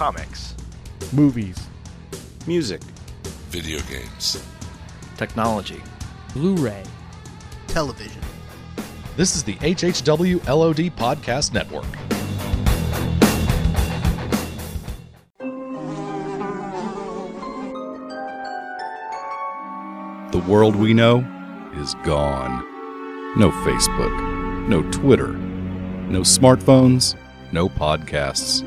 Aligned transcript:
Comics. 0.00 0.54
Movies. 1.12 1.58
Music. 2.46 2.80
Video 3.50 3.78
games. 3.80 4.42
Technology. 5.18 5.82
Blu-ray. 6.32 6.82
Television. 7.66 8.22
This 9.18 9.36
is 9.36 9.44
the 9.44 9.56
HHW 9.56 10.42
LOD 10.48 10.96
Podcast 10.96 11.52
Network. 11.52 11.84
The 20.32 20.38
world 20.50 20.76
we 20.76 20.94
know 20.94 21.18
is 21.74 21.94
gone. 22.04 22.66
No 23.36 23.50
Facebook, 23.50 24.66
no 24.66 24.80
Twitter, 24.92 25.34
no 25.34 26.20
smartphones, 26.20 27.16
no 27.52 27.68
podcasts. 27.68 28.66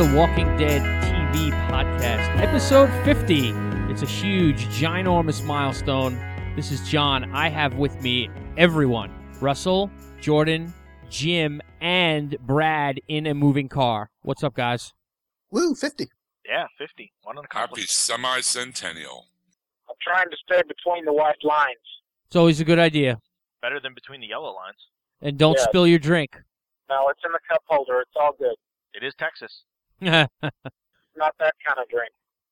The 0.00 0.16
Walking 0.16 0.46
Dead 0.56 0.80
TV 1.04 1.50
podcast, 1.68 2.40
episode 2.40 2.88
50. 3.04 3.50
It's 3.92 4.00
a 4.00 4.06
huge, 4.06 4.64
ginormous 4.68 5.44
milestone. 5.44 6.18
This 6.56 6.72
is 6.72 6.88
John. 6.88 7.30
I 7.34 7.50
have 7.50 7.74
with 7.74 8.00
me 8.00 8.30
everyone 8.56 9.12
Russell, 9.42 9.90
Jordan, 10.22 10.72
Jim, 11.10 11.60
and 11.82 12.34
Brad 12.46 12.98
in 13.08 13.26
a 13.26 13.34
moving 13.34 13.68
car. 13.68 14.08
What's 14.22 14.42
up, 14.42 14.54
guys? 14.54 14.94
Woo, 15.50 15.74
50. 15.74 16.08
Yeah, 16.46 16.64
50. 16.78 17.12
One 17.24 17.36
on 17.36 17.44
the 17.44 17.48
car. 17.48 17.66
Happy 17.68 17.82
semi-centennial. 17.82 19.26
I'm 19.86 19.96
trying 20.00 20.30
to 20.30 20.36
stay 20.42 20.62
between 20.66 21.04
the 21.04 21.12
white 21.12 21.44
lines. 21.44 21.76
It's 22.26 22.36
always 22.36 22.58
a 22.58 22.64
good 22.64 22.78
idea. 22.78 23.18
Better 23.60 23.78
than 23.78 23.92
between 23.92 24.22
the 24.22 24.28
yellow 24.28 24.54
lines. 24.54 24.78
And 25.20 25.38
don't 25.38 25.58
Yeah. 25.58 25.64
spill 25.64 25.86
your 25.86 25.98
drink. 25.98 26.38
No, 26.88 27.10
it's 27.10 27.20
in 27.22 27.32
the 27.32 27.40
cup 27.46 27.62
holder. 27.66 28.00
It's 28.00 28.16
all 28.18 28.32
good. 28.38 28.56
It 28.94 29.04
is 29.04 29.14
Texas. 29.18 29.64
Not 30.02 31.34
that 31.38 31.54
kind 31.66 31.78
of 31.78 31.88
drink. 31.90 32.10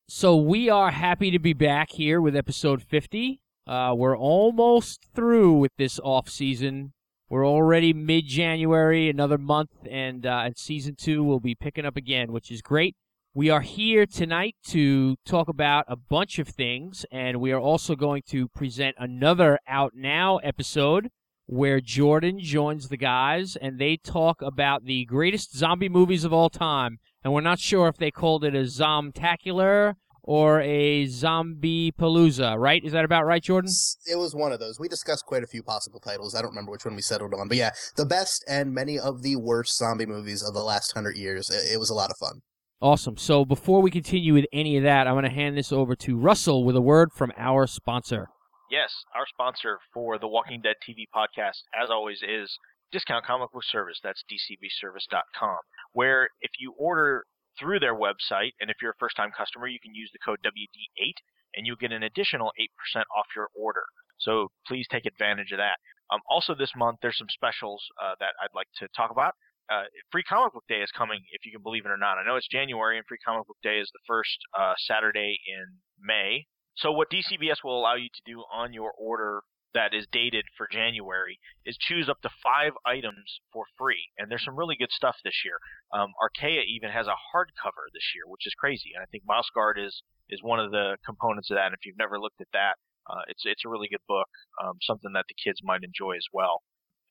so 0.08 0.36
we 0.36 0.68
are 0.68 0.90
happy 0.90 1.30
to 1.30 1.38
be 1.38 1.54
back 1.54 1.92
here 1.92 2.20
with 2.20 2.36
episode 2.36 2.82
50. 2.82 3.40
Uh, 3.66 3.94
we're 3.96 4.16
almost 4.16 5.06
through 5.14 5.54
with 5.54 5.72
this 5.78 5.98
off 6.02 6.28
season. 6.28 6.92
We're 7.30 7.46
already 7.46 7.92
mid 7.92 8.26
January, 8.26 9.08
another 9.08 9.38
month, 9.38 9.70
and 9.90 10.24
uh, 10.26 10.42
and 10.44 10.58
season 10.58 10.94
two 10.94 11.22
will 11.24 11.40
be 11.40 11.54
picking 11.54 11.84
up 11.86 11.96
again, 11.96 12.32
which 12.32 12.50
is 12.50 12.62
great. 12.62 12.96
We 13.34 13.50
are 13.50 13.60
here 13.60 14.04
tonight 14.06 14.56
to 14.68 15.16
talk 15.24 15.48
about 15.48 15.84
a 15.88 15.96
bunch 15.96 16.38
of 16.38 16.48
things, 16.48 17.06
and 17.10 17.40
we 17.40 17.52
are 17.52 17.60
also 17.60 17.94
going 17.94 18.22
to 18.28 18.48
present 18.48 18.96
another 18.98 19.58
Out 19.68 19.92
Now 19.94 20.38
episode 20.38 21.08
where 21.46 21.80
Jordan 21.80 22.38
joins 22.40 22.88
the 22.88 22.96
guys 22.98 23.56
and 23.56 23.78
they 23.78 23.96
talk 23.96 24.42
about 24.42 24.84
the 24.84 25.06
greatest 25.06 25.56
zombie 25.56 25.88
movies 25.88 26.24
of 26.24 26.32
all 26.32 26.50
time. 26.50 26.98
And 27.24 27.32
we're 27.32 27.40
not 27.40 27.58
sure 27.58 27.88
if 27.88 27.96
they 27.96 28.10
called 28.10 28.44
it 28.44 28.54
a 28.54 28.62
Zomtacular 28.62 29.94
or 30.22 30.60
a 30.60 31.06
Zombie 31.06 31.90
Palooza, 31.90 32.58
right? 32.58 32.84
Is 32.84 32.92
that 32.92 33.04
about 33.04 33.24
right, 33.24 33.42
Jordan? 33.42 33.70
It 34.06 34.16
was 34.16 34.34
one 34.34 34.52
of 34.52 34.60
those. 34.60 34.78
We 34.78 34.86
discussed 34.86 35.24
quite 35.24 35.42
a 35.42 35.46
few 35.46 35.62
possible 35.62 36.00
titles. 36.00 36.34
I 36.34 36.42
don't 36.42 36.50
remember 36.50 36.70
which 36.70 36.84
one 36.84 36.94
we 36.94 37.02
settled 37.02 37.32
on. 37.34 37.48
But 37.48 37.56
yeah, 37.56 37.70
the 37.96 38.04
best 38.04 38.44
and 38.46 38.74
many 38.74 38.98
of 38.98 39.22
the 39.22 39.36
worst 39.36 39.76
zombie 39.78 40.06
movies 40.06 40.42
of 40.42 40.54
the 40.54 40.62
last 40.62 40.92
hundred 40.92 41.16
years. 41.16 41.50
It, 41.50 41.72
it 41.72 41.78
was 41.78 41.90
a 41.90 41.94
lot 41.94 42.10
of 42.10 42.18
fun. 42.18 42.42
Awesome. 42.80 43.16
So 43.16 43.44
before 43.44 43.80
we 43.80 43.90
continue 43.90 44.34
with 44.34 44.44
any 44.52 44.76
of 44.76 44.84
that, 44.84 45.08
I'm 45.08 45.14
going 45.14 45.24
to 45.24 45.30
hand 45.30 45.56
this 45.56 45.72
over 45.72 45.96
to 45.96 46.16
Russell 46.16 46.62
with 46.62 46.76
a 46.76 46.80
word 46.80 47.10
from 47.12 47.32
our 47.36 47.66
sponsor. 47.66 48.28
Yes, 48.70 48.92
our 49.16 49.24
sponsor 49.26 49.78
for 49.94 50.18
the 50.18 50.28
Walking 50.28 50.60
Dead 50.60 50.76
TV 50.86 51.06
podcast, 51.12 51.62
as 51.74 51.88
always, 51.90 52.22
is 52.22 52.56
Discount 52.92 53.24
Comic 53.24 53.52
Book 53.52 53.64
Service. 53.64 54.00
That's 54.02 54.24
dcbservice.com. 54.30 55.58
Where 55.92 56.28
if 56.40 56.52
you 56.58 56.74
order 56.78 57.24
through 57.58 57.80
their 57.80 57.94
website, 57.94 58.52
and 58.60 58.70
if 58.70 58.76
you're 58.80 58.92
a 58.92 59.00
first 59.00 59.16
time 59.16 59.30
customer, 59.36 59.66
you 59.66 59.80
can 59.80 59.94
use 59.94 60.10
the 60.12 60.18
code 60.24 60.38
WD8 60.44 61.14
and 61.54 61.66
you'll 61.66 61.76
get 61.76 61.92
an 61.92 62.02
additional 62.02 62.52
8% 62.60 63.02
off 63.16 63.26
your 63.34 63.48
order. 63.54 63.84
So 64.18 64.50
please 64.66 64.86
take 64.90 65.06
advantage 65.06 65.52
of 65.52 65.58
that. 65.58 65.78
Um, 66.10 66.20
also, 66.28 66.54
this 66.54 66.72
month, 66.76 66.98
there's 67.02 67.18
some 67.18 67.28
specials 67.28 67.82
uh, 68.02 68.14
that 68.20 68.32
I'd 68.42 68.54
like 68.54 68.68
to 68.78 68.88
talk 68.96 69.10
about. 69.10 69.34
Uh, 69.70 69.84
Free 70.10 70.22
Comic 70.22 70.54
Book 70.54 70.64
Day 70.68 70.80
is 70.80 70.90
coming, 70.96 71.20
if 71.32 71.44
you 71.44 71.52
can 71.52 71.62
believe 71.62 71.84
it 71.84 71.90
or 71.90 71.98
not. 71.98 72.16
I 72.16 72.24
know 72.24 72.36
it's 72.36 72.48
January, 72.48 72.96
and 72.96 73.06
Free 73.06 73.18
Comic 73.24 73.46
Book 73.46 73.58
Day 73.62 73.78
is 73.78 73.90
the 73.92 74.00
first 74.06 74.38
uh, 74.58 74.72
Saturday 74.78 75.36
in 75.46 75.76
May. 76.00 76.46
So 76.76 76.92
what 76.92 77.10
DCBS 77.10 77.62
will 77.62 77.78
allow 77.78 77.96
you 77.96 78.08
to 78.08 78.22
do 78.24 78.44
on 78.52 78.72
your 78.72 78.92
order 78.96 79.42
that 79.74 79.92
is 79.92 80.06
dated 80.10 80.44
for 80.56 80.68
January 80.70 81.38
is 81.64 81.76
choose 81.76 82.08
up 82.08 82.20
to 82.22 82.30
five 82.42 82.72
items 82.86 83.40
for 83.52 83.64
free, 83.76 84.10
and 84.16 84.30
there's 84.30 84.44
some 84.44 84.56
really 84.56 84.76
good 84.76 84.90
stuff 84.90 85.16
this 85.24 85.42
year. 85.44 85.58
Um, 85.92 86.12
even 86.42 86.90
has 86.90 87.06
a 87.06 87.16
hardcover 87.34 87.88
this 87.92 88.12
year, 88.14 88.24
which 88.26 88.46
is 88.46 88.54
crazy, 88.54 88.92
and 88.94 89.02
I 89.02 89.06
think 89.06 89.24
Mouse 89.26 89.48
Guard 89.54 89.78
is 89.78 90.02
is 90.28 90.42
one 90.42 90.60
of 90.60 90.70
the 90.70 90.96
components 91.04 91.50
of 91.50 91.56
that. 91.56 91.66
And 91.66 91.74
if 91.74 91.84
you've 91.84 91.98
never 91.98 92.20
looked 92.20 92.40
at 92.40 92.52
that, 92.52 92.76
uh, 93.08 93.22
it's 93.28 93.42
it's 93.44 93.64
a 93.64 93.68
really 93.68 93.88
good 93.88 94.04
book, 94.06 94.28
um, 94.62 94.78
something 94.80 95.12
that 95.14 95.26
the 95.28 95.34
kids 95.34 95.60
might 95.62 95.82
enjoy 95.82 96.16
as 96.16 96.26
well. 96.32 96.62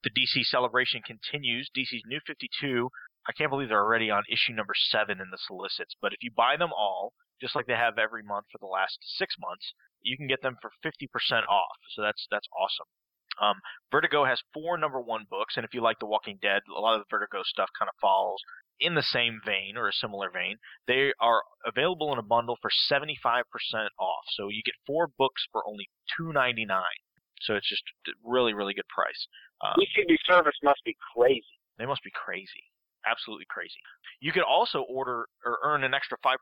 The 0.03 0.12
DC 0.12 0.45
celebration 0.45 1.01
continues. 1.01 1.69
DC's 1.75 2.03
New 2.06 2.19
52. 2.25 2.89
I 3.28 3.34
can't 3.34 3.50
believe 3.50 3.69
they're 3.69 3.84
already 3.84 4.09
on 4.09 4.24
issue 4.31 4.53
number 4.53 4.74
seven 4.75 5.19
in 5.19 5.29
the 5.31 5.41
solicits, 5.41 5.95
but 6.01 6.13
if 6.13 6.19
you 6.22 6.31
buy 6.31 6.56
them 6.56 6.72
all, 6.72 7.13
just 7.41 7.55
like 7.55 7.67
they 7.67 7.73
have 7.73 7.97
every 7.97 8.23
month 8.23 8.45
for 8.51 8.57
the 8.59 8.71
last 8.71 8.97
six 9.17 9.35
months, 9.39 9.73
you 10.01 10.17
can 10.17 10.27
get 10.27 10.41
them 10.41 10.57
for 10.61 10.71
50% 10.83 11.07
off. 11.47 11.77
So 11.95 12.01
that's 12.01 12.27
that's 12.31 12.47
awesome. 12.57 12.87
Um, 13.39 13.61
Vertigo 13.91 14.25
has 14.25 14.41
four 14.53 14.77
number 14.77 14.99
one 14.99 15.25
books, 15.29 15.57
and 15.57 15.65
if 15.65 15.73
you 15.73 15.81
like 15.81 15.99
The 15.99 16.07
Walking 16.07 16.39
Dead, 16.41 16.61
a 16.75 16.79
lot 16.79 16.95
of 16.95 17.01
the 17.01 17.11
Vertigo 17.11 17.43
stuff 17.45 17.69
kind 17.77 17.89
of 17.89 17.95
falls 18.01 18.41
in 18.79 18.95
the 18.95 19.03
same 19.03 19.39
vein 19.45 19.77
or 19.77 19.87
a 19.87 19.93
similar 19.93 20.29
vein. 20.31 20.57
They 20.87 21.13
are 21.19 21.41
available 21.65 22.13
in 22.13 22.19
a 22.19 22.23
bundle 22.23 22.57
for 22.61 22.69
75% 22.91 23.43
off. 23.99 24.25
So 24.29 24.49
you 24.49 24.61
get 24.65 24.75
four 24.85 25.09
books 25.17 25.45
for 25.51 25.67
only 25.67 25.89
$2.99. 26.19 26.67
So 27.41 27.55
it's 27.55 27.69
just 27.69 27.83
a 28.07 28.11
really, 28.23 28.53
really 28.53 28.73
good 28.73 28.87
price. 28.89 29.27
Um, 29.63 29.75
service 30.29 30.57
must 30.63 30.81
be 30.85 30.95
crazy. 31.15 31.57
they 31.77 31.85
must 31.85 32.03
be 32.03 32.11
crazy. 32.13 32.65
Absolutely 33.05 33.45
crazy. 33.49 33.77
You 34.19 34.31
could 34.31 34.43
also 34.43 34.81
order 34.89 35.27
or 35.45 35.59
earn 35.63 35.83
an 35.83 35.93
extra 35.93 36.17
5% 36.25 36.35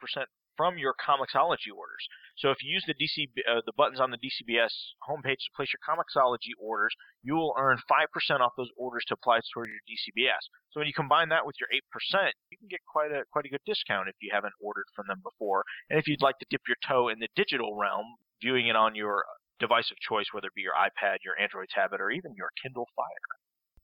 from 0.57 0.77
your 0.77 0.93
Comixology 0.95 1.71
orders. 1.75 2.03
So 2.37 2.51
if 2.51 2.63
you 2.63 2.71
use 2.71 2.83
the 2.87 2.93
DC 2.93 3.29
uh, 3.47 3.61
the 3.65 3.73
buttons 3.77 3.99
on 3.99 4.11
the 4.11 4.17
DCBS 4.17 4.71
homepage 5.07 5.43
to 5.45 5.55
place 5.55 5.69
your 5.71 5.83
Comixology 5.83 6.51
orders, 6.59 6.93
you 7.23 7.35
will 7.35 7.55
earn 7.57 7.77
5% 7.89 8.39
off 8.39 8.53
those 8.57 8.69
orders 8.77 9.03
to 9.07 9.13
apply 9.15 9.39
towards 9.53 9.69
your 9.69 9.83
DCBS. 9.87 10.43
So 10.71 10.79
when 10.79 10.87
you 10.87 10.93
combine 10.93 11.29
that 11.29 11.45
with 11.45 11.55
your 11.59 11.69
8%, 11.71 12.31
you 12.51 12.57
can 12.57 12.67
get 12.69 12.79
quite 12.91 13.11
a 13.11 13.23
quite 13.31 13.45
a 13.45 13.49
good 13.49 13.63
discount 13.65 14.09
if 14.09 14.15
you 14.21 14.31
haven't 14.33 14.53
ordered 14.61 14.85
from 14.95 15.05
them 15.07 15.21
before. 15.23 15.63
And 15.89 15.99
if 15.99 16.07
you'd 16.07 16.21
like 16.21 16.37
to 16.39 16.45
dip 16.49 16.61
your 16.67 16.77
toe 16.85 17.09
in 17.09 17.19
the 17.19 17.29
digital 17.35 17.75
realm, 17.75 18.05
viewing 18.41 18.67
it 18.67 18.75
on 18.75 18.95
your 18.95 19.23
device 19.59 19.91
of 19.91 19.97
choice, 19.99 20.27
whether 20.31 20.47
it 20.47 20.55
be 20.55 20.61
your 20.61 20.73
iPad, 20.73 21.17
your 21.23 21.39
Android 21.39 21.67
tablet, 21.73 22.01
or 22.01 22.11
even 22.11 22.33
your 22.35 22.49
Kindle 22.61 22.87
Fire. 22.95 23.39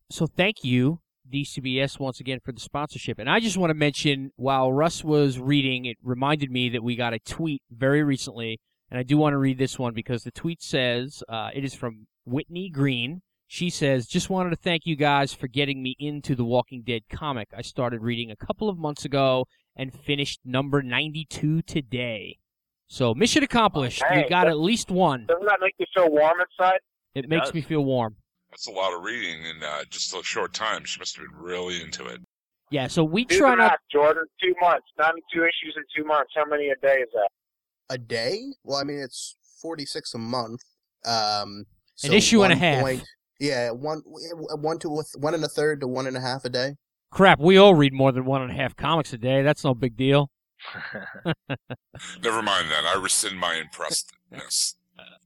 So 0.10 0.28
thank 0.28 0.64
you, 0.64 1.00
DCBS, 1.30 2.00
once 2.00 2.20
again 2.20 2.40
for 2.44 2.52
the 2.52 2.60
sponsorship. 2.60 3.20
And 3.20 3.30
I 3.30 3.40
just 3.40 3.58
want 3.58 3.70
to 3.70 3.76
mention, 3.76 4.32
while 4.36 4.72
Russ 4.72 5.04
was 5.04 5.40
reading, 5.40 5.86
it 5.86 5.98
reminded 6.04 6.52
me 6.52 6.70
that 6.70 6.84
we 6.84 6.96
got 6.96 7.14
a 7.14 7.20
tweet 7.20 7.62
very 7.72 8.04
recently, 8.04 8.60
and 8.90 9.00
I 9.00 9.04
do 9.04 9.18
want 9.18 9.34
to 9.34 9.38
read 9.38 9.58
this 9.58 9.78
one 9.80 9.94
because 9.94 10.24
the 10.24 10.32
tweet 10.32 10.62
says 10.62 11.24
uh, 11.30 11.50
it 11.54 11.64
is 11.64 11.74
from 11.74 12.08
Whitney 12.26 12.70
Green. 12.70 13.22
She 13.48 13.70
says, 13.70 14.08
"Just 14.08 14.30
wanted 14.30 14.52
to 14.52 14.56
thank 14.56 14.86
you 14.86 14.96
guys 14.96 15.34
for 15.34 15.48
getting 15.48 15.84
me 15.84 15.96
into 16.00 16.36
the 16.36 16.46
Walking 16.46 16.84
Dead 16.86 17.02
comic. 17.12 17.50
I 17.56 17.62
started 17.62 18.02
reading 18.02 18.32
a 18.32 18.36
couple 18.36 18.70
of 18.70 18.78
months 18.78 19.04
ago 19.04 19.46
and 19.76 19.94
finished 19.94 20.40
number 20.46 20.82
92 20.82 21.62
today. 21.64 22.38
So 22.88 23.14
mission 23.14 23.44
accomplished. 23.44 24.04
we 24.10 24.22
Hey, 24.22 24.30
got 24.30 24.46
that- 24.46 24.52
at 24.52 24.58
least 24.60 24.90
one. 24.92 25.26
Doesn't 25.28 25.46
that 25.46 25.60
make 25.62 25.76
you 25.80 25.86
feel 25.94 26.10
warm 26.10 26.40
inside? 26.40 26.80
It, 27.14 27.26
It 27.26 27.30
makes 27.30 27.48
does. 27.48 27.54
me 27.56 27.62
feel 27.62 27.84
warm. 27.84 28.16
That's 28.52 28.68
a 28.68 28.72
lot 28.72 28.94
of 28.94 29.04
reading 29.04 29.40
in 29.46 29.64
uh, 29.64 29.84
just 29.90 30.14
a 30.14 30.22
short 30.24 30.54
time. 30.54 30.84
She 30.86 31.00
must 31.00 31.16
have 31.18 31.26
been 31.26 31.38
really 31.42 31.82
into 31.82 32.06
it. 32.06 32.22
Yeah. 32.70 32.88
So 32.88 33.04
we 33.04 33.26
Do 33.26 33.38
try 33.38 33.52
the 33.52 33.56
not 33.58 33.80
Jordan. 33.92 34.26
Two 34.42 34.54
months. 34.62 34.86
92 35.00 35.40
issues 35.42 35.76
in 35.78 35.84
two 35.96 36.06
months. 36.08 36.32
How 36.36 36.46
many 36.46 36.70
a 36.70 36.76
day 36.76 36.98
is 37.00 37.10
that? 37.14 37.30
A 37.90 37.98
day? 37.98 38.40
Well, 38.64 38.78
I 38.78 38.84
mean, 38.84 39.00
it's 39.00 39.36
46 39.62 40.14
a 40.14 40.18
month. 40.18 40.62
Um, 41.06 41.66
An 42.04 42.14
issue 42.14 42.44
and 42.44 42.54
a 42.54 42.56
half. 42.56 42.82
point- 42.84 43.04
yeah, 43.40 43.72
one, 43.72 44.04
one 44.06 44.78
to 44.80 45.02
one 45.18 45.34
and 45.34 45.44
a 45.44 45.48
third 45.48 45.82
to 45.82 45.88
one 45.88 46.06
and 46.06 46.16
a 46.16 46.22
half 46.22 46.46
a 46.46 46.50
day. 46.50 46.76
Crap, 47.10 47.40
we 47.40 47.58
all 47.58 47.74
read 47.74 47.92
more 47.92 48.12
than 48.12 48.24
one 48.24 48.44
and 48.44 48.52
a 48.52 48.54
half 48.54 48.76
comics 48.76 49.12
a 49.14 49.18
day. 49.18 49.42
That's 49.42 49.64
no 49.64 49.74
big 49.74 49.98
deal. 49.98 50.30
Never 51.26 52.42
mind 52.44 52.70
that. 52.70 52.86
I 52.86 53.00
rescind 53.02 53.40
my 53.40 53.60
impressedness. 53.62 54.76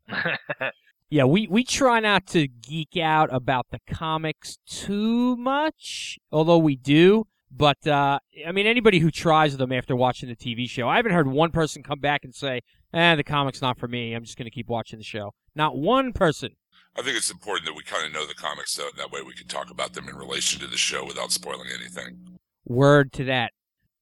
Yeah, 1.10 1.26
we, 1.26 1.48
we 1.48 1.64
try 1.64 2.00
not 2.00 2.26
to 2.28 2.48
geek 2.48 2.98
out 2.98 3.30
about 3.32 3.68
the 3.72 3.80
comics 3.88 4.58
too 4.68 5.36
much, 5.38 6.18
although 6.32 6.58
we 6.58 6.76
do. 6.76 7.26
But, 7.52 7.88
uh, 7.88 8.20
I 8.46 8.52
mean, 8.52 8.66
anybody 8.66 9.00
who 9.00 9.12
tries 9.12 9.56
them 9.56 9.72
after 9.72 9.96
watching 9.96 10.28
the 10.28 10.36
TV 10.36 10.70
show, 10.70 10.90
I 10.90 10.98
haven't 10.98 11.14
heard 11.14 11.28
one 11.28 11.52
person 11.52 11.84
come 11.84 12.00
back 12.00 12.26
and 12.26 12.34
say, 12.34 12.62
eh, 12.94 13.16
the 13.16 13.24
comic's 13.24 13.62
not 13.62 13.78
for 13.78 13.88
me. 13.88 14.14
I'm 14.14 14.24
just 14.24 14.38
going 14.38 14.46
to 14.46 14.52
keep 14.52 14.68
watching 14.68 15.00
the 15.00 15.06
show. 15.06 15.32
Not 15.56 15.78
one 15.78 16.12
person. 16.12 16.52
I 16.98 17.02
think 17.02 17.16
it's 17.16 17.32
important 17.32 17.66
that 17.68 17.76
we 17.76 17.84
kind 17.84 18.06
of 18.06 18.12
know 18.12 18.26
the 18.26 18.34
comics, 18.34 18.76
though. 18.76 18.90
That 18.98 19.12
way 19.12 19.22
we 19.22 19.34
can 19.34 19.48
talk 19.48 19.70
about 19.70 19.94
them 19.94 20.10
in 20.10 20.16
relation 20.16 20.60
to 20.62 20.68
the 20.68 20.78
show 20.78 21.06
without 21.06 21.32
spoiling 21.32 21.68
anything. 21.74 22.38
Word 22.66 23.14
to 23.14 23.24
that. 23.26 23.52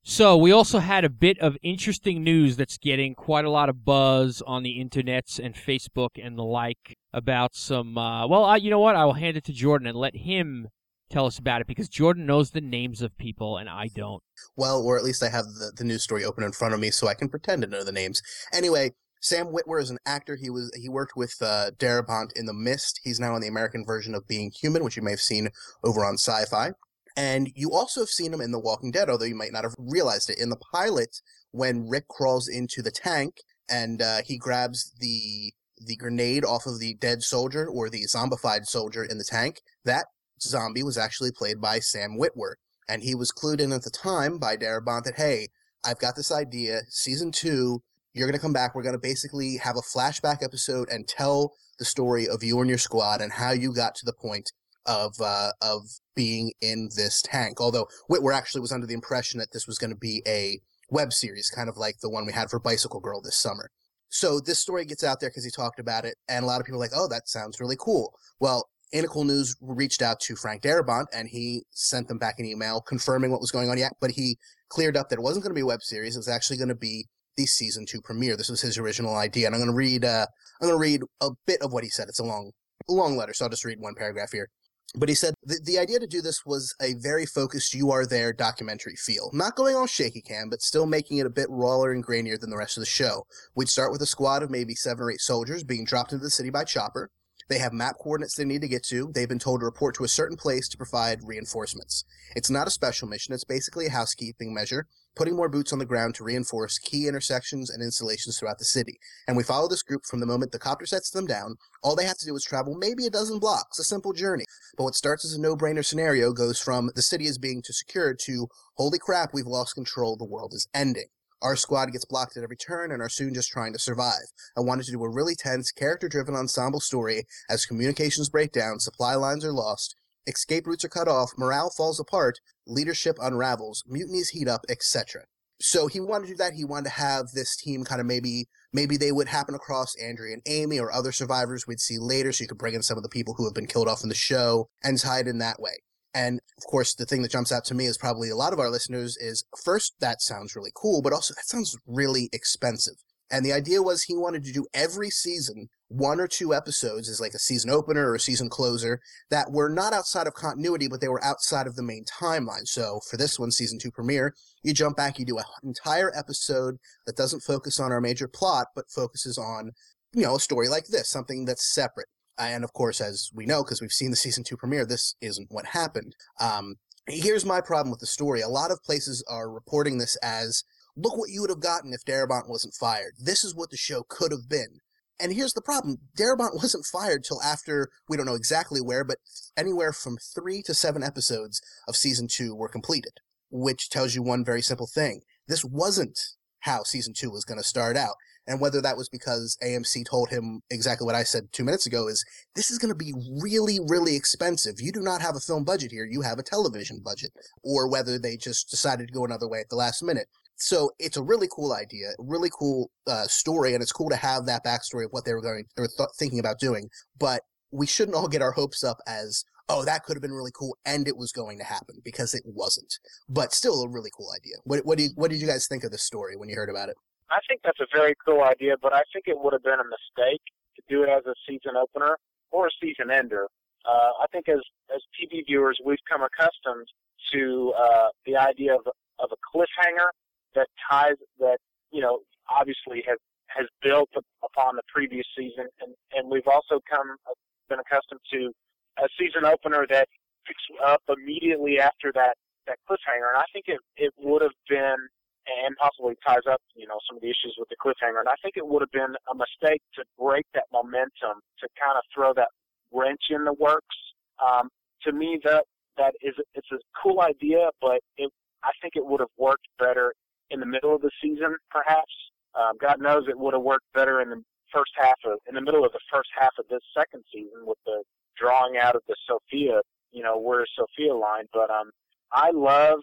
So 0.05 0.35
we 0.35 0.51
also 0.51 0.79
had 0.79 1.05
a 1.05 1.09
bit 1.09 1.39
of 1.39 1.57
interesting 1.63 2.23
news 2.23 2.57
that's 2.57 2.77
getting 2.77 3.15
quite 3.15 3.45
a 3.45 3.49
lot 3.49 3.69
of 3.69 3.85
buzz 3.85 4.43
on 4.45 4.61
the 4.61 4.77
internets 4.77 5.39
and 5.39 5.55
Facebook 5.55 6.21
and 6.21 6.37
the 6.37 6.43
like 6.43 6.97
about 7.13 7.55
some. 7.55 7.97
Uh, 7.97 8.27
well, 8.27 8.43
uh, 8.43 8.57
you 8.57 8.69
know 8.69 8.81
what? 8.81 8.97
I 8.97 9.05
will 9.05 9.13
hand 9.13 9.37
it 9.37 9.45
to 9.45 9.53
Jordan 9.53 9.87
and 9.87 9.97
let 9.97 10.17
him 10.17 10.67
tell 11.09 11.25
us 11.25 11.39
about 11.39 11.61
it 11.61 11.67
because 11.67 11.87
Jordan 11.87 12.25
knows 12.25 12.51
the 12.51 12.59
names 12.59 13.01
of 13.01 13.17
people 13.17 13.57
and 13.57 13.69
I 13.69 13.87
don't. 13.95 14.21
Well, 14.57 14.81
or 14.81 14.97
at 14.97 15.05
least 15.05 15.23
I 15.23 15.29
have 15.29 15.45
the, 15.45 15.71
the 15.73 15.85
news 15.85 16.03
story 16.03 16.25
open 16.25 16.43
in 16.43 16.51
front 16.51 16.73
of 16.73 16.81
me 16.81 16.91
so 16.91 17.07
I 17.07 17.13
can 17.13 17.29
pretend 17.29 17.61
to 17.61 17.67
know 17.69 17.85
the 17.85 17.91
names. 17.93 18.21
Anyway, 18.53 18.91
Sam 19.21 19.53
Witwer 19.53 19.81
is 19.81 19.89
an 19.89 19.99
actor. 20.05 20.35
He 20.35 20.49
was 20.49 20.69
he 20.79 20.89
worked 20.89 21.15
with 21.15 21.35
uh, 21.41 21.71
Darabont 21.77 22.31
in 22.35 22.45
The 22.45 22.53
Mist. 22.53 22.99
He's 23.05 23.21
now 23.21 23.35
in 23.35 23.41
the 23.41 23.47
American 23.47 23.85
version 23.85 24.15
of 24.15 24.27
Being 24.27 24.51
Human, 24.59 24.83
which 24.83 24.97
you 24.97 25.01
may 25.01 25.11
have 25.11 25.21
seen 25.21 25.49
over 25.81 26.03
on 26.03 26.15
Sci-Fi. 26.15 26.71
And 27.15 27.51
you 27.55 27.71
also 27.71 28.01
have 28.01 28.09
seen 28.09 28.33
him 28.33 28.41
in 28.41 28.51
The 28.51 28.59
Walking 28.59 28.91
Dead, 28.91 29.09
although 29.09 29.25
you 29.25 29.35
might 29.35 29.53
not 29.53 29.63
have 29.63 29.75
realized 29.77 30.29
it. 30.29 30.39
In 30.39 30.49
the 30.49 30.57
pilot, 30.73 31.21
when 31.51 31.87
Rick 31.87 32.07
crawls 32.07 32.47
into 32.47 32.81
the 32.81 32.91
tank 32.91 33.41
and 33.69 34.01
uh, 34.01 34.21
he 34.25 34.37
grabs 34.37 34.93
the 34.99 35.53
the 35.85 35.95
grenade 35.97 36.45
off 36.45 36.65
of 36.65 36.79
the 36.79 36.93
dead 36.95 37.21
soldier 37.23 37.67
or 37.67 37.89
the 37.89 38.05
zombified 38.05 38.65
soldier 38.65 39.03
in 39.03 39.17
the 39.17 39.25
tank, 39.25 39.61
that 39.83 40.05
zombie 40.41 40.83
was 40.83 40.97
actually 40.97 41.31
played 41.31 41.59
by 41.59 41.79
Sam 41.79 42.17
Witwer. 42.17 42.53
And 42.87 43.03
he 43.03 43.15
was 43.15 43.31
clued 43.31 43.59
in 43.59 43.73
at 43.73 43.83
the 43.83 43.89
time 43.89 44.37
by 44.37 44.55
Darabont 44.55 45.03
that, 45.03 45.15
hey, 45.15 45.49
I've 45.83 45.99
got 45.99 46.15
this 46.15 46.31
idea. 46.31 46.81
Season 46.89 47.31
two, 47.31 47.81
you're 48.13 48.27
going 48.27 48.37
to 48.37 48.41
come 48.41 48.53
back. 48.53 48.75
We're 48.75 48.83
going 48.83 48.95
to 48.95 48.99
basically 48.99 49.57
have 49.57 49.75
a 49.75 49.97
flashback 49.97 50.41
episode 50.41 50.89
and 50.89 51.07
tell 51.07 51.53
the 51.79 51.85
story 51.85 52.27
of 52.27 52.43
you 52.43 52.59
and 52.59 52.69
your 52.69 52.77
squad 52.77 53.21
and 53.21 53.31
how 53.31 53.51
you 53.51 53.73
got 53.73 53.95
to 53.95 54.05
the 54.05 54.13
point 54.13 54.51
of 54.85 55.15
uh, 55.19 55.51
of 55.61 55.81
being 56.15 56.51
in 56.61 56.89
this 56.95 57.21
tank. 57.21 57.59
Although 57.59 57.87
Witwer 58.09 58.33
actually 58.33 58.61
was 58.61 58.71
under 58.71 58.87
the 58.87 58.93
impression 58.93 59.39
that 59.39 59.51
this 59.51 59.67
was 59.67 59.77
going 59.77 59.91
to 59.91 59.99
be 59.99 60.21
a 60.27 60.59
web 60.89 61.13
series, 61.13 61.49
kind 61.49 61.69
of 61.69 61.77
like 61.77 61.99
the 62.01 62.09
one 62.09 62.25
we 62.25 62.33
had 62.33 62.49
for 62.49 62.59
Bicycle 62.59 62.99
Girl 62.99 63.21
this 63.21 63.37
summer. 63.37 63.69
So 64.09 64.39
this 64.39 64.59
story 64.59 64.85
gets 64.85 65.03
out 65.03 65.19
there 65.19 65.29
because 65.29 65.43
he 65.43 65.49
talked 65.49 65.79
about 65.79 66.05
it, 66.05 66.15
and 66.29 66.43
a 66.43 66.47
lot 66.47 66.59
of 66.59 66.65
people 66.65 66.77
are 66.77 66.85
like, 66.85 66.91
"Oh, 66.95 67.07
that 67.07 67.27
sounds 67.27 67.59
really 67.59 67.77
cool." 67.79 68.13
Well, 68.39 68.69
Anacle 68.93 69.25
News 69.25 69.55
reached 69.59 70.03
out 70.03 70.19
to 70.21 70.35
Frank 70.35 70.61
Darabont, 70.61 71.05
and 71.13 71.27
he 71.27 71.63
sent 71.71 72.07
them 72.07 72.19
back 72.19 72.35
an 72.37 72.45
email 72.45 72.79
confirming 72.81 73.31
what 73.31 73.41
was 73.41 73.51
going 73.51 73.69
on. 73.69 73.77
Yet, 73.77 73.93
but 73.99 74.11
he 74.11 74.37
cleared 74.69 74.95
up 74.95 75.09
that 75.09 75.19
it 75.19 75.23
wasn't 75.23 75.43
going 75.43 75.51
to 75.51 75.57
be 75.57 75.61
a 75.61 75.65
web 75.65 75.81
series; 75.81 76.15
it 76.15 76.19
was 76.19 76.29
actually 76.29 76.57
going 76.57 76.69
to 76.69 76.75
be 76.75 77.07
the 77.37 77.45
season 77.45 77.85
two 77.87 78.01
premiere. 78.01 78.37
This 78.37 78.49
was 78.49 78.61
his 78.61 78.77
original 78.77 79.15
idea, 79.15 79.47
and 79.47 79.55
I'm 79.55 79.61
going 79.61 79.71
to 79.71 79.75
read. 79.75 80.05
Uh, 80.05 80.27
I'm 80.61 80.67
going 80.67 80.77
to 80.77 80.81
read 80.81 81.01
a 81.21 81.31
bit 81.47 81.61
of 81.61 81.73
what 81.73 81.83
he 81.83 81.89
said. 81.89 82.07
It's 82.07 82.19
a 82.19 82.23
long, 82.23 82.51
long 82.87 83.17
letter, 83.17 83.33
so 83.33 83.45
I'll 83.45 83.49
just 83.49 83.65
read 83.65 83.79
one 83.79 83.95
paragraph 83.95 84.31
here. 84.31 84.49
But 84.95 85.09
he 85.09 85.15
said 85.15 85.33
the, 85.43 85.59
the 85.63 85.79
idea 85.79 85.99
to 85.99 86.07
do 86.07 86.21
this 86.21 86.45
was 86.45 86.75
a 86.79 86.93
very 86.93 87.25
focused 87.25 87.73
You 87.73 87.91
Are 87.91 88.05
There 88.05 88.31
documentary 88.31 88.95
feel. 88.95 89.31
Not 89.33 89.55
going 89.55 89.75
all 89.75 89.87
shaky 89.87 90.21
cam, 90.21 90.49
but 90.49 90.61
still 90.61 90.85
making 90.85 91.17
it 91.17 91.25
a 91.25 91.31
bit 91.31 91.49
rawer 91.49 91.91
and 91.91 92.05
grainier 92.05 92.39
than 92.39 92.51
the 92.51 92.57
rest 92.57 92.77
of 92.77 92.81
the 92.81 92.87
show. 92.89 93.25
We'd 93.55 93.69
start 93.69 93.91
with 93.91 94.01
a 94.01 94.07
squad 94.07 94.43
of 94.43 94.51
maybe 94.51 94.75
seven 94.75 95.03
or 95.03 95.11
eight 95.11 95.21
soldiers 95.21 95.63
being 95.63 95.85
dropped 95.85 96.11
into 96.11 96.23
the 96.23 96.29
city 96.29 96.51
by 96.51 96.63
chopper. 96.63 97.09
They 97.49 97.57
have 97.57 97.73
map 97.73 97.95
coordinates 98.01 98.35
they 98.35 98.45
need 98.45 98.61
to 98.61 98.67
get 98.67 98.83
to. 98.85 99.11
They've 99.13 99.27
been 99.27 99.39
told 99.39 99.61
to 99.61 99.65
report 99.65 99.95
to 99.95 100.03
a 100.03 100.07
certain 100.07 100.37
place 100.37 100.67
to 100.69 100.77
provide 100.77 101.19
reinforcements. 101.23 102.05
It's 102.35 102.49
not 102.49 102.67
a 102.67 102.71
special 102.71 103.07
mission, 103.07 103.33
it's 103.33 103.43
basically 103.43 103.87
a 103.87 103.91
housekeeping 103.91 104.53
measure, 104.53 104.87
putting 105.15 105.35
more 105.35 105.49
boots 105.49 105.73
on 105.73 105.79
the 105.79 105.85
ground 105.85 106.15
to 106.15 106.23
reinforce 106.23 106.79
key 106.79 107.07
intersections 107.07 107.69
and 107.69 107.83
installations 107.83 108.37
throughout 108.37 108.59
the 108.59 108.65
city. 108.65 108.99
And 109.27 109.37
we 109.37 109.43
follow 109.43 109.67
this 109.67 109.83
group 109.83 110.05
from 110.05 110.19
the 110.19 110.25
moment 110.25 110.51
the 110.51 110.59
copter 110.59 110.85
sets 110.85 111.11
them 111.11 111.25
down. 111.25 111.55
All 111.83 111.95
they 111.95 112.05
have 112.05 112.17
to 112.17 112.25
do 112.25 112.35
is 112.35 112.43
travel 112.43 112.75
maybe 112.75 113.05
a 113.05 113.09
dozen 113.09 113.39
blocks, 113.39 113.79
a 113.79 113.83
simple 113.83 114.13
journey. 114.13 114.45
But 114.77 114.85
what 114.85 114.95
starts 114.95 115.25
as 115.25 115.33
a 115.33 115.41
no 115.41 115.55
brainer 115.55 115.85
scenario 115.85 116.33
goes 116.33 116.59
from 116.59 116.91
the 116.95 117.01
city 117.01 117.25
is 117.25 117.37
being 117.37 117.61
too 117.61 117.73
secure 117.73 118.13
to 118.13 118.47
holy 118.75 118.99
crap, 118.99 119.33
we've 119.33 119.45
lost 119.45 119.75
control, 119.75 120.15
the 120.15 120.25
world 120.25 120.53
is 120.53 120.67
ending. 120.73 121.07
Our 121.43 121.57
squad 121.57 121.91
gets 121.91 122.05
blocked 122.05 122.37
at 122.37 122.43
every 122.43 122.55
turn 122.55 122.91
and 122.91 123.01
are 123.01 123.09
soon 123.09 123.33
just 123.33 123.51
trying 123.51 123.73
to 123.73 123.79
survive. 123.79 124.31
I 124.57 124.61
wanted 124.61 124.85
to 124.85 124.93
do 124.93 125.03
a 125.03 125.09
really 125.09 125.35
tense, 125.35 125.71
character 125.71 126.07
driven 126.07 126.35
ensemble 126.35 126.79
story 126.79 127.25
as 127.49 127.65
communications 127.65 128.29
break 128.29 128.53
down, 128.53 128.79
supply 128.79 129.15
lines 129.15 129.43
are 129.43 129.51
lost, 129.51 129.97
escape 130.27 130.67
routes 130.67 130.85
are 130.85 130.89
cut 130.89 131.07
off, 131.07 131.31
morale 131.37 131.69
falls 131.69 131.99
apart, 131.99 132.39
leadership 132.65 133.17
unravels, 133.21 133.83
mutinies 133.87 134.29
heat 134.29 134.47
up, 134.47 134.65
etc. 134.69 135.23
So 135.59 135.87
he 135.87 135.99
wanted 135.99 136.27
to 136.27 136.33
do 136.33 136.37
that. 136.37 136.53
He 136.53 136.65
wanted 136.65 136.85
to 136.85 136.95
have 136.95 137.31
this 137.33 137.55
team 137.55 137.83
kind 137.85 138.01
of 138.01 138.07
maybe 138.07 138.47
maybe 138.73 138.97
they 138.97 139.11
would 139.11 139.27
happen 139.27 139.55
across 139.55 139.95
Andrea 139.95 140.33
and 140.33 140.41
Amy 140.45 140.79
or 140.79 140.91
other 140.91 141.11
survivors 141.11 141.65
we'd 141.67 141.79
see 141.79 141.97
later, 141.97 142.31
so 142.31 142.43
you 142.43 142.47
could 142.47 142.57
bring 142.57 142.73
in 142.73 142.83
some 142.83 142.97
of 142.97 143.03
the 143.03 143.09
people 143.09 143.35
who 143.35 143.45
have 143.45 143.53
been 143.53 143.67
killed 143.67 143.87
off 143.87 144.03
in 144.03 144.09
the 144.09 144.15
show 144.15 144.67
and 144.83 144.99
tie 144.99 145.19
it 145.19 145.27
in 145.27 145.37
that 145.37 145.59
way. 145.59 145.79
And 146.13 146.39
of 146.57 146.65
course, 146.69 146.93
the 146.93 147.05
thing 147.05 147.21
that 147.23 147.31
jumps 147.31 147.51
out 147.51 147.65
to 147.65 147.73
me 147.73 147.85
is 147.85 147.97
probably 147.97 148.29
a 148.29 148.35
lot 148.35 148.53
of 148.53 148.59
our 148.59 148.69
listeners 148.69 149.17
is 149.17 149.45
first, 149.63 149.95
that 149.99 150.21
sounds 150.21 150.55
really 150.55 150.71
cool, 150.75 151.01
but 151.01 151.13
also 151.13 151.33
that 151.33 151.45
sounds 151.45 151.75
really 151.87 152.29
expensive. 152.31 152.95
And 153.33 153.43
the 153.43 153.51
idea 153.51 153.81
was 153.81 154.03
he 154.03 154.15
wanted 154.15 154.43
to 154.43 154.53
do 154.53 154.67
every 154.75 155.09
season 155.09 155.67
one 155.87 156.19
or 156.19 156.27
two 156.27 156.53
episodes 156.53 157.09
as 157.09 157.19
like 157.19 157.33
a 157.33 157.39
season 157.39 157.71
opener 157.71 158.07
or 158.07 158.13
a 158.13 158.19
season 158.19 158.47
closer 158.47 158.99
that 159.31 159.51
were 159.51 159.69
not 159.69 159.91
outside 159.91 160.27
of 160.27 160.35
continuity, 160.35 160.87
but 160.87 161.01
they 161.01 161.07
were 161.07 161.23
outside 161.23 161.65
of 161.65 161.75
the 161.75 161.81
main 161.81 162.05
timeline. 162.05 162.67
So 162.67 162.99
for 163.09 163.17
this 163.17 163.39
one, 163.39 163.49
season 163.49 163.79
two 163.79 163.89
premiere, 163.89 164.35
you 164.61 164.71
jump 164.71 164.97
back, 164.97 165.17
you 165.17 165.25
do 165.25 165.39
an 165.39 165.45
entire 165.63 166.11
episode 166.15 166.77
that 167.07 167.17
doesn't 167.17 167.41
focus 167.41 167.79
on 167.79 167.91
our 167.91 167.99
major 167.99 168.27
plot, 168.27 168.67
but 168.75 168.91
focuses 168.91 169.39
on, 169.39 169.71
you 170.13 170.21
know, 170.21 170.35
a 170.35 170.39
story 170.39 170.69
like 170.69 170.85
this, 170.85 171.09
something 171.09 171.45
that's 171.45 171.73
separate. 171.73 172.09
And 172.37 172.63
of 172.63 172.73
course, 172.73 173.01
as 173.01 173.31
we 173.33 173.47
know, 173.47 173.63
because 173.63 173.81
we've 173.81 173.91
seen 173.91 174.11
the 174.11 174.15
season 174.15 174.43
two 174.43 174.57
premiere, 174.57 174.85
this 174.85 175.15
isn't 175.21 175.47
what 175.49 175.65
happened. 175.65 176.15
Um, 176.39 176.75
here's 177.07 177.45
my 177.45 177.61
problem 177.61 177.89
with 177.89 177.99
the 177.99 178.05
story. 178.05 178.41
A 178.41 178.47
lot 178.47 178.69
of 178.69 178.83
places 178.83 179.25
are 179.27 179.51
reporting 179.51 179.97
this 179.97 180.17
as, 180.17 180.63
look 180.95 181.17
what 181.17 181.29
you 181.29 181.41
would 181.41 181.49
have 181.49 181.59
gotten 181.59 181.93
if 181.93 182.05
Darabont 182.05 182.49
wasn't 182.49 182.73
fired. 182.73 183.13
This 183.19 183.43
is 183.43 183.55
what 183.55 183.69
the 183.69 183.77
show 183.77 184.03
could 184.07 184.31
have 184.31 184.49
been. 184.49 184.79
And 185.19 185.33
here's 185.33 185.53
the 185.53 185.61
problem. 185.61 185.97
Darabont 186.17 186.55
wasn't 186.61 186.85
fired 186.85 187.23
till 187.23 187.41
after, 187.41 187.89
we 188.09 188.17
don't 188.17 188.25
know 188.25 188.35
exactly 188.35 188.81
where, 188.81 189.03
but 189.03 189.17
anywhere 189.57 189.93
from 189.93 190.17
three 190.17 190.61
to 190.63 190.73
seven 190.73 191.03
episodes 191.03 191.61
of 191.87 191.95
season 191.95 192.27
two 192.27 192.55
were 192.55 192.69
completed, 192.69 193.13
which 193.49 193.89
tells 193.89 194.15
you 194.15 194.23
one 194.23 194.45
very 194.45 194.61
simple 194.61 194.87
thing. 194.87 195.21
This 195.47 195.63
wasn't 195.63 196.19
how 196.61 196.83
season 196.83 197.13
two 197.13 197.29
was 197.29 197.45
going 197.45 197.59
to 197.59 197.67
start 197.67 197.97
out. 197.97 198.15
And 198.45 198.59
whether 198.59 198.81
that 198.81 198.97
was 198.97 199.07
because 199.07 199.57
AMC 199.63 200.05
told 200.05 200.29
him 200.29 200.61
exactly 200.69 201.05
what 201.05 201.15
I 201.15 201.23
said 201.23 201.53
two 201.53 201.63
minutes 201.63 201.85
ago 201.85 202.09
is 202.09 202.25
this 202.55 202.69
is 202.69 202.77
going 202.77 202.89
to 202.89 202.95
be 202.95 203.13
really, 203.41 203.79
really 203.81 204.17
expensive. 204.17 204.81
You 204.81 204.91
do 204.91 204.99
not 204.99 205.21
have 205.21 205.35
a 205.35 205.39
film 205.39 205.63
budget 205.63 205.91
here. 205.91 206.05
You 206.05 206.21
have 206.21 206.39
a 206.39 206.43
television 206.43 207.01
budget. 207.03 207.31
Or 207.63 207.89
whether 207.89 208.19
they 208.19 208.35
just 208.35 208.69
decided 208.69 209.07
to 209.07 209.13
go 209.13 209.23
another 209.23 209.47
way 209.47 209.59
at 209.59 209.69
the 209.69 209.77
last 209.77 210.03
minute. 210.03 210.27
So 210.55 210.91
it's 210.99 211.17
a 211.17 211.23
really 211.23 211.47
cool 211.53 211.73
idea, 211.73 212.11
really 212.19 212.49
cool 212.57 212.91
uh, 213.07 213.25
story, 213.27 213.73
and 213.73 213.81
it's 213.81 213.91
cool 213.91 214.09
to 214.09 214.15
have 214.15 214.45
that 214.45 214.63
backstory 214.63 215.05
of 215.05 215.11
what 215.11 215.25
they 215.25 215.33
were 215.33 215.41
going 215.41 215.65
or 215.77 215.87
th- 215.87 216.09
thinking 216.17 216.39
about 216.39 216.59
doing. 216.59 216.89
But 217.19 217.41
we 217.71 217.87
shouldn't 217.87 218.15
all 218.15 218.27
get 218.27 218.41
our 218.41 218.51
hopes 218.51 218.83
up 218.83 218.97
as, 219.07 219.43
oh, 219.67 219.83
that 219.83 220.03
could 220.03 220.15
have 220.15 220.21
been 220.21 220.31
really 220.33 220.51
cool, 220.53 220.77
and 220.85 221.07
it 221.07 221.17
was 221.17 221.31
going 221.31 221.57
to 221.57 221.63
happen 221.63 221.95
because 222.03 222.33
it 222.33 222.43
wasn't. 222.45 222.99
But 223.27 223.53
still, 223.53 223.81
a 223.81 223.89
really 223.89 224.11
cool 224.15 224.29
idea. 224.35 224.55
What, 224.63 224.85
what 224.85 224.97
do 224.97 225.05
you, 225.05 225.09
what 225.15 225.31
did 225.31 225.41
you 225.41 225.47
guys 225.47 225.67
think 225.67 225.83
of 225.83 225.91
this 225.91 226.03
story 226.03 226.37
when 226.37 226.49
you 226.49 226.55
heard 226.55 226.69
about 226.69 226.89
it? 226.89 226.95
I 227.31 227.39
think 227.47 227.61
that's 227.63 227.79
a 227.79 227.87
very 227.91 228.13
cool 228.25 228.43
idea, 228.43 228.75
but 228.79 228.93
I 228.93 229.01
think 229.11 229.25
it 229.27 229.37
would 229.39 229.53
have 229.53 229.63
been 229.63 229.79
a 229.79 229.89
mistake 229.89 230.41
to 230.75 230.81
do 230.87 231.03
it 231.03 231.09
as 231.09 231.25
a 231.25 231.33
season 231.47 231.75
opener 231.75 232.17
or 232.51 232.67
a 232.67 232.71
season 232.79 233.09
ender. 233.09 233.47
Uh, 233.85 234.11
I 234.21 234.27
think 234.31 234.47
as 234.47 234.61
as 234.93 235.01
TV 235.17 235.45
viewers, 235.45 235.79
we've 235.83 236.03
come 236.09 236.21
accustomed 236.21 236.87
to 237.33 237.73
uh, 237.77 238.09
the 238.25 238.37
idea 238.37 238.75
of 238.75 238.81
of 239.19 239.29
a 239.31 239.57
cliffhanger 239.57 240.07
that 240.55 240.67
ties 240.89 241.17
that 241.39 241.57
you 241.91 242.01
know 242.01 242.19
obviously 242.49 243.03
has 243.07 243.17
has 243.47 243.67
built 243.81 244.09
upon 244.43 244.75
the 244.75 244.83
previous 244.93 245.25
season, 245.37 245.67
and 245.81 245.93
and 246.13 246.29
we've 246.29 246.47
also 246.47 246.79
come 246.89 247.15
uh, 247.29 247.33
been 247.69 247.79
accustomed 247.79 248.21
to 248.31 248.51
a 248.99 249.07
season 249.19 249.45
opener 249.45 249.85
that 249.89 250.07
picks 250.45 250.63
up 250.85 251.01
immediately 251.09 251.79
after 251.79 252.11
that 252.13 252.35
that 252.67 252.77
cliffhanger, 252.89 253.29
and 253.29 253.37
I 253.37 253.45
think 253.53 253.65
it 253.67 253.79
it 253.97 254.13
would 254.17 254.41
have 254.41 254.57
been 254.69 254.97
and 255.43 255.75
possibly 255.77 256.15
ties 256.25 256.47
up, 256.49 256.61
you 256.75 256.87
know, 256.87 256.97
some 257.07 257.17
of 257.17 257.21
the 257.21 257.27
issues 257.27 257.55
with 257.59 257.67
the 257.69 257.75
cliffhanger. 257.75 258.19
And 258.19 258.29
I 258.29 258.35
think 258.41 258.55
it 258.55 258.65
would 258.65 258.81
have 258.81 258.91
been 258.91 259.15
a 259.29 259.35
mistake 259.35 259.81
to 259.95 260.03
break 260.17 260.45
that 260.53 260.63
momentum, 260.71 261.43
to 261.59 261.67
kind 261.75 261.97
of 261.97 262.03
throw 262.15 262.33
that 262.35 262.47
wrench 262.91 263.27
in 263.29 263.43
the 263.43 263.53
works. 263.53 263.95
Um, 264.39 264.69
to 265.03 265.11
me, 265.11 265.39
that 265.43 265.65
that 265.97 266.13
is 266.21 266.33
it's 266.55 266.71
a 266.71 266.79
cool 267.01 267.21
idea, 267.21 267.69
but 267.81 267.99
it 268.17 268.31
I 268.63 268.71
think 268.81 268.95
it 268.95 269.05
would 269.05 269.19
have 269.19 269.33
worked 269.37 269.67
better 269.77 270.13
in 270.49 270.59
the 270.59 270.65
middle 270.65 270.95
of 270.95 271.01
the 271.01 271.11
season, 271.21 271.55
perhaps. 271.71 272.13
Um, 272.55 272.77
God 272.79 273.01
knows 273.01 273.23
it 273.27 273.37
would 273.37 273.53
have 273.53 273.63
worked 273.63 273.85
better 273.93 274.21
in 274.21 274.29
the 274.29 274.41
first 274.73 274.91
half 274.97 275.17
of 275.25 275.39
in 275.47 275.55
the 275.55 275.61
middle 275.61 275.85
of 275.85 275.91
the 275.91 275.99
first 276.11 276.29
half 276.37 276.51
of 276.59 276.65
this 276.69 276.81
second 276.97 277.23
season 277.33 277.65
with 277.65 277.77
the 277.85 278.03
drawing 278.37 278.77
out 278.77 278.95
of 278.95 279.01
the 279.07 279.15
Sophia, 279.27 279.81
you 280.11 280.23
know, 280.23 280.39
where 280.39 280.65
Sophia 280.75 281.15
line. 281.15 281.45
But 281.53 281.69
um, 281.69 281.89
I 282.31 282.51
love 282.51 282.99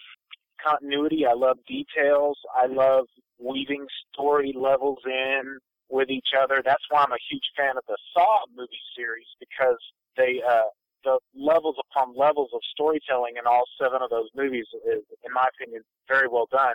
continuity. 0.64 1.26
I 1.26 1.34
love 1.34 1.58
details. 1.66 2.38
I 2.54 2.66
love 2.66 3.06
weaving 3.38 3.86
story 4.12 4.52
levels 4.56 4.98
in 5.06 5.58
with 5.88 6.10
each 6.10 6.28
other. 6.38 6.62
That's 6.64 6.84
why 6.90 7.02
I'm 7.02 7.12
a 7.12 7.26
huge 7.30 7.48
fan 7.56 7.76
of 7.76 7.84
the 7.88 7.96
Saw 8.12 8.44
movie 8.56 8.84
series 8.96 9.26
because 9.38 9.78
they 10.16 10.40
uh, 10.46 10.70
the 11.04 11.18
levels 11.34 11.76
upon 11.80 12.14
levels 12.16 12.50
of 12.52 12.60
storytelling 12.70 13.34
in 13.38 13.46
all 13.46 13.64
seven 13.80 14.02
of 14.02 14.10
those 14.10 14.28
movies 14.34 14.66
is, 14.86 15.02
in 15.24 15.32
my 15.32 15.48
opinion, 15.54 15.82
very 16.08 16.28
well 16.28 16.46
done. 16.50 16.74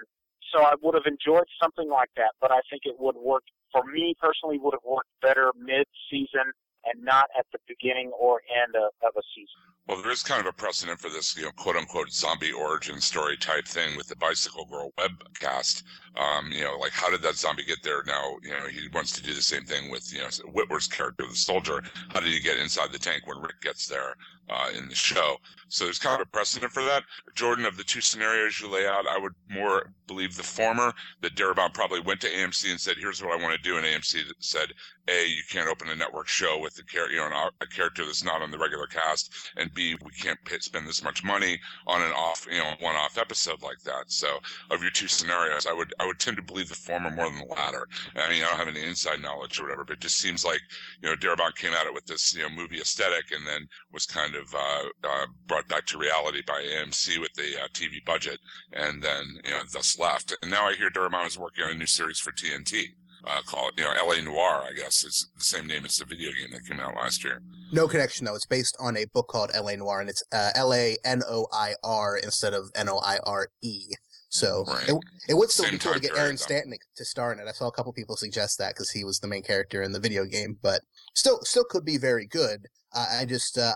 So 0.53 0.61
I 0.61 0.73
would 0.81 0.95
have 0.95 1.05
enjoyed 1.05 1.47
something 1.61 1.89
like 1.89 2.09
that, 2.17 2.33
but 2.39 2.51
I 2.51 2.61
think 2.69 2.83
it 2.85 2.95
would 2.99 3.15
work 3.15 3.43
for 3.71 3.83
me 3.83 4.15
personally. 4.19 4.57
Would 4.59 4.73
have 4.73 4.85
worked 4.85 5.09
better 5.21 5.51
mid-season 5.57 6.53
and 6.85 7.03
not 7.03 7.25
at 7.37 7.45
the 7.51 7.59
beginning 7.67 8.11
or 8.17 8.41
end 8.49 8.75
of, 8.75 8.93
of 9.01 9.13
a 9.17 9.23
season. 9.33 9.74
Well, 9.87 10.01
there 10.01 10.11
is 10.11 10.23
kind 10.23 10.41
of 10.41 10.47
a 10.47 10.51
precedent 10.51 10.99
for 10.99 11.09
this, 11.09 11.37
you 11.37 11.43
know, 11.43 11.51
quote 11.51 11.75
unquote 11.75 12.11
zombie 12.11 12.51
origin 12.51 12.99
story 12.99 13.37
type 13.37 13.67
thing 13.67 13.95
with 13.95 14.07
the 14.07 14.15
Bicycle 14.15 14.65
Girl 14.65 14.91
webcast. 14.97 15.83
Um, 16.17 16.51
you 16.51 16.63
know, 16.63 16.77
like 16.79 16.93
how 16.93 17.11
did 17.11 17.21
that 17.21 17.35
zombie 17.35 17.65
get 17.65 17.83
there? 17.83 18.01
Now, 18.03 18.37
you 18.41 18.49
know, 18.51 18.67
he 18.67 18.87
wants 18.93 19.11
to 19.13 19.21
do 19.21 19.33
the 19.33 19.41
same 19.43 19.63
thing 19.63 19.91
with, 19.91 20.11
you 20.11 20.19
know, 20.19 20.29
Whitworth's 20.51 20.87
character, 20.87 21.25
the 21.27 21.35
soldier. 21.35 21.83
How 22.09 22.19
did 22.19 22.33
he 22.33 22.39
get 22.39 22.57
inside 22.57 22.91
the 22.91 22.99
tank 22.99 23.27
when 23.27 23.41
Rick 23.41 23.61
gets 23.61 23.85
there? 23.85 24.15
Uh, 24.47 24.69
in 24.77 24.87
the 24.87 24.93
show. 24.93 25.37
So 25.69 25.85
there's 25.85 25.97
kind 25.97 26.21
of 26.21 26.27
a 26.27 26.29
precedent 26.29 26.71
for 26.71 26.83
that. 26.83 27.01
Jordan, 27.33 27.65
of 27.65 27.77
the 27.77 27.83
two 27.83 27.99
scenarios 27.99 28.61
you 28.61 28.69
lay 28.69 28.85
out, 28.85 29.07
I 29.07 29.17
would 29.17 29.33
more 29.49 29.91
believe 30.05 30.35
the 30.37 30.43
former, 30.43 30.93
that 31.21 31.35
Darabont 31.35 31.73
probably 31.73 31.99
went 31.99 32.21
to 32.21 32.29
AMC 32.29 32.69
and 32.69 32.79
said, 32.79 32.97
here's 32.99 33.23
what 33.23 33.31
I 33.31 33.41
want 33.41 33.55
to 33.55 33.67
do. 33.67 33.77
And 33.77 33.85
AMC 33.87 34.21
said, 34.37 34.71
A, 35.07 35.25
you 35.25 35.41
can't 35.49 35.67
open 35.67 35.89
a 35.89 35.95
network 35.95 36.27
show 36.27 36.59
with 36.59 36.77
a, 36.77 36.83
char- 36.83 37.09
you 37.09 37.17
know, 37.17 37.49
a 37.59 37.65
character 37.65 38.05
that's 38.05 38.23
not 38.23 38.43
on 38.43 38.51
the 38.51 38.59
regular 38.59 38.85
cast. 38.85 39.33
And 39.57 39.73
B, 39.75 39.95
we 40.03 40.11
can't 40.11 40.43
pay, 40.45 40.59
spend 40.59 40.87
this 40.87 41.03
much 41.03 41.23
money 41.23 41.59
on 41.85 42.01
an 42.01 42.11
off, 42.13 42.47
you 42.51 42.57
know, 42.57 42.73
one 42.79 42.95
off 42.95 43.17
episode 43.17 43.61
like 43.61 43.81
that. 43.83 44.05
So 44.07 44.39
of 44.71 44.81
your 44.81 44.91
two 44.91 45.07
scenarios, 45.07 45.67
I 45.67 45.73
would, 45.73 45.93
I 45.99 46.07
would 46.07 46.19
tend 46.19 46.37
to 46.37 46.43
believe 46.43 46.69
the 46.69 46.75
former 46.75 47.11
more 47.11 47.29
than 47.29 47.39
the 47.39 47.53
latter. 47.53 47.87
I 48.15 48.29
mean, 48.29 48.43
I 48.43 48.47
don't 48.47 48.57
have 48.57 48.67
any 48.67 48.83
inside 48.83 49.21
knowledge 49.21 49.59
or 49.59 49.63
whatever, 49.63 49.83
but 49.83 49.97
it 49.97 49.99
just 49.99 50.17
seems 50.17 50.43
like, 50.43 50.61
you 51.01 51.09
know, 51.09 51.15
Darabont 51.15 51.55
came 51.55 51.73
at 51.73 51.85
it 51.85 51.93
with 51.93 52.05
this, 52.05 52.33
you 52.35 52.41
know, 52.41 52.49
movie 52.49 52.79
aesthetic 52.79 53.31
and 53.31 53.45
then 53.45 53.67
was 53.91 54.05
kind 54.05 54.35
of 54.35 54.53
uh, 54.53 54.83
uh, 55.03 55.25
brought 55.47 55.67
back 55.67 55.85
to 55.87 55.97
reality 55.97 56.41
by 56.47 56.61
AMC 56.61 57.19
with 57.19 57.33
the 57.33 57.61
uh, 57.61 57.67
TV 57.73 58.03
budget, 58.05 58.39
and 58.73 59.01
then 59.01 59.39
you 59.43 59.51
know 59.51 59.61
thus 59.71 59.99
left. 59.99 60.35
And 60.41 60.51
now 60.51 60.65
I 60.65 60.73
hear 60.73 60.89
Darabont 60.89 61.27
is 61.27 61.37
working 61.37 61.65
on 61.65 61.71
a 61.71 61.75
new 61.75 61.85
series 61.85 62.19
for 62.19 62.31
TNT. 62.31 62.93
Uh, 63.27 63.41
called 63.47 63.71
you 63.77 63.83
know 63.83 63.91
L.A. 63.91 64.21
Noire, 64.21 64.63
I 64.69 64.73
guess 64.73 65.03
it's 65.03 65.27
the 65.37 65.43
same 65.43 65.65
name 65.67 65.83
as 65.85 65.97
the 65.97 66.05
video 66.05 66.31
game 66.31 66.51
that 66.51 66.65
came 66.67 66.79
out 66.79 66.95
last 66.95 67.23
year. 67.23 67.41
No 67.71 67.87
connection 67.87 68.25
though. 68.25 68.35
It's 68.35 68.45
based 68.45 68.77
on 68.79 68.95
a 68.97 69.05
book 69.05 69.27
called 69.27 69.49
L.A. 69.53 69.75
Noir, 69.77 70.01
and 70.01 70.09
it's 70.09 70.23
uh, 70.31 70.51
L 70.55 70.73
A 70.73 70.97
N 71.03 71.23
O 71.27 71.47
I 71.51 71.73
R 71.83 72.17
instead 72.17 72.53
of 72.53 72.69
N 72.75 72.87
O 72.89 72.99
I 72.99 73.17
R 73.25 73.47
E. 73.63 73.87
So 74.29 74.65
Right. 74.67 74.89
it, 74.89 74.95
it 75.29 75.33
would 75.33 75.49
still 75.49 75.65
Same 75.65 75.75
be 75.75 75.79
cool 75.79 75.93
to 75.93 75.99
get 75.99 76.11
period, 76.11 76.21
Aaron 76.23 76.35
though. 76.35 76.41
Staton 76.43 76.73
to 76.97 77.05
star 77.05 77.31
in 77.33 77.39
it. 77.39 77.47
I 77.47 77.51
saw 77.53 77.67
a 77.67 77.71
couple 77.71 77.93
people 77.93 78.15
suggest 78.17 78.57
that 78.59 78.73
because 78.75 78.91
he 78.91 79.03
was 79.03 79.19
the 79.19 79.27
main 79.27 79.43
character 79.43 79.81
in 79.81 79.91
the 79.91 79.99
video 79.99 80.25
game, 80.25 80.57
but 80.61 80.81
still, 81.13 81.39
still 81.43 81.63
could 81.63 81.85
be 81.85 81.97
very 81.97 82.25
good. 82.27 82.67
Uh, 82.93 83.05
I 83.21 83.25
just, 83.25 83.57
uh, 83.57 83.73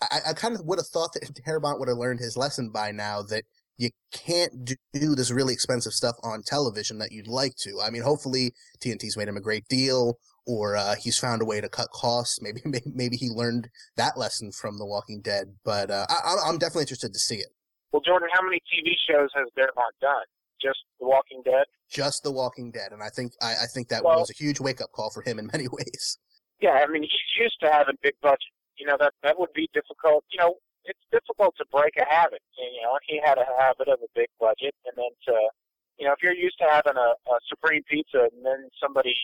I, 0.00 0.20
I 0.28 0.32
kind 0.34 0.54
of 0.54 0.64
would 0.66 0.78
have 0.78 0.86
thought 0.86 1.12
that 1.14 1.24
Darabont 1.46 1.80
would 1.80 1.88
have 1.88 1.98
learned 1.98 2.20
his 2.20 2.36
lesson 2.36 2.70
by 2.70 2.92
now 2.92 3.22
that 3.22 3.44
you 3.78 3.90
can't 4.12 4.64
do- 4.64 5.14
this 5.14 5.30
really 5.30 5.54
expensive 5.54 5.92
stuff 5.92 6.16
on 6.22 6.42
television 6.44 6.98
that 6.98 7.12
you'd 7.12 7.28
like 7.28 7.54
to. 7.60 7.80
I 7.82 7.90
mean, 7.90 8.02
hopefully 8.02 8.52
TNT's 8.80 9.16
made 9.16 9.28
him 9.28 9.36
a 9.36 9.40
great 9.40 9.66
deal, 9.68 10.18
or 10.46 10.76
uh, 10.76 10.96
he's 10.96 11.16
found 11.18 11.40
a 11.42 11.44
way 11.44 11.60
to 11.60 11.68
cut 11.68 11.88
costs. 11.90 12.40
Maybe, 12.42 12.60
maybe, 12.64 12.90
maybe 12.92 13.16
he 13.16 13.28
learned 13.30 13.68
that 13.96 14.18
lesson 14.18 14.50
from 14.52 14.78
The 14.78 14.86
Walking 14.86 15.20
Dead. 15.22 15.54
But 15.64 15.90
uh, 15.90 16.06
I, 16.08 16.14
I'm- 16.30 16.38
I'm 16.44 16.58
definitely 16.58 16.82
interested 16.82 17.12
to 17.12 17.18
see 17.18 17.36
it. 17.36 17.48
Well, 17.92 18.02
Jordan, 18.04 18.28
how 18.32 18.42
many 18.42 18.58
TV 18.58 18.92
shows 19.08 19.30
has 19.34 19.46
Darabont 19.56 19.96
done? 20.02 20.26
Just 20.60 20.80
The 21.00 21.06
Walking 21.06 21.40
Dead? 21.44 21.64
Just 21.90 22.22
The 22.24 22.32
Walking 22.32 22.70
Dead, 22.72 22.90
and 22.92 23.02
I 23.02 23.08
think 23.08 23.32
I, 23.40 23.52
I 23.62 23.66
think 23.72 23.88
that 23.88 24.02
Well- 24.04 24.18
was 24.18 24.30
a 24.30 24.34
huge 24.34 24.60
wake 24.60 24.80
up 24.80 24.90
call 24.92 25.10
for 25.10 25.22
him 25.22 25.38
in 25.38 25.46
many 25.52 25.68
ways. 25.68 26.18
Yeah, 26.60 26.70
I 26.84 26.86
mean, 26.90 27.02
he's 27.02 27.12
used 27.40 27.56
to 27.62 27.70
having 27.70 27.94
big 28.02 28.14
budget. 28.20 28.40
You 28.76 28.86
know, 28.86 28.96
that 28.98 29.12
that 29.22 29.38
would 29.38 29.52
be 29.54 29.68
difficult. 29.72 30.24
You 30.32 30.40
know, 30.40 30.54
it's 30.84 31.04
difficult 31.10 31.54
to 31.58 31.64
break 31.70 31.96
a 31.96 32.06
habit. 32.08 32.42
You 32.56 32.82
know, 32.82 32.98
he 33.06 33.20
had 33.22 33.38
a 33.38 33.46
habit 33.58 33.88
of 33.88 33.98
a 34.00 34.10
big 34.14 34.28
budget, 34.40 34.74
and 34.86 34.94
then 34.96 35.12
to, 35.26 35.34
you 35.98 36.06
know, 36.06 36.12
if 36.12 36.22
you're 36.22 36.34
used 36.34 36.58
to 36.58 36.68
having 36.70 36.96
a, 36.96 37.10
a 37.30 37.36
supreme 37.48 37.82
pizza, 37.88 38.28
and 38.32 38.44
then 38.44 38.68
somebody 38.80 39.14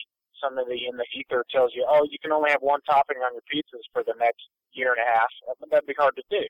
somebody 0.43 0.85
in 0.89 0.97
the 0.97 1.05
ether 1.15 1.45
tells 1.49 1.71
you, 1.73 1.85
oh, 1.87 2.05
you 2.11 2.17
can 2.21 2.31
only 2.31 2.51
have 2.51 2.61
one 2.61 2.81
topping 2.81 3.17
on 3.17 3.31
your 3.33 3.41
pizzas 3.47 3.83
for 3.93 4.03
the 4.03 4.13
next 4.19 4.43
year 4.73 4.91
and 4.91 4.99
a 4.99 5.11
half, 5.11 5.29
that'd 5.71 5.87
be 5.87 5.93
hard 5.97 6.15
to 6.15 6.23
do. 6.29 6.45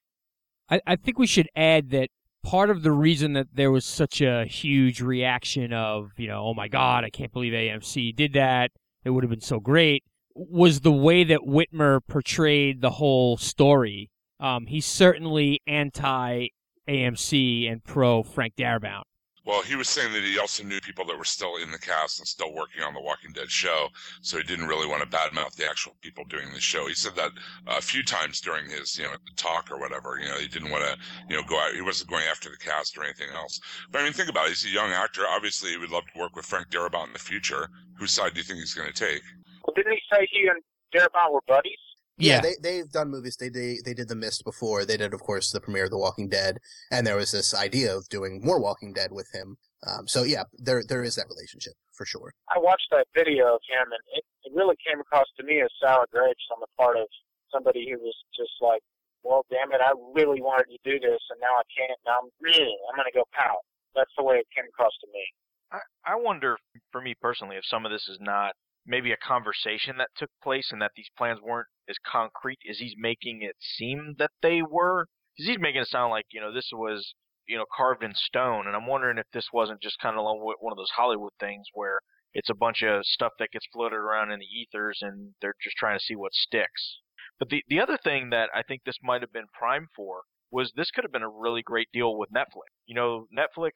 I, 0.70 0.82
I 0.88 0.96
think 0.96 1.20
we 1.20 1.28
should 1.28 1.50
add 1.56 1.92
that 1.92 2.10
part 2.44 2.70
of 2.70 2.84
the 2.84 2.92
reason 2.92 3.34
that 3.34 3.48
there 3.54 3.72
was 3.72 3.86
such 3.86 4.22
a 4.22 4.46
huge 4.46 5.02
reaction 5.02 5.74
of, 5.74 6.12
you 6.18 6.28
know, 6.28 6.46
oh 6.46 6.54
my 6.54 6.68
God, 6.68 7.04
I 7.04 7.10
can't 7.10 7.32
believe 7.32 7.54
AMC 7.54 8.16
did 8.16 8.34
that. 8.34 8.72
It 9.04 9.12
would 9.12 9.24
have 9.24 9.30
been 9.30 9.42
so 9.42 9.60
great. 9.60 10.04
Was 10.36 10.82
the 10.82 10.92
way 10.92 11.24
that 11.24 11.42
Whitmer 11.42 12.02
portrayed 12.08 12.82
the 12.82 12.92
whole 12.92 13.38
story. 13.38 14.10
Um, 14.40 14.66
he's 14.68 14.86
certainly 14.86 15.62
anti 15.68 16.50
AMC 16.88 17.72
and 17.72 17.84
pro 17.84 18.24
Frank 18.24 18.56
Darabont. 18.56 19.04
Well, 19.46 19.62
he 19.62 19.76
was 19.76 19.88
saying 19.88 20.12
that 20.14 20.24
he 20.24 20.40
also 20.40 20.64
knew 20.64 20.82
people 20.82 21.06
that 21.06 21.18
were 21.20 21.24
still 21.24 21.58
in 21.58 21.70
the 21.70 21.78
cast 21.78 22.18
and 22.18 22.28
still 22.28 22.52
working 22.52 22.82
on 22.82 22.96
the 22.96 23.02
Walking 23.02 23.32
Dead 23.32 23.52
show, 23.52 23.90
so 24.22 24.38
he 24.38 24.44
didn't 24.44 24.68
really 24.68 24.88
want 24.88 25.04
to 25.04 25.18
badmouth 25.18 25.56
the 25.56 25.70
actual 25.70 25.96
people 26.02 26.24
doing 26.26 26.52
the 26.52 26.60
show. 26.60 26.88
He 26.88 26.96
said 26.96 27.16
that 27.16 27.30
uh, 27.68 27.76
a 27.78 27.82
few 27.82 28.02
times 28.02 28.42
during 28.42 28.68
his, 28.68 28.98
you 28.98 29.04
know, 29.04 29.12
talk 29.36 29.70
or 29.70 29.80
whatever. 29.80 30.18
You 30.20 30.30
know, 30.30 30.40
he 30.40 30.48
didn't 30.48 30.72
want 30.72 30.84
to, 30.84 30.98
you 31.30 31.36
know, 31.36 31.44
go 31.48 31.60
out. 31.60 31.76
He 31.76 31.82
wasn't 31.82 32.10
going 32.10 32.24
after 32.26 32.50
the 32.50 32.58
cast 32.58 32.98
or 32.98 33.04
anything 33.04 33.30
else. 33.36 33.60
But 33.92 34.02
I 34.02 34.06
mean, 34.06 34.14
think 34.14 34.30
about 34.30 34.48
it. 34.48 34.50
He's 34.50 34.66
a 34.66 34.70
young 34.70 34.90
actor. 34.90 35.22
Obviously, 35.30 35.70
he 35.70 35.78
would 35.78 35.92
love 35.92 36.06
to 36.12 36.20
work 36.20 36.36
with 36.36 36.46
Frank 36.46 36.70
Darabont 36.70 37.08
in 37.08 37.14
the 37.14 37.20
future. 37.20 37.70
Whose 38.00 38.12
side 38.12 38.34
do 38.34 38.40
you 38.40 38.44
think 38.44 38.60
he's 38.60 38.74
going 38.74 38.92
to 38.92 38.94
take? 38.94 39.22
Well, 39.64 39.76
didn't 39.76 39.94
he 39.94 40.02
say 40.12 40.28
he 40.32 40.48
and 40.48 40.60
Darabont 40.92 41.34
were 41.34 41.42
buddies? 41.48 41.78
Yeah. 42.18 42.42
they 42.42 42.56
they've 42.62 42.90
done 42.90 43.10
movies. 43.10 43.38
They 43.38 43.50
they 43.50 43.80
they 43.84 43.94
did 43.94 44.08
The 44.08 44.16
Mist 44.16 44.44
before. 44.44 44.86
They 44.86 44.98
did, 44.98 45.14
of 45.14 45.22
course, 45.22 45.52
the 45.52 45.60
premiere 45.60 45.86
of 45.86 45.92
The 45.92 45.98
Walking 45.98 46.30
Dead, 46.30 46.60
and 46.92 47.06
there 47.06 47.18
was 47.18 47.32
this 47.32 47.54
idea 47.54 47.96
of 47.96 48.08
doing 48.10 48.42
more 48.44 48.60
Walking 48.60 48.94
Dead 48.94 49.12
with 49.12 49.30
him. 49.34 49.58
Um, 49.86 50.08
so 50.08 50.24
yeah, 50.24 50.44
there 50.54 50.84
there 50.88 51.04
is 51.04 51.16
that 51.16 51.28
relationship 51.30 51.74
for 51.94 52.06
sure. 52.06 52.34
I 52.50 52.60
watched 52.60 52.88
that 52.92 53.08
video 53.14 53.56
of 53.56 53.62
him, 53.68 53.86
and 53.92 54.04
it, 54.16 54.24
it 54.44 54.54
really 54.56 54.76
came 54.88 55.00
across 55.00 55.28
to 55.38 55.44
me 55.44 55.62
as 55.62 55.70
sour 55.82 56.06
grapes 56.12 56.48
on 56.54 56.60
the 56.62 56.68
part 56.78 56.98
of 56.98 57.08
somebody 57.52 57.88
who 57.92 58.00
was 58.00 58.16
just 58.36 58.54
like, 58.62 58.82
"Well, 59.24 59.46
damn 59.52 59.72
it, 59.74 59.82
I 59.84 59.92
really 60.14 60.42
wanted 60.42 60.72
to 60.72 60.80
do 60.84 61.00
this, 61.00 61.22
and 61.30 61.40
now 61.42 61.54
I 61.60 61.66
can't. 61.76 62.00
Now 62.06 62.20
I'm 62.24 62.30
really, 62.40 62.76
I'm 62.90 62.96
going 62.96 63.12
to 63.12 63.18
go 63.18 63.26
pout." 63.34 63.60
That's 63.96 64.12
the 64.18 64.24
way 64.24 64.36
it 64.38 64.48
came 64.56 64.66
across 64.68 64.92
to 65.02 65.08
me. 65.14 65.24
I, 65.72 65.80
I 66.06 66.16
wonder, 66.16 66.58
for 66.92 67.02
me 67.02 67.16
personally, 67.20 67.56
if 67.56 67.66
some 67.66 67.86
of 67.86 67.92
this 67.92 68.08
is 68.08 68.20
not 68.20 68.54
maybe 68.86 69.12
a 69.12 69.18
conversation 69.18 69.98
that 69.98 70.10
took 70.16 70.30
place 70.44 70.70
and 70.72 70.82
that 70.82 70.92
these 70.96 71.10
plans 71.18 71.40
weren't 71.42 71.68
as 71.90 71.98
concrete 72.06 72.60
as 72.70 72.80
he's 72.80 72.96
making 72.98 73.42
it 73.42 73.56
seem 73.60 74.16
that 74.18 74.32
they 74.42 74.62
were. 74.62 75.08
Because 75.36 75.50
he's 75.50 75.60
making 75.60 75.82
it 75.82 75.88
sound 75.88 76.12
like, 76.12 76.26
you 76.32 76.40
know, 76.40 76.54
this 76.54 76.70
was, 76.72 77.14
you 77.48 77.58
know, 77.58 77.66
carved 77.76 78.04
in 78.04 78.14
stone. 78.16 78.68
And 78.68 78.76
I'm 78.76 78.88
wondering 78.88 79.18
if 79.18 79.26
this 79.34 79.48
wasn't 79.52 79.82
just 79.82 80.00
kind 80.00 80.18
of 80.18 80.24
one 80.24 80.72
of 80.72 80.78
those 80.78 80.92
Hollywood 80.96 81.34
things 81.40 81.66
where 81.74 82.00
it's 82.34 82.50
a 82.50 82.56
bunch 82.56 82.84
of 82.84 83.06
stuff 83.06 83.34
that 83.40 83.52
gets 83.52 83.66
floated 83.74 83.96
around 83.96 84.32
in 84.32 84.40
the 84.40 84.46
ethers 84.46 85.00
and 85.02 85.34
they're 85.42 85.56
just 85.62 85.78
trying 85.78 85.98
to 85.98 86.04
see 86.04 86.16
what 86.16 86.34
sticks. 86.34 87.00
But 87.40 87.50
the, 87.50 87.64
the 87.68 87.82
other 87.82 87.98
thing 87.98 88.30
that 88.30 88.50
I 88.54 88.62
think 88.64 88.82
this 88.86 88.98
might 89.04 89.22
have 89.22 89.34
been 89.34 89.48
prime 89.58 89.88
for 89.96 90.22
was 90.52 90.72
this 90.76 90.92
could 90.92 91.04
have 91.04 91.12
been 91.12 91.22
a 91.22 91.30
really 91.30 91.62
great 91.62 91.90
deal 91.92 92.18
with 92.18 92.30
Netflix. 92.32 92.72
You 92.86 92.96
know, 92.96 93.28
Netflix 93.38 93.72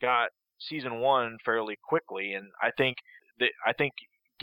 got 0.00 0.30
season 0.58 1.00
one 1.00 1.36
fairly 1.44 1.76
quickly, 1.86 2.32
and 2.32 2.48
I 2.62 2.70
think 2.76 2.96
that 3.38 3.50
I 3.66 3.72
think 3.72 3.92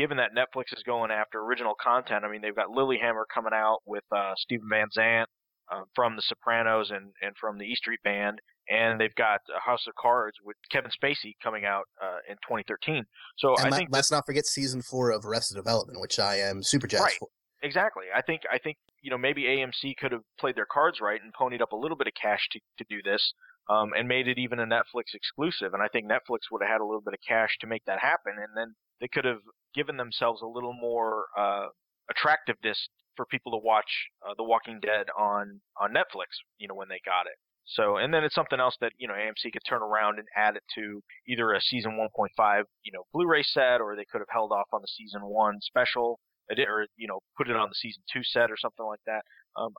given 0.01 0.17
that 0.17 0.31
Netflix 0.36 0.74
is 0.75 0.81
going 0.84 1.12
after 1.12 1.39
original 1.39 1.75
content, 1.79 2.25
I 2.25 2.31
mean 2.31 2.41
they've 2.41 2.55
got 2.55 2.70
Lilyhammer 2.70 3.25
coming 3.31 3.53
out 3.53 3.79
with 3.86 4.03
uh, 4.12 4.34
Steven 4.36 4.67
Van 4.67 4.88
Zandt 4.91 5.29
uh, 5.72 5.81
from 5.93 6.15
The 6.15 6.24
Sopranos 6.24 6.89
and 6.89 7.12
and 7.22 7.36
from 7.39 7.60
the 7.60 7.65
E 7.65 7.75
Street 7.75 8.00
Band, 8.03 8.39
and 8.67 9.00
they've 9.00 9.13
got 9.13 9.41
House 9.63 9.86
of 9.88 9.93
Cards 9.93 10.38
with 10.43 10.58
Kevin 10.72 10.89
Spacey 10.91 11.34
coming 11.43 11.65
out 11.65 11.84
uh, 12.01 12.17
in 12.27 12.36
2013. 12.38 13.05
So 13.38 13.55
and 13.55 13.67
I 13.67 13.70
let, 13.70 13.77
think 13.77 13.89
let's 13.91 14.12
not 14.12 14.25
forget 14.25 14.48
season 14.48 14.81
four 14.81 15.12
of 15.12 15.24
Arrested 15.24 15.55
Development, 15.55 16.01
which 16.01 16.17
I 16.17 16.38
am 16.38 16.63
super 16.63 16.88
jazzed 16.88 17.03
Right. 17.03 17.17
for. 17.20 17.27
Exactly. 17.63 18.05
I 18.15 18.24
think 18.24 18.41
I 18.51 18.58
think 18.58 18.77
you 19.03 19.12
know 19.12 19.20
maybe 19.20 19.43
AMC 19.43 19.96
could 19.98 20.13
have 20.13 20.24
played 20.39 20.55
their 20.55 20.65
cards 20.65 21.00
right 21.00 21.22
and 21.22 21.31
ponied 21.31 21.62
up 21.62 21.74
a 21.74 21.75
little 21.75 21.98
bit 21.98 22.08
of 22.08 22.13
cash 22.20 22.48
to 22.53 22.60
to 22.79 22.86
do 22.89 23.03
this, 23.03 23.34
um, 23.70 23.91
and 23.96 24.08
made 24.08 24.27
it 24.27 24.39
even 24.39 24.60
a 24.60 24.65
Netflix 24.65 25.13
exclusive. 25.13 25.75
And 25.75 25.84
I 25.84 25.88
think 25.89 26.10
Netflix 26.10 26.50
would 26.51 26.63
have 26.63 26.72
had 26.72 26.81
a 26.81 26.86
little 26.86 27.01
bit 27.01 27.13
of 27.13 27.20
cash 27.27 27.58
to 27.62 27.67
make 27.67 27.86
that 27.86 28.00
happen, 28.00 28.34
and 28.36 28.58
then 28.58 28.74
they 29.01 29.08
could 29.08 29.25
have 29.25 29.41
given 29.75 29.98
themselves 29.98 30.41
a 30.41 30.48
little 30.48 30.74
more 30.74 31.25
uh, 31.38 31.67
attractiveness 32.10 32.89
for 33.17 33.25
people 33.25 33.51
to 33.51 33.58
watch 33.58 34.10
uh, 34.25 34.34
The 34.38 34.43
Walking 34.43 34.79
Dead 34.79 35.08
on 35.17 35.60
on 35.79 35.91
Netflix. 35.91 36.39
You 36.60 36.67
know 36.67 36.75
when 36.75 36.88
they 36.88 37.01
got 37.03 37.25
it. 37.25 37.38
So 37.65 37.98
and 37.98 38.13
then 38.13 38.24
it's 38.24 38.36
something 38.36 38.60
else 38.60 38.77
that 38.81 38.93
you 38.98 39.08
know 39.08 39.13
AMC 39.13 39.51
could 39.51 39.63
turn 39.67 39.81
around 39.81 40.20
and 40.20 40.27
add 40.36 40.55
it 40.55 40.63
to 40.75 41.01
either 41.27 41.51
a 41.51 41.62
season 41.62 41.91
1.5 41.91 42.63
you 42.84 42.91
know 42.93 43.03
Blu-ray 43.13 43.43
set, 43.43 43.81
or 43.81 43.96
they 43.96 44.05
could 44.10 44.20
have 44.20 44.31
held 44.31 44.51
off 44.51 44.67
on 44.72 44.81
the 44.81 44.88
season 44.88 45.22
one 45.24 45.60
special, 45.62 46.20
or 46.50 46.88
you 46.98 47.08
know 47.08 47.20
put 47.38 47.50
it 47.50 47.55
on 47.55 47.70
the 47.70 47.75
season 47.75 48.03
two 48.12 48.24
set 48.24 48.51
or 48.51 48.58
something 48.58 48.86
like 48.86 49.01
that. 49.05 49.24
Um, 49.55 49.74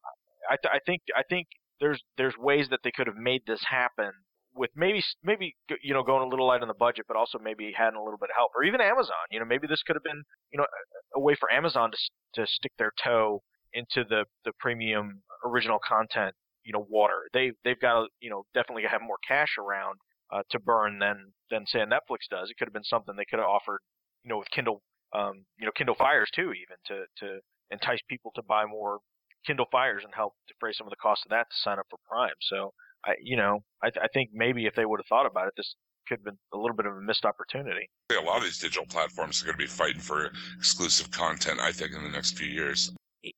I, 0.51 0.57
th- 0.63 0.73
I 0.75 0.79
think 0.85 1.03
I 1.17 1.23
think 1.29 1.47
there's 1.81 2.03
there's 2.17 2.37
ways 2.39 2.69
that 2.71 2.81
they 2.85 2.91
could 2.91 3.07
have 3.07 3.17
made 3.17 3.43
this 3.47 3.65
happen 3.69 4.13
with 4.55 4.71
maybe 4.77 5.03
maybe 5.23 5.55
you 5.83 5.95
know 5.95 6.03
going 6.03 6.23
a 6.23 6.29
little 6.29 6.47
light 6.47 6.63
on 6.63 6.69
the 6.69 6.75
budget, 6.75 7.07
but 7.09 7.17
also 7.17 7.39
maybe 7.39 7.73
having 7.77 7.99
a 7.99 8.03
little 8.03 8.19
bit 8.19 8.31
of 8.31 8.37
help, 8.37 8.53
or 8.57 8.65
even 8.65 8.81
Amazon. 8.81 9.25
You 9.31 9.41
know, 9.41 9.47
maybe 9.47 9.67
this 9.67 9.83
could 9.83 9.97
have 9.97 10.05
been 10.05 10.23
you 10.53 10.59
know 10.59 10.65
a, 10.65 11.19
a 11.19 11.21
way 11.21 11.35
for 11.39 11.51
Amazon 11.53 11.91
to 11.91 12.41
to 12.41 12.47
stick 12.47 12.73
their 12.79 12.93
toe 13.03 13.43
into 13.73 14.05
the 14.09 14.25
the 14.45 14.53
premium 14.61 15.23
original 15.45 15.79
content 15.87 16.35
you 16.65 16.73
know 16.73 16.87
water. 16.89 17.29
They 17.33 17.53
they've 17.65 17.81
got 17.81 18.03
to 18.03 18.07
you 18.21 18.31
know 18.31 18.45
definitely 18.55 18.85
have 18.91 19.03
more 19.03 19.19
cash 19.27 19.57
around 19.59 19.99
uh, 20.33 20.43
to 20.51 20.59
burn 20.59 20.99
than 20.99 21.33
than 21.51 21.67
say 21.67 21.81
Netflix 21.81 22.29
does. 22.31 22.51
It 22.51 22.57
could 22.59 22.69
have 22.69 22.75
been 22.75 22.85
something 22.85 23.15
they 23.17 23.25
could 23.29 23.39
have 23.39 23.49
offered 23.49 23.81
you 24.25 24.31
know 24.31 24.39
with 24.39 24.51
Kindle 24.51 24.83
um, 25.15 25.45
you 25.59 25.67
know 25.67 25.73
Kindle 25.75 25.97
Fires 25.97 26.31
too 26.35 26.53
even 26.53 26.77
to 26.87 27.05
to 27.19 27.41
entice 27.71 28.01
people 28.09 28.33
to 28.35 28.43
buy 28.43 28.65
more 28.67 28.99
Kindle 29.47 29.67
Fires 29.71 30.03
and 30.05 30.15
help 30.15 30.35
defray 30.47 30.73
some 30.73 30.87
of 30.87 30.91
the 30.91 31.03
cost 31.03 31.25
of 31.27 31.31
that 31.31 31.51
to 31.51 31.57
sign 31.57 31.79
up 31.79 31.87
for 31.91 31.99
Prime. 32.09 32.39
So 32.41 32.73
I 33.05 33.15
you 33.23 33.37
know 33.37 33.61
I 33.83 33.89
I 33.89 34.09
think 34.13 34.31
maybe 34.33 34.67
if 34.67 34.75
they 34.75 34.85
would 34.85 35.01
have 35.01 35.07
thought 35.07 35.27
about 35.27 35.49
it 35.49 35.55
this 35.57 35.75
could 36.09 36.19
have 36.19 36.25
been 36.25 36.39
a 36.53 36.57
little 36.59 36.77
bit 36.77 36.85
of 36.87 36.97
a 36.97 37.01
missed 37.01 37.25
opportunity. 37.25 37.89
A 38.11 38.21
lot 38.25 38.39
of 38.39 38.43
these 38.43 38.59
digital 38.59 38.87
platforms 38.87 39.41
are 39.41 39.47
going 39.47 39.57
to 39.57 39.65
be 39.65 39.69
fighting 39.69 40.01
for 40.01 40.33
exclusive 40.59 41.13
content, 41.13 41.61
I 41.61 41.71
think, 41.71 41.93
in 41.95 42.03
the 42.03 42.11
next 42.11 42.37
few 42.37 42.49
years 42.49 42.93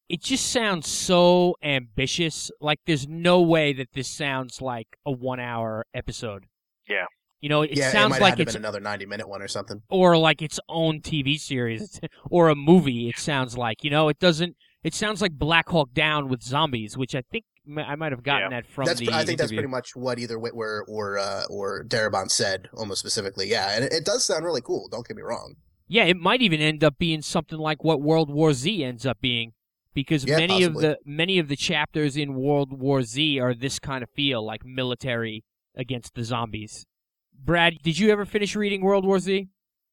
it 0.08 0.22
just 0.22 0.50
sounds 0.50 0.88
so 0.88 1.56
ambitious. 1.62 2.50
Like 2.60 2.78
there's 2.86 3.06
no 3.06 3.40
way 3.40 3.72
that 3.74 3.92
this 3.92 4.08
sounds 4.08 4.60
like 4.60 4.86
a 5.04 5.12
one 5.12 5.40
hour 5.40 5.84
episode. 5.94 6.44
Yeah. 6.88 7.04
You 7.40 7.50
know, 7.50 7.62
it 7.62 7.76
yeah, 7.76 7.90
sounds 7.90 8.16
it 8.16 8.22
like 8.22 8.40
it's 8.40 8.54
another 8.54 8.80
ninety 8.80 9.04
minute 9.04 9.28
one 9.28 9.42
or 9.42 9.48
something, 9.48 9.82
or 9.90 10.16
like 10.16 10.40
its 10.40 10.58
own 10.66 11.00
TV 11.00 11.38
series 11.38 12.00
or 12.30 12.48
a 12.48 12.54
movie. 12.54 13.10
It 13.10 13.18
sounds 13.18 13.58
like 13.58 13.84
you 13.84 13.90
know, 13.90 14.08
it 14.08 14.18
doesn't. 14.18 14.56
It 14.82 14.94
sounds 14.94 15.20
like 15.20 15.32
Black 15.32 15.68
Hawk 15.68 15.92
Down 15.92 16.28
with 16.28 16.42
zombies, 16.42 16.96
which 16.96 17.14
I 17.14 17.22
think 17.30 17.44
I 17.78 17.94
might 17.96 18.12
have 18.12 18.22
gotten 18.22 18.50
yeah. 18.50 18.60
that 18.60 18.66
from 18.66 18.86
that's, 18.86 19.00
the. 19.00 19.08
I 19.08 19.18
think 19.18 19.20
interview. 19.20 19.36
that's 19.36 19.52
pretty 19.52 19.68
much 19.68 19.96
what 19.96 20.18
either 20.18 20.36
Witwer 20.38 20.82
or 20.86 21.18
uh, 21.18 21.44
or 21.48 21.84
Darabont 21.84 22.30
said, 22.30 22.68
almost 22.74 23.00
specifically. 23.00 23.48
Yeah, 23.48 23.74
and 23.74 23.84
it, 23.84 23.92
it 23.92 24.04
does 24.04 24.24
sound 24.24 24.44
really 24.44 24.60
cool. 24.60 24.88
Don't 24.88 25.06
get 25.06 25.16
me 25.16 25.22
wrong. 25.22 25.56
Yeah, 25.86 26.04
it 26.04 26.16
might 26.16 26.42
even 26.42 26.60
end 26.60 26.82
up 26.82 26.98
being 26.98 27.22
something 27.22 27.58
like 27.58 27.82
what 27.84 28.00
World 28.02 28.30
War 28.30 28.52
Z 28.52 28.84
ends 28.84 29.06
up 29.06 29.20
being 29.20 29.52
because 29.94 30.24
yeah, 30.24 30.36
many 30.36 30.60
possibly. 30.60 30.86
of 30.86 30.90
the 30.90 30.98
many 31.04 31.38
of 31.38 31.48
the 31.48 31.56
chapters 31.56 32.16
in 32.16 32.34
World 32.34 32.78
War 32.78 33.02
Z 33.02 33.38
are 33.40 33.54
this 33.54 33.78
kind 33.78 34.02
of 34.02 34.10
feel, 34.10 34.44
like 34.44 34.64
military 34.64 35.44
against 35.74 36.14
the 36.14 36.24
zombies. 36.24 36.86
Brad, 37.32 37.74
did 37.82 37.98
you 37.98 38.10
ever 38.10 38.24
finish 38.24 38.54
reading 38.54 38.82
World 38.82 39.04
War 39.04 39.18
Z? 39.18 39.48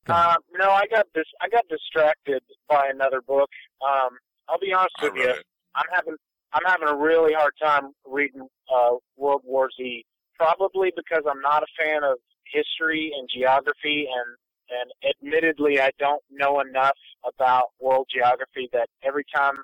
Uh, 0.07 0.35
no, 0.57 0.69
I 0.69 0.87
got 0.87 1.05
this. 1.13 1.25
I 1.41 1.47
got 1.49 1.67
distracted 1.69 2.41
by 2.67 2.89
another 2.91 3.21
book. 3.21 3.49
Um, 3.85 4.09
I'll 4.49 4.59
be 4.59 4.73
honest 4.73 4.95
with 5.01 5.15
you. 5.15 5.29
It. 5.29 5.45
I'm 5.75 5.85
having 5.93 6.15
I'm 6.53 6.63
having 6.65 6.87
a 6.87 6.95
really 6.95 7.33
hard 7.33 7.53
time 7.61 7.91
reading 8.05 8.47
uh, 8.73 8.95
World 9.17 9.41
War 9.45 9.69
Z. 9.77 10.05
Probably 10.37 10.91
because 10.95 11.23
I'm 11.29 11.41
not 11.41 11.63
a 11.63 11.67
fan 11.77 12.03
of 12.03 12.17
history 12.51 13.11
and 13.17 13.29
geography, 13.33 14.07
and 14.11 14.37
and 14.71 15.15
admittedly, 15.21 15.81
I 15.81 15.91
don't 15.99 16.21
know 16.31 16.61
enough 16.61 16.97
about 17.27 17.65
world 17.79 18.07
geography 18.11 18.69
that 18.71 18.87
every 19.03 19.25
time 19.33 19.55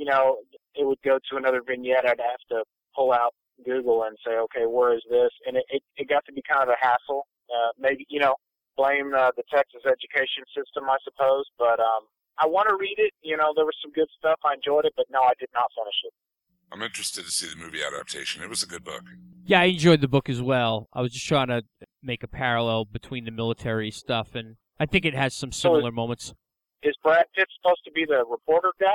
you 0.00 0.06
know, 0.06 0.38
it 0.74 0.86
would 0.86 1.00
go 1.04 1.18
to 1.30 1.36
another 1.36 1.60
vignette. 1.60 2.08
I'd 2.08 2.24
have 2.24 2.44
to 2.48 2.64
pull 2.96 3.12
out 3.12 3.34
Google 3.66 4.04
and 4.04 4.16
say, 4.24 4.32
okay, 4.48 4.64
where 4.64 4.94
is 4.94 5.04
this? 5.10 5.28
And 5.46 5.56
it, 5.58 5.64
it, 5.68 5.82
it 5.96 6.08
got 6.08 6.24
to 6.24 6.32
be 6.32 6.42
kind 6.48 6.62
of 6.62 6.70
a 6.70 6.80
hassle. 6.80 7.28
Uh, 7.52 7.76
maybe, 7.78 8.06
you 8.08 8.18
know, 8.18 8.34
blame 8.78 9.12
uh, 9.12 9.30
the 9.36 9.44
Texas 9.52 9.84
education 9.84 10.48
system, 10.56 10.88
I 10.88 10.96
suppose. 11.04 11.44
But 11.58 11.80
um, 11.80 12.08
I 12.40 12.46
want 12.46 12.72
to 12.72 12.80
read 12.80 12.96
it. 12.96 13.12
You 13.20 13.36
know, 13.36 13.52
there 13.54 13.68
was 13.68 13.76
some 13.84 13.92
good 13.92 14.08
stuff. 14.16 14.40
I 14.40 14.54
enjoyed 14.54 14.86
it, 14.88 14.94
but 14.96 15.04
no, 15.12 15.20
I 15.20 15.36
did 15.38 15.52
not 15.52 15.68
finish 15.76 16.00
it. 16.08 16.14
I'm 16.72 16.82
interested 16.82 17.24
to 17.24 17.30
see 17.30 17.48
the 17.48 17.56
movie 17.56 17.80
adaptation. 17.82 18.42
It 18.42 18.48
was 18.48 18.62
a 18.62 18.66
good 18.66 18.84
book. 18.84 19.02
Yeah, 19.44 19.60
I 19.60 19.64
enjoyed 19.64 20.00
the 20.00 20.08
book 20.08 20.28
as 20.28 20.40
well. 20.40 20.88
I 20.92 21.02
was 21.02 21.12
just 21.12 21.26
trying 21.26 21.48
to 21.48 21.62
make 22.02 22.22
a 22.22 22.28
parallel 22.28 22.84
between 22.84 23.24
the 23.24 23.30
military 23.30 23.90
stuff, 23.90 24.34
and 24.34 24.56
I 24.78 24.86
think 24.86 25.04
it 25.04 25.14
has 25.14 25.34
some 25.34 25.52
similar 25.52 25.90
so 25.90 25.94
moments. 25.94 26.34
Is 26.82 26.94
Brad 27.02 27.26
Pitt 27.34 27.48
supposed 27.60 27.82
to 27.84 27.90
be 27.90 28.04
the 28.06 28.24
reporter 28.30 28.72
guy? 28.80 28.86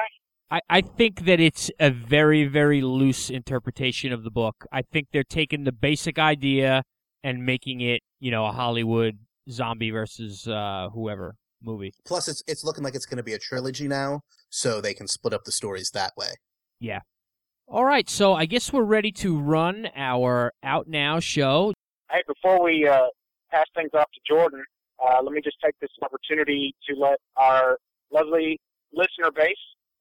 I, 0.50 0.62
I 0.70 0.82
think 0.82 1.26
that 1.26 1.40
it's 1.40 1.72
a 1.80 1.90
very, 1.90 2.46
very 2.46 2.82
loose 2.82 3.30
interpretation 3.30 4.14
of 4.14 4.24
the 4.24 4.32
book. 4.32 4.66
I 4.72 4.82
think 4.82 5.08
they're 5.12 5.24
taking 5.24 5.64
the 5.64 5.72
basic 5.72 6.18
idea 6.18 6.84
and 7.24 7.46
making 7.46 7.82
it, 7.82 8.02
you 8.20 8.32
know, 8.32 8.46
a 8.46 8.52
Hollywood 8.52 9.18
zombie 9.50 9.90
versus 9.90 10.48
uh, 10.48 10.90
whoever 10.94 11.36
movie. 11.62 11.94
Plus, 12.06 12.28
it's 12.28 12.44
it's 12.48 12.64
looking 12.64 12.84
like 12.84 12.96
it's 12.96 13.06
going 13.06 13.18
to 13.18 13.24
be 13.24 13.34
a 13.34 13.40
trilogy 13.40 13.88
now, 13.88 14.22
so 14.50 14.80
they 14.80 14.94
can 14.94 15.08
split 15.08 15.34
up 15.34 15.44
the 15.44 15.52
stories 15.52 15.90
that 15.94 16.14
way. 16.16 16.36
Yeah. 16.80 17.02
All 17.68 17.84
right, 17.84 18.08
so 18.08 18.36
I 18.36 18.46
guess 18.46 18.72
we're 18.72 18.84
ready 18.84 19.12
to 19.14 19.40
run 19.40 19.90
our 19.96 20.54
Out 20.62 20.88
Now 20.88 21.20
show. 21.20 21.74
Hey, 22.12 22.22
before 22.28 22.64
we 22.64 22.88
uh, 22.88 23.08
pass 23.50 23.66
things 23.76 23.90
off 23.96 24.06
to 24.14 24.20
Jordan, 24.28 24.64
uh, 25.04 25.20
let 25.24 25.34
me 25.34 25.42
just 25.44 25.58
take 25.66 25.74
this 25.82 25.90
opportunity 26.04 26.76
to 26.88 26.96
let 26.96 27.18
our 27.36 27.80
lovely 28.12 28.60
listener 28.94 29.32
base 29.36 29.58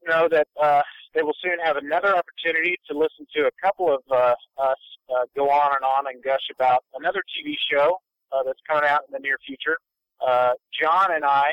know 0.06 0.28
that 0.30 0.46
uh, 0.62 0.82
they 1.14 1.22
will 1.22 1.34
soon 1.42 1.58
have 1.64 1.78
another 1.78 2.14
opportunity 2.14 2.76
to 2.86 2.96
listen 2.96 3.26
to 3.34 3.46
a 3.46 3.50
couple 3.62 3.88
of 3.88 4.02
uh, 4.10 4.34
us 4.62 4.76
uh, 5.08 5.24
go 5.34 5.48
on 5.48 5.74
and 5.74 5.84
on 5.84 6.12
and 6.12 6.22
gush 6.22 6.44
about 6.54 6.84
another 6.94 7.22
TV 7.32 7.54
show 7.72 7.96
uh, 8.30 8.42
that's 8.44 8.60
coming 8.68 8.84
out 8.86 9.00
in 9.08 9.12
the 9.12 9.20
near 9.20 9.38
future. 9.46 9.78
Uh, 10.20 10.50
John 10.78 11.14
and 11.14 11.24
I 11.24 11.48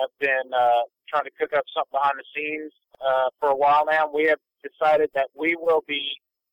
have 0.00 0.10
been 0.20 0.54
uh, 0.54 0.86
trying 1.08 1.24
to 1.24 1.30
cook 1.38 1.52
up 1.52 1.64
something 1.74 1.90
behind 1.90 2.14
the 2.16 2.24
scenes 2.30 2.72
uh, 3.00 3.30
for 3.40 3.48
a 3.48 3.56
while 3.56 3.84
now. 3.86 4.08
We 4.12 4.24
have 4.26 4.38
decided 4.68 5.10
that 5.14 5.28
we 5.34 5.56
will 5.56 5.82
be 5.86 6.02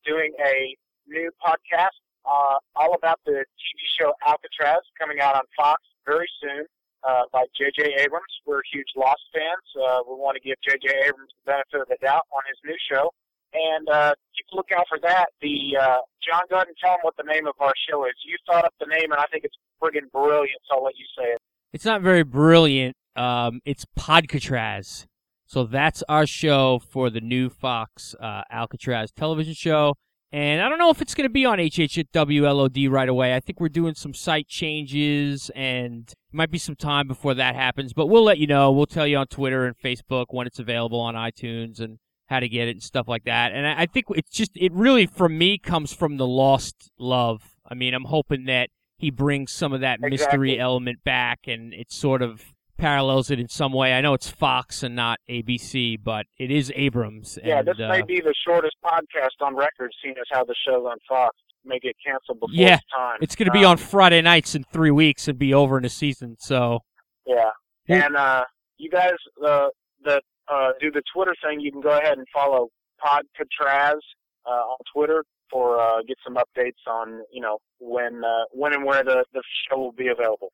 doing 0.06 0.34
a 0.40 0.76
new 1.08 1.32
podcast 1.46 2.00
uh, 2.26 2.58
all 2.76 2.94
about 2.96 3.20
the 3.26 3.32
TV 3.32 3.80
show 4.00 4.14
Alcatraz 4.26 4.82
coming 5.00 5.20
out 5.20 5.36
on 5.36 5.44
Fox 5.56 5.82
very 6.06 6.28
soon 6.42 6.66
uh, 7.08 7.24
by 7.32 7.46
J.J. 7.58 7.96
Abrams. 8.02 8.34
We're 8.46 8.62
huge 8.72 8.88
Lost 8.96 9.22
fans. 9.34 9.66
Uh, 9.76 10.00
we 10.10 10.16
want 10.16 10.36
to 10.36 10.42
give 10.42 10.58
J.J. 10.64 10.90
Abrams 11.06 11.32
the 11.46 11.52
benefit 11.52 11.82
of 11.82 11.88
the 11.88 11.98
doubt 12.02 12.24
on 12.32 12.42
his 12.48 12.58
new 12.66 12.78
show. 12.90 13.12
And 13.54 13.88
uh, 13.88 14.14
keep 14.36 14.46
a 14.52 14.56
lookout 14.56 14.86
for 14.90 15.00
that. 15.04 15.28
The 15.42 15.78
uh, 15.80 16.00
John, 16.28 16.42
and 16.52 16.76
tell 16.84 16.94
him 16.94 17.00
what 17.04 17.16
the 17.16 17.24
name 17.24 17.48
of 17.48 17.54
our 17.60 17.74
show 17.90 18.06
is. 18.06 18.14
You 18.26 18.36
thought 18.46 18.66
up 18.66 18.74
the 18.80 18.88
name, 18.88 19.12
and 19.12 19.22
I 19.22 19.26
think 19.32 19.46
it's 19.46 19.56
friggin' 19.82 20.12
brilliant. 20.12 20.60
So 20.68 20.78
I'll 20.78 20.84
let 20.84 20.98
you 20.98 21.06
say 21.18 21.26
it. 21.26 21.40
It's 21.72 21.86
not 21.86 22.02
very 22.02 22.24
brilliant. 22.24 22.98
Um, 23.16 23.62
it's 23.64 23.86
Podcatraz. 23.98 25.06
So 25.46 25.64
that's 25.64 26.04
our 26.10 26.26
show 26.26 26.80
for 26.80 27.10
the 27.10 27.22
new 27.22 27.50
Fox 27.50 28.16
uh, 28.20 28.42
Alcatraz 28.50 29.12
television 29.12 29.54
show. 29.54 29.96
And 30.32 30.62
I 30.62 30.68
don't 30.68 30.80
know 30.80 30.90
if 30.90 31.02
it's 31.02 31.14
going 31.14 31.30
to 31.30 31.34
be 31.34 31.46
on 31.46 31.60
HHWLOD 31.60 32.90
right 32.90 33.08
away. 33.08 33.36
I 33.36 33.40
think 33.40 33.60
we're 33.60 33.70
doing 33.70 33.96
some 33.96 34.14
site 34.14 34.48
changes 34.48 35.50
and 35.56 36.10
it 36.10 36.36
might 36.36 36.52
be 36.52 36.58
some 36.58 36.76
time 36.76 37.08
before 37.08 37.36
that 37.36 37.56
happens, 37.56 37.94
but 37.94 38.08
we'll 38.08 38.24
let 38.24 38.38
you 38.38 38.48
know. 38.48 38.72
We'll 38.72 38.86
tell 38.86 39.08
you 39.08 39.18
on 39.18 39.28
Twitter 39.28 39.66
and 39.66 39.78
Facebook 39.78 40.26
when 40.32 40.46
it's 40.46 40.60
available 40.60 41.00
on 41.00 41.16
iTunes 41.16 41.80
and 41.80 42.00
how 42.26 42.40
to 42.40 42.50
get 42.50 42.68
it 42.68 42.72
and 42.72 42.84
stuff 42.84 43.08
like 43.08 43.24
that. 43.26 43.54
And 43.54 43.68
I 43.68 43.86
think 43.86 44.08
it's 44.10 44.32
just, 44.32 44.52
it 44.56 44.74
really, 44.74 45.06
for 45.06 45.30
me, 45.30 45.58
comes 45.58 45.94
from 45.94 46.18
the 46.18 46.28
lost 46.28 46.92
love. 46.98 47.56
I 47.70 47.76
mean, 47.76 47.94
I'm 47.94 48.06
hoping 48.06 48.46
that 48.46 48.72
he 48.98 49.12
brings 49.12 49.52
some 49.52 49.74
of 49.74 49.82
that 49.82 50.00
exactly. 50.00 50.10
mystery 50.10 50.60
element 50.60 51.04
back 51.04 51.42
and 51.48 51.74
it's 51.74 51.96
sort 51.96 52.22
of 52.22 52.55
parallels 52.78 53.30
it 53.32 53.40
in 53.40 53.48
some 53.48 53.72
way. 53.74 53.94
I 53.94 54.02
know 54.02 54.14
it's 54.14 54.30
Fox 54.30 54.84
and 54.84 54.96
not 54.96 55.20
ABC, 55.30 55.98
but 56.02 56.26
it 56.38 56.52
is 56.52 56.72
Abrams. 56.76 57.38
Yeah, 57.44 57.60
and, 57.60 57.68
this 57.68 57.80
uh, 57.80 57.88
may 57.90 58.02
be 58.02 58.20
the 58.22 58.34
shortest 58.48 58.76
podcast 58.84 59.42
on 59.42 59.56
record, 59.56 59.92
seeing 60.04 60.16
as 60.18 60.26
how 60.32 60.44
the 60.44 60.56
show's 60.68 60.86
on 60.86 60.98
Fox 61.08 61.36
may 61.64 61.80
get 61.80 61.96
canceled 62.06 62.40
before 62.40 62.54
Yeah, 62.54 62.76
its 62.76 62.84
time. 62.96 63.18
It's 63.22 63.36
going 63.36 63.48
to 63.48 63.52
be 63.52 63.66
Um, 63.66 63.72
on 63.72 63.78
Friday 63.78 64.22
nights 64.22 64.54
in 64.56 64.64
three 64.66 64.92
weeks 64.92 65.28
and 65.28 65.38
be 65.40 65.54
over 65.54 65.78
in 65.78 65.86
a 65.86 65.90
season. 65.90 66.38
So 66.40 66.82
Yeah, 67.26 67.50
Yeah. 67.88 68.06
and 68.06 68.16
uh, 68.16 68.46
you 68.78 68.90
guys 68.90 69.14
uh, 69.46 69.68
that 70.04 70.24
uh, 70.48 70.72
do 70.80 70.92
the 70.92 71.02
Twitter 71.14 71.34
thing, 71.44 71.60
you 71.60 71.72
can 71.72 71.82
go 71.82 71.98
ahead 71.98 72.18
and 72.18 72.28
follow 72.34 72.70
Podcatraz 73.04 73.98
uh, 74.46 74.50
on 74.50 74.78
Twitter 74.94 75.24
for 75.52 75.80
uh, 75.80 76.02
get 76.08 76.18
some 76.24 76.36
updates 76.36 76.86
on 76.88 77.22
you 77.32 77.42
know 77.42 77.58
when 77.80 78.24
uh, 78.24 78.44
when 78.52 78.74
and 78.74 78.84
where 78.86 79.04
the 79.04 79.26
the 79.34 79.42
show 79.70 79.78
will 79.78 79.92
be 79.92 80.08
available. 80.08 80.50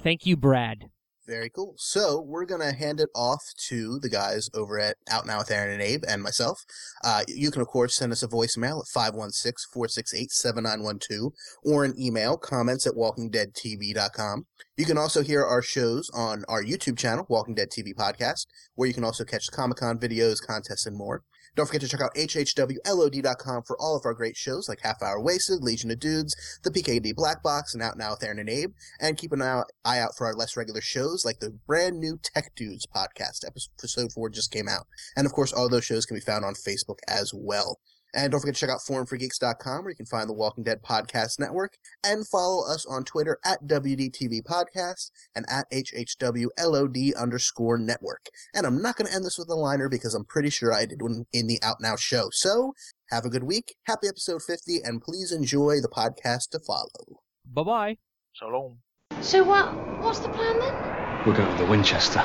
thank 0.00 0.24
you, 0.26 0.36
Brad. 0.36 0.90
Very 1.28 1.50
cool. 1.50 1.74
So 1.76 2.22
we're 2.22 2.46
gonna 2.46 2.72
hand 2.72 3.00
it 3.00 3.10
off 3.14 3.44
to 3.68 3.98
the 4.00 4.08
guys 4.08 4.48
over 4.54 4.78
at 4.80 4.96
Out 5.10 5.26
Now 5.26 5.36
with 5.40 5.50
Aaron 5.50 5.74
and 5.74 5.82
Abe 5.82 6.02
and 6.08 6.22
myself. 6.22 6.64
Uh, 7.04 7.22
you 7.28 7.50
can 7.50 7.60
of 7.60 7.68
course 7.68 7.94
send 7.94 8.12
us 8.12 8.22
a 8.22 8.28
voicemail 8.28 8.80
at 8.80 8.86
516-468-7912 9.76 11.32
or 11.64 11.84
an 11.84 11.92
email 12.00 12.38
comments 12.38 12.86
at 12.86 12.94
walkingdeadtv.com. 12.94 14.46
You 14.78 14.86
can 14.86 14.96
also 14.96 15.22
hear 15.22 15.44
our 15.44 15.60
shows 15.60 16.08
on 16.14 16.46
our 16.48 16.64
YouTube 16.64 16.96
channel, 16.96 17.26
Walking 17.28 17.54
Dead 17.54 17.68
TV 17.68 17.94
Podcast, 17.94 18.46
where 18.76 18.88
you 18.88 18.94
can 18.94 19.04
also 19.04 19.26
catch 19.26 19.50
Comic 19.50 19.76
Con 19.76 19.98
videos, 19.98 20.40
contests, 20.40 20.86
and 20.86 20.96
more. 20.96 21.24
Don't 21.58 21.66
forget 21.66 21.80
to 21.80 21.88
check 21.88 22.00
out 22.00 22.14
hhwlod.com 22.14 23.64
for 23.64 23.76
all 23.80 23.96
of 23.96 24.06
our 24.06 24.14
great 24.14 24.36
shows 24.36 24.68
like 24.68 24.78
Half 24.80 25.02
Hour 25.02 25.20
Wasted, 25.20 25.60
Legion 25.60 25.90
of 25.90 25.98
Dudes, 25.98 26.36
the 26.62 26.70
PKD 26.70 27.16
Black 27.16 27.42
Box, 27.42 27.74
and 27.74 27.82
Out 27.82 27.98
Now 27.98 28.10
with 28.10 28.22
Aaron 28.22 28.38
and 28.38 28.48
Abe. 28.48 28.70
And 29.00 29.18
keep 29.18 29.32
an 29.32 29.42
eye 29.42 29.64
out 29.84 30.16
for 30.16 30.28
our 30.28 30.34
less 30.34 30.56
regular 30.56 30.80
shows 30.80 31.24
like 31.24 31.40
the 31.40 31.50
brand 31.66 31.98
new 31.98 32.16
Tech 32.22 32.52
Dudes 32.54 32.86
podcast. 32.86 33.44
Episode 33.44 34.12
4 34.12 34.30
just 34.30 34.52
came 34.52 34.68
out. 34.68 34.86
And 35.16 35.26
of 35.26 35.32
course, 35.32 35.52
all 35.52 35.68
those 35.68 35.84
shows 35.84 36.06
can 36.06 36.16
be 36.16 36.20
found 36.20 36.44
on 36.44 36.54
Facebook 36.54 37.00
as 37.08 37.34
well. 37.34 37.80
And 38.14 38.32
don't 38.32 38.40
forget 38.40 38.54
to 38.54 38.60
check 38.60 38.70
out 38.70 38.80
forumforgeeks.com 38.80 39.84
where 39.84 39.90
you 39.90 39.96
can 39.96 40.06
find 40.06 40.28
the 40.28 40.34
Walking 40.34 40.64
Dead 40.64 40.82
Podcast 40.82 41.38
Network 41.38 41.78
and 42.04 42.26
follow 42.26 42.66
us 42.66 42.86
on 42.86 43.04
Twitter 43.04 43.38
at 43.44 43.66
WDTV 43.66 44.42
Podcast 44.42 45.10
and 45.34 45.44
at 45.48 45.70
HHWLOD 45.70 47.16
underscore 47.16 47.78
network. 47.78 48.26
And 48.54 48.66
I'm 48.66 48.80
not 48.80 48.96
going 48.96 49.08
to 49.08 49.14
end 49.14 49.24
this 49.24 49.38
with 49.38 49.48
a 49.48 49.54
liner 49.54 49.88
because 49.88 50.14
I'm 50.14 50.24
pretty 50.24 50.50
sure 50.50 50.72
I 50.72 50.86
did 50.86 51.02
one 51.02 51.26
in 51.32 51.46
the 51.46 51.60
Out 51.62 51.76
Now 51.80 51.96
show. 51.96 52.28
So 52.32 52.74
have 53.10 53.24
a 53.24 53.30
good 53.30 53.44
week. 53.44 53.74
Happy 53.84 54.08
episode 54.08 54.42
50 54.42 54.80
and 54.84 55.02
please 55.02 55.32
enjoy 55.32 55.80
the 55.80 55.88
podcast 55.88 56.50
to 56.50 56.60
follow. 56.60 57.20
Bye 57.52 57.62
bye. 57.62 57.98
So 58.34 58.46
long. 58.48 58.78
So 59.20 59.42
what? 59.44 59.74
What's 60.00 60.20
the 60.20 60.28
plan 60.28 60.58
then? 60.58 60.74
We're 61.26 61.36
going 61.36 61.50
to 61.56 61.62
the 61.62 61.68
Winchester. 61.68 62.24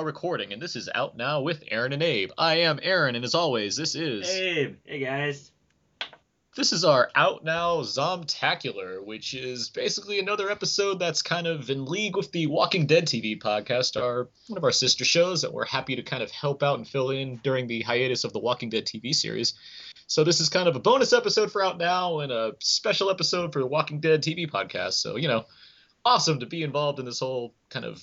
Now 0.00 0.06
recording, 0.06 0.54
and 0.54 0.62
this 0.62 0.76
is 0.76 0.88
out 0.94 1.14
now 1.14 1.42
with 1.42 1.62
Aaron 1.70 1.92
and 1.92 2.02
Abe. 2.02 2.30
I 2.38 2.60
am 2.60 2.80
Aaron, 2.82 3.16
and 3.16 3.24
as 3.24 3.34
always, 3.34 3.76
this 3.76 3.94
is 3.94 4.26
Abe. 4.30 4.76
Hey 4.86 4.98
guys. 4.98 5.52
this 6.56 6.72
is 6.72 6.86
our 6.86 7.10
out 7.14 7.44
now 7.44 7.82
Zomtacular, 7.82 9.04
which 9.04 9.34
is 9.34 9.68
basically 9.68 10.18
another 10.18 10.50
episode 10.50 10.98
that's 10.98 11.20
kind 11.20 11.46
of 11.46 11.68
in 11.68 11.84
league 11.84 12.16
with 12.16 12.32
the 12.32 12.46
Walking 12.46 12.86
Dead 12.86 13.04
TV 13.04 13.38
podcast, 13.38 14.00
our 14.00 14.30
one 14.46 14.56
of 14.56 14.64
our 14.64 14.72
sister 14.72 15.04
shows 15.04 15.42
that 15.42 15.52
we're 15.52 15.66
happy 15.66 15.96
to 15.96 16.02
kind 16.02 16.22
of 16.22 16.30
help 16.30 16.62
out 16.62 16.78
and 16.78 16.88
fill 16.88 17.10
in 17.10 17.36
during 17.42 17.66
the 17.66 17.82
hiatus 17.82 18.24
of 18.24 18.32
the 18.32 18.40
Walking 18.40 18.70
Dead 18.70 18.86
TV 18.86 19.14
series. 19.14 19.52
So 20.06 20.24
this 20.24 20.40
is 20.40 20.48
kind 20.48 20.66
of 20.66 20.76
a 20.76 20.80
bonus 20.80 21.12
episode 21.12 21.52
for 21.52 21.62
out 21.62 21.76
now 21.76 22.20
and 22.20 22.32
a 22.32 22.54
special 22.60 23.10
episode 23.10 23.52
for 23.52 23.58
the 23.58 23.66
Walking 23.66 24.00
Dead 24.00 24.22
TV 24.22 24.50
podcast. 24.50 24.94
So 24.94 25.16
you 25.16 25.28
know, 25.28 25.44
awesome 26.06 26.40
to 26.40 26.46
be 26.46 26.62
involved 26.62 27.00
in 27.00 27.04
this 27.04 27.20
whole 27.20 27.54
kind 27.68 27.84
of 27.84 28.02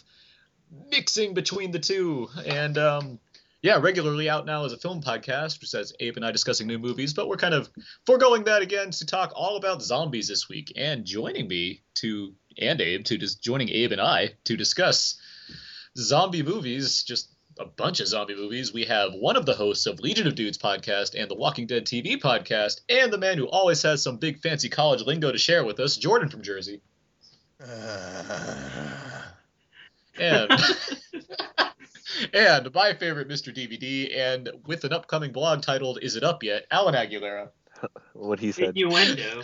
mixing 0.90 1.34
between 1.34 1.72
the 1.72 1.80
two. 1.80 2.28
And 2.46 2.78
um, 2.78 3.20
yeah, 3.62 3.80
regularly 3.80 4.30
out 4.30 4.46
now 4.46 4.66
as 4.66 4.74
a 4.74 4.78
film 4.78 5.02
podcast, 5.02 5.60
which 5.60 5.70
says 5.70 5.94
Abe 6.00 6.18
and 6.18 6.26
I 6.26 6.32
discussing 6.32 6.68
new 6.68 6.80
movies, 6.80 7.14
but 7.14 7.28
we're 7.28 7.38
kind 7.38 7.54
of 7.54 7.70
foregoing 8.06 8.44
that 8.46 8.62
again 8.62 8.92
to 8.92 9.06
talk 9.06 9.34
all 9.36 9.58
about 9.58 9.82
zombies 9.82 10.28
this 10.28 10.48
week. 10.48 10.74
And 10.76 11.06
joining 11.06 11.48
me 11.48 11.82
to 11.96 12.34
and 12.60 12.82
Abe 12.82 13.04
to 13.06 13.18
just 13.18 13.42
joining 13.42 13.70
Abe 13.70 13.92
and 13.94 14.02
I 14.02 14.32
to 14.46 14.58
discuss 14.58 15.20
zombie 15.98 16.44
movies, 16.44 17.04
just 17.04 17.30
a 17.60 17.66
bunch 17.66 18.00
of 18.00 18.08
zombie 18.08 18.36
movies. 18.36 18.74
We 18.74 18.86
have 18.86 19.14
one 19.14 19.36
of 19.36 19.46
the 19.46 19.56
hosts 19.56 19.86
of 19.86 20.00
Legion 20.00 20.28
of 20.28 20.36
Dudes 20.36 20.58
podcast 20.58 21.20
and 21.20 21.30
the 21.30 21.36
Walking 21.36 21.68
Dead 21.68 21.86
TV 21.86 22.18
podcast, 22.18 22.82
and 22.90 23.12
the 23.12 23.18
man 23.18 23.38
who 23.38 23.48
always 23.48 23.82
has 23.84 24.04
some 24.04 24.18
big 24.18 24.40
fancy 24.40 24.70
college 24.70 25.02
lingo 25.02 25.32
to 25.32 25.38
share 25.38 25.66
with 25.66 25.80
us, 25.80 25.98
Jordan 25.98 26.30
from 26.30 26.44
Jersey. 26.44 26.82
And 30.20 30.52
and 32.34 32.74
my 32.74 32.94
favorite 32.94 33.28
Mr. 33.28 33.56
DVD, 33.56 34.16
and 34.18 34.50
with 34.66 34.84
an 34.84 34.94
upcoming 34.94 35.32
blog 35.32 35.62
titled 35.62 36.00
"Is 36.02 36.16
It 36.16 36.24
Up 36.24 36.44
Yet?" 36.44 36.66
Alan 36.72 36.96
Aguilera. 36.96 37.50
what 38.14 38.40
he 38.40 38.52
said. 38.52 38.76
Innuendo. 38.76 39.44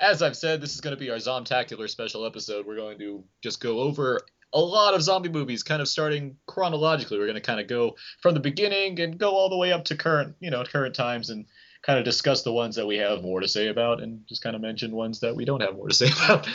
As 0.00 0.22
I've 0.22 0.36
said, 0.36 0.60
this 0.60 0.74
is 0.74 0.80
going 0.80 0.96
to 0.96 1.00
be 1.00 1.10
our 1.10 1.18
Zomtacular 1.18 1.88
special 1.88 2.24
episode. 2.24 2.66
We're 2.66 2.76
going 2.76 2.98
to 2.98 3.22
just 3.42 3.60
go 3.60 3.80
over 3.80 4.20
a 4.52 4.60
lot 4.60 4.94
of 4.94 5.02
zombie 5.02 5.28
movies, 5.28 5.62
kind 5.62 5.82
of 5.82 5.88
starting 5.88 6.36
chronologically. 6.46 7.18
We're 7.18 7.26
going 7.26 7.34
to 7.34 7.42
kind 7.42 7.60
of 7.60 7.68
go 7.68 7.96
from 8.20 8.34
the 8.34 8.40
beginning 8.40 8.98
and 8.98 9.18
go 9.18 9.30
all 9.32 9.50
the 9.50 9.58
way 9.58 9.72
up 9.72 9.84
to 9.86 9.96
current, 9.96 10.34
you 10.40 10.50
know, 10.50 10.64
current 10.64 10.94
times, 10.94 11.30
and 11.30 11.44
kind 11.82 11.98
of 11.98 12.04
discuss 12.04 12.42
the 12.42 12.52
ones 12.52 12.76
that 12.76 12.86
we 12.86 12.96
have 12.98 13.22
more 13.22 13.40
to 13.40 13.48
say 13.48 13.68
about, 13.68 14.02
and 14.02 14.26
just 14.26 14.42
kind 14.42 14.54
of 14.54 14.62
mention 14.62 14.92
ones 14.92 15.20
that 15.20 15.34
we 15.34 15.44
don't 15.44 15.60
have 15.60 15.74
more 15.74 15.88
to 15.88 15.94
say 15.94 16.10
about. 16.24 16.48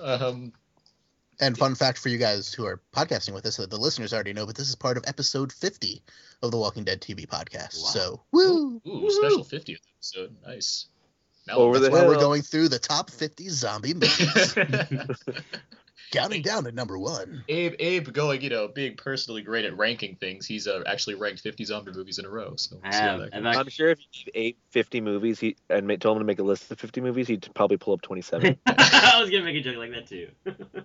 Um, 0.00 0.52
And 1.40 1.56
fun 1.56 1.74
fact 1.74 1.98
for 1.98 2.08
you 2.08 2.18
guys 2.18 2.52
who 2.52 2.64
are 2.64 2.80
podcasting 2.94 3.34
with 3.34 3.44
us, 3.44 3.58
that 3.58 3.68
the 3.70 3.76
listeners 3.76 4.14
already 4.14 4.32
know, 4.32 4.46
but 4.46 4.54
this 4.56 4.68
is 4.68 4.74
part 4.74 4.96
of 4.96 5.04
episode 5.06 5.52
50 5.52 6.02
of 6.42 6.50
the 6.50 6.56
Walking 6.56 6.84
Dead 6.84 7.00
TV 7.00 7.26
podcast. 7.26 7.82
Wow. 7.82 7.90
So, 7.90 8.20
woo! 8.32 8.80
ooh, 8.86 9.10
special 9.10 9.44
50th 9.44 9.80
episode. 9.96 10.34
Nice. 10.46 10.86
Now 11.46 11.56
Over 11.56 11.78
That's 11.78 11.94
the 11.94 12.02
why 12.02 12.08
we're 12.08 12.18
going 12.18 12.42
through 12.42 12.68
the 12.68 12.78
top 12.78 13.10
50 13.10 13.48
zombie 13.50 13.94
movies, 13.94 14.54
counting 16.10 16.42
down 16.42 16.64
to 16.64 16.72
number 16.72 16.98
one. 16.98 17.44
Abe, 17.48 17.74
Abe 17.78 18.12
going, 18.12 18.42
you 18.42 18.50
know, 18.50 18.68
being 18.68 18.96
personally 18.96 19.42
great 19.42 19.64
at 19.64 19.76
ranking 19.76 20.16
things. 20.16 20.46
He's 20.46 20.66
uh, 20.66 20.82
actually 20.86 21.14
ranked 21.14 21.40
50 21.40 21.64
zombie 21.64 21.92
movies 21.92 22.18
in 22.18 22.24
a 22.24 22.30
row. 22.30 22.54
So 22.56 22.76
I 22.82 22.88
we'll 22.88 22.92
see 22.92 22.98
how 22.98 23.06
have. 23.06 23.18
that 23.18 23.34
I've 23.34 23.42
goes. 23.42 23.46
actually, 23.46 23.60
I'm 23.60 23.68
sure 23.70 23.88
if 23.90 23.98
you 24.00 24.24
gave 24.24 24.32
eight 24.34 24.58
50 24.70 25.00
movies 25.00 25.40
he 25.40 25.56
and 25.70 26.00
told 26.00 26.16
him 26.16 26.20
to 26.20 26.26
make 26.26 26.38
a 26.38 26.42
list 26.44 26.70
of 26.70 26.78
50 26.78 27.00
movies, 27.00 27.28
he'd 27.28 27.48
probably 27.54 27.76
pull 27.76 27.94
up 27.94 28.02
27. 28.02 28.58
I 28.66 29.18
was 29.20 29.30
gonna 29.30 29.44
make 29.44 29.56
a 29.56 29.60
joke 29.60 29.76
like 29.76 29.92
that 29.92 30.06
too. 30.06 30.28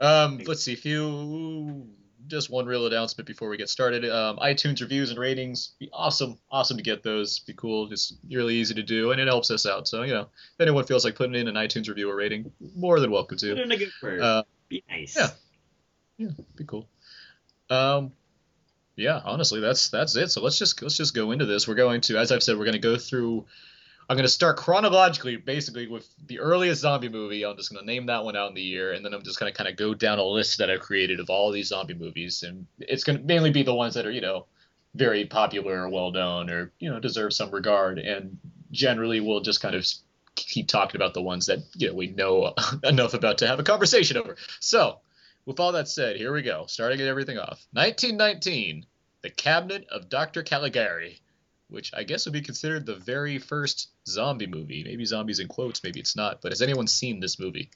Um, 0.00 0.40
let's 0.46 0.62
see, 0.62 0.74
few 0.74 1.88
just 2.26 2.50
one 2.50 2.66
real 2.66 2.86
announcement 2.86 3.26
before 3.26 3.48
we 3.48 3.56
get 3.56 3.68
started. 3.68 4.04
Um, 4.08 4.38
iTunes 4.38 4.80
reviews 4.80 5.10
and 5.10 5.18
ratings, 5.18 5.74
be 5.78 5.90
awesome, 5.92 6.38
awesome 6.50 6.76
to 6.76 6.82
get 6.82 7.02
those. 7.02 7.40
Be 7.40 7.52
cool, 7.54 7.86
just 7.86 8.16
really 8.30 8.54
easy 8.54 8.74
to 8.74 8.82
do, 8.82 9.12
and 9.12 9.20
it 9.20 9.28
helps 9.28 9.50
us 9.50 9.66
out. 9.66 9.88
So 9.88 10.02
you 10.02 10.14
know, 10.14 10.22
if 10.22 10.60
anyone 10.60 10.84
feels 10.84 11.04
like 11.04 11.16
putting 11.16 11.34
in 11.34 11.48
an 11.48 11.54
iTunes 11.54 11.88
review 11.88 12.10
or 12.10 12.16
rating, 12.16 12.52
more 12.74 13.00
than 13.00 13.10
welcome 13.10 13.38
to. 13.38 13.54
Put 13.54 13.62
in 13.62 13.72
a 13.72 13.76
good 13.76 13.92
word. 14.02 14.20
Uh, 14.20 14.42
Be 14.68 14.82
nice. 14.88 15.16
yeah. 15.16 15.28
Yeah, 16.16 16.28
be 16.54 16.64
cool. 16.64 16.86
Um, 17.70 18.12
yeah, 18.96 19.20
honestly, 19.24 19.60
that's 19.60 19.88
that's 19.88 20.14
it. 20.16 20.30
So 20.30 20.42
let's 20.42 20.58
just 20.58 20.80
let's 20.80 20.96
just 20.96 21.14
go 21.14 21.32
into 21.32 21.46
this. 21.46 21.66
We're 21.66 21.74
going 21.74 22.02
to, 22.02 22.18
as 22.18 22.30
I've 22.30 22.42
said, 22.42 22.56
we're 22.56 22.64
going 22.64 22.74
to 22.74 22.78
go 22.78 22.96
through. 22.96 23.46
I'm 24.08 24.16
going 24.16 24.26
to 24.26 24.32
start 24.32 24.58
chronologically, 24.58 25.36
basically 25.36 25.86
with 25.86 26.06
the 26.26 26.40
earliest 26.40 26.82
zombie 26.82 27.08
movie. 27.08 27.44
I'm 27.44 27.56
just 27.56 27.72
going 27.72 27.80
to 27.80 27.86
name 27.86 28.06
that 28.06 28.24
one 28.24 28.36
out 28.36 28.50
in 28.50 28.54
the 28.54 28.62
year, 28.62 28.92
and 28.92 29.04
then 29.04 29.14
I'm 29.14 29.22
just 29.22 29.40
going 29.40 29.50
to 29.50 29.56
kind 29.56 29.68
of 29.68 29.76
go 29.76 29.94
down 29.94 30.18
a 30.18 30.24
list 30.24 30.58
that 30.58 30.70
I've 30.70 30.80
created 30.80 31.20
of 31.20 31.30
all 31.30 31.50
these 31.50 31.68
zombie 31.68 31.94
movies, 31.94 32.42
and 32.42 32.66
it's 32.78 33.04
going 33.04 33.18
to 33.18 33.24
mainly 33.24 33.50
be 33.50 33.62
the 33.62 33.74
ones 33.74 33.94
that 33.94 34.06
are 34.06 34.10
you 34.10 34.20
know 34.20 34.46
very 34.94 35.24
popular 35.24 35.82
or 35.82 35.88
well 35.88 36.10
known 36.12 36.50
or 36.50 36.72
you 36.78 36.90
know 36.90 37.00
deserve 37.00 37.32
some 37.32 37.50
regard, 37.50 37.98
and 37.98 38.38
generally 38.70 39.20
we'll 39.20 39.40
just 39.40 39.62
kind 39.62 39.74
of 39.74 39.86
keep 40.34 40.68
talking 40.68 41.00
about 41.00 41.14
the 41.14 41.22
ones 41.22 41.46
that 41.46 41.60
you 41.74 41.88
know 41.88 41.94
we 41.94 42.08
know 42.08 42.54
enough 42.84 43.14
about 43.14 43.38
to 43.38 43.46
have 43.46 43.58
a 43.58 43.64
conversation 43.64 44.18
over. 44.18 44.36
So, 44.60 45.00
with 45.46 45.60
all 45.60 45.72
that 45.72 45.88
said, 45.88 46.16
here 46.16 46.32
we 46.32 46.42
go. 46.42 46.66
Starting 46.66 47.00
everything 47.00 47.38
off. 47.38 47.66
1919, 47.72 48.84
The 49.22 49.30
Cabinet 49.30 49.86
of 49.90 50.10
Dr. 50.10 50.42
Caligari, 50.42 51.20
which 51.68 51.92
I 51.94 52.02
guess 52.04 52.24
would 52.26 52.32
be 52.32 52.40
considered 52.40 52.86
the 52.86 52.94
very 52.96 53.38
first 53.38 53.88
zombie 54.06 54.46
movie. 54.46 54.84
Maybe 54.84 55.04
zombies 55.04 55.38
in 55.40 55.48
quotes, 55.48 55.82
maybe 55.82 56.00
it's 56.00 56.16
not. 56.16 56.40
But 56.42 56.52
has 56.52 56.62
anyone 56.62 56.86
seen 56.86 57.20
this 57.20 57.38
movie? 57.38 57.70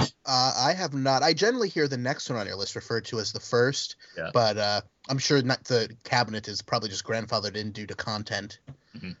Uh, 0.00 0.06
I 0.26 0.72
have 0.76 0.92
not. 0.94 1.22
I 1.22 1.32
generally 1.32 1.68
hear 1.68 1.86
the 1.86 1.96
next 1.96 2.28
one 2.28 2.38
on 2.38 2.46
your 2.46 2.56
list 2.56 2.74
referred 2.74 3.04
to 3.06 3.20
as 3.20 3.32
the 3.32 3.40
first, 3.40 3.96
Yeah. 4.16 4.30
but 4.32 4.58
uh, 4.58 4.80
I'm 5.08 5.18
sure 5.18 5.40
not 5.42 5.62
the 5.64 5.94
cabinet 6.02 6.48
is 6.48 6.62
probably 6.62 6.88
just 6.88 7.04
grandfathered 7.04 7.54
in 7.56 7.70
due 7.70 7.86
to 7.86 7.94
content. 7.94 8.58
Mhm. 8.96 9.16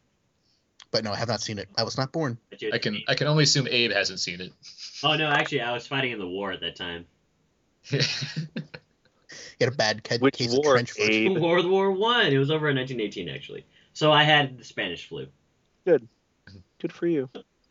But 0.90 1.04
no, 1.04 1.12
I 1.12 1.16
have 1.16 1.28
not 1.28 1.40
seen 1.40 1.58
it. 1.58 1.68
I 1.76 1.82
was 1.84 1.96
not 1.96 2.12
born. 2.12 2.38
I 2.72 2.78
can 2.78 3.02
I 3.08 3.14
can 3.14 3.26
only 3.26 3.44
assume 3.44 3.66
Abe 3.68 3.92
hasn't 3.92 4.20
seen 4.20 4.40
it. 4.40 4.52
Oh 5.02 5.14
no, 5.16 5.28
actually, 5.28 5.60
I 5.60 5.72
was 5.72 5.86
fighting 5.86 6.12
in 6.12 6.18
the 6.18 6.26
war 6.26 6.52
at 6.52 6.60
that 6.60 6.76
time. 6.76 7.06
He 9.58 9.64
had 9.64 9.72
a 9.72 9.76
bad 9.76 10.02
ca- 10.02 10.18
Which 10.18 10.34
case 10.34 10.50
war, 10.52 10.74
of 10.74 10.86
trench 10.86 10.90
foot. 10.92 11.10
Abe? 11.10 11.38
World 11.40 11.66
War 11.70 11.92
One. 11.92 12.26
It 12.26 12.38
was 12.38 12.50
over 12.50 12.68
in 12.68 12.76
1918, 12.76 13.28
actually. 13.28 13.64
So 13.94 14.12
I 14.12 14.24
had 14.24 14.58
the 14.58 14.64
Spanish 14.64 15.08
flu. 15.08 15.28
Good 15.86 16.08
Good 16.84 16.92
for 16.92 17.06
you. 17.06 17.30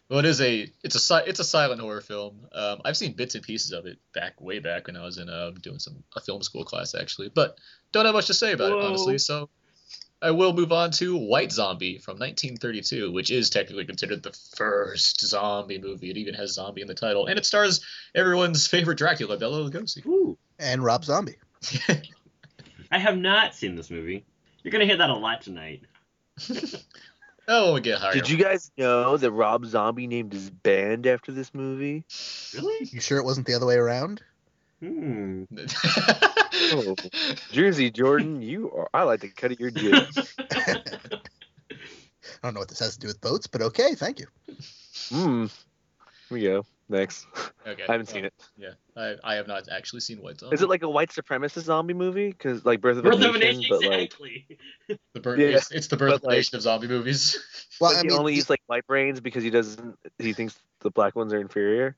Well, 0.09 0.19
it 0.19 0.25
is 0.25 0.41
a 0.41 0.67
it's 0.83 1.11
a 1.11 1.23
it's 1.27 1.39
a 1.39 1.43
silent 1.43 1.81
horror 1.81 2.01
film. 2.01 2.47
Um, 2.51 2.81
I've 2.83 2.97
seen 2.97 3.13
bits 3.13 3.35
and 3.35 3.43
pieces 3.43 3.71
of 3.73 3.85
it 3.85 3.99
back 4.13 4.41
way 4.41 4.57
back 4.57 4.87
when 4.87 4.97
I 4.97 5.03
was 5.03 5.19
in 5.19 5.29
uh, 5.29 5.51
doing 5.61 5.77
some 5.77 6.03
a 6.15 6.19
film 6.19 6.41
school 6.41 6.65
class 6.65 6.95
actually, 6.95 7.29
but 7.29 7.59
don't 7.91 8.05
have 8.05 8.15
much 8.15 8.27
to 8.27 8.33
say 8.33 8.53
about 8.53 8.71
it 8.71 8.83
honestly. 8.83 9.19
So 9.19 9.49
I 10.19 10.31
will 10.31 10.53
move 10.53 10.71
on 10.71 10.89
to 10.93 11.15
White 11.15 11.51
Zombie 11.51 11.99
from 11.99 12.13
1932, 12.13 13.11
which 13.11 13.29
is 13.29 13.51
technically 13.51 13.85
considered 13.85 14.23
the 14.23 14.35
first 14.55 15.21
zombie 15.21 15.79
movie. 15.79 16.09
It 16.09 16.17
even 16.17 16.33
has 16.33 16.53
zombie 16.53 16.81
in 16.81 16.87
the 16.87 16.95
title, 16.95 17.27
and 17.27 17.37
it 17.37 17.45
stars 17.45 17.85
everyone's 18.15 18.65
favorite 18.65 18.97
Dracula, 18.97 19.37
Bela 19.37 19.69
Lugosi. 19.69 20.03
Ooh. 20.07 20.39
And 20.57 20.83
Rob 20.83 21.05
Zombie. 21.05 21.37
I 22.91 22.97
have 22.97 23.17
not 23.17 23.53
seen 23.53 23.75
this 23.75 23.91
movie. 23.91 24.25
You're 24.63 24.71
gonna 24.71 24.85
hear 24.85 24.97
that 24.97 25.09
a 25.09 25.15
lot 25.15 25.41
tonight. 25.41 25.83
Oh, 27.45 27.73
we 27.73 27.81
get 27.81 27.99
higher. 27.99 28.13
Did 28.13 28.29
you 28.29 28.37
guys 28.37 28.71
know 28.77 29.17
that 29.17 29.31
Rob 29.31 29.65
Zombie 29.65 30.07
named 30.07 30.31
his 30.31 30.49
band 30.49 31.05
after 31.05 31.33
this 31.33 31.53
movie? 31.53 32.05
Really? 32.53 32.87
You 32.89 33.01
sure 33.01 33.17
it 33.17 33.25
wasn't 33.25 33.47
the 33.47 33.53
other 33.53 33.65
way 33.65 33.75
around? 33.75 34.21
Hmm. 34.79 35.43
Oh, 36.55 36.95
Jersey 37.51 37.89
Jordan, 37.89 38.41
you 38.41 38.71
are. 38.71 38.87
I 38.93 39.03
like 39.03 39.21
the 39.21 39.29
cut 39.29 39.51
of 39.51 39.59
your 39.59 39.71
jib. 39.71 40.05
I 40.39 40.77
don't 42.43 42.53
know 42.53 42.59
what 42.59 42.69
this 42.69 42.79
has 42.79 42.93
to 42.93 42.99
do 42.99 43.07
with 43.07 43.19
boats, 43.19 43.47
but 43.47 43.61
okay, 43.63 43.95
thank 43.95 44.19
you. 44.19 44.27
Hmm. 45.09 45.45
Here 45.45 45.49
we 46.29 46.43
go. 46.43 46.65
Next. 46.89 47.25
Okay. 47.65 47.83
I 47.89 47.91
haven't 47.91 48.07
seen 48.07 48.25
it. 48.25 48.33
Yeah, 48.57 48.71
I, 48.95 49.15
I 49.23 49.35
have 49.35 49.47
not 49.47 49.69
actually 49.69 50.01
seen 50.01 50.21
White 50.21 50.39
Zombie. 50.39 50.53
Is 50.55 50.61
it 50.61 50.69
like 50.69 50.83
a 50.83 50.89
white 50.89 51.09
supremacist 51.09 51.63
zombie 51.63 51.93
movie? 51.93 52.27
Because 52.29 52.65
like 52.65 52.81
Birth 52.81 52.97
of 52.97 53.03
Birth 53.03 53.21
a 53.21 53.29
of 53.29 53.35
Nation, 53.35 53.61
Nation, 53.61 53.65
but 53.69 53.85
like, 53.85 54.01
exactly. 54.01 54.47
the 55.13 55.19
birth? 55.19 55.39
Yeah, 55.39 55.47
it's, 55.47 55.71
it's 55.71 55.87
the 55.87 55.97
birth 55.97 56.15
of 56.15 56.21
the 56.21 56.27
like- 56.27 56.37
nation 56.37 56.55
of 56.57 56.61
zombie 56.61 56.87
movies. 56.87 57.39
Well, 57.79 57.91
but 57.93 57.97
I 57.97 58.01
he 58.01 58.07
mean, 58.09 58.17
only 58.19 58.31
the- 58.33 58.35
uses 58.37 58.49
like 58.49 58.61
white 58.67 58.85
brains 58.85 59.21
because 59.21 59.43
he 59.43 59.49
doesn't. 59.49 59.97
He 60.19 60.33
thinks 60.33 60.57
the 60.81 60.91
black 60.91 61.15
ones 61.15 61.33
are 61.33 61.39
inferior. 61.39 61.95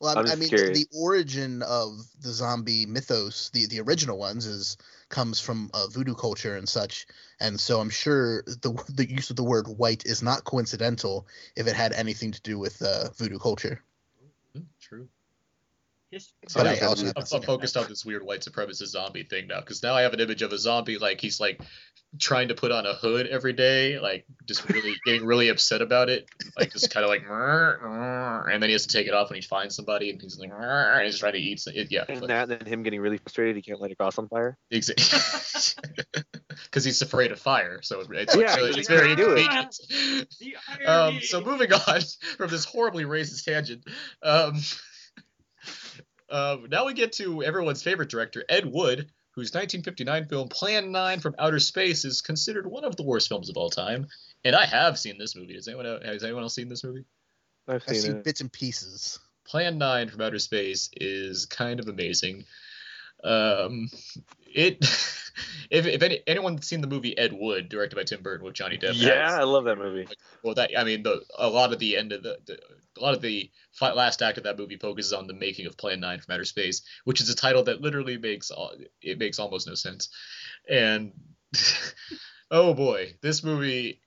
Well, 0.00 0.18
I, 0.18 0.20
I'm 0.20 0.26
I 0.26 0.34
mean, 0.34 0.48
curious. 0.48 0.78
the 0.78 0.86
origin 0.98 1.62
of 1.62 1.96
the 2.20 2.30
zombie 2.30 2.84
mythos, 2.86 3.50
the 3.50 3.66
the 3.66 3.80
original 3.80 4.18
ones, 4.18 4.44
is 4.46 4.76
comes 5.08 5.40
from 5.40 5.70
uh, 5.72 5.86
voodoo 5.88 6.14
culture 6.14 6.56
and 6.56 6.68
such, 6.68 7.06
and 7.40 7.58
so 7.58 7.80
I'm 7.80 7.90
sure 7.90 8.42
the 8.42 8.72
the 8.88 9.08
use 9.08 9.30
of 9.30 9.36
the 9.36 9.44
word 9.44 9.68
white 9.68 10.04
is 10.06 10.22
not 10.22 10.44
coincidental 10.44 11.26
if 11.56 11.66
it 11.66 11.76
had 11.76 11.92
anything 11.92 12.32
to 12.32 12.40
do 12.42 12.58
with 12.58 12.80
uh, 12.82 13.10
voodoo 13.16 13.38
culture. 13.38 13.82
Hmm, 14.54 14.62
True. 16.10 16.18
His- 16.18 16.32
But 16.54 16.66
I 16.66 16.78
also 16.80 17.06
I'm- 17.06 17.12
I'm, 17.16 17.24
I'm 17.32 17.42
focused 17.42 17.76
on 17.76 17.88
this 17.88 18.04
weird 18.04 18.22
white 18.24 18.40
supremacist 18.40 18.86
zombie 18.88 19.24
thing 19.24 19.46
now 19.48 19.60
because 19.60 19.82
now 19.82 19.94
I 19.94 20.02
have 20.02 20.12
an 20.14 20.20
image 20.20 20.42
of 20.42 20.52
a 20.52 20.58
zombie 20.58 20.98
like 20.98 21.20
he's 21.20 21.40
like 21.40 21.60
trying 22.18 22.48
to 22.48 22.54
put 22.54 22.70
on 22.72 22.86
a 22.86 22.94
hood 22.94 23.26
every 23.26 23.52
day, 23.52 23.98
like 23.98 24.24
just 24.46 24.66
really 24.68 24.94
getting 25.04 25.26
really 25.26 25.48
upset 25.48 25.82
about 25.82 26.08
it, 26.08 26.26
like 26.56 26.72
just 26.72 26.90
kind 26.90 27.04
of 27.04 27.10
like, 27.10 27.22
"Mrr, 27.26 27.80
mrr," 27.82 28.52
and 28.52 28.62
then 28.62 28.68
he 28.70 28.72
has 28.74 28.86
to 28.86 28.96
take 28.96 29.06
it 29.08 29.14
off 29.14 29.28
when 29.30 29.34
he 29.40 29.42
finds 29.46 29.74
somebody, 29.74 30.10
and 30.10 30.22
he's 30.22 30.38
like, 30.38 30.50
"Mrr," 30.50 30.94
and 30.96 31.04
he's 31.06 31.18
trying 31.18 31.32
to 31.34 31.38
eat. 31.40 31.60
some- 31.60 31.74
yeah, 31.90 32.04
And 32.08 32.20
but- 32.20 32.28
that, 32.28 32.48
and 32.50 32.60
then 32.60 32.66
him 32.66 32.82
getting 32.84 33.00
really 33.00 33.18
frustrated, 33.18 33.56
he 33.56 33.62
can't 33.62 33.80
light 33.80 33.90
a 33.92 33.96
cross 33.96 34.16
on 34.18 34.28
fire. 34.28 34.56
Exactly, 34.70 35.04
because 36.64 36.84
he's 36.84 37.02
afraid 37.02 37.32
of 37.32 37.40
fire. 37.40 37.80
So 37.82 38.00
it's, 38.10 38.34
Yeah, 38.36 38.54
really- 38.56 38.78
it's 38.78 38.88
very 38.88 39.16
do 39.16 39.32
it. 39.36 39.40
inconvenient. 39.40 40.26
Um, 40.86 41.20
so 41.20 41.40
moving 41.42 41.72
on 41.72 42.00
from 42.36 42.48
this 42.50 42.64
horribly 42.64 43.04
racist 43.04 43.44
tangent, 43.44 43.84
um, 44.22 44.60
uh, 46.30 46.58
now 46.68 46.86
we 46.86 46.94
get 46.94 47.12
to 47.14 47.42
everyone's 47.42 47.82
favorite 47.82 48.08
director, 48.10 48.44
Ed 48.48 48.66
Wood, 48.66 49.10
whose 49.30 49.52
1959 49.52 50.26
film 50.26 50.48
Plan 50.48 50.90
9 50.92 51.20
from 51.20 51.34
Outer 51.38 51.60
Space 51.60 52.04
is 52.04 52.22
considered 52.22 52.66
one 52.66 52.84
of 52.84 52.96
the 52.96 53.02
worst 53.02 53.28
films 53.28 53.50
of 53.50 53.56
all 53.56 53.70
time. 53.70 54.06
And 54.44 54.56
I 54.56 54.64
have 54.66 54.98
seen 54.98 55.18
this 55.18 55.36
movie. 55.36 55.54
Has 55.54 55.68
anyone 55.68 55.86
has 56.02 56.24
anyone 56.24 56.42
else 56.42 56.54
seen 56.54 56.68
this 56.68 56.84
movie? 56.84 57.04
I've 57.68 57.82
I've 57.86 57.96
seen 57.96 58.02
seen 58.02 58.16
it. 58.16 58.24
bits 58.24 58.40
and 58.40 58.52
pieces. 58.52 59.18
Plan 59.44 59.78
9 59.78 60.08
from 60.08 60.20
Outer 60.22 60.38
Space 60.38 60.90
is 60.96 61.46
kind 61.46 61.80
of 61.80 61.88
amazing. 61.88 62.44
Um, 63.22 63.90
it 64.56 64.78
if, 65.70 65.86
if 65.86 66.02
any, 66.02 66.20
anyone's 66.26 66.66
seen 66.66 66.80
the 66.80 66.86
movie 66.86 67.16
Ed 67.16 67.32
Wood, 67.32 67.68
directed 67.68 67.96
by 67.96 68.04
Tim 68.04 68.22
Burton 68.22 68.44
with 68.44 68.54
Johnny 68.54 68.78
Depp, 68.78 68.94
Yeah, 68.94 69.38
I 69.38 69.44
love 69.44 69.64
that 69.64 69.78
movie. 69.78 70.08
well, 70.42 70.54
that 70.54 70.70
I 70.76 70.84
mean, 70.84 71.02
the 71.02 71.22
a 71.38 71.48
lot 71.48 71.72
of 71.72 71.78
the 71.78 71.96
end 71.96 72.12
of 72.12 72.22
the, 72.22 72.38
the 72.46 72.58
a 72.98 73.00
lot 73.00 73.14
of 73.14 73.20
the 73.20 73.50
fi- 73.72 73.92
last 73.92 74.22
act 74.22 74.38
of 74.38 74.44
that 74.44 74.56
movie 74.58 74.78
focuses 74.78 75.12
on 75.12 75.26
the 75.26 75.34
making 75.34 75.66
of 75.66 75.76
Plan 75.76 76.00
Nine 76.00 76.20
from 76.20 76.34
Outer 76.34 76.44
Space, 76.44 76.82
which 77.04 77.20
is 77.20 77.28
a 77.28 77.36
title 77.36 77.62
that 77.64 77.80
literally 77.82 78.16
makes 78.16 78.50
all, 78.50 78.72
it 79.02 79.18
makes 79.18 79.38
almost 79.38 79.68
no 79.68 79.74
sense. 79.74 80.08
And 80.68 81.12
oh 82.50 82.74
boy, 82.74 83.14
this 83.22 83.44
movie, 83.44 84.00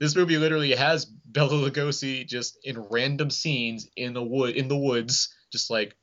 this 0.00 0.16
movie 0.16 0.38
literally 0.38 0.74
has 0.74 1.04
Bela 1.04 1.50
Lugosi 1.50 2.26
just 2.26 2.58
in 2.64 2.86
random 2.90 3.30
scenes 3.30 3.88
in 3.96 4.14
the 4.14 4.22
wood 4.22 4.56
in 4.56 4.68
the 4.68 4.78
woods, 4.78 5.34
just 5.52 5.70
like 5.70 5.94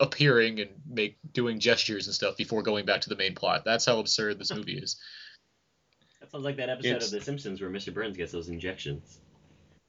appearing 0.00 0.60
and 0.60 0.70
make 0.88 1.18
doing 1.32 1.58
gestures 1.58 2.06
and 2.06 2.14
stuff 2.14 2.36
before 2.36 2.62
going 2.62 2.84
back 2.86 3.00
to 3.02 3.08
the 3.08 3.16
main 3.16 3.34
plot. 3.34 3.64
That's 3.64 3.84
how 3.84 3.98
absurd 3.98 4.38
this 4.38 4.54
movie 4.54 4.78
is. 4.78 4.96
that 6.20 6.30
sounds 6.30 6.44
like 6.44 6.56
that 6.56 6.68
episode 6.68 6.88
It's- 6.88 7.06
of 7.06 7.18
The 7.18 7.20
Simpsons 7.20 7.60
where 7.60 7.70
Mr. 7.70 7.92
Burns 7.92 8.16
gets 8.16 8.32
those 8.32 8.48
injections. 8.48 9.18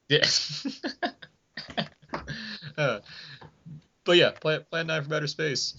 Yeah. 0.08 0.26
Uh, 2.76 3.00
but 4.04 4.16
yeah, 4.16 4.30
Plan, 4.30 4.64
Plan 4.70 4.86
9 4.86 5.04
from 5.04 5.12
Outer 5.12 5.26
Space. 5.26 5.74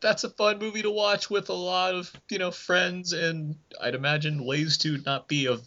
That's 0.00 0.24
a 0.24 0.30
fun 0.30 0.58
movie 0.58 0.82
to 0.82 0.90
watch 0.90 1.28
with 1.28 1.48
a 1.50 1.54
lot 1.54 1.94
of, 1.94 2.10
you 2.30 2.38
know, 2.38 2.50
friends 2.50 3.12
and 3.12 3.56
I'd 3.80 3.94
imagine 3.94 4.44
ways 4.44 4.78
to 4.78 4.98
not 5.04 5.28
be 5.28 5.46
of 5.46 5.66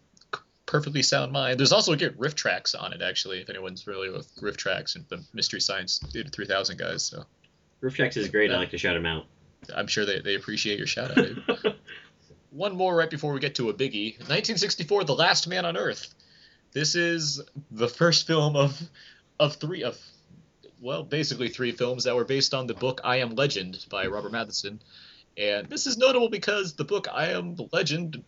perfectly 0.65 1.03
sound 1.03 1.31
mind. 1.31 1.59
There's 1.59 1.73
also 1.73 1.91
again 1.93 2.15
RiffTrax 2.17 2.81
on 2.81 2.93
it 2.93 3.01
actually, 3.01 3.41
if 3.41 3.49
anyone's 3.49 3.83
familiar 3.83 4.11
with 4.11 4.33
RiffTrax 4.37 4.95
and 4.95 5.05
the 5.09 5.23
Mystery 5.33 5.59
Science 5.61 5.99
Theater 6.11 6.29
3000 6.29 6.79
guys. 6.79 7.03
So 7.03 7.25
Roof 7.81 7.95
Tracks 7.95 8.15
is 8.15 8.29
great. 8.29 8.51
I 8.51 8.57
like 8.57 8.71
to 8.71 8.77
shout 8.77 8.95
him 8.95 9.05
out. 9.05 9.25
I'm 9.75 9.87
sure 9.87 10.05
they, 10.05 10.21
they 10.21 10.35
appreciate 10.35 10.77
your 10.77 10.87
shout 10.87 11.17
out. 11.17 11.75
One 12.51 12.75
more 12.75 12.95
right 12.95 13.09
before 13.09 13.33
we 13.33 13.39
get 13.39 13.55
to 13.55 13.69
a 13.69 13.73
biggie. 13.73 14.17
1964, 14.19 15.05
The 15.05 15.15
Last 15.15 15.47
Man 15.47 15.65
on 15.65 15.77
Earth. 15.77 16.13
This 16.73 16.95
is 16.95 17.41
the 17.71 17.87
first 17.87 18.27
film 18.27 18.55
of 18.55 18.79
of 19.39 19.55
three 19.55 19.83
of 19.83 19.97
well, 20.79 21.03
basically 21.03 21.49
three 21.49 21.71
films 21.71 22.05
that 22.05 22.15
were 22.15 22.25
based 22.25 22.53
on 22.53 22.67
the 22.67 22.73
book 22.73 23.01
I 23.03 23.17
Am 23.17 23.35
Legend 23.35 23.85
by 23.89 24.07
Robert 24.07 24.31
Matheson. 24.31 24.81
And 25.37 25.67
this 25.67 25.85
is 25.85 25.97
notable 25.97 26.29
because 26.29 26.73
the 26.73 26.83
book 26.83 27.07
I 27.11 27.27
Am 27.27 27.55
Legend 27.71 28.23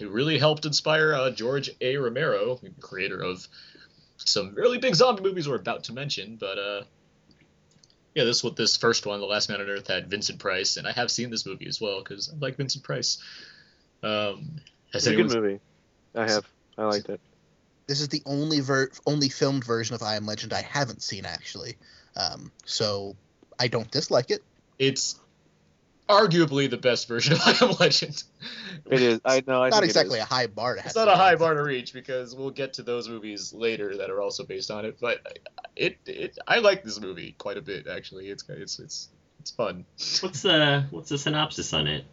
really 0.00 0.38
helped 0.38 0.66
inspire 0.66 1.14
uh, 1.14 1.30
George 1.30 1.70
A. 1.80 1.96
Romero, 1.96 2.60
creator 2.80 3.22
of 3.22 3.46
some 4.16 4.54
really 4.54 4.78
big 4.78 4.94
zombie 4.94 5.22
movies 5.22 5.48
we're 5.48 5.56
about 5.56 5.84
to 5.84 5.92
mention. 5.92 6.36
But 6.36 6.58
uh, 6.58 6.82
yeah, 8.14 8.24
this 8.24 8.42
what 8.42 8.56
this 8.56 8.76
first 8.76 9.06
one, 9.06 9.20
The 9.20 9.26
Last 9.26 9.48
Man 9.48 9.60
on 9.60 9.68
Earth, 9.68 9.88
had 9.88 10.08
Vincent 10.08 10.38
Price, 10.38 10.76
and 10.76 10.86
I 10.86 10.92
have 10.92 11.10
seen 11.10 11.30
this 11.30 11.46
movie 11.46 11.66
as 11.66 11.80
well 11.80 12.02
because 12.02 12.30
I 12.30 12.36
like 12.38 12.56
Vincent 12.56 12.84
Price. 12.84 13.18
Um, 14.02 14.60
has 14.92 15.06
It's 15.06 15.14
a 15.14 15.16
good 15.16 15.34
movie. 15.34 15.60
I 16.14 16.28
have. 16.28 16.46
I 16.76 16.84
liked 16.84 17.08
it. 17.08 17.20
This 17.86 18.00
is 18.00 18.08
the 18.08 18.22
only 18.26 18.60
ver- 18.60 18.90
only 19.06 19.28
filmed 19.28 19.64
version 19.64 19.94
of 19.94 20.02
I 20.02 20.16
Am 20.16 20.26
Legend 20.26 20.52
I 20.52 20.62
haven't 20.62 21.02
seen 21.02 21.24
actually. 21.24 21.76
Um, 22.16 22.50
so 22.64 23.16
I 23.58 23.68
don't 23.68 23.90
dislike 23.90 24.30
it. 24.30 24.42
It's 24.78 25.18
arguably 26.10 26.68
the 26.68 26.76
best 26.76 27.08
version 27.08 27.34
of 27.34 27.40
I 27.44 27.64
Am 27.64 27.72
Legend. 27.78 28.22
It 28.90 29.02
is. 29.02 29.20
I 29.24 29.42
know. 29.46 29.62
I 29.62 29.68
Not 29.68 29.76
think 29.80 29.84
it 29.84 29.90
exactly 29.90 30.18
a 30.18 30.24
high 30.24 30.46
bar 30.46 30.74
to 30.74 30.80
have. 30.80 30.88
It's 30.88 30.96
not 30.96 31.08
a 31.08 31.14
high 31.14 31.36
bar 31.36 31.54
to 31.54 31.62
reach 31.62 31.92
because 31.92 32.34
we'll 32.34 32.50
get 32.50 32.74
to 32.74 32.82
those 32.82 33.08
movies 33.08 33.52
later 33.52 33.96
that 33.98 34.10
are 34.10 34.20
also 34.20 34.44
based 34.44 34.70
on 34.70 34.84
it. 34.84 34.98
But 35.00 35.40
it, 35.76 35.98
it 36.06 36.38
I 36.46 36.58
like 36.58 36.82
this 36.82 37.00
movie 37.00 37.34
quite 37.38 37.56
a 37.56 37.62
bit 37.62 37.86
actually. 37.86 38.28
It's 38.28 38.44
it's 38.48 38.78
it's 38.78 39.08
it's 39.40 39.50
fun. 39.50 39.84
What's 40.20 40.42
the 40.42 40.86
what's 40.90 41.08
the 41.08 41.18
synopsis 41.18 41.72
on 41.72 41.86
it? 41.86 42.04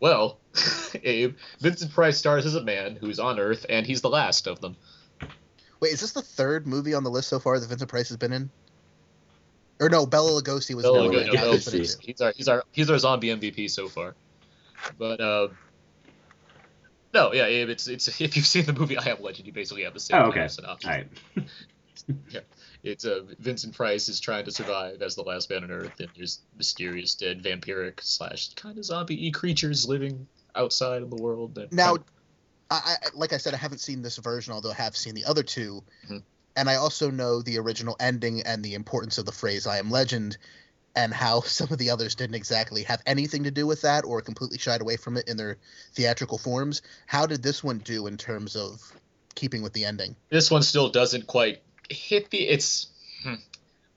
Well, 0.00 0.38
Abe, 1.02 1.36
Vincent 1.60 1.92
Price 1.92 2.18
stars 2.18 2.44
as 2.44 2.54
a 2.54 2.62
man 2.62 2.96
who's 2.96 3.18
on 3.18 3.38
Earth, 3.38 3.64
and 3.68 3.86
he's 3.86 4.02
the 4.02 4.10
last 4.10 4.46
of 4.46 4.60
them. 4.60 4.76
Wait, 5.80 5.92
is 5.92 6.00
this 6.00 6.12
the 6.12 6.22
third 6.22 6.66
movie 6.66 6.94
on 6.94 7.04
the 7.04 7.10
list 7.10 7.28
so 7.28 7.38
far 7.38 7.58
that 7.58 7.66
Vincent 7.66 7.88
Price 7.90 8.08
has 8.08 8.16
been 8.16 8.32
in? 8.32 8.50
Or 9.80 9.88
no, 9.88 10.06
Bela 10.06 10.40
Lugosi 10.40 10.74
was 10.74 10.84
Bela 10.84 11.02
the 11.02 11.08
one 11.08 11.24
Lugosi- 11.24 11.34
no, 11.34 11.52
he's 11.52 11.66
Lugosi. 11.66 11.96
He's 12.00 12.20
our 12.20 12.32
he's 12.36 12.48
our 12.48 12.64
he's 12.72 12.90
our 12.90 12.98
zombie 12.98 13.28
MVP 13.28 13.70
so 13.70 13.88
far. 13.88 14.14
But 14.98 15.20
uh, 15.20 15.48
no, 17.12 17.32
yeah, 17.32 17.46
it's 17.46 17.88
it's 17.88 18.08
if 18.20 18.36
you've 18.36 18.46
seen 18.46 18.66
the 18.66 18.72
movie 18.72 18.96
I 18.96 19.08
Am 19.08 19.20
Legend, 19.22 19.46
you 19.46 19.52
basically 19.52 19.84
have 19.84 19.94
the 19.94 20.00
same 20.00 20.16
Oh, 20.16 20.20
kind 20.24 20.32
okay. 20.32 20.44
of 20.44 20.50
synopsis. 20.52 20.90
All 20.90 20.96
right. 20.96 21.08
It's 22.82 23.06
uh, 23.06 23.20
Vincent 23.38 23.74
Price 23.74 24.10
is 24.10 24.20
trying 24.20 24.44
to 24.44 24.50
survive 24.50 25.00
as 25.00 25.14
the 25.14 25.22
last 25.22 25.48
man 25.48 25.64
on 25.64 25.70
Earth, 25.70 26.00
and 26.00 26.08
there's 26.14 26.42
mysterious 26.54 27.14
dead 27.14 27.42
vampiric 27.42 27.94
slash 28.02 28.52
kind 28.56 28.76
of 28.76 28.84
zombie 28.84 29.30
creatures 29.30 29.88
living 29.88 30.26
outside 30.54 31.00
of 31.02 31.08
the 31.08 31.16
world. 31.16 31.54
That 31.54 31.72
Now, 31.72 31.96
I, 32.70 32.96
I 33.02 33.08
like 33.14 33.32
I 33.32 33.38
said, 33.38 33.54
I 33.54 33.56
haven't 33.56 33.78
seen 33.78 34.02
this 34.02 34.18
version, 34.18 34.52
although 34.52 34.72
I 34.72 34.74
have 34.74 34.96
seen 34.98 35.14
the 35.14 35.24
other 35.24 35.42
2 35.42 35.82
Mhm. 36.10 36.22
And 36.56 36.68
I 36.68 36.76
also 36.76 37.10
know 37.10 37.42
the 37.42 37.58
original 37.58 37.96
ending 38.00 38.42
and 38.42 38.62
the 38.64 38.74
importance 38.74 39.18
of 39.18 39.26
the 39.26 39.32
phrase 39.32 39.66
"I 39.66 39.78
am 39.78 39.90
Legend." 39.90 40.36
and 40.96 41.12
how 41.12 41.40
some 41.44 41.72
of 41.72 41.78
the 41.78 41.90
others 41.90 42.14
didn't 42.14 42.36
exactly 42.36 42.84
have 42.84 43.02
anything 43.06 43.44
to 43.44 43.50
do 43.50 43.66
with 43.66 43.82
that 43.82 44.04
or 44.04 44.20
completely 44.20 44.58
shied 44.58 44.80
away 44.80 44.96
from 44.96 45.16
it 45.16 45.28
in 45.28 45.36
their 45.36 45.56
theatrical 45.92 46.38
forms. 46.38 46.82
How 47.06 47.26
did 47.26 47.42
this 47.42 47.64
one 47.64 47.78
do 47.78 48.06
in 48.06 48.16
terms 48.16 48.56
of 48.56 48.80
keeping 49.34 49.62
with 49.62 49.72
the 49.72 49.84
ending? 49.84 50.16
This 50.30 50.50
one 50.50 50.62
still 50.62 50.90
doesn't 50.90 51.26
quite 51.26 51.62
hit 51.90 52.30
the. 52.30 52.48
It's 52.48 52.88
hmm. 53.22 53.34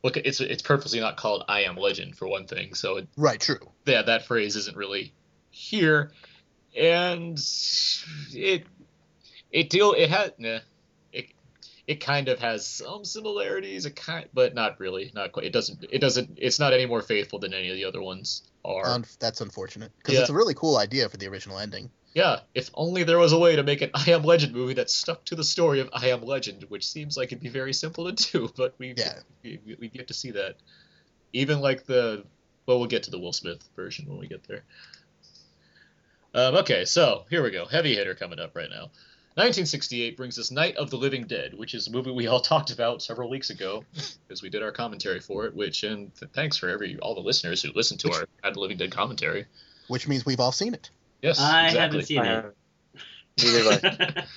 look, 0.04 0.18
it's 0.18 0.42
it's 0.42 0.64
purposely 0.64 1.00
not 1.00 1.18
called 1.18 1.44
"I 1.48 1.62
Am 1.64 1.78
Legend" 1.78 2.18
for 2.18 2.28
one 2.28 2.48
thing, 2.48 2.74
so 2.74 2.98
it, 2.98 3.08
Right, 3.16 3.40
true. 3.40 3.60
yeah, 3.86 4.02
that 4.04 4.26
phrase 4.26 4.56
isn't 4.56 4.78
really 4.78 5.14
here, 5.52 6.12
and 6.76 7.40
it 8.34 8.64
it 9.52 9.70
deal 9.70 9.94
it 9.94 10.10
had 10.10 10.34
nah, 10.38 10.60
it 11.88 12.02
kind 12.02 12.28
of 12.28 12.38
has 12.40 12.68
some 12.68 13.06
similarities, 13.06 13.86
it 13.86 13.96
kind, 13.96 14.28
but 14.34 14.54
not 14.54 14.80
really, 14.80 15.10
not 15.16 15.32
quite. 15.32 15.46
It 15.46 15.54
doesn't 15.54 15.86
it 15.90 16.00
doesn't 16.00 16.38
it's 16.38 16.60
not 16.60 16.74
any 16.74 16.86
more 16.86 17.02
faithful 17.02 17.40
than 17.40 17.54
any 17.54 17.70
of 17.70 17.76
the 17.76 17.86
other 17.86 18.02
ones 18.02 18.44
are. 18.66 18.86
Un- 18.86 19.06
that's 19.20 19.40
unfortunate 19.42 19.92
because 19.98 20.16
Yeah. 20.16 20.22
it's 20.22 20.30
a 20.30 20.34
really 20.34 20.54
cool 20.54 20.78
idea 20.78 21.08
for 21.10 21.18
the 21.18 21.28
original 21.28 21.58
ending. 21.58 21.90
Yeah, 22.14 22.40
if 22.56 22.70
only 22.74 23.04
there 23.04 23.20
was 23.20 23.32
a 23.32 23.38
way 23.38 23.56
to 23.56 23.64
make 23.64 23.82
an 23.82 23.92
I 23.94 24.12
Am 24.12 24.24
Legend 24.24 24.54
movie 24.54 24.74
that 24.76 24.90
stuck 24.90 25.24
to 25.26 25.36
the 25.36 25.44
story 25.44 25.80
of 25.80 25.90
I 25.94 26.08
Am 26.10 26.24
Legend, 26.24 26.66
which 26.68 26.86
seems 26.88 27.16
like 27.16 27.28
it'd 27.32 27.42
be 27.44 27.50
very 27.50 27.74
simple 27.74 28.12
to 28.12 28.32
do, 28.32 28.50
but 28.58 28.76
we 28.78 28.94
Yeah. 28.98 29.20
we 29.44 29.60
we 29.80 29.88
get 29.88 30.08
to 30.10 30.14
see 30.14 30.32
that. 30.32 30.56
Even 31.34 31.60
like 31.62 31.86
the 31.86 32.26
well, 32.66 32.80
we'll 32.80 32.88
get 32.90 33.04
to 33.04 33.12
the 33.12 33.20
Will 33.20 33.32
Smith 33.34 33.64
version 33.78 34.10
when 34.10 34.18
we 34.20 34.28
get 34.28 34.44
there. 34.44 34.64
Um, 36.34 36.56
okay, 36.58 36.84
so 36.86 37.24
here 37.30 37.42
we 37.42 37.52
go. 37.52 37.66
Heavy 37.66 37.96
hitter 37.96 38.14
coming 38.14 38.40
up 38.40 38.56
right 38.56 38.70
now. 38.70 38.92
1968 39.38 40.18
brings 40.18 40.40
us 40.40 40.50
Night 40.52 40.76
of 40.78 40.90
the 40.90 40.98
Living 40.98 41.26
Dead, 41.28 41.54
which 41.54 41.74
is 41.76 41.88
a 41.88 41.92
movie 41.92 42.12
we 42.12 42.26
all 42.28 42.40
talked 42.54 42.72
about 42.72 43.02
several 43.04 43.30
weeks 43.30 43.50
ago 43.52 43.84
because 44.28 44.42
we 44.42 44.50
did 44.50 44.64
our 44.64 44.72
commentary 44.72 45.20
for 45.20 45.46
it. 45.46 45.56
Which 45.56 45.84
and 45.84 46.14
th- 46.16 46.32
thanks 46.34 46.58
for 46.58 46.70
every 46.70 46.98
all 47.00 47.14
the 47.16 47.22
listeners 47.22 47.62
who 47.62 47.72
listened 47.76 48.00
to 48.02 48.12
our 48.12 48.20
Night 48.22 48.28
of 48.44 48.54
the 48.56 48.60
Living 48.60 48.78
Dead 48.78 48.92
commentary. 48.92 49.46
Which 49.88 50.08
means 50.08 50.26
we've 50.26 50.40
all 50.40 50.52
seen 50.52 50.74
it. 50.74 50.90
Yes, 51.22 51.40
I 51.40 51.68
exactly. 51.68 51.80
haven't 51.80 52.06
seen 52.08 52.20
Uh, 52.20 52.52
it. 53.38 53.94
neither. 53.94 54.26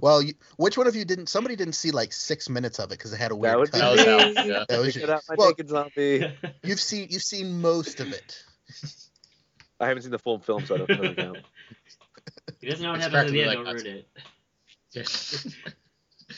Well, 0.00 0.22
you, 0.22 0.34
which 0.56 0.78
one 0.78 0.86
of 0.86 0.94
you 0.94 1.04
didn't? 1.04 1.28
Somebody 1.28 1.56
didn't 1.56 1.74
see 1.74 1.90
like 1.90 2.12
six 2.12 2.48
minutes 2.48 2.78
of 2.78 2.86
it 2.86 2.98
because 2.98 3.12
it 3.12 3.16
had 3.18 3.32
a 3.32 3.36
weird 3.36 3.54
That 3.54 3.58
would 3.58 3.72
be 3.72 3.78
cut. 3.80 3.96
That 3.96 4.26
was 4.36 4.36
me. 4.46 4.50
Yeah. 4.52 4.64
That 4.68 4.78
was 4.80 4.96
you. 4.96 5.02
it 5.02 5.08
my 5.28 5.34
Well- 5.36 5.52
zombie. 5.66 6.32
You've 6.62 6.80
seen 6.80 7.08
you've 7.10 7.22
seen 7.22 7.60
most 7.60 7.98
of 8.00 8.12
it. 8.12 8.44
I 9.80 9.88
haven't 9.88 10.02
seen 10.04 10.12
the 10.12 10.18
full 10.18 10.38
film, 10.38 10.64
so 10.64 10.76
I 10.76 10.78
don't 10.78 11.18
know. 11.18 11.34
The 12.26 12.32
count. 12.52 12.58
He 12.60 12.68
doesn't 12.70 12.82
know 12.82 12.90
what 12.90 13.00
It's 13.00 13.06
happens 13.06 13.26
at 13.30 13.32
the 13.32 13.40
end. 13.42 13.48
like 13.48 13.56
Don't 13.56 13.64
that's- 13.64 13.84
ruin 13.84 15.54
it. 15.56 15.74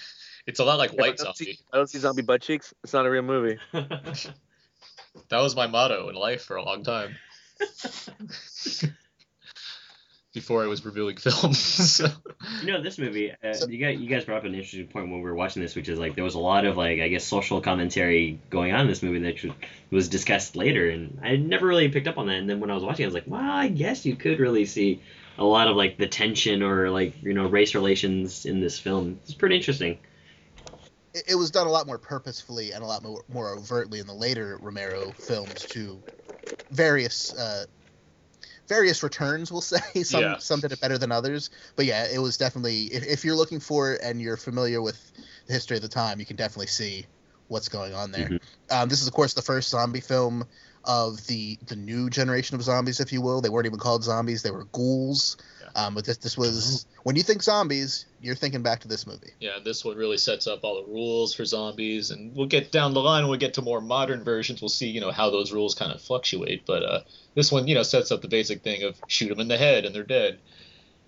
it's 0.46 0.58
a 0.60 0.64
lot 0.64 0.78
like 0.78 0.92
If 0.92 0.98
I 0.98 1.02
White 1.02 1.16
don't 1.18 1.36
see- 1.36 1.58
I 1.72 1.76
don't 1.76 1.88
see 1.88 1.98
zombie 1.98 2.22
butt 2.22 2.42
cheeks. 2.42 2.72
It's 2.84 2.92
not 2.92 3.06
a 3.06 3.10
real 3.10 3.22
movie. 3.22 3.58
That 5.30 5.40
was 5.40 5.56
my 5.56 5.66
motto 5.66 6.08
in 6.10 6.14
life 6.14 6.42
for 6.42 6.56
a 6.56 6.62
long 6.64 6.84
time. 6.84 7.16
Before 10.34 10.62
I 10.62 10.66
was 10.66 10.84
reviewing 10.84 11.16
films. 11.16 11.58
so, 11.58 12.06
You 12.62 12.72
know, 12.72 12.82
this 12.82 12.98
movie, 12.98 13.32
uh, 13.32 13.54
So- 13.54 13.66
you 13.68 13.78
guys, 13.78 13.98
you 13.98 14.08
guys 14.08 14.24
brought 14.26 14.38
up 14.38 14.44
an 14.44 14.54
interesting 14.54 14.86
point 14.86 15.06
when 15.10 15.16
we 15.20 15.22
were 15.24 15.34
watching 15.34 15.62
this, 15.62 15.74
which 15.74 15.88
is 15.88 15.98
like 15.98 16.14
there 16.14 16.22
was 16.22 16.34
a 16.36 16.38
lot 16.38 16.64
of 16.66 16.76
like 16.76 17.00
I 17.00 17.08
guess 17.08 17.24
social 17.24 17.60
commentary 17.60 18.38
going 18.50 18.72
on 18.72 18.82
in 18.82 18.86
this 18.86 19.02
movie 19.02 19.18
that 19.20 19.52
was 19.90 20.08
discussed 20.08 20.54
later, 20.54 20.88
and 20.88 21.18
I 21.22 21.36
never 21.36 21.66
really 21.66 21.88
picked 21.88 22.06
up 22.06 22.18
on 22.18 22.26
that. 22.28 22.36
And 22.36 22.48
then 22.48 22.60
when 22.60 22.70
I 22.70 22.74
was 22.74 22.84
watching, 22.84 23.04
I 23.04 23.08
was 23.08 23.14
like, 23.14 23.24
well, 23.26 23.40
I 23.40 23.68
guess 23.68 24.06
you 24.06 24.14
could 24.14 24.38
really 24.38 24.66
see 24.66 25.00
a 25.38 25.44
lot 25.44 25.68
of 25.68 25.76
like 25.76 25.96
the 25.98 26.06
tension 26.08 26.62
or 26.62 26.90
like 26.90 27.22
you 27.22 27.34
know 27.34 27.46
race 27.46 27.74
relations 27.74 28.46
in 28.46 28.60
this 28.60 28.78
film. 28.78 29.20
It's 29.24 29.34
pretty 29.34 29.56
interesting. 29.56 29.98
it, 31.14 31.24
it 31.28 31.34
was 31.34 31.50
done 31.50 31.66
a 31.66 31.70
lot 31.70 31.86
more 31.86 31.98
purposefully 31.98 32.72
and 32.72 32.82
a 32.82 32.86
lot 32.86 33.02
more, 33.02 33.24
more 33.28 33.50
overtly 33.54 33.98
in 34.00 34.06
the 34.06 34.14
later 34.14 34.58
Romero 34.60 35.12
films 35.14 35.66
to 35.66 36.04
various 36.70 37.34
uh, 37.34 37.66
various 38.68 39.02
returns. 39.02 39.50
We'll 39.50 39.60
say 39.62 40.02
some 40.02 40.34
Yeah. 40.34 40.36
some 40.38 40.60
did 40.60 40.72
it 40.72 40.80
better 40.80 40.98
than 40.98 41.12
others, 41.12 41.50
but 41.76 41.86
yeah, 41.86 42.06
it 42.12 42.18
was 42.18 42.36
definitely 42.36 42.84
if, 42.84 43.04
if 43.06 43.24
you're 43.24 43.36
looking 43.36 43.60
for 43.60 43.92
it 43.94 44.00
and 44.02 44.20
you're 44.20 44.36
familiar 44.36 44.82
with 44.82 45.12
the 45.46 45.52
history 45.52 45.76
of 45.76 45.82
the 45.82 45.88
time, 45.88 46.20
you 46.20 46.26
can 46.26 46.36
definitely 46.36 46.66
see 46.68 47.06
what's 47.48 47.68
going 47.68 47.94
on 47.94 48.10
there. 48.12 48.30
Mhm. 48.30 48.38
Um, 48.70 48.88
this 48.88 49.00
is 49.00 49.08
of 49.08 49.14
course 49.14 49.34
the 49.34 49.42
first 49.42 49.70
zombie 49.70 50.00
film 50.00 50.44
of 50.88 51.24
the 51.26 51.58
the 51.66 51.76
new 51.76 52.08
generation 52.08 52.56
of 52.56 52.62
zombies, 52.62 52.98
if 52.98 53.12
you 53.12 53.20
will. 53.20 53.40
They 53.42 53.50
weren't 53.50 53.66
even 53.66 53.78
called 53.78 54.02
zombies; 54.02 54.42
they 54.42 54.50
were 54.50 54.64
ghouls. 54.72 55.36
Um, 55.76 55.94
but 55.94 56.06
this 56.06 56.16
this 56.16 56.36
was 56.36 56.86
when 57.02 57.14
you 57.14 57.22
think 57.22 57.42
zombies, 57.42 58.06
you're 58.22 58.34
thinking 58.34 58.62
back 58.62 58.80
to 58.80 58.88
this 58.88 59.06
movie. 59.06 59.32
yeah, 59.38 59.58
this 59.62 59.84
one 59.84 59.96
really 59.96 60.16
sets 60.16 60.46
up 60.46 60.60
all 60.64 60.82
the 60.82 60.90
rules 60.90 61.34
for 61.34 61.44
zombies, 61.44 62.10
and 62.10 62.34
we'll 62.34 62.46
get 62.46 62.72
down 62.72 62.94
the 62.94 63.02
line 63.02 63.24
when 63.24 63.32
we 63.32 63.38
get 63.38 63.54
to 63.54 63.62
more 63.62 63.82
modern 63.82 64.24
versions. 64.24 64.62
We'll 64.62 64.70
see, 64.70 64.88
you 64.88 65.00
know, 65.00 65.12
how 65.12 65.30
those 65.30 65.52
rules 65.52 65.74
kind 65.74 65.92
of 65.92 66.00
fluctuate. 66.00 66.64
But 66.66 66.82
uh, 66.82 67.00
this 67.34 67.52
one, 67.52 67.68
you 67.68 67.74
know, 67.74 67.82
sets 67.82 68.10
up 68.10 68.22
the 68.22 68.28
basic 68.28 68.62
thing 68.62 68.82
of 68.82 68.98
shoot 69.08 69.28
them 69.28 69.40
in 69.40 69.48
the 69.48 69.58
head 69.58 69.84
and 69.84 69.94
they're 69.94 70.02
dead, 70.04 70.38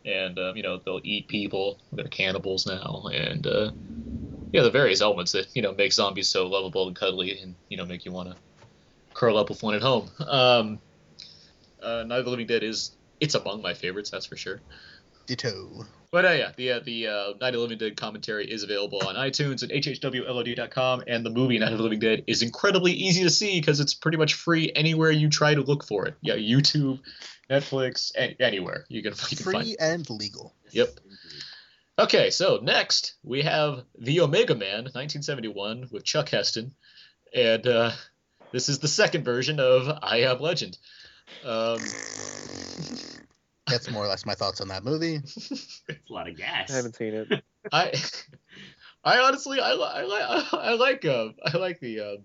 and 0.05 0.39
um, 0.39 0.57
you 0.57 0.63
know 0.63 0.77
they'll 0.77 1.01
eat 1.03 1.27
people. 1.27 1.79
They're 1.91 2.05
cannibals 2.05 2.67
now, 2.67 3.09
and 3.11 3.47
uh, 3.47 3.71
yeah, 4.53 4.63
the 4.63 4.71
various 4.71 5.01
elements 5.01 5.33
that 5.33 5.47
you 5.57 5.63
know 5.63 5.73
make 5.73 5.95
zombies 5.95 6.29
so 6.29 6.47
lovable 6.49 6.87
and 6.87 6.95
cuddly, 6.95 7.41
and 7.41 7.55
you 7.71 7.79
know 7.79 7.87
make 7.87 8.05
you 8.05 8.13
want 8.13 8.29
to 8.29 8.37
curl 9.15 9.37
up 9.37 9.49
with 9.49 9.63
one 9.63 9.75
at 9.75 9.83
home. 9.83 10.11
Um, 10.27 10.79
uh, 11.83 12.05
Night 12.07 12.19
of 12.19 12.25
the 12.25 12.31
Living 12.31 12.47
Dead 12.47 12.63
is 12.63 12.93
it's 13.21 13.35
among 13.35 13.63
my 13.63 13.75
favorites, 13.75 14.11
that's 14.11 14.27
for 14.27 14.37
sure. 14.37 14.61
Ditto. 15.27 15.87
But 16.11 16.25
uh, 16.25 16.31
yeah, 16.31 16.51
the 16.57 16.73
uh, 16.73 16.81
the 16.81 17.07
uh, 17.07 17.33
Night 17.41 17.49
of 17.49 17.55
the 17.55 17.59
Living 17.61 17.79
Dead 17.79 17.97
commentary 17.97 18.51
is 18.51 18.65
available 18.65 19.01
on 19.07 19.15
iTunes 19.15 19.63
and 19.63 19.71
hhwlod.com, 19.71 21.05
and 21.07 21.25
the 21.25 21.31
movie 21.31 21.59
Night 21.59 21.71
of 21.71 21.79
the 21.79 21.85
Living 21.85 22.01
Dead 22.01 22.25
is 22.27 22.43
incredibly 22.43 22.93
easy 22.93 23.23
to 23.23 23.31
see 23.31 23.61
because 23.61 23.79
it's 23.79 23.95
pretty 23.95 24.19
much 24.19 24.35
free 24.35 24.73
anywhere 24.75 25.13
you 25.13 25.29
try 25.29 25.55
to 25.55 25.61
look 25.61 25.85
for 25.85 26.07
it. 26.07 26.17
Yeah, 26.21 26.35
YouTube, 26.35 27.01
Netflix, 27.49 28.11
and 28.19 28.35
anywhere 28.41 28.87
you 28.89 29.03
can, 29.03 29.13
you 29.31 29.37
can 29.37 29.53
find. 29.53 29.65
Free 29.65 29.77
and 29.79 30.09
legal. 30.11 30.55
Yep. 30.73 30.99
Okay, 32.01 32.31
so 32.31 32.59
next 32.63 33.15
we 33.23 33.43
have 33.43 33.85
The 33.99 34.21
Omega 34.21 34.55
Man, 34.55 34.85
1971, 34.85 35.91
with 35.93 36.03
Chuck 36.03 36.31
Heston, 36.31 36.75
and 37.35 37.67
uh, 37.67 37.93
this 38.53 38.69
is 38.69 38.79
the 38.79 38.89
second 38.89 39.25
version 39.25 39.61
of 39.61 39.89
I 40.03 40.23
Am 40.23 40.41
Legend. 40.41 40.77
Um, 41.45 41.79
That's 43.67 43.91
more 43.91 44.05
or 44.05 44.09
less 44.09 44.27
my 44.27 44.35
thoughts 44.35 44.61
on 44.61 44.69
that 44.69 44.85
movie. 44.85 45.21
It's 45.89 46.09
a 46.09 46.13
lot 46.13 46.29
of 46.29 46.37
gas. 46.37 46.71
I 46.71 46.77
haven't 46.77 46.97
seen 46.97 47.15
it. 47.15 47.45
I, 47.73 47.93
I 49.05 49.19
honestly, 49.19 49.61
I, 49.61 49.73
li- 49.75 49.91
I 49.93 50.03
like, 50.03 50.53
I 50.53 50.75
like, 50.75 51.05
uh, 51.05 51.29
I 51.45 51.57
like 51.57 51.81
the, 51.81 52.01
uh, 52.01 52.17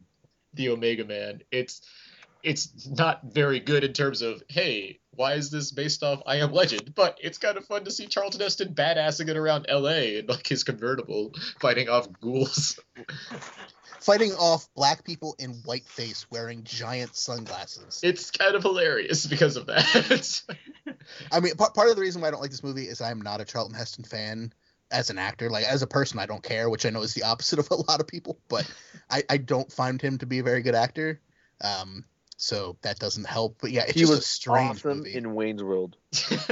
the 0.54 0.70
Omega 0.70 1.06
Man. 1.06 1.42
It's, 1.52 1.82
it's 2.44 2.88
not 2.88 3.22
very 3.34 3.60
good 3.60 3.84
in 3.84 3.94
terms 3.94 4.22
of, 4.22 4.44
hey, 4.48 5.00
why 5.12 5.34
is 5.34 5.50
this 5.50 5.72
based 5.72 6.04
off 6.04 6.22
I 6.28 6.38
Am 6.38 6.52
Legend? 6.52 6.94
But 6.94 7.18
it's 7.22 7.38
kind 7.38 7.58
of 7.58 7.66
fun 7.66 7.86
to 7.86 7.92
see 7.92 8.06
Charlton 8.06 8.42
Heston 8.42 8.74
badassing 8.76 9.30
it 9.30 9.38
around 9.38 9.66
L.A. 9.68 10.20
in 10.20 10.28
like 10.28 10.48
his 10.48 10.64
convertible, 10.64 11.32
fighting 11.60 11.90
off 11.90 12.08
ghouls. 12.22 12.80
Fighting 14.06 14.34
off 14.34 14.68
black 14.76 15.04
people 15.04 15.36
in 15.40 15.54
whiteface 15.64 16.28
wearing 16.30 16.64
giant 16.64 17.16
sunglasses. 17.16 18.00
It's 18.04 18.30
kind 18.30 18.56
of 18.56 18.62
hilarious 18.62 19.26
because 19.26 19.56
of 19.58 19.66
that. 19.66 20.42
I 21.32 21.40
mean, 21.40 21.56
part 21.56 21.74
part 21.74 21.90
of 21.90 21.96
the 21.96 22.02
reason 22.02 22.22
why 22.22 22.28
I 22.28 22.32
don't 22.32 22.40
like 22.42 22.52
this 22.52 22.64
movie 22.64 22.84
is 22.84 23.02
I'm 23.02 23.20
not 23.22 23.42
a 23.42 23.46
Charlton 23.46 23.76
Heston 23.76 24.04
fan 24.06 24.54
as 24.92 25.10
an 25.10 25.18
actor. 25.18 25.50
Like 25.50 25.66
as 25.66 25.82
a 25.82 25.88
person, 25.88 26.20
I 26.20 26.28
don't 26.28 26.44
care, 26.44 26.70
which 26.70 26.86
I 26.86 26.92
know 26.92 27.02
is 27.02 27.16
the 27.16 27.24
opposite 27.24 27.58
of 27.58 27.68
a 27.72 27.76
lot 27.76 28.00
of 28.00 28.06
people. 28.08 28.38
But 28.48 28.72
I, 29.10 29.24
I 29.30 29.38
don't 29.38 29.72
find 29.72 30.00
him 30.00 30.20
to 30.20 30.28
be 30.28 30.38
a 30.40 30.44
very 30.44 30.62
good 30.62 30.76
actor. 30.76 31.20
Um, 31.62 32.06
so 32.38 32.78
that 32.84 33.00
doesn't 33.00 33.26
help. 33.26 33.58
But 33.60 33.72
yeah, 33.72 33.84
it's 33.86 33.94
He 33.94 34.02
just 34.02 34.12
a 34.14 34.16
was 34.18 34.26
strange 34.28 34.78
awesome 34.86 34.98
movie. 35.00 35.16
in 35.16 35.34
Wayne's 35.34 35.64
World. 35.64 35.98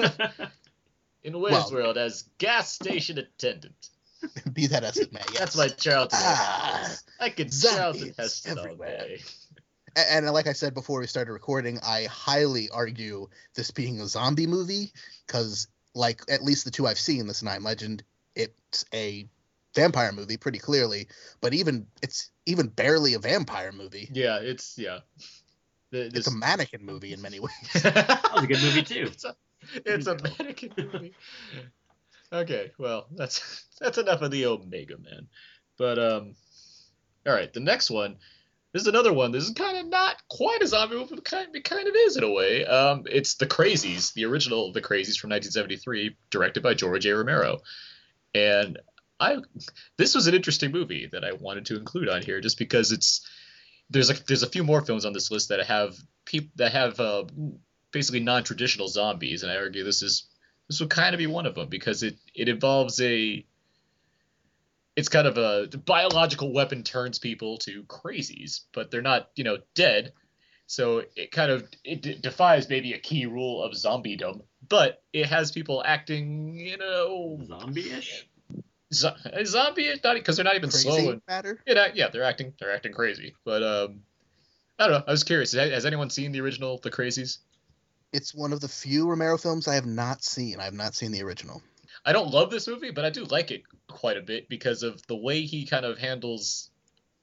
in 1.24 1.39
Wayne's 1.39 1.52
Well- 1.52 1.72
World 1.72 1.98
as 1.98 2.24
gas 2.39 2.72
station 2.74 3.18
attendant. 3.20 3.89
Be 4.53 4.67
that 4.67 4.83
as 4.83 4.97
it 4.97 5.12
may. 5.13 5.19
Yes. 5.31 5.39
That's 5.39 5.57
my 5.57 5.67
Charlton. 5.69 6.19
Ah, 6.21 6.79
Heston. 6.83 7.13
I 7.19 7.29
could 7.29 7.53
zombies 7.53 7.77
Charlton 7.77 8.13
Heston 8.17 8.57
all 8.57 8.63
everywhere. 8.65 8.97
day. 8.99 9.21
And 9.95 10.25
like 10.31 10.47
I 10.47 10.53
said 10.53 10.73
before 10.73 10.99
we 10.99 11.07
started 11.07 11.31
recording, 11.33 11.79
I 11.86 12.05
highly 12.05 12.69
argue 12.71 13.27
this 13.53 13.69
being 13.71 13.99
a 14.01 14.07
zombie 14.07 14.47
movie 14.47 14.91
because, 15.27 15.67
like, 15.93 16.21
at 16.29 16.41
least 16.43 16.65
the 16.65 16.71
two 16.71 16.88
I've 16.88 16.97
seen, 16.99 17.27
this 17.27 17.43
Night 17.43 17.62
Legend, 17.62 18.03
it's 18.36 18.86
a 18.93 19.27
vampire 19.75 20.12
movie 20.12 20.38
pretty 20.38 20.57
clearly, 20.59 21.07
but 21.41 21.53
even 21.53 21.86
it's 22.01 22.31
even 22.47 22.67
barely 22.67 23.13
a 23.13 23.19
vampire 23.19 23.71
movie. 23.71 24.09
Yeah, 24.12 24.38
it's 24.39 24.77
yeah. 24.79 24.99
The- 25.91 26.05
It's 26.07 26.25
a 26.27 26.31
mannequin 26.31 26.83
movie 26.83 27.13
in 27.13 27.21
many 27.21 27.39
ways. 27.39 27.51
That 27.83 28.31
was 28.33 28.43
a 28.43 28.47
good 28.47 28.62
movie 28.63 28.81
too. 28.83 29.03
It's 29.12 29.25
a, 29.25 29.36
it's 29.86 30.07
a 30.07 30.17
mannequin 30.39 30.71
movie. 30.77 31.13
Okay, 32.34 32.72
well 32.80 33.06
that's 33.15 33.65
that's 33.80 33.98
enough 33.98 34.22
of 34.22 34.32
the 34.32 34.48
Omega 34.48 34.98
Man. 34.98 35.28
But 35.78 36.00
um, 36.00 36.36
all 37.26 37.34
right, 37.34 37.54
the 37.54 37.60
next 37.60 37.89
one. 37.89 38.18
This 38.74 38.82
is 38.82 38.88
another 38.88 39.14
one. 39.14 39.32
This 39.32 39.43
is 39.43 39.51
kind 39.51 39.78
of 39.78 39.86
not 39.86 40.16
quite 40.32 40.64
a 40.64 40.68
zombie 40.68 40.95
movie, 40.95 41.14
but 41.14 41.24
kind 41.24 41.55
it 41.55 41.64
kind 41.64 41.88
of 41.88 41.93
is 41.95 42.18
in 42.18 42.24
a 42.24 42.32
way. 42.32 42.66
Um, 42.66 43.03
it's 43.05 43.36
The 43.36 43.45
Crazies, 43.45 44.14
the 44.14 44.26
original 44.26 44.74
The 44.74 44.82
Crazies 44.82 45.20
from 45.20 45.30
1973, 45.30 46.18
directed 46.32 46.64
by 46.64 46.74
George 46.74 47.05
A. 47.05 47.16
Romero, 47.16 47.60
and 48.34 48.80
I 49.20 49.38
this 49.97 50.16
was 50.16 50.26
an 50.26 50.34
interesting 50.34 50.72
movie 50.72 51.07
that 51.12 51.24
I 51.24 51.34
wanted 51.34 51.68
to 51.68 51.78
include 51.78 52.10
on 52.10 52.24
here 52.24 52.41
just 52.41 52.57
because 52.57 52.91
it's 52.91 53.28
there's 53.91 54.10
a 54.10 54.16
there's 54.26 54.41
a 54.41 54.49
few 54.49 54.64
more 54.64 54.82
films 54.82 55.05
on 55.05 55.14
this 55.14 55.30
list 55.30 55.49
that 55.49 55.64
have 55.68 55.95
people 56.26 56.49
that 56.55 56.72
have 56.72 56.99
uh, 56.99 57.26
basically 57.91 58.22
non-traditional 58.22 58.88
zombies, 58.88 59.43
and 59.43 59.51
I 59.51 59.57
argue 59.57 59.84
this 59.84 60.01
is 60.01 60.28
this 60.70 60.80
would 60.80 60.89
kind 60.89 61.14
of 61.14 61.20
be 61.20 61.28
one 61.28 61.45
of 61.45 61.55
them 61.55 61.68
because 61.70 62.03
it 62.03 62.18
it 62.34 62.47
involves 62.49 62.99
a 63.01 63.45
it's 64.95 65.09
kind 65.09 65.28
of 65.28 65.38
a 65.38 65.68
biological 65.78 66.53
weapon 66.53 66.84
turns 66.84 67.18
people 67.20 67.57
to 67.57 67.84
crazies, 67.84 68.61
but 68.74 68.91
they're 68.91 69.01
not 69.01 69.30
you 69.36 69.43
know 69.43 69.57
dead. 69.76 70.14
So 70.68 71.03
it 71.16 71.32
kind 71.32 71.51
of 71.51 71.68
it 71.84 72.01
d- 72.01 72.18
defies 72.22 72.70
maybe 72.70 72.93
a 72.93 72.99
key 72.99 73.26
rule 73.26 73.61
of 73.64 73.74
zombiedom, 73.74 74.41
but 74.70 75.03
it 75.11 75.26
has 75.28 75.51
people 75.51 75.84
acting, 75.86 76.55
you 76.57 76.78
know, 76.78 77.39
Zombie-ish. 77.45 78.28
zo- 78.93 79.16
zombie 79.43 79.93
not 80.03 80.14
because 80.16 80.38
they're 80.38 80.45
not 80.45 80.55
even 80.55 80.70
Crazy 80.70 80.89
slow 80.89 81.09
and 81.11 81.22
matter. 81.28 81.59
you 81.68 81.76
know, 81.76 81.88
yeah, 81.93 82.09
they're 82.09 82.24
acting 82.24 82.53
they're 82.59 82.74
acting 82.74 82.93
crazy. 82.93 83.36
But 83.43 83.61
um, 83.61 84.01
I 84.80 84.88
don't 84.88 84.99
know. 84.99 85.03
I 85.07 85.11
was 85.11 85.24
curious. 85.24 85.51
Has 85.53 85.72
has 85.72 85.86
anyone 85.86 86.09
seen 86.09 86.32
the 86.32 86.41
original 86.41 86.80
The 86.82 86.89
Crazies? 86.91 87.39
It's 88.14 88.34
one 88.34 88.53
of 88.53 88.61
the 88.61 88.68
few 88.68 89.09
Romero 89.09 89.38
films 89.38 89.68
I 89.68 89.76
have 89.76 89.86
not 89.86 90.24
seen. 90.24 90.59
I 90.59 90.64
have 90.66 90.74
not 90.74 90.95
seen 90.95 91.11
the 91.11 91.24
original. 91.24 91.61
I 92.05 92.14
don't 92.14 92.32
love 92.32 92.51
this 92.51 92.68
movie, 92.68 92.91
but 92.91 93.05
I 93.05 93.09
do 93.09 93.24
like 93.26 93.51
it 93.51 93.64
quite 93.88 94.18
a 94.18 94.22
bit 94.22 94.47
because 94.49 94.84
of 94.84 95.05
the 95.07 95.16
way 95.16 95.41
he 95.41 95.66
kind 95.66 95.86
of 95.86 95.97
handles. 95.97 96.70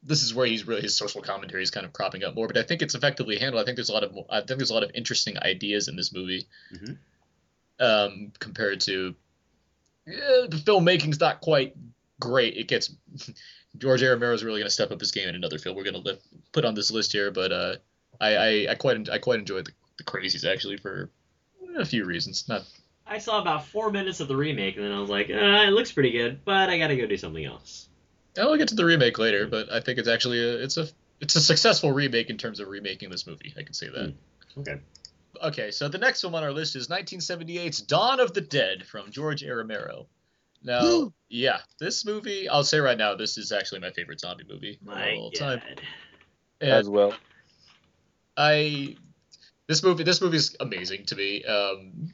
This 0.02 0.22
is 0.22 0.34
where 0.34 0.46
he's 0.46 0.66
really 0.66 0.80
his 0.80 0.96
social 0.96 1.20
commentary 1.20 1.62
is 1.62 1.70
kind 1.70 1.84
of 1.86 1.92
cropping 1.92 2.24
up 2.24 2.34
more, 2.34 2.46
but 2.46 2.56
I 2.56 2.62
think 2.62 2.80
it's 2.82 2.94
effectively 2.94 3.38
handled. 3.38 3.62
I 3.62 3.64
think 3.66 3.76
there's 3.76 3.90
a 3.90 3.92
lot 3.92 4.04
of 4.04 4.16
I 4.30 4.38
think 4.40 4.58
there's 4.58 4.70
a 4.70 4.74
lot 4.74 4.82
of 4.82 4.90
interesting 4.94 5.36
ideas 5.38 5.88
in 5.88 5.96
this 5.96 6.12
movie, 6.12 6.46
Mhm. 6.72 6.96
um, 7.78 8.32
compared 8.38 8.80
to 8.82 9.14
yeah, 10.06 10.46
the 10.48 10.56
filmmaking's 10.56 11.20
not 11.20 11.40
quite 11.40 11.76
great. 12.18 12.56
It 12.56 12.66
gets 12.68 12.90
George 13.78 14.02
A. 14.02 14.08
Romero 14.10 14.32
is 14.34 14.42
really 14.42 14.58
going 14.60 14.66
to 14.66 14.70
step 14.72 14.90
up 14.90 14.98
his 15.00 15.12
game 15.12 15.28
in 15.28 15.34
another 15.34 15.58
film 15.58 15.76
we're 15.76 15.84
going 15.84 16.02
to 16.02 16.18
put 16.52 16.64
on 16.64 16.74
this 16.74 16.90
list 16.90 17.12
here, 17.12 17.30
but 17.30 17.52
uh, 17.52 17.76
I, 18.20 18.36
I 18.36 18.66
I 18.70 18.74
quite 18.76 19.08
I 19.10 19.18
quite 19.18 19.38
enjoyed 19.40 19.66
the, 19.66 19.72
the 20.00 20.10
Crazies 20.10 20.50
actually 20.50 20.78
for 20.78 21.10
a 21.76 21.84
few 21.84 22.04
reasons. 22.04 22.48
Not 22.48 22.64
I 23.06 23.18
saw 23.18 23.40
about 23.40 23.66
four 23.66 23.90
minutes 23.90 24.20
of 24.20 24.28
the 24.28 24.36
remake, 24.36 24.76
and 24.76 24.84
then 24.84 24.92
I 24.92 25.00
was 25.00 25.10
like, 25.10 25.30
uh, 25.30 25.34
it 25.34 25.72
looks 25.72 25.92
pretty 25.92 26.12
good, 26.12 26.44
but 26.44 26.70
I 26.70 26.78
gotta 26.78 26.96
go 26.96 27.06
do 27.06 27.16
something 27.16 27.44
else. 27.44 27.88
I'll 28.38 28.56
get 28.56 28.68
to 28.68 28.74
the 28.74 28.84
remake 28.84 29.18
later, 29.18 29.46
but 29.46 29.70
I 29.70 29.80
think 29.80 29.98
it's 29.98 30.08
actually 30.08 30.38
a, 30.38 30.62
it's 30.62 30.76
a 30.76 30.88
it's 31.20 31.34
a 31.36 31.40
successful 31.40 31.92
remake 31.92 32.30
in 32.30 32.38
terms 32.38 32.60
of 32.60 32.68
remaking 32.68 33.10
this 33.10 33.26
movie. 33.26 33.52
I 33.58 33.62
can 33.62 33.74
say 33.74 33.88
that. 33.88 34.14
Okay. 34.58 34.80
Okay, 35.42 35.70
so 35.70 35.88
the 35.88 35.98
next 35.98 36.20
film 36.20 36.34
on 36.34 36.42
our 36.42 36.52
list 36.52 36.76
is 36.76 36.88
1978's 36.88 37.80
Dawn 37.82 38.20
of 38.20 38.34
the 38.34 38.40
Dead 38.40 38.86
from 38.86 39.10
George 39.10 39.42
A. 39.42 39.54
Romero. 39.54 40.06
Now, 40.62 40.82
Woo. 40.82 41.12
yeah, 41.28 41.60
this 41.78 42.04
movie, 42.04 42.48
I'll 42.48 42.64
say 42.64 42.78
right 42.78 42.98
now, 42.98 43.14
this 43.14 43.38
is 43.38 43.50
actually 43.50 43.80
my 43.80 43.90
favorite 43.90 44.20
zombie 44.20 44.44
movie 44.48 44.78
of 44.80 44.86
My 44.86 45.16
all 45.16 45.30
time. 45.30 45.62
And 46.60 46.70
as 46.70 46.88
well. 46.88 47.14
I 48.36 48.96
this 49.70 49.84
movie 49.84 50.02
this 50.02 50.20
movie 50.20 50.36
is 50.36 50.56
amazing 50.58 51.04
to 51.06 51.14
me. 51.14 51.44
Um, 51.44 52.12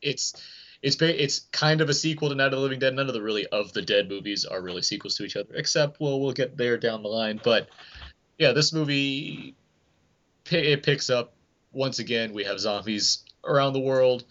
it's 0.00 0.42
it's 0.82 0.96
it's 1.02 1.40
kind 1.52 1.82
of 1.82 1.90
a 1.90 1.94
sequel 1.94 2.30
to 2.30 2.34
Night 2.34 2.46
of 2.46 2.52
the 2.52 2.60
Living 2.60 2.78
Dead. 2.78 2.94
None 2.94 3.08
of 3.08 3.12
the 3.12 3.20
really 3.20 3.46
of 3.48 3.74
the 3.74 3.82
Dead 3.82 4.08
movies 4.08 4.46
are 4.46 4.62
really 4.62 4.80
sequels 4.80 5.16
to 5.16 5.24
each 5.24 5.36
other, 5.36 5.54
except 5.54 6.00
well 6.00 6.18
we'll 6.18 6.32
get 6.32 6.56
there 6.56 6.78
down 6.78 7.02
the 7.02 7.10
line. 7.10 7.38
But 7.44 7.68
yeah, 8.38 8.52
this 8.52 8.72
movie 8.72 9.54
it 10.50 10.82
picks 10.82 11.10
up 11.10 11.34
once 11.72 11.98
again. 11.98 12.32
We 12.32 12.44
have 12.44 12.58
zombies 12.58 13.22
around 13.44 13.74
the 13.74 13.80
world. 13.80 14.24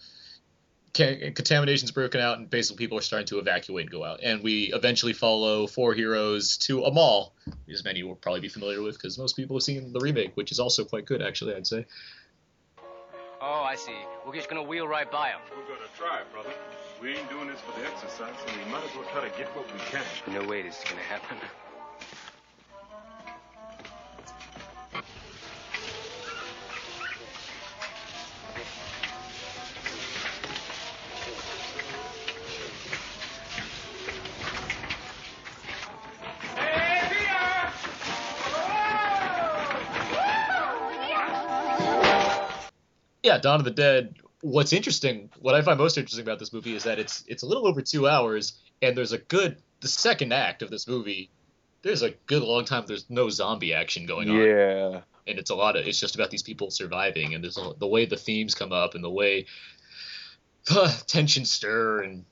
Ca- 1.00 1.30
Contamination's 1.32 1.90
broken 1.90 2.20
out, 2.20 2.38
and 2.38 2.50
basically 2.50 2.84
people 2.84 2.98
are 2.98 3.02
starting 3.02 3.26
to 3.28 3.38
evacuate 3.38 3.84
and 3.84 3.90
go 3.90 4.04
out. 4.04 4.20
And 4.22 4.42
we 4.42 4.72
eventually 4.74 5.12
follow 5.12 5.66
four 5.66 5.94
heroes 5.94 6.56
to 6.58 6.84
a 6.84 6.92
mall, 6.92 7.32
as 7.70 7.84
many 7.84 8.02
will 8.02 8.16
probably 8.16 8.40
be 8.40 8.48
familiar 8.48 8.82
with 8.82 8.96
because 8.96 9.18
most 9.18 9.36
people 9.36 9.56
have 9.56 9.62
seen 9.62 9.92
the 9.92 10.00
remake, 10.00 10.32
which 10.36 10.52
is 10.52 10.60
also 10.60 10.84
quite 10.84 11.06
good, 11.06 11.22
actually, 11.22 11.54
I'd 11.54 11.66
say. 11.66 11.86
Oh, 13.40 13.62
I 13.62 13.74
see. 13.76 13.96
We're 14.26 14.34
just 14.34 14.50
gonna 14.50 14.62
wheel 14.62 14.86
right 14.86 15.10
by 15.10 15.30
them. 15.30 15.40
We're 15.56 15.74
gonna 15.74 15.88
try, 15.96 16.20
brother. 16.32 16.50
We 17.00 17.16
ain't 17.16 17.30
doing 17.30 17.48
this 17.48 17.60
for 17.60 17.80
the 17.80 17.86
exercise, 17.86 18.34
so 18.46 18.52
we 18.62 18.70
might 18.70 18.84
as 18.84 18.94
well 18.94 19.08
try 19.12 19.26
to 19.26 19.38
get 19.38 19.48
what 19.56 19.72
we 19.72 19.80
can. 19.90 20.04
No 20.34 20.46
way 20.46 20.60
this 20.60 20.78
is 20.78 20.84
gonna 20.84 21.00
happen. 21.00 21.38
Dawn 43.42 43.60
of 43.60 43.64
the 43.64 43.70
Dead. 43.70 44.16
What's 44.42 44.72
interesting, 44.72 45.30
what 45.38 45.54
I 45.54 45.62
find 45.62 45.78
most 45.78 45.98
interesting 45.98 46.22
about 46.22 46.38
this 46.38 46.52
movie 46.52 46.74
is 46.74 46.84
that 46.84 46.98
it's 46.98 47.24
it's 47.26 47.42
a 47.42 47.46
little 47.46 47.66
over 47.66 47.82
two 47.82 48.08
hours, 48.08 48.58
and 48.80 48.96
there's 48.96 49.12
a 49.12 49.18
good 49.18 49.56
the 49.80 49.88
second 49.88 50.32
act 50.32 50.62
of 50.62 50.70
this 50.70 50.86
movie. 50.88 51.30
There's 51.82 52.02
a 52.02 52.10
good 52.26 52.42
long 52.42 52.64
time 52.64 52.84
there's 52.86 53.08
no 53.08 53.30
zombie 53.30 53.72
action 53.72 54.06
going 54.06 54.28
on. 54.30 54.36
Yeah. 54.36 55.00
and 55.26 55.38
it's 55.38 55.50
a 55.50 55.54
lot 55.54 55.76
of 55.76 55.86
it's 55.86 56.00
just 56.00 56.14
about 56.14 56.30
these 56.30 56.42
people 56.42 56.70
surviving 56.70 57.34
and 57.34 57.42
there's 57.42 57.58
a, 57.58 57.72
the 57.78 57.86
way 57.86 58.04
the 58.04 58.16
themes 58.16 58.54
come 58.54 58.72
up 58.72 58.94
and 58.94 59.04
the 59.04 59.10
way 59.10 59.46
tension 61.06 61.44
stir 61.44 62.02
and 62.02 62.24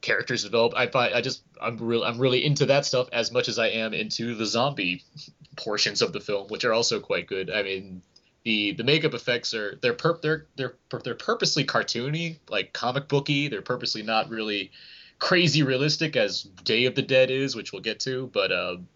characters 0.00 0.44
develop 0.44 0.74
i 0.76 0.86
find 0.86 1.14
i 1.14 1.20
just 1.20 1.42
i'm 1.60 1.76
real 1.78 2.04
i'm 2.04 2.18
really 2.18 2.44
into 2.44 2.66
that 2.66 2.84
stuff 2.84 3.08
as 3.12 3.32
much 3.32 3.48
as 3.48 3.58
i 3.58 3.68
am 3.68 3.94
into 3.94 4.34
the 4.34 4.46
zombie 4.46 5.04
portions 5.56 6.02
of 6.02 6.12
the 6.12 6.20
film 6.20 6.48
which 6.48 6.64
are 6.64 6.72
also 6.72 7.00
quite 7.00 7.26
good 7.26 7.50
i 7.50 7.62
mean 7.62 8.02
the 8.46 8.72
the 8.72 8.84
makeup 8.84 9.12
effects 9.12 9.52
are 9.54 9.76
they're 9.82 9.92
per, 9.92 10.16
they're 10.22 10.46
they're 10.54 10.74
they're 11.02 11.16
purposely 11.16 11.64
cartoony 11.64 12.38
like 12.48 12.72
comic 12.72 13.08
booky 13.08 13.48
they're 13.48 13.60
purposely 13.60 14.02
not 14.02 14.30
really 14.30 14.70
crazy 15.18 15.64
realistic 15.64 16.14
as 16.14 16.44
day 16.62 16.84
of 16.84 16.94
the 16.94 17.02
dead 17.02 17.30
is 17.30 17.56
which 17.56 17.72
we'll 17.72 17.82
get 17.82 17.98
to 17.98 18.30
but 18.32 18.52
um 18.52 18.86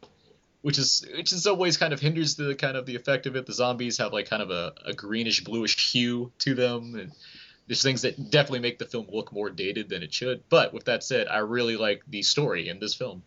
which 0.63 0.79
is 0.79 1.07
which 1.17 1.33
in 1.33 1.39
some 1.39 1.59
ways 1.59 1.77
kind 1.77 1.93
of 1.93 2.01
hinders 2.01 2.37
the 2.37 2.55
kind 2.55 2.77
of 2.77 2.87
the 2.87 2.97
effect 2.97 3.27
of 3.27 3.37
it. 3.37 3.47
The 3.47 3.53
zombies 3.53 3.99
have 3.99 4.13
like 4.13 4.29
kind 4.29 4.43
of 4.43 4.51
a, 4.51 4.73
a 4.85 4.93
greenish 4.93 5.43
bluish 5.43 5.93
hue 5.93 6.33
to 6.41 6.55
them, 6.55 6.95
and 6.97 7.13
there's 7.67 7.83
things 7.83 8.03
that 8.03 8.31
definitely 8.31 8.61
make 8.61 8.79
the 8.79 8.85
film 8.85 9.07
look 9.11 9.33
more 9.33 9.51
dated 9.51 9.89
than 9.89 10.03
it 10.03 10.13
should. 10.13 10.43
But 10.49 10.75
with 10.75 10.85
that 10.85 11.03
said, 11.03 11.29
I 11.29 11.39
really 11.39 11.77
like 11.77 12.03
the 12.07 12.23
story 12.23 12.69
in 12.69 12.79
this 12.79 12.95
film. 12.95 13.23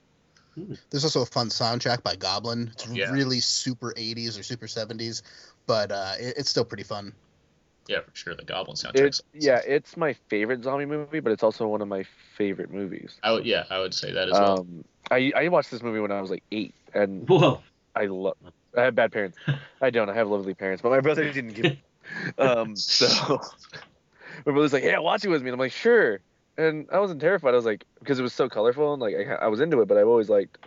There's 0.89 1.03
also 1.03 1.21
a 1.21 1.25
fun 1.25 1.49
soundtrack 1.49 2.03
by 2.03 2.15
Goblin. 2.15 2.71
It's 2.73 2.87
Yeah. 2.87 3.11
really 3.11 3.39
super 3.39 3.93
80s 3.95 4.37
or 4.37 4.43
super 4.43 4.67
70s, 4.67 5.23
but 5.65 5.91
uh, 5.91 6.13
it, 6.19 6.35
it's 6.37 6.49
still 6.49 6.65
pretty 6.65 6.83
fun. 6.83 7.13
Yeah, 7.87 8.01
for 8.01 8.15
sure. 8.15 8.35
The 8.35 8.45
Goblin 8.45 8.77
soundtrack. 8.77 8.95
It's 8.95 9.21
yeah, 9.33 9.61
it's 9.65 9.97
my 9.97 10.13
favorite 10.29 10.63
zombie 10.63 10.85
movie, 10.85 11.19
but 11.19 11.31
it's 11.31 11.43
also 11.43 11.67
one 11.67 11.81
of 11.81 11.87
my 11.87 12.05
favorite 12.37 12.71
movies. 12.71 13.15
I 13.23 13.31
would, 13.31 13.45
yeah, 13.45 13.65
I 13.69 13.79
would 13.79 13.93
say 13.93 14.11
that 14.13 14.29
as 14.29 14.33
well. 14.33 14.59
Um, 14.59 14.85
I 15.11 15.31
I 15.35 15.47
watched 15.49 15.71
this 15.71 15.81
movie 15.81 15.99
when 15.99 16.11
I 16.11 16.21
was 16.21 16.29
like 16.29 16.43
eight, 16.51 16.73
and 16.93 17.27
Whoa. 17.27 17.61
I 17.95 18.05
love. 18.05 18.35
I 18.77 18.83
have 18.83 18.95
bad 18.95 19.11
parents. 19.11 19.37
I 19.81 19.89
don't. 19.89 20.09
I 20.09 20.13
have 20.13 20.29
lovely 20.29 20.53
parents, 20.53 20.81
but 20.81 20.89
my 20.89 20.99
brother 21.01 21.31
didn't 21.31 21.53
give. 21.53 21.77
Um, 22.37 22.75
so 22.75 23.07
my 24.45 24.51
brother's 24.51 24.73
like, 24.73 24.83
"Yeah, 24.83 24.99
watch 24.99 25.23
it 25.23 25.29
with 25.29 25.41
me." 25.41 25.47
And 25.49 25.53
I'm 25.53 25.59
like, 25.59 25.71
"Sure." 25.71 26.19
And 26.57 26.87
I 26.91 26.99
wasn't 26.99 27.21
terrified. 27.21 27.53
I 27.53 27.57
was 27.57 27.65
like, 27.65 27.85
because 27.99 28.19
it 28.19 28.23
was 28.23 28.33
so 28.33 28.47
colorful 28.47 28.93
and 28.93 29.01
like 29.01 29.15
I, 29.15 29.45
I 29.45 29.47
was 29.47 29.59
into 29.59 29.81
it. 29.81 29.87
But 29.87 29.97
I've 29.97 30.07
always 30.07 30.29
liked. 30.29 30.57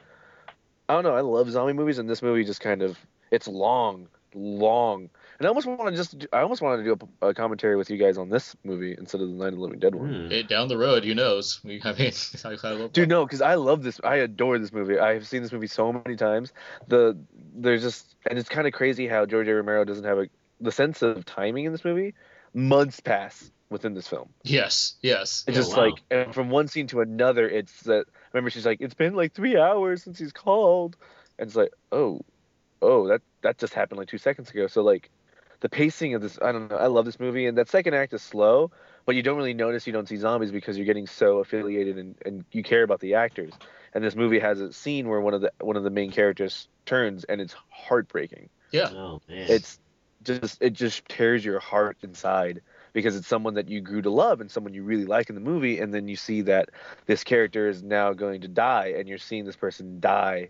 I 0.88 0.94
don't 0.94 1.04
know. 1.04 1.14
I 1.14 1.20
love 1.20 1.50
zombie 1.50 1.72
movies, 1.72 1.98
and 1.98 2.08
this 2.08 2.22
movie 2.22 2.44
just 2.44 2.60
kind 2.60 2.82
of 2.82 2.98
it's 3.30 3.48
long, 3.48 4.08
long, 4.34 5.10
and 5.38 5.46
I 5.46 5.48
almost 5.48 5.66
want 5.66 5.90
to 5.90 5.96
just. 5.96 6.18
do- 6.18 6.26
I 6.32 6.40
almost 6.40 6.62
wanted 6.62 6.84
to 6.84 6.94
do 6.94 7.08
a, 7.22 7.28
a 7.28 7.34
commentary 7.34 7.76
with 7.76 7.90
you 7.90 7.96
guys 7.98 8.18
on 8.18 8.28
this 8.28 8.54
movie 8.64 8.94
instead 8.96 9.20
of 9.20 9.28
the 9.28 9.34
Night 9.34 9.48
of 9.48 9.54
the 9.54 9.60
Living 9.60 9.78
Dead 9.78 9.94
one. 9.94 10.24
Hmm. 10.24 10.30
Hey, 10.30 10.42
down 10.42 10.68
the 10.68 10.78
road, 10.78 11.04
who 11.04 11.14
knows? 11.14 11.60
We, 11.64 11.80
I 11.84 11.92
mean, 11.92 12.12
I, 12.44 12.56
I 12.62 12.70
love 12.72 12.92
Dude, 12.92 13.08
no, 13.08 13.24
because 13.24 13.42
I 13.42 13.54
love 13.54 13.82
this. 13.82 14.00
I 14.04 14.16
adore 14.16 14.58
this 14.58 14.72
movie. 14.72 14.98
I 14.98 15.14
have 15.14 15.26
seen 15.26 15.42
this 15.42 15.52
movie 15.52 15.66
so 15.66 15.92
many 15.92 16.16
times. 16.16 16.52
The 16.88 17.16
there's 17.54 17.82
just 17.82 18.14
and 18.28 18.38
it's 18.38 18.48
kind 18.48 18.66
of 18.66 18.72
crazy 18.72 19.06
how 19.08 19.26
George 19.26 19.48
A. 19.48 19.54
Romero 19.54 19.84
doesn't 19.84 20.04
have 20.04 20.18
a 20.18 20.28
the 20.60 20.72
sense 20.72 21.02
of 21.02 21.24
timing 21.24 21.64
in 21.64 21.72
this 21.72 21.84
movie. 21.84 22.14
Months 22.54 23.00
pass 23.00 23.50
within 23.70 23.94
this 23.94 24.08
film. 24.08 24.30
Yes, 24.42 24.94
yes. 25.02 25.44
It's 25.46 25.56
Oh, 25.56 25.60
just 25.60 25.76
wow. 25.76 25.84
like 25.84 26.02
and 26.10 26.34
from 26.34 26.50
one 26.50 26.68
scene 26.68 26.86
to 26.88 27.00
another. 27.00 27.48
It's 27.48 27.82
that. 27.82 28.06
Remember, 28.32 28.50
she's 28.50 28.66
like, 28.66 28.80
"It's 28.80 28.94
been 28.94 29.14
like 29.14 29.32
three 29.32 29.56
hours 29.56 30.02
since 30.02 30.18
he's 30.18 30.32
called," 30.32 30.96
and 31.38 31.46
it's 31.46 31.56
like, 31.56 31.70
"Oh, 31.90 32.20
oh, 32.82 33.08
that 33.08 33.22
that 33.42 33.58
just 33.58 33.74
happened 33.74 33.98
like 33.98 34.08
two 34.08 34.18
seconds 34.18 34.50
ago." 34.50 34.66
So 34.66 34.82
like, 34.82 35.10
the 35.60 35.68
pacing 35.68 36.14
of 36.14 36.22
this, 36.22 36.38
I 36.40 36.52
don't 36.52 36.70
know. 36.70 36.76
I 36.76 36.86
love 36.86 37.04
this 37.04 37.18
movie, 37.20 37.46
and 37.46 37.58
that 37.58 37.68
second 37.68 37.94
act 37.94 38.12
is 38.12 38.22
slow, 38.22 38.70
but 39.04 39.14
you 39.16 39.22
don't 39.22 39.36
really 39.36 39.54
notice 39.54 39.86
you 39.86 39.92
don't 39.92 40.08
see 40.08 40.16
zombies 40.16 40.52
because 40.52 40.76
you're 40.76 40.86
getting 40.86 41.06
so 41.06 41.38
affiliated 41.38 41.98
and, 41.98 42.14
and 42.24 42.44
you 42.52 42.62
care 42.62 42.82
about 42.82 43.00
the 43.00 43.14
actors. 43.14 43.52
And 43.94 44.04
this 44.04 44.14
movie 44.14 44.38
has 44.38 44.60
a 44.60 44.72
scene 44.72 45.08
where 45.08 45.20
one 45.20 45.34
of 45.34 45.40
the 45.40 45.52
one 45.60 45.76
of 45.76 45.82
the 45.82 45.90
main 45.90 46.12
characters 46.12 46.68
turns, 46.84 47.24
and 47.24 47.40
it's 47.40 47.54
heartbreaking. 47.70 48.48
Yeah. 48.72 48.90
Oh 48.90 49.20
man. 49.28 49.46
It's 49.50 49.78
just 50.22 50.60
it 50.60 50.72
just 50.72 51.08
tears 51.08 51.44
your 51.44 51.60
heart 51.60 51.96
inside 52.02 52.60
because 52.96 53.14
it's 53.14 53.28
someone 53.28 53.52
that 53.52 53.68
you 53.68 53.82
grew 53.82 54.00
to 54.00 54.08
love 54.08 54.40
and 54.40 54.50
someone 54.50 54.72
you 54.72 54.82
really 54.82 55.04
like 55.04 55.28
in 55.28 55.34
the 55.34 55.40
movie, 55.42 55.80
and 55.80 55.92
then 55.92 56.08
you 56.08 56.16
see 56.16 56.40
that 56.40 56.70
this 57.04 57.24
character 57.24 57.68
is 57.68 57.82
now 57.82 58.14
going 58.14 58.40
to 58.40 58.48
die, 58.48 58.94
and 58.96 59.06
you're 59.06 59.18
seeing 59.18 59.44
this 59.44 59.54
person 59.54 60.00
die, 60.00 60.48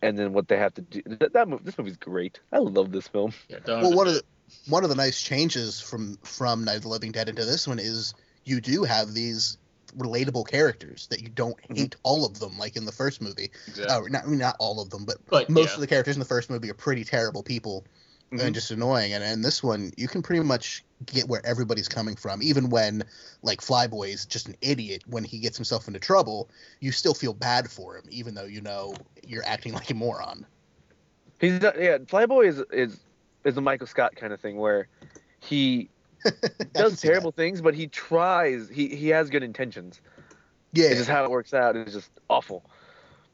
and 0.00 0.16
then 0.16 0.32
what 0.32 0.46
they 0.46 0.56
have 0.56 0.72
to 0.74 0.82
do. 0.82 1.02
That, 1.04 1.32
that 1.32 1.48
mov- 1.48 1.64
this 1.64 1.76
movie's 1.76 1.96
great. 1.96 2.38
I 2.52 2.58
love 2.58 2.92
this 2.92 3.08
film. 3.08 3.32
Yeah, 3.48 3.58
well, 3.66 3.92
one 3.92 4.06
of 4.06 4.14
the 4.14 4.22
one 4.68 4.84
of 4.84 4.88
the 4.88 4.94
nice 4.94 5.20
changes 5.20 5.80
from 5.80 6.16
from 6.22 6.62
Night 6.62 6.76
of 6.76 6.82
the 6.82 6.88
Living 6.90 7.10
Dead 7.10 7.28
into 7.28 7.44
this 7.44 7.66
one 7.66 7.80
is 7.80 8.14
you 8.44 8.60
do 8.60 8.84
have 8.84 9.12
these 9.12 9.58
relatable 9.98 10.46
characters 10.46 11.08
that 11.08 11.22
you 11.22 11.28
don't 11.28 11.58
hate 11.76 11.96
all 12.04 12.24
of 12.24 12.38
them 12.38 12.56
like 12.56 12.76
in 12.76 12.84
the 12.84 12.92
first 12.92 13.20
movie. 13.20 13.50
Exactly. 13.66 13.96
Uh, 13.96 14.00
not 14.10 14.22
I 14.22 14.26
mean, 14.28 14.38
not 14.38 14.54
all 14.60 14.80
of 14.80 14.90
them, 14.90 15.04
but, 15.04 15.16
But, 15.28 15.50
most 15.50 15.70
yeah. 15.70 15.74
of 15.74 15.80
the 15.80 15.86
characters 15.88 16.14
in 16.14 16.20
the 16.20 16.24
first 16.24 16.50
movie 16.50 16.70
are 16.70 16.74
pretty 16.74 17.02
terrible 17.02 17.42
people 17.42 17.84
Mhm. 18.34 18.46
and 18.46 18.54
just 18.54 18.70
annoying. 18.70 19.12
And 19.12 19.22
in 19.22 19.42
this 19.42 19.62
one, 19.62 19.92
you 19.96 20.08
can 20.08 20.22
pretty 20.22 20.42
much 20.42 20.84
get 21.06 21.28
where 21.28 21.44
everybody's 21.44 21.88
coming 21.88 22.16
from, 22.16 22.42
even 22.42 22.68
when 22.68 23.04
like 23.42 23.60
Flyboy 23.60 24.12
is 24.12 24.26
just 24.26 24.48
an 24.48 24.56
idiot 24.60 25.02
when 25.06 25.24
he 25.24 25.38
gets 25.38 25.56
himself 25.56 25.86
into 25.86 26.00
trouble. 26.00 26.48
You 26.80 26.92
still 26.92 27.14
feel 27.14 27.34
bad 27.34 27.70
for 27.70 27.96
him, 27.96 28.04
even 28.10 28.34
though 28.34 28.44
you 28.44 28.60
know 28.60 28.94
you're 29.26 29.44
acting 29.46 29.72
like 29.72 29.90
a 29.90 29.94
moron. 29.94 30.46
He's 31.40 31.60
not, 31.60 31.80
yeah. 31.80 31.98
Flyboy 31.98 32.46
is 32.46 32.62
is 32.72 33.00
is 33.44 33.56
a 33.56 33.60
Michael 33.60 33.86
Scott 33.86 34.16
kind 34.16 34.32
of 34.32 34.40
thing 34.40 34.56
where 34.56 34.88
he 35.40 35.90
does 36.72 37.00
terrible 37.00 37.32
things, 37.32 37.60
but 37.60 37.74
he 37.74 37.86
tries. 37.86 38.68
He 38.68 38.88
he 38.88 39.08
has 39.08 39.30
good 39.30 39.42
intentions. 39.42 40.00
Yeah. 40.72 40.86
It's 40.86 40.98
just 40.98 41.10
how 41.10 41.24
it 41.24 41.30
works 41.30 41.54
out 41.54 41.76
is 41.76 41.92
just 41.92 42.10
awful. 42.28 42.64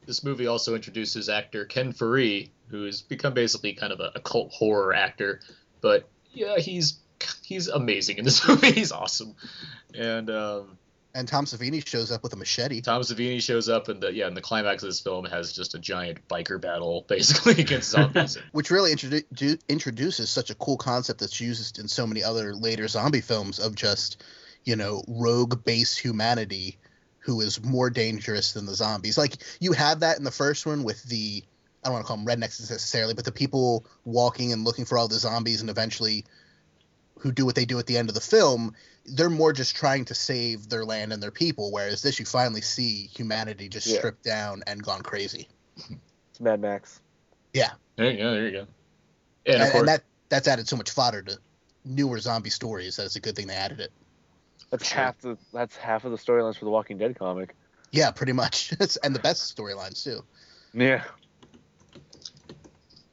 This 0.05 0.23
movie 0.23 0.47
also 0.47 0.75
introduces 0.75 1.29
actor 1.29 1.65
Ken 1.65 1.93
Foree, 1.93 2.49
who's 2.71 3.01
become 3.01 3.33
basically 3.33 3.73
kind 3.73 3.93
of 3.93 3.99
a, 3.99 4.13
a 4.15 4.19
cult 4.19 4.51
horror 4.51 4.93
actor. 4.93 5.41
But 5.81 6.09
yeah, 6.31 6.57
he's 6.57 6.99
he's 7.43 7.67
amazing 7.67 8.17
in 8.17 8.25
this 8.25 8.47
movie. 8.47 8.71
He's 8.71 8.91
awesome, 8.91 9.35
and 9.93 10.29
um, 10.29 10.77
And 11.13 11.27
Tom 11.27 11.45
Savini 11.45 11.85
shows 11.85 12.11
up 12.11 12.23
with 12.23 12.33
a 12.33 12.37
machete. 12.37 12.81
Tom 12.81 13.01
Savini 13.01 13.41
shows 13.41 13.67
up, 13.69 13.89
and 13.89 14.01
the 14.01 14.13
yeah, 14.13 14.27
and 14.27 14.35
the 14.35 14.41
climax 14.41 14.83
of 14.83 14.89
this 14.89 15.01
film 15.01 15.25
has 15.25 15.53
just 15.53 15.75
a 15.75 15.79
giant 15.79 16.27
biker 16.27 16.59
battle 16.59 17.05
basically 17.09 17.61
against 17.61 17.89
zombies. 17.89 18.37
which 18.51 18.71
really 18.71 18.93
introdu- 18.93 19.59
introduces 19.67 20.29
such 20.29 20.49
a 20.49 20.55
cool 20.55 20.77
concept 20.77 21.19
that's 21.19 21.41
used 21.41 21.79
in 21.79 21.87
so 21.87 22.07
many 22.07 22.23
other 22.23 22.55
later 22.55 22.87
zombie 22.87 23.21
films 23.21 23.59
of 23.59 23.75
just 23.75 24.23
you 24.63 24.75
know 24.75 25.03
rogue 25.07 25.63
base 25.63 25.97
humanity 25.97 26.77
who 27.19 27.41
is 27.41 27.63
more 27.63 27.89
dangerous 27.89 28.53
than 28.53 28.65
the 28.65 28.73
zombies 28.73 29.17
like 29.17 29.37
you 29.59 29.73
have 29.73 29.99
that 29.99 30.17
in 30.17 30.23
the 30.23 30.31
first 30.31 30.65
one 30.65 30.83
with 30.83 31.03
the 31.03 31.43
i 31.83 31.87
don't 31.87 31.93
want 31.93 32.05
to 32.05 32.07
call 32.07 32.17
them 32.17 32.25
rednecks 32.25 32.59
necessarily 32.59 33.13
but 33.13 33.25
the 33.25 33.31
people 33.31 33.85
walking 34.05 34.51
and 34.53 34.63
looking 34.63 34.85
for 34.85 34.97
all 34.97 35.07
the 35.07 35.15
zombies 35.15 35.61
and 35.61 35.69
eventually 35.69 36.25
who 37.19 37.31
do 37.31 37.45
what 37.45 37.55
they 37.55 37.65
do 37.65 37.77
at 37.79 37.85
the 37.85 37.97
end 37.97 38.09
of 38.09 38.15
the 38.15 38.21
film 38.21 38.73
they're 39.05 39.29
more 39.29 39.51
just 39.53 39.75
trying 39.75 40.05
to 40.05 40.13
save 40.13 40.69
their 40.69 40.85
land 40.85 41.11
and 41.13 41.21
their 41.21 41.31
people 41.31 41.71
whereas 41.71 42.01
this 42.01 42.19
you 42.19 42.25
finally 42.25 42.61
see 42.61 43.07
humanity 43.07 43.67
just 43.69 43.87
Yeah. 43.87 43.97
stripped 43.97 44.23
down 44.23 44.63
and 44.67 44.81
gone 44.83 45.01
crazy 45.01 45.47
It's 46.31 46.39
Mad 46.39 46.59
Max. 46.61 46.99
yeah 47.53 47.71
there 47.97 48.09
you 48.11 48.17
go. 48.17 48.31
There 48.33 48.45
you 48.45 48.51
go. 48.51 48.67
and, 49.47 49.61
And 49.61 49.73
and 49.75 49.87
that 49.87 50.03
that's 50.29 50.47
added 50.47 50.67
so 50.67 50.75
much 50.77 50.89
fodder 50.91 51.21
to 51.23 51.37
newer 51.85 52.19
zombie 52.19 52.49
stories 52.49 52.95
that 52.95 53.05
it's 53.05 53.15
a 53.15 53.19
good 53.19 53.35
thing 53.35 53.47
they 53.47 53.53
added 53.55 53.79
it. 53.79 53.91
That's 54.69 54.89
half 54.89 55.19
the 55.19 55.37
that's 55.51 55.75
half 55.75 56.05
of 56.05 56.11
the 56.11 56.17
storylines 56.17 56.57
for 56.57 56.65
the 56.65 56.71
Walking 56.71 56.97
Dead 56.97 57.19
comic. 57.19 57.53
Yeah, 57.91 58.09
pretty 58.11 58.31
much, 58.31 58.71
and 59.03 59.13
the 59.13 59.19
best 59.19 59.55
storylines 59.55 60.01
too. 60.03 60.23
Yeah. 60.73 61.03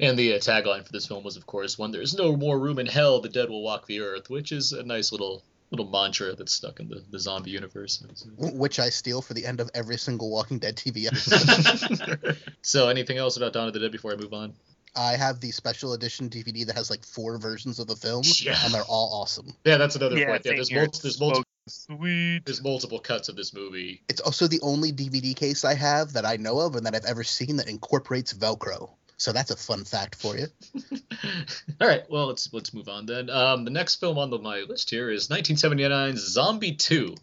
And 0.01 0.19
the 0.19 0.35
uh, 0.35 0.39
tagline 0.39 0.85
for 0.87 0.93
this 0.93 1.07
film 1.07 1.25
was, 1.25 1.37
of 1.37 1.47
course, 1.47 1.79
"When 1.79 1.91
there's 1.91 2.15
no 2.15 2.37
more 2.37 2.59
room 2.59 2.79
in 2.79 2.87
hell, 2.87 3.21
the 3.21 3.29
dead 3.29 3.49
will 3.49 3.63
walk 3.63 3.87
the 3.87 4.01
earth," 4.01 4.31
which 4.31 4.53
is 4.53 4.73
a 4.73 4.83
nice 4.83 5.11
little 5.13 5.43
little 5.71 5.89
mantra 5.91 6.35
that's 6.35 6.53
stuck 6.53 6.81
in 6.81 6.89
the, 6.89 7.03
the 7.11 7.19
zombie 7.19 7.51
universe. 7.51 8.03
Which 8.39 8.79
I 8.79 8.89
steal 8.89 9.21
for 9.21 9.35
the 9.35 9.45
end 9.45 9.61
of 9.61 9.71
every 9.75 9.99
single 9.99 10.31
Walking 10.31 10.59
Dead 10.59 10.77
TV 10.77 11.07
episode. 11.07 12.39
so, 12.63 12.89
anything 12.89 13.19
else 13.19 13.37
about 13.37 13.53
Dawn 13.53 13.69
of 13.69 13.75
the 13.75 13.81
Dead 13.81 13.93
before 13.93 14.13
I 14.13 14.17
move 14.17 14.33
on? 14.33 14.55
I 14.97 15.17
have 15.17 15.41
the 15.41 15.51
special 15.51 15.93
edition 15.93 16.31
DVD 16.31 16.67
that 16.67 16.77
has 16.77 16.91
like 16.91 17.05
four 17.05 17.39
versions 17.39 17.79
of 17.79 17.87
the 17.87 17.97
film, 17.97 18.23
Yeah. 18.41 18.59
and 18.65 18.73
they're 18.73 18.83
all 18.85 19.21
awesome. 19.21 19.55
Yeah, 19.65 19.77
that's 19.77 19.97
another 19.97 20.17
Yeah, 20.19 20.29
point. 20.29 20.43
Yeah, 20.45 20.53
there's, 20.55 20.73
mul- 20.73 20.87
there's 21.03 21.21
multiple 21.21 21.45
sweet. 21.69 22.43
There's 22.47 22.63
multiple 22.63 22.99
cuts 22.99 23.29
of 23.29 23.37
this 23.37 23.53
movie. 23.53 24.03
It's 24.09 24.21
also 24.21 24.47
the 24.47 24.61
only 24.63 24.93
DVD 24.93 25.37
case 25.37 25.65
I 25.65 25.75
have 25.75 26.15
that 26.15 26.25
I 26.25 26.37
know 26.37 26.59
of 26.61 26.75
and 26.77 26.87
that 26.87 26.95
I've 26.95 27.05
ever 27.05 27.23
seen 27.25 27.57
that 27.57 27.69
incorporates 27.69 28.33
Velcro. 28.33 28.91
So 29.19 29.33
that's 29.33 29.51
a 29.51 29.57
fun 29.57 29.85
fact 29.85 30.14
for 30.14 30.37
you. 30.37 30.47
All 31.81 31.89
right, 31.89 32.09
well 32.09 32.27
let's 32.29 32.53
let's 32.53 32.73
move 32.73 32.89
on 32.89 33.05
then. 33.05 33.29
Um, 33.31 33.64
the 33.64 33.71
next 33.71 33.97
film 33.97 34.16
on 34.16 34.31
the, 34.31 34.39
my 34.39 34.61
list 34.61 34.91
here 34.91 35.11
is 35.11 35.29
1979's 35.29 36.21
Zombie 36.33 36.75
2, 36.77 37.14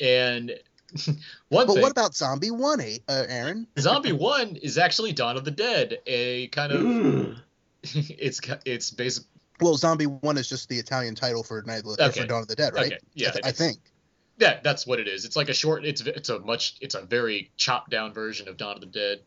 and 0.00 0.50
one 1.48 1.66
But 1.66 1.74
thing. 1.74 1.82
what 1.82 1.90
about 1.92 2.14
Zombie 2.14 2.50
One, 2.50 2.80
A- 2.80 3.00
uh, 3.08 3.26
Aaron? 3.28 3.66
Zombie 3.78 4.12
One 4.12 4.56
is 4.56 4.78
actually 4.78 5.12
Dawn 5.12 5.36
of 5.36 5.44
the 5.44 5.50
Dead, 5.50 5.98
a 6.06 6.48
kind 6.48 6.72
of 6.72 7.36
it's 7.82 8.40
it's 8.64 8.90
basic. 8.90 9.24
Well, 9.60 9.74
Zombie 9.76 10.06
One 10.06 10.38
is 10.38 10.48
just 10.48 10.68
the 10.70 10.78
Italian 10.78 11.14
title 11.14 11.42
for 11.42 11.62
Night 11.62 11.84
of 11.84 11.96
the, 11.96 12.04
Okay. 12.08 12.20
for 12.22 12.26
Dawn 12.26 12.42
of 12.42 12.48
the 12.48 12.56
Dead, 12.56 12.72
right? 12.74 12.86
Okay, 12.86 12.98
yeah, 13.14 13.28
I, 13.28 13.32
th- 13.32 13.44
I 13.44 13.52
think. 13.52 13.78
Yeah, 14.38 14.60
that's 14.62 14.86
what 14.86 15.00
it 15.00 15.08
is. 15.08 15.24
It's 15.26 15.36
like 15.36 15.48
a 15.50 15.54
short. 15.54 15.84
It's 15.84 16.00
it's 16.00 16.28
a 16.30 16.38
much. 16.40 16.76
It's 16.80 16.94
a 16.94 17.02
very 17.02 17.50
chopped 17.56 17.90
down 17.90 18.12
version 18.14 18.48
of 18.48 18.56
Dawn 18.56 18.74
of 18.76 18.80
the 18.80 18.86
Dead. 18.86 19.20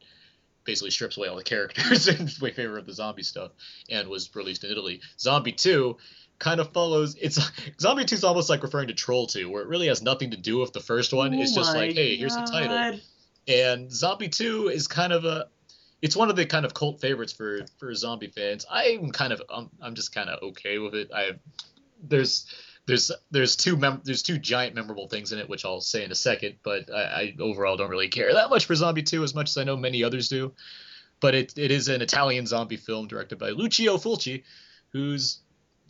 Basically 0.70 0.91
strips 0.91 1.17
away 1.17 1.28
all 1.28 1.36
the 1.36 1.43
characters 1.43 2.07
in 2.20 2.28
favor 2.28 2.78
of 2.78 2.86
the 2.86 2.93
zombie 2.93 3.24
stuff, 3.24 3.51
and 3.89 4.07
was 4.07 4.30
released 4.36 4.63
in 4.63 4.70
Italy. 4.70 5.01
Zombie 5.20 5.51
Two 5.51 5.97
kind 6.38 6.59
of 6.59 6.72
follows. 6.74 7.15
It's 7.20 7.39
Zombie 7.82 8.05
Two 8.05 8.13
is 8.15 8.24
almost 8.24 8.51
like 8.51 8.61
referring 8.61 8.89
to 8.89 8.93
Troll 8.93 9.26
Two, 9.26 9.49
where 9.49 9.63
it 9.63 9.67
really 9.67 9.88
has 9.88 10.03
nothing 10.03 10.30
to 10.30 10.38
do 10.38 10.59
with 10.59 10.72
the 10.72 10.80
first 10.80 11.11
one. 11.11 11.34
it's 11.34 11.53
Oh 11.53 11.61
just 11.61 11.76
like, 11.76 11.93
hey, 11.93 12.17
here's 12.17 12.36
the 12.36 12.43
title. 12.43 12.72
Oh 12.72 12.99
and 13.49 13.91
Zombie 13.91 14.30
2 14.30 14.67
is 14.67 14.88
kind 14.88 15.11
of 15.11 15.26
a 15.26 15.47
it's 16.01 16.15
one 16.15 16.30
of 16.30 16.36
the 16.36 16.45
kind 16.45 16.65
of 16.65 16.74
cult 16.76 17.01
favorites 17.01 17.34
for 17.34 17.61
for 17.80 17.93
zombie 17.95 18.28
fans. 18.28 18.65
I'm 18.70 19.11
kind 19.11 19.34
of 19.34 19.41
I'm, 19.49 19.70
I'm 19.82 19.95
just 19.95 20.13
kind 20.13 20.30
of 20.30 20.41
okay 20.49 20.78
with 20.78 20.93
it. 20.93 21.09
I 21.13 21.32
there's 22.01 22.45
there's 22.90 23.12
there's 23.30 23.56
two 23.56 23.78
mem- 23.78 24.02
there's 24.04 24.24
two 24.24 24.40
giant 24.40 24.74
memorable 24.74 25.08
things 25.08 25.32
in 25.32 25.38
it 25.38 25.48
which 25.48 25.64
I'll 25.64 25.80
say 25.80 26.04
in 26.04 26.12
a 26.12 26.16
second, 26.16 26.56
but 26.64 26.92
I, 26.92 27.02
I 27.02 27.36
overall 27.40 27.78
don't 27.78 27.92
really 27.92 28.08
care 28.08 28.34
that 28.34 28.50
much 28.50 28.66
for 28.66 28.74
Zombie 28.74 29.04
2 29.04 29.24
as 29.24 29.36
much 29.36 29.50
as 29.50 29.58
I 29.58 29.64
know 29.64 29.78
many 29.78 30.04
others 30.04 30.28
do. 30.28 30.54
But 31.20 31.36
it 31.36 31.54
it 31.58 31.70
is 31.70 31.88
an 31.88 32.02
Italian 32.02 32.48
zombie 32.48 32.78
film 32.78 33.08
directed 33.08 33.38
by 33.38 33.50
Lucio 33.52 33.98
Fulci, 33.98 34.44
who's 34.92 35.40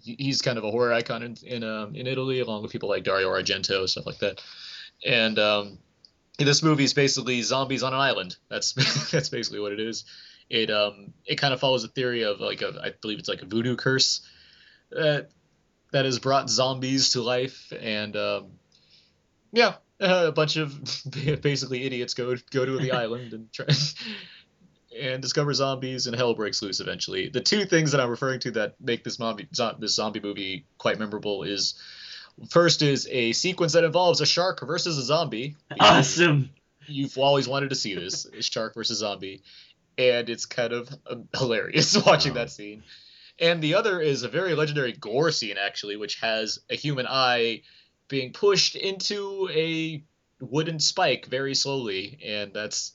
he's 0.02 0.42
kind 0.42 0.58
of 0.58 0.66
a 0.66 0.72
horror 0.72 0.92
icon 0.92 1.24
in 1.24 1.38
in, 1.44 1.64
um, 1.64 1.96
in 1.96 2.06
Italy 2.06 2.42
along 2.42 2.64
with 2.64 2.72
people 2.72 2.90
like 2.90 3.04
Dario 3.04 3.30
Argento 3.30 3.88
stuff 3.88 4.06
like 4.06 4.20
that. 4.20 4.44
And 5.06 5.40
um, 5.40 5.78
this 6.38 6.62
movie 6.62 6.84
is 6.84 6.94
basically 6.94 7.42
zombies 7.44 7.84
on 7.84 7.94
an 7.94 8.00
island. 8.00 8.36
That's 8.50 8.74
that's 9.12 9.30
basically 9.30 9.62
what 9.62 9.72
it 9.72 9.80
is. 9.80 10.04
It 10.50 10.70
um 10.70 11.14
it 11.26 11.36
kind 11.36 11.54
of 11.54 11.62
follows 11.62 11.86
a 11.86 11.88
theory 11.88 12.24
of 12.24 12.42
like 12.42 12.62
a 12.62 12.78
I 12.84 12.92
believe 13.02 13.20
it's 13.20 13.30
like 13.30 13.42
a 13.42 13.46
voodoo 13.46 13.78
curse 13.78 14.22
that 14.92 15.30
that 15.92 16.06
has 16.06 16.20
brought 16.20 16.50
zombies 16.50 17.10
to 17.10 17.22
life 17.22 17.72
and 17.82 18.16
um 18.16 18.48
yeah 19.52 19.76
a 20.00 20.32
bunch 20.32 20.56
of 20.56 20.80
basically 21.42 21.84
idiots 21.84 22.14
go 22.14 22.36
go 22.52 22.66
to 22.66 22.78
the 22.78 22.92
island 23.04 23.34
and 23.34 23.52
try 23.52 23.66
and 25.00 25.22
discover 25.22 25.54
zombies 25.54 26.08
and 26.08 26.16
hell 26.16 26.34
breaks 26.34 26.62
loose 26.62 26.80
eventually. 26.80 27.30
The 27.30 27.42
two 27.42 27.66
things 27.66 27.92
that 27.92 28.02
I'm 28.02 28.10
referring 28.10 28.40
to 28.42 28.52
that 28.52 28.76
make 28.80 29.04
this 29.04 29.16
zombie 29.16 29.48
zo- 29.54 29.76
this 29.80 29.96
zombie 29.96 30.20
movie 30.20 30.66
quite 30.78 31.00
memorable 31.00 31.44
is 31.44 31.76
first 32.50 32.82
is 32.82 33.08
a 33.10 33.34
sequence 33.34 33.74
that 33.74 33.84
involves 33.84 34.22
a 34.22 34.26
shark 34.26 34.66
versus 34.66 34.98
a 34.98 35.04
zombie. 35.04 35.56
Awesome. 35.80 36.50
You've 36.88 37.18
always 37.18 37.48
wanted 37.48 37.70
to 37.70 37.76
see 37.76 37.94
this 37.94 38.28
shark 38.42 38.74
versus 38.74 39.00
zombie, 39.00 39.44
and 39.98 40.30
it's 40.30 40.46
kind 40.46 40.74
of 40.74 40.90
um, 41.10 41.28
hilarious 41.36 41.96
watching 42.06 42.34
that 42.34 42.50
scene. 42.50 42.84
And 43.40 43.62
the 43.62 43.76
other 43.76 44.02
is 44.02 44.24
a 44.24 44.28
very 44.28 44.54
legendary 44.54 44.92
gore 44.92 45.32
scene 45.32 45.58
actually, 45.58 45.96
which 45.96 46.20
has 46.20 46.60
a 46.70 46.76
human 46.76 47.08
eye 47.08 47.62
being 48.10 48.34
pushed 48.34 48.76
into 48.76 49.50
a 49.54 50.04
wooden 50.42 50.80
spike 50.80 51.28
very 51.28 51.56
slowly, 51.56 52.20
and 52.26 52.54
that's 52.54 52.94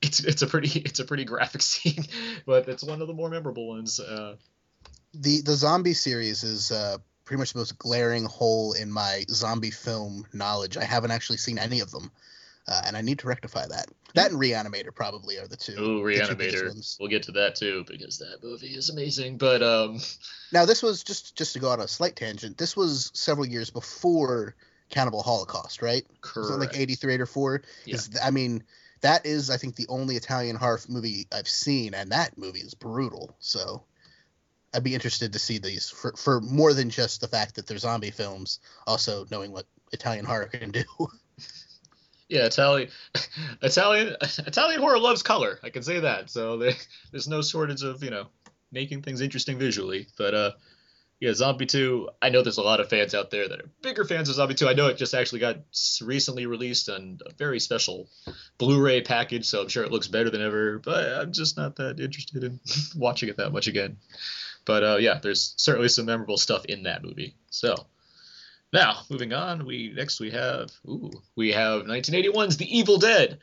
it's 0.00 0.20
it's 0.20 0.42
a 0.42 0.46
pretty 0.46 0.80
it's 0.80 1.00
a 1.00 1.04
pretty 1.04 1.24
graphic 1.24 1.62
scene, 1.70 2.04
but 2.46 2.68
it's 2.68 2.84
one 2.84 3.02
of 3.02 3.08
the 3.08 3.14
more 3.14 3.28
memorable 3.28 3.68
ones. 3.68 4.00
Uh, 4.00 4.36
the 5.12 5.40
the 5.42 5.54
zombie 5.54 5.94
series 5.94 6.44
is 6.44 6.72
uh, 6.72 6.98
pretty 7.24 7.38
much 7.38 7.52
the 7.52 7.58
most 7.58 7.78
glaring 7.78 8.24
hole 8.24 8.72
in 8.72 8.90
my 8.90 9.24
zombie 9.28 9.70
film 9.70 10.26
knowledge. 10.32 10.76
I 10.76 10.84
haven't 10.84 11.10
actually 11.10 11.38
seen 11.38 11.58
any 11.58 11.80
of 11.80 11.90
them, 11.90 12.10
uh, 12.66 12.82
and 12.86 12.96
I 12.96 13.02
need 13.02 13.18
to 13.20 13.28
rectify 13.28 13.66
that. 13.66 13.86
That 14.14 14.30
and 14.30 14.40
Reanimator 14.40 14.94
probably 14.94 15.38
are 15.38 15.48
the 15.48 15.56
two. 15.56 15.72
Ooh, 15.72 16.04
the 16.04 16.26
two 16.26 16.34
biggest 16.36 16.64
Reanimator. 16.64 16.96
We'll 17.00 17.10
get 17.10 17.24
to 17.24 17.32
that 17.32 17.56
too 17.56 17.84
because 17.86 18.18
that 18.18 18.38
movie 18.42 18.68
is 18.68 18.90
amazing. 18.90 19.38
But 19.38 19.62
um, 19.62 19.98
Now 20.52 20.64
this 20.64 20.82
was 20.82 21.02
just 21.02 21.36
just 21.36 21.54
to 21.54 21.58
go 21.58 21.70
on 21.70 21.80
a 21.80 21.88
slight 21.88 22.16
tangent. 22.16 22.56
This 22.56 22.76
was 22.76 23.10
several 23.14 23.46
years 23.46 23.70
before 23.70 24.54
Cannibal 24.88 25.22
Holocaust, 25.22 25.82
right? 25.82 26.04
It 26.04 26.38
like 26.38 26.70
Correct. 26.70 26.76
eighty 26.76 26.94
three 26.94 27.16
or 27.16 27.26
four? 27.26 27.62
Is 27.86 28.16
I 28.22 28.30
mean 28.30 28.62
that 29.00 29.26
is 29.26 29.50
I 29.50 29.56
think 29.56 29.76
the 29.76 29.88
only 29.88 30.16
Italian 30.16 30.56
horror 30.56 30.80
movie 30.88 31.26
I've 31.32 31.48
seen, 31.48 31.92
and 31.92 32.12
that 32.12 32.38
movie 32.38 32.60
is 32.60 32.74
brutal. 32.74 33.36
So 33.40 33.82
I'd 34.72 34.84
be 34.84 34.94
interested 34.94 35.32
to 35.32 35.38
see 35.38 35.58
these 35.58 35.90
for 35.90 36.12
for 36.12 36.40
more 36.40 36.72
than 36.72 36.88
just 36.88 37.20
the 37.20 37.28
fact 37.28 37.56
that 37.56 37.66
they're 37.66 37.78
zombie 37.78 38.10
films. 38.12 38.60
Also 38.86 39.26
knowing 39.30 39.52
what 39.52 39.66
Italian 39.92 40.24
horror 40.24 40.46
can 40.46 40.70
do. 40.70 40.84
Yeah, 42.34 42.46
Italian, 42.46 42.88
Italian, 43.62 44.16
Italian 44.20 44.80
horror 44.80 44.98
loves 44.98 45.22
color. 45.22 45.60
I 45.62 45.70
can 45.70 45.84
say 45.84 46.00
that. 46.00 46.30
So 46.30 46.58
there, 46.58 46.72
there's 47.12 47.28
no 47.28 47.42
shortage 47.42 47.84
of 47.84 48.02
you 48.02 48.10
know 48.10 48.26
making 48.72 49.02
things 49.02 49.20
interesting 49.20 49.56
visually. 49.56 50.08
But 50.18 50.34
uh, 50.34 50.50
yeah, 51.20 51.32
Zombie 51.32 51.66
2. 51.66 52.08
I 52.20 52.30
know 52.30 52.42
there's 52.42 52.58
a 52.58 52.62
lot 52.62 52.80
of 52.80 52.88
fans 52.88 53.14
out 53.14 53.30
there 53.30 53.48
that 53.48 53.60
are 53.60 53.70
bigger 53.82 54.04
fans 54.04 54.28
of 54.28 54.34
Zombie 54.34 54.54
2. 54.54 54.66
I 54.66 54.72
know 54.72 54.88
it 54.88 54.96
just 54.96 55.14
actually 55.14 55.38
got 55.38 55.58
recently 56.02 56.46
released 56.46 56.88
on 56.88 57.20
a 57.24 57.32
very 57.34 57.60
special 57.60 58.08
Blu-ray 58.58 59.02
package, 59.02 59.46
so 59.46 59.62
I'm 59.62 59.68
sure 59.68 59.84
it 59.84 59.92
looks 59.92 60.08
better 60.08 60.28
than 60.28 60.42
ever. 60.42 60.80
But 60.80 61.12
I'm 61.12 61.32
just 61.32 61.56
not 61.56 61.76
that 61.76 62.00
interested 62.00 62.42
in 62.42 62.58
watching 62.96 63.28
it 63.28 63.36
that 63.36 63.52
much 63.52 63.68
again. 63.68 63.98
But 64.64 64.82
uh, 64.82 64.96
yeah, 64.98 65.20
there's 65.22 65.54
certainly 65.56 65.88
some 65.88 66.06
memorable 66.06 66.36
stuff 66.36 66.64
in 66.64 66.82
that 66.82 67.04
movie. 67.04 67.36
So. 67.50 67.76
Now, 68.74 69.02
moving 69.08 69.32
on, 69.32 69.66
we 69.66 69.92
next 69.94 70.18
we 70.18 70.32
have 70.32 70.68
ooh, 70.84 71.12
we 71.36 71.52
have 71.52 71.82
1981's 71.82 72.56
The 72.56 72.76
Evil 72.76 72.98
Dead, 72.98 73.38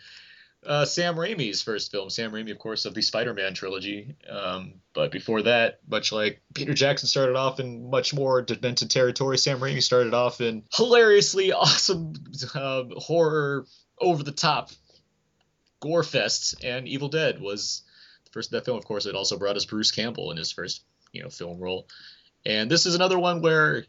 uh, 0.65 0.83
Sam 0.83 1.15
Raimi's 1.15 1.61
first 1.61 1.89
film. 1.89 2.09
Sam 2.09 2.33
Raimi, 2.33 2.51
of 2.51 2.59
course, 2.59 2.83
of 2.83 2.93
the 2.93 3.01
Spider-Man 3.01 3.53
trilogy. 3.53 4.17
Um, 4.29 4.73
but 4.93 5.09
before 5.09 5.43
that, 5.43 5.79
much 5.87 6.11
like 6.11 6.41
Peter 6.53 6.73
Jackson 6.73 7.07
started 7.07 7.37
off 7.37 7.61
in 7.61 7.89
much 7.89 8.13
more 8.13 8.41
demented 8.41 8.91
territory, 8.91 9.37
Sam 9.37 9.61
Raimi 9.61 9.81
started 9.81 10.13
off 10.13 10.41
in 10.41 10.63
hilariously 10.73 11.53
awesome 11.53 12.13
um, 12.53 12.91
horror, 12.97 13.65
over-the-top 14.01 14.71
gore 15.79 16.03
fests, 16.03 16.55
and 16.61 16.89
Evil 16.89 17.07
Dead 17.07 17.39
was 17.39 17.83
the 18.25 18.31
first 18.31 18.51
that 18.51 18.65
film. 18.65 18.77
Of 18.77 18.83
course, 18.83 19.05
it 19.05 19.15
also 19.15 19.39
brought 19.39 19.55
us 19.55 19.63
Bruce 19.63 19.91
Campbell 19.91 20.31
in 20.31 20.35
his 20.35 20.51
first 20.51 20.83
you 21.13 21.23
know 21.23 21.29
film 21.29 21.57
role, 21.57 21.87
and 22.45 22.69
this 22.69 22.85
is 22.85 22.95
another 22.95 23.17
one 23.17 23.41
where 23.41 23.85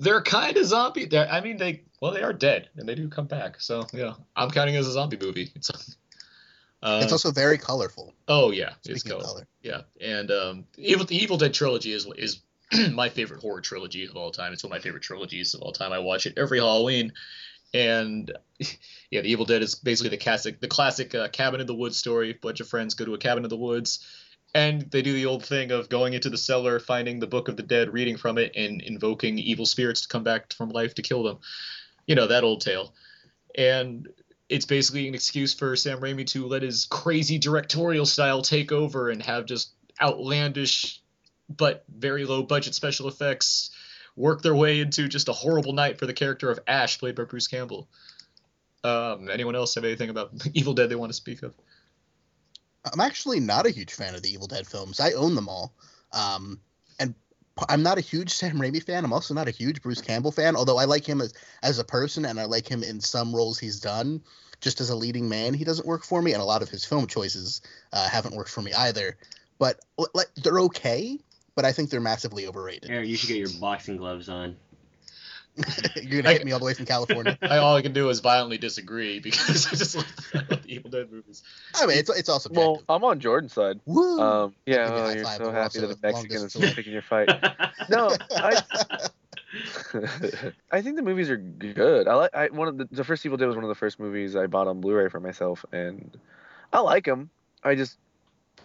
they're 0.00 0.22
kind 0.22 0.56
of 0.56 0.64
zombie. 0.66 1.04
They're, 1.04 1.28
I 1.28 1.40
mean, 1.40 1.56
they 1.58 1.82
well, 2.00 2.12
they 2.12 2.22
are 2.22 2.32
dead, 2.32 2.68
and 2.76 2.88
they 2.88 2.94
do 2.96 3.08
come 3.08 3.26
back. 3.26 3.60
So 3.60 3.86
yeah, 3.92 4.14
I'm 4.34 4.50
counting 4.50 4.74
it 4.74 4.78
as 4.78 4.88
a 4.88 4.92
zombie 4.92 5.18
movie. 5.20 5.52
It's, 5.56 5.70
uh, 6.82 7.00
it's 7.02 7.12
also 7.12 7.30
very 7.30 7.58
colorful. 7.58 8.14
oh 8.26 8.52
yeah, 8.52 8.70
it's 8.86 9.02
Speaking 9.02 9.18
of 9.18 9.24
color. 9.26 9.34
color. 9.34 9.46
Yeah, 9.62 9.80
and 10.00 10.30
um, 10.30 10.64
Evil 10.78 11.04
the 11.04 11.14
Evil 11.14 11.36
Dead 11.36 11.52
trilogy 11.52 11.92
is 11.92 12.06
is 12.16 12.40
my 12.92 13.10
favorite 13.10 13.42
horror 13.42 13.60
trilogy 13.60 14.06
of 14.06 14.16
all 14.16 14.30
time. 14.30 14.54
It's 14.54 14.64
one 14.64 14.72
of 14.72 14.78
my 14.78 14.82
favorite 14.82 15.02
trilogies 15.02 15.52
of 15.52 15.60
all 15.60 15.72
time. 15.72 15.92
I 15.92 15.98
watch 15.98 16.24
it 16.24 16.38
every 16.38 16.58
Halloween, 16.58 17.12
and 17.74 18.32
yeah, 19.10 19.20
the 19.20 19.28
Evil 19.30 19.44
Dead 19.44 19.60
is 19.60 19.74
basically 19.74 20.08
the 20.08 20.16
classic 20.16 20.58
the 20.58 20.68
classic 20.68 21.14
uh, 21.14 21.28
cabin 21.28 21.60
in 21.60 21.66
the 21.66 21.74
woods 21.74 21.98
story. 21.98 22.32
bunch 22.32 22.60
of 22.60 22.68
friends 22.68 22.94
go 22.94 23.04
to 23.04 23.12
a 23.12 23.18
cabin 23.18 23.44
in 23.44 23.50
the 23.50 23.58
woods. 23.58 24.06
And 24.54 24.82
they 24.90 25.02
do 25.02 25.12
the 25.12 25.26
old 25.26 25.44
thing 25.44 25.70
of 25.70 25.88
going 25.88 26.12
into 26.12 26.28
the 26.28 26.38
cellar, 26.38 26.80
finding 26.80 27.20
the 27.20 27.26
Book 27.26 27.48
of 27.48 27.56
the 27.56 27.62
Dead, 27.62 27.92
reading 27.92 28.16
from 28.16 28.36
it, 28.36 28.52
and 28.56 28.80
invoking 28.80 29.38
evil 29.38 29.66
spirits 29.66 30.02
to 30.02 30.08
come 30.08 30.24
back 30.24 30.52
from 30.52 30.70
life 30.70 30.94
to 30.96 31.02
kill 31.02 31.22
them. 31.22 31.38
You 32.06 32.16
know, 32.16 32.26
that 32.26 32.42
old 32.42 32.60
tale. 32.60 32.92
And 33.56 34.08
it's 34.48 34.66
basically 34.66 35.06
an 35.06 35.14
excuse 35.14 35.54
for 35.54 35.76
Sam 35.76 36.00
Raimi 36.00 36.26
to 36.28 36.46
let 36.46 36.62
his 36.62 36.86
crazy 36.86 37.38
directorial 37.38 38.06
style 38.06 38.42
take 38.42 38.72
over 38.72 39.10
and 39.10 39.22
have 39.22 39.46
just 39.46 39.70
outlandish 40.02 41.00
but 41.56 41.84
very 41.88 42.24
low 42.24 42.42
budget 42.42 42.74
special 42.74 43.08
effects 43.08 43.70
work 44.16 44.42
their 44.42 44.54
way 44.54 44.80
into 44.80 45.08
just 45.08 45.28
a 45.28 45.32
horrible 45.32 45.72
night 45.72 45.98
for 45.98 46.06
the 46.06 46.12
character 46.12 46.50
of 46.50 46.58
Ash, 46.66 46.98
played 46.98 47.14
by 47.14 47.24
Bruce 47.24 47.46
Campbell. 47.46 47.88
Um, 48.82 49.28
anyone 49.30 49.54
else 49.54 49.74
have 49.74 49.84
anything 49.84 50.10
about 50.10 50.32
Evil 50.54 50.74
Dead 50.74 50.88
they 50.88 50.96
want 50.96 51.10
to 51.10 51.16
speak 51.16 51.42
of? 51.42 51.54
I'm 52.84 53.00
actually 53.00 53.40
not 53.40 53.66
a 53.66 53.70
huge 53.70 53.92
fan 53.92 54.14
of 54.14 54.22
the 54.22 54.32
Evil 54.32 54.46
Dead 54.46 54.66
films. 54.66 55.00
I 55.00 55.12
own 55.12 55.34
them 55.34 55.48
all. 55.48 55.72
Um, 56.12 56.60
and 56.98 57.14
I'm 57.68 57.82
not 57.82 57.98
a 57.98 58.00
huge 58.00 58.30
Sam 58.34 58.58
Raimi 58.58 58.82
fan. 58.82 59.04
I'm 59.04 59.12
also 59.12 59.34
not 59.34 59.48
a 59.48 59.52
huge 59.52 59.82
Bruce 59.82 60.00
Campbell 60.00 60.32
fan, 60.32 60.56
although 60.56 60.78
I 60.78 60.84
like 60.84 61.04
him 61.04 61.20
as, 61.20 61.34
as 61.62 61.78
a 61.78 61.84
person 61.84 62.24
and 62.24 62.40
I 62.40 62.44
like 62.44 62.68
him 62.68 62.82
in 62.82 63.00
some 63.00 63.34
roles 63.34 63.58
he's 63.58 63.80
done. 63.80 64.22
Just 64.60 64.80
as 64.80 64.90
a 64.90 64.96
leading 64.96 65.28
man, 65.28 65.54
he 65.54 65.64
doesn't 65.64 65.86
work 65.86 66.04
for 66.04 66.20
me, 66.20 66.34
and 66.34 66.42
a 66.42 66.44
lot 66.44 66.60
of 66.60 66.68
his 66.68 66.84
film 66.84 67.06
choices 67.06 67.62
uh, 67.94 68.06
haven't 68.06 68.36
worked 68.36 68.50
for 68.50 68.60
me 68.60 68.74
either. 68.74 69.16
But 69.58 69.80
like, 70.12 70.28
they're 70.34 70.60
okay, 70.60 71.18
but 71.54 71.64
I 71.64 71.72
think 71.72 71.88
they're 71.88 71.98
massively 71.98 72.46
overrated. 72.46 72.90
Eric, 72.90 73.08
you 73.08 73.16
should 73.16 73.28
get 73.28 73.38
your 73.38 73.48
boxing 73.58 73.96
gloves 73.96 74.28
on. 74.28 74.56
You're 76.02 76.22
gonna 76.22 76.32
hit 76.34 76.44
me 76.44 76.52
all 76.52 76.58
the 76.58 76.64
way 76.64 76.74
from 76.74 76.86
California. 76.86 77.36
I, 77.42 77.58
all 77.58 77.76
I 77.76 77.82
can 77.82 77.92
do 77.92 78.08
is 78.08 78.20
violently 78.20 78.56
disagree 78.58 79.18
because 79.18 79.66
I 79.66 79.70
just 79.76 79.96
love, 79.96 80.06
the 80.32 80.60
Evil 80.66 80.90
Dead 80.90 81.10
movies. 81.10 81.42
I 81.74 81.86
mean, 81.86 81.98
it's 81.98 82.08
it's 82.10 82.28
all 82.28 82.40
subjective. 82.40 82.84
Well, 82.88 82.96
I'm 82.96 83.04
on 83.04 83.20
Jordan's 83.20 83.52
side. 83.52 83.80
Woo! 83.84 84.20
Um, 84.20 84.54
yeah, 84.66 84.86
Give 84.86 84.94
oh, 84.94 85.10
you're 85.10 85.24
five, 85.24 85.36
so 85.38 85.52
happy 85.52 85.80
that 85.80 85.86
also 85.88 85.98
a 85.98 86.06
Mexican 86.06 86.36
is 86.36 86.42
distance 86.44 86.74
picking 86.74 86.92
your 86.92 87.02
fight. 87.02 87.28
No, 87.88 88.14
I, 88.36 88.62
I 90.70 90.80
think 90.82 90.96
the 90.96 91.02
movies 91.02 91.28
are 91.30 91.36
good. 91.36 92.06
I 92.06 92.14
like 92.14 92.34
I 92.34 92.46
one 92.48 92.68
of 92.68 92.78
the 92.78 92.88
the 92.92 93.04
first 93.04 93.24
Evil 93.26 93.36
Dead 93.36 93.46
was 93.46 93.56
one 93.56 93.64
of 93.64 93.68
the 93.68 93.74
first 93.74 93.98
movies 93.98 94.36
I 94.36 94.46
bought 94.46 94.68
on 94.68 94.80
Blu-ray 94.80 95.08
for 95.08 95.18
myself, 95.20 95.64
and 95.72 96.16
I 96.72 96.80
like 96.80 97.04
them. 97.04 97.30
I 97.64 97.74
just 97.74 97.98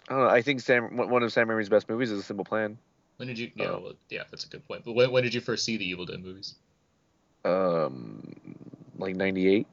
I 0.08 0.14
don't 0.14 0.22
know. 0.24 0.30
I 0.30 0.42
think 0.42 0.60
Sam 0.60 0.96
one 0.96 1.10
one 1.10 1.22
of 1.24 1.32
Sam 1.32 1.48
Raimi's 1.48 1.68
best 1.68 1.88
movies 1.88 2.10
is 2.12 2.20
A 2.20 2.22
Simple 2.22 2.44
Plan. 2.44 2.78
When 3.16 3.28
did 3.28 3.38
you? 3.38 3.50
Yeah, 3.56 3.66
Oh. 3.70 3.80
well, 3.82 3.92
yeah, 4.10 4.24
that's 4.30 4.44
a 4.44 4.48
good 4.48 4.66
point. 4.68 4.84
But 4.84 4.92
when, 4.92 5.10
when 5.10 5.22
did 5.24 5.34
you 5.34 5.40
first 5.40 5.64
see 5.64 5.76
the 5.76 5.88
Evil 5.88 6.04
Dead 6.06 6.22
movies? 6.22 6.54
Um, 7.46 8.34
like 8.98 9.16
'98. 9.16 9.66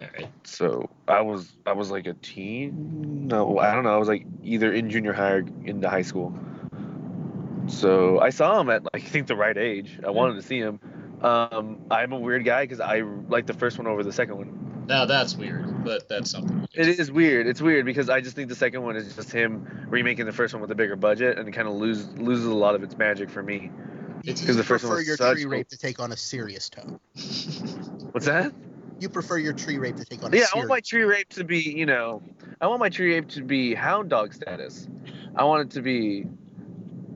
All 0.00 0.08
right. 0.18 0.28
So 0.44 0.90
I 1.08 1.20
was 1.20 1.52
I 1.66 1.72
was 1.72 1.90
like 1.90 2.06
a 2.06 2.14
teen. 2.14 3.28
No, 3.28 3.58
I 3.58 3.74
don't 3.74 3.84
know. 3.84 3.94
I 3.94 3.98
was 3.98 4.08
like 4.08 4.26
either 4.42 4.72
in 4.72 4.90
junior 4.90 5.12
high 5.12 5.32
or 5.32 5.44
into 5.64 5.88
high 5.88 6.02
school. 6.02 6.34
So 7.66 8.20
I 8.20 8.30
saw 8.30 8.60
him 8.60 8.70
at 8.70 8.84
like 8.84 8.94
I 9.04 9.06
think 9.06 9.26
the 9.26 9.36
right 9.36 9.56
age. 9.56 9.98
I 10.04 10.10
wanted 10.10 10.34
to 10.34 10.42
see 10.42 10.58
him. 10.58 10.80
Um, 11.22 11.80
I'm 11.90 12.12
a 12.12 12.18
weird 12.18 12.44
guy 12.44 12.64
because 12.64 12.80
I 12.80 13.00
like 13.28 13.46
the 13.46 13.54
first 13.54 13.78
one 13.78 13.86
over 13.86 14.02
the 14.02 14.12
second 14.12 14.36
one. 14.36 14.86
Now 14.86 15.06
that's 15.06 15.34
weird, 15.34 15.84
but 15.84 16.08
that's 16.08 16.30
something. 16.30 16.68
It 16.74 16.88
is 16.88 17.10
weird. 17.10 17.46
It's 17.46 17.62
weird 17.62 17.86
because 17.86 18.10
I 18.10 18.20
just 18.20 18.36
think 18.36 18.50
the 18.50 18.54
second 18.54 18.82
one 18.82 18.96
is 18.96 19.14
just 19.14 19.32
him 19.32 19.86
remaking 19.88 20.26
the 20.26 20.32
first 20.32 20.52
one 20.52 20.60
with 20.60 20.70
a 20.70 20.74
bigger 20.74 20.96
budget 20.96 21.38
and 21.38 21.48
it 21.48 21.52
kind 21.52 21.66
of 21.66 21.74
lose 21.74 22.06
loses 22.18 22.46
a 22.46 22.54
lot 22.54 22.74
of 22.74 22.82
its 22.82 22.96
magic 22.98 23.30
for 23.30 23.42
me. 23.42 23.70
You 24.24 24.32
Because 24.32 24.56
the 24.56 24.64
first 24.64 24.84
one 24.84 24.92
prefer 24.92 24.96
was 25.00 25.06
your 25.06 25.16
such 25.18 25.34
tree 25.34 25.44
rape 25.44 25.68
to 25.68 25.76
take 25.76 26.00
on 26.00 26.10
a 26.10 26.16
serious 26.16 26.70
tone. 26.70 26.98
What's 28.12 28.24
that? 28.24 28.54
You 28.98 29.10
prefer 29.10 29.36
your 29.36 29.52
tree 29.52 29.76
rape 29.76 29.96
to 29.96 30.04
take 30.06 30.24
on 30.24 30.32
a 30.32 30.36
Yeah, 30.36 30.46
I 30.54 30.56
want 30.56 30.70
my 30.70 30.80
tree 30.80 31.02
rape 31.02 31.28
to 31.30 31.44
be, 31.44 31.58
you 31.58 31.84
know, 31.84 32.22
I 32.58 32.66
want 32.68 32.80
my 32.80 32.88
tree 32.88 33.12
rape 33.12 33.28
to 33.30 33.42
be 33.42 33.74
hound 33.74 34.08
dog 34.08 34.32
status. 34.32 34.88
I 35.36 35.44
want 35.44 35.68
it 35.68 35.74
to 35.74 35.82
be. 35.82 36.26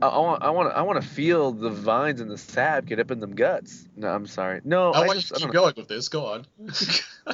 I, 0.01 0.07
I 0.07 0.19
want, 0.19 0.43
I 0.43 0.51
want, 0.51 0.75
I 0.75 0.83
want 0.83 1.03
to 1.03 1.09
feel 1.09 1.53
the 1.53 1.71
vines 1.71 2.21
and 2.21 2.31
the 2.31 2.39
sap 2.39 2.87
get 2.87 3.01
up 3.01 3.11
in 3.11 3.21
them 3.21 3.35
guts. 3.35 3.89
No, 3.97 4.09
I'm 4.09 4.27
sorry. 4.27 4.61
No, 4.65 4.93
I 4.93 5.03
I, 5.03 5.07
want 5.07 5.21
just, 5.21 5.31
you 5.31 5.37
I 5.37 5.39
to 5.39 5.45
keep 5.47 5.53
don't 5.53 5.55
know. 5.55 5.61
going 5.63 5.75
with 5.77 5.89
this. 5.89 6.09
Go 6.09 6.27
on. 6.27 6.47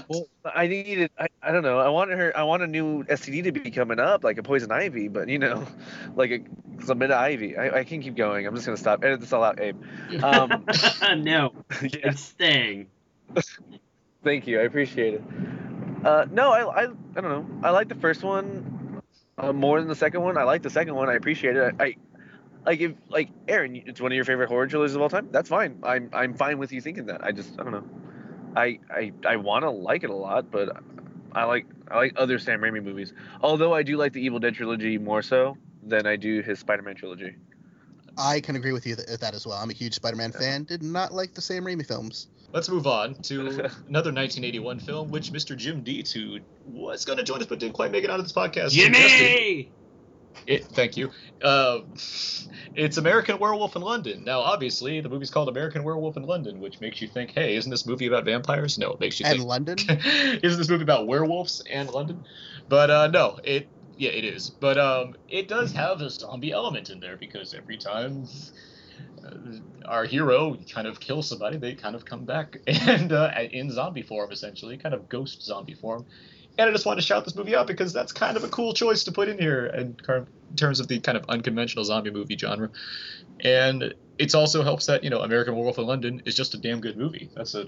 Well, 0.08 0.26
I 0.44 0.66
needed, 0.66 1.12
I, 1.16 1.28
I 1.40 1.52
don't 1.52 1.62
know. 1.62 1.78
I 1.78 1.88
want 1.88 2.10
her, 2.10 2.36
I 2.36 2.42
want 2.42 2.64
a 2.64 2.66
new 2.66 3.04
STD 3.04 3.44
to 3.44 3.52
be 3.52 3.70
coming 3.70 4.00
up, 4.00 4.24
like 4.24 4.38
a 4.38 4.42
poison 4.42 4.72
ivy, 4.72 5.06
but 5.06 5.28
you 5.28 5.38
know, 5.38 5.64
like 6.16 6.32
a 6.32 6.40
chlamydia 6.78 7.12
ivy. 7.12 7.56
I, 7.56 7.78
I 7.78 7.84
can 7.84 8.02
keep 8.02 8.16
going. 8.16 8.44
I'm 8.44 8.56
just 8.56 8.66
gonna 8.66 8.76
stop. 8.76 9.04
Edit 9.04 9.20
this 9.20 9.32
all 9.32 9.44
out, 9.44 9.60
Abe. 9.60 9.76
Um, 10.20 10.64
no, 11.22 11.52
yeah. 11.80 11.88
it's 12.02 12.22
staying. 12.22 12.88
Thank 14.24 14.48
you. 14.48 14.58
I 14.58 14.64
appreciate 14.64 15.14
it. 15.14 15.22
Uh, 16.04 16.26
no, 16.30 16.50
I, 16.50 16.82
I, 16.82 16.82
I 16.84 17.20
don't 17.20 17.30
know. 17.30 17.46
I 17.62 17.70
like 17.70 17.88
the 17.88 17.94
first 17.94 18.24
one 18.24 19.00
uh, 19.38 19.52
more 19.52 19.78
than 19.78 19.88
the 19.88 19.94
second 19.94 20.22
one. 20.22 20.36
I 20.36 20.42
like 20.42 20.62
the 20.62 20.70
second 20.70 20.94
one. 20.94 21.08
I 21.08 21.14
appreciate 21.14 21.56
it. 21.56 21.74
I, 21.78 21.84
I 21.84 21.96
like 22.66 22.80
if 22.80 22.92
like 23.08 23.30
Aaron, 23.48 23.76
it's 23.76 24.00
one 24.00 24.12
of 24.12 24.16
your 24.16 24.24
favorite 24.24 24.48
horror 24.48 24.66
trilogies 24.66 24.94
of 24.94 25.02
all 25.02 25.08
time. 25.08 25.28
That's 25.30 25.48
fine. 25.48 25.78
I'm 25.82 26.10
I'm 26.12 26.34
fine 26.34 26.58
with 26.58 26.72
you 26.72 26.80
thinking 26.80 27.06
that. 27.06 27.24
I 27.24 27.32
just 27.32 27.58
I 27.58 27.62
don't 27.64 27.72
know. 27.72 27.84
I 28.56 28.78
I 28.90 29.12
I 29.26 29.36
want 29.36 29.64
to 29.64 29.70
like 29.70 30.04
it 30.04 30.10
a 30.10 30.14
lot, 30.14 30.50
but 30.50 30.76
I 31.32 31.44
like 31.44 31.66
I 31.90 31.96
like 31.96 32.12
other 32.16 32.38
Sam 32.38 32.60
Raimi 32.60 32.82
movies. 32.82 33.12
Although 33.40 33.74
I 33.74 33.82
do 33.82 33.96
like 33.96 34.12
the 34.12 34.20
Evil 34.24 34.38
Dead 34.38 34.54
trilogy 34.54 34.98
more 34.98 35.22
so 35.22 35.56
than 35.82 36.06
I 36.06 36.16
do 36.16 36.40
his 36.40 36.58
Spider-Man 36.60 36.94
trilogy. 36.94 37.34
I 38.16 38.40
can 38.40 38.56
agree 38.56 38.72
with 38.72 38.86
you 38.86 38.94
th- 38.96 39.08
with 39.10 39.20
that 39.20 39.34
as 39.34 39.46
well. 39.46 39.58
I'm 39.58 39.68
a 39.70 39.74
huge 39.74 39.94
Spider-Man 39.94 40.32
fan. 40.32 40.64
Did 40.64 40.82
not 40.82 41.12
like 41.12 41.34
the 41.34 41.40
Sam 41.42 41.64
Raimi 41.64 41.84
films. 41.86 42.28
Let's 42.52 42.68
move 42.68 42.86
on 42.86 43.16
to 43.22 43.40
another 43.88 44.12
1981 44.12 44.78
film, 44.78 45.10
which 45.10 45.32
Mr. 45.32 45.56
Jim 45.56 45.82
Dietz, 45.82 46.12
who 46.12 46.38
was 46.64 47.04
going 47.04 47.18
to 47.18 47.24
join 47.24 47.40
us 47.40 47.46
but 47.46 47.58
didn't 47.58 47.74
quite 47.74 47.90
make 47.90 48.04
it 48.04 48.10
onto 48.10 48.22
this 48.22 48.32
podcast, 48.32 48.70
suggested- 48.70 49.08
Jimmy! 49.08 49.72
It, 50.46 50.66
thank 50.66 50.96
you. 50.96 51.10
Uh, 51.42 51.80
it's 52.74 52.96
American 52.96 53.38
Werewolf 53.38 53.76
in 53.76 53.82
London. 53.82 54.24
Now, 54.24 54.40
obviously, 54.40 55.00
the 55.00 55.08
movie's 55.08 55.30
called 55.30 55.48
American 55.48 55.84
Werewolf 55.84 56.16
in 56.16 56.24
London, 56.24 56.60
which 56.60 56.80
makes 56.80 57.00
you 57.00 57.08
think, 57.08 57.30
hey, 57.30 57.56
isn't 57.56 57.70
this 57.70 57.86
movie 57.86 58.06
about 58.06 58.24
vampires? 58.24 58.78
No, 58.78 58.92
it 58.92 59.00
makes 59.00 59.18
you 59.18 59.24
think 59.24 59.40
And 59.40 59.76
think, 59.76 59.88
London. 59.88 60.38
isn't 60.42 60.58
this 60.58 60.68
movie 60.68 60.82
about 60.82 61.06
werewolves 61.06 61.62
and 61.70 61.88
London? 61.90 62.24
But 62.68 62.90
uh, 62.90 63.06
no, 63.08 63.38
it 63.44 63.68
yeah, 63.96 64.10
it 64.10 64.24
is. 64.24 64.50
But 64.50 64.78
um, 64.78 65.14
it 65.28 65.48
does 65.48 65.72
have 65.72 66.00
a 66.00 66.10
zombie 66.10 66.52
element 66.52 66.90
in 66.90 67.00
there 67.00 67.16
because 67.16 67.54
every 67.54 67.76
time 67.76 68.26
uh, 69.24 69.30
our 69.86 70.04
hero 70.04 70.56
kind 70.72 70.86
of 70.86 71.00
kills 71.00 71.28
somebody, 71.28 71.56
they 71.56 71.74
kind 71.74 71.94
of 71.94 72.04
come 72.04 72.24
back 72.24 72.58
and 72.66 73.12
uh, 73.12 73.30
in 73.50 73.70
zombie 73.70 74.02
form, 74.02 74.32
essentially, 74.32 74.76
kind 74.76 74.94
of 74.94 75.08
ghost 75.08 75.42
zombie 75.42 75.74
form. 75.74 76.04
And 76.56 76.68
I 76.68 76.72
just 76.72 76.86
wanted 76.86 77.00
to 77.00 77.06
shout 77.06 77.24
this 77.24 77.34
movie 77.34 77.56
out 77.56 77.66
because 77.66 77.92
that's 77.92 78.12
kind 78.12 78.36
of 78.36 78.44
a 78.44 78.48
cool 78.48 78.74
choice 78.74 79.04
to 79.04 79.12
put 79.12 79.28
in 79.28 79.38
here 79.38 79.66
in 79.66 79.94
car- 79.94 80.26
in 80.50 80.56
terms 80.56 80.78
of 80.78 80.86
the 80.88 81.00
kind 81.00 81.18
of 81.18 81.24
unconventional 81.28 81.84
zombie 81.84 82.10
movie 82.12 82.38
genre. 82.38 82.70
And 83.40 83.92
it 84.18 84.34
also 84.34 84.62
helps 84.62 84.86
that 84.86 85.02
you 85.02 85.10
know 85.10 85.20
American 85.20 85.54
Werewolf 85.56 85.78
in 85.78 85.86
London 85.86 86.22
is 86.24 86.36
just 86.36 86.54
a 86.54 86.58
damn 86.58 86.80
good 86.80 86.96
movie. 86.96 87.28
That's 87.34 87.54
a 87.56 87.66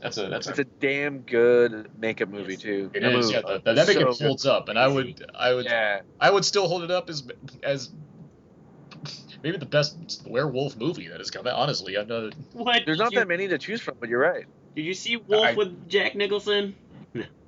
That's 0.00 0.18
a 0.18 0.28
that's 0.28 0.46
a 0.46 0.50
It's 0.50 0.58
a 0.60 0.64
damn 0.64 1.18
good 1.20 1.90
makeup 1.98 2.28
movie 2.28 2.56
too. 2.56 2.90
It 2.94 3.00
That 3.00 3.12
is, 3.12 3.26
movie 3.26 3.34
yeah. 3.34 3.40
The, 3.40 3.58
the, 3.64 3.74
that 3.74 3.86
make 3.88 3.98
so 3.98 4.24
holds 4.24 4.46
up, 4.46 4.68
and 4.68 4.78
I 4.78 4.86
would, 4.86 5.28
I 5.34 5.52
would, 5.52 5.64
Yeah. 5.64 6.02
I 6.20 6.30
would 6.30 6.44
still 6.44 6.68
hold 6.68 6.84
it 6.84 6.90
up 6.92 7.10
as, 7.10 7.24
as 7.64 7.90
maybe 9.42 9.56
the 9.58 9.66
best 9.66 10.22
werewolf 10.26 10.76
movie 10.76 11.08
that 11.08 11.18
has 11.18 11.30
come 11.30 11.46
out. 11.46 11.54
Honestly, 11.54 11.98
I 11.98 12.04
know. 12.04 12.30
What? 12.52 12.82
There's 12.86 12.98
not 12.98 13.12
you- 13.12 13.18
that 13.18 13.28
many 13.28 13.48
to 13.48 13.58
choose 13.58 13.80
from, 13.80 13.96
but 13.98 14.08
you're 14.08 14.20
right. 14.20 14.44
Did 14.76 14.82
you 14.82 14.94
see 14.94 15.16
Wolf 15.16 15.44
I- 15.44 15.54
with 15.54 15.88
Jack 15.88 16.14
Nicholson? 16.14 16.76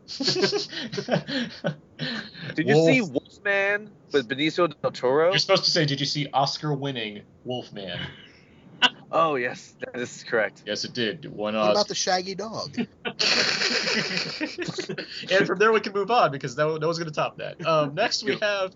Did 2.54 2.68
you 2.68 2.86
see 2.86 3.02
Wolfman 3.02 3.90
with 4.12 4.28
Benicio 4.28 4.72
del 4.80 4.90
Toro? 4.90 5.30
You're 5.30 5.38
supposed 5.38 5.64
to 5.64 5.70
say, 5.70 5.86
did 5.86 6.00
you 6.00 6.06
see 6.06 6.26
Oscar-winning 6.32 7.22
Wolfman? 7.44 8.00
Oh 9.14 9.34
yes, 9.34 9.74
that 9.80 9.94
is 10.00 10.24
correct. 10.24 10.62
Yes, 10.64 10.84
it 10.84 10.94
did. 10.94 11.30
One 11.30 11.54
What 11.54 11.72
about 11.72 11.86
the 11.86 11.94
Shaggy 11.94 12.34
Dog? 12.34 12.74
and 12.74 12.88
from 15.46 15.58
there 15.58 15.70
we 15.70 15.80
can 15.80 15.92
move 15.92 16.10
on 16.10 16.32
because 16.32 16.56
no, 16.56 16.78
no 16.78 16.86
one's 16.86 16.98
going 16.98 17.10
to 17.10 17.14
top 17.14 17.36
that. 17.36 17.62
Um, 17.66 17.94
next 17.94 18.24
we 18.24 18.38
have 18.38 18.74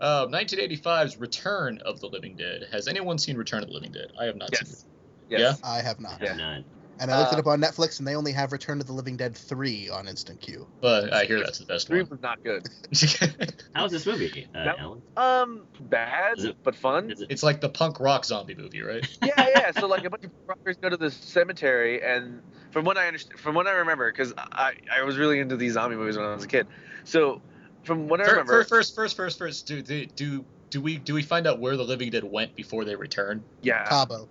uh, 0.00 0.28
1985's 0.28 1.18
Return 1.18 1.82
of 1.84 2.00
the 2.00 2.06
Living 2.06 2.36
Dead. 2.36 2.68
Has 2.72 2.88
anyone 2.88 3.18
seen 3.18 3.36
Return 3.36 3.62
of 3.62 3.68
the 3.68 3.74
Living 3.74 3.92
Dead? 3.92 4.12
I 4.18 4.24
have 4.24 4.36
not 4.36 4.56
seen 4.56 4.72
it. 4.72 4.82
Yes. 5.28 5.60
I 5.62 5.82
have 5.82 6.00
not. 6.00 6.26
I'm 6.26 6.38
not. 6.38 6.62
And 6.98 7.10
I 7.10 7.18
looked 7.18 7.32
it 7.32 7.36
Uh, 7.36 7.40
up 7.40 7.46
on 7.48 7.60
Netflix, 7.60 7.98
and 7.98 8.08
they 8.08 8.14
only 8.16 8.32
have 8.32 8.52
Return 8.52 8.80
of 8.80 8.86
the 8.86 8.92
Living 8.92 9.16
Dead 9.16 9.36
3 9.36 9.88
on 9.90 10.08
Instant 10.08 10.40
Queue. 10.40 10.66
But 10.80 11.12
I 11.12 11.24
hear 11.26 11.38
that's 11.40 11.58
the 11.58 11.66
best 11.66 11.86
Three 11.88 12.00
one. 12.02 12.10
was 12.10 12.22
not 12.22 12.42
good. 12.42 12.66
How's 13.74 13.90
this 13.90 14.06
movie, 14.06 14.46
uh, 14.54 14.64
That- 14.64 14.78
Alan? 14.78 15.02
Um, 15.16 15.62
bad 15.80 16.38
it- 16.38 16.56
but 16.62 16.74
fun. 16.74 17.10
It? 17.10 17.20
It's 17.28 17.42
like 17.42 17.60
the 17.60 17.68
punk 17.68 18.00
rock 18.00 18.24
zombie 18.24 18.54
movie, 18.54 18.82
right? 18.82 19.06
yeah, 19.22 19.48
yeah. 19.54 19.70
So 19.72 19.86
like 19.86 20.04
a 20.04 20.10
bunch 20.10 20.24
of 20.24 20.30
rockers 20.46 20.76
go 20.78 20.88
to 20.88 20.96
the 20.96 21.10
cemetery, 21.10 22.02
and 22.02 22.40
from 22.70 22.84
what 22.84 22.96
I 22.96 23.06
understand, 23.06 23.38
from 23.40 23.54
what 23.54 23.66
I 23.66 23.72
remember, 23.72 24.10
because 24.10 24.32
I 24.36 24.74
I 24.90 25.02
was 25.02 25.16
really 25.18 25.38
into 25.40 25.56
these 25.56 25.74
zombie 25.74 25.96
movies 25.96 26.16
when 26.16 26.26
I 26.26 26.34
was 26.34 26.44
a 26.44 26.48
kid. 26.48 26.66
So 27.04 27.42
from 27.84 28.08
what 28.08 28.20
I 28.20 28.24
Fir- 28.24 28.30
remember, 28.32 28.64
fir- 28.64 28.68
First, 28.68 28.94
first, 28.94 29.16
first, 29.16 29.38
first, 29.38 29.66
do 29.66 29.82
do 29.82 30.44
do 30.76 30.80
do 30.80 30.84
we 30.84 30.98
do 30.98 31.14
we 31.14 31.22
find 31.22 31.46
out 31.46 31.58
where 31.58 31.76
the 31.76 31.84
Living 31.84 32.10
Dead 32.10 32.24
went 32.24 32.54
before 32.54 32.84
they 32.84 32.96
return? 32.96 33.42
yeah, 33.62 33.84
Cabo. 33.88 34.28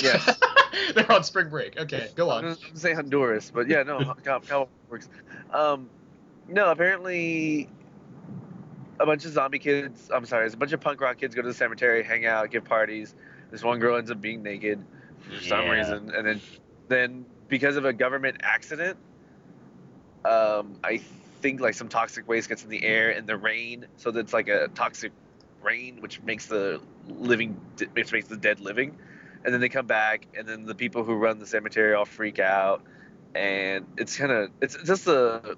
Yes. 0.00 0.38
They're 0.94 1.10
on 1.10 1.24
spring 1.24 1.48
break. 1.48 1.78
Okay, 1.78 2.08
go 2.14 2.30
I'm 2.30 2.44
on. 2.44 2.54
gonna 2.54 2.56
say 2.74 2.92
Honduras, 2.92 3.50
but 3.50 3.66
yeah, 3.66 3.82
no, 3.82 3.98
Cabo, 4.24 4.46
Cabo 4.46 4.68
works. 4.90 5.08
Um, 5.52 5.88
no, 6.48 6.70
apparently 6.70 7.68
a 8.98 9.06
bunch 9.06 9.24
of 9.24 9.32
zombie 9.32 9.58
kids. 9.58 10.10
I'm 10.12 10.26
sorry, 10.26 10.44
it's 10.46 10.54
a 10.54 10.58
bunch 10.58 10.72
of 10.72 10.80
punk 10.80 11.00
rock 11.00 11.16
kids 11.18 11.34
go 11.34 11.40
to 11.42 11.48
the 11.48 11.54
cemetery, 11.54 12.02
hang 12.02 12.26
out, 12.26 12.50
give 12.50 12.64
parties. 12.64 13.14
This 13.50 13.64
one 13.64 13.78
girl 13.78 13.96
ends 13.96 14.10
up 14.10 14.20
being 14.20 14.42
naked 14.42 14.84
for 15.22 15.42
some 15.42 15.68
reason, 15.68 16.12
and 16.14 16.26
then 16.26 16.40
then 16.88 17.24
because 17.48 17.76
of 17.76 17.86
a 17.86 17.92
government 17.92 18.36
accident, 18.42 18.98
um, 20.26 20.76
I 20.84 21.00
think 21.40 21.60
like 21.60 21.74
some 21.74 21.88
toxic 21.88 22.28
waste 22.28 22.50
gets 22.50 22.62
in 22.64 22.68
the 22.68 22.84
air 22.84 23.10
and 23.10 23.26
the 23.26 23.36
rain, 23.38 23.86
so 23.96 24.10
that's 24.10 24.34
like 24.34 24.48
a 24.48 24.68
toxic 24.68 25.12
rain, 25.62 26.00
which 26.00 26.20
makes 26.22 26.46
the 26.46 26.80
living, 27.08 27.60
which 27.92 28.12
makes 28.12 28.28
the 28.28 28.36
dead 28.36 28.60
living, 28.60 28.96
and 29.44 29.52
then 29.54 29.60
they 29.60 29.68
come 29.68 29.86
back, 29.86 30.26
and 30.36 30.46
then 30.48 30.64
the 30.66 30.74
people 30.74 31.04
who 31.04 31.14
run 31.14 31.38
the 31.38 31.46
cemetery 31.46 31.94
all 31.94 32.04
freak 32.04 32.38
out, 32.38 32.82
and 33.34 33.86
it's 33.96 34.16
kind 34.16 34.32
of 34.32 34.50
it's 34.60 34.76
just 34.84 35.06
a, 35.06 35.56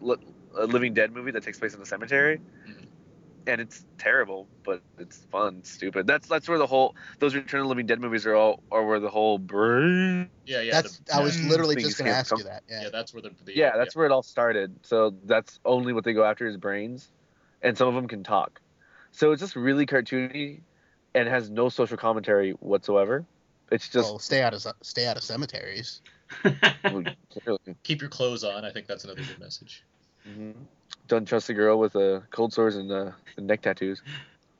a 0.59 0.67
Living 0.67 0.95
Dead 0.95 1.13
movie 1.13 1.31
that 1.31 1.43
takes 1.43 1.59
place 1.59 1.75
in 1.75 1.81
a 1.81 1.87
cemetery. 1.87 2.41
Mhm. 2.69 2.87
And 3.45 3.61
it's 3.61 3.85
terrible, 3.99 4.47
but 4.63 4.83
it's 4.99 5.17
fun, 5.33 5.65
stupid. 5.65 6.07
That's 6.07 6.29
that's 6.29 6.49
where 6.49 6.59
the 6.59 6.67
whole 6.67 6.95
those 7.19 7.35
Return 7.35 7.61
of 7.61 7.65
the 7.65 7.69
Living 7.71 7.87
Dead 7.87 8.01
movies 8.01 8.25
are 8.25 8.35
all 8.37 8.63
are 8.71 8.87
where 8.87 9.01
the 9.01 9.11
whole 9.11 9.39
brain 9.39 10.31
Yeah, 10.47 10.61
yeah. 10.61 10.73
That's. 10.75 10.99
the- 10.99 11.15
I 11.17 11.23
was 11.23 11.43
literally 11.43 11.75
just 11.77 11.99
going 11.99 12.11
to 12.11 12.17
ask 12.17 12.29
from- 12.29 12.39
you 12.39 12.45
that. 12.45 12.63
Yeah. 12.69 12.83
yeah, 12.83 12.89
that's 12.91 13.13
where 13.13 13.23
the, 13.23 13.31
the 13.45 13.53
yeah, 13.57 13.77
that's 13.77 13.97
where 13.97 14.07
it 14.07 14.13
all 14.13 14.23
started. 14.23 14.77
So 14.85 15.15
that's 15.25 15.59
only 15.65 15.93
what 15.93 16.05
they 16.05 16.13
go 16.13 16.23
after 16.25 16.47
is 16.47 16.57
brains, 16.57 17.11
and 17.63 17.77
some 17.77 17.89
of 17.89 17.95
them 17.95 18.07
can 18.07 18.23
talk. 18.23 18.61
So 19.13 19.33
it's 19.33 19.41
just 19.41 19.57
really 19.57 19.87
cartoony, 19.87 20.61
and 21.15 21.29
has 21.29 21.51
no 21.51 21.69
social 21.69 21.97
commentary 21.97 22.53
whatsoever. 22.53 23.25
It's 23.71 23.89
just 23.89 24.09
well, 24.09 24.19
stay 24.19 24.43
out 24.43 24.55
of 24.55 24.67
stay 24.83 25.07
out 25.07 25.17
of 25.17 25.23
cemeteries. 25.23 26.01
keep 27.85 28.01
your 28.01 28.11
clothes 28.11 28.45
on. 28.45 28.65
I 28.65 28.73
think 28.73 28.87
that's 28.87 29.05
another 29.05 29.23
good 29.23 29.39
message. 29.39 29.83
mhm. 30.27 30.55
don't 31.09 31.27
trust 31.27 31.49
a 31.51 31.55
girl 31.55 31.79
with 31.79 31.95
uh, 31.95 32.21
cold 32.31 32.53
sores 32.53 32.77
and, 32.77 32.91
uh, 32.91 33.13
and 33.37 33.47
neck 33.47 33.63
tattoos. 33.63 34.03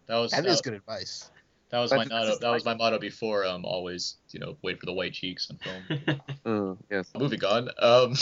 That 0.07 0.17
was 0.17 0.31
That 0.33 0.45
that, 0.45 0.51
is 0.51 0.61
good 0.61 0.75
advice. 0.75 1.31
that 1.71 1.81
was 1.81 1.91
my 1.93 2.05
motto. 2.05 2.39
That 2.39 2.51
was 2.51 2.65
my 2.65 2.75
motto 2.75 2.99
before. 2.99 3.47
Um, 3.47 3.65
always 3.65 4.17
you 4.31 4.41
know 4.41 4.57
wait 4.63 4.81
for 4.81 4.87
the 4.87 4.93
white 4.93 5.13
cheeks 5.15 5.51
on 5.51 5.59
film. 5.59 6.25
Uh, 6.45 6.75
yes. 6.91 7.11
Moving 7.17 7.45
on. 7.45 7.71
Um, 7.79 8.15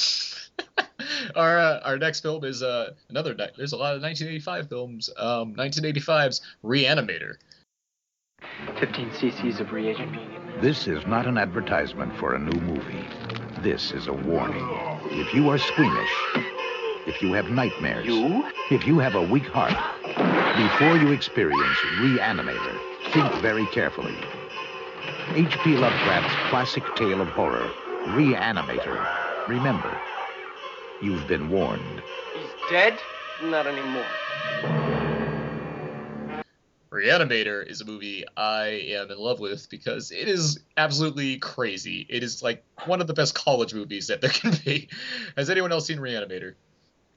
our 1.37 1.59
uh, 1.59 1.81
our 1.85 1.99
next 1.99 2.21
film 2.21 2.45
is 2.45 2.63
uh 2.63 2.93
another. 3.09 3.35
ni- 3.35 3.47
There's 3.57 3.73
a 3.73 3.77
lot 3.77 3.95
of 3.97 4.03
1985 4.03 4.69
films. 4.69 5.11
Um, 5.17 5.55
1985's 5.55 6.41
Reanimator. 6.65 7.37
15 8.79 9.11
cc's 9.11 9.61
of 9.61 9.73
reagent. 9.73 10.13
Being 10.13 10.61
this 10.61 10.87
is 10.87 11.07
not 11.07 11.27
an 11.27 11.39
advertisement 11.39 12.15
for 12.17 12.35
a 12.35 12.39
new 12.39 12.61
movie. 12.61 13.05
This 13.63 13.93
is 13.93 14.07
a 14.07 14.13
warning. 14.13 14.67
If 15.13 15.33
you 15.35 15.49
are 15.51 15.59
squeamish, 15.59 16.11
if 17.07 17.21
you 17.23 17.33
have 17.33 17.47
nightmares, 17.51 18.07
You? 18.07 18.45
if 18.71 18.87
you 18.87 18.99
have 18.99 19.15
a 19.15 19.23
weak 19.23 19.45
heart, 19.45 19.73
before 20.57 20.97
you 20.97 21.13
experience 21.13 21.77
Reanimator, 21.99 22.79
think 23.13 23.31
very 23.43 23.67
carefully. 23.67 24.15
H.P. 25.35 25.77
Lovecraft's 25.77 26.35
classic 26.51 26.83
tale 26.97 27.21
of 27.21 27.29
horror, 27.29 27.71
Reanimator. 28.09 29.07
Remember, 29.49 29.97
you've 31.01 31.27
been 31.27 31.51
warned. 31.51 32.03
He's 32.35 32.55
dead? 32.69 33.01
Not 33.43 33.67
anymore. 33.67 34.07
Reanimator 36.93 37.67
is 37.67 37.81
a 37.81 37.85
movie 37.85 38.25
I 38.37 38.67
am 38.89 39.11
in 39.11 39.19
love 39.19 39.39
with 39.39 39.69
because 39.71 40.11
it 40.11 40.29
is 40.29 40.59
absolutely 40.77 41.39
crazy. 41.39 42.05
It 42.09 42.23
is 42.23 42.43
like 42.43 42.65
one 42.87 43.01
of 43.01 43.07
the 43.07 43.15
best 43.15 43.35
college 43.35 43.73
movies 43.73 44.09
that 44.09 44.21
there 44.21 44.31
can 44.31 44.53
be. 44.65 44.89
Has 45.37 45.51
anyone 45.51 45.71
else 45.71 45.87
seen 45.87 45.99
Reanimator? 45.99 46.55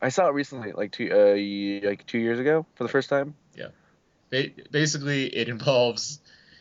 I 0.01 0.09
saw 0.09 0.27
it 0.27 0.33
recently, 0.33 0.73
like 0.73 0.91
two 0.91 1.09
uh, 1.11 1.87
like 1.87 2.05
two 2.05 2.19
years 2.19 2.39
ago 2.39 2.65
for 2.75 2.83
the 2.83 2.89
first 2.89 3.09
time. 3.09 3.35
Ba- 4.33 4.49
basically, 4.71 5.27
it 5.27 5.47
involves 5.47 6.19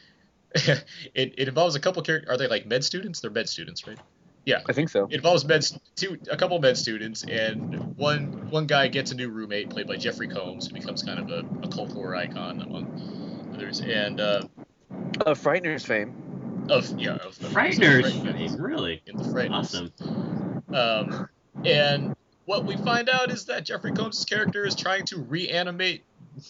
it, 0.54 0.84
it 1.14 1.48
involves 1.48 1.74
a 1.74 1.80
couple 1.80 2.02
characters. 2.02 2.28
Are 2.28 2.36
they 2.36 2.46
like 2.46 2.66
med 2.66 2.84
students? 2.84 3.20
They're 3.20 3.30
med 3.30 3.48
students, 3.48 3.86
right? 3.86 3.98
Yeah. 4.44 4.60
I 4.68 4.72
think 4.72 4.88
so. 4.88 5.04
It 5.04 5.14
involves 5.16 5.44
med 5.44 5.64
two 5.94 6.18
a 6.30 6.36
couple 6.36 6.58
med 6.60 6.76
students, 6.76 7.22
and 7.24 7.96
one 7.96 8.50
one 8.50 8.66
guy 8.66 8.88
gets 8.88 9.12
a 9.12 9.14
new 9.14 9.28
roommate 9.30 9.70
played 9.70 9.86
by 9.86 9.96
Jeffrey 9.96 10.28
Combs, 10.28 10.66
who 10.66 10.74
becomes 10.74 11.02
kind 11.02 11.18
of 11.20 11.30
a, 11.30 11.46
a 11.64 11.68
cult 11.68 11.92
horror 11.92 12.16
icon 12.16 12.60
among 12.60 13.50
others. 13.54 13.80
And 13.80 14.20
uh, 14.20 14.42
Of 15.24 15.40
Frighteners 15.40 15.86
fame. 15.86 16.66
of 16.68 16.98
yeah, 16.98 17.16
of 17.16 17.38
the 17.38 17.48
Frighteners. 17.48 18.02
Frighteners. 18.12 18.60
really? 18.60 19.02
in 19.06 19.16
the 19.16 19.24
Frighteners. 19.24 19.52
Awesome. 19.52 20.62
Um, 20.74 21.28
and 21.64 22.16
what 22.46 22.64
we 22.64 22.76
find 22.76 23.08
out 23.08 23.30
is 23.30 23.44
that 23.46 23.64
Jeffrey 23.64 23.92
Combs' 23.92 24.24
character 24.24 24.64
is 24.66 24.74
trying 24.74 25.04
to 25.06 25.18
reanimate 25.18 26.02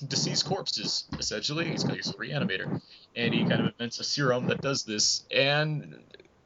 deceased 0.08 0.46
corpses. 0.46 1.04
Essentially, 1.18 1.66
he's, 1.68 1.82
he's 1.82 2.08
a 2.08 2.14
reanimator, 2.14 2.80
and 3.16 3.34
he 3.34 3.40
kind 3.40 3.60
of 3.60 3.66
invents 3.66 3.98
a 4.00 4.04
serum 4.04 4.46
that 4.46 4.62
does 4.62 4.84
this. 4.84 5.24
And 5.34 5.98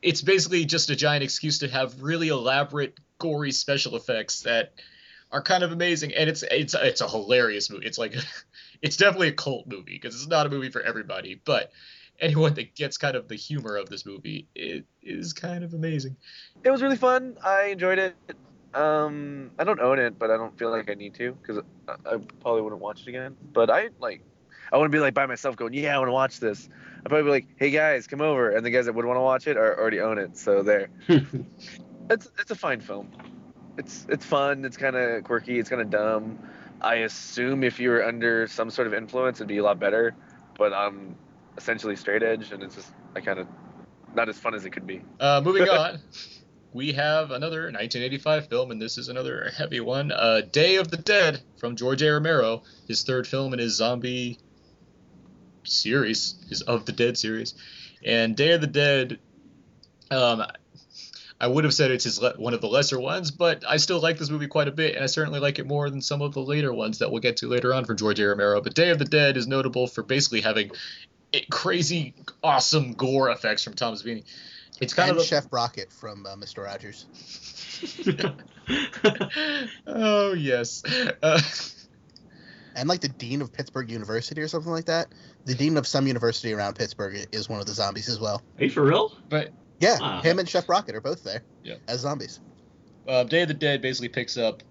it's 0.02 0.22
basically 0.22 0.64
just 0.64 0.90
a 0.90 0.96
giant 0.96 1.24
excuse 1.24 1.58
to 1.60 1.68
have 1.68 2.02
really 2.02 2.28
elaborate, 2.28 2.98
gory 3.18 3.52
special 3.52 3.96
effects 3.96 4.42
that 4.42 4.74
are 5.32 5.42
kind 5.42 5.64
of 5.64 5.72
amazing. 5.72 6.14
And 6.14 6.28
it's 6.28 6.42
it's 6.42 6.74
it's 6.74 7.00
a 7.00 7.08
hilarious 7.08 7.70
movie. 7.70 7.86
It's 7.86 7.98
like 7.98 8.14
it's 8.82 8.96
definitely 8.96 9.28
a 9.28 9.32
cult 9.32 9.66
movie 9.66 9.92
because 9.92 10.14
it's 10.14 10.28
not 10.28 10.46
a 10.46 10.50
movie 10.50 10.70
for 10.70 10.82
everybody, 10.82 11.40
but 11.44 11.72
anyone 12.20 12.54
that 12.54 12.74
gets 12.74 12.98
kind 12.98 13.16
of 13.16 13.28
the 13.28 13.36
humor 13.36 13.76
of 13.76 13.88
this 13.88 14.06
movie, 14.06 14.48
it 14.54 14.84
is 15.02 15.32
kind 15.32 15.64
of 15.64 15.74
amazing. 15.74 16.16
It 16.64 16.70
was 16.70 16.82
really 16.82 16.96
fun. 16.96 17.36
I 17.44 17.66
enjoyed 17.66 17.98
it. 17.98 18.16
Um, 18.74 19.50
I 19.58 19.64
don't 19.64 19.80
own 19.80 19.98
it, 19.98 20.18
but 20.18 20.30
I 20.30 20.36
don't 20.36 20.56
feel 20.58 20.70
like 20.70 20.90
I 20.90 20.94
need 20.94 21.14
to 21.14 21.32
because 21.32 21.62
I, 21.88 21.92
I 21.92 22.18
probably 22.40 22.62
wouldn't 22.62 22.80
watch 22.80 23.02
it 23.02 23.08
again. 23.08 23.36
But 23.52 23.70
I 23.70 23.88
like, 24.00 24.20
I 24.72 24.76
wouldn't 24.76 24.92
be 24.92 24.98
like 24.98 25.14
by 25.14 25.26
myself 25.26 25.56
going, 25.56 25.74
yeah, 25.74 25.94
I 25.94 25.98
want 25.98 26.08
to 26.08 26.12
watch 26.12 26.40
this. 26.40 26.68
I'd 26.98 27.08
probably 27.08 27.22
be 27.22 27.30
like, 27.30 27.46
hey 27.56 27.70
guys, 27.70 28.06
come 28.06 28.20
over, 28.20 28.50
and 28.50 28.64
the 28.64 28.70
guys 28.70 28.86
that 28.86 28.94
would 28.94 29.04
want 29.04 29.16
to 29.16 29.22
watch 29.22 29.46
it 29.46 29.56
are 29.56 29.78
already 29.78 30.00
own 30.00 30.18
it. 30.18 30.36
So 30.36 30.62
there. 30.62 30.88
it's 31.08 32.28
it's 32.38 32.50
a 32.50 32.56
fine 32.56 32.80
film. 32.80 33.10
It's 33.78 34.06
it's 34.08 34.24
fun. 34.24 34.64
It's 34.64 34.76
kind 34.76 34.96
of 34.96 35.24
quirky. 35.24 35.58
It's 35.58 35.68
kind 35.68 35.82
of 35.82 35.90
dumb. 35.90 36.38
I 36.80 36.96
assume 36.96 37.64
if 37.64 37.78
you 37.78 37.90
were 37.90 38.04
under 38.04 38.46
some 38.46 38.70
sort 38.70 38.86
of 38.86 38.94
influence, 38.94 39.38
it'd 39.38 39.48
be 39.48 39.58
a 39.58 39.62
lot 39.62 39.78
better. 39.78 40.14
But 40.58 40.72
I'm 40.72 41.16
essentially 41.56 41.96
straight 41.96 42.22
edge, 42.22 42.52
and 42.52 42.62
it's 42.62 42.74
just 42.74 42.92
I 43.14 43.20
kind 43.20 43.38
of 43.38 43.46
not 44.14 44.28
as 44.28 44.38
fun 44.38 44.54
as 44.54 44.64
it 44.64 44.70
could 44.70 44.86
be. 44.86 45.02
Uh, 45.20 45.40
moving 45.44 45.68
on, 45.68 46.00
we 46.72 46.92
have 46.92 47.30
another 47.30 47.62
1985 47.64 48.48
film, 48.48 48.70
and 48.70 48.80
this 48.80 48.98
is 48.98 49.08
another 49.08 49.52
heavy 49.56 49.80
one. 49.80 50.10
Uh, 50.10 50.40
Day 50.50 50.76
of 50.76 50.90
the 50.90 50.96
Dead 50.96 51.40
from 51.58 51.76
George 51.76 52.02
A. 52.02 52.12
Romero, 52.12 52.62
his 52.88 53.04
third 53.04 53.26
film 53.26 53.52
in 53.52 53.58
his 53.58 53.76
zombie 53.76 54.38
series, 55.66 56.36
is 56.50 56.62
Of 56.62 56.86
the 56.86 56.92
Dead 56.92 57.18
series. 57.18 57.54
And 58.04 58.36
Day 58.36 58.52
of 58.52 58.60
the 58.60 58.66
Dead, 58.66 59.18
um, 60.10 60.44
I 61.40 61.46
would 61.46 61.64
have 61.64 61.74
said 61.74 61.90
it's 61.90 62.04
his 62.04 62.20
le- 62.20 62.34
one 62.36 62.54
of 62.54 62.60
the 62.60 62.68
lesser 62.68 62.98
ones, 62.98 63.30
but 63.30 63.64
I 63.68 63.76
still 63.76 64.00
like 64.00 64.18
this 64.18 64.30
movie 64.30 64.46
quite 64.46 64.68
a 64.68 64.72
bit, 64.72 64.94
and 64.94 65.04
I 65.04 65.06
certainly 65.06 65.40
like 65.40 65.58
it 65.58 65.66
more 65.66 65.90
than 65.90 66.00
some 66.00 66.22
of 66.22 66.32
the 66.32 66.40
later 66.40 66.72
ones 66.72 66.98
that 66.98 67.10
we'll 67.10 67.20
get 67.20 67.38
to 67.38 67.48
later 67.48 67.74
on 67.74 67.84
for 67.84 67.94
George 67.94 68.20
A. 68.20 68.28
Romero. 68.28 68.60
But 68.60 68.74
Day 68.74 68.90
of 68.90 68.98
the 68.98 69.04
Dead 69.04 69.36
is 69.36 69.46
notable 69.46 69.86
for 69.86 70.02
basically 70.02 70.40
having 70.40 70.70
crazy, 71.50 72.14
awesome 72.42 72.92
gore 72.92 73.30
effects 73.30 73.62
from 73.64 73.74
Tom 73.74 73.94
Savini. 73.94 74.24
It's 74.80 74.94
kind 74.94 75.10
and 75.10 75.18
of 75.18 75.24
a, 75.24 75.26
Chef 75.26 75.48
Brockett 75.50 75.92
from 75.92 76.26
uh, 76.26 76.36
Mr. 76.36 76.64
Rogers. 76.64 77.06
oh 79.86 80.32
yes. 80.32 80.82
Uh, 81.22 81.40
and 82.74 82.88
like 82.88 83.00
the 83.00 83.08
dean 83.08 83.42
of 83.42 83.52
Pittsburgh 83.52 83.90
University 83.90 84.40
or 84.40 84.48
something 84.48 84.72
like 84.72 84.86
that. 84.86 85.08
The 85.46 85.54
dean 85.54 85.76
of 85.76 85.86
some 85.86 86.06
university 86.08 86.52
around 86.52 86.74
Pittsburgh 86.74 87.24
is 87.32 87.48
one 87.48 87.60
of 87.60 87.66
the 87.66 87.72
zombies 87.72 88.08
as 88.08 88.18
well. 88.18 88.42
Are 88.58 88.64
you 88.64 88.70
for 88.70 88.82
real? 88.82 89.12
But 89.28 89.52
Yeah, 89.78 90.00
Wow. 90.00 90.20
him 90.22 90.38
and 90.40 90.48
Chef 90.48 90.66
Brockett 90.66 90.94
are 90.96 91.00
both 91.00 91.22
there 91.22 91.42
Yeah. 91.62 91.76
as 91.88 92.00
zombies. 92.00 92.40
uh, 93.08 93.22
Day 93.22 93.42
of 93.42 93.48
the 93.48 93.54
Dead 93.54 93.80
basically 93.80 94.08
picks 94.08 94.36
up 94.36 94.64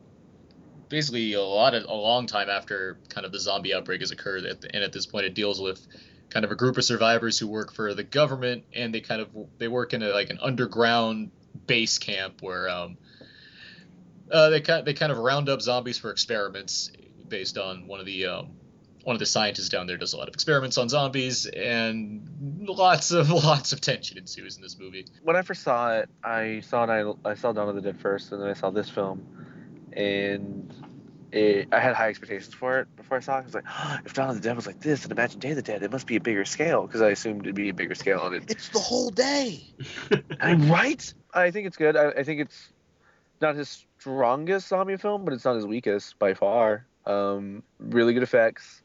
basically 0.89 1.33
a 1.33 1.41
lot 1.41 1.73
of 1.73 1.85
a 1.85 1.93
long 1.93 2.27
time 2.27 2.49
after 2.49 2.97
kind 3.07 3.25
of 3.25 3.31
the 3.31 3.39
zombie 3.39 3.73
outbreak 3.73 4.01
has 4.01 4.11
occurred, 4.11 4.45
at 4.45 4.59
the, 4.61 4.75
and 4.75 4.83
at 4.83 4.91
this 4.91 5.05
point 5.05 5.25
it 5.25 5.33
deals 5.33 5.61
with 5.61 5.79
kind 6.29 6.43
of 6.43 6.51
a 6.51 6.55
group 6.55 6.77
of 6.77 6.83
survivors 6.83 7.39
who 7.39 7.47
work 7.47 7.71
for 7.71 7.93
the 7.93 8.03
government, 8.03 8.65
and 8.73 8.93
they 8.93 8.99
kind 8.99 9.21
of 9.21 9.29
they 9.57 9.69
work 9.69 9.93
in 9.93 10.03
a, 10.03 10.09
like 10.09 10.29
an 10.29 10.39
underground 10.41 11.31
base 11.65 11.97
camp 11.97 12.41
where 12.41 12.67
um, 12.67 12.97
uh, 14.29 14.49
they 14.49 14.59
kind 14.59 14.85
they 14.85 14.93
kind 14.93 15.11
of 15.13 15.17
round 15.17 15.47
up 15.47 15.61
zombies 15.61 15.97
for 15.97 16.11
experiments 16.11 16.91
based 17.29 17.57
on 17.57 17.87
one 17.87 18.01
of 18.01 18.05
the 18.05 18.25
um, 18.25 18.51
one 19.05 19.15
of 19.15 19.19
the 19.19 19.25
scientists 19.27 19.69
down 19.69 19.85
there 19.85 19.97
does 19.97 20.13
a 20.13 20.17
lot 20.17 20.27
of 20.27 20.33
experiments 20.33 20.79
on 20.79 20.89
zombies, 20.89 21.45
and 21.45 22.27
lots 22.67 23.11
of 23.11 23.29
lots 23.45 23.71
of 23.71 23.79
tension 23.79 24.17
ensues 24.17 24.55
in 24.55 24.63
this 24.63 24.79
movie. 24.79 25.05
when 25.21 25.35
I 25.35 25.43
first 25.43 25.61
saw 25.61 25.93
it, 25.93 26.09
I 26.23 26.61
saw 26.61 26.85
it. 26.85 26.89
I, 26.89 27.29
I 27.29 27.35
saw 27.35 27.53
Dawn 27.53 27.69
of 27.69 27.75
the 27.75 27.81
Dead 27.81 27.99
first, 27.99 28.31
and 28.31 28.41
then 28.41 28.49
I 28.49 28.53
saw 28.53 28.71
this 28.71 28.89
film, 28.89 29.23
and 29.93 30.73
it, 31.31 31.67
I 31.71 31.79
had 31.79 31.93
high 31.93 32.09
expectations 32.09 32.55
for 32.55 32.79
it 32.79 32.95
before 32.95 33.17
I 33.17 33.19
saw 33.19 33.37
it. 33.37 33.41
I 33.41 33.45
was 33.45 33.53
like, 33.53 33.65
if 34.05 34.15
Dawn 34.15 34.29
of 34.29 34.35
the 34.35 34.41
Dead 34.41 34.55
was 34.55 34.65
like 34.65 34.79
this, 34.79 35.03
and 35.03 35.11
imagine 35.11 35.39
Day 35.39 35.51
of 35.51 35.57
the 35.57 35.61
Dead, 35.61 35.83
it 35.83 35.91
must 35.91 36.07
be 36.07 36.15
a 36.15 36.19
bigger 36.21 36.43
scale 36.43 36.87
because 36.87 37.03
I 37.03 37.09
assumed 37.09 37.41
it'd 37.41 37.53
be 37.53 37.69
a 37.69 37.75
bigger 37.75 37.93
scale. 37.93 38.25
And 38.25 38.35
it, 38.37 38.49
It's 38.49 38.69
the 38.69 38.79
whole 38.79 39.11
day. 39.11 39.61
I'm 40.39 40.67
right. 40.67 41.13
I 41.31 41.51
think 41.51 41.67
it's 41.67 41.77
good. 41.77 41.95
I, 41.95 42.09
I 42.09 42.23
think 42.23 42.41
it's 42.41 42.69
not 43.39 43.55
his 43.55 43.85
strongest 43.99 44.69
zombie 44.69 44.97
film, 44.97 45.25
but 45.25 45.33
it's 45.35 45.45
not 45.45 45.55
his 45.55 45.65
weakest 45.67 46.17
by 46.17 46.33
far. 46.33 46.87
Um, 47.05 47.61
really 47.77 48.13
good 48.15 48.23
effects, 48.23 48.81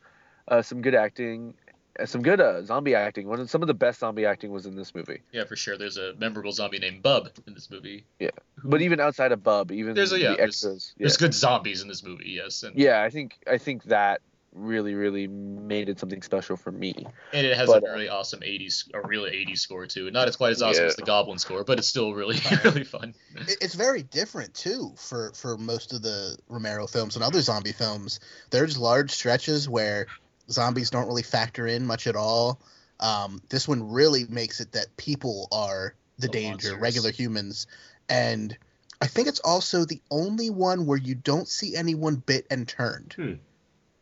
uh, 0.51 0.63
some 0.63 0.83
good 0.83 0.95
acting, 0.95 1.55
uh, 1.99 2.07
some 2.07 2.23
good 2.23 2.41
uh, 2.41 2.63
zombie 2.65 2.95
acting. 2.95 3.29
One 3.29 3.41
of 3.41 3.49
some 3.51 3.63
of 3.63 3.69
the 3.69 3.75
best 3.75 4.01
zombie 4.01 4.27
acting 4.27 4.51
was 4.51 4.67
in 4.67 4.75
this 4.77 4.95
movie. 4.95 5.21
Yeah, 5.33 5.45
for 5.45 5.57
sure. 5.57 5.79
There's 5.79 5.97
a 5.97 6.15
memorable 6.19 6.53
zombie 6.53 6.79
named 6.79 7.03
Bub 7.03 7.29
in 7.47 7.55
this 7.55 7.71
movie. 7.71 8.05
Yeah, 8.19 8.31
but 8.65 8.83
even 8.83 9.01
outside 9.01 9.33
of 9.33 9.43
Bub, 9.43 9.71
even 9.73 9.95
There's 9.95 10.13
a 10.13 10.19
yeah, 10.19 10.31
the 10.33 10.37
there's, 10.37 10.49
extras. 10.65 10.95
Yeah. 10.97 11.05
there's 11.05 11.17
good 11.17 11.35
zombies 11.35 11.83
in 11.83 11.89
this 11.89 12.03
movie, 12.03 12.31
yes, 12.31 12.63
and 12.63 12.77
yeah, 12.77 13.03
I 13.03 13.11
think 13.11 13.39
I 13.51 13.59
think 13.59 13.85
that 13.85 14.21
really 14.53 14.95
really 14.95 15.29
made 15.29 15.89
it 15.89 16.01
something 16.01 16.23
special 16.23 16.57
for 16.57 16.73
me. 16.73 16.93
and 17.33 17.47
it 17.47 17.57
has 17.57 17.69
but, 17.69 17.79
a 17.79 17.81
very 17.87 18.09
awesome 18.09 18.41
80s, 18.41 18.91
a 18.93 19.07
real 19.07 19.23
80s 19.23 19.59
score 19.59 19.87
too. 19.87 20.11
Not 20.11 20.27
as 20.27 20.35
quite 20.35 20.51
as 20.51 20.61
awesome 20.61 20.83
Yeah. 20.83 20.89
as 20.89 20.97
the 20.97 21.03
Goblin 21.03 21.39
score, 21.39 21.63
but 21.63 21.79
it's 21.79 21.87
still 21.87 22.15
really 22.15 22.37
really 22.65 22.83
fun. 22.83 23.15
It's 23.37 23.75
very 23.75 24.03
different 24.03 24.53
too 24.55 24.93
for 24.97 25.31
for 25.35 25.57
most 25.57 25.93
of 25.93 26.03
the 26.03 26.37
Romero 26.49 26.89
films 26.89 27.15
and 27.15 27.25
other 27.25 27.41
zombie 27.41 27.71
films. 27.71 28.19
There's 28.51 28.77
large 28.77 29.13
stretches 29.13 29.69
where 29.69 30.07
zombies 30.51 30.91
don't 30.91 31.07
really 31.07 31.23
factor 31.23 31.67
in 31.67 31.87
much 31.87 32.07
at 32.07 32.17
all. 32.17 32.61
Um, 33.01 33.41
this 33.49 33.67
one 33.67 33.91
really 33.91 34.25
makes 34.29 34.61
it 34.61 34.73
that 34.73 34.95
people 34.97 35.49
are 35.53 35.95
the, 36.19 36.27
The 36.27 36.33
danger, 36.33 36.51
monsters. 36.73 36.83
regular 36.83 37.11
humans, 37.11 37.67
and 38.09 38.57
I 39.01 39.07
think 39.07 39.29
it's 39.29 39.41
also 39.41 39.85
the 39.87 40.03
only 40.11 40.51
one 40.51 40.85
where 40.85 40.99
you 40.99 41.15
don't 41.15 41.49
see 41.49 41.75
anyone 41.75 42.17
bit 42.17 42.47
and 42.51 42.69
turned. 42.69 43.15
Hmm. 43.15 43.33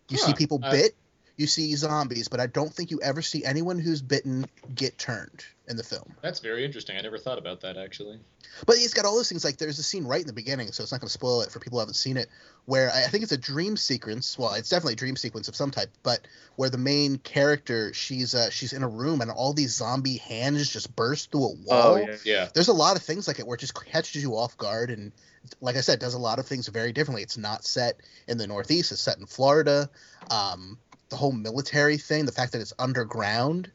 You 0.09 0.17
Huh. 0.17 0.27
see 0.27 0.35
people 0.35 0.59
bit, 0.59 0.97
you 1.39 1.47
see 1.47 1.75
zombies, 1.77 2.29
but 2.29 2.41
I 2.41 2.49
don't 2.49 2.75
think 2.75 2.91
you 2.91 3.01
ever 3.01 3.23
see 3.23 3.45
anyone 3.45 3.79
who's 3.79 4.03
bitten 4.03 4.45
get 4.75 4.99
turned 4.99 5.45
in 5.69 5.77
the 5.77 5.85
film. 5.85 6.15
That's 6.21 6.41
very 6.41 6.65
interesting. 6.65 6.97
I 6.97 7.01
never 7.01 7.17
thought 7.17 7.39
about 7.39 7.61
that 7.61 7.77
actually. 7.77 8.19
But 8.67 8.77
it's 8.79 8.93
got 8.93 9.05
all 9.05 9.15
those 9.15 9.29
things. 9.29 9.45
Like 9.45 9.57
there's 9.57 9.79
a 9.79 9.83
scene 9.85 10.05
right 10.05 10.21
in 10.21 10.27
the 10.27 10.33
beginning, 10.33 10.73
so 10.73 10.83
it's 10.83 10.91
not 10.91 11.01
going 11.01 11.07
to 11.07 11.13
spoil 11.13 11.43
it 11.43 11.53
for 11.53 11.61
people 11.61 11.79
who 11.79 11.81
haven't 11.81 11.95
seen 11.95 12.17
it. 12.17 12.29
Where 12.65 12.91
I 12.91 13.05
I 13.05 13.07
think 13.07 13.23
it's 13.23 13.33
a 13.33 13.39
dream 13.39 13.77
sequence. 13.77 14.37
Well, 14.37 14.55
it's 14.55 14.69
definitely 14.69 14.95
a 14.95 14.97
dream 14.97 15.15
sequence 15.15 15.47
of 15.47 15.55
some 15.55 15.71
type. 15.71 15.91
But 16.03 16.27
where 16.57 16.71
the 16.71 16.79
main 16.79 17.19
character, 17.19 17.95
she's 17.95 18.35
uh, 18.35 18.51
she's 18.51 18.73
in 18.73 18.83
a 18.83 18.89
room 18.89 19.21
and 19.21 19.31
all 19.31 19.53
these 19.53 19.77
zombie 19.77 20.17
hands 20.17 20.69
just 20.69 20.95
burst 20.97 21.31
through 21.31 21.45
a 21.45 21.53
wall. 21.53 21.67
Oh 21.71 21.97
yeah. 21.97 22.17
Yeah. 22.25 22.49
There's 22.53 22.69
a 22.69 22.73
lot 22.73 22.97
of 22.97 23.03
things 23.03 23.29
like 23.29 23.39
it 23.39 23.47
where 23.47 23.55
it 23.55 23.61
just 23.61 23.75
catches 23.87 24.23
you 24.23 24.37
off 24.37 24.59
guard 24.59 24.91
and, 24.91 25.13
like 25.61 25.77
I 25.77 25.83
said, 25.83 26.01
does 26.01 26.15
a 26.15 26.19
lot 26.19 26.41
of 26.41 26.47
things 26.47 26.67
very 26.67 26.93
differently. 26.93 27.23
It's 27.23 27.39
not 27.39 27.65
set 27.65 28.01
in 28.27 28.39
the 28.39 28.47
Northeast. 28.49 28.91
It's 28.91 29.01
set 29.01 29.19
in 29.19 29.27
Florida. 29.27 29.89
Um, 30.31 30.79
the 31.11 31.17
whole 31.17 31.33
military 31.33 31.99
thing, 31.99 32.27
the 32.27 32.33
fact 32.33 32.53
that 32.53 32.61
it's 32.61 32.73
underground, 32.79 33.71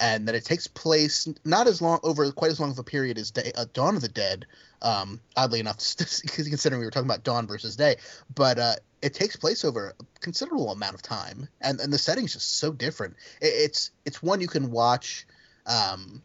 and 0.00 0.28
that 0.28 0.34
it 0.34 0.44
takes 0.44 0.66
place 0.66 1.28
not 1.44 1.66
as 1.66 1.82
long 1.82 1.98
over 2.02 2.30
quite 2.32 2.50
as 2.50 2.60
long 2.60 2.70
of 2.70 2.78
a 2.78 2.84
period 2.84 3.18
as 3.18 3.30
Day, 3.30 3.52
uh, 3.56 3.66
Dawn 3.72 3.96
of 3.96 4.02
the 4.02 4.08
Dead. 4.08 4.46
Um, 4.80 5.20
oddly 5.36 5.60
enough, 5.60 5.78
considering 5.98 6.78
we 6.78 6.86
were 6.86 6.90
talking 6.90 7.08
about 7.08 7.24
Dawn 7.24 7.46
versus 7.46 7.76
Day, 7.76 7.96
but 8.34 8.58
uh, 8.58 8.74
it 9.02 9.14
takes 9.14 9.36
place 9.36 9.64
over 9.64 9.94
a 9.98 10.20
considerable 10.20 10.70
amount 10.70 10.94
of 10.94 11.02
time, 11.02 11.48
and 11.60 11.80
and 11.80 11.92
the 11.92 11.98
setting's 11.98 12.32
just 12.32 12.58
so 12.58 12.72
different. 12.72 13.16
It, 13.40 13.46
it's 13.46 13.90
it's 14.04 14.22
one 14.22 14.40
you 14.40 14.48
can 14.48 14.70
watch. 14.70 15.26
Um, 15.66 16.22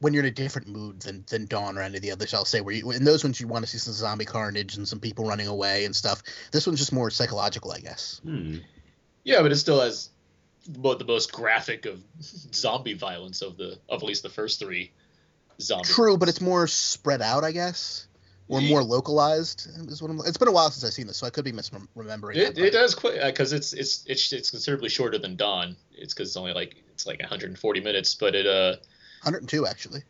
when 0.00 0.14
you're 0.14 0.22
in 0.22 0.28
a 0.28 0.34
different 0.34 0.68
mood 0.68 1.00
than 1.00 1.24
than 1.28 1.46
Dawn 1.46 1.76
or 1.76 1.82
any 1.82 1.96
of 1.96 2.02
the 2.02 2.12
others, 2.12 2.32
I'll 2.32 2.44
say 2.44 2.60
where 2.60 2.74
you 2.74 2.90
in 2.90 3.04
those 3.04 3.22
ones 3.22 3.40
you 3.40 3.48
want 3.48 3.64
to 3.64 3.70
see 3.70 3.78
some 3.78 3.92
zombie 3.92 4.24
carnage 4.24 4.76
and 4.76 4.88
some 4.88 5.00
people 5.00 5.26
running 5.26 5.46
away 5.46 5.84
and 5.84 5.94
stuff. 5.94 6.22
This 6.52 6.66
one's 6.66 6.78
just 6.78 6.92
more 6.92 7.10
psychological, 7.10 7.70
I 7.70 7.80
guess. 7.80 8.20
Hmm. 8.24 8.58
Yeah, 9.24 9.42
but 9.42 9.52
it 9.52 9.56
still 9.56 9.80
has 9.80 10.10
the 10.66 11.04
most 11.06 11.32
graphic 11.32 11.86
of 11.86 12.02
zombie 12.54 12.94
violence 12.94 13.42
of 13.42 13.56
the 13.56 13.78
of 13.88 14.02
at 14.02 14.06
least 14.06 14.22
the 14.22 14.28
first 14.28 14.58
three 14.58 14.92
zombies. 15.60 15.94
True, 15.94 16.16
but 16.16 16.28
it's 16.28 16.40
more 16.40 16.66
spread 16.66 17.22
out, 17.22 17.44
I 17.44 17.52
guess, 17.52 18.06
or 18.48 18.60
more 18.60 18.82
localized. 18.82 19.68
Is 19.88 20.02
what 20.02 20.10
I'm, 20.10 20.20
it's 20.20 20.36
been 20.36 20.48
a 20.48 20.52
while 20.52 20.70
since 20.70 20.84
I've 20.84 20.92
seen 20.92 21.06
this, 21.06 21.16
so 21.16 21.26
I 21.26 21.30
could 21.30 21.44
be 21.44 21.52
misremembering. 21.52 22.36
It, 22.36 22.54
that, 22.54 22.64
it 22.66 22.72
does 22.72 22.94
quite 22.94 23.22
because 23.22 23.52
it's 23.52 23.72
it's 23.72 24.04
it's 24.06 24.32
it's 24.32 24.50
considerably 24.50 24.88
shorter 24.88 25.18
than 25.18 25.36
Dawn. 25.36 25.76
It's 25.92 26.14
because 26.14 26.28
it's 26.28 26.36
only 26.36 26.52
like 26.52 26.76
it's 26.92 27.06
like 27.06 27.20
140 27.20 27.80
minutes, 27.80 28.14
but 28.14 28.34
it 28.34 28.46
uh 28.46 28.76
102 29.22 29.66
actually. 29.66 30.02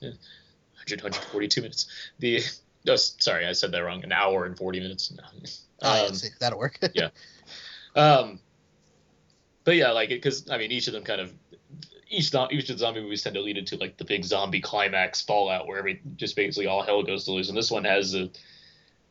100 0.00 1.02
142 1.02 1.62
minutes. 1.62 1.86
The 2.18 2.42
no, 2.84 2.96
sorry, 2.96 3.46
I 3.46 3.52
said 3.52 3.72
that 3.72 3.80
wrong. 3.80 4.04
An 4.04 4.12
hour 4.12 4.44
and 4.44 4.56
40 4.56 4.80
minutes. 4.80 5.12
No. 5.12 5.22
Oh, 5.82 5.94
yeah, 5.94 6.08
Um, 6.08 6.14
see, 6.14 6.28
that'll 6.40 6.58
work. 6.58 6.78
yeah. 6.94 7.10
Um, 7.94 8.40
but 9.66 9.74
yeah, 9.74 9.90
like 9.90 10.08
because 10.08 10.48
I 10.48 10.56
mean, 10.56 10.72
each 10.72 10.86
of 10.86 10.94
them 10.94 11.02
kind 11.02 11.20
of 11.20 11.34
each 12.08 12.32
each 12.50 12.70
of 12.70 12.76
the 12.76 12.78
zombie 12.78 13.02
movies 13.02 13.24
tend 13.24 13.34
to 13.34 13.42
lead 13.42 13.58
into 13.58 13.76
like 13.76 13.98
the 13.98 14.04
big 14.04 14.24
zombie 14.24 14.60
climax 14.60 15.20
fallout 15.20 15.66
where 15.66 15.78
every 15.78 16.00
just 16.14 16.36
basically 16.36 16.68
all 16.68 16.82
hell 16.82 17.02
goes 17.02 17.24
to 17.24 17.32
lose, 17.32 17.48
and 17.48 17.58
this 17.58 17.70
one 17.70 17.84
has 17.84 18.14
a 18.14 18.30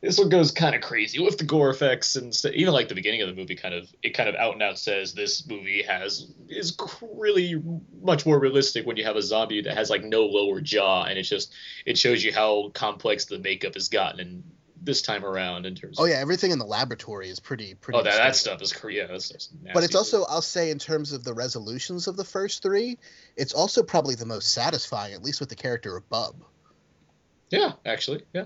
this 0.01 0.17
one 0.17 0.29
goes 0.29 0.51
kind 0.51 0.73
of 0.73 0.81
crazy 0.81 1.19
with 1.19 1.37
the 1.37 1.43
gore 1.43 1.69
effects 1.69 2.15
and 2.15 2.33
st- 2.33 2.55
even 2.55 2.73
like 2.73 2.87
the 2.87 2.95
beginning 2.95 3.21
of 3.21 3.27
the 3.27 3.33
movie 3.33 3.55
kind 3.55 3.73
of 3.73 3.93
it 4.01 4.11
kind 4.11 4.29
of 4.29 4.35
out 4.35 4.53
and 4.53 4.63
out 4.63 4.79
says 4.79 5.13
this 5.13 5.45
movie 5.45 5.81
has 5.81 6.31
is 6.47 6.77
really 7.01 7.61
much 8.01 8.25
more 8.25 8.39
realistic 8.39 8.85
when 8.85 8.95
you 8.95 9.03
have 9.03 9.17
a 9.17 9.21
zombie 9.21 9.61
that 9.61 9.75
has 9.75 9.89
like 9.89 10.03
no 10.03 10.25
lower 10.25 10.61
jaw. 10.61 11.03
And 11.03 11.19
it's 11.19 11.27
just 11.27 11.53
it 11.85 11.97
shows 11.97 12.23
you 12.23 12.31
how 12.31 12.69
complex 12.73 13.25
the 13.25 13.39
makeup 13.39 13.73
has 13.73 13.89
gotten 13.89 14.21
and 14.21 14.43
this 14.81 15.01
time 15.01 15.23
around 15.25 15.65
in 15.65 15.73
terms 15.75 15.97
Oh 15.99 16.03
of 16.03 16.09
yeah, 16.09 16.17
everything 16.17 16.51
in 16.51 16.59
the 16.59 16.65
laboratory 16.65 17.29
is 17.29 17.39
pretty 17.39 17.73
pretty. 17.75 17.99
oh 17.99 18.03
that, 18.03 18.17
that 18.17 18.35
stuff 18.35 18.61
is 18.61 18.71
cr- 18.73 18.89
yeah 18.91 19.07
that's, 19.07 19.29
that's 19.29 19.47
But 19.47 19.83
it's 19.83 19.93
nasty. 19.93 19.97
also, 20.17 20.25
I'll 20.29 20.41
say, 20.41 20.69
in 20.71 20.79
terms 20.79 21.11
of 21.11 21.23
the 21.23 21.33
resolutions 21.33 22.07
of 22.07 22.17
the 22.17 22.25
first 22.25 22.61
three, 22.61 22.97
it's 23.35 23.53
also 23.53 23.83
probably 23.83 24.15
the 24.15 24.25
most 24.25 24.51
satisfying, 24.53 25.13
at 25.13 25.23
least 25.23 25.39
with 25.39 25.49
the 25.49 25.55
character 25.55 25.95
of 25.95 26.07
Bub. 26.09 26.35
yeah 27.49 27.73
actually 27.85 28.23
yeah 28.33 28.45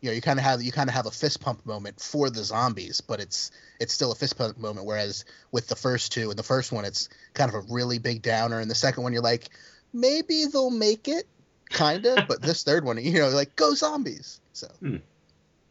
You 0.00 0.10
know, 0.10 0.14
you 0.14 0.20
kind 0.22 0.38
of 0.38 0.44
have 0.44 0.62
you 0.62 0.70
kind 0.72 0.88
of 0.88 0.94
have 0.94 1.06
a 1.06 1.10
fist 1.10 1.40
pump 1.40 1.66
moment 1.66 2.00
for 2.00 2.30
the 2.30 2.44
zombies, 2.44 3.00
but 3.00 3.20
it's 3.20 3.50
it's 3.80 3.92
still 3.92 4.12
a 4.12 4.14
fist 4.14 4.38
pump 4.38 4.56
moment. 4.56 4.86
Whereas 4.86 5.24
with 5.50 5.66
the 5.66 5.76
first 5.76 6.12
two, 6.12 6.30
and 6.30 6.38
the 6.38 6.42
first 6.44 6.70
one, 6.72 6.84
it's 6.84 7.08
kind 7.34 7.48
of 7.52 7.56
a 7.56 7.66
really 7.72 7.98
big 7.98 8.22
downer, 8.22 8.60
and 8.60 8.70
the 8.70 8.76
second 8.76 9.02
one, 9.02 9.12
you're 9.12 9.22
like, 9.22 9.48
maybe 9.92 10.44
they'll 10.46 10.70
make 10.70 11.08
it, 11.08 11.24
kind 11.70 12.06
of. 12.06 12.28
but 12.28 12.40
this 12.42 12.62
third 12.62 12.84
one, 12.84 13.02
you 13.02 13.18
know, 13.18 13.28
like 13.30 13.56
go 13.56 13.74
zombies. 13.74 14.40
So 14.52 14.68
hmm. 14.80 14.96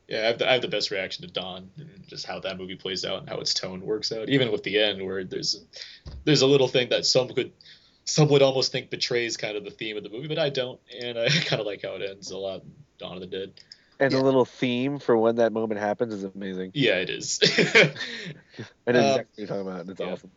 Yeah, 0.08 0.20
I 0.20 0.26
have, 0.28 0.38
the, 0.39 0.49
I 0.49 0.53
have 0.53 0.62
the 0.62 0.68
best 0.70 0.89
reaction 0.89 1.26
to 1.26 1.32
Dawn, 1.34 1.70
and 1.78 2.03
just 2.08 2.26
how 2.26 2.39
that 2.39 2.58
movie 2.58 2.76
plays 2.76 3.03
out 3.03 3.20
and 3.20 3.30
how 3.30 3.39
its 3.39 3.53
tone 3.53 3.82
works 3.82 4.12
out. 4.14 4.30
Even 4.30 4.51
with 4.51 4.64
the 4.64 4.80
end, 4.82 5.05
where 5.05 5.24
there's 5.26 5.60
there's 6.24 6.41
a 6.41 6.47
little 6.47 6.68
thing 6.70 6.89
that 6.89 7.05
some 7.05 7.28
could 7.30 7.51
some 8.05 8.30
would 8.30 8.41
almost 8.41 8.72
think 8.72 8.89
betrays 8.89 9.36
kind 9.36 9.58
of 9.58 9.66
the 9.66 9.70
theme 9.72 9.97
of 9.97 10.03
the 10.03 10.10
movie, 10.10 10.28
but 10.30 10.39
I 10.39 10.49
don't, 10.49 10.80
and 11.01 11.18
I 11.20 11.28
kind 11.45 11.60
of 11.60 11.66
like 11.66 11.82
how 11.84 11.95
it 11.95 12.01
ends 12.10 12.32
a 12.32 12.38
lot. 12.38 12.62
in 12.64 12.72
Dawn 12.97 13.16
of 13.16 13.20
the 13.22 13.28
Dead. 13.28 13.51
And 13.99 14.14
the 14.14 14.22
little 14.22 14.45
theme 14.45 14.99
for 14.99 15.18
when 15.18 15.38
that 15.38 15.51
moment 15.51 15.80
happens 15.82 16.14
is 16.14 16.24
amazing. 16.24 16.72
Yeah, 16.76 16.97
it 16.97 17.10
is. 17.10 17.39
I 18.88 18.91
know 18.91 18.99
Um, 18.99 19.05
exactly 19.05 19.18
what 19.18 19.28
you're 19.38 19.47
talking 19.47 19.62
about. 19.68 19.80
and 19.82 19.89
It's 19.89 19.99
yeah. 19.99 20.05
awesome. 20.12 20.32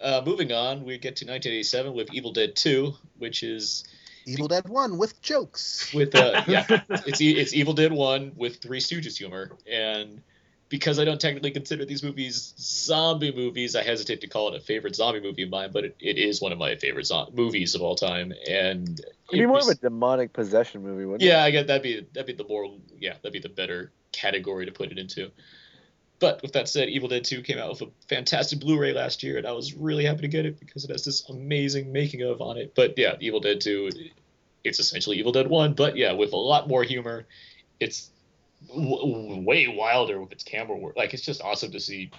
Uh, 0.00 0.22
moving 0.26 0.52
on, 0.52 0.84
we 0.84 0.98
get 0.98 1.16
to 1.16 1.24
1987 1.24 1.94
with 1.94 2.12
Evil 2.12 2.32
Dead 2.32 2.54
2, 2.56 2.92
which 3.18 3.42
is 3.42 3.84
Evil 4.26 4.48
Dead 4.48 4.68
One 4.68 4.98
with 4.98 5.20
jokes. 5.22 5.92
with 5.94 6.14
uh, 6.14 6.42
yeah, 6.48 6.66
it's 7.06 7.20
E- 7.20 7.38
it's 7.38 7.54
Evil 7.54 7.72
Dead 7.74 7.92
One 7.92 8.32
with 8.36 8.60
Three 8.60 8.80
Stooges 8.80 9.16
humor, 9.16 9.52
and 9.70 10.20
because 10.68 10.98
I 10.98 11.04
don't 11.04 11.20
technically 11.20 11.52
consider 11.52 11.84
these 11.84 12.02
movies 12.02 12.52
zombie 12.58 13.32
movies, 13.32 13.76
I 13.76 13.82
hesitate 13.84 14.20
to 14.22 14.26
call 14.26 14.52
it 14.52 14.56
a 14.56 14.60
favorite 14.60 14.96
zombie 14.96 15.20
movie 15.20 15.44
of 15.44 15.50
mine, 15.50 15.70
but 15.72 15.84
it, 15.84 15.96
it 16.00 16.18
is 16.18 16.40
one 16.42 16.50
of 16.50 16.58
my 16.58 16.74
favorite 16.74 17.06
zo- 17.06 17.30
movies 17.32 17.76
of 17.76 17.82
all 17.82 17.94
time, 17.94 18.32
and 18.50 18.98
It'd 19.28 19.40
be 19.40 19.46
more 19.46 19.56
was- 19.56 19.68
of 19.70 19.78
a 19.78 19.80
demonic 19.80 20.32
possession 20.32 20.82
movie, 20.82 21.04
wouldn't 21.04 21.22
yeah, 21.22 21.44
I 21.44 21.50
get 21.52 21.68
that'd 21.68 21.82
be 21.82 22.06
that'd 22.12 22.26
be 22.26 22.32
the 22.42 22.48
more 22.48 22.68
yeah 22.98 23.12
that'd 23.22 23.32
be 23.32 23.38
the 23.38 23.48
better 23.48 23.92
category 24.12 24.66
to 24.66 24.72
put 24.72 24.90
it 24.90 24.98
into. 24.98 25.30
But 26.18 26.40
with 26.42 26.52
that 26.52 26.68
said, 26.68 26.88
Evil 26.88 27.08
Dead 27.08 27.24
2 27.24 27.42
came 27.42 27.58
out 27.58 27.70
with 27.70 27.82
a 27.82 27.90
fantastic 28.08 28.60
Blu-ray 28.60 28.94
last 28.94 29.22
year, 29.22 29.36
and 29.36 29.46
I 29.46 29.52
was 29.52 29.74
really 29.74 30.04
happy 30.06 30.22
to 30.22 30.28
get 30.28 30.46
it 30.46 30.58
because 30.58 30.84
it 30.84 30.90
has 30.90 31.04
this 31.04 31.28
amazing 31.28 31.92
making 31.92 32.22
of 32.22 32.40
on 32.40 32.56
it. 32.56 32.74
But 32.74 32.94
yeah, 32.96 33.16
Evil 33.20 33.40
Dead 33.40 33.60
2, 33.60 33.90
it's 34.64 34.80
essentially 34.80 35.18
Evil 35.18 35.32
Dead 35.32 35.48
1, 35.48 35.74
but 35.74 35.96
yeah, 35.96 36.12
with 36.12 36.32
a 36.32 36.36
lot 36.36 36.68
more 36.68 36.82
humor. 36.82 37.26
It's 37.80 38.10
w- 38.68 39.42
way 39.42 39.68
wilder 39.68 40.20
with 40.20 40.32
its 40.32 40.44
camera 40.44 40.76
work. 40.76 40.96
Like 40.96 41.12
it's 41.12 41.22
just 41.24 41.42
awesome 41.42 41.72
to 41.72 41.80
see. 41.80 42.10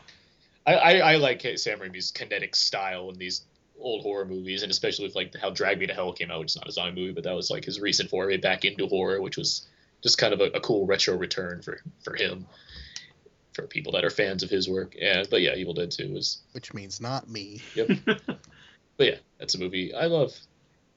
I, 0.66 0.76
I, 0.76 0.98
I 1.14 1.16
like 1.16 1.42
Sam 1.56 1.80
Raimi's 1.80 2.12
kinetic 2.12 2.56
style 2.56 3.10
in 3.10 3.18
these 3.18 3.42
old 3.80 4.04
horror 4.04 4.26
movies, 4.26 4.64
and 4.64 4.72
especially 4.72 5.06
with 5.06 5.16
like 5.16 5.36
how 5.36 5.50
Drag 5.50 5.80
Me 5.80 5.88
to 5.88 5.94
Hell 5.94 6.14
came 6.14 6.32
out, 6.32 6.40
which 6.40 6.52
is 6.52 6.56
not 6.56 6.68
a 6.68 6.72
zombie 6.72 7.02
movie, 7.02 7.14
but 7.14 7.24
that 7.24 7.36
was 7.36 7.50
like 7.50 7.66
his 7.66 7.80
recent 7.80 8.10
foray 8.10 8.38
back 8.38 8.66
into 8.66 8.88
horror, 8.88 9.22
which 9.22 9.38
was 9.38 9.68
just 10.04 10.18
kind 10.18 10.34
of 10.34 10.42
a, 10.42 10.46
a 10.58 10.60
cool 10.60 10.86
retro 10.86 11.16
return 11.16 11.62
for 11.62 11.80
for 12.04 12.16
him, 12.16 12.46
for 13.58 13.68
people 13.68 13.92
that 13.92 14.06
are 14.06 14.10
fans 14.12 14.44
of 14.44 14.50
his 14.50 14.70
work. 14.70 14.96
And 15.02 15.28
but 15.30 15.42
yeah, 15.42 15.56
Evil 15.56 15.74
Dead 15.74 15.92
2 15.92 16.14
was 16.14 16.38
Which 16.54 16.74
means 16.74 17.02
not 17.02 17.28
me. 17.30 17.62
Yep. 17.76 17.90
but 18.06 19.06
yeah, 19.06 19.16
that's 19.40 19.56
a 19.56 19.60
movie 19.60 19.94
I 19.94 20.06
love. 20.06 20.34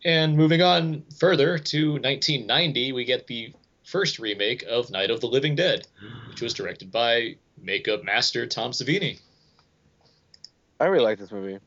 And 0.04 0.36
moving 0.36 0.62
on 0.62 1.02
further 1.18 1.58
to 1.58 1.92
1990, 1.92 2.92
we 2.92 3.04
get 3.04 3.26
the 3.26 3.52
first 3.84 4.18
remake 4.18 4.62
of 4.68 4.90
Night 4.90 5.10
of 5.10 5.20
the 5.20 5.26
Living 5.26 5.56
Dead, 5.56 5.86
which 6.28 6.40
was 6.40 6.54
directed 6.54 6.92
by 6.92 7.36
makeup 7.60 8.04
master 8.04 8.46
Tom 8.46 8.70
Savini. 8.70 9.18
I 10.78 10.86
really 10.86 11.04
like 11.04 11.18
this 11.18 11.32
movie. 11.32 11.58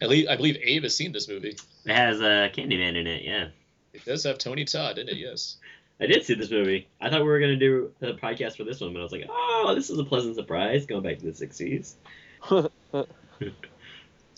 At 0.00 0.08
least 0.08 0.28
I 0.28 0.36
believe 0.36 0.56
Abe 0.62 0.82
has 0.84 0.94
seen 0.94 1.12
this 1.12 1.28
movie. 1.28 1.56
It 1.84 1.94
has 1.94 2.20
a 2.20 2.46
uh, 2.46 2.48
Candyman 2.50 2.96
in 2.96 3.06
it, 3.06 3.22
yeah. 3.22 3.48
It 3.92 4.04
does 4.04 4.24
have 4.24 4.36
Tony 4.36 4.64
Todd 4.64 4.98
in 4.98 5.08
it, 5.08 5.16
yes. 5.16 5.56
I 6.00 6.06
did 6.06 6.24
see 6.24 6.34
this 6.34 6.50
movie. 6.50 6.88
I 7.00 7.08
thought 7.08 7.20
we 7.22 7.26
were 7.28 7.40
gonna 7.40 7.56
do 7.56 7.90
a 8.02 8.12
podcast 8.12 8.56
for 8.56 8.64
this 8.64 8.80
one, 8.80 8.92
but 8.92 9.00
I 9.00 9.02
was 9.02 9.12
like, 9.12 9.26
oh, 9.28 9.72
this 9.74 9.88
is 9.90 9.98
a 9.98 10.04
pleasant 10.04 10.36
surprise, 10.36 10.84
going 10.86 11.02
back 11.02 11.18
to 11.18 11.24
the 11.24 11.32
'60s. 11.32 11.94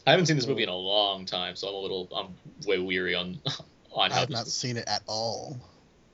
I 0.06 0.10
haven't 0.12 0.26
seen 0.26 0.36
this 0.36 0.46
movie 0.46 0.62
in 0.62 0.68
a 0.68 0.74
long 0.74 1.24
time, 1.26 1.56
so 1.56 1.68
I'm 1.68 1.74
a 1.74 1.78
little 1.78 2.08
I'm 2.14 2.28
way 2.66 2.78
weary 2.78 3.14
on 3.14 3.38
on 3.92 4.12
I've 4.12 4.30
not 4.30 4.46
seen 4.46 4.76
it 4.76 4.84
at 4.88 5.02
all. 5.06 5.58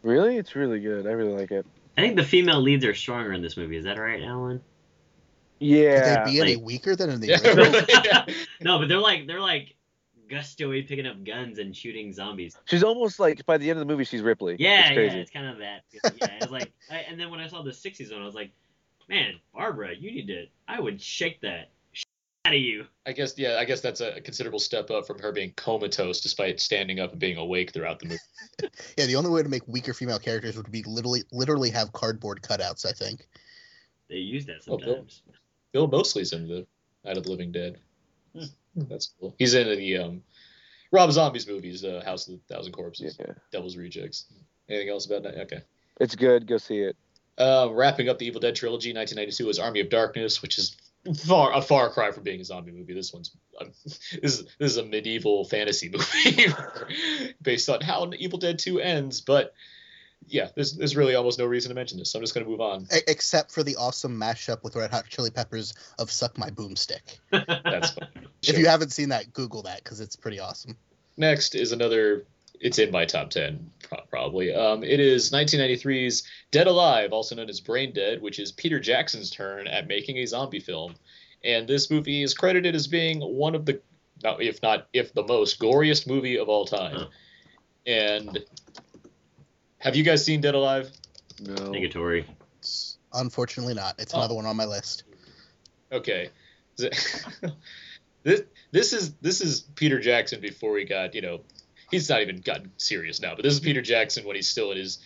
Really? 0.03 0.37
It's 0.37 0.55
really 0.57 0.81
good. 0.81 1.07
I 1.07 1.11
really 1.11 1.33
like 1.33 1.51
it. 1.51 1.65
I 1.97 2.01
think 2.01 2.17
the 2.17 2.25
female 2.25 2.61
leads 2.61 2.85
are 2.85 2.95
stronger 2.95 3.33
in 3.33 3.41
this 3.43 3.57
movie. 3.57 3.77
Is 3.77 3.85
that 3.85 3.99
right, 3.99 4.23
Alan? 4.23 4.61
Yeah. 5.61 6.25
Could 6.25 6.27
they 6.27 6.33
be 6.33 6.41
any 6.41 6.57
like- 6.57 6.65
weaker 6.65 6.97
than 6.97 7.11
in 7.11 7.21
the 7.21 7.29
Yeah, 7.29 7.37
original? 7.45 7.65
really, 7.67 7.87
yeah. 8.05 8.27
No, 8.61 8.79
but 8.79 8.89
they're 8.89 8.99
like 8.99 9.27
they're 9.27 9.41
like 9.41 9.75
gustoy 10.35 10.87
picking 10.87 11.07
up 11.07 11.23
guns 11.25 11.59
and 11.59 11.77
shooting 11.77 12.13
zombies. 12.13 12.57
She's 12.65 12.83
almost 12.83 13.21
like 13.21 13.45
by 13.47 13.59
the 13.59 13.71
end 13.71 13.79
of 13.79 13.87
the 13.87 13.93
movie, 13.93 14.05
she's 14.05 14.23
Ripley. 14.23 14.57
Yeah, 14.59 14.91
it's 14.91 15.15
yeah, 15.15 15.21
it's 15.21 15.31
kind 15.31 15.47
of 15.47 15.59
that. 15.59 15.83
Yeah, 15.93 16.01
it's 16.41 16.51
like, 16.51 16.73
I, 16.91 16.97
and 17.09 17.19
then 17.19 17.31
when 17.31 17.41
I 17.41 17.47
saw 17.49 17.63
the 17.63 17.71
'60s 17.71 18.13
one, 18.13 18.23
I 18.23 18.25
was 18.27 18.35
like, 18.35 18.51
man, 19.09 19.35
Barbara, 19.55 19.95
you 19.95 20.11
need 20.11 20.27
to. 20.29 20.47
I 20.67 20.81
would 20.81 21.01
shake 21.01 21.41
that 21.43 21.71
out 22.47 22.55
of 22.55 22.61
you. 22.61 22.87
I 23.07 23.13
guess 23.13 23.35
yeah, 23.39 23.57
I 23.59 23.65
guess 23.65 23.81
that's 23.81 24.01
a 24.01 24.21
considerable 24.21 24.59
step 24.59 24.91
up 24.91 25.07
from 25.07 25.19
her 25.19 25.33
being 25.33 25.53
comatose 25.57 26.21
despite 26.21 26.61
standing 26.61 27.01
up 27.01 27.13
and 27.13 27.21
being 27.21 27.37
awake 27.39 27.73
throughout 27.73 27.99
the 28.01 28.07
movie. 28.07 28.21
Yeah, 28.97 29.07
the 29.07 29.17
only 29.17 29.31
way 29.31 29.43
to 29.43 29.49
make 29.49 29.67
weaker 29.67 29.93
female 29.95 30.19
characters 30.19 30.57
would 30.57 30.71
be 30.71 30.83
literally 30.85 31.23
literally 31.33 31.71
have 31.71 31.93
cardboard 31.93 32.43
cutouts. 32.43 32.87
I 32.87 32.93
think. 32.93 33.27
They 34.09 34.17
use 34.17 34.47
that 34.47 34.57
Oh, 34.69 34.77
Bill. 34.77 34.87
sometimes. 34.89 35.23
Bill 35.73 35.87
Moseley's 35.89 36.33
in 36.33 36.47
the 36.47 36.67
Night 37.05 37.17
of 37.17 37.25
the 37.25 37.31
Living 37.31 37.51
Dead. 37.51 37.79
Hmm. 38.37 38.45
That's 38.77 39.13
cool. 39.21 39.35
He's 39.39 39.55
in 39.55 39.69
the 39.79 39.97
um, 39.99 40.23
Rob 40.91 41.11
Zombie's 41.13 41.47
movies, 41.47 41.85
uh, 41.85 42.03
House 42.05 42.29
of 42.29 42.35
the 42.35 42.55
Thousand 42.55 42.73
Corpses, 42.73 43.17
Yeah. 43.19 43.35
Devil's 43.53 43.77
Rejects. 43.77 44.27
Anything 44.69 44.89
else 44.91 45.07
about 45.07 45.23
that? 45.25 45.39
Okay. 45.43 45.61
It's 46.01 46.15
good. 46.17 46.47
Go 46.47 46.59
see 46.59 46.79
it. 46.79 46.97
Uh, 47.37 47.69
wrapping 47.73 48.09
up 48.09 48.19
the 48.19 48.27
Evil 48.27 48.41
Dead 48.41 48.55
trilogy, 48.55 48.93
1992 48.95 49.49
is 49.51 49.59
Army 49.59 49.81
of 49.81 49.89
Darkness, 49.91 50.41
which 50.41 50.59
is 50.59 50.77
far 51.27 51.53
a 51.53 51.61
far 51.61 51.91
cry 51.91 52.11
from 52.13 52.23
being 52.23 52.41
a 52.41 52.45
zombie 52.45 52.73
movie. 52.73 52.95
This 52.95 53.13
one's 53.13 53.31
um, 53.61 53.73
this 53.85 54.01
is 54.23 54.45
this 54.59 54.71
is 54.73 54.77
a 54.77 54.85
medieval 54.85 55.45
fantasy 55.45 55.89
movie 55.93 57.35
based 57.43 57.69
on 57.69 57.81
how 57.81 58.11
Evil 58.17 58.39
Dead 58.39 58.59
2 58.59 58.81
ends. 58.81 59.21
But 59.21 59.53
yeah, 60.29 60.49
there's 60.55 60.75
there's 60.77 60.97
really 60.97 61.15
almost 61.15 61.39
no 61.39 61.47
reason 61.47 61.69
to 61.71 61.75
mention 61.75 61.99
this, 61.99 62.11
so 62.11 62.19
I'm 62.19 62.23
just 62.23 62.35
gonna 62.35 62.47
move 62.47 62.61
on. 62.61 62.87
Except 63.07 63.51
for 63.51 63.63
the 63.63 63.77
awesome 63.77 64.19
mashup 64.19 64.63
with 64.63 64.77
Red 64.77 64.91
Hot 64.91 65.05
Chili 65.09 65.31
Peppers 65.31 65.75
of 65.99 66.11
"Suck 66.11 66.39
My 66.39 66.51
Boomstick." 66.51 67.19
That's 67.31 67.91
fine. 67.91 68.09
If 68.43 68.59
you 68.59 68.67
haven't 68.67 68.93
seen 68.93 69.11
that, 69.11 69.33
Google 69.33 69.63
that 69.63 69.83
because 69.83 70.01
it's 70.01 70.17
pretty 70.17 70.41
awesome. 70.41 70.77
Next 71.17 71.55
is 71.55 71.73
another. 71.73 72.27
It's 72.61 72.79
in 72.79 72.91
my 72.91 73.05
top 73.05 73.31
ten, 73.31 73.71
probably. 74.11 74.55
Um, 74.55 74.85
it 74.85 75.01
is 75.01 75.33
1993's 75.33 76.23
Dead 76.51 76.67
Alive, 76.67 77.13
also 77.13 77.35
known 77.35 77.51
as 77.51 77.61
Brain 77.61 77.93
Dead, 77.93 78.23
which 78.23 78.39
is 78.39 78.53
Peter 78.53 78.81
Jackson's 78.81 79.31
turn 79.31 79.67
at 79.67 79.89
making 79.89 80.19
a 80.19 80.27
zombie 80.27 80.61
film. 80.61 80.95
And 81.43 81.69
this 81.69 81.91
movie 81.91 82.23
is 82.23 82.33
credited 82.33 82.75
as 82.75 82.87
being 82.87 83.21
one 83.21 83.55
of 83.55 83.67
the, 83.67 83.81
if 84.23 84.63
not 84.63 84.89
if 84.93 85.13
the 85.13 85.27
most 85.27 85.59
goriest 85.61 86.07
movie 86.07 86.39
of 86.39 86.49
all 86.49 86.65
time. 86.65 87.09
And 87.87 88.39
have 89.85 89.95
you 89.95 90.03
guys 90.03 90.25
seen 90.25 90.41
Dead 90.41 90.55
Alive? 90.55 90.91
No. 91.41 91.55
Negatory. 91.55 92.25
Unfortunately, 93.13 93.75
not. 93.75 93.95
It's 93.99 94.15
Oh. 94.15 94.19
another 94.19 94.35
one 94.35 94.47
on 94.47 94.57
my 94.57 94.65
list. 94.65 95.05
Okay. 95.93 96.31
this 96.77 98.43
this 98.73 98.93
is 98.93 99.13
this 99.21 99.41
is 99.41 99.61
Peter 99.77 100.01
Jackson 100.01 100.41
before 100.41 100.77
he 100.79 100.85
got 100.85 101.15
you 101.15 101.21
know 101.21 101.43
he's 101.91 102.09
not 102.09 102.21
even 102.23 102.39
gotten 102.41 102.73
serious 102.79 103.21
now, 103.21 103.35
but 103.37 103.45
this 103.45 103.53
is 103.53 103.61
Peter 103.61 103.81
Jackson 103.83 104.25
when 104.25 104.35
he's 104.35 104.49
still 104.49 104.73
in 104.73 104.79
his 104.79 104.99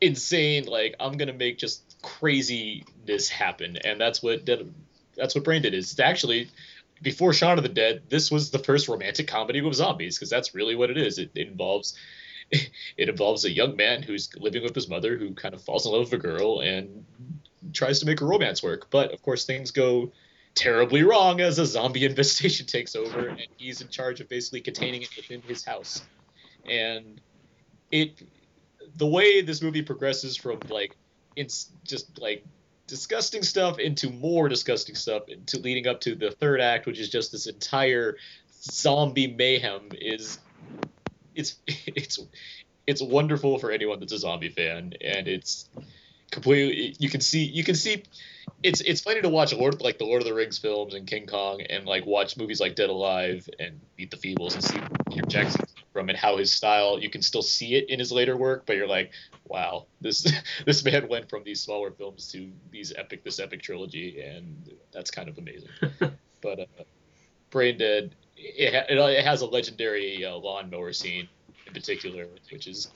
insane 0.00 0.66
like 0.66 0.94
I'm 1.00 1.16
gonna 1.16 1.32
make 1.32 1.56
just 1.56 1.96
craziness 2.02 3.30
happen, 3.30 3.78
and 3.78 3.98
that's 3.98 4.22
what 4.22 4.44
Dead, 4.44 4.70
that's 5.16 5.34
what 5.34 5.44
Brain 5.44 5.62
did. 5.62 5.72
Is 5.72 5.92
it's 5.92 6.00
actually 6.00 6.50
before 7.00 7.32
Shaun 7.32 7.56
of 7.56 7.62
the 7.62 7.70
Dead, 7.70 8.02
this 8.10 8.30
was 8.30 8.50
the 8.50 8.58
first 8.58 8.88
romantic 8.88 9.26
comedy 9.28 9.60
with 9.62 9.74
zombies 9.74 10.18
because 10.18 10.28
that's 10.30 10.54
really 10.54 10.74
what 10.74 10.90
it 10.90 10.98
is. 10.98 11.18
It, 11.18 11.30
it 11.34 11.48
involves 11.48 11.96
it 12.96 13.08
involves 13.08 13.44
a 13.44 13.50
young 13.50 13.76
man 13.76 14.02
who's 14.02 14.28
living 14.36 14.62
with 14.62 14.74
his 14.74 14.88
mother 14.88 15.16
who 15.16 15.34
kind 15.34 15.54
of 15.54 15.62
falls 15.62 15.86
in 15.86 15.92
love 15.92 16.10
with 16.10 16.12
a 16.12 16.18
girl 16.18 16.60
and 16.60 17.04
tries 17.72 18.00
to 18.00 18.06
make 18.06 18.20
a 18.20 18.24
romance 18.24 18.62
work. 18.62 18.88
But 18.90 19.12
of 19.12 19.22
course, 19.22 19.44
things 19.44 19.70
go 19.70 20.12
terribly 20.54 21.02
wrong 21.02 21.40
as 21.40 21.58
a 21.58 21.66
zombie 21.66 22.04
infestation 22.06 22.66
takes 22.66 22.96
over, 22.96 23.28
and 23.28 23.46
he's 23.56 23.80
in 23.80 23.88
charge 23.88 24.20
of 24.20 24.28
basically 24.28 24.60
containing 24.60 25.02
it 25.02 25.10
within 25.16 25.42
his 25.42 25.64
house. 25.64 26.02
And 26.68 27.20
it, 27.90 28.22
the 28.96 29.06
way 29.06 29.42
this 29.42 29.62
movie 29.62 29.82
progresses 29.82 30.36
from 30.36 30.60
like, 30.68 30.96
it's 31.36 31.70
just 31.84 32.20
like 32.20 32.44
disgusting 32.86 33.42
stuff 33.42 33.78
into 33.78 34.10
more 34.10 34.48
disgusting 34.48 34.94
stuff 34.94 35.28
into 35.28 35.58
leading 35.58 35.86
up 35.86 36.00
to 36.02 36.14
the 36.14 36.30
third 36.30 36.60
act, 36.60 36.86
which 36.86 36.98
is 36.98 37.08
just 37.08 37.32
this 37.32 37.46
entire 37.46 38.16
zombie 38.62 39.26
mayhem 39.26 39.88
is 39.92 40.38
it's 41.36 41.56
it's 41.66 42.18
it's 42.86 43.02
wonderful 43.02 43.58
for 43.58 43.70
anyone 43.70 44.00
that's 44.00 44.12
a 44.12 44.18
zombie 44.18 44.48
fan 44.48 44.92
and 45.00 45.28
it's 45.28 45.68
completely 46.30 46.94
you 46.98 47.08
can 47.08 47.20
see 47.20 47.44
you 47.44 47.62
can 47.62 47.74
see 47.74 48.02
it's 48.62 48.80
it's 48.80 49.00
funny 49.00 49.20
to 49.20 49.28
watch 49.28 49.52
Lord 49.52 49.80
like 49.80 49.98
the 49.98 50.04
Lord 50.04 50.22
of 50.22 50.28
the 50.28 50.34
Rings 50.34 50.58
films 50.58 50.94
and 50.94 51.06
King 51.06 51.26
Kong 51.26 51.60
and 51.60 51.86
like 51.86 52.06
watch 52.06 52.36
movies 52.36 52.60
like 52.60 52.74
Dead 52.74 52.90
Alive 52.90 53.48
and 53.60 53.80
Meet 53.98 54.10
the 54.10 54.16
Feebles 54.16 54.54
and 54.54 54.64
see 54.64 54.80
Peter 55.10 55.26
Jackson 55.26 55.64
from 55.92 56.08
and 56.08 56.18
how 56.18 56.36
his 56.36 56.52
style 56.52 56.98
you 56.98 57.10
can 57.10 57.22
still 57.22 57.42
see 57.42 57.74
it 57.74 57.88
in 57.90 57.98
his 57.98 58.10
later 58.10 58.36
work 58.36 58.64
but 58.66 58.76
you're 58.76 58.88
like 58.88 59.12
wow 59.44 59.86
this 60.00 60.26
this 60.66 60.84
man 60.84 61.08
went 61.08 61.28
from 61.28 61.44
these 61.44 61.60
smaller 61.60 61.90
films 61.90 62.30
to 62.32 62.50
these 62.70 62.92
epic 62.96 63.22
this 63.24 63.38
epic 63.38 63.62
trilogy 63.62 64.20
and 64.20 64.72
that's 64.92 65.10
kind 65.10 65.28
of 65.28 65.38
amazing. 65.38 65.68
But 66.42 66.60
uh, 66.60 66.84
Brain 67.50 67.78
Dead 67.78 68.14
it, 68.36 68.74
it, 68.90 68.98
it 68.98 69.24
has 69.24 69.40
a 69.40 69.46
legendary 69.46 70.24
uh, 70.24 70.36
lawnmower 70.36 70.92
scene 70.92 71.28
in 71.66 71.72
particular 71.72 72.26
which 72.50 72.66
is 72.66 72.88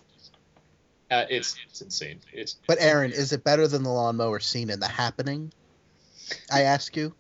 uh, 1.11 1.25
it's 1.29 1.57
it's 1.67 1.81
insane 1.81 2.21
it's 2.33 2.57
But 2.67 2.79
Aaron, 2.81 3.11
is 3.13 3.33
it 3.33 3.43
better 3.43 3.67
than 3.67 3.83
the 3.83 3.91
lawnmower 3.91 4.39
scene 4.39 4.71
in 4.71 4.79
The 4.79 4.89
Happening? 4.89 5.53
I 6.53 6.63
ask 6.63 6.97
you, 6.97 7.13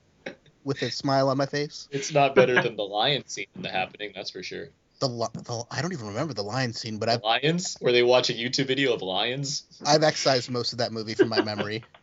with 0.65 0.83
a 0.83 0.91
smile 0.91 1.29
on 1.29 1.37
my 1.37 1.47
face. 1.47 1.89
It's 1.91 2.13
not 2.13 2.35
better 2.35 2.61
than 2.63 2.77
the 2.77 2.83
lion 2.83 3.27
scene 3.27 3.47
in 3.57 3.63
the 3.63 3.71
happening, 3.71 4.13
that's 4.15 4.31
for 4.31 4.43
sure. 4.43 4.69
The, 5.01 5.09
the 5.09 5.65
I 5.71 5.81
don't 5.81 5.93
even 5.93 6.09
remember 6.09 6.35
the 6.35 6.43
lion 6.43 6.75
scene, 6.75 6.99
but 6.99 7.09
I've 7.09 7.23
Lions, 7.23 7.77
where 7.81 7.93
they 7.93 8.03
watch 8.03 8.29
a 8.29 8.35
YouTube 8.35 8.67
video 8.67 8.93
of 8.93 9.03
lions. 9.03 9.65
I've 9.87 10.03
excised 10.03 10.51
most 10.51 10.73
of 10.73 10.79
that 10.79 10.93
movie 10.93 11.15
from 11.15 11.29
my 11.29 11.43
memory. 11.43 11.85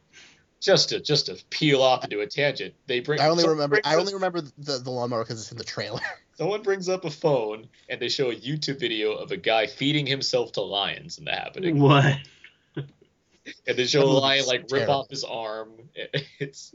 just 0.60 0.90
to 0.90 1.00
just 1.00 1.28
to 1.28 1.38
peel 1.50 1.82
off 1.82 2.04
into 2.04 2.20
a 2.22 2.28
tangent, 2.28 2.74
they 2.88 3.00
bring. 3.00 3.20
I 3.20 3.28
only 3.30 3.48
remember. 3.48 3.76
brings 3.76 3.88
I 3.88 3.94
up- 3.96 4.00
only 4.00 4.14
remember 4.14 4.42
the 4.42 4.78
the 4.80 4.90
lawnmower 4.92 5.24
because 5.24 5.40
it's 5.42 5.52
in 5.52 5.58
the 5.58 5.64
trailer. 5.64 6.02
Someone 6.38 6.62
brings 6.62 6.88
up 6.88 7.04
a 7.06 7.10
phone 7.10 7.68
and 7.90 8.00
they 8.00 8.10
show 8.10 8.30
a 8.32 8.36
YouTube 8.36 8.80
video 8.80 9.14
of 9.14 9.32
a 9.32 9.38
guy 9.38 9.66
feeding 9.68 10.06
himself 10.06 10.52
to 10.54 10.62
lions 10.62 11.18
in 11.18 11.26
the 11.26 11.32
happening. 11.32 11.80
What? 11.80 12.18
And 13.66 13.78
they 13.78 13.86
show 13.86 14.04
a 14.04 14.06
lion 14.06 14.46
like 14.46 14.62
rip 14.64 14.70
terrible. 14.72 14.94
off 14.94 15.10
his 15.10 15.24
arm. 15.24 15.72
It's 16.40 16.74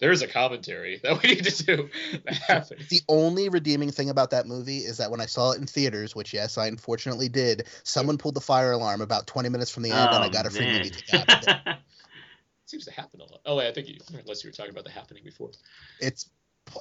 there's 0.00 0.22
a 0.22 0.28
commentary 0.28 0.98
that 1.02 1.22
we 1.22 1.30
need 1.30 1.44
to 1.44 1.64
do. 1.64 1.88
That 2.24 2.34
happened. 2.34 2.86
The 2.88 3.00
only 3.08 3.48
redeeming 3.48 3.90
thing 3.90 4.10
about 4.10 4.30
that 4.30 4.46
movie 4.46 4.78
is 4.78 4.96
that 4.98 5.10
when 5.10 5.20
I 5.20 5.26
saw 5.26 5.50
it 5.52 5.60
in 5.60 5.66
theaters, 5.66 6.14
which 6.14 6.32
yes, 6.32 6.56
I 6.56 6.68
unfortunately 6.68 7.28
did, 7.28 7.66
someone 7.82 8.16
pulled 8.18 8.34
the 8.34 8.40
fire 8.40 8.72
alarm 8.72 9.00
about 9.02 9.26
20 9.26 9.48
minutes 9.50 9.70
from 9.70 9.82
the 9.82 9.90
end, 9.90 10.14
and 10.14 10.22
I 10.24 10.28
Oh, 10.28 10.30
got 10.30 10.46
a 10.46 10.50
free 10.50 10.66
man. 10.66 10.78
movie 10.78 10.90
ticket. 10.90 11.46
Out 12.68 12.74
of 12.74 12.80
it. 12.80 12.84
seems 12.84 12.84
to 12.84 12.92
happen 12.92 13.20
a 13.20 13.24
lot. 13.24 13.40
Oh, 13.46 13.56
wait, 13.56 13.68
I 13.68 13.72
think 13.72 13.88
you, 13.88 13.98
unless 14.18 14.44
you 14.44 14.48
were 14.48 14.54
talking 14.54 14.72
about 14.72 14.84
the 14.84 14.90
happening 14.90 15.24
before. 15.24 15.50
It's 16.00 16.30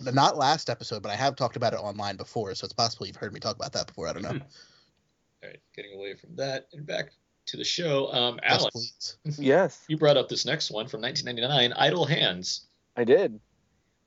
not 0.02 0.38
last 0.38 0.70
episode, 0.70 1.02
but 1.02 1.12
I 1.12 1.16
have 1.16 1.36
talked 1.36 1.56
about 1.56 1.74
it 1.74 1.78
online 1.78 2.18
before, 2.18 2.54
so 2.56 2.66
it's 2.66 2.74
possible 2.74 3.08
you've 3.08 3.16
heard 3.16 3.34
me 3.34 3.40
talk 3.40 3.56
about 3.56 3.74
that 3.74 3.88
before. 3.88 4.08
I 4.08 4.14
don't 4.14 4.24
know. 4.24 4.30
All 4.30 5.50
right, 5.50 5.60
getting 5.76 5.94
away 5.94 6.16
from 6.16 6.36
that 6.36 6.68
and 6.74 6.86
back 6.86 7.12
to 7.48 7.58
the 7.58 7.64
show. 7.64 8.12
Um, 8.12 8.40
Yes, 8.44 8.60
Alex, 8.62 9.18
please. 9.24 9.40
Yes, 9.40 9.86
you 9.88 9.98
brought 9.98 10.18
up 10.18 10.30
this 10.30 10.46
next 10.46 10.72
one 10.72 10.88
from 10.88 11.02
1999, 11.02 11.74
Idle 11.78 12.06
Hands. 12.06 12.66
I 12.96 13.04
did. 13.04 13.40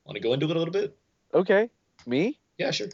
Want 0.04 0.16
to 0.16 0.20
go 0.20 0.32
into 0.32 0.46
it 0.50 0.56
a 0.56 0.58
little 0.58 0.72
bit? 0.72 0.96
Okay, 1.32 1.70
me. 2.06 2.38
Yeah, 2.58 2.70
sure. 2.72 2.88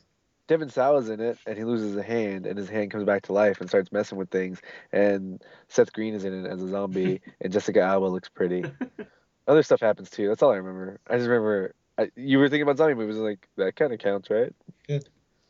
Devon 0.49 0.71
Sawa's 0.71 1.09
in 1.09 1.21
it, 1.21 1.39
and 1.47 1.59
he 1.59 1.65
loses 1.65 1.97
a 1.97 2.03
hand, 2.03 2.47
and 2.47 2.57
his 2.57 2.69
hand 2.69 2.91
comes 2.91 3.05
back 3.05 3.23
to 3.23 3.33
life 3.33 3.61
and 3.61 3.69
starts 3.69 3.91
messing 3.91 4.17
with 4.19 4.31
things. 4.31 4.61
And 4.93 5.43
Seth 5.69 5.93
Green 5.93 6.15
is 6.15 6.25
in 6.25 6.45
it 6.45 6.49
as 6.49 6.63
a 6.63 6.69
zombie, 6.69 7.21
and 7.41 7.53
Jessica 7.53 7.81
Alba 7.81 8.07
looks 8.07 8.29
pretty. 8.29 8.65
Other 9.49 9.63
stuff 9.63 9.81
happens 9.81 10.11
too. 10.11 10.29
That's 10.29 10.43
all 10.43 10.53
I 10.53 10.57
remember. 10.57 11.01
I 11.09 11.17
just 11.17 11.29
remember 11.29 11.75
I, 11.99 12.11
you 12.17 12.39
were 12.39 12.49
thinking 12.49 12.63
about 12.63 12.79
zombie 12.79 12.95
movies, 12.95 13.17
like 13.17 13.49
that 13.57 13.77
kind 13.77 13.93
of 13.93 13.99
counts, 13.99 14.31
right? 14.31 14.53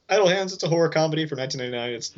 Idle 0.08 0.28
Hands. 0.28 0.52
It's 0.52 0.62
a 0.62 0.68
horror 0.68 0.88
comedy 0.88 1.26
from 1.26 1.38
1999. 1.38 1.94
It's 1.96 2.14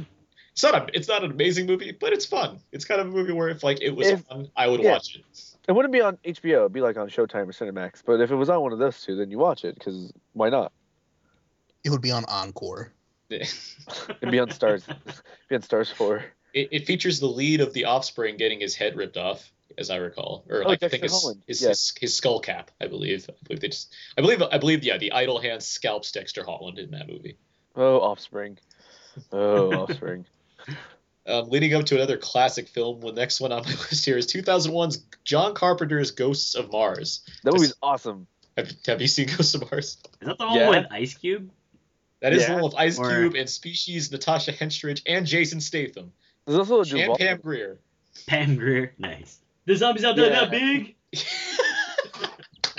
it's 0.53 0.63
not 0.63 0.75
a 0.75 0.87
it's 0.97 1.09
not 1.09 1.25
an 1.25 1.31
amazing 1.31 1.67
movie, 1.67 1.93
but 1.93 2.13
it's 2.13 2.27
fun. 2.27 2.59
It's 2.73 2.85
kind 2.85 3.01
of 3.01 3.09
a 3.09 3.11
movie 3.11 3.33
where 3.33 3.49
if 3.49 3.63
like 3.63 3.81
it 3.81 3.91
was 3.91 4.09
If- 4.09 4.25
fun, 4.27 4.51
I 4.57 4.69
would 4.69 4.83
yeah. 4.83 4.93
watch 4.93 5.17
it. 5.17 5.25
It 5.69 5.73
wouldn't 5.73 5.93
be 5.93 6.01
on 6.01 6.17
HBO. 6.25 6.61
It'd 6.61 6.73
be 6.73 6.81
like 6.81 6.97
on 6.97 7.09
Showtime 7.09 7.47
or 7.47 7.53
Cinemax. 7.53 8.03
But 8.05 8.21
if 8.21 8.31
it 8.31 8.35
was 8.35 8.49
on 8.49 8.63
one 8.63 8.73
of 8.73 8.79
those 8.79 9.03
two, 9.03 9.17
then 9.17 9.31
you 9.31 9.39
watch 9.39 9.65
it 9.65 9.75
because 9.75 10.13
why 10.33 10.49
not? 10.49 10.73
It 11.85 11.91
would 11.91 12.03
be 12.03 12.11
on 12.13 12.25
Encore. 12.27 12.93
it, 13.31 13.53
It'd 14.21 14.31
be 14.31 14.39
on 14.39 14.49
Starz. 14.49 14.89
It'd 14.89 14.97
be 15.49 15.55
on 15.57 15.63
Starz 15.63 15.93
Four. 15.93 16.25
it 16.55 16.87
features 16.87 17.21
the 17.21 17.27
lead 17.29 17.61
of 17.61 17.73
the 17.73 17.85
Offspring 17.85 18.37
getting 18.37 18.61
his 18.61 18.75
head 18.75 18.97
ripped 18.97 19.17
off, 19.17 19.53
as 19.77 19.91
I 19.91 19.97
recall, 19.97 20.45
or 20.49 20.65
Oh, 20.65 20.69
like 20.69 20.83
I 20.83 20.89
think 20.89 21.03
his, 21.05 21.35
his, 21.47 21.63
Yeah. 21.63 21.69
his 21.69 21.93
his 22.01 22.17
skull 22.17 22.41
cap. 22.41 22.71
I 22.81 22.87
believe. 22.89 23.29
I 23.29 23.35
believe 23.47 23.61
they 23.61 23.69
just. 23.69 23.95
I 24.17 24.23
believe. 24.23 24.43
I 24.43 24.59
believe. 24.59 24.83
Yeah, 24.83 24.99
the 24.99 25.13
Idle 25.13 25.39
Hands 25.41 25.65
scalps 25.65 26.11
Dexter 26.13 26.43
Holland 26.45 26.79
in 26.79 26.91
that 26.93 27.07
movie. 27.09 27.37
Oh, 27.77 28.01
Offspring. 28.01 28.59
Oh, 29.33 29.73
Offspring. 29.83 30.25
Um, 31.27 31.51
leading 31.51 31.75
up 31.75 31.85
to 31.87 31.95
another 31.95 32.17
classic 32.17 32.67
film, 32.69 33.01
the 33.01 33.13
next 33.13 33.41
one 33.41 33.53
on 33.53 33.63
my 33.63 33.71
list 33.71 34.05
here 34.05 34.17
is 34.17 34.27
2001's 34.27 35.05
John 35.25 35.55
Carpenter's 35.55 36.11
Ghosts 36.11 36.55
of 36.55 36.73
Mars. 36.73 37.21
That 37.45 37.53
movie's 37.53 37.75
awesome. 37.83 38.27
Have, 38.57 38.73
have 38.87 39.01
you 39.03 39.07
seen 39.09 39.29
Ghosts 39.29 39.55
of 39.55 39.71
Mars? 39.71 39.99
Is 40.23 40.27
that 40.29 40.39
the 40.39 40.47
one 40.47 40.57
Yeah. 40.57 40.71
with 40.71 40.87
Ice 40.91 41.15
Cube? 41.15 41.51
That 42.21 42.33
is 42.33 42.43
Yeah. 42.43 42.49
the 42.49 42.55
one 42.55 42.63
with 42.65 42.75
Ice 42.77 42.99
Or- 42.99 43.09
Cube 43.11 43.35
and 43.37 43.49
Species, 43.49 44.11
Natasha 44.11 44.53
Henstridge, 44.53 45.03
and 45.07 45.27
Jason 45.27 45.61
Statham, 45.61 46.13
There's 46.47 46.59
also 46.59 46.77
a 46.77 46.81
and 46.81 46.91
Duvall. 46.91 47.17
Pam 47.19 47.41
Grier. 47.41 47.79
Pam 48.27 48.57
Grier. 48.57 48.95
Nice. 48.99 49.41
The 49.67 49.77
zombies 49.77 50.05
out 50.05 50.17
there 50.17 50.31
Yeah. 50.31 50.41
that 50.47 50.51
big? 50.51 50.97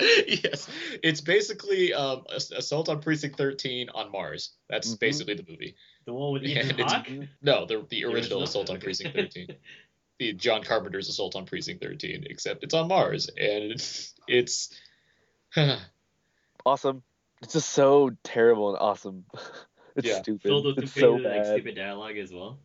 yes, 0.00 0.68
it's 1.02 1.20
basically 1.20 1.92
um, 1.92 2.24
Assault 2.30 2.88
on 2.88 3.00
Precinct 3.02 3.36
13 3.36 3.90
on 3.90 4.10
Mars. 4.10 4.50
That's 4.68 4.94
Mhm. 4.94 4.98
basically 5.00 5.34
the 5.34 5.44
movie. 5.48 5.74
The 6.06 6.12
one 6.14 6.32
with 6.32 6.42
Ethan 6.44 6.78
Hawke? 6.78 7.06
No, 7.42 7.66
the 7.66 7.84
the 7.88 8.04
original 8.04 8.14
original? 8.14 8.42
Assault 8.44 8.70
on 8.70 8.80
Precinct 8.80 9.14
13. 9.14 9.56
the 10.18 10.32
John 10.34 10.62
Carpenter's 10.62 11.08
Assault 11.08 11.34
on 11.36 11.46
Precinct 11.46 11.82
13, 11.82 12.26
except 12.28 12.62
it's 12.64 12.74
on 12.74 12.88
Mars, 12.88 13.28
and 13.28 13.72
it's, 13.72 14.14
it's 14.28 14.74
Awesome. 16.66 17.02
It's 17.42 17.52
just 17.54 17.70
so 17.70 18.10
terrible 18.24 18.70
and 18.70 18.78
awesome. 18.78 19.24
It's 19.96 20.06
Yeah. 20.06 20.22
stupid. 20.22 20.42
Filled 20.42 20.64
with 20.66 20.78
it's 20.78 20.94
so 20.94 21.14
crazy, 21.14 21.24
like, 21.28 21.42
bad. 21.42 21.46
stupid 21.54 21.74
dialogue 21.74 22.16
as 22.16 22.32
well. 22.32 22.58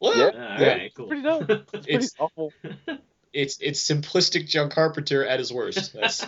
well, 0.00 0.18
Yeah, 0.18 0.30
Ah, 0.34 0.58
yeah. 0.60 0.68
alright, 0.72 0.94
cool. 0.94 1.06
Pretty 1.06 1.22
dope. 1.22 1.48
It's 1.50 1.70
pretty 1.70 1.90
It's- 1.92 2.14
awful. 2.18 2.52
it's 3.32 3.58
it's 3.60 3.88
simplistic 3.88 4.48
John 4.48 4.68
Carpenter 4.68 5.24
at 5.24 5.38
his 5.38 5.52
worst. 5.52 5.92
That's 5.92 6.24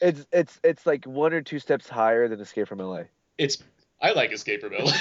It's 0.00 0.26
it's 0.32 0.60
it's 0.64 0.86
like 0.86 1.04
one 1.04 1.32
or 1.34 1.42
two 1.42 1.58
steps 1.58 1.88
higher 1.88 2.28
than 2.28 2.40
Escape 2.40 2.68
from 2.68 2.78
LA. 2.78 3.02
it's. 3.36 3.58
I 4.00 4.12
like 4.12 4.32
Escape 4.32 4.60
from 4.62 4.72
LA. 4.72 4.92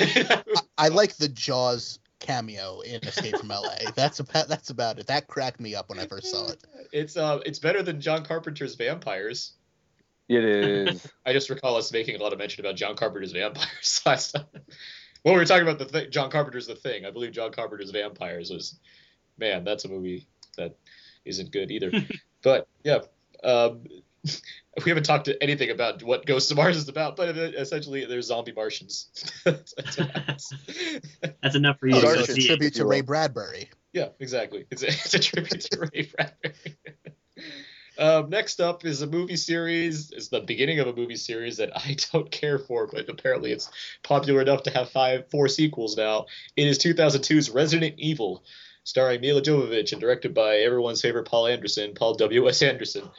I 0.78 0.88
like 0.90 1.16
the 1.18 1.30
Jaws 1.30 2.00
cameo 2.20 2.80
in 2.82 3.00
Escape 3.06 3.38
from 3.38 3.48
LA. 3.50 3.92
That's 3.96 4.20
about 4.20 4.48
that's 4.48 4.72
about 4.72 4.98
it. 5.00 5.06
That 5.08 5.28
cracked 5.28 5.60
me 5.60 5.76
up 5.76 5.90
when 5.90 6.00
I 6.00 6.08
first 6.08 6.28
saw 6.32 6.50
it. 6.50 6.64
it's 6.92 7.16
uh 7.16 7.40
it's 7.46 7.60
better 7.60 7.84
than 7.84 8.02
John 8.02 8.26
Carpenter's 8.26 8.74
Vampires. 8.76 9.54
It 10.30 10.44
is. 10.44 11.08
I 11.26 11.34
just 11.34 11.50
recall 11.50 11.78
us 11.78 11.92
making 11.92 12.16
a 12.16 12.20
lot 12.24 12.34
of 12.34 12.40
mention 12.40 12.66
about 12.66 12.76
John 12.76 12.96
Carpenter's 12.96 13.32
Vampires 13.32 14.02
last 14.06 14.32
time. 14.32 14.46
When 15.24 15.34
we 15.34 15.40
were 15.40 15.46
talking 15.46 15.64
about 15.68 15.80
the 15.80 15.86
thing, 15.86 16.12
John 16.12 16.30
Carpenter's 16.30 16.68
The 16.68 16.76
Thing, 16.76 17.06
I 17.06 17.12
believe 17.12 17.32
John 17.32 17.52
Carpenter's 17.52 17.92
Vampires 17.92 18.50
was, 18.50 18.80
man, 19.38 19.64
that's 19.64 19.86
a 19.86 19.90
movie 19.90 20.28
that 20.58 20.78
isn't 21.26 21.52
good 21.52 21.72
either. 21.72 21.92
but 22.44 22.68
yeah, 22.84 23.00
um, 23.44 23.84
we 24.86 24.90
haven't 24.90 25.04
talked 25.04 25.26
to 25.26 25.42
anything 25.42 25.70
about 25.70 26.04
what 26.04 26.26
Ghosts 26.26 26.52
of 26.52 26.58
Mars 26.58 26.78
is 26.78 26.88
about, 26.90 27.16
but 27.16 27.36
essentially 27.38 28.06
they're 28.06 28.22
zombie 28.22 28.52
Martians. 28.52 29.10
That's. 29.44 29.74
That's 31.42 31.56
enough 31.56 31.80
for 31.80 31.88
you 31.88 31.96
Oh, 31.96 32.02
to 32.02 32.20
it's 32.20 32.30
a 32.30 32.36
tribute 32.36 32.74
to 32.76 32.86
Ray. 32.86 33.02
Bradbury. 33.02 33.70
Yeah, 33.94 34.10
exactly. 34.20 34.66
It's 34.70 34.84
a, 34.84 34.88
it's 34.88 35.14
a 35.14 35.20
tribute 35.20 35.62
to 35.62 35.80
Ray 35.80 36.10
Bradbury. 36.16 36.78
Um, 37.98 38.30
next 38.30 38.60
up 38.62 38.86
is 38.86 39.02
a 39.02 39.08
movie 39.08 39.38
series. 39.38 40.12
It's 40.12 40.28
the 40.28 40.42
beginning 40.42 40.80
of 40.80 40.88
a 40.88 40.94
movie 40.94 41.16
series 41.16 41.58
that 41.58 41.76
I 41.76 41.96
don't 42.14 42.30
care 42.30 42.60
for, 42.60 42.88
but 42.88 43.10
apparently 43.10 43.52
it's 43.52 43.70
popular 44.04 44.42
enough 44.42 44.64
to 44.64 44.72
have 44.72 44.90
five, 44.90 45.30
four 45.32 45.48
sequels 45.48 45.98
now. 45.98 46.26
It 46.56 46.68
is 46.68 46.80
2002's 46.80 47.50
Resident 47.50 47.96
Evil, 47.98 48.44
starring 48.84 49.22
Milla 49.22 49.42
Jovovich 49.42 49.92
and 49.92 50.02
directed 50.02 50.34
by 50.34 50.58
everyone's 50.58 51.02
favorite 51.02 51.26
Paul 51.26 51.48
Anderson, 51.48 51.94
Paul 51.96 52.16
W. 52.16 52.48
S. 52.48 52.62
Anderson. 52.62 53.10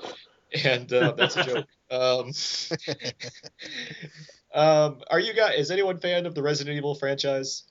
And 0.64 0.90
uh, 0.92 1.12
that's 1.12 1.36
a 1.36 1.44
joke. 1.44 1.66
Um, 1.90 2.32
um, 4.52 5.00
are 5.10 5.18
you 5.18 5.32
guys? 5.32 5.58
Is 5.58 5.70
anyone 5.70 5.98
fan 6.00 6.26
of 6.26 6.34
the 6.34 6.42
Resident 6.42 6.76
Evil 6.76 6.94
franchise? 6.94 7.62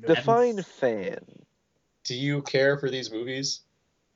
Define 0.00 0.62
fan. 0.62 1.18
Do 2.04 2.14
you 2.14 2.40
care 2.40 2.78
for 2.78 2.88
these 2.88 3.12
movies? 3.12 3.60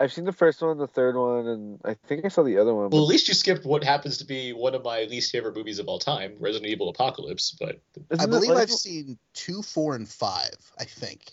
I've 0.01 0.13
seen 0.15 0.25
the 0.25 0.33
first 0.33 0.63
one, 0.63 0.79
the 0.79 0.87
third 0.87 1.15
one, 1.15 1.47
and 1.47 1.81
I 1.85 1.93
think 1.93 2.25
I 2.25 2.29
saw 2.29 2.43
the 2.43 2.57
other 2.57 2.75
one. 2.75 2.89
Well, 2.89 3.03
at 3.03 3.09
least 3.09 3.29
you 3.29 3.35
skipped 3.35 3.67
what 3.67 3.85
happens 3.85 4.17
to 4.19 4.25
be 4.25 4.55
one 4.55 4.75
of 4.75 4.83
my 4.83 5.03
least 5.05 5.31
favorite 5.31 5.55
movies 5.55 5.79
of 5.79 5.89
all 5.89 5.99
time, 5.99 6.37
Resident 6.41 6.71
Evil 6.71 6.89
Apocalypse. 6.89 7.55
But 7.61 7.81
Isn't 8.11 8.21
I 8.23 8.27
believe 8.27 8.51
like- 8.51 8.63
I've 8.63 8.71
seen 8.71 9.19
two, 9.35 9.61
four, 9.61 9.95
and 9.95 10.09
five. 10.09 10.55
I 10.79 10.85
think. 10.85 11.33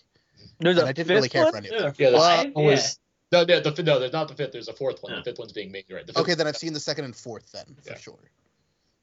There's 0.60 0.78
and 0.78 0.86
a 0.86 0.90
I 0.90 0.92
didn't 0.92 1.10
really 1.16 1.22
fifth 1.30 1.32
care 1.32 1.44
one? 1.46 1.52
for 1.54 1.58
any 1.60 1.68
of 1.70 1.74
Yeah, 1.74 1.80
them. 1.82 1.94
yeah, 1.98 2.10
the 2.10 2.18
Five? 2.18 2.38
second 2.40 2.54
one 2.56 2.66
was 2.66 3.00
no, 3.32 3.44
no, 3.44 3.60
the, 3.60 3.84
no, 3.84 4.00
there's 4.00 4.14
not 4.14 4.28
the 4.28 4.36
fifth. 4.36 4.52
There's 4.52 4.68
a 4.68 4.74
fourth 4.74 5.02
one. 5.02 5.12
Yeah. 5.14 5.20
The 5.20 5.24
fifth 5.26 5.40
one's 5.40 5.54
being 5.54 5.72
made. 5.72 5.86
Right. 5.90 6.06
The 6.06 6.14
fifth 6.14 6.22
Okay, 6.24 6.34
then 6.34 6.48
I've 6.48 6.58
seen 6.58 6.74
the 6.74 6.80
second 6.80 7.06
and 7.06 7.16
fourth 7.16 7.52
then 7.54 7.66
for 7.84 7.92
Yeah. 7.92 7.98
sure. 7.98 8.32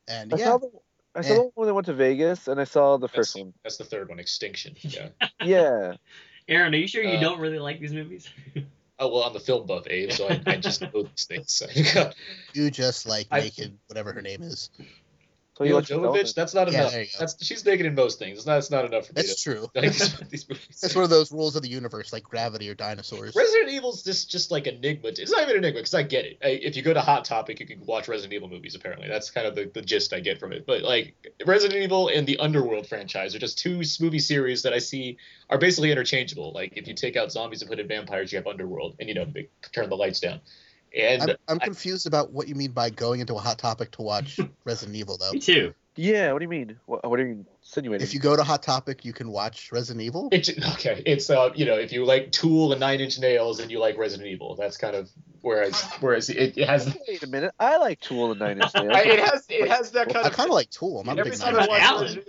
And 0.09 0.33
I 0.35 0.37
yeah, 0.37 0.45
saw 0.45 0.59
the 0.59 0.71
I 1.15 1.21
saw 1.23 1.33
Eh. 1.33 1.35
the 1.37 1.41
one 1.43 1.51
when 1.55 1.67
they 1.69 1.73
went 1.73 1.87
to 1.87 1.95
Vegas, 1.95 2.49
and 2.49 2.61
I 2.61 2.65
saw 2.65 2.97
the 2.99 3.09
first 3.09 3.35
that's, 3.35 3.45
one. 3.45 3.55
that's 3.63 3.77
the 3.79 3.85
third 3.85 4.09
one, 4.11 4.19
Extinction. 4.19 4.75
Yeah. 4.81 5.09
Yeah. 5.43 5.95
Aaron, 6.49 6.75
are 6.75 6.77
you 6.77 6.87
sure 6.89 7.03
you 7.03 7.17
Uh, 7.17 7.21
don't 7.21 7.41
really 7.41 7.59
like 7.59 7.81
these 7.81 7.93
movies? 7.95 8.29
oh 9.05 9.09
well, 9.09 9.23
I'm 9.25 9.37
a 9.37 9.41
film 9.41 9.67
buff, 9.67 9.85
Abe, 9.89 10.11
so 10.11 10.29
I, 10.29 10.41
I 10.47 10.57
just 10.57 10.81
know 10.95 11.03
these 11.03 11.27
things. 11.27 11.63
you 12.55 12.71
just 12.71 13.07
like 13.07 13.27
I- 13.31 13.41
naked, 13.41 13.79
whatever 13.87 14.13
her 14.13 14.23
name 14.23 14.43
is. 14.43 14.71
So 15.57 15.63
you 15.65 15.71
Milla 15.71 15.83
Jovovich. 15.83 16.35
That's 16.35 16.53
not 16.53 16.71
Yeah, 16.73 16.81
enough. 16.81 16.93
there 16.93 17.03
you 17.03 17.07
go. 17.07 17.19
That's 17.21 17.45
she's 17.45 17.65
naked 17.65 17.87
in 17.87 17.95
most 17.95 18.19
things. 18.19 18.39
It's 18.39 18.47
not. 18.47 18.59
It's 18.59 18.73
not 18.73 18.85
enough 18.85 19.07
for 19.07 19.13
me 19.13 19.23
That's 19.23 19.43
to 19.43 19.53
true. 19.53 19.69
like 19.75 19.93
these, 19.93 20.19
these 20.31 20.49
movies. 20.49 20.81
It's 20.83 20.95
one 20.97 21.05
of 21.05 21.11
those 21.11 21.31
rules 21.31 21.55
of 21.55 21.63
the 21.63 21.69
universe, 21.69 22.13
like 22.13 22.25
gravity 22.25 22.69
or 22.69 22.75
dinosaurs. 22.75 23.37
Resident 23.37 23.71
Evil's 23.71 24.03
just 24.03 24.31
just 24.31 24.51
like 24.51 24.67
enigma. 24.67 25.11
It's 25.11 25.31
not 25.31 25.43
even 25.43 25.57
enigma 25.59 25.79
because 25.81 25.95
I 25.95 26.03
get 26.03 26.25
it. 26.25 26.39
I, 26.43 26.49
if 26.49 26.75
you 26.77 26.83
go 26.83 26.93
to 26.93 27.01
Hot 27.01 27.25
Topic, 27.25 27.61
you 27.61 27.67
can 27.67 27.87
watch 27.87 28.09
Resident 28.09 28.33
Evil 28.33 28.49
movies. 28.49 28.75
Apparently, 28.75 29.07
that's 29.09 29.31
kind 29.31 29.47
of 29.47 29.55
the, 29.55 29.71
the 29.73 29.83
gist 29.83 30.13
I 30.13 30.19
get 30.21 30.41
from 30.41 30.53
it. 30.53 30.67
But 30.67 30.83
like 30.83 31.15
Resident 31.47 31.81
Evil 31.81 32.09
and 32.09 32.27
the 32.27 32.39
Underworld 32.39 32.89
franchise 32.89 33.37
are 33.37 33.39
just 33.39 33.57
two 33.59 33.83
movie 34.01 34.19
series 34.19 34.63
that 34.63 34.73
I 34.73 34.79
see 34.79 35.19
are 35.51 35.59
basically 35.59 35.93
interchangeable. 35.93 36.53
Like 36.53 36.73
if 36.77 36.89
you 36.89 36.95
take 36.95 37.17
out 37.17 37.31
zombies 37.31 37.63
and 37.63 37.71
put 37.71 37.79
in 37.79 37.87
vampires, 37.87 38.33
you 38.33 38.39
have 38.39 38.47
Underworld, 38.49 38.97
and 38.99 39.09
you 39.09 39.15
know 39.15 39.27
turn 39.73 39.89
the 39.89 39.97
lights 39.97 40.19
down. 40.19 40.41
And 40.97 41.23
I'm, 41.23 41.37
I'm 41.49 41.59
I- 41.61 41.65
confused 41.65 42.07
about 42.07 42.33
what 42.33 42.49
you 42.49 42.55
mean 42.55 42.73
by 42.73 42.91
going 42.91 43.21
into 43.21 43.35
a 43.35 43.39
hot 43.41 43.59
topic 43.59 43.91
to 43.93 44.03
watch 44.03 44.39
Resident 44.65 44.97
Evil, 44.97 45.17
though. 45.19 45.33
Me 45.33 45.41
too. 45.41 45.75
Yeah. 45.97 46.33
What 46.33 46.41
do 46.41 46.45
you 46.45 46.49
mean? 46.49 46.77
What, 46.87 47.09
what 47.09 47.21
are 47.21 47.27
you 47.27 47.45
insinuating? 47.63 48.05
If 48.05 48.15
you 48.15 48.21
go 48.21 48.35
to 48.35 48.43
Hot 48.43 48.65
Topic, 48.65 49.05
you 49.05 49.13
can 49.13 49.29
watch 49.29 49.71
Resident 49.71 50.05
Evil. 50.05 50.29
It's 50.33 50.49
okay. 50.51 51.01
It's 51.07 51.31
uh, 51.31 51.51
you 51.55 51.67
know, 51.67 51.77
if 51.77 51.93
you 51.93 52.05
like 52.05 52.33
Tool 52.33 52.73
and 52.73 52.81
Nine 52.81 53.01
Inch 53.01 53.21
Nails 53.21 53.61
and 53.61 53.71
you 53.71 53.79
like 53.79 53.97
Resident 53.97 54.29
Evil, 54.29 54.57
that's 54.57 54.77
kind 54.77 54.97
of 54.97 55.09
Whereas, 55.45 55.83
whereas 56.01 56.31
it, 56.31 56.57
it 56.57 56.67
has 56.67 56.97
Wait 57.07 57.23
a 57.23 57.27
minute. 57.27 57.53
I 57.61 57.77
like 57.77 58.01
Tool 58.01 58.31
and 58.31 58.41
Nine 58.41 58.63
Inch 58.63 58.73
Nails. 58.75 58.97
it 58.97 59.21
has 59.21 59.45
it 59.51 59.69
has 59.69 59.91
that 59.91 60.07
kind 60.07 60.25
I 60.25 60.29
of 60.29 60.33
I 60.33 60.37
kind 60.37 60.49
of 60.49 60.55
like 60.55 60.71
Tool. 60.71 61.01
I'm 61.01 61.07
not 61.07 61.19
a 61.19 61.21
every 61.21 61.33
big 61.33 61.41
time 61.41 61.55
fan. 61.55 61.63
I 61.65 61.67
watch 61.69 61.81
Alan. 61.83 62.03
Resident, 62.05 62.29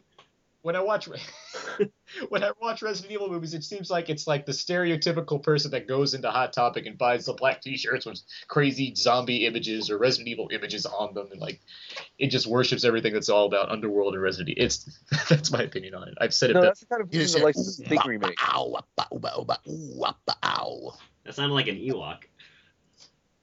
when 0.66 0.76
I 0.76 0.80
watch 0.80 1.08
when 2.30 2.44
I 2.44 2.50
watch 2.60 2.82
Resident 2.82 3.14
Evil 3.14 3.30
movies, 3.30 3.54
it 3.54 3.64
seems 3.64 3.92
like 3.92 4.10
it's 4.10 4.26
like 4.26 4.48
the 4.48 4.52
stereotypical 4.52 5.42
person 5.42 5.70
that 5.72 5.88
goes 5.88 6.16
into 6.16 6.32
Hot 6.32 6.54
Topic 6.54 6.88
and 6.88 6.98
buys 6.98 7.28
the 7.28 7.34
black 7.34 7.62
T-shirts 7.62 8.08
with 8.08 8.20
crazy 8.48 8.96
zombie 8.96 9.46
images 9.46 9.92
or 9.92 10.00
Resident 10.00 10.30
Evil 10.30 10.50
images 10.52 10.88
on 10.88 11.14
them, 11.14 11.28
and 11.32 11.40
like 11.40 11.62
it 12.18 12.30
just 12.32 12.48
worships 12.48 12.84
everything 12.84 13.14
that's 13.14 13.30
all 13.30 13.46
about 13.46 13.70
Underworld 13.70 14.16
and 14.16 14.24
Resident 14.24 14.58
Evil. 14.58 14.66
It's 14.66 15.00
that's 15.30 15.52
my 15.52 15.62
opinion 15.62 15.94
on 15.94 16.08
it. 16.08 16.16
I've 16.20 16.34
said 16.34 16.50
it. 16.50 16.54
No, 16.54 16.64
that's 16.64 16.80
the 16.80 16.88
kind 16.88 17.04
of 17.04 17.14
You 17.14 17.20
person 17.22 17.26
just 17.26 17.34
that 17.34 17.40
hear, 17.40 17.46
likes 17.46 17.78
the 17.78 18.00
"Ooh, 18.04 18.10
remake. 18.10 18.38
Ow, 18.44 18.80
ow. 20.44 20.94
That 21.26 21.36
sounded 21.36 21.54
like 21.54 21.68
an 21.68 21.76
Ewok. 21.76 22.24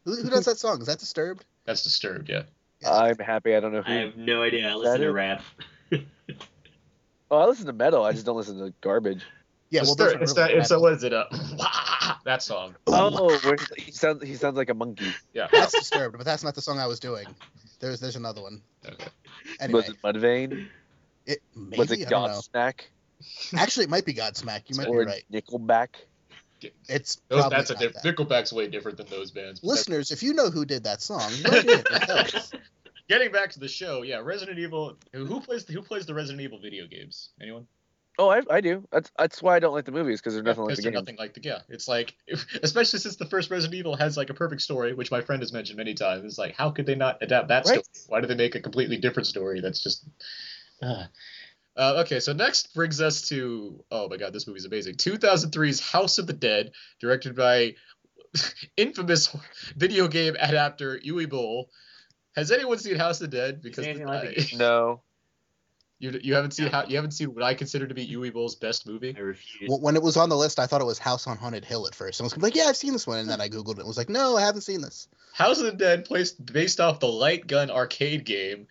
Who, 0.06 0.16
who 0.16 0.28
does 0.28 0.46
that 0.46 0.58
song? 0.58 0.80
Is 0.80 0.88
that 0.88 0.98
Disturbed? 0.98 1.44
That's 1.66 1.84
disturbed. 1.84 2.28
Yeah. 2.28 2.42
I'm 2.84 3.16
happy. 3.18 3.54
I 3.54 3.60
don't 3.60 3.72
know 3.72 3.82
who. 3.82 3.92
I 3.92 3.98
have 3.98 4.16
no 4.16 4.42
idea. 4.42 4.68
I 4.68 4.74
listen 4.74 5.02
to 5.02 5.06
it? 5.06 5.10
rap. 5.10 5.42
Oh, 7.32 7.38
I 7.38 7.46
listen 7.46 7.64
to 7.66 7.72
metal. 7.72 8.04
I 8.04 8.12
just 8.12 8.26
don't 8.26 8.36
listen 8.36 8.58
to 8.58 8.72
garbage. 8.82 9.24
Yeah, 9.70 9.82
well, 9.84 9.94
those 9.94 10.12
Disturbed. 10.12 10.20
are 10.20 10.22
it's 10.22 10.36
really 10.36 10.48
that. 10.52 10.58
It's 10.60 10.68
bad. 10.68 10.76
What 10.76 10.92
is 10.92 11.02
it? 11.02 11.12
Uh, 11.14 12.14
that 12.26 12.42
song. 12.42 12.74
Oh, 12.86 13.38
he 13.78 13.90
sounds 13.90 14.22
he 14.22 14.34
sounds 14.34 14.56
like 14.58 14.68
a 14.68 14.74
monkey. 14.74 15.10
Yeah. 15.32 15.48
That's 15.50 15.72
Disturbed, 15.72 16.18
but 16.18 16.26
that's 16.26 16.44
not 16.44 16.54
the 16.54 16.60
song 16.60 16.78
I 16.78 16.86
was 16.86 17.00
doing. 17.00 17.26
There's 17.80 17.98
there's 17.98 18.16
another 18.16 18.42
one. 18.42 18.60
Okay. 18.86 19.06
Anyway, 19.60 19.80
Was 19.80 19.88
it 19.88 19.96
Mudvayne? 20.02 20.68
it, 21.24 21.38
maybe, 21.56 21.78
Was 21.78 21.90
it. 21.90 22.06
Godsmack? 22.08 22.80
Actually, 23.56 23.84
it 23.84 23.90
might 23.90 24.04
be 24.04 24.12
Godsmack. 24.12 24.64
You 24.66 24.76
might 24.76 24.88
Or 24.88 24.98
be 25.00 25.06
right. 25.06 25.24
Nickelback? 25.32 25.88
It's 26.88 27.20
Those, 27.28 27.48
that's 27.48 27.70
a 27.70 27.72
not 27.72 27.80
diff- 27.80 27.94
that. 27.94 28.04
Nickelback's 28.04 28.52
way 28.52 28.68
different 28.68 28.98
than 28.98 29.06
those 29.08 29.30
bands. 29.30 29.64
Listeners, 29.64 30.10
if 30.10 30.22
you 30.22 30.34
know 30.34 30.50
who 30.50 30.64
did 30.66 30.84
that 30.84 31.00
song, 31.00 31.32
write 33.10 33.20
in 33.20 33.26
and 33.26 33.32
tell 33.32 33.32
us. 33.32 33.32
Getting 33.32 33.32
back 33.32 33.50
to 33.52 33.60
the 33.60 33.68
show, 33.68 34.02
yeah, 34.02 34.20
Resident 34.22 34.58
Evil. 34.58 34.96
Who, 35.12 35.40
plays 35.40 35.68
who 35.68 35.82
plays 35.82 36.06
the 36.06 36.14
Resident 36.14 36.42
Evil 36.42 36.58
video 36.60 36.86
games? 36.86 37.30
Anyone? 37.40 37.66
Oh, 38.18 38.28
I, 38.28 38.42
I 38.50 38.60
do. 38.60 38.86
That's 38.92 39.10
that's 39.18 39.42
why 39.42 39.56
I 39.56 39.58
don't 39.58 39.72
like 39.72 39.86
the 39.86 39.92
movies 39.92 40.20
because 40.20 40.34
they're 40.34 40.42
nothing 40.42 40.64
like 40.64 40.76
the 40.76 40.90
nothing 40.90 41.16
like 41.16 41.32
the 41.32 41.40
yeah. 41.42 41.60
It's 41.70 41.88
like, 41.88 42.14
especially 42.62 42.98
since 42.98 43.16
the 43.16 43.24
first 43.24 43.50
Resident 43.50 43.74
Evil 43.74 43.96
has 43.96 44.16
like 44.16 44.28
a 44.28 44.34
perfect 44.34 44.60
story, 44.60 44.92
which 44.92 45.10
my 45.10 45.22
friend 45.22 45.40
has 45.40 45.52
mentioned 45.52 45.78
many 45.78 45.94
times. 45.94 46.24
It's 46.24 46.38
like, 46.38 46.54
how 46.54 46.70
could 46.70 46.84
they 46.84 46.94
not 46.94 47.18
adapt 47.22 47.48
that 47.48 47.64
Right. 47.66 47.84
story? 47.84 48.06
Why 48.08 48.20
do 48.20 48.26
they 48.26 48.34
make 48.34 48.54
a 48.54 48.60
completely 48.60 48.98
different 48.98 49.26
story? 49.26 49.60
That's 49.60 49.82
just. 49.82 50.04
Uh. 50.82 51.04
Uh, 51.74 52.02
okay, 52.04 52.20
so 52.20 52.34
next 52.34 52.74
brings 52.74 53.00
us 53.00 53.22
to 53.30 53.82
oh 53.90 54.06
my 54.08 54.18
god, 54.18 54.34
this 54.34 54.46
movie's 54.46 54.66
amazing. 54.66 54.94
2003's 54.96 55.80
House 55.80 56.18
of 56.18 56.26
the 56.26 56.34
Dead, 56.34 56.72
directed 57.00 57.34
by 57.34 57.76
infamous 58.76 59.34
video 59.76 60.06
game 60.06 60.36
adapter 60.38 60.98
Uwe 60.98 61.28
Boll. 61.28 61.70
Has 62.34 62.50
anyone 62.50 62.78
seen 62.78 62.96
House 62.96 63.20
of 63.20 63.30
the 63.30 63.36
Dead? 63.36 63.62
Because 63.62 63.84
anything 63.86 64.06
like 64.06 64.38
I- 64.52 64.56
No. 64.56 65.00
you 65.98 66.18
you 66.22 66.34
haven't 66.34 66.50
seen 66.50 66.66
how 66.66 66.84
you 66.86 66.96
haven't 66.96 67.12
seen 67.12 67.32
what 67.32 67.44
I 67.44 67.54
consider 67.54 67.86
to 67.86 67.94
be 67.94 68.06
Uwe 68.08 68.32
Boll's 68.32 68.56
best 68.56 68.86
movie. 68.88 69.14
I 69.16 69.20
refuse. 69.20 69.70
When 69.80 69.94
it 69.94 70.02
was 70.02 70.16
on 70.16 70.28
the 70.28 70.36
list, 70.36 70.58
I 70.58 70.66
thought 70.66 70.80
it 70.80 70.84
was 70.86 70.98
House 70.98 71.26
on 71.28 71.36
Haunted 71.36 71.64
Hill 71.64 71.86
at 71.86 71.94
first. 71.94 72.20
I 72.20 72.24
was 72.24 72.36
like, 72.36 72.56
yeah, 72.56 72.64
I've 72.64 72.76
seen 72.76 72.92
this 72.92 73.06
one. 73.06 73.18
And 73.18 73.30
then 73.30 73.40
I 73.40 73.48
Googled 73.48 73.74
it 73.74 73.78
and 73.78 73.86
was 73.86 73.96
like, 73.98 74.08
no, 74.08 74.36
I 74.36 74.40
haven't 74.40 74.62
seen 74.62 74.80
this. 74.80 75.06
House 75.32 75.58
of 75.60 75.66
the 75.66 75.72
Dead 75.72 76.04
placed 76.04 76.44
based 76.44 76.80
off 76.80 76.98
the 77.00 77.06
light 77.08 77.46
gun 77.46 77.70
arcade 77.70 78.24
game. 78.24 78.66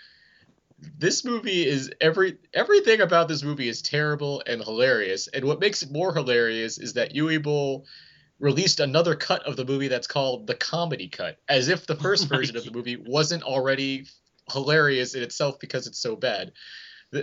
This 0.97 1.23
movie 1.23 1.65
is 1.65 1.91
every 2.01 2.37
everything 2.53 3.01
about 3.01 3.27
this 3.27 3.43
movie 3.43 3.69
is 3.69 3.81
terrible 3.81 4.43
and 4.45 4.61
hilarious. 4.63 5.27
And 5.27 5.45
what 5.45 5.59
makes 5.59 5.83
it 5.83 5.91
more 5.91 6.13
hilarious 6.13 6.79
is 6.79 6.93
that 6.93 7.13
Uwe 7.13 7.41
Boll 7.41 7.85
released 8.41 8.79
another 8.79 9.15
cut 9.15 9.43
of 9.43 9.55
the 9.55 9.65
movie 9.65 9.87
that's 9.87 10.07
called 10.07 10.47
the 10.47 10.55
comedy 10.55 11.07
cut, 11.07 11.37
as 11.47 11.69
if 11.69 11.85
the 11.85 11.95
first 11.95 12.23
oh 12.25 12.27
my 12.31 12.37
version 12.37 12.57
of 12.57 12.65
the 12.65 12.71
movie 12.71 12.97
wasn't 12.97 13.43
already 13.43 14.07
hilarious 14.51 15.13
in 15.13 15.23
itself 15.23 15.59
because 15.59 15.87
it's 15.87 15.99
so 15.99 16.15
bad. 16.15 16.51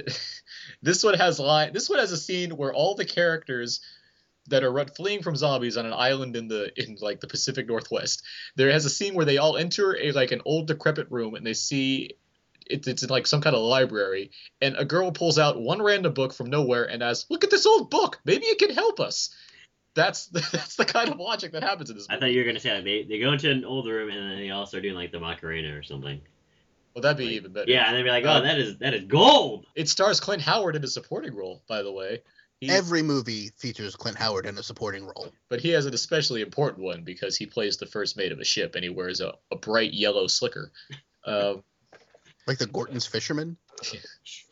This 0.82 1.02
one 1.02 1.14
has 1.14 1.40
line. 1.40 1.72
This 1.72 1.88
one 1.88 1.98
has 1.98 2.12
a 2.12 2.16
scene 2.16 2.50
where 2.50 2.72
all 2.72 2.94
the 2.94 3.06
characters 3.06 3.80
that 4.48 4.62
are 4.62 4.86
fleeing 4.96 5.22
from 5.22 5.34
zombies 5.34 5.76
on 5.76 5.86
an 5.86 5.92
island 5.92 6.36
in 6.36 6.46
the 6.46 6.70
in 6.76 6.96
like 7.00 7.20
the 7.20 7.26
Pacific 7.26 7.66
Northwest. 7.66 8.22
There 8.54 8.70
has 8.70 8.84
a 8.84 8.90
scene 8.90 9.14
where 9.14 9.24
they 9.24 9.38
all 9.38 9.56
enter 9.56 9.96
a 9.98 10.12
like 10.12 10.30
an 10.30 10.42
old 10.44 10.68
decrepit 10.68 11.10
room 11.10 11.34
and 11.34 11.44
they 11.44 11.54
see 11.54 12.12
it's 12.66 12.86
it's 12.86 13.02
in 13.02 13.08
like 13.08 13.26
some 13.26 13.40
kind 13.40 13.56
of 13.56 13.62
library 13.62 14.30
and 14.60 14.76
a 14.76 14.84
girl 14.84 15.10
pulls 15.10 15.38
out 15.38 15.60
one 15.60 15.82
random 15.82 16.12
book 16.12 16.32
from 16.32 16.50
nowhere 16.50 16.84
and 16.84 17.02
asks, 17.02 17.30
"Look 17.30 17.44
at 17.44 17.50
this 17.50 17.66
old 17.66 17.90
book. 17.90 18.20
Maybe 18.24 18.46
it 18.46 18.58
can 18.58 18.74
help 18.74 19.00
us." 19.00 19.30
That's 19.98 20.26
that's 20.52 20.76
the 20.76 20.84
kind 20.84 21.08
of 21.08 21.18
logic 21.18 21.50
that 21.52 21.62
happens 21.64 21.90
in 21.90 21.96
this 21.96 22.08
Movie. 22.08 22.16
I 22.16 22.20
thought 22.20 22.30
you 22.30 22.38
were 22.40 22.46
gonna 22.46 22.60
say 22.60 22.74
like, 22.74 22.84
they 22.84 23.02
they 23.02 23.18
go 23.18 23.32
into 23.32 23.50
an 23.50 23.64
old 23.64 23.86
room 23.86 24.08
and 24.08 24.30
then 24.30 24.38
they 24.38 24.50
all 24.50 24.64
start 24.64 24.84
doing 24.84 24.94
like 24.94 25.10
the 25.10 25.18
Macarena 25.18 25.76
or 25.76 25.82
something. 25.82 26.20
Well, 26.94 27.02
that'd 27.02 27.18
be 27.18 27.34
even 27.34 27.52
better. 27.52 27.70
Yeah, 27.70 27.86
and 27.88 27.96
they'd 27.96 28.04
be 28.04 28.10
like, 28.10 28.24
oh, 28.24 28.30
Um, 28.38 28.44
that 28.44 28.58
is 28.58 28.78
that 28.78 28.94
is 28.94 29.04
gold. 29.04 29.66
It 29.74 29.88
stars 29.88 30.20
Clint 30.20 30.40
Howard 30.42 30.76
in 30.76 30.84
a 30.84 30.86
supporting 30.86 31.34
role, 31.34 31.62
by 31.68 31.82
the 31.82 31.92
way. 31.92 32.22
He, 32.60 32.68
Every 32.70 33.02
movie 33.02 33.50
features 33.56 33.94
Clint 33.94 34.16
Howard 34.18 34.46
in 34.46 34.56
a 34.58 34.62
supporting 34.62 35.04
role. 35.04 35.32
but 35.48 35.60
he 35.60 35.68
has 35.70 35.86
an 35.86 35.94
especially 35.94 36.42
important 36.42 36.82
one 36.84 37.02
because 37.04 37.36
he 37.36 37.46
plays 37.46 37.76
the 37.76 37.86
first 37.86 38.16
mate 38.16 38.32
of 38.32 38.40
a 38.40 38.44
ship 38.44 38.74
and 38.74 38.82
he 38.82 38.90
wears 38.90 39.20
a, 39.20 39.34
a 39.52 39.56
bright 39.56 39.92
yellow 39.92 40.26
slicker. 40.26 40.72
Um, 41.24 41.62
Like 42.48 42.58
the 42.58 42.66
Gorton's 42.66 43.04
Fisherman. 43.06 43.58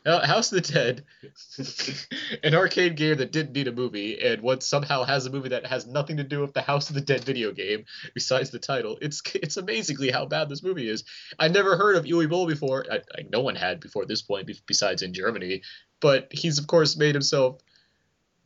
House 0.07 0.53
of 0.53 0.63
the 0.63 0.73
Dead, 0.73 1.05
an 2.45 2.55
arcade 2.55 2.97
game 2.97 3.17
that 3.17 3.33
didn't 3.33 3.55
need 3.55 3.69
a 3.69 3.73
movie, 3.73 4.21
and 4.23 4.41
what 4.41 4.63
somehow 4.63 5.05
has 5.05 5.27
a 5.27 5.31
movie 5.31 5.49
that 5.49 5.67
has 5.67 5.87
nothing 5.87 6.17
to 6.19 6.25
do 6.25 6.41
with 6.41 6.55
the 6.55 6.63
House 6.63 6.89
of 6.89 6.95
the 6.95 7.01
Dead 7.01 7.25
video 7.25 7.53
game 7.53 7.85
besides 8.15 8.51
the 8.51 8.59
title. 8.59 8.99
It's 9.01 9.23
it's 9.35 9.57
amazingly 9.57 10.11
how 10.11 10.27
bad 10.27 10.49
this 10.49 10.63
movie 10.63 10.89
is. 10.89 11.05
I 11.39 11.49
never 11.49 11.77
heard 11.77 11.97
of 11.97 12.05
Uwe 12.05 12.29
Boll 12.29 12.47
before. 12.47 12.85
I, 12.91 12.97
I, 12.97 13.27
no 13.31 13.41
one 13.41 13.57
had 13.57 13.81
before 13.81 14.07
this 14.07 14.23
point, 14.23 14.51
besides 14.67 15.03
in 15.03 15.13
Germany. 15.13 15.63
But 16.01 16.29
he's 16.31 16.59
of 16.59 16.67
course 16.67 16.97
made 16.97 17.15
himself 17.15 17.61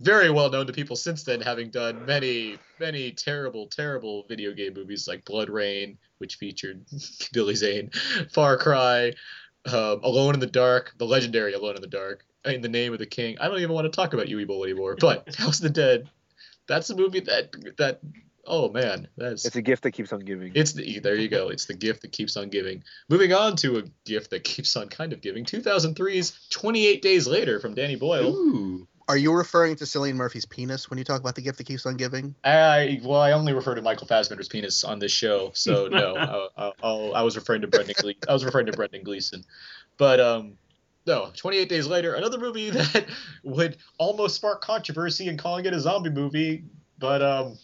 very 0.00 0.30
well 0.30 0.48
known 0.48 0.66
to 0.66 0.72
people 0.72 0.96
since 0.96 1.24
then, 1.24 1.42
having 1.42 1.70
done 1.70 2.06
many 2.06 2.58
many 2.78 3.12
terrible 3.12 3.66
terrible 3.66 4.24
video 4.28 4.54
game 4.54 4.72
movies 4.72 5.06
like 5.06 5.24
BloodRayne, 5.26 5.98
which 6.18 6.36
featured 6.36 6.84
Billy 7.32 7.54
Zane, 7.54 7.90
Far 8.32 8.56
Cry 8.56 9.12
um, 9.66 10.00
Alone 10.02 10.34
in 10.34 10.40
the 10.40 10.46
Dark, 10.46 10.94
the 10.98 11.06
legendary 11.06 11.52
Alone 11.52 11.76
in 11.76 11.82
the 11.82 11.88
Dark, 11.88 12.24
in 12.44 12.60
the 12.60 12.68
Name 12.68 12.92
of 12.92 12.98
the 12.98 13.06
King. 13.06 13.38
I 13.40 13.48
don't 13.48 13.58
even 13.58 13.72
want 13.72 13.84
to 13.86 13.90
talk 13.90 14.14
about 14.14 14.26
Uwe 14.26 14.46
Boll 14.46 14.64
anymore. 14.64 14.96
But 14.98 15.34
House 15.38 15.58
of 15.58 15.64
the 15.64 15.70
Dead, 15.70 16.08
that's 16.66 16.90
a 16.90 16.96
movie 16.96 17.20
that 17.20 17.50
that 17.78 18.00
oh 18.46 18.70
man, 18.70 19.08
that's 19.16 19.44
It's 19.44 19.56
a 19.56 19.62
gift 19.62 19.82
that 19.84 19.92
keeps 19.92 20.12
on 20.12 20.20
giving. 20.20 20.52
it's 20.54 20.72
the 20.72 21.00
there 21.00 21.16
you 21.16 21.28
go. 21.28 21.48
It's 21.48 21.66
the 21.66 21.74
gift 21.74 22.02
that 22.02 22.12
keeps 22.12 22.36
on 22.36 22.48
giving. 22.48 22.82
Moving 23.08 23.32
on 23.32 23.56
to 23.56 23.78
a 23.78 23.82
gift 24.04 24.30
that 24.30 24.44
keeps 24.44 24.76
on 24.76 24.88
kind 24.88 25.12
of 25.12 25.20
giving. 25.20 25.44
2003's 25.44 26.48
28 26.50 27.02
Days 27.02 27.26
Later 27.26 27.60
from 27.60 27.74
Danny 27.74 27.96
Boyle. 27.96 28.34
Ooh. 28.34 28.86
Are 29.10 29.16
you 29.16 29.32
referring 29.32 29.74
to 29.76 29.84
Cillian 29.84 30.14
Murphy's 30.14 30.46
penis 30.46 30.88
when 30.88 30.96
you 30.98 31.04
talk 31.04 31.20
about 31.20 31.34
the 31.34 31.42
gift 31.42 31.58
that 31.58 31.64
keeps 31.64 31.84
on 31.84 31.96
giving? 31.96 32.34
I 32.44 33.00
well, 33.02 33.20
I 33.20 33.32
only 33.32 33.52
refer 33.52 33.74
to 33.74 33.82
Michael 33.82 34.06
Fassbender's 34.06 34.48
penis 34.48 34.84
on 34.84 35.00
this 35.00 35.10
show, 35.10 35.50
so 35.52 35.88
no, 35.92 36.14
I, 36.16 36.66
I, 36.68 36.72
I'll- 36.82 37.24
was 37.24 37.34
referring 37.36 37.62
to 37.62 37.66
Brendan. 37.66 37.94
Gle- 37.98 38.12
I 38.28 38.32
was 38.32 38.44
referring 38.44 38.66
to 38.66 38.72
Brendan 38.72 39.02
Gleeson, 39.02 39.44
but 39.96 40.20
um, 40.20 40.52
no. 41.06 41.30
28 41.36 41.68
Days 41.68 41.86
Later, 41.88 42.14
another 42.14 42.38
movie 42.38 42.70
that 42.70 43.06
would 43.42 43.78
almost 43.98 44.36
spark 44.36 44.60
controversy 44.62 45.26
in 45.26 45.36
calling 45.36 45.64
it 45.64 45.74
a 45.74 45.80
zombie 45.80 46.10
movie, 46.10 46.62
but 46.98 47.20
um, 47.20 47.58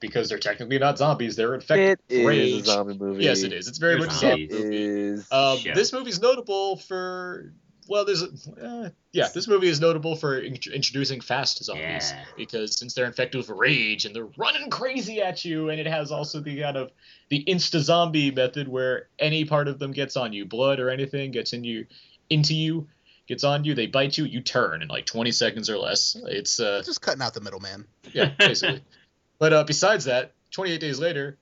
because 0.00 0.28
they're 0.30 0.38
technically 0.38 0.78
not 0.78 0.96
zombies, 0.96 1.36
they're 1.36 1.54
infected 1.54 1.98
It 2.08 2.24
with 2.24 2.34
is 2.34 2.52
rage. 2.54 2.62
a 2.62 2.64
zombie 2.64 2.96
movie. 2.98 3.24
Yes, 3.24 3.42
it 3.42 3.52
is. 3.52 3.68
It's 3.68 3.78
very 3.78 3.94
They're 3.98 4.06
much 4.06 4.16
a 4.16 4.18
zombies. 4.18 4.50
zombie 4.50 4.64
movie. 4.64 4.76
is. 4.84 5.32
Um, 5.32 5.58
Shit. 5.58 5.74
this 5.74 5.92
movie's 5.92 6.20
notable 6.22 6.76
for 6.78 7.52
well, 7.88 8.04
there's 8.04 8.22
a, 8.22 8.28
uh, 8.62 8.90
yeah, 9.12 9.28
this 9.34 9.46
movie 9.48 9.68
is 9.68 9.80
notable 9.80 10.16
for 10.16 10.38
in- 10.38 10.58
introducing 10.72 11.20
fast 11.20 11.62
zombies 11.64 12.12
Yeah. 12.12 12.24
because 12.36 12.76
since 12.78 12.94
they're 12.94 13.06
infected 13.06 13.38
with 13.38 13.48
rage 13.50 14.04
and 14.04 14.14
they're 14.14 14.28
running 14.36 14.70
crazy 14.70 15.20
at 15.22 15.44
you, 15.44 15.70
and 15.70 15.80
it 15.80 15.86
has 15.86 16.10
also 16.12 16.40
the 16.40 16.60
kind 16.60 16.76
of 16.76 16.90
the 17.28 17.44
insta 17.44 17.78
zombie 17.80 18.30
method 18.30 18.68
where 18.68 19.08
any 19.18 19.44
part 19.44 19.68
of 19.68 19.78
them 19.78 19.92
gets 19.92 20.16
on 20.16 20.32
you, 20.32 20.44
blood 20.44 20.80
or 20.80 20.90
anything 20.90 21.30
gets 21.30 21.52
in 21.52 21.64
you, 21.64 21.86
into 22.30 22.54
you, 22.54 22.88
gets 23.26 23.44
on 23.44 23.64
you, 23.64 23.74
they 23.74 23.86
bite 23.86 24.16
you, 24.16 24.24
you 24.24 24.40
turn 24.40 24.82
in 24.82 24.88
like 24.88 25.06
20 25.06 25.32
seconds 25.32 25.68
or 25.70 25.78
less. 25.78 26.16
It's 26.26 26.60
uh, 26.60 26.82
Just 26.84 27.00
cutting 27.02 27.22
out 27.22 27.34
the 27.34 27.40
middleman. 27.40 27.86
yeah, 28.12 28.30
basically. 28.38 28.82
but 29.38 29.52
uh, 29.52 29.64
besides 29.64 30.04
that, 30.04 30.32
28 30.52 30.78
Days 30.80 30.98
Later, 31.00 31.36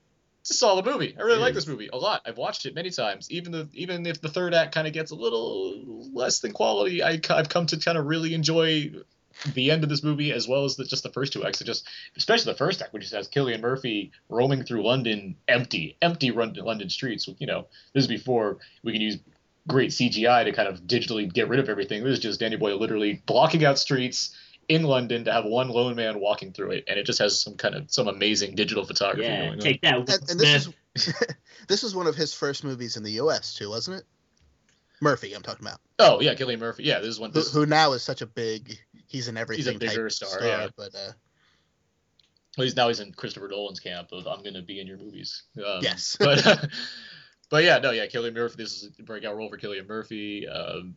it's 0.44 0.50
a 0.50 0.54
solid 0.54 0.84
movie. 0.84 1.16
I 1.18 1.22
really 1.22 1.38
It 1.38 1.40
like 1.40 1.50
is. 1.52 1.64
this 1.64 1.66
movie 1.66 1.88
a 1.90 1.96
lot. 1.96 2.20
I've 2.26 2.36
watched 2.36 2.66
it 2.66 2.74
many 2.74 2.90
times. 2.90 3.30
Even 3.30 3.50
the 3.50 3.66
even 3.72 4.04
if 4.04 4.20
the 4.20 4.28
third 4.28 4.52
act 4.52 4.74
kind 4.74 4.86
of 4.86 4.92
gets 4.92 5.10
a 5.10 5.14
little 5.14 6.06
less 6.12 6.40
than 6.40 6.52
quality, 6.52 7.02
I, 7.02 7.18
I've 7.30 7.48
come 7.48 7.64
to 7.66 7.78
kind 7.78 7.96
of 7.96 8.04
really 8.04 8.34
enjoy 8.34 8.92
the 9.54 9.70
end 9.70 9.82
of 9.84 9.88
this 9.88 10.02
movie 10.02 10.32
as 10.32 10.46
well 10.46 10.64
as 10.64 10.76
the, 10.76 10.84
just 10.84 11.02
the 11.02 11.08
first 11.08 11.32
two 11.32 11.46
acts. 11.46 11.62
It 11.62 11.64
just 11.64 11.88
especially 12.18 12.52
the 12.52 12.58
first 12.58 12.82
act, 12.82 12.92
which 12.92 13.04
just 13.04 13.14
has 13.14 13.26
Cillian 13.28 13.60
Murphy 13.62 14.12
roaming 14.28 14.64
through 14.64 14.84
London, 14.84 15.36
empty, 15.48 15.96
empty 16.02 16.30
London, 16.30 16.62
London 16.66 16.90
streets. 16.90 17.26
You 17.38 17.46
know, 17.46 17.66
this 17.94 18.04
is 18.04 18.08
before 18.08 18.58
we 18.82 18.92
can 18.92 19.00
use 19.00 19.16
great 19.66 19.92
CGI 19.92 20.44
to 20.44 20.52
kind 20.52 20.68
of 20.68 20.82
digitally 20.82 21.32
get 21.32 21.48
rid 21.48 21.58
of 21.58 21.70
everything. 21.70 22.04
This 22.04 22.18
is 22.18 22.20
just 22.20 22.38
Danny 22.40 22.56
Boyle 22.56 22.78
literally 22.78 23.22
blocking 23.24 23.64
out 23.64 23.78
streets 23.78 24.36
in 24.68 24.82
London 24.82 25.24
to 25.24 25.32
have 25.32 25.44
one 25.44 25.68
lone 25.68 25.96
man 25.96 26.20
walking 26.20 26.52
through 26.52 26.72
it, 26.72 26.84
and 26.88 26.98
it 26.98 27.04
just 27.04 27.18
has 27.18 27.40
some 27.40 27.56
kind 27.56 27.74
of 27.74 27.90
some 27.90 28.08
amazing 28.08 28.54
digital 28.54 28.84
photography 28.84 29.22
Yeah, 29.22 29.46
going 29.46 29.58
take 29.58 29.82
that, 29.82 29.96
And, 29.96 30.10
and 30.10 30.40
this 30.40 30.66
is 30.66 31.16
this 31.68 31.82
was 31.82 31.94
one 31.94 32.06
of 32.06 32.14
his 32.14 32.32
first 32.34 32.64
movies 32.64 32.96
in 32.96 33.02
the 33.02 33.12
U.S. 33.12 33.54
too, 33.54 33.70
wasn't 33.70 33.98
it? 33.98 34.04
Murphy, 35.00 35.34
I'm 35.34 35.42
talking 35.42 35.66
about. 35.66 35.80
Oh 35.98 36.20
yeah, 36.20 36.34
Cillian 36.34 36.58
Murphy. 36.58 36.84
Yeah, 36.84 37.00
this 37.00 37.08
is 37.08 37.20
one. 37.20 37.30
Who, 37.30 37.40
This, 37.40 37.52
who 37.52 37.66
now 37.66 37.92
is 37.92 38.02
such 38.02 38.22
a 38.22 38.26
big. 38.26 38.78
He's 39.06 39.28
in 39.28 39.36
everything. 39.36 39.64
He's 39.64 39.74
a 39.74 39.78
bigger 39.78 40.08
type 40.08 40.12
star, 40.12 40.44
yeah. 40.44 40.68
But 40.76 40.94
uh, 40.94 41.12
well, 42.56 42.64
he's 42.64 42.76
now 42.76 42.88
he's 42.88 43.00
in 43.00 43.12
Christopher 43.12 43.48
Nolan's 43.48 43.80
camp 43.80 44.08
of 44.12 44.26
I'm 44.26 44.42
gonna 44.42 44.62
be 44.62 44.80
in 44.80 44.86
your 44.86 44.98
movies. 44.98 45.42
Um, 45.58 45.82
Yes. 45.82 46.16
but 46.18 46.42
but 47.50 47.64
yeah, 47.64 47.78
no, 47.78 47.90
yeah, 47.90 48.06
Cillian 48.06 48.34
Murphy. 48.34 48.56
This 48.56 48.82
is 48.82 48.90
a 48.98 49.02
breakout 49.02 49.36
role 49.36 49.48
for 49.48 49.58
Cillian 49.58 49.88
Murphy. 49.88 50.48
Um, 50.48 50.96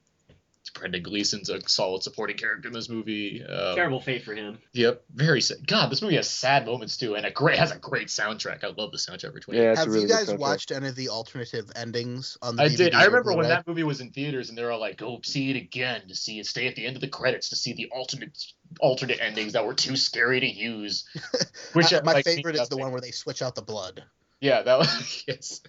Brendan 0.70 1.04
Gleeson's 1.04 1.50
a 1.50 1.62
solid 1.68 2.04
supporting 2.04 2.38
character 2.38 2.68
in 2.68 2.74
this 2.74 2.90
movie. 2.90 3.44
Um, 3.44 3.76
Terrible 3.76 4.00
fate 4.02 4.24
for 4.24 4.34
him. 4.34 4.60
Yep, 4.74 5.04
very 5.14 5.42
sad. 5.42 5.66
God, 5.66 5.92
this 5.92 6.02
movie 6.02 6.16
has 6.16 6.30
sad 6.30 6.66
moments 6.66 6.98
too, 6.98 7.16
and 7.16 7.26
a 7.26 7.32
great 7.32 7.58
has 7.58 7.72
a 7.72 7.78
great 7.78 8.08
soundtrack. 8.08 8.64
I 8.64 8.68
love 8.68 8.92
the 8.92 8.98
soundtrack 8.98 9.34
for 9.34 9.40
20. 9.40 9.60
Yeah, 9.60 9.76
have 9.76 9.88
really 9.88 10.02
you 10.02 10.08
guys 10.08 10.34
watched 10.34 10.72
any 10.72 10.88
of 10.88 10.96
the 10.96 11.10
alternative 11.10 11.70
endings 11.76 12.38
on 12.42 12.56
the 12.56 12.64
I 12.64 12.68
DVD 12.68 12.78
did. 12.78 12.94
I 12.94 13.06
remember 13.06 13.34
when 13.34 13.48
that 13.48 13.68
movie 13.68 13.84
was 13.84 14.02
in 14.02 14.12
theaters, 14.12 14.50
and 14.50 14.58
they're 14.58 14.72
all 14.72 14.80
like, 14.80 14.98
"Go 14.98 15.20
see 15.24 15.50
it 15.50 15.56
again 15.56 16.08
to 16.08 16.16
see 16.16 16.40
it. 16.40 16.46
Stay 16.46 16.68
at 16.68 16.76
the 16.76 16.86
end 16.86 16.96
of 16.96 17.02
the 17.02 17.08
credits 17.08 17.50
to 17.50 17.56
see 17.56 17.74
the 17.74 17.90
alternate 17.92 18.38
alternate 18.80 19.20
endings 19.22 19.54
that 19.54 19.66
were 19.66 19.74
too 19.74 19.96
scary 19.96 20.40
to 20.40 20.48
use." 20.48 21.06
Which 21.74 21.94
I- 21.94 22.02
my 22.02 22.14
like, 22.14 22.26
favorite 22.26 22.56
is 22.56 22.70
the 22.70 22.78
one 22.84 22.92
where 22.92 23.02
they 23.02 23.12
switch 23.12 23.42
out 23.42 23.56
the 23.56 23.62
blood, 23.62 24.04
Yeah, 24.42 24.62
that 24.64 24.78
was 24.80 25.24
yes. 25.28 25.62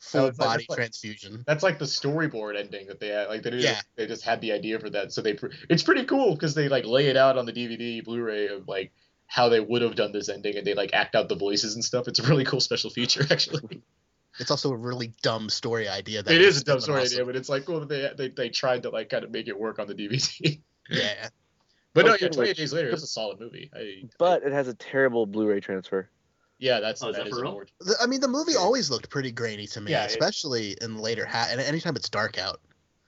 Full 0.00 0.26
was 0.28 0.36
body 0.36 0.66
like- 0.68 0.76
transfusion. 0.76 1.44
That's 1.46 1.62
like 1.62 1.78
the 1.78 1.84
storyboard 1.84 2.56
ending 2.58 2.86
that 2.88 3.00
they 3.00 3.08
had. 3.08 3.28
Like 3.28 3.42
they 3.42 3.50
didn't, 3.50 3.64
Yeah. 3.64 3.80
they 3.96 4.06
just 4.06 4.22
had 4.24 4.40
the 4.40 4.52
idea 4.52 4.78
for 4.78 4.90
that. 4.90 5.12
So 5.12 5.22
they 5.22 5.38
it's 5.68 5.82
pretty 5.82 6.04
cool 6.04 6.34
because 6.34 6.54
they 6.54 6.68
like 6.68 6.84
lay 6.84 7.06
it 7.08 7.16
out 7.16 7.38
on 7.38 7.46
the 7.46 7.52
DVD 7.52 8.04
Blu-ray 8.04 8.48
of 8.48 8.68
like 8.68 8.92
how 9.26 9.48
they 9.48 9.60
would 9.60 9.82
have 9.82 9.94
done 9.94 10.12
this 10.12 10.28
ending, 10.28 10.56
and 10.56 10.66
they 10.66 10.74
like 10.74 10.90
act 10.94 11.14
out 11.14 11.28
the 11.28 11.36
voices 11.36 11.74
and 11.74 11.84
stuff. 11.84 12.08
It's 12.08 12.18
a 12.18 12.22
really 12.22 12.44
cool 12.44 12.60
special 12.60 12.90
feature 12.90 13.24
actually. 13.30 13.82
It's 14.40 14.50
also 14.50 14.70
a 14.70 14.76
really 14.76 15.12
dumb 15.22 15.48
story 15.50 15.88
idea. 15.88 16.22
That 16.22 16.32
it 16.34 16.40
is 16.40 16.60
a 16.60 16.64
dumb 16.64 16.80
story 16.80 17.02
awesome. 17.02 17.14
idea, 17.16 17.24
but 17.26 17.36
it's 17.36 17.48
like 17.48 17.64
cool 17.66 17.80
that 17.84 17.88
they, 17.88 18.10
they 18.16 18.28
they 18.34 18.48
tried 18.50 18.84
to 18.84 18.90
like 18.90 19.08
kind 19.10 19.24
of 19.24 19.30
make 19.30 19.48
it 19.48 19.58
work 19.58 19.78
on 19.78 19.86
the 19.88 19.94
DVD. 19.94 20.60
Yeah. 20.90 21.28
but 21.92 22.06
no, 22.06 22.12
Okay, 22.14 22.26
yeah, 22.26 22.30
28 22.30 22.48
which- 22.50 22.56
days 22.56 22.72
later, 22.72 22.88
it's 22.88 23.02
a 23.02 23.06
solid 23.06 23.38
movie. 23.40 23.70
I, 23.74 24.08
But 24.18 24.42
it 24.44 24.52
has 24.52 24.68
a 24.68 24.74
terrible 24.74 25.26
Blu-ray 25.26 25.60
transfer. 25.60 26.08
Yeah, 26.58 26.80
that's 26.80 27.02
Oh, 27.02 27.08
is 27.08 27.16
that 27.16 27.24
that 27.24 27.28
is 27.28 27.34
for 27.34 27.42
real? 27.42 27.62
The- 27.80 27.96
I 28.00 28.06
mean, 28.06 28.20
the 28.20 28.28
movie 28.28 28.56
always 28.56 28.90
looked 28.90 29.10
pretty 29.10 29.32
grainy 29.32 29.66
to 29.68 29.80
me, 29.80 29.92
Yeah, 29.92 30.04
it- 30.04 30.10
especially 30.10 30.76
in 30.80 30.94
the 30.96 31.02
later 31.02 31.24
hat. 31.24 31.48
And 31.50 31.60
anytime 31.60 31.96
it's 31.96 32.08
dark 32.08 32.38
out. 32.38 32.60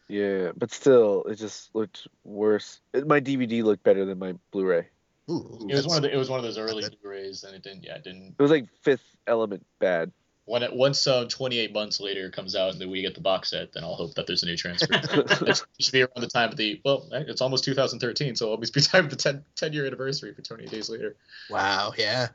Yeah, 0.08 0.50
but 0.56 0.72
still, 0.72 1.22
it 1.24 1.36
just 1.36 1.72
looked 1.74 2.08
worse. 2.24 2.80
It, 2.92 3.06
my 3.06 3.20
DVD 3.20 3.62
looked 3.62 3.84
better 3.84 4.04
than 4.04 4.18
my 4.18 4.34
Blu-ray. 4.50 4.88
Ooh, 5.30 5.68
It 5.70 5.74
was 5.74 5.86
one 5.86 5.98
of 5.98 6.02
the, 6.02 6.12
it 6.12 6.16
was 6.16 6.28
one 6.28 6.40
of 6.40 6.44
those 6.44 6.58
early. 6.58 6.84
Blu-rays, 7.00 7.44
and 7.44 7.54
it 7.54 7.62
didn't. 7.62 7.84
Yeah, 7.84 7.94
it 7.94 8.02
didn't. 8.02 8.34
It 8.36 8.42
was 8.42 8.50
like 8.50 8.66
Fifth 8.82 9.04
Element 9.28 9.64
bad. 9.78 10.10
When 10.46 10.64
it 10.64 10.74
once 10.74 11.06
um, 11.06 11.28
28 11.28 11.72
months 11.72 12.00
later 12.00 12.28
comes 12.28 12.56
out 12.56 12.72
and 12.72 12.80
then 12.80 12.90
we 12.90 13.02
get 13.02 13.14
the 13.14 13.20
box 13.20 13.50
set, 13.50 13.72
then 13.72 13.84
I'll 13.84 13.94
hope 13.94 14.14
that 14.16 14.26
there's 14.26 14.42
a 14.42 14.46
new 14.46 14.56
transfer. 14.56 14.88
It 15.46 15.62
should 15.78 15.92
be 15.92 16.02
around 16.02 16.20
the 16.20 16.26
time 16.26 16.48
of 16.50 16.56
the 16.56 16.80
well, 16.84 17.08
it's 17.12 17.40
almost 17.40 17.62
2013, 17.62 18.34
so 18.34 18.46
it'll 18.46 18.54
always 18.54 18.72
be 18.72 18.80
time 18.80 19.04
of 19.04 19.10
the 19.10 19.16
10, 19.16 19.44
10 19.54 19.72
year 19.72 19.86
anniversary 19.86 20.34
for 20.34 20.42
28 20.42 20.68
days 20.68 20.90
later. 20.90 21.14
Wow, 21.50 21.92
yeah, 21.96 22.28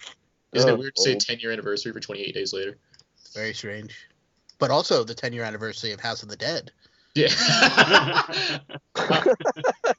Isn't 0.53 0.69
Oh, 0.69 0.73
it 0.73 0.79
weird 0.79 0.95
to 0.95 1.01
say 1.01 1.15
10 1.15 1.39
year 1.39 1.51
anniversary 1.51 1.91
for 1.91 1.99
28 1.99 2.33
days 2.33 2.53
later? 2.53 2.77
very 3.33 3.53
strange. 3.53 4.07
But 4.59 4.71
also 4.71 5.03
the 5.03 5.13
10 5.13 5.33
year 5.33 5.43
anniversary 5.43 5.91
of 5.91 5.99
House 5.99 6.23
of 6.23 6.29
the 6.29 6.37
Dead. 6.37 6.71
Yeah. 7.15 7.27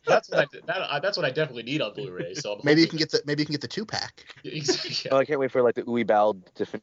that's 0.06 0.30
what 0.30 0.38
I 0.38 0.46
that, 0.66 0.76
uh, 0.90 1.00
that's 1.00 1.16
what 1.16 1.26
I 1.26 1.30
definitely 1.30 1.62
need 1.64 1.80
on 1.82 1.92
Blu-ray. 1.94 2.34
So 2.34 2.54
I'm 2.54 2.60
Maybe 2.64 2.80
you 2.82 2.86
hoping 2.86 2.98
can 2.98 2.98
get 2.98 3.10
the 3.10 3.22
maybe 3.26 3.42
you 3.42 3.46
can 3.46 3.52
get 3.54 3.60
the 3.60 3.68
two 3.68 3.84
pack. 3.84 4.24
that- 4.44 4.54
Exactly, 4.56 5.10
Oh, 5.10 5.16
I 5.18 5.24
can't 5.24 5.40
wait 5.40 5.50
for 5.50 5.62
like 5.62 5.74
the 5.74 5.82
Uwe 5.82 6.06
Boll 6.06 6.34
defin- 6.56 6.80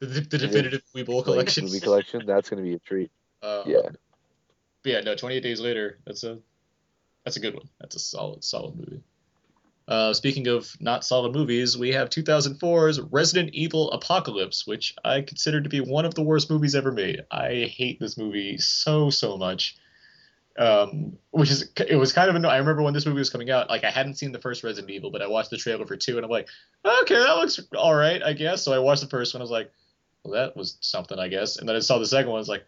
the, 0.00 0.06
the 0.06 0.38
definitive 0.38 0.82
Weeble 0.94 1.14
like, 1.16 1.24
collection. 1.24 1.64
movie 1.64 1.80
collection. 1.80 2.24
That's 2.26 2.50
gonna 2.50 2.62
be 2.62 2.74
a 2.74 2.78
treat. 2.80 3.10
Uh, 3.42 3.62
Yeah. 3.66 3.80
But 4.82 4.92
yeah, 4.92 5.00
no, 5.00 5.14
28 5.14 5.40
Days 5.40 5.60
Later. 5.60 5.98
That's 6.06 6.24
a 6.24 6.38
that's 7.24 7.36
a 7.36 7.40
good 7.40 7.54
one. 7.54 7.68
That's 7.80 7.96
a 7.96 8.00
solid 8.00 8.44
solid 8.44 8.76
movie. 8.76 9.02
Uh, 9.86 10.14
speaking 10.14 10.46
of 10.46 10.74
not 10.80 11.04
solid 11.04 11.34
movies, 11.34 11.76
we 11.76 11.92
have 11.92 12.08
2004's 12.08 13.00
Resident 13.00 13.52
Evil 13.52 13.90
Apocalypse, 13.92 14.66
which 14.66 14.94
I 15.04 15.20
consider 15.20 15.60
to 15.60 15.68
be 15.68 15.80
one 15.80 16.06
of 16.06 16.14
the 16.14 16.22
worst 16.22 16.50
movies 16.50 16.74
ever 16.74 16.90
made. 16.90 17.20
I 17.30 17.70
hate 17.70 18.00
this 18.00 18.16
movie 18.16 18.56
so 18.58 19.10
so 19.10 19.36
much. 19.36 19.76
Um, 20.56 21.18
which 21.32 21.50
is 21.50 21.68
it 21.76 21.96
was 21.96 22.12
kind 22.12 22.30
of 22.30 22.36
annoying. 22.36 22.54
I 22.54 22.58
remember 22.58 22.82
when 22.82 22.94
this 22.94 23.04
movie 23.04 23.18
was 23.18 23.28
coming 23.28 23.50
out, 23.50 23.68
like 23.68 23.84
I 23.84 23.90
hadn't 23.90 24.14
seen 24.14 24.32
the 24.32 24.40
first 24.40 24.62
Resident 24.62 24.90
Evil, 24.90 25.10
but 25.10 25.20
I 25.20 25.26
watched 25.26 25.50
the 25.50 25.56
trailer 25.56 25.84
for 25.84 25.96
two, 25.96 26.16
and 26.16 26.24
I'm 26.24 26.30
like, 26.30 26.48
okay, 27.02 27.16
that 27.16 27.36
looks 27.36 27.60
all 27.76 27.94
right, 27.94 28.22
I 28.22 28.32
guess. 28.32 28.62
So 28.62 28.72
I 28.72 28.78
watched 28.78 29.02
the 29.02 29.08
first 29.08 29.34
one. 29.34 29.40
I 29.40 29.44
was 29.44 29.50
like, 29.50 29.70
well, 30.22 30.34
that 30.34 30.56
was 30.56 30.78
something, 30.80 31.18
I 31.18 31.28
guess. 31.28 31.56
And 31.56 31.68
then 31.68 31.76
I 31.76 31.80
saw 31.80 31.98
the 31.98 32.06
second 32.06 32.30
one. 32.30 32.38
I 32.38 32.38
was 32.38 32.48
like, 32.48 32.64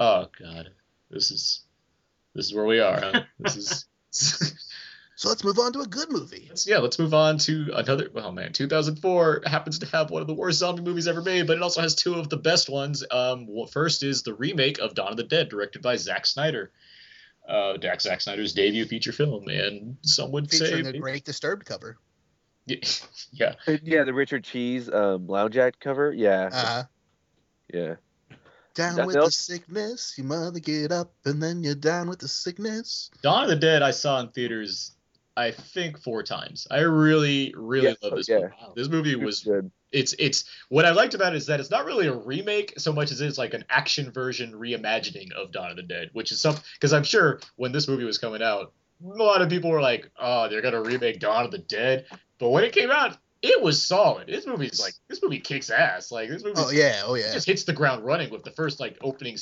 oh 0.00 0.28
god, 0.40 0.70
this 1.10 1.30
is 1.30 1.62
this 2.34 2.46
is 2.46 2.54
where 2.54 2.64
we 2.64 2.80
are. 2.80 3.00
Huh? 3.00 3.22
This 3.38 3.56
is 3.56 3.86
So 5.18 5.30
let's 5.30 5.42
move 5.44 5.58
on 5.58 5.72
to 5.72 5.80
a 5.80 5.86
good 5.86 6.10
movie. 6.10 6.44
Let's- 6.48 6.66
yeah. 6.66 6.78
Let's 6.78 6.98
move 6.98 7.14
on 7.14 7.38
to 7.38 7.70
another. 7.74 8.10
Oh 8.14 8.30
man, 8.30 8.52
2004 8.52 9.42
happens 9.46 9.78
to 9.78 9.86
have 9.86 10.10
one 10.10 10.20
of 10.20 10.28
the 10.28 10.34
worst 10.34 10.58
zombie 10.58 10.82
movies 10.82 11.08
ever 11.08 11.22
made, 11.22 11.46
but 11.46 11.56
it 11.56 11.62
also 11.62 11.80
has 11.80 11.94
two 11.94 12.14
of 12.14 12.28
the 12.28 12.36
best 12.36 12.68
ones. 12.68 13.02
Um, 13.10 13.46
well, 13.48 13.66
first 13.66 14.02
is 14.02 14.22
the 14.22 14.34
remake 14.34 14.78
of 14.78 14.94
Dawn 14.94 15.10
of 15.12 15.16
the 15.16 15.22
Dead, 15.24 15.48
directed 15.48 15.80
by 15.82 15.96
Zack 15.96 16.26
Snyder. 16.26 16.70
Uh, 17.48 17.78
Zack 17.80 18.00
Zack 18.02 18.20
Snyder's 18.20 18.52
debut 18.52 18.84
feature 18.84 19.12
film, 19.12 19.48
and 19.48 19.96
some 20.02 20.32
would 20.32 20.50
Featuring 20.50 20.84
say, 20.84 20.92
the 20.92 20.98
great 20.98 21.24
Disturbed 21.24 21.64
cover. 21.64 21.96
yeah, 22.66 23.54
Uh, 23.68 23.76
Yeah, 23.84 24.02
the 24.02 24.12
Richard 24.12 24.42
Cheese 24.44 24.90
um, 24.92 25.28
Lounge 25.28 25.56
Act 25.56 25.78
cover. 25.78 26.12
Yeah, 26.12 26.50
Uh, 26.52 26.82
yeah. 27.72 27.94
down 28.74 28.96
Nothing 28.96 29.06
with 29.06 29.14
the 29.14 29.30
sickness, 29.30 30.14
you 30.18 30.24
mother 30.24 30.58
get 30.58 30.90
up, 30.90 31.14
and 31.24 31.40
then 31.40 31.62
you're 31.62 31.76
down 31.76 32.08
with 32.08 32.18
the 32.18 32.26
sickness. 32.28 33.10
Dawn 33.22 33.44
of 33.44 33.48
the 33.48 33.56
Dead 33.56 33.80
I 33.82 33.92
saw 33.92 34.18
in 34.18 34.28
theaters, 34.30 34.90
I 35.36 35.50
think 35.50 35.98
four 36.00 36.22
times. 36.22 36.66
I 36.70 36.80
really, 36.80 37.52
really 37.56 37.88
Yeah, 37.88 37.94
love 38.02 38.16
this 38.16 38.28
yeah. 38.28 38.38
movie. 38.38 38.54
This 38.74 38.88
movie 38.88 39.16
was 39.16 39.40
good. 39.40 39.70
it's 39.92 40.14
it's 40.18 40.44
what 40.68 40.84
I 40.84 40.90
liked 40.92 41.14
about 41.14 41.34
it 41.34 41.36
is 41.36 41.46
that 41.46 41.60
it's 41.60 41.70
not 41.70 41.84
really 41.84 42.06
a 42.06 42.14
remake 42.14 42.74
so 42.78 42.92
much 42.92 43.10
as 43.12 43.20
it's 43.20 43.38
like 43.38 43.54
an 43.54 43.64
action 43.68 44.10
version 44.10 44.52
reimagining 44.52 45.32
of 45.32 45.52
Dawn 45.52 45.70
of 45.70 45.76
the 45.76 45.82
Dead, 45.82 46.10
which 46.12 46.32
is 46.32 46.40
something 46.40 46.62
because 46.74 46.92
I'm 46.92 47.04
sure 47.04 47.40
when 47.56 47.72
this 47.72 47.86
movie 47.86 48.04
was 48.04 48.18
coming 48.18 48.42
out, 48.42 48.72
a 49.04 49.06
lot 49.06 49.42
of 49.42 49.48
people 49.50 49.70
were 49.70 49.82
like, 49.82 50.10
"Oh, 50.18 50.48
they're 50.48 50.62
gonna 50.62 50.82
remake 50.82 51.20
Dawn 51.20 51.44
of 51.44 51.50
the 51.50 51.58
Dead," 51.58 52.06
but 52.38 52.48
when 52.48 52.64
it 52.64 52.72
came 52.72 52.90
out, 52.90 53.18
it 53.42 53.62
was 53.62 53.82
solid. 53.84 54.26
This 54.28 54.46
movie's 54.46 54.80
like 54.80 54.94
this 55.08 55.22
movie 55.22 55.40
kicks 55.40 55.70
ass. 55.70 56.10
Like 56.10 56.28
this 56.28 56.42
movie 56.42 56.54
Oh 56.56 56.70
yeah, 56.70 57.02
oh 57.04 57.14
yeah. 57.14 57.32
just 57.32 57.46
hits 57.46 57.64
the 57.64 57.72
ground 57.72 58.04
running 58.04 58.30
with 58.30 58.44
the 58.44 58.50
first 58.50 58.80
like 58.80 58.96
opening 59.02 59.36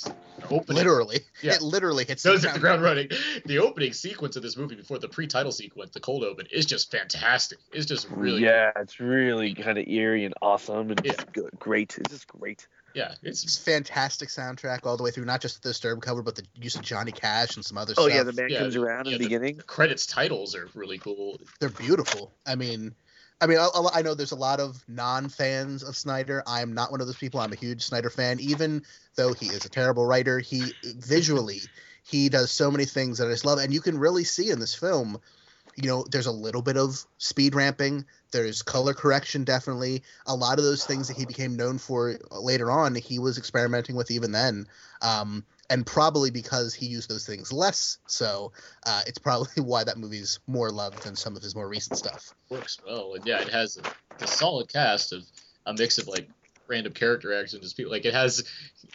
opening 0.50 0.76
Literally, 0.76 1.20
Yeah. 1.42 1.54
it 1.54 1.62
literally 1.62 2.04
hits 2.04 2.22
goes 2.24 2.42
the 2.42 2.48
hit 2.48 2.54
the 2.54 2.60
ground. 2.60 2.82
ground 2.82 3.08
running. 3.10 3.42
The 3.46 3.58
opening 3.58 3.92
sequence 3.92 4.36
of 4.36 4.42
this 4.42 4.56
movie 4.56 4.74
before 4.74 4.98
the 4.98 5.08
pre-title 5.08 5.52
sequence, 5.52 5.90
the 5.92 6.00
cold 6.00 6.24
open, 6.24 6.46
is 6.50 6.66
just 6.66 6.90
fantastic. 6.90 7.58
It's 7.72 7.86
just 7.86 8.08
really 8.10 8.42
yeah, 8.42 8.72
it's 8.76 9.00
really 9.00 9.54
kind 9.54 9.78
of 9.78 9.86
eerie 9.86 10.24
and 10.24 10.34
awesome 10.42 10.90
and 10.90 11.00
Yeah. 11.04 11.12
just 11.12 11.32
good, 11.32 11.50
great. 11.58 11.96
It's 11.98 12.10
just 12.10 12.26
great. 12.26 12.66
yeah, 12.94 13.14
it's 13.22 13.42
It's 13.44 13.58
fantastic 13.58 14.28
soundtrack 14.28 14.80
all 14.86 14.96
the 14.96 15.02
way 15.02 15.10
through, 15.10 15.24
not 15.24 15.40
just 15.40 15.62
the 15.62 15.68
Disturbed 15.70 16.02
cover, 16.02 16.22
but 16.22 16.34
the 16.36 16.44
use 16.54 16.76
of 16.76 16.82
Johnny 16.82 17.12
Cash 17.12 17.56
and 17.56 17.64
some 17.64 17.78
other 17.78 17.94
Oh 17.96 18.02
stuff. 18.08 18.14
yeah, 18.14 18.22
the 18.22 18.32
man 18.32 18.50
Yeah, 18.50 18.58
comes 18.58 18.76
around 18.76 19.06
yeah, 19.06 19.12
in 19.12 19.18
the 19.18 19.24
beginning. 19.24 19.56
the 19.56 19.62
credits 19.62 20.06
titles 20.06 20.54
are 20.54 20.68
really 20.74 20.98
cool. 20.98 21.40
They're 21.60 21.68
beautiful. 21.70 22.32
I 22.46 22.54
mean, 22.54 22.94
I 23.40 23.46
mean, 23.46 23.58
I, 23.58 23.68
I 23.92 24.02
know 24.02 24.14
there's 24.14 24.32
a 24.32 24.36
lot 24.36 24.60
of 24.60 24.82
non-fans 24.88 25.82
of 25.82 25.96
Snyder. 25.96 26.42
I 26.46 26.62
am 26.62 26.72
not 26.72 26.90
one 26.90 27.00
of 27.00 27.06
those 27.06 27.16
people. 27.16 27.40
I'm 27.40 27.52
a 27.52 27.56
huge 27.56 27.82
Snyder 27.82 28.10
fan, 28.10 28.40
even 28.40 28.82
though 29.16 29.32
he 29.32 29.46
is 29.46 29.64
a 29.64 29.68
terrible 29.68 30.06
writer. 30.06 30.38
He 30.38 30.72
visually, 30.82 31.60
he 32.04 32.28
does 32.28 32.50
so 32.50 32.70
many 32.70 32.84
things 32.84 33.18
that 33.18 33.28
I 33.28 33.32
just 33.32 33.44
love, 33.44 33.58
and 33.58 33.72
you 33.72 33.80
can 33.80 33.98
really 33.98 34.24
see 34.24 34.50
in 34.50 34.60
this 34.60 34.74
film. 34.74 35.20
You 35.76 35.88
know, 35.88 36.04
there's 36.10 36.26
a 36.26 36.32
little 36.32 36.62
bit 36.62 36.76
of 36.76 37.04
speed 37.18 37.54
ramping. 37.54 38.04
There's 38.30 38.62
color 38.62 38.94
correction, 38.94 39.44
definitely. 39.44 40.02
A 40.26 40.34
lot 40.34 40.58
of 40.58 40.64
those 40.64 40.84
things 40.84 41.08
that 41.08 41.16
he 41.16 41.26
became 41.26 41.56
known 41.56 41.78
for 41.78 42.18
later 42.30 42.70
on, 42.70 42.94
he 42.94 43.18
was 43.18 43.38
experimenting 43.38 43.96
with 43.96 44.10
even 44.10 44.32
then. 44.32 44.66
Um, 45.02 45.44
and 45.70 45.86
probably 45.86 46.30
because 46.30 46.74
he 46.74 46.86
used 46.86 47.08
those 47.08 47.26
things 47.26 47.52
less, 47.52 47.98
so 48.06 48.52
uh, 48.86 49.02
it's 49.06 49.18
probably 49.18 49.62
why 49.62 49.84
that 49.84 49.98
movie's 49.98 50.40
more 50.46 50.70
loved 50.70 51.02
than 51.02 51.16
some 51.16 51.36
of 51.36 51.42
his 51.42 51.54
more 51.54 51.68
recent 51.68 51.98
stuff. 51.98 52.34
Works 52.50 52.78
well, 52.86 53.14
and 53.14 53.26
yeah, 53.26 53.40
it 53.40 53.48
has 53.48 53.78
a, 53.78 54.22
a 54.22 54.26
solid 54.26 54.68
cast 54.68 55.12
of 55.12 55.24
a 55.66 55.74
mix 55.74 55.98
of 55.98 56.06
like 56.06 56.28
random 56.68 56.92
character 56.92 57.38
actions. 57.38 57.62
Just 57.62 57.76
people 57.76 57.92
like 57.92 58.04
it 58.04 58.14
has, 58.14 58.44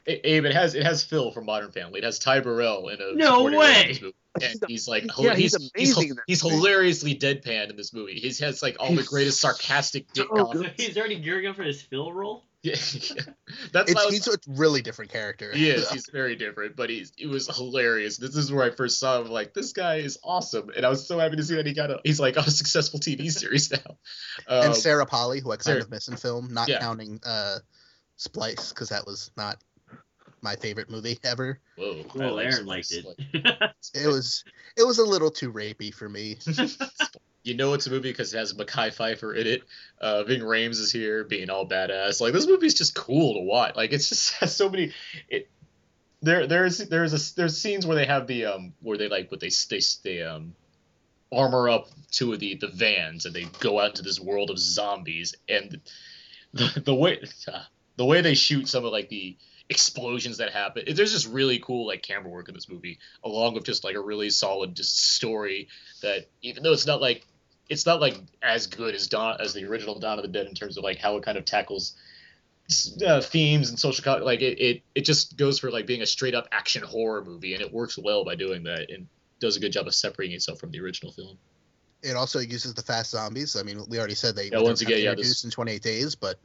Abe. 0.07 0.45
It 0.45 0.53
has 0.53 0.75
it 0.75 0.83
has 0.83 1.03
Phil 1.03 1.31
from 1.31 1.45
Modern 1.45 1.71
Family. 1.71 1.99
It 1.99 2.03
has 2.03 2.19
Ty 2.19 2.41
Burrell 2.41 2.89
in 2.89 3.01
a 3.01 3.13
No 3.13 3.25
supporting 3.25 3.59
role 3.59 3.67
in 3.67 3.75
way! 3.75 3.99
movie. 4.01 4.15
And 4.41 4.63
he's 4.67 4.87
like, 4.87 5.05
Yeah, 5.17 5.35
he's 5.35 5.55
he's 5.55 5.71
he's, 5.75 5.97
amazing 5.97 6.09
in 6.11 6.17
he's 6.27 6.41
hilariously 6.41 7.15
deadpan 7.15 7.69
in 7.69 7.75
this 7.75 7.93
movie. 7.93 8.13
He 8.19 8.27
has 8.43 8.61
like 8.61 8.77
all 8.79 8.93
the 8.93 9.03
greatest 9.03 9.41
sarcastic 9.41 10.11
dick 10.13 10.27
so 10.29 10.45
comments. 10.45 10.83
He's 10.83 10.97
already 10.97 11.19
gearing 11.19 11.47
up 11.47 11.55
for 11.55 11.63
his 11.63 11.81
Phil 11.81 12.11
role. 12.13 12.43
Yeah, 12.63 12.73
that's 13.71 13.89
It's, 13.91 13.95
why 13.95 14.01
I 14.01 14.05
was- 14.07 14.13
he's 14.15 14.27
a 14.27 14.37
really 14.47 14.81
different 14.81 15.11
character. 15.11 15.49
He 15.53 15.69
is. 15.69 15.89
He's 15.93 16.09
very 16.11 16.35
different, 16.35 16.75
but 16.75 16.89
he's 16.89 17.13
it 17.17 17.27
was 17.27 17.47
hilarious. 17.55 18.17
This 18.17 18.35
is 18.35 18.51
where 18.51 18.65
I 18.65 18.69
first 18.75 18.99
saw 18.99 19.21
him. 19.21 19.29
Like 19.29 19.53
this 19.53 19.71
guy 19.71 19.95
is 19.99 20.19
awesome, 20.25 20.69
and 20.75 20.85
I 20.85 20.89
was 20.89 21.07
so 21.07 21.17
happy 21.19 21.37
to 21.37 21.43
see 21.43 21.55
that 21.55 21.65
he 21.65 21.73
got 21.73 21.89
a. 21.89 22.01
He's 22.03 22.19
like 22.19 22.37
on 22.37 22.43
a 22.47 22.51
successful 22.51 22.99
TV 22.99 23.31
series 23.31 23.71
now. 23.71 23.97
Um, 24.49 24.65
and 24.65 24.75
Sarah 24.75 25.05
Polley, 25.05 25.39
who 25.39 25.51
I 25.51 25.55
kind 25.55 25.63
Sarah- 25.63 25.81
of 25.83 25.89
miss 25.89 26.09
in 26.09 26.17
film, 26.17 26.53
not 26.53 26.67
Yeah. 26.67 26.79
counting 26.79 27.21
uh, 27.25 27.59
Splice 28.17 28.73
because 28.73 28.89
that 28.89 29.05
was 29.05 29.31
not 29.37 29.57
my 30.41 30.57
favorite 30.57 30.89
movie 30.89 31.17
ever. 31.23 31.59
Whoa. 31.77 32.03
Well, 32.13 32.39
Aaron 32.39 32.65
liked 32.65 32.91
it. 32.91 33.05
It 33.93 34.07
was 34.07 34.43
it 34.75 34.83
was 34.85 34.97
a 34.97 35.05
little 35.05 35.31
too 35.31 35.53
rapey 35.53 35.93
for 35.93 36.09
me. 36.09 36.37
You 37.43 37.55
know 37.55 37.73
it's 37.73 37.87
a 37.87 37.89
movie 37.89 38.11
because 38.11 38.33
it 38.33 38.37
has 38.37 38.53
Mekhi 38.53 38.93
Phifer 38.93 39.35
in 39.35 39.47
it. 39.47 39.63
Uh, 39.99 40.23
Ving 40.23 40.41
Rhames 40.41 40.79
is 40.79 40.91
here, 40.91 41.23
being 41.23 41.49
all 41.49 41.67
badass. 41.67 42.19
Like 42.19 42.33
this 42.33 42.47
movie's 42.47 42.73
just 42.73 42.95
cool 42.95 43.35
to 43.35 43.41
watch. 43.41 43.75
Like 43.75 43.93
it's 43.93 44.09
just 44.09 44.33
has 44.39 44.55
so 44.55 44.69
many. 44.69 44.91
It 45.29 45.49
there 46.21 46.47
there's 46.47 46.77
there's 46.77 47.13
a 47.13 47.35
there's 47.35 47.57
scenes 47.57 47.85
where 47.85 47.95
they 47.95 48.05
have 48.05 48.27
the 48.27 48.45
um 48.45 48.73
where 48.81 48.97
they 48.97 49.07
like 49.07 49.31
what 49.31 49.39
they 49.39 49.49
they 49.69 49.79
they 50.03 50.21
um 50.21 50.53
armor 51.31 51.69
up 51.69 51.87
two 52.11 52.33
of 52.33 52.39
the 52.39 52.55
the 52.55 52.67
vans 52.67 53.25
and 53.25 53.35
they 53.35 53.45
go 53.59 53.79
out 53.79 53.89
into 53.89 54.01
this 54.01 54.19
world 54.19 54.49
of 54.49 54.57
zombies 54.57 55.35
and 55.47 55.79
the 56.53 56.81
the 56.85 56.95
way 56.95 57.21
the 57.97 58.05
way 58.05 58.21
they 58.21 58.33
shoot 58.33 58.67
some 58.67 58.85
of 58.85 58.91
like 58.91 59.09
the 59.09 59.37
explosions 59.69 60.37
that 60.37 60.51
happen. 60.51 60.83
There's 60.93 61.11
just 61.11 61.27
really 61.27 61.59
cool 61.59 61.85
like 61.87 62.01
camera 62.01 62.29
work 62.29 62.49
in 62.49 62.55
this 62.55 62.69
movie, 62.69 62.99
along 63.23 63.53
with 63.53 63.65
just 63.65 63.83
like 63.83 63.95
a 63.95 64.01
really 64.01 64.29
solid 64.29 64.75
just 64.75 65.13
story 65.15 65.67
that 66.01 66.27
even 66.41 66.63
though 66.63 66.73
it's 66.73 66.87
not 66.87 67.01
like 67.01 67.25
it's 67.69 67.85
not 67.85 68.01
like 68.01 68.17
as 68.41 68.67
good 68.67 68.95
as 68.95 69.07
Dawn 69.07 69.37
as 69.39 69.53
the 69.53 69.65
original 69.65 69.99
Dawn 69.99 70.17
of 70.17 70.23
the 70.23 70.27
Dead 70.31 70.47
in 70.47 70.55
terms 70.55 70.77
of 70.77 70.83
like 70.83 70.97
how 70.97 71.17
it 71.17 71.23
kind 71.23 71.37
of 71.37 71.45
tackles 71.45 71.95
uh, 73.05 73.21
themes 73.21 73.69
and 73.69 73.79
social 73.79 74.03
co- 74.03 74.23
like 74.23 74.41
it, 74.41 74.59
it 74.59 74.81
it 74.93 75.01
just 75.01 75.37
goes 75.37 75.59
for 75.59 75.71
like 75.71 75.87
being 75.87 76.01
a 76.01 76.05
straight 76.05 76.35
up 76.35 76.47
action 76.51 76.83
horror 76.83 77.23
movie 77.23 77.53
and 77.53 77.63
it 77.63 77.71
works 77.71 77.97
well 77.97 78.23
by 78.23 78.35
doing 78.35 78.63
that 78.63 78.89
and 78.91 79.07
does 79.39 79.55
a 79.55 79.59
good 79.59 79.71
job 79.71 79.87
of 79.87 79.95
separating 79.95 80.35
itself 80.35 80.59
from 80.59 80.71
the 80.71 80.79
original 80.79 81.11
film. 81.11 81.37
It 82.01 82.15
also 82.15 82.39
uses 82.39 82.73
the 82.73 82.81
fast 82.81 83.11
zombies. 83.11 83.55
I 83.55 83.63
mean, 83.63 83.83
we 83.87 83.97
already 83.97 84.15
said 84.15 84.35
they 84.35 84.49
Yeah, 84.49 84.59
once 84.59 84.81
again, 84.81 84.99
yeah, 84.99 85.11
introduce 85.11 85.29
this- 85.29 85.43
in 85.45 85.51
28 85.51 85.81
days, 85.81 86.15
but 86.15 86.39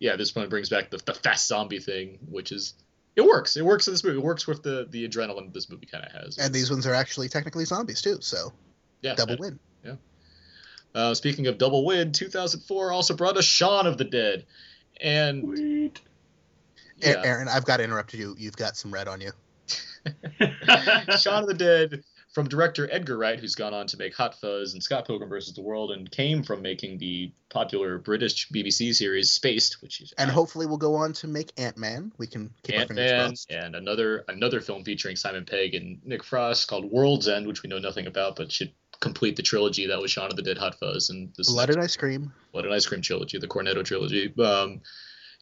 Yeah, 0.00 0.16
this 0.16 0.34
one 0.34 0.48
brings 0.48 0.68
back 0.68 0.90
the, 0.90 0.98
the 0.98 1.14
fast 1.14 1.46
zombie 1.48 1.78
thing, 1.78 2.18
which 2.28 2.52
is 2.52 2.74
it 3.16 3.22
works. 3.24 3.56
It 3.56 3.64
works 3.64 3.86
in 3.86 3.94
this 3.94 4.02
movie. 4.04 4.18
It 4.18 4.22
works 4.24 4.46
with 4.46 4.62
the 4.62 4.86
the 4.90 5.08
adrenaline 5.08 5.52
this 5.52 5.70
movie 5.70 5.86
kind 5.86 6.04
of 6.04 6.12
has. 6.12 6.36
and 6.38 6.52
these 6.54 6.70
ones 6.70 6.86
are 6.86 6.94
actually 6.94 7.28
technically 7.28 7.64
zombies 7.64 8.02
too. 8.02 8.18
So 8.20 8.52
Yeah, 9.02 9.14
double 9.14 9.32
and- 9.32 9.40
win. 9.40 9.58
Yeah. 9.84 9.94
Uh, 10.94 11.14
speaking 11.14 11.46
of 11.48 11.58
double 11.58 11.84
win, 11.84 12.12
2004 12.12 12.92
also 12.92 13.14
brought 13.16 13.36
us 13.36 13.44
Shaun 13.44 13.86
of 13.86 13.98
the 13.98 14.04
Dead, 14.04 14.44
and 15.00 15.58
A- 15.58 15.90
Yeah. 17.08 17.22
Aaron, 17.24 17.48
I've 17.48 17.64
got 17.64 17.78
to 17.78 17.84
interrupt 17.84 18.14
you. 18.14 18.34
You've 18.38 18.56
got 18.56 18.76
some 18.76 18.92
red 18.92 19.08
on 19.08 19.20
you. 19.20 19.32
Shaun 21.18 21.42
of 21.42 21.48
the 21.48 21.54
Dead 21.56 22.02
from 22.34 22.48
director 22.48 22.88
Edgar 22.90 23.16
Wright, 23.16 23.38
who's 23.38 23.54
gone 23.54 23.72
on 23.72 23.86
to 23.86 23.96
make 23.96 24.14
Hot 24.16 24.34
Fuzz 24.34 24.74
and 24.74 24.82
Scott 24.82 25.06
Pilgrim 25.06 25.30
vs. 25.30 25.54
the 25.54 25.62
World, 25.62 25.92
and 25.92 26.10
came 26.10 26.42
from 26.42 26.62
making 26.62 26.98
the 26.98 27.32
popular 27.48 27.96
British 27.98 28.48
BBC 28.48 28.92
series 28.92 29.30
Spaced, 29.30 29.80
which 29.80 30.00
is 30.00 30.12
And 30.18 30.30
hopefully 30.30 30.66
we'll 30.66 30.76
go 30.76 30.96
on 30.96 31.12
to 31.14 31.28
make 31.28 31.52
Ant 31.56 31.78
Man. 31.78 32.12
We 32.18 32.26
can 32.26 32.52
keep 32.64 32.74
Ant 32.74 32.92
Man, 32.92 33.34
and 33.48 33.76
another 33.76 34.24
another 34.28 34.60
film 34.60 34.82
featuring 34.82 35.14
Simon 35.14 35.44
Pegg 35.44 35.74
and 35.74 36.04
Nick 36.04 36.24
Frost 36.24 36.66
called 36.66 36.90
World's 36.90 37.28
End, 37.28 37.46
which 37.46 37.62
we 37.62 37.70
know 37.70 37.78
nothing 37.78 38.08
about, 38.08 38.34
but 38.34 38.50
should 38.50 38.72
complete 38.98 39.36
the 39.36 39.42
trilogy 39.42 39.86
that 39.86 40.00
was 40.00 40.10
Shaun 40.10 40.30
of 40.30 40.36
the 40.36 40.42
Dead, 40.42 40.58
Hot 40.58 40.74
Fuzz, 40.74 41.10
and 41.10 41.32
this 41.36 41.48
Blood 41.50 41.70
and 41.70 41.80
Ice 41.80 41.96
Cream. 41.96 42.32
Blood 42.52 42.64
and 42.64 42.74
Ice 42.74 42.86
Cream 42.86 43.00
trilogy, 43.00 43.38
the 43.38 43.46
Cornetto 43.46 43.84
trilogy. 43.84 44.34
Um, 44.42 44.80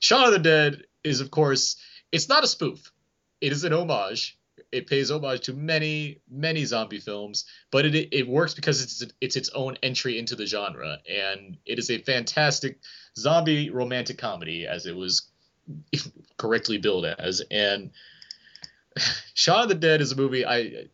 Shaun 0.00 0.26
of 0.26 0.32
the 0.32 0.38
Dead 0.38 0.82
is, 1.02 1.20
of 1.20 1.30
course, 1.30 1.76
it's 2.10 2.28
not 2.28 2.44
a 2.44 2.46
spoof. 2.46 2.92
It 3.40 3.52
is 3.52 3.64
an 3.64 3.72
homage. 3.72 4.38
It 4.72 4.86
pays 4.86 5.10
homage 5.10 5.42
to 5.42 5.52
many, 5.52 6.20
many 6.30 6.64
zombie 6.64 6.98
films, 6.98 7.44
but 7.70 7.84
it 7.84 8.08
it 8.12 8.26
works 8.26 8.54
because 8.54 8.82
it's 8.82 9.04
it's 9.20 9.36
its 9.36 9.50
own 9.50 9.76
entry 9.82 10.18
into 10.18 10.34
the 10.34 10.46
genre, 10.46 10.98
and 11.08 11.58
it 11.66 11.78
is 11.78 11.90
a 11.90 11.98
fantastic 11.98 12.78
zombie 13.18 13.70
romantic 13.70 14.18
comedy, 14.18 14.66
as 14.66 14.86
it 14.86 14.96
was 14.96 15.28
correctly 16.38 16.78
billed 16.78 17.04
as. 17.04 17.42
And 17.50 17.90
Shaun 19.34 19.64
of 19.64 19.68
the 19.68 19.74
Dead 19.74 20.00
is 20.00 20.12
a 20.12 20.16
movie 20.16 20.44
I 20.44 20.86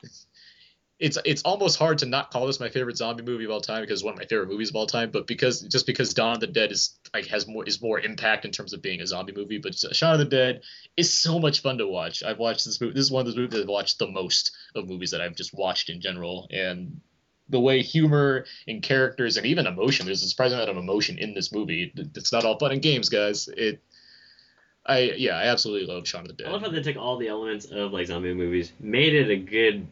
it's 0.98 1.16
it's 1.24 1.42
almost 1.42 1.78
hard 1.78 1.98
to 1.98 2.06
not 2.06 2.30
call 2.32 2.46
this 2.46 2.58
my 2.58 2.68
favorite 2.68 2.96
zombie 2.96 3.22
movie 3.22 3.44
of 3.44 3.50
all 3.50 3.60
time 3.60 3.82
because 3.82 4.00
it's 4.00 4.04
one 4.04 4.14
of 4.14 4.18
my 4.18 4.26
favorite 4.26 4.48
movies 4.48 4.70
of 4.70 4.76
all 4.76 4.86
time. 4.86 5.10
But 5.10 5.26
because 5.26 5.60
just 5.60 5.86
because 5.86 6.12
Dawn 6.12 6.34
of 6.34 6.40
the 6.40 6.48
Dead 6.48 6.72
is 6.72 6.98
like 7.14 7.26
has 7.26 7.46
more 7.46 7.64
is 7.64 7.80
more 7.80 8.00
impact 8.00 8.44
in 8.44 8.50
terms 8.50 8.72
of 8.72 8.82
being 8.82 9.00
a 9.00 9.06
zombie 9.06 9.32
movie, 9.32 9.58
but 9.58 9.76
uh, 9.84 9.92
Shaun 9.92 10.14
of 10.14 10.18
the 10.18 10.24
Dead 10.24 10.62
is 10.96 11.12
so 11.12 11.38
much 11.38 11.62
fun 11.62 11.78
to 11.78 11.86
watch. 11.86 12.24
I've 12.24 12.38
watched 12.38 12.64
this 12.64 12.80
movie. 12.80 12.94
This 12.94 13.04
is 13.04 13.12
one 13.12 13.20
of 13.20 13.26
those 13.26 13.36
movies 13.36 13.60
I've 13.60 13.68
watched 13.68 13.98
the 13.98 14.08
most 14.08 14.56
of 14.74 14.88
movies 14.88 15.12
that 15.12 15.20
I've 15.20 15.36
just 15.36 15.54
watched 15.54 15.88
in 15.88 16.00
general, 16.00 16.48
and 16.50 17.00
the 17.48 17.60
way 17.60 17.80
humor 17.82 18.44
and 18.66 18.82
characters 18.82 19.36
and 19.36 19.46
even 19.46 19.66
emotion 19.66 20.04
there's 20.04 20.22
a 20.22 20.28
surprising 20.28 20.58
amount 20.58 20.70
of 20.70 20.76
emotion 20.76 21.18
in 21.18 21.32
this 21.32 21.52
movie. 21.52 21.92
It's 21.94 22.32
not 22.32 22.44
all 22.44 22.58
fun 22.58 22.72
and 22.72 22.82
games, 22.82 23.08
guys. 23.08 23.48
It. 23.48 23.80
I 24.84 25.12
yeah, 25.16 25.36
I 25.36 25.44
absolutely 25.44 25.86
love 25.86 26.08
Shaun 26.08 26.22
of 26.22 26.28
the 26.28 26.32
Dead. 26.32 26.48
I 26.48 26.50
love 26.50 26.62
how 26.62 26.70
they 26.70 26.82
took 26.82 26.96
all 26.96 27.18
the 27.18 27.28
elements 27.28 27.66
of 27.66 27.92
like 27.92 28.08
zombie 28.08 28.34
movies, 28.34 28.72
made 28.80 29.14
it 29.14 29.30
a 29.30 29.36
good, 29.36 29.86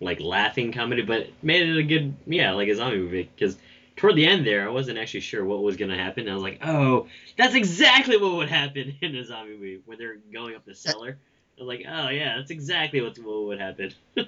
like 0.00 0.20
laughing 0.20 0.72
comedy, 0.72 1.02
but 1.02 1.28
made 1.42 1.68
it 1.68 1.76
a 1.78 1.82
good 1.82 2.14
yeah, 2.26 2.52
like 2.52 2.68
a 2.68 2.74
zombie 2.74 2.98
movie. 2.98 3.30
Because 3.34 3.56
toward 3.96 4.16
the 4.16 4.26
end 4.26 4.46
there, 4.46 4.66
I 4.68 4.70
wasn't 4.70 4.98
actually 4.98 5.20
sure 5.20 5.44
what 5.44 5.62
was 5.62 5.76
gonna 5.76 5.96
happen. 5.98 6.28
I 6.28 6.34
was 6.34 6.42
like, 6.42 6.60
oh, 6.62 7.08
that's 7.36 7.54
exactly 7.54 8.16
what 8.16 8.34
would 8.34 8.48
happen 8.48 8.96
in 9.02 9.16
a 9.16 9.24
zombie 9.24 9.54
movie 9.54 9.80
when 9.86 9.98
they're 9.98 10.16
going 10.32 10.54
up 10.54 10.64
the 10.64 10.74
cellar. 10.74 11.18
I 11.58 11.60
was 11.60 11.68
like, 11.68 11.84
oh 11.88 12.08
yeah, 12.08 12.36
that's 12.36 12.50
exactly 12.50 13.00
what 13.00 13.18
what 13.18 13.44
would 13.46 13.60
happen. 13.60 13.92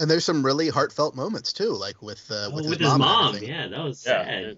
And 0.00 0.08
there's 0.08 0.24
some 0.24 0.46
really 0.46 0.68
heartfelt 0.68 1.16
moments 1.16 1.52
too, 1.52 1.70
like 1.70 2.00
with 2.02 2.30
uh, 2.30 2.48
Oh, 2.52 2.54
with, 2.54 2.66
with 2.68 2.78
his 2.78 2.90
his 2.90 2.98
mom. 2.98 3.34
mom, 3.34 3.42
yeah, 3.42 3.66
that 3.66 3.82
was 3.84 4.00
Yeah. 4.06 4.22
sad. 4.22 4.56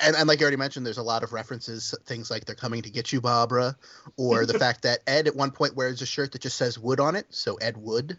And, 0.00 0.16
and 0.16 0.28
like 0.28 0.40
you 0.40 0.44
already 0.44 0.56
mentioned, 0.56 0.84
there's 0.86 0.98
a 0.98 1.02
lot 1.02 1.22
of 1.22 1.32
references, 1.32 1.94
things 2.06 2.30
like 2.30 2.44
"They're 2.44 2.54
coming 2.54 2.82
to 2.82 2.90
get 2.90 3.12
you, 3.12 3.20
Barbara," 3.20 3.76
or 4.16 4.46
the 4.46 4.54
fact 4.58 4.82
that 4.82 5.00
Ed 5.06 5.26
at 5.26 5.34
one 5.36 5.50
point 5.50 5.74
wears 5.76 6.02
a 6.02 6.06
shirt 6.06 6.32
that 6.32 6.42
just 6.42 6.56
says 6.56 6.78
"Wood" 6.78 7.00
on 7.00 7.16
it, 7.16 7.26
so 7.30 7.54
Ed 7.56 7.76
Wood. 7.76 8.18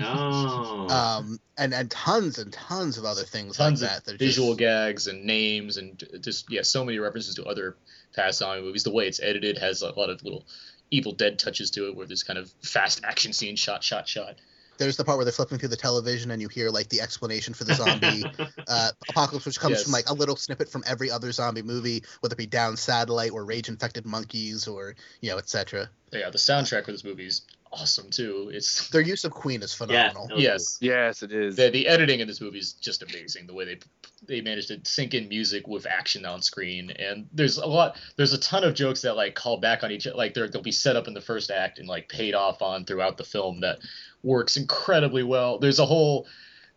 Oh. 0.00 0.88
Um, 0.88 1.38
and 1.58 1.72
and 1.74 1.90
tons 1.90 2.38
and 2.38 2.52
tons 2.52 2.98
of 2.98 3.04
other 3.04 3.22
things 3.22 3.56
tons 3.56 3.82
like 3.82 3.90
of 3.90 3.96
that. 3.96 4.04
They're 4.04 4.16
visual 4.18 4.48
just- 4.50 4.58
gags 4.58 5.06
and 5.06 5.24
names 5.24 5.76
and 5.76 6.02
just 6.20 6.50
yeah, 6.50 6.62
so 6.62 6.84
many 6.84 6.98
references 6.98 7.34
to 7.36 7.44
other 7.44 7.76
past 8.14 8.38
zombie 8.38 8.62
movies. 8.62 8.84
The 8.84 8.92
way 8.92 9.06
it's 9.06 9.20
edited 9.20 9.58
has 9.58 9.82
a 9.82 9.90
lot 9.90 10.10
of 10.10 10.22
little 10.22 10.44
Evil 10.90 11.12
Dead 11.12 11.38
touches 11.38 11.70
to 11.72 11.88
it, 11.88 11.96
where 11.96 12.06
there's 12.06 12.22
kind 12.22 12.38
of 12.38 12.50
fast 12.62 13.00
action 13.04 13.32
scene, 13.32 13.56
shot, 13.56 13.82
shot, 13.82 14.06
shot. 14.08 14.36
There's 14.78 14.96
the 14.98 15.04
part 15.04 15.16
where 15.16 15.24
they're 15.24 15.32
flipping 15.32 15.58
through 15.58 15.70
the 15.70 15.76
television 15.76 16.30
and 16.30 16.40
you 16.42 16.48
hear 16.48 16.68
like 16.68 16.90
the 16.90 17.00
explanation 17.00 17.54
for 17.54 17.64
the 17.64 17.72
zombie 17.74 18.24
uh, 18.68 18.90
apocalypse, 19.08 19.46
which 19.46 19.58
comes 19.58 19.72
Yes. 19.72 19.82
from 19.84 19.92
like 19.92 20.10
a 20.10 20.12
little 20.12 20.36
snippet 20.36 20.68
from 20.68 20.84
every 20.86 21.10
other 21.10 21.32
zombie 21.32 21.62
movie, 21.62 22.02
whether 22.20 22.34
it 22.34 22.38
be 22.38 22.44
Down 22.46 22.76
Satellite 22.76 23.32
or 23.32 23.44
Rage 23.46 23.68
Infected 23.70 24.04
Monkeys 24.04 24.68
or 24.68 24.94
you 25.22 25.30
know, 25.30 25.38
etc. 25.38 25.88
Yeah, 26.12 26.28
the 26.30 26.36
soundtrack 26.38 26.84
for 26.84 26.92
this 26.92 27.04
movie 27.04 27.26
is 27.26 27.40
awesome 27.76 28.10
too. 28.10 28.50
It's 28.52 28.88
Their 28.90 29.00
use 29.00 29.24
of 29.24 29.32
Queen 29.32 29.62
is 29.62 29.72
phenomenal. 29.72 30.28
yes, 30.36 30.78
yes, 30.80 31.22
it 31.22 31.32
is. 31.32 31.56
The, 31.56 31.70
the 31.70 31.86
editing 31.86 32.20
in 32.20 32.28
this 32.28 32.40
movie 32.40 32.58
is 32.58 32.72
just 32.72 33.02
amazing. 33.02 33.46
The 33.46 33.54
way 33.54 33.64
they 33.64 33.78
they 34.26 34.40
managed 34.40 34.68
to 34.68 34.80
sync 34.84 35.14
in 35.14 35.28
music 35.28 35.68
with 35.68 35.86
action 35.86 36.24
on 36.24 36.42
screen, 36.42 36.90
and 36.90 37.28
there's 37.32 37.58
a 37.58 37.66
lot. 37.66 37.96
There's 38.16 38.32
a 38.32 38.38
ton 38.38 38.64
of 38.64 38.74
jokes 38.74 39.02
that 39.02 39.16
like 39.16 39.34
call 39.34 39.58
back 39.58 39.84
on 39.84 39.90
each. 39.90 40.06
Like 40.06 40.34
they're, 40.34 40.48
they'll 40.48 40.62
be 40.62 40.72
set 40.72 40.96
up 40.96 41.08
in 41.08 41.14
the 41.14 41.20
first 41.20 41.50
act 41.50 41.78
and 41.78 41.88
like 41.88 42.08
paid 42.08 42.34
off 42.34 42.62
on 42.62 42.84
throughout 42.84 43.16
the 43.16 43.24
film. 43.24 43.60
That 43.60 43.78
works 44.22 44.56
incredibly 44.56 45.22
well. 45.22 45.58
There's 45.58 45.78
a 45.78 45.86
whole 45.86 46.26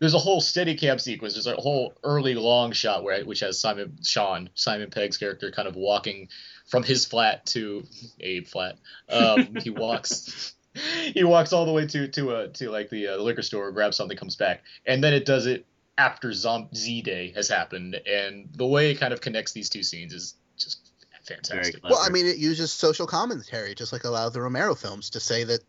there's 0.00 0.14
a 0.14 0.18
whole 0.18 0.40
steady 0.40 0.76
cam 0.76 0.98
sequence. 0.98 1.34
There's 1.34 1.46
a 1.46 1.56
whole 1.56 1.94
early 2.02 2.34
long 2.34 2.72
shot 2.72 3.04
where 3.04 3.22
which 3.24 3.40
has 3.40 3.60
Simon 3.60 3.98
Shaun 4.02 4.50
Simon 4.54 4.90
Pegg's 4.90 5.18
character 5.18 5.50
kind 5.50 5.68
of 5.68 5.76
walking 5.76 6.28
from 6.66 6.82
his 6.82 7.04
flat 7.04 7.46
to 7.46 7.84
a 8.20 8.42
flat. 8.44 8.78
Um, 9.08 9.56
he 9.62 9.70
walks 9.70 10.54
he 11.14 11.24
walks 11.24 11.52
all 11.52 11.66
the 11.66 11.72
way 11.72 11.86
to 11.86 12.08
to 12.08 12.30
uh, 12.30 12.46
to 12.54 12.70
like 12.70 12.90
the, 12.90 13.08
uh, 13.08 13.16
the 13.16 13.22
liquor 13.22 13.42
store, 13.42 13.70
grabs 13.72 13.96
something, 13.96 14.16
comes 14.16 14.36
back, 14.36 14.62
and 14.86 15.02
then 15.02 15.12
it 15.12 15.24
does 15.26 15.46
it 15.46 15.66
after 15.98 16.32
Zom- 16.32 16.68
Z 16.74 17.02
Day 17.02 17.32
has 17.34 17.48
happened, 17.48 17.94
and 18.06 18.48
the 18.54 18.66
way 18.66 18.90
it 18.90 19.00
kind 19.00 19.12
of 19.12 19.20
connects 19.20 19.52
these 19.52 19.68
two 19.68 19.82
scenes 19.82 20.14
is 20.14 20.34
just 20.56 20.90
fantastic. 21.26 21.82
Well, 21.82 22.00
I 22.00 22.08
mean, 22.08 22.26
it 22.26 22.38
uses 22.38 22.72
social 22.72 23.06
commentary, 23.06 23.74
just 23.74 23.92
like 23.92 24.04
a 24.04 24.10
lot 24.10 24.26
of 24.26 24.32
the 24.32 24.40
Romero 24.40 24.74
films, 24.74 25.10
to 25.10 25.20
say 25.20 25.44
that 25.44 25.60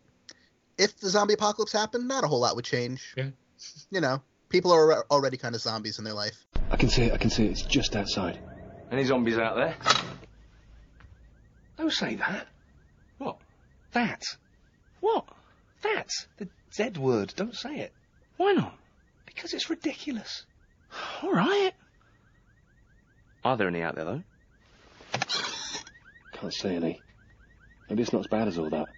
if 0.78 0.98
the 0.98 1.08
zombie 1.08 1.34
apocalypse 1.34 1.72
happened, 1.72 2.08
not 2.08 2.24
a 2.24 2.26
whole 2.26 2.40
lot 2.40 2.56
would 2.56 2.64
change. 2.64 3.14
Yeah. 3.16 3.28
You 3.90 4.00
know, 4.00 4.22
people 4.48 4.72
are 4.72 5.04
already 5.10 5.36
kind 5.36 5.54
of 5.54 5.60
zombies 5.60 5.98
in 5.98 6.04
their 6.04 6.14
life. 6.14 6.46
I 6.70 6.76
can 6.76 6.88
see 6.88 7.04
it, 7.04 7.12
I 7.12 7.18
can 7.18 7.30
see 7.30 7.46
it. 7.46 7.50
It's 7.52 7.62
just 7.62 7.94
outside. 7.94 8.38
Any 8.90 9.04
zombies 9.04 9.38
out 9.38 9.56
there? 9.56 9.76
Don't 11.78 11.92
say 11.92 12.16
that. 12.16 12.48
What? 13.18 13.38
That. 13.92 14.24
What? 15.02 15.26
That. 15.82 16.08
The 16.38 16.48
Z 16.72 16.92
word. 16.98 17.34
Don't 17.36 17.54
say 17.56 17.80
it. 17.80 17.92
Why 18.36 18.52
not? 18.52 18.78
Because 19.26 19.52
it's 19.52 19.68
ridiculous. 19.68 20.46
All 21.22 21.32
right. 21.32 21.72
Are 23.44 23.56
there 23.56 23.66
any 23.66 23.82
out 23.82 23.96
there, 23.96 24.04
though? 24.04 24.22
Can't 26.32 26.54
see 26.54 26.68
any. 26.76 27.02
Maybe 27.90 28.02
it's 28.02 28.12
not 28.12 28.20
as 28.20 28.28
bad 28.28 28.46
as 28.46 28.56
all 28.58 28.70
that. 28.70 28.88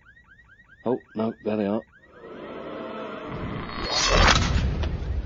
Oh, 0.84 1.02
no, 1.14 1.34
there 1.42 1.56
they 1.56 1.66
are. 1.66 1.82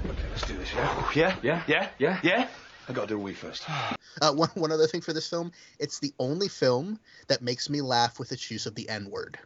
Okay, 0.07 0.29
let's 0.31 0.47
do 0.47 0.57
this, 0.57 0.73
yeah? 0.73 1.11
Yeah? 1.15 1.37
Yeah? 1.43 1.63
Yeah? 1.67 1.89
Yeah? 1.99 2.21
Yeah? 2.23 2.49
I 2.89 2.93
gotta 2.93 3.07
do 3.09 3.17
a 3.17 3.19
wee 3.19 3.35
first. 3.35 3.65
Uh, 4.21 4.33
one 4.33 4.49
one 4.55 4.73
other 4.73 4.89
thing 4.89 5.01
for 5.01 5.13
this 5.13 5.31
film, 5.31 5.53
it's 5.79 6.01
the 6.01 6.13
only 6.19 6.49
film 6.49 6.99
that 7.29 7.41
makes 7.41 7.71
me 7.71 7.81
laugh 7.81 8.19
with 8.19 8.33
its 8.33 8.51
use 8.51 8.67
of 8.67 8.75
the 8.75 8.89
N 8.89 9.09
word, 9.11 9.39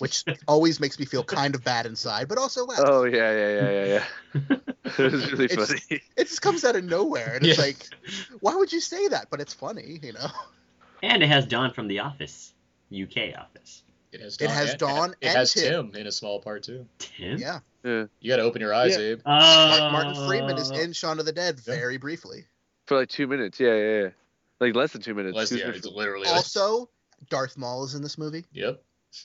which 0.00 0.24
always 0.48 0.80
makes 0.80 0.98
me 0.98 1.04
feel 1.06 1.22
kind 1.22 1.54
of 1.54 1.62
bad 1.62 1.86
inside, 1.86 2.26
but 2.26 2.36
also 2.36 2.64
laugh. 2.66 2.80
Oh 2.84 3.04
yeah, 3.04 3.30
yeah, 3.32 3.60
yeah, 3.60 3.70
yeah, 3.70 4.04
yeah. 4.50 4.56
it 4.98 5.12
was 5.12 5.30
really 5.30 5.44
It's- 5.44 5.68
funny. 5.68 6.02
It 6.16 6.26
just 6.26 6.42
comes 6.42 6.64
out 6.64 6.74
of 6.74 6.82
nowhere, 6.82 7.34
and 7.36 7.46
it's 7.46 7.58
Yeah. 7.58 7.64
like, 7.64 7.76
why 8.40 8.56
would 8.56 8.72
you 8.72 8.80
say 8.80 9.06
that? 9.06 9.28
But 9.30 9.40
it's 9.40 9.54
funny, 9.54 10.00
you 10.02 10.14
know. 10.14 10.26
And 11.04 11.22
it 11.22 11.28
has 11.28 11.46
Dawn 11.46 11.72
from 11.72 11.86
The 11.86 12.00
Office, 12.00 12.54
UK 12.92 13.38
Office. 13.38 13.84
It 14.10 14.20
has 14.20 14.36
Dawn. 14.36 14.48
It 14.48 14.50
has 14.52 14.70
and- 14.70 14.78
Dawn 14.80 15.10
It 15.20 15.26
and 15.28 15.36
has 15.36 15.52
Tim. 15.52 15.92
Tim 15.92 16.00
in 16.00 16.06
a 16.08 16.12
small 16.12 16.40
part 16.40 16.64
too. 16.64 16.86
Tim? 16.98 17.38
Yeah. 17.38 17.60
Yeah. 17.84 18.06
You 18.20 18.30
got 18.32 18.36
to 18.38 18.42
open 18.42 18.60
your 18.60 18.74
eyes, 18.74 18.96
Yeah. 18.96 19.12
Abe. 19.12 19.20
Mark- 19.24 19.92
Martin 19.92 20.26
Freeman 20.26 20.58
is 20.58 20.72
in 20.72 20.92
Shaun 20.92 21.20
of 21.20 21.24
the 21.26 21.32
Dead 21.32 21.60
very 21.60 21.98
briefly. 21.98 22.46
For 22.92 22.98
like 22.98 23.08
two 23.08 23.26
minutes. 23.26 23.58
Yeah, 23.58 23.74
yeah, 23.74 24.00
yeah. 24.02 24.08
Like 24.60 24.76
less 24.76 24.92
than 24.92 25.00
two 25.00 25.14
minutes. 25.14 25.34
Less- 25.34 25.48
Two 25.48 25.56
yeah, 25.56 25.68
minutes. 25.68 25.86
it's 25.86 25.96
literally. 25.96 26.28
Also, 26.28 26.90
Darth 27.30 27.56
Maul 27.56 27.84
is 27.84 27.94
in 27.94 28.02
this 28.02 28.18
movie. 28.18 28.44
Yep. 28.52 28.82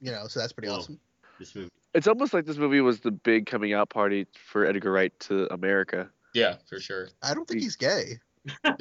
You 0.00 0.12
know, 0.12 0.26
so 0.28 0.40
that's 0.40 0.52
pretty 0.52 0.68
Whoa. 0.68 0.76
awesome. 0.78 0.98
This 1.38 1.54
movie. 1.54 1.70
It's 1.94 2.06
almost 2.08 2.34
like 2.34 2.46
this 2.46 2.56
movie 2.58 2.80
was 2.80 3.00
the 3.00 3.10
big 3.12 3.46
coming 3.46 3.72
out 3.72 3.90
party 3.90 4.26
for 4.34 4.66
Edgar 4.66 4.92
Wright 4.92 5.12
to 5.20 5.52
America. 5.52 6.10
Yeah, 6.34 6.56
for 6.68 6.80
sure. 6.80 7.08
I 7.22 7.32
don't 7.34 7.46
think 7.46 7.60
he's 7.60 7.76
gay. 7.76 8.18
I 8.64 8.74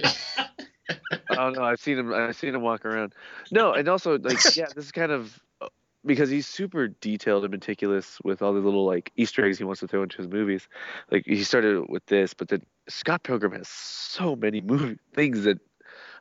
don't 1.29 1.53
know. 1.53 1.63
I've 1.63 1.79
seen 1.79 1.97
him. 1.99 2.13
I've 2.13 2.35
seen 2.35 2.53
him 2.55 2.61
walk 2.61 2.83
around. 2.85 3.13
No, 3.51 3.73
and 3.73 3.87
also 3.87 4.17
like 4.17 4.37
yeah, 4.55 4.65
this 4.75 4.85
is 4.85 4.91
kind 4.91 5.11
of 5.11 5.39
because 6.05 6.29
he's 6.29 6.47
super 6.47 6.87
detailed 6.87 7.43
and 7.43 7.51
meticulous 7.51 8.19
with 8.23 8.41
all 8.41 8.53
the 8.53 8.59
little 8.59 8.85
like 8.85 9.11
Easter 9.15 9.45
eggs 9.45 9.57
he 9.57 9.63
wants 9.63 9.79
to 9.81 9.87
throw 9.87 10.03
into 10.03 10.17
his 10.17 10.27
movies. 10.27 10.67
Like 11.11 11.25
he 11.25 11.43
started 11.43 11.85
with 11.89 12.05
this, 12.05 12.33
but 12.33 12.49
then 12.49 12.63
Scott 12.87 13.23
Pilgrim 13.23 13.53
has 13.53 13.67
so 13.67 14.35
many 14.35 14.61
movie 14.65 14.97
things 15.13 15.43
that 15.43 15.59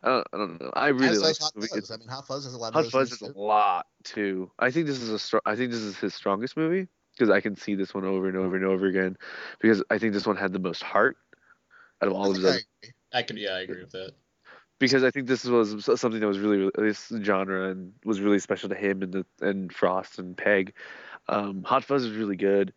I 0.03 0.09
don't, 0.09 0.27
I 0.33 0.37
don't 0.37 0.61
know. 0.61 0.71
I 0.75 0.89
really 0.89 1.19
like 1.19 1.37
Hot. 1.39 1.53
Fuzz. 1.55 1.91
I 1.91 1.97
mean, 1.97 2.09
Hot 2.09 2.27
Fuzz 2.27 2.45
has 2.45 2.55
a 2.55 2.59
lot 2.59 2.69
of 2.69 2.75
Hot 2.75 2.87
Fuzz 2.87 3.13
is 3.13 3.23
a 3.23 3.33
lot 3.39 3.87
too. 4.03 4.51
I 4.59 4.71
think 4.71 4.87
this 4.87 5.01
is 5.01 5.11
a 5.11 5.19
str- 5.19 5.39
I 5.47 5.57
think 5.57 5.71
this 5.71 5.81
is 5.81 5.97
his 5.97 6.15
strongest 6.15 6.57
movie 6.57 6.89
because 7.13 7.31
I 7.31 7.41
can 7.41 7.57
see 7.57 7.75
this 7.75 7.95
one 7.95 8.05
over 8.05 8.29
and 8.29 8.37
over 8.37 8.57
and 8.57 8.65
over 8.65 8.87
again 8.87 9.17
because 9.61 9.83
I 9.91 9.99
think 9.99 10.13
this 10.13 10.27
one 10.27 10.37
had 10.37 10.53
the 10.53 10.59
most 10.59 10.83
heart 10.83 11.17
out 12.03 12.09
of 12.09 12.15
all 12.15 12.31
of 12.31 12.37
his 12.37 12.45
other 12.45 12.59
I 13.13 13.23
can. 13.23 13.37
Yeah, 13.37 13.51
I 13.51 13.61
agree 13.61 13.81
with 13.81 13.93
that. 13.93 14.13
Because 14.79 15.05
I 15.05 15.11
think 15.11 15.29
this 15.29 15.45
was 15.45 15.89
something 16.01 16.21
that 16.21 16.27
was 16.27 16.39
really 16.39 16.71
this 16.77 17.13
genre 17.23 17.71
and 17.71 17.93
was 18.05 18.21
really 18.21 18.39
special 18.39 18.69
to 18.69 18.75
him 18.75 19.03
and 19.03 19.13
the 19.13 19.27
and 19.41 19.73
Frost 19.73 20.19
and 20.19 20.37
Pegg. 20.37 20.75
Um, 21.29 21.63
Hot 21.65 21.85
Fuzz 21.85 22.05
is 22.05 22.17
really 22.17 22.37
good. 22.37 22.73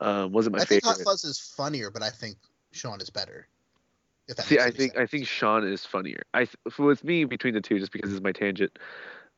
Um, 0.00 0.32
wasn't 0.32 0.56
my 0.56 0.62
I 0.62 0.64
think. 0.64 0.84
Hot 0.84 0.98
Fuzz 1.04 1.24
is 1.24 1.38
funnier, 1.38 1.90
but 1.90 2.02
I 2.02 2.10
think 2.10 2.36
Shaun 2.72 3.00
is 3.00 3.10
better. 3.10 3.46
If 4.28 4.36
that 4.36 4.46
See, 4.46 4.58
I 4.58 4.70
think 4.70 4.92
sense. 4.92 5.02
I 5.02 5.06
think 5.06 5.26
Shaun 5.26 5.66
is 5.66 5.84
funnier. 5.84 6.22
I 6.32 6.44
th- 6.44 6.78
with 6.78 7.02
me 7.02 7.24
between 7.24 7.54
the 7.54 7.60
two, 7.60 7.78
just 7.78 7.92
because 7.92 8.12
it's 8.12 8.22
my 8.22 8.32
tangent. 8.32 8.78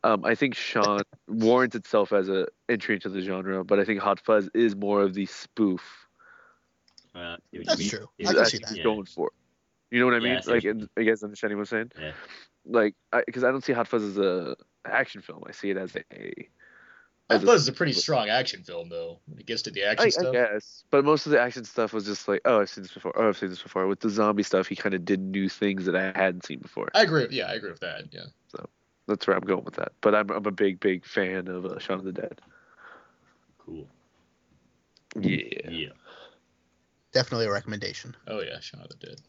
Um, 0.04 0.24
I 0.24 0.34
think 0.34 0.54
Shaun 0.54 1.00
warrants 1.28 1.74
itself 1.76 2.12
as 2.12 2.28
a 2.28 2.46
entry 2.68 2.96
into 2.96 3.08
the 3.08 3.22
genre, 3.22 3.64
but 3.64 3.78
I 3.78 3.84
think 3.84 4.00
Hot 4.00 4.20
Fuzz 4.20 4.50
is 4.54 4.76
more 4.76 5.02
of 5.02 5.14
the 5.14 5.26
spoof. 5.26 5.82
Uh, 7.14 7.36
see 7.50 7.58
what 7.58 7.60
you 7.60 7.64
That's 7.64 7.80
mean. 7.80 7.88
true. 7.88 8.08
I 8.20 8.32
can 8.32 8.44
see 8.46 8.58
he's 8.58 8.68
that. 8.68 8.76
Yeah. 8.76 8.84
going 8.84 9.04
for. 9.06 9.30
You 9.92 10.00
know 10.00 10.06
what 10.06 10.14
I 10.14 10.18
Yeah, 10.18 10.22
mean? 10.22 10.36
I 10.38 10.40
see 10.40 10.50
like, 10.50 10.64
what 10.64 10.70
and 10.70 10.88
you 10.96 11.04
guys 11.04 11.22
understanding 11.22 11.58
what 11.58 11.70
I'm 11.70 11.90
saying? 11.90 11.92
Yeah. 12.00 12.12
Like, 12.64 12.94
because 13.26 13.44
I, 13.44 13.50
don't 13.50 13.62
see 13.62 13.74
Hot 13.74 13.86
Fuzz 13.86 14.02
as 14.02 14.16
a 14.16 14.56
action 14.86 15.20
film. 15.20 15.42
I 15.46 15.52
see 15.52 15.68
it 15.68 15.76
as 15.76 15.94
a. 15.94 16.00
Hot 17.28 17.36
as 17.36 17.42
a- 17.42 17.46
Fuzz 17.46 17.60
is 17.62 17.68
a 17.68 17.72
pretty 17.74 17.92
strong 17.92 18.30
action 18.30 18.62
film, 18.62 18.88
though. 18.88 19.18
When 19.26 19.38
it 19.38 19.44
gets 19.44 19.60
to 19.62 19.70
the 19.70 19.82
action 19.84 20.04
I, 20.04 20.06
I 20.06 20.08
stuff. 20.08 20.32
guess, 20.32 20.84
but 20.90 21.04
most 21.04 21.26
of 21.26 21.32
the 21.32 21.40
action 21.40 21.64
stuff 21.66 21.92
was 21.92 22.06
just 22.06 22.26
like, 22.26 22.40
oh, 22.46 22.62
I've 22.62 22.70
seen 22.70 22.84
this 22.84 22.92
before. 22.94 23.12
Oh, 23.16 23.28
I've 23.28 23.36
seen 23.36 23.50
this 23.50 23.62
before. 23.62 23.86
With 23.86 24.00
the 24.00 24.08
zombie 24.08 24.44
stuff, 24.44 24.66
he 24.66 24.76
kind 24.76 24.94
of 24.94 25.04
did 25.04 25.20
new 25.20 25.50
things 25.50 25.84
that 25.84 25.94
I 25.94 26.18
hadn't 26.18 26.46
seen 26.46 26.60
before. 26.60 26.88
I 26.94 27.02
agree. 27.02 27.26
Yeah, 27.30 27.48
I 27.48 27.54
agree 27.54 27.70
with 27.70 27.80
that. 27.80 28.04
Yeah. 28.12 28.24
So 28.48 28.66
that's 29.06 29.26
where 29.26 29.36
I'm 29.36 29.42
going 29.42 29.64
with 29.64 29.74
that. 29.74 29.92
But 30.00 30.14
I'm 30.14 30.30
I'm 30.30 30.46
a 30.46 30.50
big 30.50 30.80
big 30.80 31.04
fan 31.04 31.48
of 31.48 31.66
uh, 31.66 31.78
Shaun 31.78 31.98
of 31.98 32.06
the 32.06 32.12
Dead. 32.12 32.40
Cool. 33.58 33.86
Yeah. 35.20 35.68
Yeah. 35.68 35.88
Definitely 37.12 37.44
a 37.44 37.52
recommendation. 37.52 38.16
Oh 38.26 38.40
yeah, 38.40 38.58
Shaun 38.60 38.80
of 38.80 38.88
the 38.88 39.06
Dead. 39.06 39.20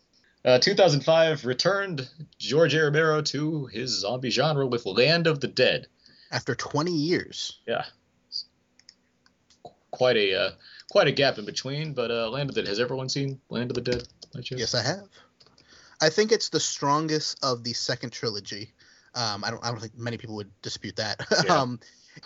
Uh, 0.45 0.59
2005 0.59 1.45
returned 1.45 2.09
George 2.37 2.75
A. 2.75 2.83
Romero 2.83 3.21
to 3.21 3.65
his 3.67 3.91
zombie 4.01 4.29
genre 4.29 4.67
with 4.67 4.85
Land 4.85 5.25
of 5.25 5.39
the 5.39 5.47
Dead. 5.47 5.87
After 6.31 6.53
20 6.53 6.91
years. 6.91 7.59
Yeah. 7.65 7.85
Quite 9.91 10.17
a 10.17 10.35
uh, 10.35 10.51
quite 10.91 11.07
a 11.07 11.11
gap 11.11 11.37
in 11.37 11.45
between, 11.45 11.93
but 11.93 12.09
uh, 12.09 12.29
Land 12.29 12.49
of 12.49 12.55
the 12.55 12.63
Dead. 12.63 12.69
Has 12.69 12.79
everyone 12.79 13.09
seen 13.09 13.39
Land 13.49 13.69
of 13.69 13.75
the 13.75 13.81
Dead? 13.81 14.07
Yes, 14.49 14.73
I 14.73 14.81
have. 14.81 15.07
I 16.01 16.09
think 16.09 16.31
it's 16.31 16.49
the 16.49 16.59
strongest 16.59 17.37
of 17.43 17.63
the 17.63 17.73
second 17.73 18.09
trilogy. 18.09 18.73
Um, 19.13 19.43
I 19.43 19.51
don't. 19.51 19.63
I 19.63 19.69
don't 19.69 19.79
think 19.79 19.95
many 19.95 20.17
people 20.17 20.35
would 20.35 20.49
dispute 20.61 20.95
that. 20.95 21.25
Yeah. 21.45 21.61
um, 21.61 21.79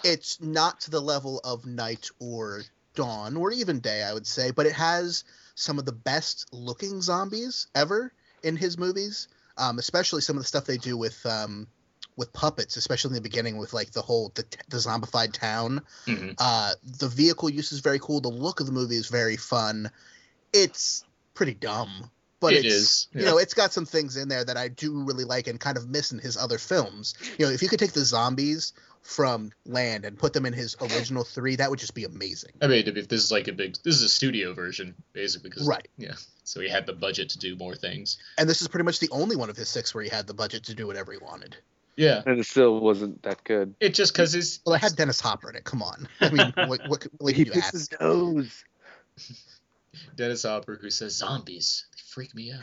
it's 0.03 0.41
not 0.41 0.79
to 0.81 0.91
the 0.91 1.01
level 1.01 1.41
of 1.43 1.65
Night 1.65 2.09
or 2.19 2.63
Dawn 2.95 3.35
or 3.37 3.51
even 3.51 3.79
Day, 3.79 4.03
I 4.03 4.13
would 4.13 4.27
say, 4.27 4.51
but 4.51 4.65
it 4.65 4.73
has 4.73 5.23
some 5.57 5.79
of 5.79 5.85
the 5.85 5.91
best 5.91 6.45
looking 6.53 7.01
zombies 7.01 7.67
ever 7.73 8.13
in 8.43 8.55
his 8.55 8.77
movies. 8.77 9.27
Um, 9.57 9.79
especially 9.79 10.21
some 10.21 10.37
of 10.37 10.43
the 10.43 10.47
stuff 10.47 10.65
they 10.65 10.77
do 10.77 10.95
with 10.95 11.25
um, 11.25 11.65
with 12.15 12.31
puppets, 12.31 12.77
especially 12.77 13.09
in 13.09 13.15
the 13.15 13.21
beginning 13.21 13.57
with 13.57 13.73
like 13.73 13.89
the 13.91 14.03
whole 14.03 14.31
the, 14.35 14.45
the 14.69 14.77
zombified 14.77 15.33
town. 15.33 15.81
Mhm. 16.05 16.35
Uh, 16.37 16.73
the 16.99 17.07
vehicle 17.07 17.49
use 17.49 17.71
is 17.71 17.79
very 17.79 17.97
cool. 17.97 18.21
The 18.21 18.29
look 18.29 18.59
of 18.59 18.67
the 18.67 18.71
movie 18.71 18.97
is 18.97 19.07
very 19.07 19.35
fun. 19.35 19.89
It's 20.53 21.03
pretty 21.33 21.55
dumb, 21.55 22.11
but 22.39 22.53
It 22.53 22.65
it's 22.65 22.75
is, 22.75 23.07
you 23.13 23.21
yeah. 23.21 23.31
know 23.31 23.37
it's 23.39 23.55
got 23.55 23.73
some 23.73 23.87
things 23.87 24.15
in 24.15 24.27
there 24.29 24.45
that 24.45 24.57
I 24.57 24.67
do 24.67 25.03
really 25.03 25.23
like 25.23 25.47
and 25.47 25.59
kind 25.59 25.75
of 25.75 25.89
miss 25.89 26.11
in 26.11 26.19
his 26.19 26.37
other 26.37 26.59
films. 26.59 27.15
You 27.39 27.47
know, 27.47 27.51
if 27.51 27.63
you 27.63 27.67
could 27.67 27.79
take 27.79 27.93
the 27.93 28.05
zombies 28.05 28.73
from 29.07 29.51
Land 29.65 30.03
and 30.03 30.19
put 30.19 30.33
them 30.33 30.45
in 30.45 30.51
his 30.51 30.75
original 30.81 31.23
three, 31.23 31.55
that 31.55 31.69
would 31.69 31.79
just 31.79 31.95
be 31.95 32.03
amazing. 32.03 32.51
I 32.61 32.67
mean, 32.67 32.83
if 32.85 33.07
this 33.07 33.23
is 33.23 33.31
like 33.31 33.47
a 33.47 33.53
big, 33.53 33.75
this 33.83 33.95
is 33.95 34.01
a 34.01 34.09
studio 34.09 34.53
version, 34.53 34.93
basically. 35.13 35.49
'cause- 35.49 35.65
Right. 35.65 35.87
Yeah. 35.97 36.15
So 36.43 36.59
he 36.59 36.67
had 36.67 36.85
the 36.85 36.91
budget 36.91 37.29
to 37.29 37.39
do 37.39 37.55
more 37.55 37.73
things. 37.73 38.17
And 38.37 38.49
this 38.49 38.61
is 38.61 38.67
pretty 38.67 38.83
much 38.83 38.99
the 38.99 39.07
only 39.11 39.37
one 39.37 39.49
of 39.49 39.55
his 39.55 39.69
six 39.69 39.95
where 39.95 40.03
he 40.03 40.09
had 40.09 40.27
the 40.27 40.33
budget 40.33 40.65
to 40.65 40.73
do 40.75 40.85
whatever 40.87 41.13
he 41.13 41.19
wanted. 41.19 41.55
Yeah. 41.95 42.21
And 42.25 42.37
it 42.37 42.45
still 42.45 42.81
wasn't 42.81 43.23
that 43.23 43.43
good. 43.45 43.75
It 43.79 43.93
just 43.93 44.11
because 44.11 44.33
he's 44.33 44.59
Well, 44.65 44.75
it 44.75 44.81
had 44.81 44.97
Dennis 44.97 45.21
Hopper 45.21 45.49
in 45.49 45.55
it. 45.55 45.63
Come 45.63 45.81
on, 45.81 46.09
I 46.19 46.29
mean, 46.29 46.53
what 46.67 46.81
what, 46.89 47.07
what 47.17 47.33
He 47.33 47.45
can 47.45 47.45
you 47.45 47.51
picks 47.53 47.67
ask? 47.67 47.73
his 47.73 47.89
nose. 48.01 48.63
Dennis 50.17 50.43
Hopper 50.43 50.77
who 50.81 50.89
says 50.89 51.15
zombies. 51.15 51.85
They 51.95 52.01
freak 52.07 52.35
me 52.35 52.51
out. 52.51 52.59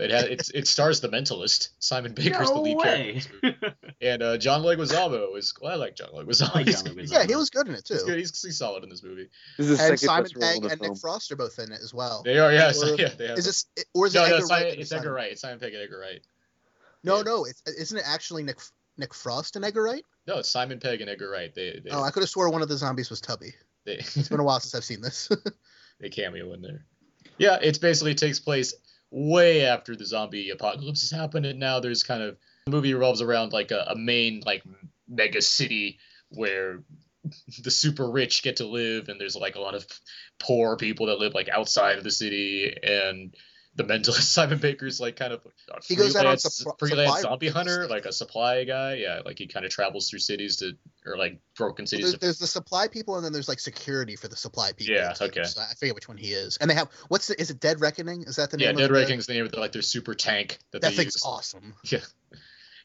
But 0.00 0.10
it, 0.10 0.14
has, 0.14 0.24
it's, 0.24 0.50
it 0.50 0.66
stars 0.66 1.00
the 1.02 1.08
Mentalist. 1.10 1.68
Simon 1.78 2.14
Baker's 2.14 2.48
the 2.48 2.58
lead 2.58 2.76
way. 2.78 3.20
character, 3.42 3.74
and 4.00 4.22
uh, 4.22 4.38
John 4.38 4.62
Leguizamo 4.62 5.36
is. 5.36 5.52
Well, 5.60 5.72
I 5.72 5.74
like 5.74 5.94
John 5.94 6.08
Leguizamo. 6.14 6.54
Like 6.54 6.66
John 6.66 6.84
Leguizamo. 6.84 7.12
Yeah, 7.12 7.24
he 7.26 7.36
was 7.36 7.50
good 7.50 7.68
in 7.68 7.74
it 7.74 7.84
too. 7.84 7.94
he's 7.94 8.02
good. 8.04 8.18
He's, 8.18 8.42
he's 8.42 8.56
solid 8.56 8.82
in 8.82 8.88
this 8.88 9.02
movie. 9.02 9.28
This 9.58 9.68
is 9.68 9.78
and 9.78 10.00
Simon 10.00 10.22
best 10.22 10.40
Pegg 10.40 10.62
and 10.64 10.80
film. 10.80 10.92
Nick 10.92 10.98
Frost 11.00 11.30
are 11.32 11.36
both 11.36 11.58
in 11.58 11.70
it 11.70 11.80
as 11.82 11.92
well. 11.92 12.22
They 12.24 12.38
are. 12.38 12.50
Yeah. 12.50 12.70
Or- 12.70 12.72
so, 12.72 12.94
yeah. 12.96 13.08
They 13.10 13.28
have. 13.28 13.36
Is 13.36 13.44
this 13.44 13.66
or 13.94 14.06
is 14.06 14.14
no, 14.14 14.24
it 14.24 14.30
no, 14.30 14.34
Edgar 14.36 14.46
Simon, 14.46 14.62
Wright? 14.64 14.72
and 14.72 14.80
it's 14.80 14.92
Edgar 14.92 15.02
Simon- 15.02 15.12
Wright. 15.14 15.32
It's 15.32 15.40
Simon 15.42 15.58
Pegg 15.58 15.74
and 15.74 15.82
Edgar 15.82 15.98
Wright. 15.98 16.22
No, 17.04 17.16
Yeah. 17.18 17.22
no, 17.24 17.44
it's, 17.44 17.62
isn't 17.66 17.98
it 17.98 18.04
actually 18.06 18.42
Nick 18.42 18.58
Nick 18.96 19.12
Frost 19.12 19.56
and 19.56 19.66
Edgar 19.66 19.82
Wright? 19.82 20.04
No, 20.26 20.38
it's 20.38 20.48
Simon 20.48 20.80
Pegg 20.80 21.02
and 21.02 21.10
Edgar 21.10 21.28
Wright. 21.28 21.54
They 21.54 21.78
they, 21.84 21.90
Oh, 21.90 22.02
I 22.02 22.10
could 22.10 22.22
have 22.22 22.30
swore 22.30 22.48
one 22.48 22.62
of 22.62 22.68
the 22.68 22.76
zombies 22.78 23.10
was 23.10 23.20
Tubby. 23.20 23.52
they, 23.84 23.96
It's 23.96 24.30
been 24.30 24.40
a 24.40 24.44
while 24.44 24.60
since 24.60 24.74
I've 24.74 24.84
seen 24.84 25.02
this. 25.02 25.28
they 26.00 26.08
cameo 26.08 26.54
in 26.54 26.62
there. 26.62 26.86
Yeah, 27.36 27.58
it's 27.60 27.78
basically 27.78 28.14
takes 28.14 28.40
place 28.40 28.72
way 29.10 29.66
after 29.66 29.96
the 29.96 30.06
zombie 30.06 30.50
apocalypse 30.50 31.02
has 31.02 31.18
happened, 31.18 31.46
and 31.46 31.58
now 31.58 31.80
there's 31.80 32.02
kind 32.02 32.22
of 32.22 32.36
the 32.66 32.72
movie 32.72 32.94
revolves 32.94 33.22
around 33.22 33.52
like 33.52 33.70
a, 33.70 33.86
a 33.88 33.96
main 33.96 34.42
like 34.44 34.62
mega 35.08 35.42
city 35.42 35.98
where 36.30 36.82
the 37.62 37.70
super 37.70 38.08
rich 38.10 38.42
get 38.42 38.56
to 38.56 38.66
live, 38.66 39.08
and 39.08 39.20
there's 39.20 39.36
like 39.36 39.56
a 39.56 39.60
lot 39.60 39.74
of 39.74 39.86
poor 40.38 40.76
people 40.76 41.06
that 41.06 41.18
live 41.18 41.34
like 41.34 41.48
outside 41.48 41.98
of 41.98 42.04
the 42.04 42.10
city, 42.10 42.74
and 42.82 43.34
the 43.86 43.94
mentalist 43.94 44.22
Simon 44.32 44.58
Baker's 44.58 45.00
like 45.00 45.16
kind 45.16 45.32
of 45.32 45.40
a 45.44 45.80
He 45.86 45.96
goes 45.96 46.16
out 46.16 46.26
on 46.26 46.36
freelance, 46.36 46.64
freelance 46.78 47.20
zombie 47.22 47.48
hunter, 47.48 47.86
like 47.88 48.04
a 48.04 48.12
supply 48.12 48.64
guy. 48.64 48.94
Yeah, 48.94 49.20
like 49.24 49.38
he 49.38 49.46
kind 49.46 49.64
of 49.64 49.70
travels 49.70 50.10
through 50.10 50.18
cities 50.20 50.56
to 50.56 50.72
or 51.06 51.16
like 51.16 51.40
broken 51.56 51.86
cities 51.86 52.06
there's, 52.06 52.14
to 52.14 52.20
there's 52.20 52.38
the 52.38 52.46
supply 52.46 52.88
people, 52.88 53.16
and 53.16 53.24
then 53.24 53.32
there's 53.32 53.48
like 53.48 53.60
security 53.60 54.16
for 54.16 54.28
the 54.28 54.36
supply 54.36 54.72
people. 54.72 54.94
Yeah, 54.94 55.12
too. 55.12 55.24
okay. 55.24 55.44
So 55.44 55.60
I 55.60 55.72
forget 55.78 55.94
which 55.94 56.08
one 56.08 56.16
he 56.16 56.32
is. 56.32 56.56
And 56.58 56.70
they 56.70 56.74
have 56.74 56.88
what's 57.08 57.28
the, 57.28 57.40
is 57.40 57.50
it 57.50 57.60
Dead 57.60 57.80
Reckoning? 57.80 58.24
Is 58.24 58.36
that 58.36 58.50
the 58.50 58.56
name? 58.56 58.66
yeah, 58.66 58.72
Dead 58.72 58.90
Reckoning's 58.90 59.26
the 59.26 59.34
name 59.34 59.46
of 59.46 59.52
the, 59.52 59.60
like 59.60 59.72
their 59.72 59.82
super 59.82 60.14
tank 60.14 60.58
that, 60.72 60.82
That 60.82 60.90
they 60.90 60.96
thing's 60.96 61.16
use. 61.16 61.24
awesome. 61.24 61.74
Yeah. 61.84 62.00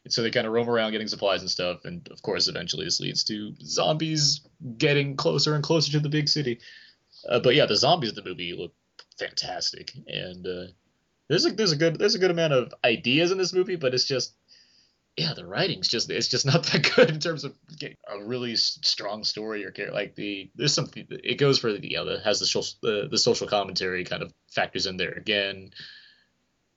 And 0.04 0.12
so 0.12 0.22
they 0.22 0.30
kind 0.30 0.46
of 0.46 0.52
roam 0.52 0.70
around 0.70 0.92
getting 0.92 1.08
supplies 1.08 1.40
and 1.40 1.50
stuff, 1.50 1.84
and 1.84 2.08
of 2.12 2.22
course, 2.22 2.46
eventually 2.46 2.84
this 2.84 3.00
leads 3.00 3.24
to 3.24 3.54
zombies 3.60 4.40
getting 4.78 5.16
closer 5.16 5.56
and 5.56 5.64
closer 5.64 5.90
to 5.92 5.98
the 6.00 6.08
big 6.08 6.28
city. 6.28 6.60
Uh, 7.28 7.40
but 7.40 7.56
yeah, 7.56 7.66
the 7.66 7.74
zombies 7.74 8.10
in 8.10 8.14
the 8.14 8.22
movie 8.22 8.52
look 8.56 8.72
fantastic, 9.18 9.92
and 10.06 10.46
uh, 10.46 10.66
there's 11.28 11.46
a 11.46 11.50
there's 11.50 11.72
a 11.72 11.76
good 11.76 11.98
there's 11.98 12.14
a 12.14 12.18
good 12.20 12.30
amount 12.30 12.52
of 12.52 12.74
ideas 12.84 13.32
in 13.32 13.38
this 13.38 13.52
movie, 13.52 13.76
but 13.76 13.94
it's 13.94 14.04
just 14.04 14.34
yeah, 15.16 15.32
the 15.34 15.46
writing's 15.46 15.88
just 15.88 16.10
it's 16.10 16.28
just 16.28 16.46
not 16.52 16.64
that 16.64 16.92
good 16.94 17.10
in 17.10 17.20
terms 17.20 17.44
of 17.44 17.56
a 17.82 18.24
really 18.24 18.56
strong 18.56 19.24
story 19.24 19.64
or 19.64 19.70
care 19.70 19.92
like 19.92 20.14
the 20.14 20.50
there's 20.54 20.74
something 20.74 21.06
it 21.10 21.38
goes 21.38 21.58
for 21.58 21.72
the 21.72 21.90
you 21.90 21.96
know 21.96 22.18
has 22.18 22.40
the 22.40 22.46
social 22.46 22.76
the, 22.82 23.08
the 23.10 23.18
social 23.18 23.46
commentary 23.46 24.04
kind 24.04 24.22
of 24.22 24.32
factors 24.50 24.86
in 24.86 24.96
there 24.96 25.12
again 25.12 25.70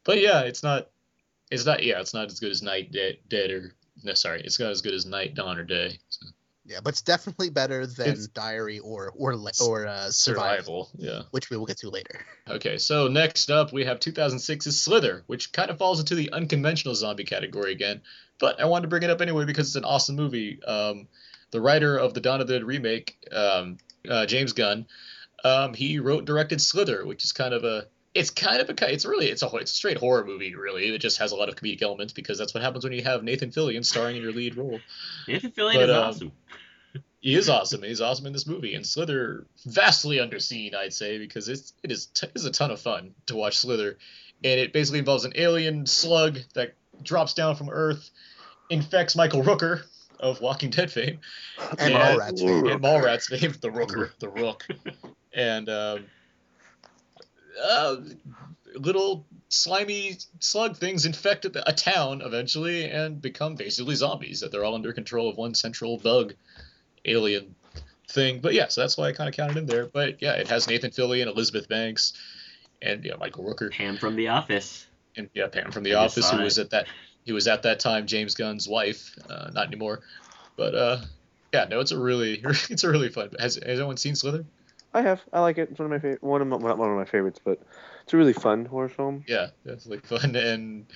but 0.09 0.19
yeah, 0.19 0.41
it's 0.41 0.63
not. 0.63 0.89
It's 1.51 1.65
not. 1.65 1.83
Yeah, 1.83 1.99
it's 1.99 2.13
not 2.13 2.31
as 2.31 2.39
good 2.39 2.51
as 2.51 2.61
Night 2.61 2.91
Dead, 2.91 3.17
Dead 3.27 3.51
or 3.51 3.75
no, 4.03 4.13
sorry, 4.13 4.41
it's 4.43 4.59
not 4.59 4.71
as 4.71 4.81
good 4.81 4.93
as 4.93 5.05
Night, 5.05 5.35
Dawn, 5.35 5.57
or 5.57 5.63
Day. 5.63 5.99
So. 6.09 6.25
Yeah, 6.69 6.79
but 6.83 6.89
it's 6.89 7.01
definitely 7.01 7.49
better 7.49 7.87
than 7.87 8.09
It's- 8.09 8.27
Diary 8.27 8.77
or 8.79 9.11
or 9.15 9.33
or 9.59 9.87
uh, 9.87 10.11
Survival, 10.11 10.11
Survival, 10.11 10.89
yeah. 10.97 11.23
which 11.31 11.49
we 11.49 11.57
will 11.57 11.65
get 11.65 11.77
to 11.79 11.89
later. 11.89 12.19
Okay, 12.49 12.79
so 12.79 13.07
next 13.07 13.51
up 13.51 13.71
we 13.71 13.85
have 13.85 13.99
2006's 13.99 14.81
Slither, 14.81 15.23
which 15.27 15.51
kind 15.51 15.69
of 15.69 15.77
falls 15.77 15.99
into 15.99 16.15
the 16.15 16.31
unconventional 16.31 16.95
zombie 16.95 17.23
category 17.23 17.71
again, 17.71 18.01
but 18.39 18.59
I 18.59 18.65
wanted 18.65 18.83
to 18.83 18.87
bring 18.87 19.03
it 19.03 19.11
up 19.11 19.21
anyway 19.21 19.45
because 19.45 19.67
it's 19.67 19.75
an 19.75 19.85
awesome 19.85 20.15
movie. 20.15 20.59
Um, 20.63 21.07
the 21.51 21.61
writer 21.61 21.95
of 21.97 22.15
the 22.15 22.21
Dawn 22.21 22.41
of 22.41 22.47
the 22.47 22.53
Dead 22.53 22.63
remake, 22.65 23.17
um, 23.31 23.77
uh, 24.09 24.25
James 24.25 24.53
Gunn, 24.53 24.87
um, 25.43 25.75
he 25.75 25.99
wrote 25.99 26.19
and 26.19 26.27
directed 26.27 26.59
Slither, 26.59 27.05
which 27.05 27.23
is 27.23 27.31
kind 27.33 27.53
of 27.53 27.63
a 27.63 27.85
it's 28.13 28.29
kind 28.29 28.59
of 28.61 28.69
a 28.69 28.93
it's 28.93 29.05
really 29.05 29.27
it's 29.27 29.43
a 29.43 29.47
it's 29.57 29.71
a 29.71 29.75
straight 29.75 29.97
horror 29.97 30.25
movie 30.25 30.55
really. 30.55 30.93
It 30.93 30.99
just 30.99 31.19
has 31.19 31.31
a 31.31 31.35
lot 31.35 31.49
of 31.49 31.55
comedic 31.55 31.81
elements 31.81 32.13
because 32.13 32.37
that's 32.37 32.53
what 32.53 32.63
happens 32.63 32.83
when 32.83 32.93
you 32.93 33.03
have 33.03 33.23
Nathan 33.23 33.51
Fillion 33.51 33.85
starring 33.85 34.17
in 34.17 34.23
your 34.23 34.31
lead 34.33 34.57
role. 34.57 34.79
Nathan 35.27 35.51
Fillion 35.51 35.73
But, 35.75 35.89
is 35.89 35.95
um, 35.95 36.03
awesome. 36.03 36.31
He 37.21 37.35
is 37.35 37.49
awesome. 37.49 37.83
He's 37.83 37.99
awesome 37.99 38.27
in 38.27 38.33
this 38.33 38.47
movie, 38.47 38.75
and 38.75 38.87
Slither 38.87 39.45
vastly 39.65 40.19
underseen, 40.19 40.73
I'd 40.73 40.93
say, 40.93 41.17
because 41.17 41.49
it's 41.49 41.73
it 41.83 41.91
is 41.91 42.05
t- 42.05 42.27
it's 42.33 42.45
a 42.45 42.49
ton 42.51 42.71
of 42.71 42.79
fun 42.79 43.13
to 43.25 43.35
watch 43.35 43.57
Slither, 43.57 43.97
and 44.41 44.59
it 44.59 44.71
basically 44.71 44.99
involves 44.99 45.25
an 45.25 45.33
alien 45.35 45.85
slug 45.85 46.39
that 46.53 46.75
drops 47.03 47.33
down 47.33 47.57
from 47.57 47.69
Earth, 47.69 48.09
infects 48.69 49.17
Michael 49.17 49.43
Rooker 49.43 49.83
of 50.21 50.39
Walking 50.39 50.69
Dead 50.69 50.89
fame, 50.89 51.19
And 51.77 51.93
Mallrats 51.93 52.39
fame. 52.39 52.67
and 52.67 52.81
Mallrats 52.81 53.25
fame, 53.25 53.53
the 53.59 53.69
Rooker, 53.69 54.11
the 54.19 54.29
Rook, 54.29 54.65
and 55.33 55.67
um, 55.67 56.05
uh, 57.61 57.97
little 58.75 59.25
slimy 59.49 60.17
slug 60.39 60.77
things 60.77 61.05
infect 61.05 61.45
a 61.45 61.73
town 61.73 62.21
eventually 62.21 62.85
and 62.85 63.21
become 63.21 63.55
basically 63.55 63.95
zombies 63.95 64.41
that 64.41 64.51
they're 64.51 64.63
all 64.63 64.75
under 64.75 64.93
control 64.93 65.27
of 65.29 65.37
one 65.37 65.55
central 65.55 65.97
bug 65.97 66.33
alien 67.05 67.55
thing. 68.09 68.39
But 68.39 68.53
yeah, 68.53 68.67
so 68.67 68.81
that's 68.81 68.97
why 68.97 69.07
I 69.07 69.13
kind 69.13 69.29
of 69.29 69.35
counted 69.35 69.57
in 69.57 69.65
there. 69.65 69.85
But 69.85 70.21
yeah, 70.21 70.33
it 70.33 70.47
has 70.49 70.67
Nathan 70.67 70.91
Fillion, 70.91 71.27
Elizabeth 71.27 71.67
Banks, 71.67 72.13
and 72.81 73.03
yeah, 73.03 73.15
Michael 73.19 73.43
Rooker. 73.43 73.71
Pam 73.71 73.97
from 73.97 74.15
The 74.15 74.29
Office. 74.29 74.85
And 75.15 75.29
yeah, 75.33 75.47
Pam 75.47 75.71
from 75.71 75.83
The 75.83 75.95
I 75.95 76.05
Office, 76.05 76.29
who 76.29 76.39
it. 76.39 76.43
was 76.43 76.59
at 76.59 76.69
that 76.71 76.87
he 77.25 77.31
was 77.31 77.47
at 77.47 77.63
that 77.63 77.79
time 77.79 78.07
James 78.07 78.35
Gunn's 78.35 78.67
wife, 78.67 79.15
uh, 79.29 79.49
not 79.53 79.67
anymore. 79.67 80.01
But 80.55 80.75
uh, 80.75 81.01
yeah, 81.53 81.65
no, 81.69 81.79
it's 81.79 81.91
a 81.91 81.99
really 81.99 82.41
it's 82.43 82.83
a 82.83 82.89
really 82.89 83.09
fun. 83.09 83.31
Has 83.39 83.55
has 83.55 83.79
anyone 83.79 83.97
seen 83.97 84.15
Slither? 84.15 84.45
I 84.93 85.01
have. 85.01 85.21
I 85.31 85.41
like 85.41 85.57
it. 85.57 85.69
It's 85.69 85.79
one 85.79 85.85
of 85.85 85.91
my 85.91 85.99
favorite. 85.99 86.23
One 86.23 86.41
of 86.41 86.47
my, 86.47 86.57
not 86.57 86.77
one 86.77 86.89
of 86.89 86.97
my 86.97 87.05
favorites, 87.05 87.39
but 87.43 87.59
it's 88.03 88.13
a 88.13 88.17
really 88.17 88.33
fun 88.33 88.65
horror 88.65 88.89
film. 88.89 89.23
Yeah, 89.27 89.49
that's 89.63 89.85
like 89.85 90.05
fun 90.05 90.35
and 90.35 90.87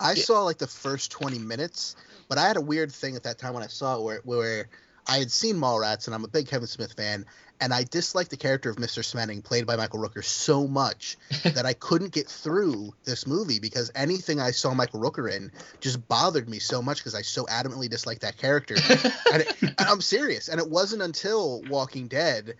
I 0.00 0.14
saw 0.14 0.42
like 0.42 0.58
the 0.58 0.66
first 0.66 1.10
20 1.10 1.38
minutes, 1.38 1.96
but 2.28 2.38
I 2.38 2.46
had 2.46 2.56
a 2.56 2.60
weird 2.60 2.92
thing 2.92 3.16
at 3.16 3.22
that 3.22 3.38
time 3.38 3.54
when 3.54 3.62
I 3.62 3.68
saw 3.68 3.96
it 3.96 4.02
where, 4.02 4.20
where 4.24 4.68
I 5.06 5.18
had 5.18 5.30
seen 5.30 5.56
Mallrats 5.56 6.06
and 6.06 6.14
I'm 6.14 6.24
a 6.24 6.28
big 6.28 6.48
Kevin 6.48 6.66
Smith 6.66 6.92
fan, 6.92 7.24
and 7.60 7.72
I 7.72 7.84
disliked 7.84 8.30
the 8.30 8.36
character 8.36 8.70
of 8.70 8.76
Mr. 8.76 9.02
Svenning, 9.02 9.42
played 9.42 9.66
by 9.66 9.76
Michael 9.76 10.00
Rooker, 10.00 10.24
so 10.24 10.66
much 10.66 11.16
that 11.44 11.64
I 11.66 11.72
couldn't 11.72 12.12
get 12.12 12.28
through 12.28 12.92
this 13.04 13.26
movie 13.26 13.58
because 13.58 13.90
anything 13.94 14.40
I 14.40 14.50
saw 14.50 14.74
Michael 14.74 15.00
Rooker 15.00 15.32
in 15.32 15.50
just 15.80 16.06
bothered 16.08 16.48
me 16.48 16.58
so 16.58 16.82
much 16.82 16.98
because 16.98 17.14
I 17.14 17.22
so 17.22 17.44
adamantly 17.46 17.88
disliked 17.88 18.22
that 18.22 18.36
character. 18.36 18.74
and, 19.32 19.42
it, 19.42 19.62
and 19.62 19.74
I'm 19.80 20.00
serious. 20.00 20.48
And 20.48 20.60
it 20.60 20.68
wasn't 20.68 21.02
until 21.02 21.62
Walking 21.62 22.08
Dead 22.08 22.54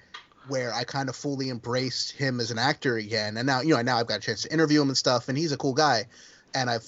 where 0.48 0.73
I 0.73 0.85
kind 0.85 1.09
of 1.09 1.16
fully 1.16 1.51
embraced 1.51 2.12
him 2.12 2.40
as 2.40 2.51
an 2.51 2.59
actor 2.59 2.97
again. 2.97 3.36
And 3.36 3.47
now, 3.47 3.62
you 3.62 3.74
know, 3.74 3.82
now 3.82 3.98
I've 3.98 4.06
got 4.06 4.18
a 4.18 4.20
chance 4.20 4.43
to 4.43 4.52
interview 4.52 4.81
him 4.81 4.89
and 4.89 4.97
stuff, 4.97 5.28
and 5.28 5.36
he's 5.36 5.52
a 5.52 5.56
cool 5.56 5.74
guy. 5.74 6.06
And 6.55 6.70
I've 6.70 6.86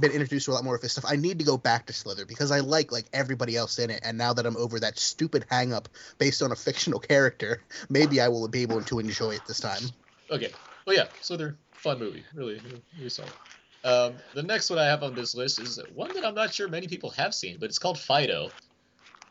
been 0.00 0.12
introduced 0.12 0.46
to 0.46 0.52
a 0.52 0.54
lot 0.54 0.64
more 0.64 0.74
of 0.74 0.82
his 0.82 0.92
stuff. 0.92 1.04
I 1.06 1.16
need 1.16 1.38
to 1.38 1.44
go 1.44 1.56
back 1.56 1.86
to 1.86 1.92
Slither 1.92 2.24
because 2.24 2.50
I 2.50 2.60
like 2.60 2.92
like 2.92 3.06
everybody 3.12 3.56
else 3.56 3.78
in 3.78 3.90
it. 3.90 4.00
And 4.02 4.18
now 4.18 4.32
that 4.32 4.46
I'm 4.46 4.56
over 4.56 4.80
that 4.80 4.98
stupid 4.98 5.44
hang 5.50 5.72
up 5.72 5.88
based 6.18 6.42
on 6.42 6.52
a 6.52 6.56
fictional 6.70 7.00
character, 7.00 7.62
maybe 7.88 8.20
I 8.20 8.28
will 8.28 8.48
be 8.48 8.62
able 8.62 8.82
to 8.82 8.98
enjoy 8.98 9.30
it 9.32 9.42
this 9.46 9.60
time. 9.60 9.82
Okay. 10.30 10.52
Well, 10.86 10.96
yeah, 10.96 11.06
Slither, 11.20 11.56
fun 11.74 11.98
movie, 11.98 12.24
really, 12.34 12.54
really, 12.54 12.82
really 12.96 13.10
solid. 13.10 13.32
Um, 13.82 14.14
the 14.34 14.42
next 14.42 14.68
one 14.68 14.78
I 14.78 14.86
have 14.86 15.02
on 15.02 15.14
this 15.14 15.34
list 15.34 15.58
is 15.58 15.80
one 15.94 16.12
that 16.14 16.24
I'm 16.24 16.34
not 16.34 16.52
sure 16.52 16.68
many 16.68 16.86
people 16.86 17.10
have 17.10 17.34
seen, 17.34 17.56
but 17.58 17.68
it's 17.68 17.78
called 17.78 17.98
Fido. 17.98 18.50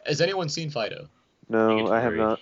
Has 0.05 0.21
anyone 0.21 0.49
seen 0.49 0.69
Fido? 0.69 1.07
No, 1.49 1.91
I 1.91 1.99
have 1.99 2.13
not. 2.13 2.39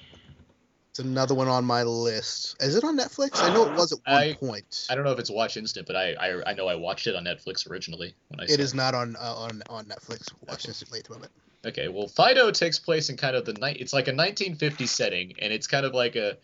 It's 0.98 1.06
another 1.06 1.36
one 1.36 1.48
on 1.48 1.64
my 1.64 1.84
list. 1.84 2.56
Is 2.60 2.76
it 2.76 2.84
on 2.84 2.98
Netflix? 2.98 3.40
I 3.40 3.54
know 3.54 3.70
it 3.70 3.76
was 3.76 3.92
at 3.92 4.00
one 4.04 4.18
I- 4.18 4.34
point. 4.34 4.88
I 4.90 4.96
don't 4.96 5.04
know 5.04 5.12
if 5.12 5.20
it's 5.20 5.30
Watch 5.30 5.56
Instant, 5.56 5.86
but 5.86 5.96
I, 5.96 6.14
I 6.14 6.50
I 6.50 6.54
know 6.54 6.68
I 6.68 6.74
watched 6.74 7.06
it 7.06 7.16
on 7.16 7.24
Netflix 7.24 7.70
originally 7.70 8.16
when 8.30 8.40
I 8.40 8.48
saw 8.48 8.54
It 8.56 8.60
is 8.60 8.74
not 8.74 8.96
on 8.96 9.16
uh, 9.16 9.36
on 9.36 9.62
on 9.70 9.86
Netflix. 9.86 10.34
Watch 10.48 10.64
this 10.64 10.82
at 10.82 10.90
the 10.90 11.14
moment. 11.14 11.32
Okay, 11.68 11.88
well, 11.88 12.08
Fido 12.08 12.50
takes 12.50 12.80
place 12.80 13.12
in 13.12 13.18
kind 13.18 13.36
of 13.36 13.46
the 13.46 13.54
night. 13.54 13.78
It's 13.80 13.94
like 13.94 14.08
a 14.08 14.12
1950s 14.12 14.88
setting, 14.88 15.34
and 15.40 15.54
it's 15.54 15.68
kind 15.68 15.86
of 15.86 15.94
like 15.94 16.16
a, 16.16 16.38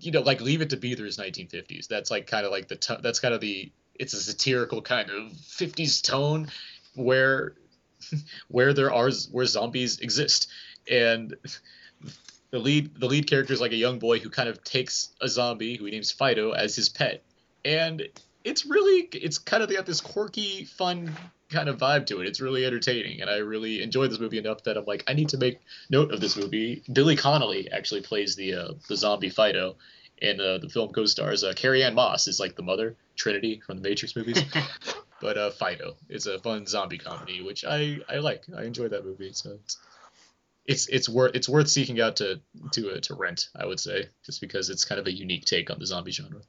you 0.00 0.10
know, 0.10 0.22
like 0.22 0.40
Leave 0.40 0.62
It 0.62 0.70
to 0.70 0.76
Beaver's 0.76 1.16
1950s. 1.16 1.86
That's 1.86 2.10
like 2.10 2.26
kind 2.26 2.44
of 2.44 2.50
like 2.50 2.66
the 2.66 2.74
to- 2.74 2.98
that's 3.00 3.20
kind 3.20 3.34
of 3.34 3.40
the 3.40 3.70
it's 3.94 4.14
a 4.14 4.20
satirical 4.20 4.82
kind 4.82 5.10
of 5.10 5.30
50s 5.30 6.02
tone 6.02 6.48
where 6.96 7.54
where 8.48 8.74
there 8.74 8.92
are 8.92 9.12
where 9.30 9.46
zombies 9.46 10.00
exist, 10.00 10.48
and 10.90 11.36
the 12.50 12.58
lead 12.58 12.98
the 12.98 13.06
lead 13.06 13.26
character 13.26 13.52
is 13.52 13.60
like 13.60 13.72
a 13.72 13.76
young 13.76 13.98
boy 13.98 14.18
who 14.18 14.30
kind 14.30 14.48
of 14.48 14.62
takes 14.64 15.10
a 15.20 15.28
zombie 15.28 15.76
who 15.76 15.84
he 15.84 15.92
names 15.92 16.10
Fido 16.10 16.52
as 16.52 16.74
his 16.76 16.88
pet, 16.88 17.22
and 17.64 18.08
it's 18.44 18.66
really 18.66 19.08
it's 19.12 19.38
kind 19.38 19.62
of 19.62 19.70
got 19.70 19.86
this 19.86 20.00
quirky, 20.00 20.64
fun 20.64 21.14
kind 21.50 21.68
of 21.68 21.78
vibe 21.78 22.06
to 22.06 22.20
it. 22.20 22.26
It's 22.26 22.40
really 22.40 22.64
entertaining, 22.64 23.20
and 23.20 23.30
I 23.30 23.38
really 23.38 23.82
enjoyed 23.82 24.10
this 24.10 24.20
movie 24.20 24.38
enough 24.38 24.64
that 24.64 24.76
I'm 24.76 24.84
like, 24.84 25.04
I 25.06 25.14
need 25.14 25.28
to 25.30 25.38
make 25.38 25.60
note 25.90 26.12
of 26.12 26.20
this 26.20 26.36
movie. 26.36 26.82
Billy 26.92 27.16
Connolly 27.16 27.70
actually 27.70 28.02
plays 28.02 28.36
the 28.36 28.54
uh, 28.54 28.72
the 28.88 28.96
zombie 28.96 29.30
Fido, 29.30 29.76
and 30.20 30.40
uh, 30.40 30.58
the 30.58 30.68
film 30.68 30.92
co-stars 30.92 31.44
uh, 31.44 31.52
Carrie-Anne 31.54 31.94
Moss 31.94 32.26
is 32.26 32.40
like 32.40 32.56
the 32.56 32.62
mother 32.62 32.96
Trinity 33.16 33.62
from 33.64 33.78
the 33.78 33.88
Matrix 33.88 34.16
movies. 34.16 34.42
but 35.20 35.36
uh, 35.36 35.50
Fido 35.50 35.96
is 36.08 36.26
a 36.26 36.38
fun 36.38 36.66
zombie 36.66 36.98
comedy, 36.98 37.42
which 37.42 37.64
I 37.64 38.00
I 38.08 38.16
like. 38.16 38.44
I 38.56 38.64
enjoy 38.64 38.88
that 38.88 39.04
movie, 39.04 39.32
so 39.32 39.58
it's 39.64 39.76
it's 40.70 40.86
it's 40.86 41.08
worth 41.08 41.34
it's 41.34 41.48
worth 41.48 41.68
seeking 41.68 42.00
out 42.00 42.16
to 42.16 42.40
to 42.72 42.92
uh, 42.92 43.00
to 43.00 43.14
rent. 43.14 43.48
I 43.56 43.66
would 43.66 43.80
say 43.80 44.08
just 44.24 44.40
because 44.40 44.70
it's 44.70 44.84
kind 44.84 45.00
of 45.00 45.06
a 45.08 45.12
unique 45.12 45.44
take 45.44 45.68
on 45.68 45.80
the 45.80 45.86
zombie 45.86 46.12
genre. 46.12 46.40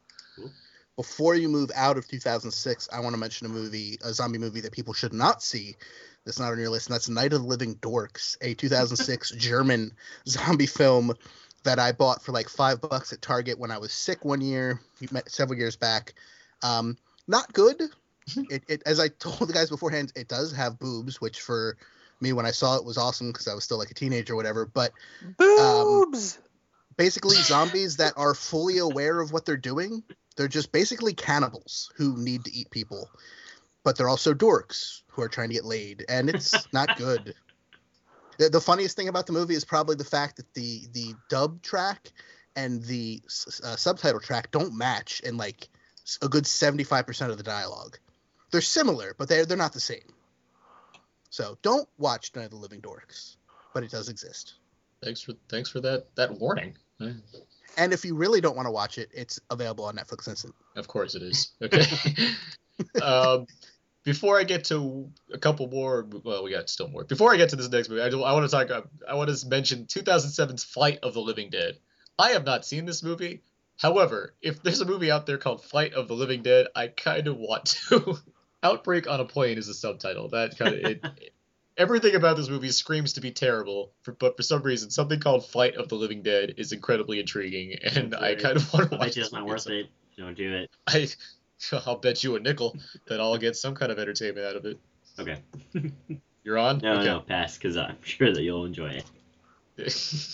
Before 0.96 1.34
you 1.34 1.50
move 1.50 1.72
out 1.74 1.98
of 1.98 2.08
2006, 2.08 2.90
I 2.94 3.00
want 3.00 3.16
to 3.16 3.20
mention 3.20 3.48
a 3.48 3.50
movie, 3.50 3.98
a 4.04 4.14
zombie 4.14 4.38
movie 4.38 4.62
that 4.62 4.74
people 4.74 4.94
should 4.94 5.14
not 5.14 5.42
see. 5.42 5.76
That's 6.24 6.38
not 6.38 6.52
on 6.52 6.60
your 6.60 6.70
list, 6.70 6.88
and 6.88 6.94
that's 6.94 7.10
Night 7.10 7.34
of 7.34 7.42
the 7.42 7.48
Living 7.48 7.76
Dorks, 7.78 8.38
a 8.42 8.54
2006 8.54 9.32
German 9.38 9.94
zombie 10.28 10.68
film 10.68 11.14
that 11.64 11.80
I 11.80 11.92
bought 11.92 12.22
for 12.22 12.32
like 12.32 12.48
five 12.48 12.80
bucks 12.80 13.14
at 13.14 13.24
Target 13.24 13.58
when 13.58 13.72
I 13.72 13.80
was 13.80 13.92
sick 13.92 14.24
one 14.24 14.42
year, 14.42 14.80
several 15.26 15.58
years 15.58 15.76
back. 15.76 16.14
Um, 16.62 16.98
not 17.28 17.52
good. 17.54 17.82
It, 18.36 18.64
it, 18.68 18.84
as 18.86 19.00
I 19.00 19.08
told 19.20 19.50
the 19.50 19.54
guys 19.54 19.72
beforehand, 19.72 20.12
it 20.16 20.28
does 20.28 20.52
have 20.52 20.78
boobs, 20.78 21.20
which 21.20 21.42
for 21.42 21.78
me 22.22 22.34
when 22.34 22.46
I 22.46 22.52
saw 22.52 22.78
it 22.78 22.86
was 22.86 22.98
awesome 22.98 23.32
because 23.32 23.48
I 23.48 23.54
was 23.54 23.64
still 23.64 23.78
like 23.78 23.92
a 23.92 23.96
teenager 23.96 24.34
or 24.34 24.36
whatever. 24.36 24.66
But 24.66 24.92
boobs. 25.38 26.38
Um, 26.38 26.44
basically, 26.98 27.36
zombies 27.36 27.98
that 27.98 28.14
are 28.18 28.34
fully 28.34 28.78
aware 28.78 29.20
of 29.20 29.32
what 29.32 29.46
they're 29.46 29.58
doing. 29.58 30.04
They're 30.36 30.48
just 30.48 30.72
basically 30.72 31.14
cannibals 31.14 31.92
who 31.96 32.16
need 32.18 32.46
to 32.46 32.54
eat 32.54 32.70
people, 32.72 33.10
but 33.84 33.98
they're 33.98 34.10
also 34.10 34.34
dorks 34.34 35.02
who 35.08 35.22
are 35.22 35.28
trying 35.28 35.50
to 35.50 35.56
get 35.56 35.66
laid, 35.66 36.06
and 36.08 36.30
it's 36.30 36.68
not 36.74 36.98
good. 36.98 37.34
The, 38.38 38.50
the 38.50 38.62
funniest 38.62 38.96
thing 38.96 39.08
about 39.08 39.28
the 39.28 39.34
movie 39.34 39.56
is 39.56 39.66
probably 39.66 39.96
the 39.96 40.04
fact 40.04 40.38
that 40.38 40.54
the 40.54 40.88
the 40.94 41.14
dub 41.30 41.62
track 41.62 42.12
and 42.56 42.84
the 42.84 43.22
uh, 43.64 43.76
subtitle 43.76 44.20
track 44.20 44.52
don't 44.52 44.78
match 44.78 45.22
in 45.22 45.38
like 45.38 45.70
a 46.22 46.28
good 46.28 46.44
75% 46.44 47.30
of 47.30 47.38
the 47.38 47.44
dialogue. 47.44 47.98
They're 48.52 48.62
similar, 48.62 49.16
but 49.18 49.30
they're 49.30 49.46
they're 49.46 49.58
not 49.58 49.74
the 49.74 49.80
same. 49.80 50.14
So 51.32 51.58
don't 51.62 51.88
watch 51.98 52.36
Night 52.36 52.46
of 52.46 52.52
the 52.52 52.58
Living 52.58 52.82
Dorks, 52.82 53.38
but 53.74 53.84
it 53.84 53.90
does 53.90 54.10
exist. 54.10 54.56
Thanks 55.02 55.22
for 55.22 55.34
thanks 55.50 55.70
for 55.70 55.80
that 55.80 56.14
that 56.16 56.32
warning. 56.40 56.76
And 57.78 57.94
if 57.94 58.06
you 58.06 58.16
really 58.16 58.42
don't 58.42 58.56
want 58.56 58.68
to 58.68 58.72
watch 58.72 58.98
it, 58.98 59.10
it's 59.14 59.40
available 59.50 59.86
on 59.86 59.96
Netflix 59.96 60.28
Instant. 60.28 60.54
Of 60.76 60.88
course 60.88 61.16
it 61.16 61.24
is. 61.24 61.54
Okay. 61.62 61.86
um, 63.02 63.48
before 64.04 64.38
I 64.38 64.44
get 64.44 64.66
to 64.66 65.10
a 65.34 65.38
couple 65.38 65.68
more, 65.68 66.06
well, 66.24 66.44
we 66.44 66.52
got 66.52 66.70
still 66.70 66.90
more. 66.90 67.06
Before 67.06 67.34
I 67.34 67.38
get 67.38 67.50
to 67.50 67.56
this 67.56 67.70
next 67.70 67.90
movie, 67.90 68.02
I, 68.02 68.10
do, 68.10 68.24
I 68.24 68.34
want 68.34 68.50
to 68.50 68.52
talk. 68.52 68.70
uh, 68.70 68.82
I 69.08 69.16
want 69.16 69.36
to 69.36 69.48
mention 69.48 69.86
2007's 69.86 70.66
Flight 70.66 71.00
of 71.02 71.14
the 71.14 71.22
Living 71.22 71.50
Dead. 71.50 71.78
I 72.20 72.32
have 72.32 72.46
not 72.46 72.66
seen 72.66 72.86
this 72.86 73.04
movie. 73.04 73.42
However, 73.78 74.36
if 74.42 74.62
there's 74.62 74.82
a 74.82 74.86
movie 74.86 75.10
out 75.10 75.26
there 75.26 75.38
called 75.38 75.64
Flight 75.64 75.94
of 75.94 76.08
the 76.08 76.14
Living 76.14 76.44
Dead, 76.44 76.68
I 76.76 76.88
kind 76.88 77.28
of 77.28 77.38
want 77.38 77.78
to. 77.88 78.18
Outbreak 78.64 79.10
on 79.10 79.20
a 79.20 79.26
Plane 79.26 79.58
is 79.58 79.68
the 79.68 79.74
subtitle. 79.74 80.30
That 80.30 80.58
kind 80.58 80.76
of 80.76 80.82
it, 80.92 81.06
everything 81.78 82.16
about 82.16 82.38
this 82.38 82.50
movie 82.50 82.70
screams 82.70 83.14
to 83.14 83.22
be 83.22 83.32
terrible, 83.32 83.92
for, 84.04 84.14
but 84.14 84.38
for 84.38 84.44
some 84.44 84.62
reason, 84.62 84.90
something 84.90 85.20
called 85.20 85.46
Flight 85.48 85.76
of 85.76 85.90
the 85.90 85.96
Living 85.96 86.22
Dead 86.22 86.56
is 86.58 86.72
incredibly 86.72 87.20
intriguing, 87.20 87.76
and 87.84 88.16
I 88.16 88.36
kind 88.36 88.58
of 88.58 88.74
want 88.74 88.90
to 88.90 88.96
I 88.96 89.00
watch. 89.00 89.08
bet 89.08 89.16
you 89.16 89.22
this 89.22 89.28
it's 89.28 89.34
not 89.34 89.42
movie. 89.42 89.52
worth 89.52 89.68
it. 89.68 89.88
Don't 90.18 90.36
do 90.36 90.54
it. 90.54 90.70
I 90.88 91.08
I'll 91.86 91.98
bet 91.98 92.24
you 92.24 92.36
a 92.36 92.40
nickel 92.40 92.76
that 93.08 93.20
I'll 93.20 93.38
get 93.38 93.56
some 93.56 93.76
kind 93.76 93.92
of 93.92 94.00
entertainment 94.00 94.46
out 94.46 94.56
of 94.56 94.66
it. 94.66 94.80
Okay. 95.20 95.38
You're 96.44 96.58
on. 96.58 96.80
No, 96.80 96.94
okay. 96.96 97.06
no, 97.06 97.20
pass, 97.20 97.58
because 97.58 97.78
I'm 97.78 97.98
sure 98.02 98.34
that 98.34 98.42
you'll 98.42 98.66
enjoy 98.66 99.00
it. 99.78 100.26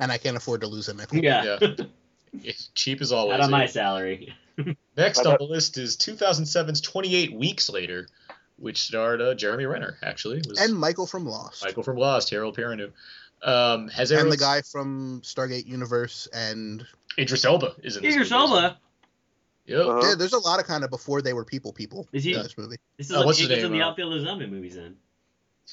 and 0.00 0.10
I 0.10 0.18
can't 0.18 0.36
afford 0.36 0.60
to 0.62 0.66
lose 0.66 0.88
a 0.88 0.94
nickel. 0.94 1.18
Yeah. 1.18 1.58
It's 2.32 2.68
cheap 2.74 3.00
as 3.00 3.12
always. 3.12 3.34
Out 3.34 3.44
of 3.44 3.50
my 3.50 3.64
eh? 3.64 3.68
salary. 3.68 4.34
Next 4.96 5.24
on 5.26 5.36
the 5.38 5.44
list 5.44 5.78
is 5.78 5.96
2007's 5.96 6.80
28 6.80 7.34
Weeks 7.34 7.68
Later, 7.70 8.08
which 8.56 8.80
starred 8.82 9.20
uh, 9.20 9.34
Jeremy 9.34 9.66
Renner. 9.66 9.98
Actually, 10.02 10.42
was 10.48 10.60
And 10.60 10.74
Michael 10.78 11.06
from 11.06 11.26
Lost. 11.26 11.64
Michael 11.64 11.82
from 11.82 11.96
Lost, 11.96 12.30
Harold 12.30 12.56
Perrineau. 12.56 12.92
Um, 13.42 13.88
has 13.88 14.10
and 14.10 14.20
everyone 14.20 14.30
the 14.30 14.42
guy 14.42 14.62
from 14.62 15.20
Stargate 15.24 15.66
Universe 15.66 16.28
and 16.32 16.86
Idris 17.18 17.44
Elba 17.44 17.74
is 17.82 17.96
in 17.96 18.02
this 18.02 18.14
Idris 18.14 18.30
movie 18.30 18.44
as 18.44 18.50
well. 18.50 18.64
Elba. 18.64 18.78
Yep. 19.64 19.86
yeah, 20.02 20.14
there's 20.16 20.32
a 20.32 20.38
lot 20.38 20.60
of 20.60 20.66
kind 20.66 20.82
of 20.84 20.90
before 20.90 21.22
they 21.22 21.32
were 21.32 21.44
people 21.44 21.72
people 21.72 22.08
Is 22.12 22.24
he- 22.24 22.34
in 22.34 22.42
this 22.42 22.56
movie. 22.58 22.76
This 22.98 23.06
is 23.10 23.12
Uh, 23.12 23.18
like 23.18 23.26
what's 23.26 23.38
his 23.38 23.46
Agents 23.48 23.62
name, 23.64 23.72
of 23.72 23.78
the 23.78 23.82
uh, 23.82 23.88
Outfield 23.90 24.14
of 24.14 24.22
Zombie 24.22 24.46
movies 24.46 24.74
then. 24.76 24.96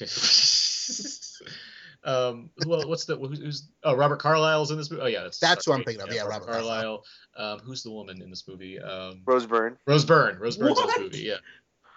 um, 2.04 2.50
well, 2.66 2.88
what's 2.88 3.04
the 3.04 3.16
who's, 3.16 3.38
who's 3.38 3.68
oh 3.84 3.94
Robert 3.94 4.20
Carlyle's 4.20 4.70
in 4.70 4.78
this 4.78 4.90
movie? 4.90 5.02
Oh 5.02 5.06
yeah, 5.06 5.22
that's 5.22 5.38
That's 5.38 5.66
who 5.66 5.72
I'm 5.72 5.84
thinking 5.84 6.02
of. 6.02 6.14
Yeah, 6.14 6.22
Robert 6.22 6.48
Carlyle. 6.50 7.04
Um, 7.36 7.58
who's 7.60 7.82
the 7.82 7.90
woman 7.90 8.22
in 8.22 8.30
this 8.30 8.46
movie? 8.48 8.80
Um, 8.80 9.22
Rose 9.26 9.46
Byrne. 9.46 9.76
Rose 9.86 10.04
Byrne. 10.04 10.38
Rose 10.38 10.56
Byrne's 10.56 10.78
in 10.80 10.86
this 10.86 10.98
movie. 10.98 11.18
Yeah. 11.18 11.34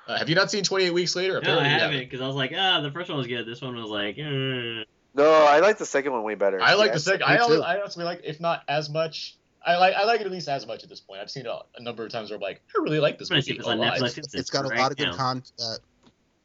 Uh, 0.08 0.18
have 0.18 0.28
you 0.28 0.36
not 0.36 0.52
seen 0.52 0.66
28 0.66 0.92
Weeks 0.92 1.16
Later? 1.16 1.40
No, 1.42 1.60
I 1.60 1.64
haven't, 1.64 2.00
because 2.00 2.20
I 2.20 2.28
was 2.28 2.36
like, 2.36 2.52
ah, 2.54 2.82
the 2.82 2.92
first 2.92 3.10
one 3.10 3.18
was 3.18 3.28
good. 3.28 3.46
This 3.46 3.62
one 3.62 3.74
was 3.76 3.90
like, 3.90 4.18
eh. 4.18 4.84
No, 5.16 5.32
I 5.32 5.60
like 5.60 5.78
the 5.78 5.86
second 5.86 6.12
one 6.12 6.24
way 6.24 6.36
better. 6.36 6.62
I 6.62 6.74
like 6.74 6.88
Yeah, 6.88 6.94
the 6.96 7.00
second. 7.00 7.24
I 7.24 7.38
always. 7.38 7.62
I 7.62 7.78
honestly 7.80 8.04
like, 8.04 8.22
if 8.24 8.40
not 8.40 8.64
as 8.68 8.90
much. 8.90 9.38
I 9.66 9.78
like 9.78 9.94
I 9.96 10.04
like 10.04 10.20
it 10.20 10.26
at 10.26 10.32
least 10.32 10.50
as 10.50 10.68
much 10.68 10.84
at 10.84 10.90
this 10.90 11.00
point. 11.00 11.22
I've 11.22 11.32
seen 11.32 11.46
it 11.46 11.50
a, 11.50 11.62
a 11.78 11.82
number 11.82 12.06
of 12.06 12.12
times 12.12 12.30
where 12.32 12.36
I'm 12.36 12.42
like, 12.42 12.62
I 12.76 12.82
really 12.82 13.00
like 13.00 13.18
this 13.18 13.32
I'm 13.32 13.36
gonna 13.36 13.44
see 13.44 13.52
movie 13.52 13.62
if 13.62 13.68
it's 13.68 13.74
a 13.74 13.76
lot. 13.76 13.98
Netflix. 13.98 14.36
It's 14.36 14.50
got 14.50 14.66
a 14.66 14.68
right 14.68 14.80
lot 14.80 14.92
of 14.92 14.98
good 14.98 15.08
now. 15.08 15.16
con. 15.16 15.44
Uh, 15.58 15.76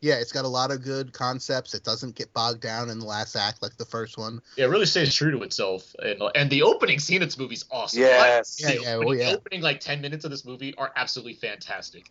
yeah, 0.00 0.14
it's 0.14 0.32
got 0.32 0.44
a 0.44 0.48
lot 0.48 0.70
of 0.70 0.82
good 0.82 1.12
concepts. 1.12 1.74
It 1.74 1.82
doesn't 1.82 2.14
get 2.14 2.32
bogged 2.32 2.60
down 2.60 2.88
in 2.90 2.98
the 3.00 3.04
last 3.06 3.34
act 3.34 3.62
like 3.62 3.76
the 3.76 3.84
first 3.84 4.16
one. 4.16 4.40
Yeah, 4.56 4.66
it 4.66 4.68
really 4.68 4.86
stays 4.86 5.12
true 5.14 5.30
to 5.32 5.42
itself, 5.42 5.94
and 6.02 6.22
and 6.34 6.48
the 6.50 6.62
opening 6.62 6.98
scene 6.98 7.22
of 7.22 7.28
this 7.28 7.38
movie 7.38 7.54
is 7.54 7.64
awesome. 7.70 8.00
Yes. 8.02 8.62
I- 8.64 8.68
the 8.68 8.74
Yeah, 8.74 8.80
yeah, 8.80 8.94
opening, 8.96 9.08
oh, 9.08 9.12
yeah. 9.12 9.34
opening 9.34 9.60
like 9.62 9.80
ten 9.80 10.00
minutes 10.00 10.24
of 10.24 10.30
this 10.30 10.44
movie 10.44 10.74
are 10.76 10.92
absolutely 10.96 11.34
fantastic. 11.34 12.10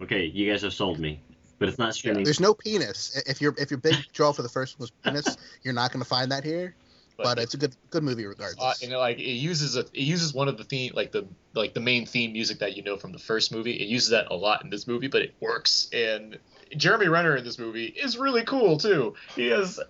Okay, 0.00 0.24
you 0.24 0.50
guys 0.50 0.62
have 0.62 0.72
sold 0.74 0.98
me, 0.98 1.22
but 1.58 1.68
it's 1.68 1.78
not 1.78 1.94
streaming. 1.94 2.24
There's 2.24 2.40
no 2.40 2.54
penis. 2.54 3.16
I- 3.16 3.30
If 3.30 3.40
your 3.40 3.54
if 3.56 3.70
your 3.70 3.78
big 3.78 3.96
draw 4.12 4.32
for 4.32 4.42
the 4.42 4.48
first 4.48 4.78
one 4.78 4.84
was 4.84 4.90
penis, 5.04 5.36
you're 5.62 5.74
not 5.74 5.92
going 5.92 6.02
to 6.02 6.08
find 6.08 6.32
that 6.32 6.44
here. 6.44 6.74
But 7.18 7.38
it's 7.38 7.54
a 7.54 7.56
good 7.56 7.76
good 7.90 8.02
movie 8.02 8.26
regardless. 8.26 8.82
Uh, 8.82 8.86
and 8.86 8.92
like 8.94 9.18
it 9.20 9.22
uses 9.22 9.76
a 9.76 9.80
it 9.80 9.94
uses 9.94 10.34
one 10.34 10.48
of 10.48 10.56
the 10.58 10.64
theme 10.64 10.90
like 10.96 11.12
the 11.12 11.24
like 11.54 11.72
the 11.72 11.78
main 11.78 12.04
theme 12.04 12.32
music 12.32 12.58
that 12.58 12.76
you 12.76 12.82
know 12.82 12.96
from 12.96 13.12
the 13.12 13.18
first 13.20 13.52
movie. 13.52 13.74
It 13.74 13.86
uses 13.86 14.08
that 14.10 14.26
a 14.32 14.34
lot 14.34 14.64
in 14.64 14.70
this 14.70 14.88
movie, 14.88 15.06
but 15.06 15.22
it 15.22 15.34
works. 15.38 15.88
And 15.92 16.36
Jeremy 16.76 17.08
Renner 17.08 17.36
in 17.36 17.44
this 17.44 17.58
movie 17.58 17.86
is 17.86 18.16
really 18.16 18.44
cool 18.44 18.78
too. 18.78 19.14
He 19.34 19.48
has. 19.48 19.80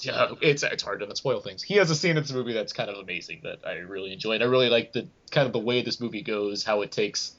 Yeah, 0.00 0.32
it's 0.42 0.62
it's 0.62 0.82
hard 0.82 1.00
to 1.00 1.06
not 1.06 1.16
spoil 1.16 1.40
things. 1.40 1.62
He 1.62 1.74
has 1.74 1.90
a 1.90 1.94
scene 1.94 2.16
in 2.16 2.22
this 2.22 2.32
movie 2.32 2.52
that's 2.52 2.72
kind 2.72 2.90
of 2.90 2.98
amazing 2.98 3.40
that 3.44 3.60
I 3.64 3.74
really 3.74 4.12
enjoy, 4.12 4.32
and 4.32 4.42
I 4.42 4.46
really 4.46 4.68
like 4.68 4.92
the 4.92 5.08
kind 5.30 5.46
of 5.46 5.52
the 5.52 5.60
way 5.60 5.82
this 5.82 6.00
movie 6.00 6.22
goes, 6.22 6.64
how 6.64 6.82
it 6.82 6.90
takes, 6.90 7.36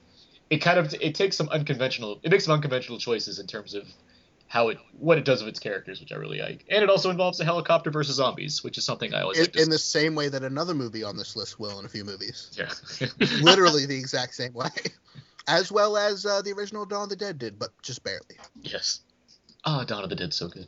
it 0.49 0.59
kind 0.59 0.79
of 0.79 0.93
it 0.99 1.15
takes 1.15 1.35
some 1.35 1.49
unconventional, 1.49 2.19
it 2.23 2.31
makes 2.31 2.45
some 2.45 2.53
unconventional 2.53 2.97
choices 2.97 3.39
in 3.39 3.47
terms 3.47 3.73
of 3.73 3.83
how 4.47 4.69
it 4.69 4.77
what 4.97 5.17
it 5.17 5.25
does 5.25 5.41
with 5.41 5.49
its 5.49 5.59
characters, 5.59 5.99
which 5.99 6.13
I 6.13 6.15
really 6.15 6.39
like, 6.39 6.65
and 6.69 6.81
it 6.81 6.89
also 6.89 7.09
involves 7.09 7.39
a 7.41 7.45
helicopter 7.45 7.91
versus 7.91 8.15
zombies, 8.15 8.63
which 8.63 8.77
is 8.77 8.85
something 8.85 9.13
I 9.13 9.21
always 9.21 9.39
in, 9.39 9.45
like 9.45 9.57
in 9.57 9.69
the 9.69 9.77
same 9.77 10.15
way 10.15 10.29
that 10.29 10.43
another 10.43 10.73
movie 10.73 11.03
on 11.03 11.17
this 11.17 11.35
list 11.35 11.59
will 11.59 11.77
in 11.79 11.85
a 11.85 11.89
few 11.89 12.05
movies. 12.05 12.57
Yeah. 12.57 12.71
Literally 13.41 13.85
the 13.85 13.97
exact 13.97 14.33
same 14.33 14.53
way. 14.53 14.69
As 15.47 15.71
well 15.71 15.97
as 15.97 16.25
uh, 16.25 16.41
the 16.41 16.53
original 16.53 16.85
Dawn 16.85 17.03
of 17.03 17.09
the 17.09 17.15
Dead 17.15 17.37
did, 17.37 17.59
but 17.59 17.69
just 17.81 18.03
barely. 18.03 18.37
yes. 18.61 19.01
Oh, 19.67 19.83
Dawn 19.83 20.03
of 20.03 20.09
the 20.11 20.15
Dead, 20.15 20.31
so 20.33 20.47
good. 20.47 20.67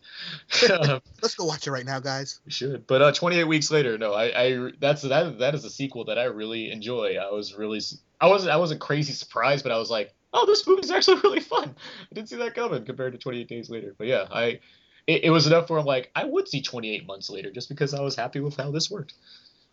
Let's 1.22 1.36
go 1.36 1.46
watch 1.46 1.68
it 1.68 1.72
right 1.72 1.86
now, 1.86 2.00
guys. 2.00 2.40
we 2.46 2.52
should. 2.52 2.88
But 2.88 3.02
uh, 3.02 3.12
28 3.12 3.44
weeks 3.44 3.70
later, 3.70 3.98
no, 3.98 4.14
I, 4.14 4.44
I 4.44 4.72
that's 4.80 5.04
that 5.04 5.38
that 5.40 5.54
is 5.54 5.64
a 5.66 5.70
sequel 5.70 6.06
that 6.06 6.18
I 6.18 6.26
really 6.26 6.72
enjoy. 6.72 7.18
I 7.18 7.32
was 7.32 7.54
really 7.54 7.80
I 8.20 8.28
wasn't 8.28 8.52
I 8.52 8.58
wasn't 8.58 8.82
crazy 8.82 9.14
surprised, 9.14 9.64
but 9.64 9.72
I 9.72 9.78
was 9.78 9.92
like, 9.92 10.14
oh, 10.34 10.48
this 10.48 10.66
movie's 10.68 10.90
actually 10.90 11.20
really 11.24 11.42
fun. 11.42 11.76
I 12.12 12.16
didn't 12.16 12.30
see 12.30 12.38
that 12.38 12.56
coming 12.56 12.86
compared 12.86 13.14
to 13.14 13.20
28 13.20 13.48
days 13.48 13.70
later. 13.70 13.94
But 13.96 14.08
yeah, 14.08 14.26
I 14.32 14.60
it, 15.06 15.26
it 15.26 15.30
was 15.30 15.46
enough 15.46 15.70
where 15.70 15.80
I'm 15.80 15.86
like, 15.86 16.10
I 16.16 16.26
would 16.26 16.48
see 16.48 16.62
28 16.62 17.06
months 17.06 17.30
later 17.30 17.52
just 17.52 17.70
because 17.70 17.94
I 17.94 18.02
was 18.02 18.16
happy 18.16 18.40
with 18.40 18.58
how 18.58 18.72
this 18.72 18.90
worked. 18.90 19.14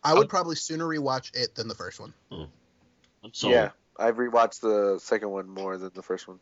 I 0.02 0.12
would 0.12 0.28
probably 0.28 0.56
sooner 0.56 0.84
rewatch 0.84 1.34
it 1.34 1.54
than 1.54 1.66
the 1.66 1.74
first 1.74 1.98
one. 1.98 2.12
I'm 2.30 3.32
sold. 3.32 3.54
Yeah, 3.54 3.70
I've 3.98 4.16
rewatched 4.16 4.60
the 4.60 4.98
second 4.98 5.30
one 5.30 5.48
more 5.48 5.78
than 5.78 5.90
the 5.94 6.02
first 6.02 6.28
one. 6.28 6.38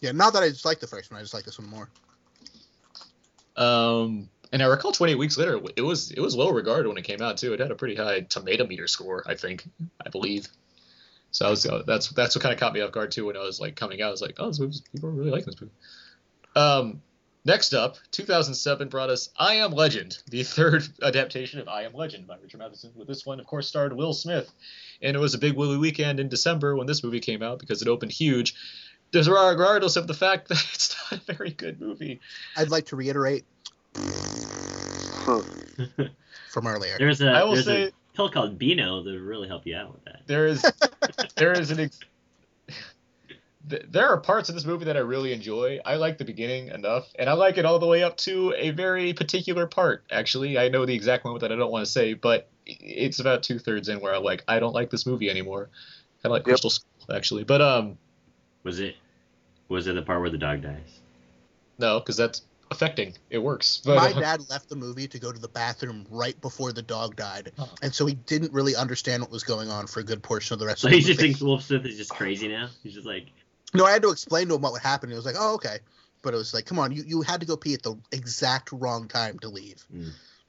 Yeah, 0.00 0.12
not 0.12 0.32
that 0.34 0.42
I 0.42 0.48
just 0.48 0.64
like 0.64 0.80
the 0.80 0.86
first 0.86 1.10
one, 1.10 1.18
I 1.18 1.22
just 1.22 1.34
like 1.34 1.44
this 1.44 1.58
one 1.58 1.68
more. 1.68 1.88
Um, 3.56 4.28
and 4.52 4.62
I 4.62 4.66
recall 4.66 4.92
28 4.92 5.16
weeks 5.16 5.38
later, 5.38 5.60
it 5.76 5.82
was 5.82 6.10
it 6.10 6.20
was 6.20 6.36
well 6.36 6.52
regarded 6.52 6.88
when 6.88 6.98
it 6.98 7.04
came 7.04 7.22
out 7.22 7.38
too. 7.38 7.52
It 7.52 7.60
had 7.60 7.70
a 7.70 7.74
pretty 7.74 7.94
high 7.94 8.20
tomato 8.20 8.66
meter 8.66 8.86
score, 8.86 9.24
I 9.26 9.34
think, 9.34 9.64
I 10.04 10.10
believe. 10.10 10.48
So 11.30 11.46
I 11.46 11.50
was 11.50 11.66
uh, 11.66 11.82
that's 11.86 12.10
that's 12.10 12.36
what 12.36 12.42
kind 12.42 12.52
of 12.52 12.60
caught 12.60 12.72
me 12.72 12.80
off 12.80 12.92
guard 12.92 13.10
too 13.10 13.26
when 13.26 13.36
I 13.36 13.40
was 13.40 13.60
like 13.60 13.74
coming 13.74 14.02
out. 14.02 14.08
I 14.08 14.10
was 14.10 14.22
like, 14.22 14.36
oh, 14.38 14.48
this 14.48 14.60
movie's, 14.60 14.80
people 14.80 15.08
are 15.08 15.12
really 15.12 15.30
liking 15.30 15.46
this 15.46 15.60
movie. 15.60 15.72
Um, 16.54 17.02
next 17.44 17.74
up, 17.74 17.96
2007 18.10 18.88
brought 18.88 19.10
us 19.10 19.28
I 19.38 19.54
Am 19.56 19.72
Legend, 19.72 20.18
the 20.30 20.42
third 20.42 20.86
adaptation 21.02 21.60
of 21.60 21.68
I 21.68 21.82
Am 21.82 21.92
Legend 21.94 22.26
by 22.26 22.36
Richard 22.42 22.58
Matheson. 22.58 22.92
With 22.96 23.06
this 23.08 23.24
one, 23.26 23.40
of 23.40 23.46
course, 23.46 23.68
starred 23.68 23.92
Will 23.92 24.12
Smith, 24.14 24.50
and 25.02 25.16
it 25.16 25.20
was 25.20 25.34
a 25.34 25.38
big 25.38 25.54
Willy 25.54 25.76
weekend 25.78 26.20
in 26.20 26.28
December 26.28 26.76
when 26.76 26.86
this 26.86 27.02
movie 27.04 27.20
came 27.20 27.42
out 27.42 27.58
because 27.58 27.82
it 27.82 27.88
opened 27.88 28.12
huge. 28.12 28.54
There's 29.12 29.28
regardless 29.28 29.96
of 29.96 30.06
the 30.06 30.14
fact 30.14 30.48
that 30.48 30.58
it's 30.74 30.96
not 31.10 31.20
a 31.28 31.32
very 31.34 31.50
good 31.50 31.80
movie. 31.80 32.20
I'd 32.56 32.70
like 32.70 32.86
to 32.86 32.96
reiterate 32.96 33.44
from 36.50 36.66
earlier. 36.66 36.96
There's 36.98 37.20
a 37.20 37.30
I 37.30 37.44
will 37.44 37.52
there's 37.54 37.64
say- 37.66 37.84
a 37.88 37.90
pill 38.14 38.28
called 38.30 38.58
Beano 38.58 39.02
that 39.02 39.10
would 39.12 39.20
really 39.20 39.48
help 39.48 39.66
you 39.66 39.76
out 39.76 39.92
with 39.92 40.04
that. 40.04 40.22
there 40.26 40.46
is 40.46 40.64
there 41.36 41.52
is 41.52 41.70
an 41.70 41.80
ex- 41.80 41.98
th- 43.68 43.86
there 43.88 44.08
are 44.08 44.18
parts 44.20 44.48
of 44.48 44.54
this 44.54 44.64
movie 44.64 44.84
that 44.86 44.96
I 44.96 45.00
really 45.00 45.32
enjoy. 45.32 45.80
I 45.84 45.96
like 45.96 46.18
the 46.18 46.24
beginning 46.24 46.68
enough, 46.68 47.06
and 47.18 47.28
I 47.28 47.32
like 47.34 47.58
it 47.58 47.64
all 47.64 47.78
the 47.78 47.86
way 47.86 48.02
up 48.02 48.16
to 48.18 48.54
a 48.56 48.70
very 48.70 49.12
particular 49.12 49.66
part. 49.66 50.04
Actually, 50.10 50.58
I 50.58 50.68
know 50.68 50.86
the 50.86 50.94
exact 50.94 51.24
moment 51.24 51.40
that 51.42 51.52
I 51.52 51.56
don't 51.56 51.70
want 51.70 51.84
to 51.84 51.90
say, 51.90 52.14
but 52.14 52.48
it's 52.66 53.20
about 53.20 53.42
two 53.42 53.58
thirds 53.58 53.88
in 53.88 54.00
where 54.00 54.14
I'm 54.14 54.22
like, 54.22 54.42
I 54.48 54.58
don't 54.58 54.74
like 54.74 54.90
this 54.90 55.06
movie 55.06 55.28
anymore. 55.30 55.70
Kind 56.22 56.26
of 56.26 56.32
like 56.32 56.44
Crystal 56.44 56.70
Skull, 56.70 57.14
actually, 57.16 57.44
but 57.44 57.60
um, 57.60 57.98
Was 58.62 58.80
it 58.80 58.96
was 59.68 59.86
it 59.86 59.94
the 59.94 60.02
part 60.02 60.20
where 60.20 60.30
the 60.30 60.38
dog 60.38 60.62
dies? 60.62 61.00
no, 61.78 61.98
because 62.00 62.16
that's 62.16 62.42
affecting. 62.70 63.14
It 63.30 63.38
works. 63.38 63.82
But, 63.84 63.96
My 63.96 64.10
uh, 64.10 64.20
dad 64.20 64.48
left 64.48 64.68
the 64.68 64.76
movie 64.76 65.06
to 65.08 65.18
go 65.18 65.32
to 65.32 65.38
the 65.38 65.48
bathroom 65.48 66.06
right 66.10 66.38
before 66.40 66.72
the 66.72 66.82
dog 66.82 67.16
died, 67.16 67.52
and 67.82 67.94
so 67.94 68.06
he 68.06 68.14
didn't 68.14 68.52
really 68.52 68.74
understand 68.76 69.22
what 69.22 69.30
was 69.30 69.42
going 69.44 69.68
on 69.70 69.86
for 69.86 70.00
a 70.00 70.04
good 70.04 70.22
portion 70.22 70.54
of 70.54 70.60
the 70.60 70.66
rest 70.66 70.80
So 70.80 70.88
of 70.88 70.92
the 70.92 70.96
So 70.96 70.98
he 70.98 71.02
movie. 71.02 71.12
just 71.12 71.20
thinks 71.20 71.40
Wolf 71.42 71.62
Smith 71.62 71.84
is 71.86 71.96
just 71.98 72.10
crazy 72.10 72.48
now. 72.48 72.68
He's 72.82 72.94
just 72.94 73.06
like, 73.06 73.26
No, 73.74 73.84
I 73.84 73.92
had 73.92 74.02
to 74.02 74.10
explain 74.10 74.48
to 74.48 74.54
him 74.54 74.62
what 74.62 74.72
would 74.72 74.82
happen. 74.82 75.10
He 75.10 75.16
was 75.16 75.26
like, 75.26 75.36
"Oh, 75.38 75.54
okay," 75.54 75.78
but 76.22 76.32
it 76.34 76.36
was 76.36 76.54
like, 76.54 76.66
"Come 76.66 76.78
on, 76.78 76.92
you, 76.92 77.04
you 77.06 77.22
had 77.22 77.40
to 77.40 77.46
go 77.46 77.56
pee 77.56 77.74
at 77.74 77.82
the 77.82 77.96
exact 78.12 78.70
wrong 78.72 79.08
time 79.08 79.38
to 79.40 79.48
leave." 79.48 79.84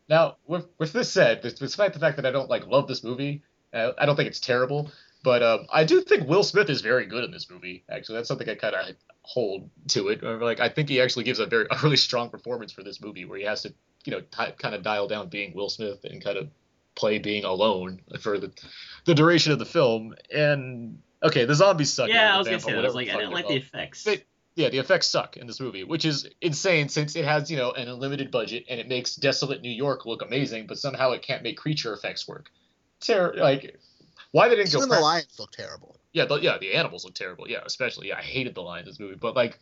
Now, 0.08 0.38
with, 0.46 0.68
with 0.78 0.94
this 0.94 1.12
said, 1.12 1.42
despite 1.42 1.60
despite 1.60 1.94
the 1.94 2.00
fact 2.00 2.18
that 2.18 2.26
I 2.26 2.32
don't 2.32 2.50
like 2.50 2.68
love 2.68 2.88
this 2.88 3.04
movie, 3.04 3.42
uh, 3.74 3.92
I 3.98 4.06
don't 4.06 4.16
think 4.16 4.28
it's 4.28 4.40
terrible. 4.40 4.92
But 5.24 5.42
um, 5.42 5.66
I 5.74 5.86
do 5.86 6.02
think 6.02 6.28
Will 6.28 6.44
Smith 6.44 6.70
is 6.70 6.82
very 6.82 7.08
good 7.08 7.24
in 7.24 7.32
this 7.32 7.50
movie. 7.50 7.84
Actually, 7.90 8.18
that's 8.18 8.28
something 8.28 8.48
I 8.48 8.54
kind 8.54 8.76
of 8.76 8.96
hold 9.24 9.72
to 9.88 10.10
it. 10.10 10.22
Like 10.22 10.60
I 10.60 10.70
think 10.70 10.88
he 10.88 11.02
actually 11.02 11.24
gives 11.24 11.40
a 11.40 11.48
very 11.48 11.66
a 11.72 11.78
really 11.82 11.98
strong 11.98 12.30
performance 12.30 12.72
for 12.72 12.84
this 12.84 13.02
movie, 13.02 13.26
where 13.26 13.40
he 13.40 13.46
has 13.46 13.64
to 13.64 13.74
you 14.06 14.12
know 14.12 14.20
t- 14.22 14.52
kind 14.60 14.76
of 14.76 14.84
dial 14.84 15.08
down 15.08 15.30
being 15.30 15.54
Will 15.56 15.70
Smith 15.70 16.04
and 16.04 16.24
kind 16.24 16.38
of 16.38 16.50
play 16.94 17.18
being 17.18 17.44
alone 17.44 18.02
for 18.20 18.38
the 18.38 18.52
the 19.06 19.16
duration 19.16 19.52
of 19.52 19.58
the 19.58 19.66
film. 19.66 20.14
And 20.32 21.00
okay, 21.24 21.46
the 21.46 21.56
zombies 21.56 21.92
suck. 21.94 22.10
yeah, 22.10 22.36
I 22.36 22.38
was 22.38 22.48
gonna 22.48 22.60
say 22.60 22.74
that. 22.74 22.80
I 22.80 22.88
was 22.88 22.96
like, 22.96 23.08
I 23.10 23.12
fuck 23.12 23.20
didn't 23.22 23.34
like 23.34 23.48
the 23.48 23.56
effects. 23.56 24.04
They- 24.04 24.24
yeah, 24.56 24.70
the 24.70 24.78
effects 24.78 25.08
suck 25.08 25.36
in 25.36 25.48
this 25.48 25.60
movie, 25.60 25.84
which 25.84 26.06
is 26.06 26.30
insane 26.40 26.88
since 26.88 27.18
it 27.18 27.26
has, 27.26 27.52
you 27.52 27.58
know, 27.58 27.72
an 27.74 27.90
unlimited 27.90 28.32
budget 28.32 28.64
and 28.70 28.80
it 28.80 28.88
makes 28.88 29.18
desolate 29.18 29.62
New 29.62 29.70
York 29.70 30.06
look 30.06 30.22
amazing, 30.22 30.66
but 30.66 30.78
somehow 30.78 31.12
it 31.12 31.22
can't 31.22 31.44
make 31.44 31.58
creature 31.58 31.92
effects 31.94 32.26
work. 32.26 32.50
Ter- 33.02 33.34
like, 33.36 33.76
why 34.32 34.48
they 34.48 34.56
didn't 34.56 34.70
Even 34.70 34.80
go? 34.80 34.86
the 34.86 34.92
prac- 34.92 35.02
lions 35.02 35.36
look 35.40 35.52
terrible. 35.52 36.00
yeah, 36.14 36.24
the, 36.24 36.36
yeah, 36.36 36.58
the 36.58 36.74
animals 36.74 37.04
look 37.04 37.16
terrible. 37.16 37.50
Yeah, 37.50 37.60
especially. 37.66 38.08
Yeah, 38.08 38.18
I 38.18 38.22
hated 38.22 38.56
the 38.56 38.62
lions 38.62 38.88
in 38.88 38.92
this 38.92 39.00
movie, 39.02 39.16
but 39.20 39.36
like, 39.36 39.60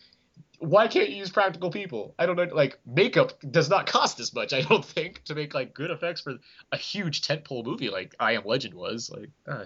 why 0.60 0.88
can't 0.88 1.10
you 1.10 1.16
use 1.18 1.32
practical 1.32 1.72
people? 1.72 2.14
I 2.20 2.28
don't 2.28 2.36
know. 2.36 2.44
Like, 2.54 2.80
makeup 2.86 3.34
does 3.50 3.70
not 3.72 3.88
cost 3.88 4.20
as 4.20 4.32
much. 4.34 4.54
I 4.54 4.62
don't 4.62 4.86
think 4.86 5.24
to 5.24 5.34
make 5.34 5.56
like 5.56 5.74
good 5.74 5.90
effects 5.90 6.22
for 6.22 6.36
a 6.72 6.78
huge 6.78 7.22
tentpole 7.22 7.66
movie 7.66 7.90
like 7.90 8.14
I 8.20 8.34
Am 8.34 8.44
Legend 8.46 8.76
was. 8.76 9.10
Like, 9.10 9.30
uh, 9.48 9.66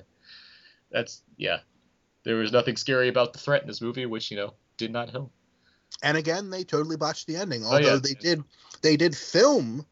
that's 0.89 1.21
yeah. 1.35 1.59
There 2.27 2.35
was 2.35 2.51
nothing 2.51 2.75
scary 2.75 3.07
about 3.07 3.31
the 3.31 3.39
threat 3.39 3.61
in 3.61 3.69
this 3.69 3.79
movie, 3.79 4.05
which 4.05 4.31
you 4.31 4.35
know 4.35 4.53
did 4.75 4.91
not 4.91 5.09
help. 5.09 5.31
And 6.03 6.17
again, 6.17 6.49
they 6.49 6.65
totally 6.65 6.97
botched 6.97 7.25
the 7.25 7.37
ending. 7.37 7.63
Oh, 7.63 7.67
Although 7.67 7.93
yeah. 7.93 7.99
they 8.03 8.15
did, 8.15 8.43
they 8.81 8.97
did 8.97 9.15
film 9.15 9.85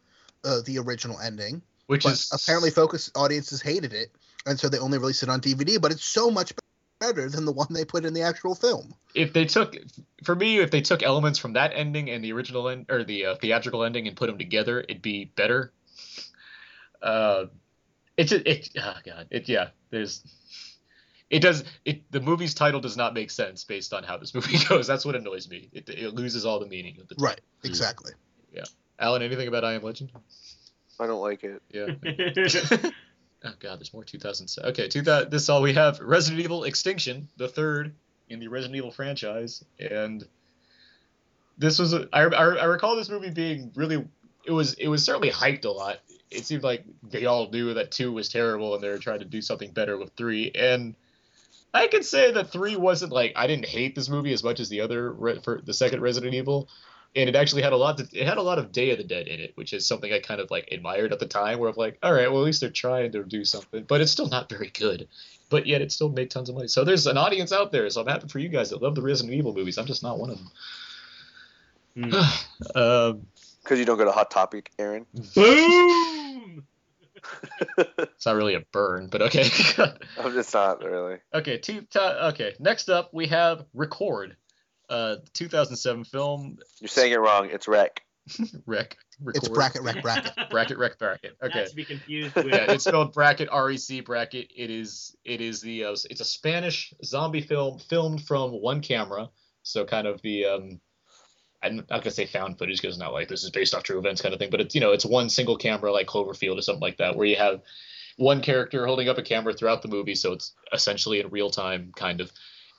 uh, 0.44 0.60
the 0.66 0.80
original 0.80 1.18
ending, 1.18 1.62
Which 1.88 2.04
but 2.04 2.12
is 2.12 2.30
apparently 2.34 2.72
focus 2.72 3.10
audiences 3.16 3.62
hated 3.62 3.94
it, 3.94 4.10
and 4.46 4.60
so 4.60 4.68
they 4.68 4.80
only 4.80 4.98
released 4.98 5.24
it 5.24 5.30
on 5.30 5.40
DVD. 5.40 5.80
But 5.82 5.94
it's 5.94 6.04
so 6.04 6.30
much. 6.30 6.52
better 7.00 7.30
than 7.30 7.46
the 7.46 7.54
one 7.54 7.68
they 7.72 7.86
put 7.86 8.04
in 8.04 8.14
the 8.14 8.22
actual 8.22 8.54
film. 8.54 8.94
If 9.14 9.32
they 9.32 9.46
took, 9.46 9.76
for 10.26 10.36
me, 10.36 10.60
if 10.60 10.72
they 10.72 10.82
took 10.82 11.04
elements 11.04 11.40
from 11.40 11.54
that 11.54 11.72
ending 11.74 12.10
and 12.10 12.22
the 12.22 12.34
original 12.34 12.68
end 12.68 12.88
or 12.90 13.06
the 13.06 13.28
uh, 13.28 13.36
theatrical 13.36 13.84
ending 13.86 14.08
and 14.08 14.18
put 14.18 14.28
them 14.28 14.38
together, 14.38 14.82
it'd 14.82 15.02
be 15.02 15.32
better. 15.38 15.72
Uh, 17.02 17.46
it's 18.18 18.34
it, 18.34 18.46
it 18.46 18.70
oh 18.78 18.98
god, 19.06 19.28
it 19.32 19.48
yeah. 19.48 19.70
There's 19.90 20.22
it 21.30 21.40
does 21.40 21.64
it 21.86 22.10
the 22.12 22.22
movie's 22.22 22.54
title 22.54 22.80
does 22.80 22.98
not 22.98 23.14
make 23.14 23.32
sense 23.32 23.64
based 23.64 23.94
on 23.94 24.04
how 24.04 24.18
this 24.18 24.34
movie 24.36 24.58
goes. 24.68 24.88
That's 24.88 25.06
what 25.06 25.16
annoys 25.16 25.50
me. 25.50 25.70
It, 25.74 25.90
it 25.90 26.14
loses 26.14 26.46
all 26.46 26.60
the 26.60 26.68
meaning 26.68 27.00
of 27.00 27.08
the 27.08 27.16
Right, 27.18 27.40
mm-hmm. 27.40 27.68
exactly. 27.68 28.14
Yeah. 28.54 28.64
Alan, 29.00 29.22
anything 29.22 29.48
about 29.48 29.66
I 29.66 29.74
Am 29.74 29.84
Legend? 29.84 30.12
I 31.00 31.08
don't 31.08 31.22
like 31.22 31.44
it. 31.44 31.62
Yeah. 31.70 31.88
oh 33.44 33.54
god, 33.60 33.80
there's 33.80 33.94
more 33.94 34.04
2007. 34.04 34.70
Okay, 34.72 34.88
2000, 34.88 35.30
this 35.30 35.44
is 35.44 35.50
all 35.50 35.62
we 35.62 35.74
have. 35.74 36.00
Resident 36.00 36.44
Evil 36.44 36.64
Extinction, 36.64 37.28
the 37.38 37.48
third 37.48 37.94
in 38.30 38.40
the 38.40 38.48
Resident 38.48 38.78
Evil 38.78 38.92
franchise, 38.92 39.64
and 39.78 40.26
this 41.58 41.80
was 41.80 41.94
a, 41.94 42.08
I, 42.12 42.24
I, 42.24 42.56
I 42.56 42.64
recall 42.66 42.96
this 42.96 43.10
movie 43.10 43.30
being 43.30 43.72
really 43.76 44.06
it 44.46 44.52
was 44.52 44.74
it 44.76 44.88
was 44.88 45.04
certainly 45.04 45.32
hyped 45.32 45.66
a 45.66 45.70
lot. 45.70 45.98
It 46.32 46.46
seemed 46.46 46.64
like 46.64 46.84
they 47.04 47.26
all 47.26 47.50
knew 47.50 47.74
that 47.74 47.92
two 47.92 48.12
was 48.12 48.30
terrible 48.30 48.76
and 48.76 48.84
they 48.84 48.90
were 48.90 48.98
trying 48.98 49.20
to 49.20 49.26
do 49.26 49.42
something 49.42 49.72
better 49.72 49.98
with 49.98 50.12
three. 50.16 50.52
And 50.54 50.96
I 51.76 51.88
could 51.88 52.06
say 52.06 52.32
that 52.32 52.52
three 52.52 52.78
wasn't 52.78 53.12
like 53.12 53.34
I 53.36 53.48
didn't 53.48 53.66
hate 53.66 53.96
this 53.96 54.08
movie 54.08 54.32
as 54.32 54.44
much 54.44 54.62
as 54.62 54.70
the 54.70 54.80
other 54.80 55.12
re- 55.12 55.42
for 55.44 55.62
the 55.62 55.74
second 55.74 56.00
Resident 56.00 56.34
Evil, 56.34 56.70
and 57.18 57.28
it 57.28 57.36
actually 57.36 57.64
had 57.64 57.74
a 57.74 57.78
lot. 57.78 57.98
To, 57.98 58.08
it 58.14 58.26
had 58.26 58.38
a 58.38 58.42
lot 58.42 58.60
of 58.60 58.72
Day 58.72 58.92
of 58.92 58.98
the 58.98 59.04
Dead 59.04 59.28
in 59.28 59.42
it, 59.42 59.52
which 59.56 59.74
is 59.74 59.86
something 59.86 60.14
I 60.14 60.20
kind 60.20 60.40
of 60.40 60.50
like 60.50 60.70
admired 60.72 61.12
at 61.12 61.20
the 61.20 61.26
time. 61.26 61.60
Where 61.60 61.70
I'm 61.70 61.76
like, 61.76 61.98
all 62.02 62.14
right, 62.14 62.32
well 62.32 62.42
at 62.42 62.46
least 62.46 62.62
they're 62.62 62.70
trying 62.70 63.12
to 63.12 63.24
do 63.26 63.44
something, 63.44 63.84
but 63.84 64.00
it's 64.00 64.14
still 64.14 64.30
not 64.30 64.50
very 64.50 64.70
good. 64.70 65.10
But 65.50 65.68
yet 65.68 65.82
it 65.82 65.92
still 65.92 66.08
made 66.10 66.32
tons 66.32 66.48
of 66.48 66.56
money. 66.56 66.70
So 66.70 66.86
there's 66.86 67.08
an 67.08 67.18
audience 67.18 67.52
out 67.52 67.74
there. 67.74 67.90
So 67.90 68.02
I'm 68.02 68.08
happy 68.08 68.30
for 68.30 68.40
you 68.40 68.48
guys 68.48 68.70
that 68.70 68.82
love 68.82 68.96
the 68.96 69.02
Resident 69.02 69.36
Evil 69.36 69.54
movies. 69.54 69.78
I'm 69.78 69.86
just 69.86 70.02
not 70.02 70.18
one 70.18 70.30
of 70.32 70.38
them. 71.98 72.14
um, 72.76 73.28
Because 73.64 73.80
you 73.80 73.86
don't 73.86 73.98
go 73.98 74.06
to 74.06 74.12
Hot 74.12 74.32
Topic, 74.32 74.72
Aaron. 74.80 75.06
Boom! 75.36 76.12
it's 77.78 78.26
not 78.26 78.36
really 78.36 78.56
a 78.56 78.64
burn, 78.72 79.08
but 79.08 79.22
okay. 79.24 79.50
I'm 80.20 80.34
just 80.34 80.54
not 80.54 80.84
really. 80.84 81.18
okay, 81.34 81.58
two. 81.58 81.82
T- 81.82 82.00
okay, 82.00 82.54
next 82.60 82.90
up 82.90 83.14
we 83.14 83.28
have 83.28 83.66
Record, 83.74 84.36
uh, 84.90 85.18
2007 85.34 86.04
film. 86.06 86.58
You're 86.80 86.88
saying 86.88 87.12
it 87.12 87.20
wrong. 87.20 87.50
It's 87.52 87.68
Rec. 87.68 88.02
Rec. 88.66 88.98
Record. 89.22 89.38
It's 89.38 89.50
bracket, 89.50 89.82
rec, 89.84 90.02
bracket. 90.02 90.34
bracket, 90.50 90.78
rec, 90.78 91.00
bracket. 91.00 91.38
Okay. 91.42 91.60
Not 91.60 91.68
to 91.70 91.76
be 91.76 91.86
confused 91.86 92.36
with. 92.36 92.48
yeah, 92.48 92.72
it's 92.72 92.84
spelled 92.84 93.14
bracket 93.14 93.48
R 93.50 93.72
E 93.72 93.78
C 93.78 94.02
bracket. 94.02 94.52
It 94.56 94.70
is 94.70 95.16
it 95.24 95.42
is 95.42 95.62
the 95.62 95.86
uh, 95.86 95.96
it's 96.10 96.22
a 96.22 96.26
Spanish 96.26 96.94
zombie 97.04 97.42
film 97.42 97.80
filmed 97.80 98.26
from 98.26 98.52
one 98.52 98.82
camera, 98.82 99.30
so 99.64 99.86
kind 99.86 100.06
of 100.06 100.22
the 100.22 100.46
um, 100.46 100.82
I'm 101.66 101.76
not 101.78 101.88
gonna 101.90 102.12
say 102.12 102.26
found 102.26 102.58
footage 102.58 102.82
because 102.82 102.96
it's 102.96 103.02
not 103.02 103.14
like 103.14 103.28
this 103.28 103.44
is 103.44 103.52
based 103.52 103.74
off 103.74 103.84
true 103.84 104.00
events 104.00 104.22
kind 104.22 104.34
of 104.34 104.40
thing, 104.40 104.50
but 104.50 104.62
it's 104.62 104.76
you 104.76 104.82
know 104.82 104.92
it's 104.92 105.06
one 105.06 105.30
single 105.30 105.58
camera 105.58 105.92
like 105.92 106.08
Cloverfield 106.08 106.58
or 106.58 106.62
something 106.62 106.82
like 106.82 106.98
that 106.98 107.16
where 107.16 107.26
you 107.26 107.36
have 107.36 107.62
one 108.18 108.42
character 108.42 108.86
holding 108.86 109.10
up 109.10 109.18
a 109.18 109.24
camera 109.24 109.54
throughout 109.54 109.82
the 109.82 109.88
movie, 109.88 110.16
so 110.16 110.34
it's 110.34 110.54
essentially 110.72 111.20
in 111.20 111.30
real 111.30 111.50
time 111.50 111.92
kind 111.96 112.22
of, 112.22 112.32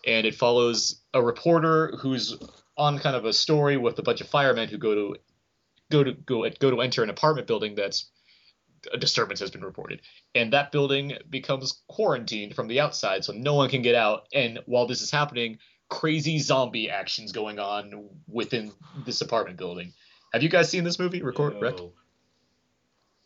and 0.06 0.26
it 0.26 0.34
follows 0.34 1.02
a 1.12 1.22
reporter 1.22 1.94
who's 2.00 2.36
on 2.78 2.98
kind 2.98 3.16
of 3.16 3.24
a 3.24 3.32
story 3.32 3.76
with 3.76 3.98
a 3.98 4.02
bunch 4.02 4.20
of 4.20 4.28
firemen 4.28 4.68
who 4.68 4.78
go 4.78 4.94
to 4.94 5.16
go 5.90 6.04
to 6.04 6.12
go 6.12 6.48
go 6.58 6.70
to 6.70 6.80
enter 6.80 7.02
an 7.02 7.10
apartment 7.10 7.46
building 7.46 7.74
that's 7.74 8.10
a 8.92 8.96
disturbance 8.96 9.40
has 9.40 9.50
been 9.50 9.64
reported. 9.64 10.00
And 10.34 10.52
that 10.52 10.72
building 10.72 11.14
becomes 11.28 11.82
quarantined 11.88 12.54
from 12.54 12.68
the 12.68 12.80
outside 12.80 13.24
so 13.24 13.32
no 13.32 13.54
one 13.54 13.68
can 13.68 13.82
get 13.82 13.94
out. 13.94 14.28
And 14.32 14.60
while 14.66 14.86
this 14.86 15.02
is 15.02 15.10
happening 15.10 15.58
crazy 15.88 16.38
zombie 16.38 16.90
actions 16.90 17.32
going 17.32 17.58
on 17.58 18.08
within 18.26 18.72
this 19.04 19.20
apartment 19.20 19.56
building 19.58 19.92
have 20.32 20.42
you 20.42 20.48
guys 20.48 20.68
seen 20.68 20.84
this 20.84 20.98
movie 20.98 21.22
record 21.22 21.54
Rec? 21.60 21.76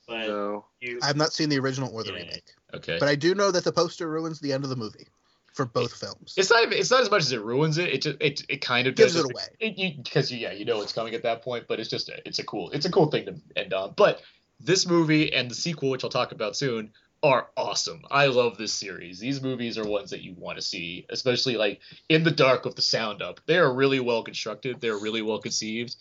But 0.07 0.27
No. 0.28 0.66
you, 0.81 0.99
I 1.03 1.07
have 1.07 1.16
not 1.16 1.32
seen 1.32 1.49
the 1.49 1.59
original 1.59 1.93
or 1.93 2.03
the 2.05 2.12
Yeah. 2.12 2.19
remake, 2.19 2.51
okay 2.74 2.99
but 2.99 3.09
I 3.09 3.15
do 3.15 3.35
know 3.35 3.51
that 3.51 3.65
the 3.65 3.73
poster 3.73 4.09
ruins 4.09 4.41
the 4.41 4.53
end 4.53 4.65
of 4.65 4.70
the 4.70 4.77
movie 4.77 5.09
for 5.55 5.65
both 5.65 5.93
films. 5.95 6.35
it's 6.37 6.51
not 6.51 6.73
it's 6.73 6.91
not 6.91 7.01
as 7.01 7.11
much 7.11 7.23
as 7.23 7.32
it 7.32 7.43
ruins 7.43 7.78
it 7.78 7.89
it 7.89 8.03
just 8.03 8.16
it, 8.20 8.43
it 8.49 8.61
kind 8.61 8.87
of 8.87 8.95
Gives 8.95 9.15
does 9.15 9.24
it 9.24 9.32
away. 9.32 9.97
because 9.97 10.31
yeah 10.31 10.53
you 10.53 10.65
know 10.65 10.81
it's 10.81 10.93
coming 10.93 11.15
at 11.15 11.23
that 11.23 11.43
point 11.43 11.65
but 11.69 11.81
it's 11.81 11.91
just 11.91 12.09
it's 12.24 12.39
a 12.39 12.45
cool 12.45 12.70
it's 12.70 12.87
a 12.87 12.91
cool 12.91 13.07
thing 13.11 13.27
to 13.27 13.35
end 13.57 13.73
on 13.73 13.95
but 13.97 14.20
this 14.61 14.87
movie 14.87 15.32
and 15.32 15.51
the 15.51 15.55
sequel 15.55 15.91
which 15.91 16.05
i'll 16.05 16.11
talk 16.11 16.32
about 16.32 16.55
soon 16.57 16.93
are 17.22 17.48
awesome 17.56 18.02
i 18.10 18.26
love 18.26 18.56
this 18.56 18.72
series 18.72 19.18
these 19.18 19.42
movies 19.42 19.76
are 19.76 19.86
ones 19.86 20.10
that 20.10 20.22
you 20.22 20.34
want 20.38 20.56
to 20.56 20.62
see 20.62 21.05
especially 21.10 21.56
like 21.56 21.80
in 22.09 22.24
the 22.24 22.30
dark 22.30 22.64
with 22.64 22.76
the 22.76 22.82
sound 22.82 23.20
up 23.20 23.40
they 23.47 23.59
are 23.59 23.72
really 23.72 24.01
well 24.01 24.22
constructed 24.22 24.80
they're 24.80 24.98
really 24.98 25.22
well 25.22 25.38
conceived 25.38 25.97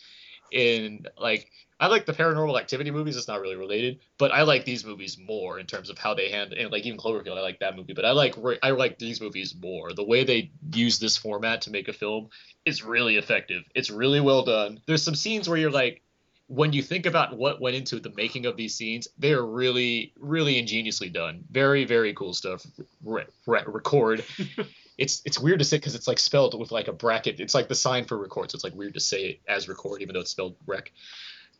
and 0.53 1.09
like 1.17 1.49
I 1.81 1.87
like 1.87 2.05
the 2.05 2.13
paranormal 2.13 2.59
activity 2.59 2.91
movies. 2.91 3.15
It's 3.15 3.29
not 3.29 3.39
really 3.39 3.55
related, 3.55 3.99
but 4.17 4.33
I 4.33 4.41
like 4.41 4.65
these 4.65 4.83
movies 4.83 5.17
more 5.17 5.59
in 5.59 5.65
terms 5.65 5.89
of 5.89 5.97
how 5.97 6.13
they 6.13 6.29
handle 6.29 6.57
and 6.59 6.71
like 6.71 6.85
even 6.85 6.99
Cloverfield. 6.99 7.37
I 7.37 7.41
like 7.41 7.59
that 7.59 7.77
movie, 7.77 7.93
but 7.93 8.03
I 8.03 8.11
like 8.11 8.35
I 8.61 8.71
like 8.71 8.99
these 8.99 9.21
movies 9.21 9.55
more. 9.57 9.93
The 9.93 10.03
way 10.03 10.25
they 10.25 10.51
use 10.73 10.99
this 10.99 11.15
format 11.15 11.61
to 11.61 11.71
make 11.71 11.87
a 11.87 11.93
film 11.93 12.29
is 12.65 12.83
really 12.83 13.15
effective. 13.15 13.63
It's 13.73 13.89
really 13.89 14.19
well 14.19 14.43
done. 14.43 14.81
There's 14.87 15.03
some 15.03 15.15
scenes 15.15 15.47
where 15.47 15.57
you're 15.57 15.71
like, 15.71 16.01
when 16.49 16.73
you 16.73 16.81
think 16.81 17.05
about 17.05 17.37
what 17.37 17.61
went 17.61 17.75
into 17.75 17.99
the 17.99 18.11
making 18.17 18.45
of 18.47 18.57
these 18.57 18.73
scenes, 18.75 19.07
they 19.17 19.31
are 19.33 19.45
really 19.45 20.11
really 20.19 20.57
ingeniously 20.57 21.09
done. 21.09 21.43
Very 21.51 21.85
very 21.85 22.13
cool 22.13 22.33
stuff. 22.33 22.65
Re- 23.03 23.25
re- 23.45 23.63
record. 23.67 24.25
it's 24.97 25.21
it's 25.25 25.39
weird 25.39 25.59
to 25.59 25.65
say 25.65 25.77
because 25.77 25.95
it's 25.95 26.07
like 26.07 26.19
spelled 26.19 26.59
with 26.59 26.71
like 26.71 26.87
a 26.87 26.93
bracket. 26.93 27.39
It's 27.39 27.53
like 27.53 27.67
the 27.67 27.75
sign 27.75 28.05
for 28.05 28.17
record, 28.17 28.51
so 28.51 28.55
it's 28.55 28.63
like 28.63 28.75
weird 28.75 28.95
to 28.95 28.99
say 28.99 29.21
it 29.25 29.39
as 29.47 29.69
record, 29.69 30.01
even 30.01 30.13
though 30.13 30.21
it's 30.21 30.31
spelled 30.31 30.55
rec. 30.65 30.91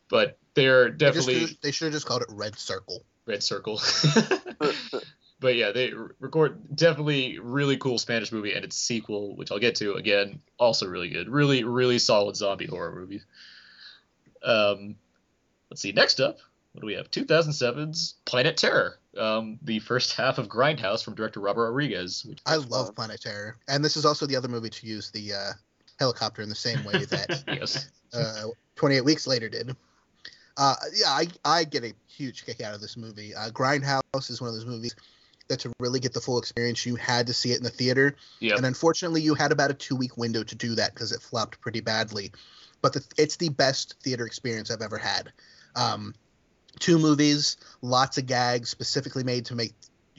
But 0.08 0.36
they're 0.54 0.90
They, 0.90 1.10
just- 1.12 1.26
definitely 1.28 1.58
they 1.62 1.70
should 1.70 1.86
have 1.86 1.94
just 1.94 2.06
called 2.06 2.22
it 2.22 2.28
Red 2.30 2.58
Circle. 2.58 3.04
red 3.26 3.42
circle. 3.44 3.80
but 5.40 5.54
yeah, 5.54 5.70
they 5.72 5.92
record 6.18 6.74
definitely 6.74 7.38
really 7.38 7.76
cool 7.76 7.96
Spanish 7.98 8.32
movie 8.32 8.52
and 8.54 8.64
its 8.64 8.76
sequel, 8.76 9.36
which 9.36 9.52
I'll 9.52 9.58
get 9.60 9.76
to 9.76 9.94
again, 9.94 10.40
also 10.58 10.86
really 10.86 11.08
good. 11.10 11.28
Really, 11.28 11.62
really 11.64 11.98
solid 11.98 12.34
zombie 12.36 12.66
horror 12.66 12.92
movie. 12.94 13.22
Um, 14.42 14.96
let's 15.70 15.82
see. 15.82 15.92
Next 15.92 16.20
up, 16.20 16.38
what 16.72 16.80
do 16.80 16.86
we 16.86 16.94
have? 16.94 17.10
2007's 17.10 18.14
Planet 18.24 18.56
Terror. 18.56 18.98
Um, 19.18 19.58
the 19.62 19.80
first 19.80 20.14
half 20.14 20.38
of 20.38 20.48
Grindhouse 20.48 21.02
from 21.04 21.14
director 21.14 21.40
Robert 21.40 21.64
Rodriguez. 21.64 22.26
I 22.46 22.56
love 22.56 22.94
Planet 22.94 23.20
Terror, 23.20 23.56
and 23.68 23.84
this 23.84 23.96
is 23.96 24.04
also 24.04 24.26
the 24.26 24.36
other 24.36 24.48
movie 24.48 24.70
to 24.70 24.86
use 24.86 25.10
the 25.10 25.32
uh, 25.34 25.52
helicopter 25.98 26.42
in 26.42 26.48
the 26.48 26.54
same 26.54 26.84
way 26.84 27.04
that 27.06 27.44
yes. 27.48 27.90
uh, 28.14 28.44
28 28.76 29.04
Weeks 29.04 29.26
Later 29.26 29.48
did. 29.48 29.74
Uh, 30.56 30.74
yeah, 30.94 31.08
I, 31.08 31.26
I 31.44 31.64
get 31.64 31.84
a 31.84 31.92
huge 32.06 32.44
kick 32.44 32.60
out 32.60 32.74
of 32.74 32.80
this 32.80 32.96
movie. 32.96 33.34
Uh, 33.34 33.50
Grindhouse 33.50 34.30
is 34.30 34.40
one 34.40 34.48
of 34.48 34.54
those 34.54 34.66
movies 34.66 34.94
that 35.50 35.60
to 35.60 35.72
really 35.78 36.00
get 36.00 36.14
the 36.14 36.20
full 36.20 36.38
experience, 36.38 36.86
you 36.86 36.96
had 36.96 37.26
to 37.26 37.34
see 37.34 37.52
it 37.52 37.58
in 37.58 37.64
the 37.64 37.70
theater. 37.70 38.16
Yep. 38.38 38.56
And 38.56 38.66
unfortunately, 38.66 39.20
you 39.20 39.34
had 39.34 39.52
about 39.52 39.70
a 39.70 39.74
two 39.74 39.96
week 39.96 40.16
window 40.16 40.42
to 40.42 40.54
do 40.54 40.74
that 40.76 40.94
because 40.94 41.12
it 41.12 41.20
flopped 41.20 41.60
pretty 41.60 41.80
badly. 41.80 42.32
But 42.82 42.94
the, 42.94 43.04
it's 43.18 43.36
the 43.36 43.50
best 43.50 43.96
theater 44.02 44.26
experience 44.26 44.70
I've 44.70 44.82
ever 44.82 44.98
had. 44.98 45.32
Um, 45.76 46.14
two 46.78 46.98
movies, 46.98 47.56
lots 47.82 48.18
of 48.18 48.26
gags 48.26 48.68
specifically 48.68 49.24
made 49.24 49.46
to 49.46 49.54
make 49.54 49.74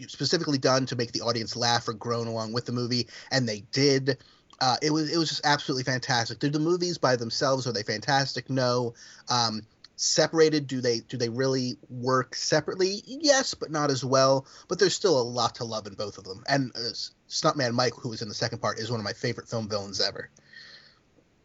specifically 0.07 0.57
done 0.57 0.85
to 0.87 0.95
make 0.95 1.11
the 1.11 1.21
audience 1.21 1.55
laugh 1.55 1.87
or 1.87 1.93
groan 1.93 2.27
along 2.27 2.53
with 2.53 2.65
the 2.65 2.71
movie, 2.71 3.07
and 3.31 3.47
they 3.47 3.61
did. 3.71 4.17
Uh, 4.59 4.77
it 4.81 4.91
was 4.91 5.11
it 5.11 5.17
was 5.17 5.29
just 5.29 5.45
absolutely 5.45 5.83
fantastic. 5.83 6.39
Do 6.39 6.49
the 6.49 6.59
movies 6.59 6.97
by 6.97 7.15
themselves 7.15 7.67
are 7.67 7.71
they 7.71 7.83
fantastic? 7.83 8.49
No. 8.49 8.93
Um, 9.29 9.61
separated, 9.95 10.67
do 10.67 10.81
they 10.81 10.99
do 10.99 11.17
they 11.17 11.29
really 11.29 11.77
work 11.89 12.35
separately? 12.35 13.01
Yes, 13.05 13.53
but 13.53 13.71
not 13.71 13.91
as 13.91 14.03
well. 14.03 14.45
But 14.67 14.79
there's 14.79 14.95
still 14.95 15.19
a 15.19 15.23
lot 15.23 15.55
to 15.55 15.63
love 15.63 15.87
in 15.87 15.93
both 15.93 16.17
of 16.17 16.23
them. 16.23 16.43
And 16.47 16.71
uh, 16.75 16.93
Stuntman 17.29 17.73
Mike, 17.73 17.93
who 17.95 18.09
was 18.09 18.21
in 18.21 18.27
the 18.27 18.35
second 18.35 18.59
part, 18.59 18.79
is 18.79 18.91
one 18.91 18.99
of 18.99 19.03
my 19.03 19.13
favorite 19.13 19.47
film 19.47 19.67
villains 19.69 20.01
ever. 20.01 20.29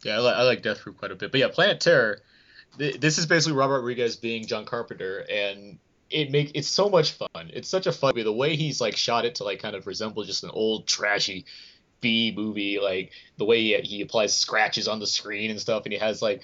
Yeah, 0.06 0.18
I, 0.18 0.20
li- 0.20 0.34
I 0.36 0.42
like 0.44 0.62
Death 0.62 0.80
Proof 0.80 0.96
quite 0.96 1.10
a 1.10 1.16
bit. 1.16 1.32
But 1.32 1.40
yeah, 1.40 1.48
Planet 1.48 1.80
Terror. 1.80 2.20
Th- 2.78 2.98
this 3.00 3.18
is 3.18 3.26
basically 3.26 3.58
Robert 3.58 3.80
Rodriguez 3.80 4.16
being 4.16 4.46
John 4.46 4.64
Carpenter, 4.64 5.26
and 5.28 5.78
it 6.10 6.30
make 6.30 6.52
it's 6.54 6.68
so 6.68 6.88
much 6.88 7.12
fun. 7.12 7.50
It's 7.52 7.68
such 7.68 7.88
a 7.88 7.92
fun 7.92 8.12
movie. 8.14 8.22
The 8.22 8.32
way 8.32 8.54
he's 8.54 8.80
like 8.80 8.96
shot 8.96 9.24
it 9.24 9.36
to 9.36 9.44
like 9.44 9.60
kind 9.60 9.74
of 9.74 9.86
resemble 9.86 10.22
just 10.22 10.44
an 10.44 10.50
old 10.50 10.86
trashy 10.86 11.44
B 12.00 12.32
movie, 12.36 12.78
like 12.78 13.10
the 13.36 13.44
way 13.44 13.60
he, 13.60 13.74
he 13.80 14.00
applies 14.00 14.32
scratches 14.32 14.86
on 14.86 15.00
the 15.00 15.08
screen 15.08 15.50
and 15.50 15.60
stuff, 15.60 15.84
and 15.84 15.92
he 15.92 15.98
has 15.98 16.22
like 16.22 16.42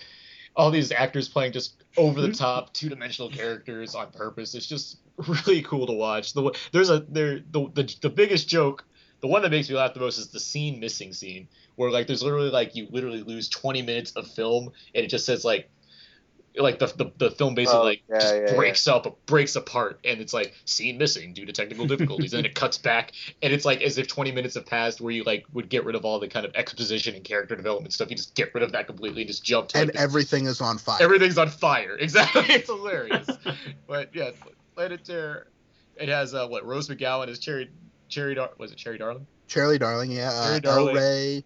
all 0.57 0.73
these 0.73 0.91
actors 0.91 1.29
playing 1.29 1.53
just 1.53 1.83
over 1.97 2.21
the 2.21 2.29
mm-hmm. 2.29 2.37
top 2.37 2.73
two 2.73 2.89
dimensional 2.89 3.31
characters 3.31 3.95
on 3.95 4.11
purpose. 4.11 4.57
It's 4.57 4.67
just 4.67 4.99
really 5.19 5.63
cool 5.63 5.87
to 5.87 5.93
watch. 5.93 6.33
The 6.33 6.53
there's 6.73 6.91
a 6.91 6.99
there 6.99 7.41
the, 7.53 7.71
the 7.73 7.97
the 8.01 8.11
biggest 8.11 8.49
joke, 8.49 8.85
the 9.21 9.29
one 9.29 9.43
that 9.43 9.53
makes 9.53 9.69
me 9.69 9.77
laugh 9.77 9.95
the 9.95 10.01
most 10.01 10.19
is 10.19 10.31
the 10.31 10.41
scene 10.41 10.81
missing 10.81 11.13
scene 11.13 11.47
where 11.77 11.91
like 11.91 12.07
there's 12.07 12.23
literally 12.23 12.51
like 12.51 12.75
you 12.77 12.87
literally 12.91 13.23
lose 13.23 13.49
20 13.49 13.83
minutes 13.83 14.13
of 14.13 14.27
film 14.29 14.71
and 14.95 15.05
it 15.05 15.09
just 15.09 15.25
says 15.27 15.45
like 15.45 15.69
like 16.59 16.79
the 16.79 16.87
the, 16.87 17.11
the 17.17 17.31
film 17.31 17.55
basically 17.55 17.81
Oh, 17.81 17.83
like 17.85 18.03
yeah, 18.11 18.19
just 18.21 18.35
yeah, 18.35 18.55
breaks 18.55 18.87
up 18.87 19.19
breaks 19.25 19.57
apart 19.57 19.99
and 20.05 20.21
it's 20.21 20.35
like 20.35 20.53
scene 20.67 20.99
missing 20.99 21.33
due 21.33 21.47
to 21.47 21.53
technical 21.53 21.87
difficulties 21.87 22.35
and 22.35 22.45
then 22.45 22.51
it 22.51 22.55
cuts 22.55 22.77
back 22.77 23.13
and 23.43 23.55
it's 23.55 23.65
like 23.65 23.81
as 23.81 23.97
if 23.97 24.07
20 24.07 24.33
minutes 24.33 24.55
have 24.57 24.67
passed 24.67 25.01
where 25.01 25.13
you 25.13 25.25
like 25.25 25.47
would 25.55 25.71
get 25.71 25.87
rid 25.87 25.95
of 25.97 26.05
all 26.05 26.21
the 26.21 26.29
kind 26.29 26.45
of 26.45 26.55
exposition 26.55 27.15
and 27.15 27.25
character 27.25 27.57
development 27.57 27.95
stuff 27.95 28.11
you 28.11 28.17
just 28.17 28.35
get 28.35 28.53
rid 28.55 28.63
of 28.63 28.73
that 28.73 28.87
completely 28.87 29.23
and 29.23 29.29
just 29.29 29.43
jump 29.43 29.69
to 29.69 29.79
and 29.79 29.87
like, 29.89 29.95
the- 29.95 30.01
everything 30.01 30.45
is 30.45 30.61
on 30.61 30.77
fire. 30.77 30.99
everything's 31.01 31.39
on 31.39 31.49
fire 31.49 31.97
exactly 31.99 32.43
it's 32.49 32.69
hilarious 32.69 33.27
but 33.87 34.15
yeah 34.15 34.31
Planet 34.75 35.03
Terror 35.07 35.47
it 35.97 36.11
has 36.11 36.35
uh 36.35 36.47
what 36.49 36.67
Rose 36.67 36.87
McGowan 36.89 37.29
is 37.29 37.39
Cherry 37.39 37.71
Cherry 38.11 38.35
Dar- 38.35 38.51
was 38.59 38.73
it 38.73 38.77
Cherry 38.77 38.99
Darling 38.99 39.27
Charlie 39.49 39.79
Darling, 39.79 40.11
yeah. 40.11 40.31
Uh, 40.33 40.45
Cherry 40.45 40.55
El 40.55 40.61
Darling. 40.61 40.95
Ray. 40.97 41.45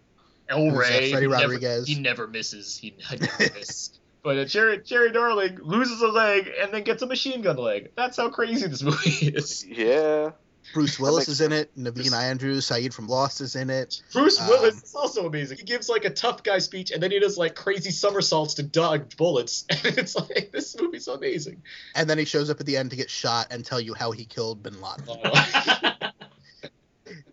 El 0.49 0.65
Who's, 0.69 0.73
uh, 0.73 0.77
Ray, 0.77 0.87
Freddy 0.87 1.05
he 1.07 1.11
never- 1.13 1.29
Rodriguez. 1.29 1.87
he 1.87 1.95
never 1.99 2.27
misses. 2.27 2.77
He 2.77 2.95
never 3.11 3.25
misses. 3.53 3.99
But 4.23 4.37
uh, 4.37 4.45
Cherry 4.45 4.79
Cherry 4.79 5.11
Darling 5.11 5.59
loses 5.61 6.01
a 6.01 6.07
leg 6.07 6.49
and 6.61 6.73
then 6.73 6.83
gets 6.83 7.01
a 7.01 7.05
machine 7.07 7.41
gun 7.41 7.57
leg. 7.57 7.91
That's 7.95 8.17
how 8.17 8.29
crazy 8.29 8.67
this 8.67 8.83
movie 8.83 9.09
is. 9.27 9.65
Yeah. 9.65 10.31
Bruce 10.73 10.99
Willis 10.99 11.29
makes 11.29 11.39
is 11.39 11.41
in 11.41 11.53
it. 11.53 11.71
Naveen 11.77 12.11
Andrews, 12.11 12.67
Sayid 12.67 12.93
from 12.93 13.07
Lost 13.07 13.39
is 13.39 13.55
in 13.55 13.69
it. 13.69 14.01
Bruce 14.11 14.37
Um, 14.41 14.47
Willis 14.49 14.83
is 14.83 14.93
also 14.95 15.25
amazing. 15.25 15.57
He 15.59 15.63
gives 15.63 15.87
like 15.87 16.03
a 16.03 16.09
tough 16.09 16.43
guy 16.43 16.57
speech 16.59 16.91
and 16.91 17.01
then 17.01 17.09
he 17.09 17.19
does 17.19 17.37
like 17.37 17.55
crazy 17.55 17.89
somersaults 17.91 18.55
to 18.55 18.63
dodge 18.63 19.15
bullets. 19.15 19.63
And 19.85 19.97
it's 19.97 20.13
like 20.17 20.49
this 20.51 20.75
movie's 20.77 21.07
amazing. 21.07 21.61
And 21.95 22.09
then 22.09 22.17
he 22.17 22.25
shows 22.25 22.49
up 22.49 22.59
at 22.59 22.65
the 22.65 22.75
end 22.75 22.89
to 22.89 22.97
get 22.97 23.09
shot 23.09 23.47
and 23.51 23.63
tell 23.63 23.79
you 23.79 23.93
how 23.93 24.11
he 24.11 24.25
killed 24.25 24.61
Bin 24.61 24.73
Laden. 24.81 25.05
Oh. 25.07 25.93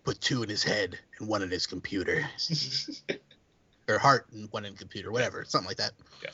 Put 0.05 0.21
two 0.21 0.43
in 0.43 0.49
his 0.49 0.63
head 0.63 0.97
and 1.19 1.27
one 1.27 1.41
in 1.41 1.49
his 1.49 1.67
computer, 1.67 2.25
or 3.89 3.97
heart 3.97 4.27
and 4.31 4.47
one 4.51 4.63
in 4.63 4.75
computer, 4.75 5.11
whatever, 5.11 5.43
something 5.45 5.67
like 5.67 5.77
that. 5.77 5.91
Yeah. 6.23 6.29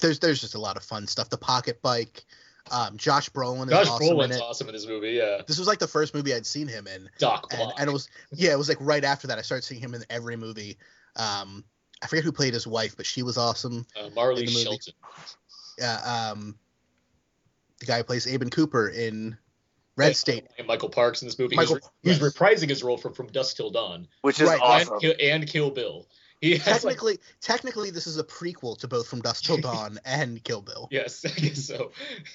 There's 0.00 0.18
there's 0.18 0.40
just 0.40 0.54
a 0.54 0.58
lot 0.58 0.76
of 0.76 0.82
fun 0.82 1.06
stuff. 1.06 1.30
The 1.30 1.38
pocket 1.38 1.80
bike. 1.82 2.24
Um, 2.70 2.96
Josh 2.96 3.28
Brolin 3.28 3.66
is 3.66 3.70
Josh 3.70 3.88
awesome 3.88 4.06
in 4.06 4.16
Brolin's 4.16 4.36
it. 4.36 4.42
awesome 4.42 4.68
in 4.68 4.74
this 4.74 4.86
movie. 4.86 5.10
Yeah. 5.10 5.42
This 5.46 5.58
was 5.58 5.68
like 5.68 5.78
the 5.78 5.88
first 5.88 6.14
movie 6.14 6.32
I'd 6.32 6.46
seen 6.46 6.68
him 6.68 6.86
in. 6.86 7.08
Doc 7.18 7.48
and, 7.50 7.58
Block. 7.58 7.74
and 7.78 7.88
it 7.88 7.92
was 7.92 8.08
yeah, 8.32 8.52
it 8.52 8.58
was 8.58 8.68
like 8.68 8.78
right 8.80 9.04
after 9.04 9.26
that 9.26 9.38
I 9.38 9.42
started 9.42 9.64
seeing 9.64 9.80
him 9.80 9.94
in 9.94 10.04
every 10.10 10.36
movie. 10.36 10.78
Um, 11.16 11.64
I 12.02 12.06
forget 12.06 12.24
who 12.24 12.32
played 12.32 12.54
his 12.54 12.66
wife, 12.66 12.96
but 12.96 13.06
she 13.06 13.22
was 13.22 13.36
awesome. 13.36 13.86
uh, 14.00 14.08
Marley. 14.14 14.46
Shelton. 14.46 14.94
Yeah, 15.78 16.30
um, 16.30 16.56
the 17.80 17.86
guy 17.86 17.98
who 17.98 18.04
plays 18.04 18.26
Abin 18.26 18.50
Cooper 18.50 18.88
in 18.88 19.36
Red 19.96 20.16
State. 20.16 20.46
and 20.58 20.66
Michael 20.66 20.88
Parks 20.88 21.22
in 21.22 21.28
this 21.28 21.38
movie. 21.38 21.56
Michael- 21.56 21.76
he's, 21.76 21.90
yes. 22.02 22.18
he's 22.18 22.32
reprising 22.32 22.68
his 22.68 22.82
role 22.82 22.96
from 22.96 23.12
from 23.12 23.26
Dusk 23.28 23.56
Till 23.56 23.70
Dawn. 23.70 24.08
Which 24.22 24.40
is 24.40 24.48
Right, 24.48 24.60
awesome. 24.60 24.94
And, 24.94 25.00
Kill, 25.02 25.14
and 25.20 25.46
Kill 25.46 25.70
Bill. 25.70 26.06
He 26.40 26.56
has 26.56 26.66
like 26.66 26.94
Technically, 26.94 27.18
technically, 27.40 27.90
this 27.90 28.06
is 28.06 28.18
a 28.18 28.24
prequel 28.24 28.76
to 28.78 28.88
both 28.88 29.06
From 29.06 29.20
Dusk 29.20 29.44
Till 29.44 29.56
Dawn 29.60 29.98
and 30.04 30.42
Kill 30.42 30.62
Bill. 30.62 30.88
Yes, 30.90 31.24
I 31.24 31.28
guess 31.38 31.66
so. 31.66 31.92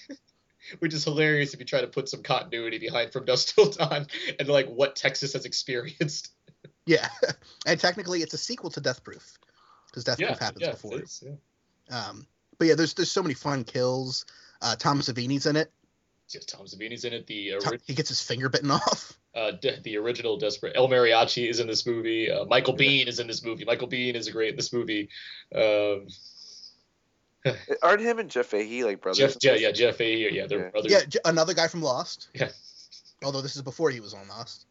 Which 0.79 0.93
is 0.93 1.03
hilarious 1.03 1.53
if 1.53 1.59
you 1.59 1.65
try 1.65 1.81
to 1.81 1.87
put 1.87 2.09
some 2.09 2.23
continuity 2.23 2.77
behind 2.77 3.11
From 3.11 3.25
Dusk 3.25 3.55
Till 3.55 3.69
Dawn 3.71 4.07
and 4.39 4.47
like 4.47 4.67
what 4.67 4.95
Texas 4.95 5.33
has 5.33 5.45
experienced. 5.45 6.31
Yeah, 6.85 7.09
and 7.65 7.77
technically, 7.77 8.21
it's 8.21 8.33
a 8.33 8.37
sequel 8.37 8.69
to 8.69 8.79
Death 8.79 9.03
Proof 9.03 9.37
because 9.87 10.05
Death 10.05 10.21
yeah, 10.21 10.27
Proof 10.27 10.39
happens 10.39 10.61
yeah, 10.61 10.71
before. 10.71 10.95
it 10.95 11.03
is, 11.03 11.21
yeah. 11.25 11.97
Um, 11.99 12.25
but 12.57 12.69
yeah, 12.69 12.75
there's 12.75 12.93
there's 12.93 13.11
so 13.11 13.21
many 13.21 13.33
fun 13.33 13.65
kills. 13.65 14.25
Uh, 14.61 14.77
Tom 14.77 15.01
Savini's 15.01 15.47
in 15.47 15.57
it. 15.57 15.69
Yes, 16.33 16.45
Tom 16.45 16.65
Savini's 16.65 17.05
in 17.05 17.13
it. 17.13 17.25
The 17.27 17.53
ori- 17.53 17.79
he 17.85 17.93
gets 17.93 18.09
his 18.09 18.21
finger 18.21 18.49
bitten 18.49 18.71
off. 18.71 19.17
uh, 19.33 19.51
de- 19.51 19.79
the 19.81 19.97
original 19.97 20.37
Desperate 20.37 20.73
El 20.75 20.89
Mariachi 20.89 21.49
is 21.49 21.59
in 21.59 21.67
this 21.67 21.85
movie. 21.85 22.29
Uh, 22.29 22.45
Michael 22.45 22.75
Biehn 22.75 23.07
is 23.07 23.19
in 23.19 23.27
this 23.27 23.43
movie. 23.43 23.63
Michael 23.65 23.87
Biehn 23.87 24.15
is 24.15 24.29
great 24.29 24.49
in 24.49 24.55
this 24.57 24.73
movie. 24.73 25.09
Um, 25.55 26.07
Aren't 27.81 28.01
him 28.01 28.19
and 28.19 28.29
Jeff 28.29 28.47
Fahey 28.47 28.83
like 28.83 29.01
brothers? 29.01 29.35
Jeff, 29.37 29.43
yeah, 29.61 29.67
yeah, 29.67 29.71
Jeff 29.71 29.95
Fahey, 29.97 30.33
yeah, 30.35 30.47
they're 30.47 30.65
Yeah. 30.65 30.69
brothers. 30.69 30.91
Yeah, 30.91 31.05
J- 31.07 31.19
another 31.23 31.53
guy 31.53 31.67
from 31.67 31.81
Lost. 31.81 32.29
Yeah. 32.33 32.49
Although 33.23 33.41
this 33.41 33.55
is 33.55 33.61
before 33.63 33.89
he 33.89 33.99
was 33.99 34.13
on 34.13 34.27
Lost. 34.27 34.65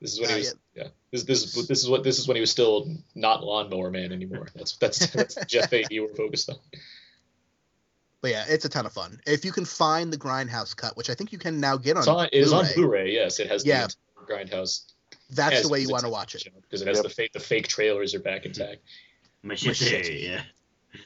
This 0.00 0.12
is 0.14 0.20
when 0.20 0.30
Uh, 0.30 0.34
he 0.34 0.38
was, 0.40 0.54
yeah. 0.74 0.84
This, 1.10 1.24
this, 1.24 1.66
this 1.66 1.82
is 1.82 1.88
what 1.90 2.04
this 2.04 2.18
is 2.18 2.28
when 2.28 2.36
he 2.36 2.40
was 2.40 2.50
still 2.50 2.88
not 3.14 3.42
lawnmower 3.44 3.90
man 3.90 4.12
anymore. 4.12 4.46
That's 4.54 4.76
that's 4.76 5.06
that's 5.08 5.34
Jeff 5.46 5.68
Fahey 5.70 5.98
we're 6.00 6.14
focused 6.14 6.48
on. 6.48 6.56
But 8.20 8.30
yeah, 8.32 8.44
it's 8.48 8.64
a 8.64 8.68
ton 8.68 8.84
of 8.86 8.92
fun. 8.92 9.20
If 9.26 9.44
you 9.44 9.52
can 9.52 9.64
find 9.64 10.12
the 10.12 10.16
Grindhouse 10.18 10.74
cut, 10.76 10.96
which 10.96 11.08
I 11.10 11.14
think 11.14 11.32
you 11.32 11.38
can 11.38 11.60
now 11.60 11.76
get 11.76 11.96
on, 11.96 12.00
It's 12.00 12.08
on, 12.08 12.24
it 12.26 12.34
is 12.34 12.52
on 12.52 12.64
Blu-ray, 12.64 12.74
Blu-ray. 12.74 13.12
Yes, 13.14 13.38
it 13.38 13.48
has 13.48 13.64
Yeah. 13.64 13.86
the 13.86 13.94
Grindhouse. 14.32 14.92
That's 15.30 15.56
as- 15.56 15.62
the 15.62 15.68
way 15.68 15.80
you 15.80 15.88
want 15.88 16.02
to 16.04 16.08
watch 16.10 16.34
it. 16.34 16.48
because 16.62 16.82
it 16.82 16.88
has 16.88 16.96
Yep. 16.98 17.04
the 17.04 17.10
fake 17.10 17.32
the 17.32 17.40
fake 17.40 17.68
trailers 17.68 18.14
are 18.14 18.20
back 18.20 18.44
intact. 18.46 18.78
Machete, 19.42 19.68
Machete. 19.68 20.26
yeah. 20.26 20.42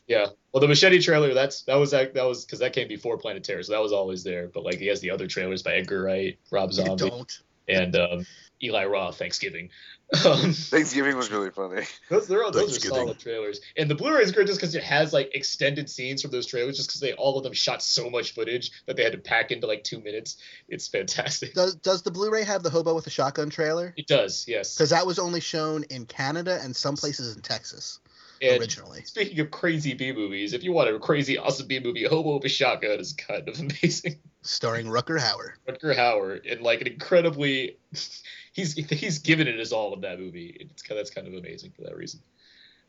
Yeah. 0.06 0.26
Well, 0.52 0.60
the 0.60 0.68
machete 0.68 1.00
trailer 1.02 1.34
that's 1.34 1.62
that 1.62 1.74
was 1.74 1.90
that, 1.90 2.14
that 2.14 2.22
was 2.24 2.44
because 2.44 2.60
that 2.60 2.72
came 2.72 2.88
before 2.88 3.18
Planet 3.18 3.42
Terror, 3.44 3.62
so 3.62 3.72
that 3.72 3.82
was 3.82 3.92
always 3.92 4.22
there. 4.22 4.46
But 4.48 4.64
like 4.64 4.78
he 4.78 4.86
has 4.86 5.00
the 5.00 5.10
other 5.10 5.26
trailers 5.26 5.62
by 5.62 5.74
Edgar 5.74 6.02
Wright, 6.04 6.38
Rob 6.50 6.70
You 6.70 6.76
Zombie, 6.76 7.10
don't. 7.10 7.38
and 7.68 7.96
um, 7.96 8.26
Eli 8.62 8.84
Roth. 8.84 9.18
Thanksgiving. 9.18 9.70
Um, 10.26 10.52
Thanksgiving 10.52 11.16
was 11.16 11.30
really 11.30 11.48
funny. 11.48 11.86
those 12.10 12.28
they're, 12.28 12.50
those 12.50 12.76
are 12.76 12.80
solid 12.86 13.18
trailers, 13.18 13.62
and 13.78 13.88
the 13.90 13.94
Blu-ray 13.94 14.22
is 14.22 14.30
great 14.30 14.46
just 14.46 14.60
because 14.60 14.74
it 14.74 14.82
has 14.82 15.10
like 15.10 15.34
extended 15.34 15.88
scenes 15.88 16.20
from 16.20 16.30
those 16.30 16.44
trailers, 16.44 16.76
just 16.76 16.90
because 16.90 17.00
they 17.00 17.14
all 17.14 17.38
of 17.38 17.44
them 17.44 17.54
shot 17.54 17.82
so 17.82 18.10
much 18.10 18.34
footage 18.34 18.72
that 18.84 18.96
they 18.96 19.04
had 19.04 19.12
to 19.12 19.18
pack 19.18 19.52
into 19.52 19.66
like 19.66 19.84
two 19.84 20.00
minutes. 20.02 20.36
It's 20.68 20.86
fantastic. 20.86 21.54
Does 21.54 21.76
does 21.76 22.02
the 22.02 22.10
Blu-ray 22.10 22.44
have 22.44 22.62
the 22.62 22.68
hobo 22.68 22.94
with 22.94 23.04
the 23.04 23.10
shotgun 23.10 23.48
trailer? 23.48 23.94
It 23.96 24.06
does, 24.06 24.44
yes. 24.46 24.74
Because 24.76 24.90
that 24.90 25.06
was 25.06 25.18
only 25.18 25.40
shown 25.40 25.84
in 25.84 26.04
Canada 26.04 26.60
and 26.62 26.76
some 26.76 26.96
places 26.96 27.34
in 27.34 27.40
Texas 27.40 27.98
And 28.42 28.60
originally. 28.60 29.04
Speaking 29.04 29.40
of 29.40 29.50
crazy 29.50 29.94
B 29.94 30.12
movies, 30.12 30.52
if 30.52 30.62
you 30.62 30.72
want 30.72 30.94
a 30.94 30.98
crazy 30.98 31.38
awesome 31.38 31.68
B 31.68 31.80
movie, 31.80 32.04
Hobo 32.04 32.34
with 32.34 32.44
a 32.44 32.50
Shotgun 32.50 33.00
is 33.00 33.14
kind 33.14 33.48
of 33.48 33.58
amazing. 33.60 34.18
Starring 34.42 34.86
Rutger 34.86 35.18
Hauer. 35.18 35.52
Rutger 35.68 35.96
Hauer 35.96 36.40
and 36.50 36.62
like 36.62 36.80
an 36.80 36.88
incredibly, 36.88 37.78
he's 38.52 38.74
he's 38.74 39.18
given 39.18 39.48
it 39.48 39.58
his 39.58 39.72
all 39.72 39.94
in 39.94 40.00
that 40.02 40.18
movie. 40.18 40.56
It's 40.60 40.82
that's 40.82 41.10
kind 41.10 41.26
of 41.26 41.34
amazing 41.34 41.72
for 41.72 41.82
that 41.82 41.96
reason. 41.96 42.20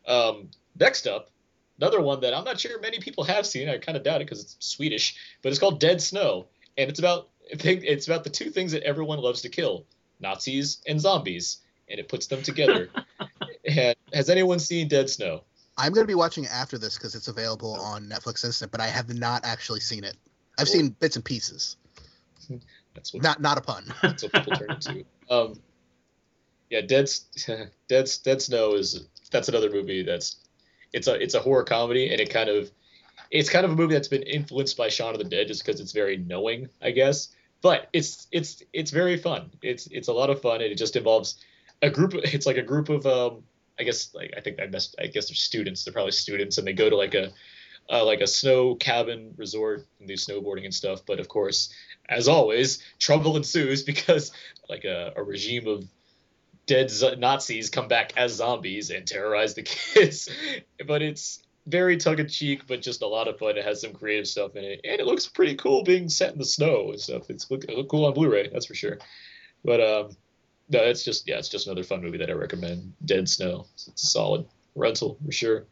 Um, 0.06 0.50
next 0.78 1.06
up, 1.06 1.30
another 1.78 2.00
one 2.00 2.20
that 2.20 2.34
I'm 2.34 2.44
not 2.44 2.60
sure 2.60 2.80
many 2.80 2.98
people 2.98 3.24
have 3.24 3.46
seen. 3.46 3.68
I 3.68 3.78
kind 3.78 3.96
of 3.96 4.04
doubt 4.04 4.20
it 4.20 4.26
because 4.26 4.42
it's 4.42 4.56
Swedish, 4.60 5.16
but 5.42 5.50
it's 5.50 5.58
called 5.58 5.80
Dead 5.80 6.02
Snow, 6.02 6.46
and 6.76 6.90
it's 6.90 6.98
about 6.98 7.28
it's 7.50 8.06
about 8.06 8.24
the 8.24 8.30
two 8.30 8.50
things 8.50 8.72
that 8.72 8.82
everyone 8.82 9.20
loves 9.20 9.42
to 9.42 9.48
kill: 9.48 9.86
Nazis 10.20 10.82
and 10.86 11.00
zombies, 11.00 11.58
and 11.88 12.00
it 12.00 12.08
puts 12.08 12.26
them 12.26 12.42
together. 12.42 12.90
and 13.64 13.96
has 14.12 14.28
anyone 14.28 14.58
seen 14.58 14.88
Dead 14.88 15.08
Snow? 15.08 15.44
I'm 15.76 15.92
going 15.92 16.04
to 16.04 16.08
be 16.10 16.14
watching 16.14 16.44
it 16.44 16.52
after 16.52 16.78
this 16.78 16.96
because 16.96 17.14
it's 17.14 17.28
available 17.28 17.74
on 17.74 18.08
Netflix 18.08 18.44
Instant, 18.44 18.70
but 18.70 18.80
I 18.80 18.86
have 18.86 19.12
not 19.12 19.44
actually 19.44 19.80
seen 19.80 20.04
it. 20.04 20.16
I've 20.58 20.68
seen 20.68 20.90
bits 20.90 21.16
and 21.16 21.24
pieces. 21.24 21.76
That's 22.94 23.12
what 23.12 23.22
Not 23.22 23.40
not 23.40 23.58
a 23.58 23.60
pun. 23.60 23.84
That's 24.02 24.22
what 24.22 24.32
people 24.32 24.52
turn 24.54 24.70
into. 24.70 25.04
Um, 25.28 25.60
yeah, 26.70 26.80
Dead 26.80 27.10
Dead 27.88 28.10
Dead 28.22 28.42
Snow 28.42 28.74
is 28.74 29.06
that's 29.30 29.48
another 29.48 29.70
movie 29.70 30.02
that's 30.02 30.36
it's 30.92 31.08
a 31.08 31.14
it's 31.20 31.34
a 31.34 31.40
horror 31.40 31.64
comedy 31.64 32.10
and 32.10 32.20
it 32.20 32.30
kind 32.30 32.48
of 32.48 32.70
it's 33.30 33.50
kind 33.50 33.64
of 33.64 33.72
a 33.72 33.74
movie 33.74 33.94
that's 33.94 34.08
been 34.08 34.22
influenced 34.22 34.76
by 34.76 34.88
Shaun 34.88 35.12
of 35.12 35.18
the 35.18 35.24
Dead 35.24 35.48
just 35.48 35.64
because 35.64 35.80
it's 35.80 35.92
very 35.92 36.16
knowing, 36.16 36.68
I 36.80 36.92
guess. 36.92 37.28
But 37.62 37.88
it's 37.92 38.28
it's 38.30 38.62
it's 38.72 38.90
very 38.90 39.16
fun. 39.16 39.50
It's 39.62 39.86
it's 39.88 40.08
a 40.08 40.12
lot 40.12 40.30
of 40.30 40.40
fun 40.40 40.60
and 40.60 40.70
it 40.70 40.78
just 40.78 40.96
involves 40.96 41.36
a 41.82 41.90
group. 41.90 42.14
Of, 42.14 42.20
it's 42.24 42.46
like 42.46 42.58
a 42.58 42.62
group 42.62 42.88
of 42.88 43.06
um 43.06 43.42
I 43.78 43.82
guess 43.82 44.14
like 44.14 44.34
I 44.36 44.40
think 44.40 44.60
I 44.60 44.66
messed 44.66 44.94
I 45.00 45.06
guess 45.06 45.28
they're 45.28 45.36
students. 45.36 45.84
They're 45.84 45.92
probably 45.92 46.12
students 46.12 46.58
and 46.58 46.66
they 46.66 46.72
go 46.72 46.88
to 46.90 46.96
like 46.96 47.14
a 47.14 47.32
uh, 47.90 48.04
like 48.04 48.20
a 48.20 48.26
snow 48.26 48.74
cabin 48.74 49.34
resort 49.36 49.86
and 49.98 50.08
do 50.08 50.14
snowboarding 50.14 50.64
and 50.64 50.74
stuff. 50.74 51.00
But 51.06 51.20
of 51.20 51.28
course, 51.28 51.72
as 52.08 52.28
always, 52.28 52.82
trouble 52.98 53.36
ensues 53.36 53.82
because 53.84 54.32
like 54.68 54.84
a, 54.84 55.12
a 55.16 55.22
regime 55.22 55.66
of 55.66 55.84
dead 56.66 56.90
Z- 56.90 57.16
Nazis 57.18 57.70
come 57.70 57.88
back 57.88 58.12
as 58.16 58.32
zombies 58.34 58.90
and 58.90 59.06
terrorize 59.06 59.54
the 59.54 59.62
kids. 59.64 60.28
but 60.86 61.02
it's 61.02 61.42
very 61.66 61.96
tongue 61.96 62.18
in 62.18 62.28
cheek, 62.28 62.66
but 62.66 62.82
just 62.82 63.02
a 63.02 63.06
lot 63.06 63.28
of 63.28 63.38
fun. 63.38 63.56
It 63.56 63.64
has 63.64 63.80
some 63.80 63.94
creative 63.94 64.26
stuff 64.26 64.56
in 64.56 64.64
it, 64.64 64.80
and 64.84 65.00
it 65.00 65.06
looks 65.06 65.26
pretty 65.26 65.54
cool 65.54 65.82
being 65.82 66.08
set 66.08 66.32
in 66.32 66.38
the 66.38 66.44
snow 66.44 66.90
and 66.90 67.00
stuff. 67.00 67.30
It's 67.30 67.50
look, 67.50 67.64
look 67.68 67.88
cool 67.88 68.04
on 68.04 68.14
Blu-ray, 68.14 68.50
that's 68.52 68.66
for 68.66 68.74
sure. 68.74 68.98
But 69.64 69.80
um, 69.80 70.16
no, 70.68 70.80
it's 70.80 71.04
just 71.04 71.26
yeah, 71.26 71.38
it's 71.38 71.48
just 71.48 71.66
another 71.66 71.82
fun 71.82 72.02
movie 72.02 72.18
that 72.18 72.30
I 72.30 72.34
recommend. 72.34 72.92
Dead 73.04 73.28
Snow. 73.28 73.66
It's 73.74 73.88
a 73.88 74.06
solid 74.06 74.46
rental 74.74 75.18
for 75.24 75.32
sure. 75.32 75.64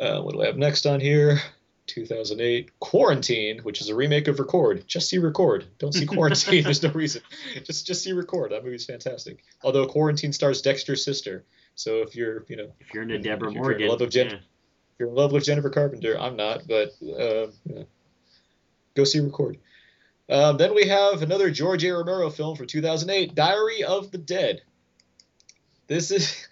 Uh, 0.00 0.20
what 0.20 0.34
do 0.34 0.42
I 0.42 0.46
have 0.46 0.56
next 0.56 0.86
on 0.86 1.00
here? 1.00 1.40
2008 1.88 2.78
Quarantine, 2.80 3.60
which 3.60 3.80
is 3.80 3.88
a 3.88 3.94
remake 3.94 4.28
of 4.28 4.38
Record. 4.38 4.86
Just 4.86 5.08
see 5.08 5.18
Record. 5.18 5.66
Don't 5.78 5.92
see 5.92 6.06
Quarantine. 6.06 6.62
There's 6.64 6.82
no 6.82 6.92
reason. 6.92 7.22
Just 7.64 7.86
just 7.86 8.04
see 8.04 8.12
Record. 8.12 8.52
That 8.52 8.64
movie's 8.64 8.84
fantastic. 8.84 9.42
Although 9.62 9.86
Quarantine 9.86 10.32
stars 10.32 10.62
Dexter's 10.62 11.04
sister. 11.04 11.44
So 11.74 12.02
if 12.02 12.14
you're 12.14 12.44
you 12.48 12.56
know 12.56 12.72
If 12.78 12.92
you're 12.92 13.02
into 13.02 13.18
Deborah 13.18 13.50
Morgan, 13.50 13.82
in 13.82 13.88
love 13.88 14.00
with 14.00 14.10
Jen, 14.10 14.26
yeah. 14.26 14.34
if 14.34 14.42
you're 14.98 15.08
in 15.08 15.14
love 15.14 15.32
with 15.32 15.44
Jennifer 15.44 15.70
Carpenter, 15.70 16.18
I'm 16.20 16.36
not, 16.36 16.68
but 16.68 16.90
uh, 17.02 17.50
yeah. 17.64 17.84
go 18.94 19.04
see 19.04 19.20
Record. 19.20 19.58
Um, 20.30 20.58
then 20.58 20.74
we 20.74 20.86
have 20.88 21.22
another 21.22 21.50
George 21.50 21.84
A. 21.84 21.90
Romero 21.90 22.28
film 22.28 22.54
from 22.54 22.66
2008, 22.66 23.34
Diary 23.34 23.82
of 23.82 24.10
the 24.10 24.18
Dead. 24.18 24.60
This 25.86 26.10
is 26.10 26.46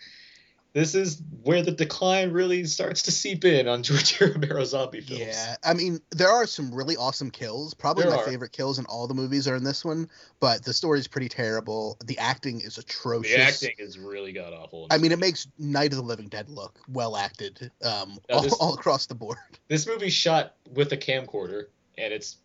this 0.77 0.95
is 0.95 1.23
where 1.43 1.63
the 1.63 1.71
decline 1.71 2.33
really 2.33 2.63
starts 2.65 3.01
to 3.01 3.11
seep 3.11 3.47
in 3.47 3.67
on 3.67 3.83
George 3.83 4.21
Romero 4.21 4.63
zombie 4.63 5.01
films. 5.01 5.23
Yeah, 5.23 5.57
I 5.65 5.73
mean, 5.73 6.01
there 6.11 6.29
are 6.29 6.47
some 6.47 6.71
really 6.73 6.99
awesome 6.99 7.31
kills. 7.31 7.73
Probably 7.73 8.03
There 8.03 8.13
my 8.13 8.19
are. 8.19 8.27
favorite 8.27 8.53
kills 8.53 8.79
in 8.79 8.85
all 8.85 9.07
the 9.09 9.15
movies 9.15 9.49
are 9.49 9.57
in 9.57 9.65
this 9.65 9.87
one, 9.87 10.11
but 10.39 10.63
the 10.65 10.75
story 10.75 10.99
is 10.99 11.09
pretty 11.09 11.31
terrible. 11.31 11.97
The 12.05 12.19
acting 12.19 12.61
is 12.61 12.77
atrocious. 12.77 13.35
The 13.35 13.41
acting 13.41 13.75
is 13.79 13.99
really 13.99 14.33
god 14.33 14.53
awful. 14.53 14.87
I 14.91 14.99
mean, 14.99 15.13
it 15.13 15.19
makes 15.19 15.49
Night 15.59 15.93
of 15.93 15.97
the 15.97 16.05
Living 16.05 16.29
Dead 16.29 16.51
look 16.51 16.79
well 16.89 17.17
acted, 17.17 17.71
um, 17.83 18.19
this- 18.29 18.53
all 18.61 18.75
across 18.75 19.07
the 19.07 19.15
board. 19.15 19.39
This 19.69 19.87
movie's 19.87 20.13
shot 20.13 20.57
with 20.75 20.93
a 20.93 20.99
camcorder, 20.99 21.69
and 21.97 22.13
it's. 22.13 22.37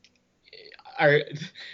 I, 0.97 1.23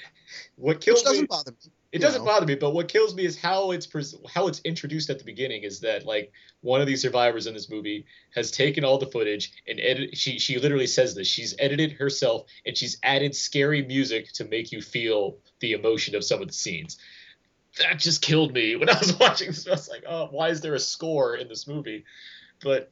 what 0.55 0.81
kills 0.81 1.01
Which 1.01 1.05
doesn't 1.05 1.21
me, 1.21 1.27
bother 1.27 1.51
me. 1.51 1.71
It 1.91 1.99
doesn't 1.99 2.21
know. 2.21 2.25
bother 2.25 2.45
me, 2.45 2.55
but 2.55 2.73
what 2.73 2.89
kills 2.89 3.15
me 3.15 3.23
is 3.23 3.39
how 3.39 3.71
it's 3.71 3.87
pres- 3.87 4.15
how 4.33 4.47
it's 4.47 4.59
introduced 4.65 5.09
at 5.09 5.19
the 5.19 5.23
beginning 5.25 5.63
is 5.63 5.79
that 5.81 6.05
like 6.05 6.33
one 6.59 6.81
of 6.81 6.87
these 6.87 7.01
survivors 7.01 7.47
in 7.47 7.53
this 7.53 7.69
movie 7.69 8.05
has 8.35 8.51
taken 8.51 8.83
all 8.83 8.97
the 8.97 9.07
footage 9.07 9.53
and 9.67 9.79
edit. 9.79 10.17
She 10.17 10.37
she 10.37 10.59
literally 10.59 10.87
says 10.87 11.15
this. 11.15 11.27
She's 11.27 11.55
edited 11.59 11.93
herself 11.93 12.43
and 12.65 12.75
she's 12.75 12.97
added 13.03 13.33
scary 13.35 13.85
music 13.85 14.33
to 14.33 14.45
make 14.45 14.73
you 14.73 14.81
feel 14.81 15.37
the 15.61 15.73
emotion 15.73 16.13
of 16.15 16.25
some 16.25 16.41
of 16.41 16.47
the 16.47 16.53
scenes. 16.53 16.97
That 17.79 17.99
just 17.99 18.21
killed 18.21 18.53
me 18.53 18.75
when 18.75 18.89
I 18.95 18.99
was 18.99 19.17
watching 19.17 19.47
this. 19.47 19.65
I 19.65 19.71
was 19.71 19.87
like, 19.87 20.03
oh, 20.07 20.27
why 20.31 20.49
is 20.49 20.59
there 20.59 20.75
a 20.75 20.79
score 20.79 21.35
in 21.35 21.47
this 21.47 21.67
movie? 21.67 22.03
But 22.61 22.91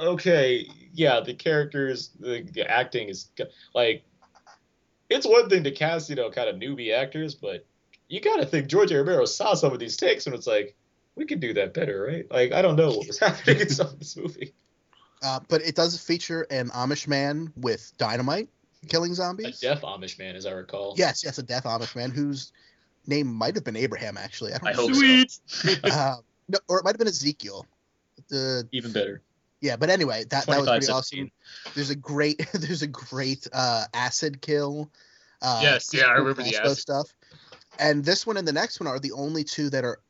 uh, 0.00 0.10
okay, 0.10 0.68
yeah, 0.92 1.18
the 1.20 1.34
characters, 1.34 2.10
the, 2.20 2.42
the 2.52 2.70
acting 2.70 3.08
is 3.08 3.28
like 3.74 4.04
it's 5.10 5.26
one 5.26 5.48
thing 5.48 5.64
to 5.64 5.72
cast, 5.72 6.10
you 6.10 6.16
know, 6.16 6.30
kind 6.30 6.48
of 6.48 6.56
newbie 6.56 6.92
actors, 6.94 7.34
but 7.34 7.66
you 8.08 8.20
got 8.20 8.36
to 8.36 8.46
think 8.46 8.68
George 8.68 8.92
A. 8.92 8.96
Romero 8.98 9.24
saw 9.24 9.54
some 9.54 9.72
of 9.72 9.78
these 9.78 9.96
takes 9.96 10.26
and 10.26 10.34
it's 10.34 10.46
like, 10.46 10.74
we 11.16 11.24
could 11.24 11.40
do 11.40 11.54
that 11.54 11.72
better, 11.74 12.02
right? 12.08 12.26
Like, 12.30 12.52
I 12.52 12.62
don't 12.62 12.76
know 12.76 12.88
what 12.90 13.06
was 13.06 13.18
happening 13.20 13.60
in 13.60 13.68
some 13.70 13.86
of 13.88 13.98
this 13.98 14.16
movie. 14.16 14.52
Uh, 15.22 15.40
but 15.48 15.62
it 15.62 15.74
does 15.74 15.98
feature 15.98 16.42
an 16.50 16.68
Amish 16.70 17.08
man 17.08 17.52
with 17.56 17.92
dynamite 17.98 18.48
killing 18.88 19.14
zombies. 19.14 19.58
A 19.62 19.66
deaf 19.68 19.80
Amish 19.82 20.18
man, 20.18 20.36
as 20.36 20.44
I 20.46 20.50
recall. 20.52 20.94
Yes, 20.96 21.24
yes, 21.24 21.38
a 21.38 21.42
deaf 21.42 21.64
Amish 21.64 21.96
man 21.96 22.10
whose 22.10 22.52
name 23.06 23.26
might 23.32 23.54
have 23.54 23.64
been 23.64 23.76
Abraham. 23.76 24.16
Actually, 24.18 24.52
I 24.52 24.58
don't 24.58 24.68
I 24.68 24.72
know. 24.72 24.88
hope 24.94 25.28
so. 25.46 25.72
uh, 25.84 26.16
no, 26.48 26.58
or 26.68 26.78
it 26.78 26.84
might 26.84 26.90
have 26.90 26.98
been 26.98 27.08
Ezekiel. 27.08 27.66
The 28.28 28.68
Even 28.72 28.92
better. 28.92 29.22
yeah, 29.62 29.76
but 29.76 29.88
anyway, 29.90 30.24
that 30.30 30.46
that 30.46 30.60
was 30.60 30.68
pretty 30.68 30.86
25-17. 30.86 30.94
awesome. 30.94 31.30
There's 31.74 31.90
a 31.90 31.96
great 31.96 32.46
there's 32.54 32.82
a 32.82 32.86
great 32.86 33.46
uh, 33.52 33.84
acid 33.94 34.42
kill. 34.42 34.90
Uh, 35.42 35.60
Yes, 35.62 35.90
yeah, 35.94 36.04
I 36.04 36.12
remember 36.12 36.42
the 36.42 36.56
acid. 36.56 36.76
stuff. 36.78 37.14
And 37.78 38.04
this 38.04 38.26
one 38.26 38.36
and 38.36 38.46
the 38.46 38.52
next 38.52 38.80
one 38.80 38.86
are 38.86 38.98
the 38.98 39.12
only 39.12 39.44
two 39.44 39.70
that 39.70 39.84
are 39.84 40.00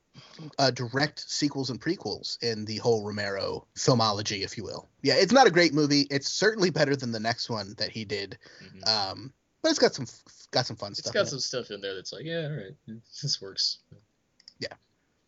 uh, 0.59 0.71
direct 0.71 1.29
sequels 1.31 1.71
and 1.71 1.81
prequels 1.81 2.43
in 2.43 2.65
the 2.65 2.77
whole 2.79 3.05
Romero 3.05 3.67
filmology, 3.77 4.43
if 4.45 4.57
you 4.57 4.65
will. 4.65 4.89
Yeah, 5.03 5.15
it's 5.15 5.33
not 5.33 5.47
a 5.47 5.51
great 5.51 5.75
movie. 5.75 6.07
It's 6.11 6.31
certainly 6.31 6.71
better 6.71 6.97
than 6.97 7.13
the 7.13 7.21
next 7.21 7.51
one 7.51 7.75
that 7.79 7.91
he 7.91 8.05
did. 8.05 8.39
Um, 8.87 9.33
but 9.63 9.71
it's 9.71 9.79
got 9.79 9.95
some 9.95 10.07
got 10.53 10.67
some 10.67 10.77
fun 10.77 10.93
It's 10.93 11.01
stuff. 11.01 11.11
It's 11.11 11.15
got 11.15 11.21
in 11.21 11.27
it. 11.27 11.31
some 11.31 11.41
stuff 11.41 11.71
in 11.71 11.81
there 11.81 11.95
that's 11.95 12.13
like, 12.13 12.25
yeah, 12.25 12.45
all 12.45 12.57
right, 12.57 12.75
this 13.23 13.41
works. 13.41 13.79
Yeah. 14.59 14.69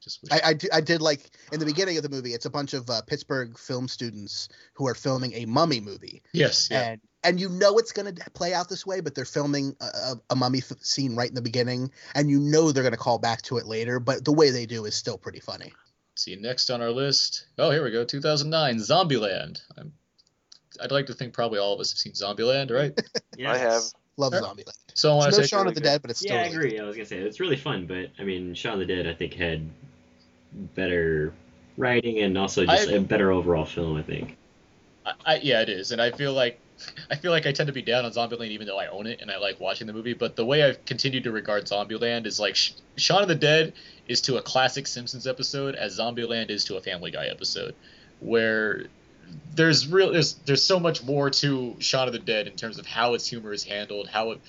Just. 0.00 0.20
I, 0.30 0.40
I, 0.44 0.54
di- 0.54 0.70
I 0.72 0.80
did 0.80 1.02
like 1.02 1.30
in 1.52 1.58
the 1.58 1.66
beginning 1.66 1.96
of 1.96 2.02
the 2.04 2.08
movie. 2.08 2.32
It's 2.32 2.46
a 2.46 2.50
bunch 2.50 2.72
of 2.72 2.88
uh, 2.88 3.02
Pittsburgh 3.02 3.58
film 3.58 3.88
students 3.88 4.48
who 4.74 4.86
are 4.86 4.94
filming 4.94 5.32
a 5.34 5.44
mummy 5.44 5.80
movie, 5.80 6.22
yes, 6.32 6.68
yeah. 6.70 6.90
and 6.92 7.00
and 7.28 7.38
you 7.38 7.48
know 7.50 7.76
it's 7.78 7.92
going 7.92 8.14
to 8.14 8.30
play 8.30 8.54
out 8.54 8.68
this 8.68 8.86
way, 8.86 9.00
but 9.00 9.14
they're 9.14 9.24
filming 9.24 9.76
a, 9.80 9.84
a, 9.84 10.14
a 10.30 10.36
mummy 10.36 10.58
f- 10.58 10.78
scene 10.80 11.14
right 11.14 11.28
in 11.28 11.34
the 11.34 11.42
beginning, 11.42 11.90
and 12.14 12.30
you 12.30 12.38
know 12.40 12.72
they're 12.72 12.82
going 12.82 12.92
to 12.92 12.98
call 12.98 13.18
back 13.18 13.42
to 13.42 13.58
it 13.58 13.66
later. 13.66 14.00
But 14.00 14.24
the 14.24 14.32
way 14.32 14.50
they 14.50 14.64
do 14.66 14.86
is 14.86 14.94
still 14.94 15.18
pretty 15.18 15.40
funny. 15.40 15.72
See, 16.14 16.34
next 16.36 16.70
on 16.70 16.80
our 16.80 16.90
list. 16.90 17.46
Oh, 17.58 17.70
here 17.70 17.84
we 17.84 17.90
go. 17.90 18.04
2009, 18.04 18.76
Zombieland. 18.78 19.60
I'm, 19.76 19.92
I'd 20.82 20.90
like 20.90 21.06
to 21.06 21.14
think 21.14 21.34
probably 21.34 21.58
all 21.58 21.74
of 21.74 21.80
us 21.80 21.92
have 21.92 21.98
seen 21.98 22.12
Zombieland, 22.12 22.70
right? 22.70 22.98
I 23.46 23.58
have. 23.58 23.82
Love 24.16 24.32
Sure. 24.32 24.42
Zombieland. 24.42 24.72
So 24.94 25.12
I 25.12 25.14
want 25.14 25.28
It's 25.28 25.36
to 25.36 25.42
no 25.42 25.46
say 25.46 25.48
Shaun 25.50 25.68
of 25.68 25.74
the 25.74 25.80
Dead, 25.80 26.02
but 26.02 26.10
it's 26.10 26.20
still 26.20 26.34
yeah, 26.34 26.42
I 26.42 26.44
really 26.46 26.54
agree. 26.68 26.80
I 26.80 26.84
was 26.84 26.96
gonna 26.96 27.06
say 27.06 27.18
it's 27.18 27.38
really 27.38 27.56
fun, 27.56 27.86
but 27.86 28.10
I 28.18 28.24
mean, 28.24 28.52
Shaun 28.54 28.72
of 28.72 28.78
the 28.80 28.86
Dead, 28.86 29.06
I 29.06 29.14
think 29.14 29.34
had 29.34 29.68
better 30.74 31.32
writing 31.76 32.18
and 32.20 32.36
also 32.36 32.64
just 32.66 32.88
I- 32.88 32.94
a 32.94 33.00
better 33.00 33.30
overall 33.30 33.64
film. 33.64 33.96
I 33.96 34.02
think. 34.02 34.36
I, 35.06 35.12
I, 35.24 35.36
yeah, 35.36 35.62
it 35.62 35.68
is, 35.68 35.92
and 35.92 36.02
I 36.02 36.10
feel 36.10 36.32
like 36.32 36.58
I 37.10 37.16
feel 37.16 37.30
like 37.30 37.46
I 37.46 37.52
tend 37.52 37.66
to 37.68 37.72
be 37.72 37.82
down 37.82 38.04
on 38.04 38.12
Zombieland 38.12 38.50
even 38.50 38.66
though 38.66 38.78
I 38.78 38.86
own 38.88 39.06
it 39.06 39.20
and 39.20 39.30
I 39.30 39.38
like 39.38 39.60
watching 39.60 39.86
the 39.86 39.92
movie. 39.92 40.14
But 40.14 40.36
the 40.36 40.44
way 40.44 40.62
I've 40.62 40.84
continued 40.84 41.24
to 41.24 41.32
regard 41.32 41.64
Zombieland 41.66 42.26
is 42.26 42.38
like 42.38 42.56
Sh- 42.56 42.72
Shaun 42.96 43.22
of 43.22 43.28
the 43.28 43.34
Dead 43.34 43.72
is 44.06 44.20
to 44.22 44.36
a 44.36 44.42
classic 44.42 44.86
Simpsons 44.86 45.26
episode 45.26 45.74
as 45.74 45.98
Zombieland 45.98 46.50
is 46.50 46.64
to 46.64 46.76
a 46.76 46.80
Family 46.80 47.10
Guy 47.10 47.26
episode, 47.26 47.74
where 48.20 48.86
there's 49.54 49.86
real 49.86 50.12
there's 50.12 50.34
there's 50.46 50.62
so 50.62 50.80
much 50.80 51.04
more 51.04 51.30
to 51.30 51.76
Shaun 51.78 52.06
of 52.06 52.12
the 52.12 52.18
Dead 52.18 52.46
in 52.46 52.54
terms 52.54 52.78
of 52.78 52.86
how 52.86 53.14
its 53.14 53.26
humor 53.26 53.52
is 53.52 53.64
handled, 53.64 54.08
how 54.08 54.32
it 54.32 54.40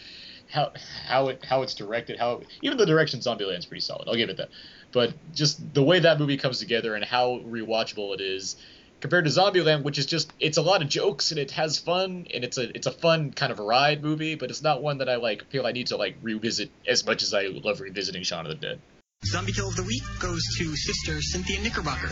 how 0.50 0.72
how 1.08 1.28
it 1.30 1.44
how 1.44 1.62
it's 1.62 1.74
directed, 1.74 2.18
how 2.18 2.42
even 2.62 2.78
the 2.78 2.86
direction 2.86 3.20
Zombieland's 3.20 3.66
pretty 3.66 3.82
solid. 3.82 4.08
I'll 4.08 4.16
give 4.16 4.30
it 4.30 4.38
that. 4.38 4.50
But 4.92 5.14
just 5.36 5.74
the 5.74 5.84
way 5.84 6.00
that 6.00 6.20
movie 6.20 6.38
comes 6.38 6.60
together 6.60 6.96
and 6.96 7.06
how 7.06 7.42
rewatchable 7.46 8.16
it 8.16 8.22
is 8.22 8.56
compared 9.02 9.26
to 9.26 9.32
Zombieland, 9.32 9.84
which 9.84 9.98
is 9.98 10.06
just 10.06 10.34
it's 10.40 10.58
a 10.58 10.62
lot 10.62 10.82
of 10.82 10.90
jokes 10.90 11.32
and 11.32 11.40
it 11.40 11.52
has 11.52 11.78
fun 11.78 12.28
and 12.34 12.44
it's 12.44 12.58
a 12.58 12.76
it's 12.76 12.88
a 12.88 12.92
fun 12.92 13.32
kind 13.32 13.52
of 13.52 13.60
a 13.60 13.64
ride 13.64 14.04
movie, 14.04 14.36
but 14.36 14.50
it's 14.50 14.62
not 14.62 14.82
one 14.82 14.98
that 15.00 15.10
I 15.10 15.16
like 15.16 15.46
feel 15.50 15.66
I 15.66 15.72
need 15.72 15.88
to 15.88 15.98
like 15.98 16.18
revisit 16.22 16.72
as 16.88 17.06
much 17.06 17.24
as 17.24 17.34
I 17.34 17.48
love 17.48 17.82
revisiting 17.82 18.24
Shaun 18.24 18.46
of 18.46 18.50
the 18.50 18.68
Dead. 18.68 18.82
Zombie 19.26 19.52
Kill 19.52 19.68
of 19.68 19.76
the 19.76 19.84
Week 19.84 20.04
goes 20.20 20.44
to 20.58 20.76
Sister 20.76 21.22
Cynthia 21.22 21.62
Knickerbocker. 21.62 22.08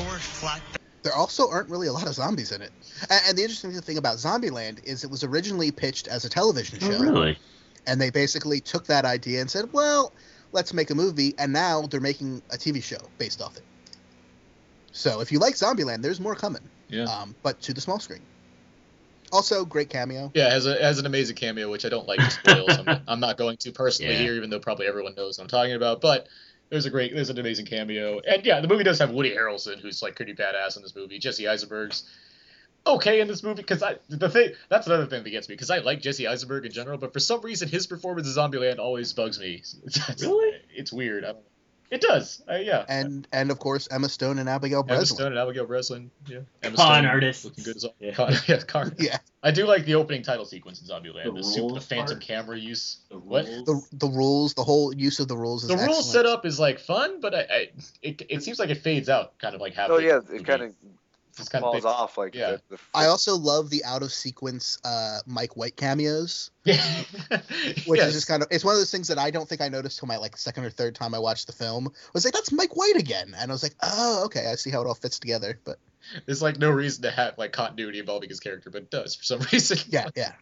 Or 0.00 0.18
Flat 0.18 0.62
There 1.02 1.14
also 1.14 1.50
aren't 1.50 1.68
really 1.68 1.86
a 1.88 1.92
lot 1.92 2.06
of 2.06 2.14
zombies 2.14 2.50
in 2.50 2.62
it. 2.62 2.72
And, 3.10 3.20
and 3.28 3.38
the 3.38 3.42
interesting 3.42 3.72
thing 3.72 3.98
about 3.98 4.16
Zombieland 4.16 4.84
is 4.84 5.04
it 5.04 5.10
was 5.10 5.22
originally 5.22 5.70
pitched 5.70 6.08
as 6.08 6.24
a 6.24 6.30
television 6.30 6.78
oh, 6.82 6.90
show. 6.90 6.96
Oh, 6.96 7.00
really? 7.00 7.38
And 7.86 8.00
they 8.00 8.08
basically 8.08 8.60
took 8.60 8.86
that 8.86 9.04
idea 9.04 9.42
and 9.42 9.50
said, 9.50 9.70
well, 9.72 10.12
let's 10.54 10.72
make 10.72 10.88
a 10.90 10.94
movie. 10.94 11.34
And 11.38 11.52
now 11.52 11.82
they're 11.82 12.00
making 12.00 12.40
a 12.50 12.56
TV 12.56 12.82
show 12.82 12.96
based 13.18 13.42
off 13.42 13.56
it. 13.58 13.64
So 14.92 15.20
if 15.20 15.30
you 15.30 15.38
like 15.38 15.54
Zombieland, 15.54 16.00
there's 16.00 16.20
more 16.20 16.34
coming. 16.34 16.62
Yeah. 16.88 17.04
Um, 17.04 17.34
but 17.42 17.60
to 17.62 17.74
the 17.74 17.80
small 17.80 17.98
screen. 18.00 18.22
Also, 19.32 19.64
great 19.64 19.90
cameo. 19.90 20.30
Yeah, 20.34 20.48
has 20.50 20.64
a 20.66 20.80
has 20.80 20.98
an 21.00 21.06
amazing 21.06 21.34
cameo, 21.34 21.68
which 21.70 21.84
I 21.84 21.88
don't 21.88 22.06
like 22.06 22.20
to 22.20 22.30
spoil. 22.30 22.68
so 22.68 22.84
I'm, 22.86 23.00
I'm 23.08 23.20
not 23.20 23.36
going 23.36 23.56
to 23.58 23.72
personally 23.72 24.12
Yeah. 24.12 24.18
here, 24.20 24.34
even 24.34 24.48
though 24.48 24.60
probably 24.60 24.86
everyone 24.86 25.14
knows 25.16 25.36
what 25.38 25.44
I'm 25.44 25.48
talking 25.48 25.74
about. 25.74 26.00
But 26.00 26.28
there's 26.70 26.86
a 26.86 26.90
great, 26.90 27.12
there's 27.14 27.30
an 27.30 27.38
amazing 27.38 27.66
cameo, 27.66 28.20
and 28.20 28.44
yeah, 28.46 28.60
the 28.60 28.68
movie 28.68 28.84
does 28.84 28.98
have 29.00 29.10
Woody 29.10 29.30
Harrelson, 29.34 29.80
who's 29.80 30.02
like 30.02 30.14
pretty 30.14 30.34
badass 30.34 30.76
in 30.76 30.82
this 30.82 30.94
movie. 30.94 31.18
Jesse 31.18 31.48
Eisenberg's 31.48 32.04
okay 32.86 33.20
in 33.20 33.28
this 33.28 33.42
movie 33.42 33.62
because 33.62 33.82
I 33.82 33.96
the 34.08 34.28
thing 34.28 34.50
that's 34.68 34.86
another 34.86 35.06
thing 35.06 35.24
that 35.24 35.30
gets 35.30 35.48
me 35.48 35.54
because 35.54 35.70
I 35.70 35.78
like 35.78 36.00
Jesse 36.00 36.26
Eisenberg 36.26 36.66
in 36.66 36.72
general, 36.72 36.98
but 36.98 37.12
for 37.12 37.20
some 37.20 37.40
reason 37.40 37.68
his 37.68 37.86
performance 37.86 38.26
in 38.26 38.34
Zombieland 38.34 38.78
always 38.78 39.12
bugs 39.12 39.38
me. 39.38 39.62
It's, 39.84 40.22
really? 40.22 40.58
It's 40.74 40.92
weird. 40.92 41.24
I 41.24 41.32
don't. 41.32 41.44
It 41.90 42.00
does. 42.00 42.42
Uh, 42.50 42.56
yeah. 42.56 42.84
And 42.88 43.28
and 43.32 43.50
of 43.50 43.58
course 43.58 43.86
Emma 43.90 44.08
Stone 44.08 44.38
and 44.38 44.48
Abigail 44.48 44.82
Breslin. 44.82 44.98
Emma 44.98 45.06
Stone 45.06 45.26
and 45.32 45.38
Abigail 45.38 45.66
Breslin. 45.66 46.10
Yeah. 46.26 46.40
Emma 46.62 46.76
Con 46.76 46.86
Stone 46.86 47.06
artists. 47.06 47.44
Looking 47.44 47.64
good 47.64 47.76
as 47.76 47.84
well. 47.84 47.94
Yeah. 48.00 48.12
Con, 48.12 48.32
yeah, 48.48 48.58
con. 48.66 48.94
Yeah. 48.98 49.18
I 49.42 49.50
do 49.50 49.66
like 49.66 49.84
the 49.84 49.94
opening 49.94 50.22
title 50.22 50.44
sequence 50.44 50.80
in 50.80 50.88
Zombieland. 50.88 51.24
The 51.24 51.32
The, 51.32 51.44
super, 51.44 51.74
the 51.74 51.80
phantom 51.80 52.16
part? 52.16 52.22
camera 52.22 52.58
use. 52.58 53.00
what? 53.10 53.44
The 53.44 53.80
the 53.92 54.08
rules, 54.08 54.54
the 54.54 54.64
whole 54.64 54.94
use 54.94 55.20
of 55.20 55.28
the 55.28 55.36
rules 55.36 55.62
is 55.62 55.68
The 55.68 55.76
rule 55.76 56.02
setup 56.02 56.44
is 56.46 56.58
like 56.58 56.80
fun, 56.80 57.20
but 57.20 57.34
I, 57.34 57.40
I 57.40 57.68
it, 58.02 58.22
it 58.28 58.42
seems 58.42 58.58
like 58.58 58.70
it 58.70 58.78
fades 58.78 59.08
out 59.08 59.38
kind 59.38 59.54
of 59.54 59.60
like 59.60 59.74
halfway. 59.74 59.96
Oh 59.96 59.98
yeah, 59.98 60.20
it 60.34 60.44
kind 60.44 60.62
of 60.62 60.72
Just 61.36 61.50
kind 61.50 61.62
falls 61.62 61.74
fades- 61.76 61.84
off 61.84 62.16
like 62.18 62.34
yeah. 62.34 62.52
the, 62.52 62.76
the 62.76 62.78
I 62.94 63.06
also 63.06 63.36
love 63.36 63.70
the 63.70 63.84
out 63.84 64.02
of 64.02 64.12
sequence 64.12 64.78
uh, 64.84 65.18
Mike 65.26 65.56
White 65.56 65.76
cameos. 65.76 66.50
Yeah. 66.64 66.82
which 67.86 67.98
Yes. 67.98 68.08
is 68.08 68.14
just 68.14 68.26
kind 68.26 68.42
of 68.42 68.48
it's 68.50 68.64
one 68.64 68.72
of 68.74 68.80
those 68.80 68.90
things 68.90 69.08
that 69.08 69.18
I 69.18 69.30
don't 69.30 69.46
think 69.48 69.60
I 69.60 69.68
noticed 69.68 69.98
till 69.98 70.08
my 70.08 70.16
like 70.16 70.36
second 70.36 70.64
or 70.64 70.70
third 70.70 70.94
time 70.94 71.14
I 71.14 71.18
watched 71.18 71.46
the 71.46 71.52
film. 71.52 71.88
I 71.88 72.10
was 72.14 72.24
like, 72.24 72.32
that's 72.34 72.52
Mike 72.52 72.74
White 72.76 72.96
again, 72.96 73.34
and 73.38 73.50
I 73.50 73.54
was 73.54 73.62
like, 73.62 73.74
oh, 73.82 74.22
okay, 74.26 74.46
I 74.50 74.54
see 74.54 74.70
how 74.70 74.80
it 74.80 74.86
all 74.86 74.94
fits 74.94 75.18
together. 75.18 75.58
But 75.64 75.78
There's 76.24 76.40
like 76.40 76.58
no 76.58 76.70
reason 76.70 77.02
to 77.02 77.10
have 77.10 77.36
like 77.36 77.52
continuity 77.52 77.98
involving 77.98 78.28
his 78.30 78.40
character, 78.40 78.70
but 78.70 78.82
it 78.82 78.90
does 78.90 79.14
for 79.14 79.24
some 79.24 79.40
reason. 79.52 79.78
yeah, 79.88 80.08
yeah, 80.16 80.32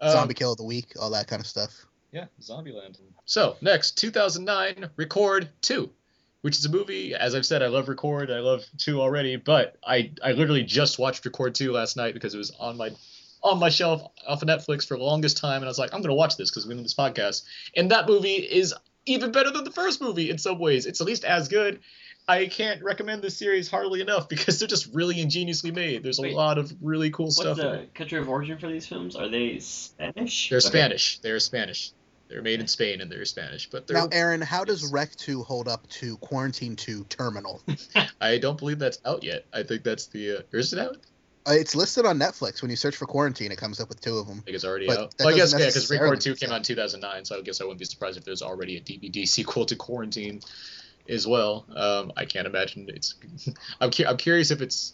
Um, 0.00 0.12
zombie 0.12 0.34
kill 0.34 0.52
of 0.52 0.58
the 0.58 0.64
week, 0.64 0.92
all 1.00 1.10
that 1.10 1.26
kind 1.26 1.40
of 1.40 1.46
stuff. 1.46 1.86
Yeah, 2.12 2.26
Zombieland. 2.40 2.98
So 3.26 3.56
next, 3.60 3.98
2009, 3.98 4.88
Record 4.96 5.48
2, 5.62 5.90
which 6.42 6.56
is 6.56 6.64
a 6.64 6.68
movie. 6.70 7.14
As 7.14 7.34
I've 7.34 7.46
said, 7.46 7.62
I 7.62 7.66
love 7.68 7.88
Record. 7.88 8.30
I 8.30 8.40
love 8.40 8.64
2 8.78 9.00
already, 9.00 9.36
but 9.36 9.76
I 9.86 10.12
I 10.22 10.32
literally 10.32 10.62
just 10.64 10.98
watched 10.98 11.24
Record 11.24 11.54
2 11.54 11.72
last 11.72 11.96
night 11.96 12.14
because 12.14 12.34
it 12.34 12.38
was 12.38 12.50
on 12.58 12.76
my 12.76 12.90
on 13.42 13.58
my 13.60 13.68
shelf 13.68 14.02
off 14.26 14.42
of 14.42 14.48
Netflix 14.48 14.86
for 14.86 14.96
the 14.96 15.04
longest 15.04 15.36
time, 15.38 15.56
and 15.56 15.64
I 15.64 15.68
was 15.68 15.78
like, 15.78 15.94
I'm 15.94 16.02
gonna 16.02 16.14
watch 16.14 16.36
this 16.36 16.50
because 16.50 16.66
we're 16.66 16.72
doing 16.72 16.82
this 16.82 16.94
podcast. 16.94 17.44
And 17.76 17.90
that 17.90 18.08
movie 18.08 18.34
is 18.34 18.74
even 19.06 19.32
better 19.32 19.50
than 19.50 19.64
the 19.64 19.70
first 19.70 20.00
movie 20.00 20.28
in 20.30 20.38
some 20.38 20.58
ways. 20.58 20.86
It's 20.86 21.00
at 21.00 21.06
least 21.06 21.24
as 21.24 21.48
good. 21.48 21.80
I 22.30 22.44
can't 22.46 22.82
recommend 22.82 23.22
this 23.22 23.38
series 23.38 23.70
hardly 23.70 24.02
enough 24.02 24.28
because 24.28 24.58
they're 24.58 24.68
just 24.68 24.92
really 24.92 25.18
ingeniously 25.20 25.70
made. 25.70 26.02
There's 26.02 26.18
a 26.18 26.22
Wait. 26.22 26.34
lot 26.34 26.58
of 26.58 26.70
really 26.82 27.10
cool 27.10 27.26
What's 27.26 27.40
stuff. 27.40 27.58
in 27.58 27.64
the 27.72 27.86
country 27.94 28.18
of 28.18 28.28
origin 28.28 28.58
for 28.58 28.66
these 28.68 28.86
films? 28.86 29.16
Are 29.16 29.28
they 29.28 29.58
Spanish? 29.60 30.50
They're 30.50 30.58
Okay. 30.58 30.68
Spanish. 30.68 31.18
They're 31.20 31.40
Spanish. 31.40 31.92
They're 32.28 32.42
made 32.42 32.60
in 32.60 32.66
Spain 32.66 33.00
and 33.00 33.10
they're 33.10 33.24
Spanish, 33.24 33.70
but 33.70 33.86
they're. 33.86 33.96
Now, 33.96 34.08
Aaron, 34.12 34.42
how 34.42 34.64
does 34.64 34.92
Rec 34.92 35.14
2 35.16 35.42
hold 35.42 35.66
up 35.66 35.88
to 35.88 36.18
Quarantine 36.18 36.76
2 36.76 37.04
Terminal? 37.04 37.62
I 38.20 38.38
don't 38.38 38.58
believe 38.58 38.78
that's 38.78 38.98
out 39.06 39.24
yet. 39.24 39.46
I 39.52 39.62
think 39.62 39.82
that's 39.82 40.06
the. 40.06 40.38
Uh, 40.38 40.42
is 40.52 40.72
it 40.72 40.78
out? 40.78 40.98
Uh, 41.48 41.52
it's 41.52 41.74
listed 41.74 42.04
on 42.04 42.18
Netflix. 42.18 42.60
When 42.60 42.70
you 42.70 42.76
search 42.76 42.96
for 42.96 43.06
Quarantine, 43.06 43.50
it 43.50 43.56
comes 43.56 43.80
up 43.80 43.88
with 43.88 44.00
two 44.00 44.18
of 44.18 44.26
them. 44.26 44.38
I 44.38 44.42
think 44.42 44.54
it's 44.56 44.64
already 44.64 44.86
But 44.86 44.98
out. 44.98 45.14
Well, 45.18 45.28
I 45.28 45.36
guess 45.36 45.52
yeah, 45.52 45.66
because 45.66 45.90
Record 45.90 46.20
Two 46.20 46.34
came 46.34 46.50
out 46.50 46.58
in 46.58 46.62
2009, 46.62 47.24
so 47.24 47.38
I 47.38 47.40
guess 47.40 47.60
I 47.60 47.64
wouldn't 47.64 47.78
be 47.78 47.86
surprised 47.86 48.18
if 48.18 48.24
there's 48.24 48.42
already 48.42 48.76
a 48.76 48.80
DVD 48.80 49.26
sequel 49.28 49.64
to 49.66 49.76
Quarantine 49.76 50.40
as 51.08 51.26
well. 51.26 51.64
Um, 51.74 52.12
I 52.16 52.26
can't 52.26 52.46
imagine 52.46 52.86
it's. 52.88 53.14
I'm 53.80 53.90
cu- 53.90 54.04
I'm 54.06 54.18
curious 54.18 54.50
if 54.50 54.60
it's. 54.60 54.92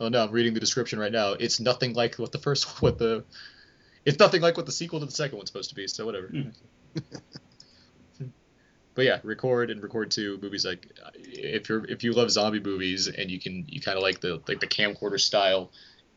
Oh 0.00 0.08
no, 0.08 0.24
I'm 0.24 0.30
reading 0.30 0.54
the 0.54 0.60
description 0.60 0.98
right 0.98 1.12
now. 1.12 1.32
It's 1.32 1.60
nothing 1.60 1.92
like 1.92 2.14
what 2.14 2.32
the 2.32 2.38
first 2.38 2.80
what 2.80 2.98
the. 2.98 3.24
It's 4.04 4.18
nothing 4.18 4.42
like 4.42 4.56
what 4.56 4.66
the 4.66 4.72
sequel 4.72 5.00
to 5.00 5.06
the 5.06 5.12
second 5.12 5.38
one's 5.38 5.48
supposed 5.48 5.70
to 5.70 5.74
be. 5.74 5.86
So 5.86 6.04
whatever. 6.04 6.30
but 8.94 9.04
yeah, 9.04 9.20
record 9.22 9.70
and 9.70 9.82
record 9.82 10.10
two 10.10 10.38
movies 10.42 10.64
like 10.64 10.92
if 11.24 11.68
you're 11.68 11.84
if 11.86 12.04
you 12.04 12.12
love 12.12 12.30
zombie 12.30 12.60
movies 12.60 13.08
and 13.08 13.30
you 13.30 13.40
can 13.40 13.64
you 13.68 13.80
kind 13.80 13.96
of 13.96 14.02
like 14.02 14.20
the 14.20 14.42
like 14.46 14.60
the 14.60 14.66
camcorder 14.66 15.20
style, 15.20 15.72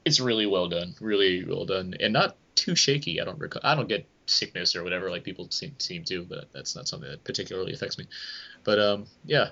it's 0.05 0.19
really 0.19 0.45
well 0.45 0.67
done, 0.67 0.95
really 0.99 1.43
well 1.45 1.65
done, 1.65 1.95
and 1.99 2.13
not 2.13 2.35
too 2.55 2.75
shaky. 2.75 3.21
I 3.21 3.25
don't 3.25 3.39
recall, 3.39 3.61
I 3.63 3.75
don't 3.75 3.87
get 3.87 4.07
sickness 4.25 4.75
or 4.75 4.83
whatever 4.83 5.09
like 5.09 5.23
people 5.23 5.49
seem 5.49 5.75
seem 5.79 6.03
to, 6.05 6.23
but 6.23 6.51
that's 6.53 6.75
not 6.75 6.87
something 6.87 7.09
that 7.09 7.23
particularly 7.23 7.73
affects 7.73 7.97
me. 7.97 8.07
But 8.63 8.79
um, 8.79 9.05
yeah. 9.25 9.49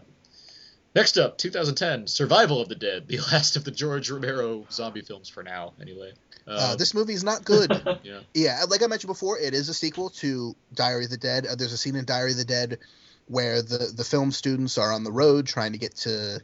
Next 0.95 1.17
up, 1.17 1.37
2010, 1.37 2.07
Survival 2.07 2.61
of 2.61 2.69
the 2.69 2.75
Dead, 2.75 3.07
the 3.07 3.17
last 3.31 3.57
of 3.57 3.65
the 3.65 3.71
George 3.71 4.09
Romero 4.09 4.65
zombie 4.71 5.01
films 5.01 5.27
for 5.27 5.43
now, 5.43 5.73
anyway. 5.81 6.13
Uh, 6.47 6.69
Um, 6.71 6.77
this 6.77 6.93
movie 6.93 7.13
is 7.13 7.23
not 7.23 7.43
good. 7.43 7.69
yeah. 8.03 8.21
Yeah, 8.33 8.63
like 8.69 8.81
I 8.81 8.87
mentioned 8.87 9.09
before, 9.09 9.37
it 9.37 9.53
is 9.53 9.67
a 9.67 9.73
sequel 9.73 10.09
to 10.11 10.55
Diary 10.73 11.05
of 11.05 11.11
the 11.11 11.17
Dead. 11.17 11.45
Uh, 11.45 11.55
there's 11.55 11.73
a 11.73 11.77
scene 11.77 11.95
in 11.95 12.05
Diary 12.05 12.31
of 12.31 12.37
the 12.37 12.45
Dead 12.45 12.79
where 13.27 13.61
the 13.61 13.91
the 13.95 14.03
film 14.03 14.31
students 14.31 14.77
are 14.77 14.93
on 14.93 15.03
the 15.03 15.11
road 15.11 15.47
trying 15.47 15.71
to 15.71 15.79
get 15.79 15.95
to 15.95 16.39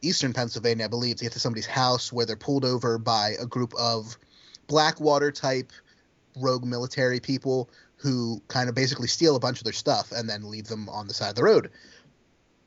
eastern 0.00 0.32
Pennsylvania, 0.32 0.84
I 0.84 0.88
believe, 0.88 1.16
to 1.16 1.24
get 1.24 1.32
to 1.32 1.40
somebody's 1.40 1.66
house 1.66 2.12
where 2.12 2.24
they're 2.24 2.36
pulled 2.36 2.64
over 2.64 2.98
by 2.98 3.34
a 3.40 3.46
group 3.46 3.74
of 3.74 4.16
Blackwater 4.68 5.32
type 5.32 5.72
rogue 6.36 6.64
military 6.64 7.20
people 7.20 7.68
who 7.96 8.40
kind 8.48 8.68
of 8.68 8.74
basically 8.74 9.08
steal 9.08 9.34
a 9.34 9.40
bunch 9.40 9.58
of 9.58 9.64
their 9.64 9.72
stuff 9.72 10.12
and 10.12 10.28
then 10.28 10.48
leave 10.48 10.66
them 10.66 10.88
on 10.88 11.08
the 11.08 11.14
side 11.14 11.30
of 11.30 11.34
the 11.34 11.42
road. 11.42 11.70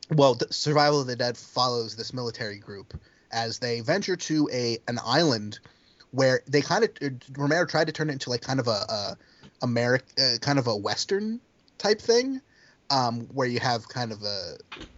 Well, 0.09 0.37
Survival 0.51 1.01
of 1.01 1.07
the 1.07 1.15
Dead 1.15 1.37
follows 1.37 1.95
this 1.95 2.13
military 2.13 2.59
group 2.59 2.93
as 3.31 3.59
they 3.59 3.81
venture 3.81 4.15
to 4.15 4.49
a 4.51 4.77
an 4.87 4.99
island 5.05 5.59
where 6.11 6.41
they 6.47 6.61
kind 6.61 6.83
of 6.83 6.91
Romero 7.37 7.65
tried 7.65 7.87
to 7.87 7.93
turn 7.93 8.09
it 8.09 8.13
into 8.13 8.29
like 8.29 8.41
kind 8.41 8.59
of 8.59 8.67
a, 8.67 8.71
a 8.89 9.17
American 9.61 10.07
uh, 10.23 10.37
kind 10.39 10.59
of 10.59 10.67
a 10.67 10.75
western 10.75 11.41
type 11.77 12.01
thing, 12.01 12.41
um, 12.89 13.27
where 13.33 13.47
you 13.47 13.59
have 13.59 13.87
kind 13.89 14.11
of 14.11 14.23
a 14.23 14.55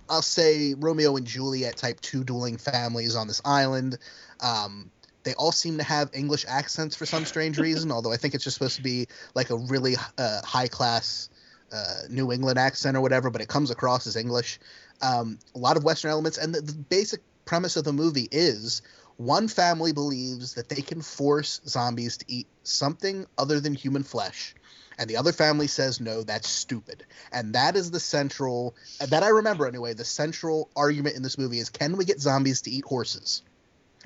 I'll 0.10 0.22
say 0.22 0.76
Romeo 0.76 1.16
and 1.18 1.26
Juliet 1.26 1.78
type 1.78 2.00
two 2.02 2.24
dueling 2.24 2.58
families 2.58 3.16
on 3.16 3.28
this 3.28 3.42
island. 3.46 3.98
Um, 4.42 4.92
they 5.24 5.34
all 5.34 5.52
seem 5.52 5.78
to 5.78 5.84
have 5.84 6.10
English 6.14 6.46
accents 6.48 6.96
for 6.96 7.06
some 7.06 7.26
strange 7.26 7.58
reason, 7.60 7.92
although 7.92 8.12
I 8.12 8.18
think 8.18 8.36
it's 8.36 8.44
just 8.44 8.56
supposed 8.56 8.76
to 8.78 8.82
be 8.82 9.08
like 9.36 9.50
a 9.50 9.58
really 9.58 9.96
uh, 10.18 10.42
high 10.44 10.68
class 10.68 11.30
uh, 11.72 12.02
New 12.10 12.32
England 12.32 12.58
accent 12.58 12.98
or 12.98 13.02
whatever, 13.02 13.30
but 13.30 13.42
it 13.42 13.48
comes 13.48 13.70
across 13.70 14.08
as 14.08 14.16
English. 14.16 14.60
Um, 15.02 15.40
a 15.56 15.60
lot 15.60 15.78
of 15.78 15.84
Western 15.84 16.12
elements, 16.12 16.38
and 16.38 16.54
the, 16.54 16.62
the 16.62 16.74
basic 16.74 17.22
premise 17.46 17.78
of 17.78 17.84
the 17.84 17.94
movie 17.94 18.28
is 18.32 18.82
one 19.18 19.48
family 19.48 19.92
believes 19.92 20.54
that 20.54 20.70
they 20.70 20.82
can 20.82 21.02
force 21.02 21.62
zombies 21.66 22.18
to 22.18 22.26
eat 22.28 22.48
something 22.64 23.26
other 23.38 23.60
than 23.60 23.74
human 23.74 24.04
flesh, 24.04 24.56
and 24.98 25.10
the 25.10 25.18
other 25.18 25.32
family 25.32 25.68
says 25.68 26.00
no, 26.00 26.24
that's 26.24 26.48
stupid. 26.48 27.06
And 27.32 27.56
that 27.56 27.76
is 27.76 27.92
the 27.92 28.00
central 28.00 28.76
that 29.00 29.24
I 29.24 29.30
remember 29.30 29.68
anyway. 29.68 29.94
The 29.94 30.06
central 30.06 30.70
argument 30.76 31.16
in 31.16 31.24
this 31.24 31.38
movie 31.38 31.60
is 31.60 31.70
can 31.70 31.98
we 31.98 32.06
get 32.06 32.20
zombies 32.20 32.62
to 32.64 32.72
eat 32.72 32.86
horses? 32.86 33.42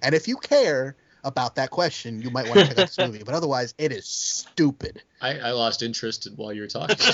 And 0.02 0.14
if 0.14 0.28
you 0.28 0.38
care 0.38 0.96
about 1.24 1.56
that 1.56 1.70
question, 1.70 2.22
you 2.22 2.30
might 2.30 2.46
want 2.48 2.60
to 2.60 2.68
check 2.68 2.78
out 2.80 2.88
this 2.88 2.98
movie. 2.98 3.24
But 3.24 3.34
otherwise, 3.36 3.74
it 3.78 3.92
is 3.92 4.06
stupid. 4.06 5.02
I, 5.22 5.40
I 5.40 5.52
lost 5.52 5.82
interest 5.84 6.28
in 6.28 6.34
while 6.34 6.52
you 6.54 6.62
were 6.62 6.68
talking. 6.68 6.96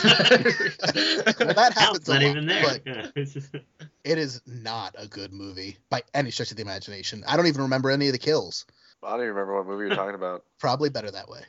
Well, 1.40 1.54
that 1.54 1.74
happens 1.76 2.08
a 2.10 2.14
not 2.14 2.22
lot, 2.24 2.30
even 2.30 2.46
there. 2.48 2.64
but 2.86 3.12
it's 3.16 3.34
just- 3.34 3.56
it 4.04 4.18
is 4.18 4.42
not 4.46 4.96
a 4.98 5.08
good 5.08 5.32
movie 5.34 5.78
by 5.90 6.02
any 6.14 6.32
stretch 6.32 6.52
of 6.52 6.58
the 6.58 6.64
imagination. 6.64 7.24
I 7.28 7.38
don't 7.38 7.48
even 7.48 7.62
remember 7.64 7.90
any 7.92 8.08
of 8.08 8.14
the 8.14 8.18
kills. 8.20 8.66
I 9.04 9.12
don't 9.12 9.20
even 9.22 9.30
remember 9.30 9.56
what 9.58 9.66
movie 9.68 9.88
you're 9.88 9.96
talking 9.96 10.16
about. 10.16 10.44
Probably 10.60 10.90
better 10.90 11.12
that 11.12 11.30
way. 11.30 11.42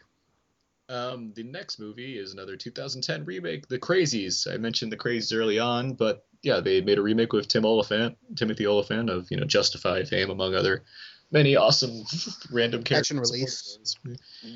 Um, 0.88 1.32
the 1.34 1.44
next 1.44 1.78
movie 1.78 2.18
is 2.18 2.32
another 2.32 2.56
2010 2.56 3.24
remake, 3.24 3.68
The 3.68 3.78
Crazies. 3.78 4.52
I 4.52 4.56
mentioned 4.56 4.90
The 4.90 4.96
Crazies 4.96 5.34
early 5.36 5.58
on, 5.58 5.92
but 5.94 6.24
yeah, 6.42 6.58
they 6.60 6.80
made 6.80 6.98
a 6.98 7.02
remake 7.02 7.32
with 7.32 7.46
Tim 7.48 7.64
Olyphant, 7.64 8.16
Timothy 8.36 8.66
Olyphant 8.66 9.08
of 9.10 9.30
you 9.30 9.36
know 9.36 9.44
Justify 9.44 10.02
fame, 10.04 10.30
among 10.30 10.54
other 10.54 10.82
many 11.30 11.56
awesome 11.56 12.04
random 12.52 12.82
characters. 12.82 13.08
Catch 13.08 13.10
and 13.10 13.20
release. 13.20 13.78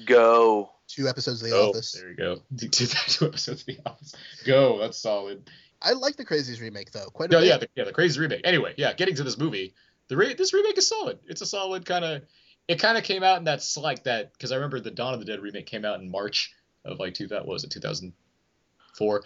Go. 0.06 0.70
Two 0.88 1.08
episodes 1.08 1.42
of 1.42 1.48
The 1.48 1.56
Oh, 1.56 1.70
Office. 1.70 1.92
there 1.92 2.10
you 2.10 2.16
go. 2.16 2.42
Two 2.70 3.26
episodes 3.26 3.48
of 3.48 3.64
The 3.66 3.78
Office. 3.86 4.14
Go, 4.44 4.78
that's 4.78 4.98
solid. 4.98 5.48
I 5.82 5.92
like 5.92 6.16
the 6.16 6.24
Crazies 6.24 6.60
remake 6.60 6.92
though. 6.92 7.06
Quite 7.06 7.30
a 7.30 7.32
No, 7.32 7.40
bit. 7.40 7.46
yeah, 7.48 7.56
the, 7.58 7.68
yeah, 7.74 7.84
the 7.84 7.92
Crazies 7.92 8.18
remake. 8.18 8.42
Anyway, 8.44 8.74
yeah, 8.76 8.92
getting 8.92 9.14
to 9.16 9.22
this 9.22 9.36
movie, 9.38 9.74
the 10.08 10.16
re- 10.16 10.34
this 10.34 10.52
remake 10.54 10.78
is 10.78 10.88
solid. 10.88 11.18
It's 11.26 11.40
a 11.42 11.46
solid 11.46 11.84
kind 11.86 12.04
of. 12.04 12.22
It 12.68 12.80
kind 12.80 12.96
of 12.96 13.04
came 13.04 13.22
out 13.22 13.36
in 13.38 13.44
that's 13.44 13.76
like 13.76 14.04
that 14.04 14.32
because 14.32 14.50
I 14.50 14.54
remember 14.56 14.80
the 14.80 14.90
Dawn 14.90 15.12
of 15.12 15.20
the 15.20 15.26
Dead 15.26 15.40
remake 15.40 15.66
came 15.66 15.84
out 15.84 16.00
in 16.00 16.10
March 16.10 16.54
of 16.86 16.98
like 16.98 17.12
two 17.14 17.26
that 17.28 17.46
was 17.46 17.64
it 17.64 17.70
2004. 17.70 19.22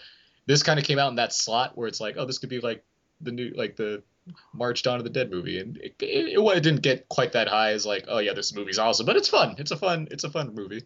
This 0.47 0.63
kind 0.63 0.79
of 0.81 0.85
came 0.85 0.99
out 0.99 1.11
in 1.11 1.17
that 1.17 1.33
slot 1.33 1.77
where 1.77 1.87
it's 1.87 2.01
like, 2.01 2.17
oh, 2.19 2.25
this 2.25 2.39
could 2.39 2.49
be 2.49 2.61
like 2.61 2.83
the 3.21 3.31
new 3.31 3.53
like 3.55 3.77
the 3.77 4.03
March 4.53 4.83
Dawn 4.83 4.99
of 4.99 5.05
the 5.05 5.11
Dead 5.11 5.31
movie, 5.31 5.59
and 5.59 5.77
it, 5.77 5.95
it, 6.01 6.39
it, 6.39 6.39
it 6.39 6.63
didn't 6.63 6.83
get 6.83 7.09
quite 7.09 7.33
that 7.33 7.49
high 7.49 7.73
as 7.73 7.87
like, 7.87 8.05
oh 8.09 8.19
yeah, 8.19 8.33
this 8.35 8.55
movie's 8.55 8.79
awesome, 8.79 9.07
but 9.07 9.17
it's 9.17 9.29
fun. 9.29 9.57
It's 9.59 9.71
a 9.71 9.77
fun. 9.77 10.09
It's 10.11 10.25
a 10.25 10.31
fun 10.31 10.55
movie. 10.55 10.85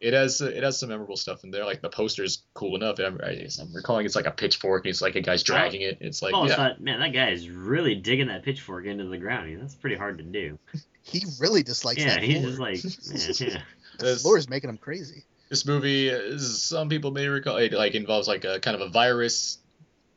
It 0.00 0.14
has 0.14 0.42
uh, 0.42 0.46
it 0.46 0.64
has 0.64 0.80
some 0.80 0.88
memorable 0.88 1.16
stuff 1.16 1.44
in 1.44 1.52
there. 1.52 1.64
Like 1.64 1.80
the 1.80 1.88
poster's 1.88 2.42
cool 2.54 2.74
enough. 2.74 2.98
I'm, 2.98 3.20
I- 3.22 3.48
I'm 3.60 3.72
recalling 3.72 4.04
it's 4.04 4.16
like 4.16 4.26
a 4.26 4.32
pitchfork, 4.32 4.84
and 4.84 4.90
it's 4.90 5.00
like 5.00 5.14
a 5.14 5.20
guy's 5.20 5.44
dragging 5.44 5.82
it. 5.82 5.98
It's 6.00 6.22
like 6.22 6.34
oh, 6.34 6.46
yeah. 6.46 6.56
thought, 6.56 6.80
man, 6.80 6.98
that 7.00 7.12
guy 7.12 7.30
is 7.30 7.48
really 7.48 7.94
digging 7.94 8.26
that 8.26 8.42
pitchfork 8.42 8.84
into 8.84 9.04
the 9.04 9.18
ground. 9.18 9.56
That's 9.60 9.76
pretty 9.76 9.96
hard 9.96 10.18
to 10.18 10.24
do. 10.24 10.58
He 11.04 11.24
really 11.40 11.64
dislikes 11.64 12.00
yeah, 12.00 12.14
that 12.14 12.22
he's 12.22 12.54
floor. 12.54 12.72
just 12.72 13.08
like, 13.08 13.40
man, 13.50 13.54
yeah. 13.54 13.62
The 13.98 14.16
floor 14.16 14.38
is 14.38 14.48
making 14.48 14.70
him 14.70 14.78
crazy. 14.78 15.24
This 15.48 15.66
movie, 15.66 16.38
some 16.38 16.88
people 16.88 17.10
may 17.10 17.26
recall, 17.26 17.56
it 17.56 17.72
like 17.72 17.96
involves 17.96 18.28
like 18.28 18.44
a 18.44 18.60
kind 18.60 18.76
of 18.76 18.80
a 18.82 18.88
virus 18.88 19.58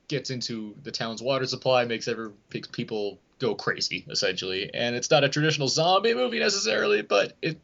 gets 0.07 0.29
into 0.29 0.75
the 0.83 0.91
town's 0.91 1.21
water 1.21 1.45
supply, 1.45 1.85
makes 1.85 2.07
every 2.07 2.29
makes 2.53 2.67
people 2.67 3.19
go 3.39 3.55
crazy 3.55 4.05
essentially. 4.09 4.73
And 4.73 4.95
it's 4.95 5.11
not 5.11 5.23
a 5.23 5.29
traditional 5.29 5.67
zombie 5.67 6.13
movie 6.13 6.39
necessarily, 6.39 7.01
but 7.01 7.33
it 7.41 7.59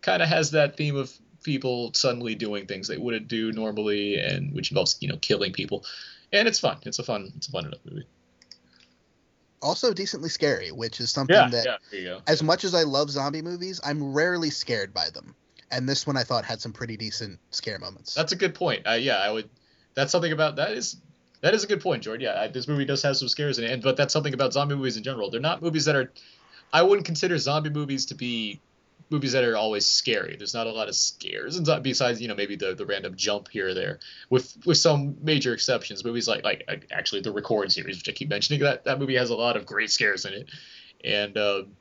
kind 0.00 0.22
of 0.22 0.28
has 0.28 0.50
that 0.52 0.76
theme 0.76 0.96
of 0.96 1.12
people 1.42 1.92
suddenly 1.94 2.34
doing 2.34 2.66
things 2.66 2.88
they 2.88 2.96
wouldn't 2.98 3.28
do 3.28 3.52
normally, 3.52 4.16
and 4.18 4.54
which 4.54 4.70
involves 4.70 4.96
you 5.00 5.08
know 5.08 5.16
killing 5.16 5.52
people. 5.52 5.84
And 6.32 6.48
it's 6.48 6.58
fun. 6.60 6.78
It's 6.82 6.98
a 6.98 7.02
fun. 7.02 7.32
It's 7.36 7.48
a 7.48 7.52
fun 7.52 7.66
enough 7.66 7.80
movie. 7.84 8.06
Also 9.60 9.92
decently 9.92 10.28
scary, 10.28 10.72
which 10.72 10.98
is 11.00 11.10
something 11.10 11.36
Yeah, 11.36 11.48
that 11.48 11.64
yeah. 11.64 11.76
There 11.90 12.00
you 12.00 12.06
go. 12.06 12.20
as 12.26 12.42
much 12.42 12.64
as 12.64 12.74
I 12.74 12.82
love 12.82 13.10
zombie 13.10 13.42
movies, 13.42 13.80
I'm 13.84 14.12
rarely 14.12 14.50
scared 14.50 14.92
by 14.92 15.10
them. 15.10 15.36
And 15.70 15.88
this 15.88 16.06
one 16.06 16.16
I 16.16 16.24
thought 16.24 16.44
had 16.44 16.60
some 16.60 16.72
pretty 16.72 16.96
decent 16.96 17.38
scare 17.50 17.78
moments. 17.78 18.14
That's 18.14 18.32
a 18.32 18.36
good 18.36 18.54
point. 18.54 18.86
Uh, 18.86 18.92
yeah, 18.92 19.18
I 19.18 19.30
would. 19.30 19.48
That's 19.94 20.10
something 20.10 20.32
about 20.32 20.56
that 20.56 20.72
is 20.72 20.96
that 21.42 21.54
is 21.54 21.64
a 21.64 21.66
good 21.66 21.80
point, 21.80 22.04
Jordan. 22.04 22.24
Yeah, 22.24 22.40
I, 22.40 22.48
this 22.48 22.68
movie 22.68 22.84
does 22.84 23.02
have 23.02 23.16
some 23.16 23.28
scares 23.28 23.58
in 23.58 23.64
it, 23.64 23.70
and, 23.70 23.82
but 23.82 23.96
that's 23.96 24.12
something 24.12 24.32
about 24.32 24.52
zombie 24.52 24.76
movies 24.76 24.96
in 24.96 25.02
general. 25.02 25.30
They're 25.30 25.40
not 25.40 25.60
movies 25.60 25.84
that 25.84 25.96
are. 25.96 26.12
I 26.72 26.82
wouldn't 26.82 27.04
consider 27.04 27.36
zombie 27.36 27.70
movies 27.70 28.06
to 28.06 28.14
be 28.14 28.60
movies 29.10 29.32
that 29.32 29.44
are 29.44 29.56
always 29.56 29.84
scary. 29.84 30.36
There's 30.36 30.54
not 30.54 30.66
a 30.66 30.72
lot 30.72 30.88
of 30.88 30.94
scares, 30.94 31.56
and 31.56 31.82
besides 31.82 32.22
you 32.22 32.28
know 32.28 32.36
maybe 32.36 32.56
the, 32.56 32.74
the 32.74 32.86
random 32.86 33.16
jump 33.16 33.48
here 33.48 33.68
or 33.68 33.74
there, 33.74 33.98
with 34.30 34.56
with 34.64 34.78
some 34.78 35.16
major 35.20 35.52
exceptions. 35.52 36.04
Movies 36.04 36.28
like 36.28 36.44
like 36.44 36.88
actually 36.92 37.20
the 37.20 37.32
Record 37.32 37.72
series, 37.72 37.98
which 37.98 38.08
I 38.08 38.12
keep 38.12 38.28
mentioning, 38.28 38.62
that 38.62 38.84
that 38.84 38.98
movie 39.00 39.16
has 39.16 39.30
a 39.30 39.36
lot 39.36 39.56
of 39.56 39.66
great 39.66 39.90
scares 39.90 40.24
in 40.24 40.32
it, 40.32 40.50
and. 41.04 41.36
Um, 41.36 41.76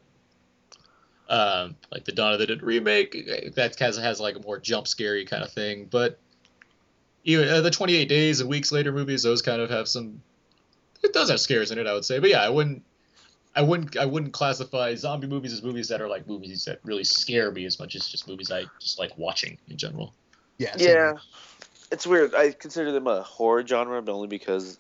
um, 1.30 1.78
like 1.94 2.04
the 2.04 2.12
Dawn 2.12 2.34
of 2.34 2.40
the 2.40 2.46
Dead 2.46 2.62
remake, 2.62 3.56
that 3.56 3.80
has 3.80 3.96
has 3.96 4.20
like 4.20 4.36
a 4.36 4.42
more 4.42 4.60
jump 4.60 4.86
scary 4.86 5.24
kind 5.24 5.44
of 5.44 5.52
thing. 5.54 5.88
But 5.90 6.20
even 7.24 7.48
uh, 7.48 7.62
the 7.62 7.72
28 7.72 8.06
days 8.10 8.40
and 8.40 8.50
weeks 8.50 8.72
later 8.72 8.92
movies, 8.92 9.24
those 9.24 9.42
kind 9.42 9.62
of 9.62 9.70
have 9.70 9.88
some. 9.88 10.22
It 11.04 11.14
does 11.14 11.30
have 11.30 11.40
scares 11.40 11.72
in 11.72 11.78
it, 11.78 11.88
I 11.88 11.94
would 11.94 12.06
say. 12.06 12.20
But 12.20 12.30
yeah, 12.30 12.42
I 12.44 12.50
wouldn't. 12.50 12.84
I 13.56 13.62
wouldn't. 13.62 13.98
I 13.98 14.06
wouldn't 14.06 14.34
classify 14.34 14.96
zombie 14.96 15.28
movies 15.28 15.54
as 15.54 15.62
movies 15.64 15.88
that 15.90 16.02
are 16.02 16.08
like 16.08 16.28
movies 16.28 16.66
that 16.66 16.80
really 16.84 17.04
scare 17.04 17.52
me 17.52 17.66
as 17.66 17.80
much 17.80 17.96
as 17.96 18.08
just 18.08 18.28
movies 18.28 18.52
I 18.52 18.66
just 18.80 18.98
like 19.00 19.18
watching 19.18 19.58
in 19.70 19.78
general. 19.78 20.14
Yeah. 20.58 20.74
Yeah, 20.78 21.14
it's 21.92 22.06
weird. 22.08 22.36
I 22.36 22.52
consider 22.52 22.92
them 22.92 23.08
a 23.08 23.22
horror 23.24 23.66
genre, 23.66 24.02
but 24.02 24.14
only 24.14 24.28
because 24.28 24.80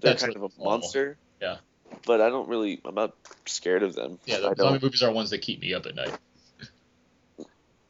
they're 0.00 0.12
That's 0.12 0.22
kind 0.22 0.36
of 0.36 0.42
what- 0.42 0.52
a 0.58 0.64
monster. 0.64 1.16
Yeah. 1.40 1.56
But 2.06 2.20
I 2.20 2.28
don't 2.30 2.48
really. 2.48 2.80
I'm 2.84 2.94
not 2.94 3.14
scared 3.46 3.82
of 3.82 3.94
them. 3.94 4.18
Yeah, 4.26 4.36
I 4.36 4.54
the 4.54 4.62
zombie 4.62 4.78
movies 4.80 5.02
are 5.02 5.12
ones 5.12 5.30
that 5.30 5.38
keep 5.38 5.60
me 5.60 5.74
up 5.74 5.86
at 5.86 5.94
night. 5.94 6.16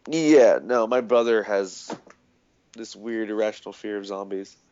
Yeah, 0.09 0.59
no, 0.63 0.87
my 0.87 1.01
brother 1.01 1.43
has 1.45 1.95
this 2.77 2.97
weird 2.97 3.31
irrational 3.31 3.73
fear 3.73 3.97
of 3.99 4.07
zombies. 4.07 4.57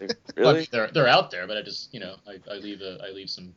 Like, 0.00 0.16
Well, 0.36 0.54
really? 0.54 0.68
they're 0.72 0.90
they're 0.90 1.08
out 1.08 1.30
there, 1.30 1.46
but 1.46 1.56
I 1.56 1.62
just 1.62 1.92
you 1.92 2.00
know 2.00 2.16
I, 2.26 2.40
I 2.50 2.54
leave 2.56 2.80
a 2.80 2.98
I 3.06 3.10
leave 3.12 3.30
some 3.30 3.54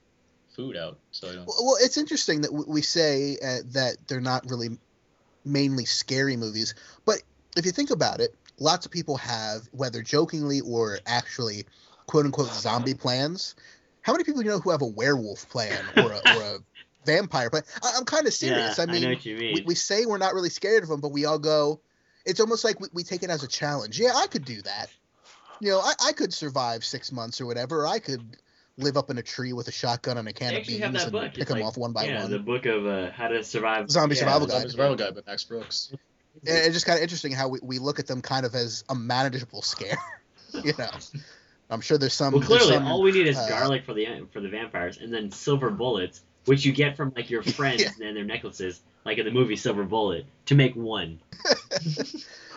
food 0.56 0.76
out 0.78 1.00
so 1.12 1.30
I 1.30 1.36
don't. 1.36 1.48
Well, 1.48 1.58
well, 1.66 1.78
it's 1.80 1.98
interesting 1.98 2.42
that 2.42 2.52
w- 2.52 2.70
we 2.70 2.82
say 2.82 3.38
uh, 3.44 3.60
that 3.68 3.98
they're 4.08 4.22
not 4.22 4.50
really 4.50 4.78
mainly 5.46 5.86
scary 5.86 6.36
movies, 6.38 6.76
but 7.06 7.22
if 7.58 7.66
you 7.66 7.72
think 7.72 7.92
about 7.92 8.20
it, 8.20 8.36
lots 8.60 8.86
of 8.86 8.92
people 8.92 9.18
have, 9.18 9.68
whether 9.72 10.02
jokingly 10.02 10.62
or 10.62 11.00
actually, 11.06 11.66
quote 12.08 12.26
unquote, 12.26 12.48
zombie 12.54 12.94
plans. 12.94 13.56
How 14.02 14.12
many 14.14 14.24
people 14.24 14.42
do 14.42 14.46
you 14.48 14.52
know 14.52 14.60
who 14.60 14.72
have 14.72 14.82
a 14.82 14.88
werewolf 14.88 15.48
plan 15.50 15.90
or 15.96 16.12
a, 16.12 16.20
or 16.20 16.42
a 16.42 16.60
vampire 17.06 17.50
plan? 17.50 17.64
I, 17.82 17.94
I'm 17.98 18.06
kind 18.06 18.28
of 18.28 18.34
serious. 18.34 18.78
Yeah, 18.78 18.84
I 18.84 18.86
I 18.88 18.92
mean, 18.92 19.04
know 19.04 19.10
what 19.10 19.26
you 19.26 19.36
We, 19.50 19.62
mean. 19.62 19.64
we 19.66 19.76
say 19.76 20.06
we're 20.06 20.18
not 20.18 20.34
really 20.34 20.50
scared 20.50 20.84
of 20.84 20.90
them, 20.90 21.00
but 21.02 21.12
we 21.12 21.26
all 21.26 21.40
go. 21.40 21.82
It's 22.26 22.40
almost 22.40 22.64
like 22.64 22.80
we, 22.80 22.88
we 22.94 23.04
take 23.04 23.24
it 23.24 23.30
as 23.30 23.44
a 23.44 23.48
challenge. 23.48 24.00
Yeah, 24.00 24.12
I 24.16 24.28
could 24.28 24.46
do 24.46 24.62
that. 24.62 24.88
You 25.60 25.72
know, 25.72 25.80
I, 25.80 25.94
I 26.08 26.12
could 26.14 26.34
survive 26.34 26.84
six 26.84 27.12
months 27.12 27.40
or 27.42 27.46
whatever. 27.46 27.86
I 27.88 28.00
could 28.00 28.38
live 28.78 28.98
up 28.98 29.10
in 29.10 29.18
a 29.18 29.22
tree 29.22 29.54
with 29.54 29.68
a 29.68 29.72
shotgun 29.72 30.18
and 30.18 30.28
a 30.28 30.34
can 30.34 30.56
of 30.56 30.66
beans 30.66 30.80
have 30.82 30.94
that 30.94 31.04
and 31.04 31.12
book. 31.12 31.32
pick 31.32 31.38
It's 31.40 31.50
them 31.50 31.60
like- 31.60 31.68
off 31.68 31.78
one 31.78 31.94
by 31.94 32.06
yeah, 32.06 32.22
one. 32.24 32.32
the 32.32 32.40
book 32.40 32.66
of 32.66 32.86
uh, 32.88 33.12
how 33.12 33.28
to 33.28 33.44
survive. 33.44 33.90
Zombie 33.92 34.16
yeah, 34.16 34.20
survival 34.22 34.48
Zombie 34.48 34.64
guide. 34.64 34.72
Survival 34.72 34.96
Guide 34.96 35.16
by 35.16 35.22
Max 35.28 35.44
Brooks. 35.44 35.94
And 36.48 36.58
it's 36.58 36.74
just 36.74 36.86
kind 36.88 36.98
of 36.98 37.04
interesting 37.04 37.32
how 37.32 37.48
we, 37.50 37.60
we 37.62 37.78
look 37.80 38.00
at 38.00 38.08
them 38.08 38.22
kind 38.22 38.46
of 38.46 38.56
as 38.56 38.84
a 38.90 38.96
manageable 38.96 39.62
scare. 39.62 39.98
you 40.64 40.74
know, 40.80 40.90
I'm 41.70 41.82
sure 41.82 41.98
there's 42.00 42.14
some. 42.16 42.34
Well, 42.34 42.42
clearly, 42.42 42.74
some, 42.74 42.88
all 42.88 43.04
we 43.04 43.12
need 43.12 43.28
is 43.28 43.38
uh, 43.38 43.48
garlic 43.48 43.86
for 43.86 43.94
the 43.94 44.08
for 44.32 44.42
the 44.42 44.50
vampires, 44.50 44.98
and 44.98 45.14
then 45.14 45.30
silver 45.30 45.70
bullets, 45.70 46.24
which 46.46 46.66
you 46.66 46.72
get 46.72 46.96
from 46.98 47.12
like 47.16 47.30
your 47.30 47.42
friends 47.60 47.84
and 48.02 48.16
their 48.16 48.24
necklaces, 48.24 48.82
like 49.06 49.18
in 49.18 49.26
the 49.26 49.32
movie 49.32 49.56
Silver 49.56 49.84
Bullet, 49.84 50.26
to 50.48 50.56
make 50.56 50.76
one. 50.76 51.20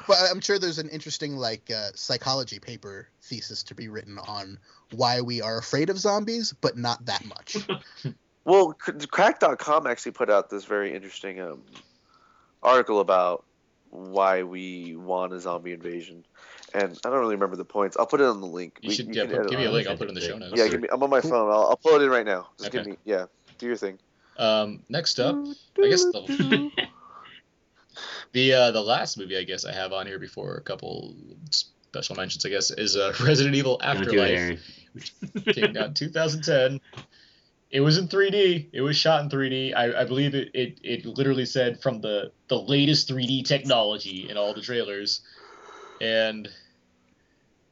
But 0.09 0.19
I'm 0.31 0.41
sure 0.41 0.57
there's 0.57 0.79
an 0.79 0.89
interesting 0.91 1.37
like 1.37 1.69
uh, 1.69 1.89
psychology 1.97 2.61
paper 2.61 3.09
thesis 3.25 3.65
to 3.65 3.75
be 3.75 3.89
written 3.89 4.21
on 4.29 4.57
why 4.93 5.21
we 5.21 5.43
are 5.43 5.59
afraid 5.59 5.91
of 5.91 5.99
zombies, 5.99 6.55
but 6.61 6.77
not 6.79 7.05
that 7.07 7.25
much. 7.25 7.57
Well, 8.45 8.77
c- 8.87 8.93
Cracked.com 9.11 9.89
actually 9.89 10.13
put 10.13 10.31
out 10.31 10.49
this 10.51 10.65
very 10.65 10.95
interesting 10.95 11.41
um, 11.41 11.65
article 12.63 13.01
about 13.01 13.45
why 13.91 14.45
we 14.45 14.95
want 14.95 15.33
a 15.33 15.41
zombie 15.41 15.73
invasion, 15.73 16.25
and 16.73 16.97
I 17.05 17.11
don't 17.11 17.19
really 17.19 17.35
remember 17.35 17.57
the 17.57 17.65
points. 17.65 17.97
I'll 17.97 18.07
put 18.07 18.21
it 18.21 18.27
on 18.29 18.41
the 18.41 18.47
link. 18.47 18.79
You 18.83 18.91
We- 18.91 18.95
should- 18.95 19.13
yeah, 19.13 19.25
put- 19.25 19.49
give 19.49 19.59
me 19.59 19.65
a 19.65 19.73
link, 19.73 19.89
I'll 19.89 19.97
put 19.97 20.05
it 20.07 20.11
in 20.11 20.15
the 20.15 20.21
show 20.21 20.39
notes. 20.39 20.53
Yeah, 20.57 20.69
give 20.69 20.81
me. 20.81 20.87
I'm 20.93 21.03
on 21.03 21.11
my 21.11 21.21
phone. 21.21 21.51
I'll, 21.51 21.71
I'll 21.71 21.77
pull 21.77 21.97
it 22.01 22.03
in 22.05 22.09
right 22.11 22.25
now. 22.25 22.47
Just 22.61 22.71
give 22.71 22.87
me. 22.87 22.97
Yeah, 23.05 23.25
do 23.59 23.66
your 23.66 23.77
thing. 23.77 23.99
Um, 24.39 24.83
next 24.89 25.19
up, 25.19 25.37
I 25.83 25.89
guess 25.89 26.05
the 26.05 26.70
the 28.33 28.53
uh, 28.53 28.70
the 28.70 28.83
last 28.83 29.16
movie 29.19 29.39
I 29.39 29.45
guess 29.45 29.65
I 29.65 29.73
have 29.73 29.93
on 29.93 30.07
here 30.07 30.19
before 30.19 30.57
a 30.57 30.62
couple 30.62 31.15
special 31.51 32.16
mentions 32.16 32.45
I 32.45 32.51
guess 32.51 32.70
is 32.70 32.97
uh, 32.97 33.15
Resident 33.24 33.55
Evil 33.55 33.78
Don't 33.78 34.05
do 34.05 34.20
it, 34.20 34.31
Afterlife, 34.31 34.61
which 34.93 35.55
came 35.55 35.77
out 35.77 35.87
in 35.89 35.95
2010. 35.95 36.81
It 37.70 37.81
was 37.81 37.99
in 37.99 38.07
3D. 38.09 38.69
It 38.73 38.81
was 38.81 38.97
shot 38.97 39.23
in 39.23 39.28
3D. 39.28 39.74
I, 39.74 40.03
I 40.03 40.05
believe 40.05 40.35
it, 40.35 40.51
it 40.55 40.78
it 40.83 41.07
literally 41.07 41.47
said 41.47 41.81
from 41.81 42.01
the 42.01 42.33
the 42.49 42.59
latest 42.59 43.09
3D 43.09 43.45
technology 43.45 44.28
in 44.28 44.37
all 44.37 44.55
the 44.55 44.62
trailers, 44.62 45.23
and 46.01 46.49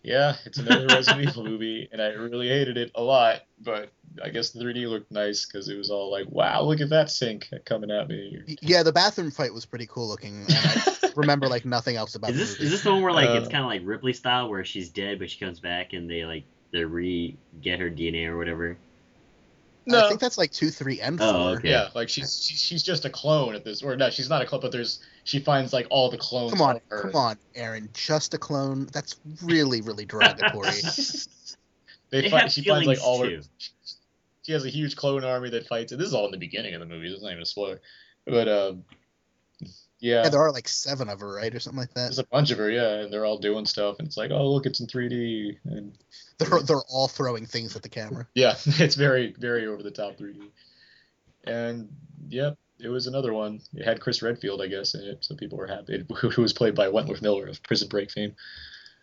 yeah, 0.05 0.37
it's 0.45 0.59
another 0.59 0.87
Resident 0.87 1.29
Evil 1.29 1.45
movie, 1.45 1.89
and 1.91 2.01
I 2.01 2.09
really 2.09 2.49
hated 2.49 2.77
it 2.77 2.93
a 2.95 3.03
lot. 3.03 3.41
But 3.61 3.91
I 4.23 4.29
guess 4.29 4.51
the 4.51 4.61
3D 4.63 4.87
looked 4.89 5.11
nice 5.11 5.47
because 5.47 5.69
it 5.69 5.77
was 5.77 5.91
all 5.91 6.11
like, 6.13 6.27
wow, 6.31 6.63
look 6.63 6.81
at 6.81 6.91
that 6.91 7.11
sink 7.11 7.49
coming 7.65 7.91
at 7.91 8.09
me. 8.09 8.43
yeah, 8.61 8.83
the 8.83 8.93
bathroom 8.93 9.31
fight 9.31 9.53
was 9.53 9.65
pretty 9.67 9.87
cool 9.87 10.07
looking. 10.07 10.45
And 10.47 10.53
I 10.53 11.11
remember 11.17 11.49
like 11.49 11.65
nothing 11.65 11.97
else 11.97 12.15
about 12.15 12.31
Is 12.31 12.37
the 12.37 12.43
this 12.43 12.51
movie. 12.53 12.65
is 12.67 12.71
this 12.71 12.83
the 12.83 12.93
one 12.93 13.03
where 13.03 13.13
like 13.13 13.31
it's 13.31 13.49
Uh, 13.49 13.51
kind 13.51 13.65
of 13.65 13.69
like 13.71 13.83
Ripley 13.85 14.13
style, 14.13 14.49
where 14.51 14.65
she's 14.65 14.91
dead 14.91 15.19
but 15.19 15.31
she 15.31 15.39
comes 15.43 15.59
back 15.59 15.95
and 15.95 16.09
they 16.11 16.25
like 16.25 16.45
they 16.71 16.85
re 16.85 17.37
get 17.63 17.81
her 17.81 17.91
DNA 17.91 18.27
or 18.29 18.37
whatever? 18.37 18.77
I 19.93 20.09
think 20.09 20.21
that's 20.21 20.39
like 20.39 20.51
two, 20.51 20.71
three, 20.71 21.01
and 21.01 21.19
four. 21.19 21.29
Oh, 21.29 21.49
okay. 21.57 21.71
Yeah, 21.71 21.89
like 21.95 22.09
she's 22.09 22.43
she's 22.45 22.61
she's 22.61 22.83
just 22.83 23.05
a 23.05 23.11
clone 23.11 23.55
at 23.55 23.65
this, 23.65 23.83
or 23.83 23.97
no, 23.97 24.11
she's 24.11 24.31
not 24.31 24.41
a 24.41 24.47
clone, 24.47 24.61
but 24.61 24.73
there's 24.73 25.01
she 25.25 25.41
finds 25.41 25.73
like 25.73 25.87
all 25.91 26.11
the 26.11 26.17
clones. 26.19 26.53
Come 26.53 26.63
on, 26.63 26.77
of 26.77 26.83
her. 26.89 27.03
come 27.03 27.17
on, 27.17 27.37
Aaron. 27.55 27.89
Just 27.93 28.35
a 28.35 28.39
clone. 28.39 28.87
That's 28.93 29.17
really, 29.43 29.81
really 29.81 30.05
derogatory. 30.05 30.71
They, 32.11 32.21
They 32.21 32.31
find, 32.31 32.53
she 32.53 32.63
finds 32.63 32.87
like 32.87 32.99
feelings, 32.99 33.03
all 33.03 33.25
her. 33.25 33.29
too. 33.29 33.43
She 34.43 34.53
has 34.53 34.65
a 34.65 34.69
huge 34.69 34.95
clone 34.95 35.25
army 35.25 35.51
that 35.51 35.67
fights, 35.67 35.91
and 35.91 36.01
this 36.01 36.07
is 36.07 36.15
all 36.15 36.27
in 36.27 36.31
the 36.31 36.39
beginning 36.39 36.75
of 36.75 36.81
the 36.81 36.87
movie. 36.87 37.09
This 37.09 37.17
is 37.17 37.25
not 37.25 37.33
even 37.33 37.43
a 37.43 37.47
spoiler, 37.47 37.81
but 38.25 38.47
um, 38.47 38.85
yeah, 40.05 40.25
yeah, 40.25 40.29
there 40.29 40.41
are 40.43 40.53
like 40.53 40.69
seven 40.69 41.09
of 41.09 41.21
her, 41.21 41.35
right, 41.35 41.55
or 41.55 41.59
something 41.59 41.81
like 41.81 41.95
that. 41.95 42.03
there's 42.03 42.19
a 42.19 42.27
bunch 42.27 42.51
of 42.51 42.59
her, 42.59 42.71
yeah, 42.71 43.01
and 43.01 43.11
they're 43.11 43.25
all 43.25 43.39
doing 43.39 43.65
stuff, 43.65 43.97
and 43.99 44.07
it's 44.07 44.19
like, 44.19 44.31
oh 44.31 44.53
look, 44.53 44.67
it's 44.67 44.79
in 44.81 44.87
3D, 44.87 45.57
and 45.65 45.97
They're 46.37 46.61
they're 46.61 46.83
all 46.91 47.09
throwing 47.09 47.47
things 47.47 47.75
at 47.75 47.83
the 47.83 47.89
camera. 47.89 48.29
Yeah, 48.35 48.55
it's 48.67 48.97
very, 48.97 49.35
very 49.39 49.67
over 49.67 49.83
the 49.83 49.91
top 49.91 50.19
3D. 50.19 50.43
And 51.45 51.89
yep, 52.29 52.59
it 52.79 52.89
was 52.89 53.07
another 53.07 53.33
one. 53.33 53.61
It 53.73 53.87
had 53.87 53.99
Chris 54.03 54.21
Redfield, 54.21 54.61
I 54.61 54.67
guess, 54.67 54.95
in 54.95 55.01
it, 55.05 55.25
so 55.25 55.37
people 55.37 55.57
were 55.57 55.67
happy. 55.67 56.05
Who 56.17 56.43
was 56.43 56.53
played 56.53 56.75
by 56.75 56.89
Wentworth 56.89 57.23
Miller 57.23 57.47
of 57.47 57.63
Prison 57.63 57.89
Break 57.89 58.11
fame. 58.11 58.37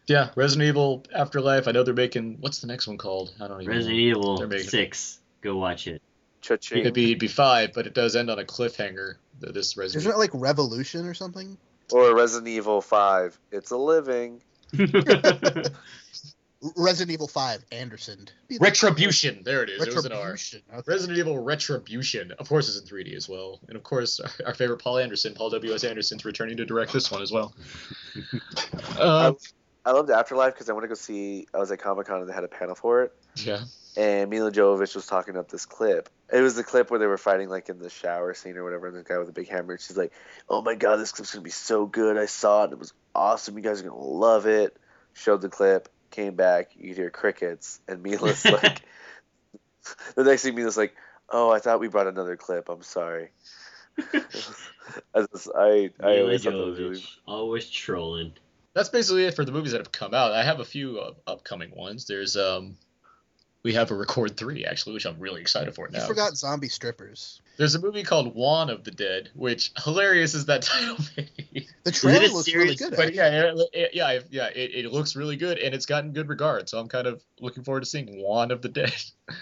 Yeah, 0.06 0.30
Resident 0.36 0.68
Evil 0.68 1.04
Afterlife. 1.16 1.68
I 1.68 1.72
know 1.72 1.82
they're 1.82 1.96
making. 1.96 2.38
What's 2.42 2.60
the 2.60 2.68
next 2.68 2.88
one 2.88 3.00
called? 3.00 3.34
I 3.42 3.48
don't 3.48 3.62
even. 3.62 3.74
Resident 3.74 3.98
know. 3.98 4.04
Evil 4.04 4.38
They're 4.38 4.48
making- 4.48 4.70
Six. 4.70 5.20
Go 5.42 5.58
watch 5.58 5.88
it. 5.88 6.04
Cha-ching. 6.42 6.80
It'd 6.80 6.94
be, 6.94 7.06
it'd 7.06 7.20
be 7.20 7.28
five, 7.28 7.74
but 7.74 7.88
it 7.88 7.94
does 7.94 8.16
end 8.16 8.30
on 8.30 8.40
a 8.40 8.44
cliffhanger. 8.44 9.16
This 9.40 9.76
Resident. 9.76 10.02
Isn't 10.04 10.12
it 10.12 10.18
like 10.20 10.30
Revolution 10.34 11.08
or 11.08 11.14
something? 11.16 11.58
Or 11.92 12.16
Resident 12.16 12.48
Evil 12.48 12.82
Five. 12.82 13.40
It's 13.52 13.72
a 13.72 13.78
living. 13.78 14.42
Resident 16.78 17.12
Evil 17.12 17.28
Five, 17.28 17.66
Anderson. 17.72 18.28
Retribution. 18.60 19.42
There 19.44 19.64
it 19.64 19.70
is. 19.72 19.82
It 19.82 19.96
was 19.96 20.06
an 20.06 20.12
R. 20.12 20.20
Retribution. 20.20 20.62
Okay. 20.72 20.84
Resident 20.86 21.18
Evil 21.18 21.40
Retribution. 21.40 22.34
Of 22.38 22.48
course, 22.48 22.68
it's 22.68 22.80
in 22.80 22.96
3D 22.98 23.16
as 23.16 23.28
well. 23.28 23.60
And 23.68 23.76
of 23.76 23.82
course, 23.82 24.20
our, 24.20 24.30
our 24.46 24.54
favorite 24.54 24.78
Paul 24.78 25.00
Anderson, 25.00 25.34
Paul 25.34 25.50
W.S. 25.50 25.84
Anderson's 25.84 26.24
returning 26.24 26.58
to 26.58 26.66
direct 26.66 26.94
this 26.94 27.10
one 27.12 27.24
as 27.24 27.32
well. 27.32 27.56
Uh, 29.00 29.34
I 29.84 29.92
loved 29.92 30.12
Afterlife 30.12 30.54
because 30.54 30.70
I 30.70 30.74
went 30.74 30.84
to 30.84 30.88
go 30.88 30.94
see. 30.94 31.48
I 31.54 31.58
was 31.58 31.72
at 31.72 31.80
Comic 31.80 32.06
Con 32.06 32.20
and 32.22 32.30
they 32.30 32.34
had 32.34 32.44
a 32.44 32.48
panel 32.48 32.76
for 32.76 33.02
it. 33.04 33.14
yeah. 33.38 33.62
And 33.98 34.30
Milla 34.30 34.52
Jovovich 34.52 34.96
was 34.96 35.06
talking 35.06 35.36
up 35.36 35.50
this 35.50 35.66
clip. 35.66 36.10
It 36.32 36.40
was 36.40 36.56
the 36.56 36.64
clip 36.64 36.90
where 36.90 37.00
they 37.00 37.08
were 37.08 37.18
fighting 37.18 37.50
like 37.50 37.68
in 37.68 37.78
the 37.78 37.90
shower 37.90 38.34
scene 38.34 38.56
or 38.56 38.64
whatever, 38.64 38.88
and 38.88 38.96
the 38.96 39.04
guy 39.04 39.18
with 39.18 39.28
the 39.28 39.34
big 39.34 39.50
hammer. 39.50 39.78
She's 39.78 39.98
like, 39.98 40.14
"Oh 40.48 40.62
my 40.62 40.76
god, 40.76 40.98
this 40.98 41.12
clip's 41.12 41.34
gonna 41.34 41.44
be 41.44 41.50
so 41.50 41.86
good! 41.86 42.18
I 42.18 42.26
saw 42.26 42.62
it, 42.62 42.66
and 42.66 42.74
it 42.74 42.80
was 42.80 42.94
awesome. 43.14 43.58
You 43.58 43.64
guys 43.64 43.82
are 43.82 43.90
gonna 43.90 44.00
love 44.00 44.48
it." 44.48 44.78
Showed 45.14 45.42
the 45.42 45.50
clip, 45.50 45.90
came 46.10 46.36
back, 46.36 46.72
you 46.78 46.90
could 46.90 46.98
hear 46.98 47.10
crickets, 47.10 47.82
and 47.86 48.02
Milla's 48.02 48.46
like, 48.64 48.82
the 50.16 50.24
next 50.24 50.44
thing 50.44 50.56
Milla's 50.56 50.78
like, 50.78 50.96
"Oh, 51.30 51.50
I 51.50 51.60
thought 51.60 51.82
we 51.82 51.90
brought 51.90 52.08
another 52.08 52.38
clip. 52.38 52.70
I'm 52.70 52.84
sorry." 52.84 53.32
I, 55.14 55.26
just, 55.34 55.50
I, 55.54 55.90
I 56.00 56.06
Milla 56.06 56.22
always 56.22 56.44
thought 56.44 56.52
that 56.52 56.66
was 56.66 56.80
really 56.80 56.96
Jovovich, 56.96 57.18
always 57.28 57.70
trolling. 57.70 58.34
That's 58.74 58.88
basically 58.90 59.26
it 59.26 59.36
for 59.36 59.44
the 59.44 59.52
movies 59.52 59.74
that 59.74 59.80
have 59.80 59.92
come 59.92 60.14
out. 60.14 60.32
I 60.32 60.44
have 60.44 60.62
a 60.62 60.66
few 60.66 61.00
uh, 61.00 61.12
upcoming 61.28 61.76
ones. 61.76 62.08
There's 62.08 62.38
um, 62.38 62.78
we 63.64 63.74
have 63.74 63.92
a 63.92 63.96
Record 63.96 64.38
Three 64.38 64.66
actually, 64.66 64.94
which 64.94 65.06
I'm 65.06 65.20
really 65.20 65.42
excited 65.42 65.74
for 65.76 65.88
now. 65.90 65.98
You 65.98 66.02
now. 66.02 66.08
forgot 66.08 66.38
zombie 66.38 66.70
strippers. 66.70 67.42
There's 67.58 67.76
a 67.76 67.80
movie 67.82 68.04
called 68.04 68.34
Juan 68.34 68.70
of 68.70 68.84
the 68.84 68.92
Dead, 68.92 69.30
which 69.36 69.72
hilarious 69.84 70.34
is 70.34 70.46
that 70.46 70.62
title. 70.64 70.98
maybe. 71.16 71.68
The 71.84 71.92
trailer 71.92 72.26
a 72.26 72.32
looks 72.32 72.54
really 72.54 72.76
good. 72.76 72.92
but 72.92 73.00
actually. 73.00 73.16
yeah, 73.18 73.52
it, 73.52 73.70
it- 73.74 73.92
yeah, 73.94 74.20
yeah, 74.30 74.48
it, 74.48 74.86
it 74.86 74.92
looks 74.92 75.16
really 75.16 75.36
good 75.36 75.58
and 75.60 75.76
it's 75.76 75.86
gotten 75.86 76.12
good 76.14 76.30
regard. 76.30 76.70
So 76.70 76.80
I'm 76.80 76.88
kind 76.88 77.08
of 77.08 77.24
looking 77.40 77.64
forward 77.64 77.82
to 77.82 77.86
seeing 77.86 78.22
Juan 78.22 78.52
of 78.52 78.62
the 78.62 78.70
Dead. 78.70 78.94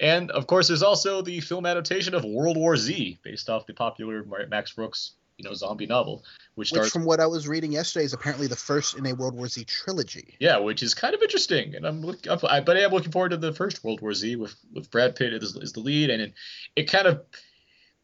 And 0.00 0.32
of 0.32 0.48
course, 0.48 0.66
there's 0.66 0.82
also 0.82 1.22
the 1.22 1.38
film 1.40 1.66
adaptation 1.66 2.14
of 2.14 2.24
World 2.24 2.56
War 2.56 2.76
Z, 2.76 3.20
based 3.22 3.48
off 3.48 3.64
the 3.66 3.74
popular 3.74 4.24
Max 4.48 4.72
Brooks, 4.72 5.12
you 5.36 5.44
know, 5.44 5.54
zombie 5.54 5.86
novel, 5.86 6.24
which 6.54 6.70
Which, 6.72 6.90
from 6.90 7.04
what 7.04 7.20
I 7.20 7.26
was 7.26 7.48
reading 7.48 7.72
yesterday, 7.72 8.04
is 8.04 8.12
apparently 8.12 8.46
the 8.46 8.56
first 8.56 8.96
in 8.96 9.04
a 9.06 9.14
World 9.14 9.34
War 9.34 9.48
Z 9.48 9.64
trilogy. 9.64 10.36
Yeah, 10.38 10.58
which 10.58 10.82
is 10.82 10.94
kind 10.94 11.14
of 11.14 11.22
interesting, 11.22 11.74
and 11.74 11.86
I'm 11.86 12.02
look, 12.02 12.26
I'm- 12.28 12.38
I, 12.44 12.60
but 12.60 12.76
I 12.76 12.80
am 12.80 12.92
looking 12.92 13.12
forward 13.12 13.30
to 13.30 13.36
the 13.36 13.52
first 13.52 13.82
World 13.82 14.00
War 14.00 14.14
Z 14.14 14.36
with 14.36 14.54
with 14.72 14.90
Brad 14.90 15.16
Pitt 15.16 15.32
as, 15.32 15.56
as 15.60 15.72
the 15.72 15.80
lead, 15.80 16.10
and 16.10 16.22
it, 16.22 16.34
it 16.76 16.84
kind 16.84 17.06
of, 17.06 17.22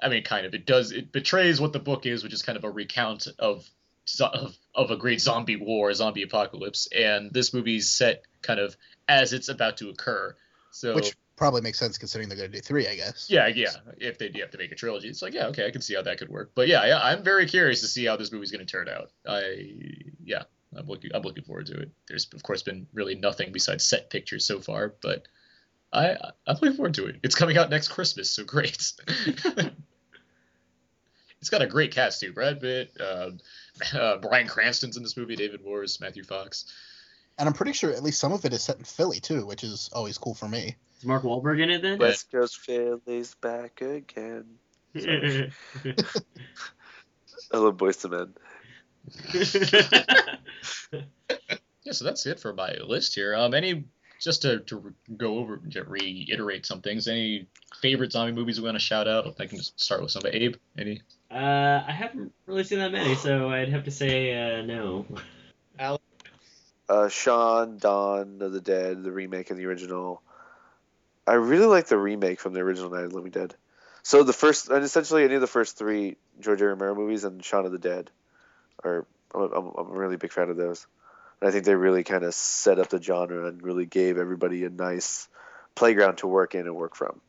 I 0.03 0.09
mean, 0.09 0.25
kind 0.25 0.47
of, 0.47 0.55
it 0.55 0.67
does 0.67 0.93
it 0.93 1.13
betrays 1.13 1.61
what 1.61 1.73
the 1.73 1.79
book 1.79 2.07
is, 2.07 2.25
which 2.25 2.33
is 2.33 2.43
kind 2.43 2.59
of 2.59 2.65
a 2.65 2.71
recount 2.71 3.29
of 3.39 3.69
of, 4.21 4.57
of 4.75 4.91
a 4.91 4.97
great 4.97 5.21
zombie 5.21 5.57
war, 5.57 5.93
zombie 5.95 6.23
apocalypse, 6.23 6.89
and 6.97 7.33
this 7.33 7.55
movie's 7.55 7.89
set 7.91 8.25
kind 8.43 8.59
of 8.59 8.77
as 9.09 9.33
it's 9.33 9.49
about 9.49 9.77
to 9.77 9.89
occur. 9.91 10.35
So 10.73 10.95
Which 10.95 11.15
probably 11.41 11.63
makes 11.63 11.79
sense 11.79 11.97
considering 11.97 12.29
they're 12.29 12.37
going 12.37 12.53
to 12.53 12.59
do 12.59 12.61
three, 12.61 12.87
I 12.87 12.95
guess. 12.95 13.27
yeah, 13.31 13.47
yeah, 13.47 13.71
if 13.97 14.19
they 14.19 14.29
do 14.29 14.41
have 14.43 14.51
to 14.51 14.59
make 14.59 14.73
a 14.73 14.75
trilogy, 14.75 15.09
it's 15.09 15.23
like 15.23 15.33
yeah, 15.33 15.47
okay, 15.47 15.67
I 15.67 15.71
can 15.71 15.81
see 15.81 15.95
how 15.95 16.03
that 16.03 16.19
could 16.19 16.29
work. 16.29 16.53
But 16.55 16.69
yeah, 16.69 16.85
yeah 16.85 17.01
I'm 17.03 17.25
very 17.25 17.47
curious 17.47 17.81
to 17.81 17.87
see 17.87 18.05
how 18.05 18.17
this 18.17 18.31
movie's 18.31 18.53
going 18.53 18.65
to 18.65 18.71
turn 18.71 18.91
out. 18.91 19.11
I 19.27 19.73
yeah, 20.23 20.43
I'm 20.77 20.87
looking 20.87 21.13
I'm 21.15 21.23
looking 21.23 21.45
forward 21.45 21.65
to 21.69 21.81
it. 21.81 21.91
There's 22.07 22.29
of 22.35 22.43
course 22.43 22.63
been 22.63 22.87
really 22.93 23.15
nothing 23.15 23.53
besides 23.53 23.85
set 23.85 24.11
pictures 24.11 24.45
so 24.45 24.61
far, 24.61 24.95
but 25.01 25.29
I 25.91 26.11
I'm 26.47 26.57
looking 26.61 26.75
forward 26.75 26.93
to 26.95 27.07
it. 27.07 27.17
It's 27.23 27.35
coming 27.35 27.57
out 27.57 27.71
next 27.71 27.89
Christmas, 27.89 28.31
so 28.31 28.45
great. 28.45 28.93
it's 31.41 31.49
got 31.51 31.63
a 31.63 31.67
great 31.67 31.95
cast 31.95 32.21
too. 32.21 32.35
Brad 32.35 32.61
Pitt, 32.61 32.93
uh, 33.01 33.31
Uh, 33.95 34.19
Bryan 34.19 34.47
Cranston's 34.47 34.99
in 34.99 35.03
this 35.03 35.17
movie. 35.17 35.37
David 35.37 35.65
Morse, 35.65 36.01
Matthew 36.01 36.23
Fox. 36.23 36.67
And 37.39 37.49
I'm 37.49 37.55
pretty 37.55 37.73
sure 37.73 37.91
at 37.93 38.03
least 38.03 38.21
some 38.21 38.33
of 38.33 38.45
it 38.45 38.53
is 38.53 38.63
set 38.63 38.77
in 38.77 38.85
Philly 38.85 39.21
too, 39.21 39.47
which 39.47 39.65
is 39.65 39.89
always 39.95 40.19
cool 40.19 40.35
for 40.35 40.47
me. 40.47 40.77
Is 41.01 41.07
Mark 41.07 41.23
Wahlberg 41.23 41.61
in 41.63 41.71
it 41.71 41.81
then? 41.81 41.99
West 41.99 42.31
Coast 42.31 42.61
Philly's 42.61 43.35
back 43.37 43.81
again. 43.81 44.45
Sorry. 44.99 45.51
I 47.53 47.57
love 47.57 47.77
Boyz 47.79 48.05
II 48.05 48.11
Men. 48.11 48.35
Yeah, 51.83 51.93
so 51.93 52.05
that's 52.05 52.27
it 52.27 52.39
for 52.39 52.53
my 52.53 52.75
list 52.87 53.15
here. 53.15 53.35
Um, 53.35 53.55
any 53.55 53.85
just 54.21 54.43
to, 54.43 54.61
to 54.61 54.95
go 55.17 55.39
over 55.39 55.57
to 55.71 55.83
reiterate 55.85 56.67
some 56.67 56.83
things. 56.83 57.09
Any 57.09 57.47
favorite 57.81 58.13
zombie 58.13 58.33
movies 58.33 58.61
we 58.61 58.67
want 58.67 58.77
to 58.77 58.85
shout 58.85 59.09
out? 59.09 59.35
I 59.41 59.47
can 59.47 59.57
just 59.57 59.81
start 59.81 60.03
with 60.03 60.11
some 60.11 60.21
somebody. 60.23 60.45
Abe, 60.45 60.57
any? 60.79 61.01
Uh, 61.31 61.83
I 61.87 61.91
haven't 61.91 62.33
really 62.47 62.65
seen 62.65 62.81
that 62.81 62.93
many, 62.93 63.15
so 63.15 63.49
I'd 63.49 63.71
have 63.71 63.85
to 63.85 63.91
say 63.91 64.35
uh, 64.35 64.63
no. 64.63 65.07
Alex? 65.79 66.05
Uh, 66.89 67.09
Shaun, 67.09 67.79
Dawn 67.79 68.43
of 68.43 68.53
the 68.53 68.61
Dead, 68.61 69.03
the 69.03 69.13
remake 69.13 69.51
and 69.51 69.59
the 69.59 69.65
original. 69.65 70.23
I 71.27 71.35
really 71.35 71.67
like 71.67 71.87
the 71.87 71.99
remake 71.99 72.41
from 72.41 72.53
the 72.53 72.61
original 72.61 72.91
Night 72.91 73.05
of 73.05 73.11
the 73.11 73.17
Living 73.17 73.33
Dead. 73.33 73.55
So 74.03 74.23
the 74.23 74.33
first, 74.33 74.69
and 74.69 74.83
essentially 74.85 75.25
any 75.25 75.35
of 75.35 75.41
the 75.41 75.47
first 75.47 75.77
three 75.77 76.17
George 76.41 76.63
A. 76.63 76.67
Romero 76.67 76.95
movies 76.95 77.25
and 77.25 77.45
Shaun 77.45 77.67
of 77.67 77.73
the 77.73 77.79
Dead, 77.79 78.11
are 78.83 79.07
I'm, 79.35 79.53
I'm, 79.53 79.73
a 79.77 79.85
really 79.85 80.17
big 80.17 80.33
fan 80.33 80.49
of 80.49 80.57
those. 80.57 80.87
And 81.41 81.49
I 81.49 81.53
think 81.53 81.65
they 81.65 81.75
really 81.75 82.05
kind 82.05 82.25
of 82.25 82.35
set 82.35 82.79
up 82.79 82.89
the 82.89 83.03
genre 83.03 83.47
and 83.47 83.63
really 83.63 83.87
gave 83.87 84.19
everybody 84.19 84.65
a 84.65 84.71
nice 84.71 85.29
playground 85.75 86.17
to 86.19 86.27
work 86.27 86.55
in 86.55 86.63
and 86.63 86.75
work 86.75 86.97
from. 86.97 87.21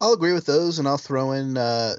I'll 0.00 0.12
agree 0.12 0.32
with 0.32 0.46
those, 0.46 0.78
and 0.78 0.86
I'll 0.86 0.98
throw 0.98 1.32
in 1.32 1.56
uh, 1.56 1.94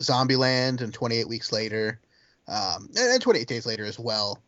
Zombieland 0.00 0.80
and 0.80 0.92
28 0.92 1.28
Weeks 1.28 1.52
Later, 1.52 2.00
um, 2.48 2.88
and, 2.96 3.12
and 3.12 3.22
28 3.22 3.46
Days 3.46 3.66
Later 3.66 3.84
as 3.84 3.98
well. 3.98 4.40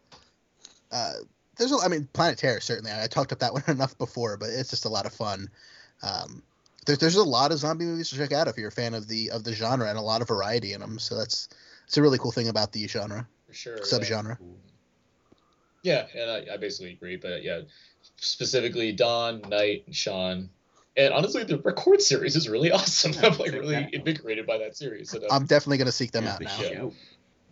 Uh, 0.90 1.12
there's, 1.56 1.72
a, 1.72 1.76
I 1.84 1.88
mean, 1.88 2.08
Planet 2.12 2.38
Terror 2.38 2.60
certainly. 2.60 2.90
I 2.92 3.06
talked 3.06 3.32
up 3.32 3.40
that 3.40 3.52
one 3.52 3.64
enough 3.68 3.96
before, 3.98 4.36
but 4.36 4.50
it's 4.50 4.70
just 4.70 4.84
a 4.84 4.88
lot 4.88 5.06
of 5.06 5.12
fun. 5.12 5.48
Um, 6.02 6.42
there's 6.86 6.98
there's 6.98 7.16
a 7.16 7.24
lot 7.24 7.50
of 7.50 7.58
zombie 7.58 7.86
movies 7.86 8.10
to 8.10 8.16
check 8.16 8.32
out 8.32 8.46
if 8.48 8.58
you're 8.58 8.68
a 8.68 8.72
fan 8.72 8.94
of 8.94 9.08
the 9.08 9.30
of 9.30 9.44
the 9.44 9.54
genre, 9.54 9.88
and 9.88 9.98
a 9.98 10.02
lot 10.02 10.20
of 10.20 10.28
variety 10.28 10.74
in 10.74 10.80
them. 10.80 10.98
So 10.98 11.16
that's 11.16 11.48
it's 11.86 11.96
a 11.96 12.02
really 12.02 12.18
cool 12.18 12.32
thing 12.32 12.48
about 12.48 12.72
the 12.72 12.86
genre, 12.86 13.26
For 13.46 13.54
sure. 13.54 13.78
subgenre. 13.78 14.38
Yeah, 15.82 16.06
and 16.14 16.30
I, 16.30 16.54
I 16.54 16.56
basically 16.56 16.92
agree. 16.92 17.16
But 17.16 17.42
yeah, 17.42 17.60
specifically 18.16 18.92
Dawn, 18.92 19.42
Night, 19.48 19.84
and 19.86 19.94
Shaun. 19.94 20.50
And 20.96 21.12
honestly, 21.12 21.42
the 21.42 21.58
record 21.58 22.00
series 22.00 22.36
is 22.36 22.48
really 22.48 22.70
awesome. 22.72 23.12
I'm 23.22 23.36
like 23.38 23.52
really 23.52 23.88
invigorated 23.92 24.46
by 24.46 24.58
that 24.58 24.76
series. 24.76 25.12
And, 25.14 25.24
uh, 25.24 25.28
I'm 25.30 25.46
definitely 25.46 25.78
gonna 25.78 25.92
seek 25.92 26.12
them 26.12 26.26
out 26.26 26.40
now. 26.40 26.58
yeah. 26.60 26.84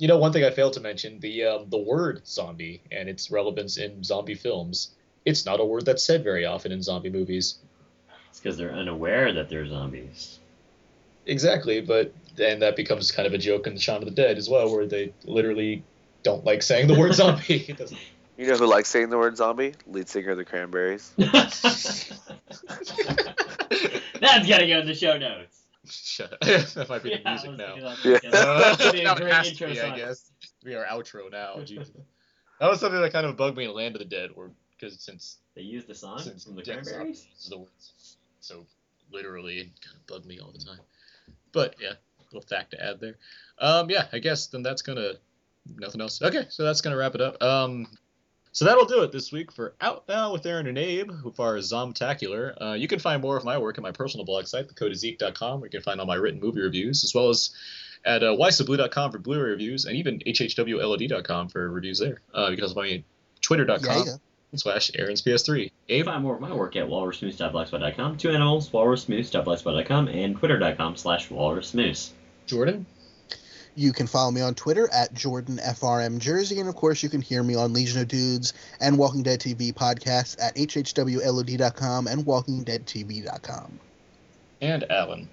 You 0.02 0.08
know, 0.08 0.18
one 0.18 0.32
thing 0.32 0.42
I 0.42 0.50
failed 0.50 0.72
to 0.72 0.80
mention 0.80 1.20
the 1.20 1.44
um, 1.44 1.66
the 1.70 1.78
word 1.78 2.26
zombie 2.26 2.82
and 2.90 3.08
its 3.08 3.30
relevance 3.30 3.76
in 3.76 4.02
zombie 4.02 4.34
films. 4.34 4.90
It's 5.24 5.46
not 5.46 5.60
a 5.60 5.64
word 5.64 5.84
that's 5.84 6.02
said 6.02 6.24
very 6.24 6.44
often 6.44 6.72
in 6.72 6.82
zombie 6.82 7.08
movies. 7.08 7.58
It's 8.28 8.40
because 8.40 8.56
they're 8.56 8.72
unaware 8.72 9.32
that 9.32 9.48
they're 9.48 9.64
zombies. 9.64 10.40
Exactly, 11.24 11.80
but 11.82 12.12
then 12.34 12.58
that 12.58 12.74
becomes 12.74 13.12
kind 13.12 13.28
of 13.28 13.32
a 13.32 13.38
joke 13.38 13.68
in 13.68 13.78
Shaun 13.78 13.98
of 13.98 14.06
the 14.06 14.10
Dead 14.10 14.38
as 14.38 14.48
well, 14.48 14.74
where 14.74 14.86
they 14.86 15.12
literally 15.22 15.84
don't 16.24 16.44
like 16.44 16.64
saying 16.64 16.88
the 16.88 16.98
word 16.98 17.14
zombie. 17.14 17.64
It 17.68 17.76
doesn't. 17.76 18.00
You 18.36 18.48
know 18.48 18.56
who 18.56 18.66
likes 18.66 18.88
saying 18.88 19.10
the 19.10 19.18
word 19.18 19.36
zombie? 19.36 19.74
Lead 19.86 20.08
singer 20.08 20.32
of 20.32 20.36
the 20.36 20.44
Cranberries. 20.44 21.12
That's 21.16 22.10
gotta 24.20 24.66
go 24.66 24.80
in 24.80 24.86
the 24.86 24.96
show 24.96 25.16
notes. 25.16 25.61
Shut 25.92 26.32
up. 26.32 26.40
that 26.40 26.86
might 26.88 27.02
be 27.02 27.10
the 27.10 27.28
music 27.28 27.52
now. 27.56 27.74
thinking 28.02 28.30
about 28.30 28.76
that. 28.78 28.78
That'd 28.78 28.92
be 28.92 29.00
a 29.00 29.04
Now 29.04 29.14
it 29.16 29.32
has 29.32 29.46
to 29.46 29.50
intro 29.52 29.68
be, 29.68 29.80
I 29.80 29.88
song. 29.88 29.96
guess. 29.96 30.30
Be 30.64 30.74
our 30.74 30.84
outro 30.84 31.30
now. 31.30 31.60
That 32.60 32.70
was 32.70 32.78
something 32.78 33.00
that 33.00 33.12
kind 33.12 33.26
of 33.26 33.36
bugged 33.36 33.56
me 33.56 33.64
in 33.64 33.74
Land 33.74 33.96
of 33.96 33.98
the 33.98 34.04
Dead, 34.04 34.30
or 34.36 34.52
because 34.78 35.00
since 35.00 35.38
They 35.56 35.62
used 35.62 35.88
the 35.88 35.96
song 35.96 36.18
since 36.20 36.44
from 36.44 36.54
the 36.54 36.62
Cranberries. 36.62 37.26
The 37.50 37.58
words, 37.58 38.18
so 38.38 38.66
literally 39.10 39.58
it 39.58 39.70
kind 39.84 39.96
of 39.96 40.06
bugged 40.06 40.26
me 40.26 40.38
all 40.38 40.52
the 40.52 40.60
time. 40.64 40.78
But 41.50 41.74
yeah, 41.80 41.94
little 42.32 42.46
fact 42.46 42.70
to 42.70 42.80
add 42.80 43.00
there. 43.00 43.16
Um, 43.58 43.90
yeah, 43.90 44.06
I 44.12 44.20
guess 44.20 44.46
then 44.46 44.62
that's 44.62 44.82
gonna 44.82 45.14
nothing 45.76 46.00
else. 46.00 46.22
Okay, 46.22 46.46
so 46.50 46.62
that's 46.62 46.80
gonna 46.80 46.96
wrap 46.96 47.16
it 47.16 47.20
up. 47.20 47.42
Um, 47.42 47.88
so 48.52 48.64
that'll 48.64 48.84
do 48.84 49.02
it 49.02 49.12
this 49.12 49.32
week 49.32 49.50
for 49.50 49.74
Out 49.80 50.04
Now 50.08 50.32
with 50.32 50.46
Aaron 50.46 50.66
and 50.66 50.78
Abe, 50.78 51.10
who 51.10 51.32
far 51.32 51.56
are 51.56 51.58
Zomtacular. 51.58 52.54
Uh, 52.60 52.72
you 52.74 52.86
can 52.88 52.98
find 52.98 53.20
more 53.22 53.36
of 53.36 53.44
my 53.44 53.58
work 53.58 53.78
at 53.78 53.82
my 53.82 53.92
personal 53.92 54.24
blog 54.24 54.46
site, 54.46 54.68
thecodeiszeek.com, 54.68 55.60
where 55.60 55.66
you 55.66 55.70
can 55.70 55.82
find 55.82 56.00
all 56.00 56.06
my 56.06 56.14
written 56.14 56.40
movie 56.40 56.60
reviews, 56.60 57.02
as 57.04 57.14
well 57.14 57.28
as 57.30 57.50
at 58.04 58.22
uh, 58.22 58.32
whysoblu.com 58.32 59.12
for 59.12 59.18
Blu-ray 59.18 59.50
reviews, 59.50 59.84
and 59.84 59.96
even 59.96 60.18
hhwlod.com 60.20 61.48
for 61.48 61.70
reviews 61.70 61.98
there. 61.98 62.20
Uh, 62.36 62.48
you 62.50 62.56
can 62.56 62.64
also 62.64 62.74
find 62.74 62.90
me 62.90 62.96
at 62.96 63.04
twitter.com 63.40 63.80
Yeah, 63.84 64.04
yeah. 64.04 64.56
slash 64.56 64.90
Aaron's 64.96 65.22
PS3. 65.22 65.70
You 65.88 65.96
can 65.98 66.06
find 66.12 66.22
more 66.22 66.34
of 66.34 66.40
my 66.40 66.52
work 66.52 66.76
at 66.76 66.86
walrusmoose.blogspot.com, 66.88 68.16
two 68.18 68.30
animals, 68.30 68.70
walrusmoose.blogspot.com, 68.70 70.08
and 70.08 70.36
twitter.com 70.36 70.96
slash 70.96 71.28
walrusmoose. 71.28 72.10
Jordan? 72.46 72.86
You 73.74 73.92
can 73.92 74.06
follow 74.06 74.30
me 74.30 74.42
on 74.42 74.54
Twitter 74.54 74.88
at 74.92 75.14
JordanFRMJersey, 75.14 76.60
and 76.60 76.68
of 76.68 76.76
course, 76.76 77.02
you 77.02 77.08
can 77.08 77.22
hear 77.22 77.42
me 77.42 77.54
on 77.54 77.72
Legion 77.72 78.02
of 78.02 78.08
Dudes 78.08 78.52
and 78.80 78.98
Walking 78.98 79.22
Dead 79.22 79.40
TV 79.40 79.72
podcasts 79.72 80.36
at 80.42 80.54
hhwlod.com 80.56 82.06
and 82.06 82.26
WalkingDeadTV.com. 82.26 83.80
And 84.60 84.90
Alan. 84.90 85.28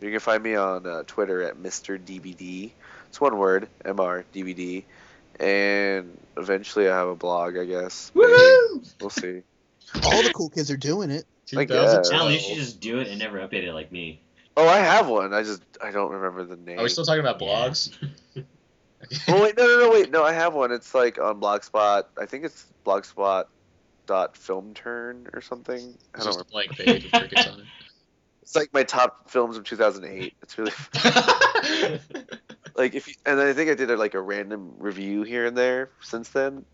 You 0.00 0.10
can 0.10 0.18
find 0.18 0.42
me 0.42 0.56
on 0.56 0.84
uh, 0.86 1.04
Twitter 1.06 1.42
at 1.42 1.56
Mr. 1.56 1.98
DBD. 1.98 2.72
It's 3.08 3.20
one 3.20 3.38
word, 3.38 3.68
MR 3.84 4.24
DVD. 4.34 4.82
And 5.38 6.18
eventually 6.36 6.88
I 6.88 6.96
have 6.96 7.08
a 7.08 7.14
blog, 7.14 7.56
I 7.56 7.64
guess. 7.64 8.10
Maybe. 8.14 8.32
We'll 9.00 9.10
see. 9.10 9.42
All 10.02 10.22
the 10.22 10.32
cool 10.34 10.48
kids 10.48 10.70
are 10.70 10.76
doing 10.76 11.10
it. 11.10 11.24
I 11.56 11.64
guess. 11.64 12.10
Alan, 12.10 12.32
you 12.32 12.40
should 12.40 12.56
just 12.56 12.80
do 12.80 12.98
it 12.98 13.08
and 13.08 13.18
never 13.18 13.38
update 13.38 13.64
it 13.64 13.74
like 13.74 13.92
me. 13.92 14.21
Oh, 14.56 14.68
I 14.68 14.78
have 14.78 15.08
one. 15.08 15.32
I 15.32 15.42
just 15.42 15.62
I 15.82 15.90
don't 15.90 16.10
remember 16.12 16.44
the 16.44 16.56
name. 16.56 16.78
Are 16.78 16.82
we 16.82 16.88
still 16.88 17.04
talking 17.04 17.20
about 17.20 17.38
blogs? 17.38 17.96
oh 19.28 19.42
wait, 19.42 19.56
no, 19.56 19.66
no, 19.66 19.78
no, 19.80 19.90
wait, 19.90 20.10
no. 20.10 20.22
I 20.24 20.32
have 20.32 20.54
one. 20.54 20.72
It's 20.72 20.94
like 20.94 21.18
on 21.18 21.40
Blogspot. 21.40 22.04
I 22.20 22.26
think 22.26 22.44
it's 22.44 22.66
Blogspot 22.84 23.44
dot 24.06 24.36
film 24.36 24.74
turn 24.74 25.28
or 25.32 25.40
something. 25.40 25.78
I 26.14 26.18
It's 26.18 26.24
don't 26.24 26.34
just 26.34 26.38
a 26.40 26.44
remember. 26.44 26.50
blank 26.50 26.70
page 26.72 27.04
with 27.04 27.12
crickets 27.12 27.46
on 27.46 27.60
it. 27.60 27.66
It's 28.42 28.56
like 28.56 28.74
my 28.74 28.82
top 28.82 29.30
films 29.30 29.56
of 29.56 29.64
2008. 29.64 30.34
It's 30.42 30.58
really 30.58 30.72
like 32.74 32.94
if 32.94 33.08
you, 33.08 33.14
and 33.24 33.40
I 33.40 33.52
think 33.52 33.70
I 33.70 33.74
did 33.74 33.90
a, 33.90 33.96
like 33.96 34.14
a 34.14 34.20
random 34.20 34.74
review 34.78 35.22
here 35.22 35.46
and 35.46 35.56
there 35.56 35.90
since 36.00 36.28
then. 36.30 36.64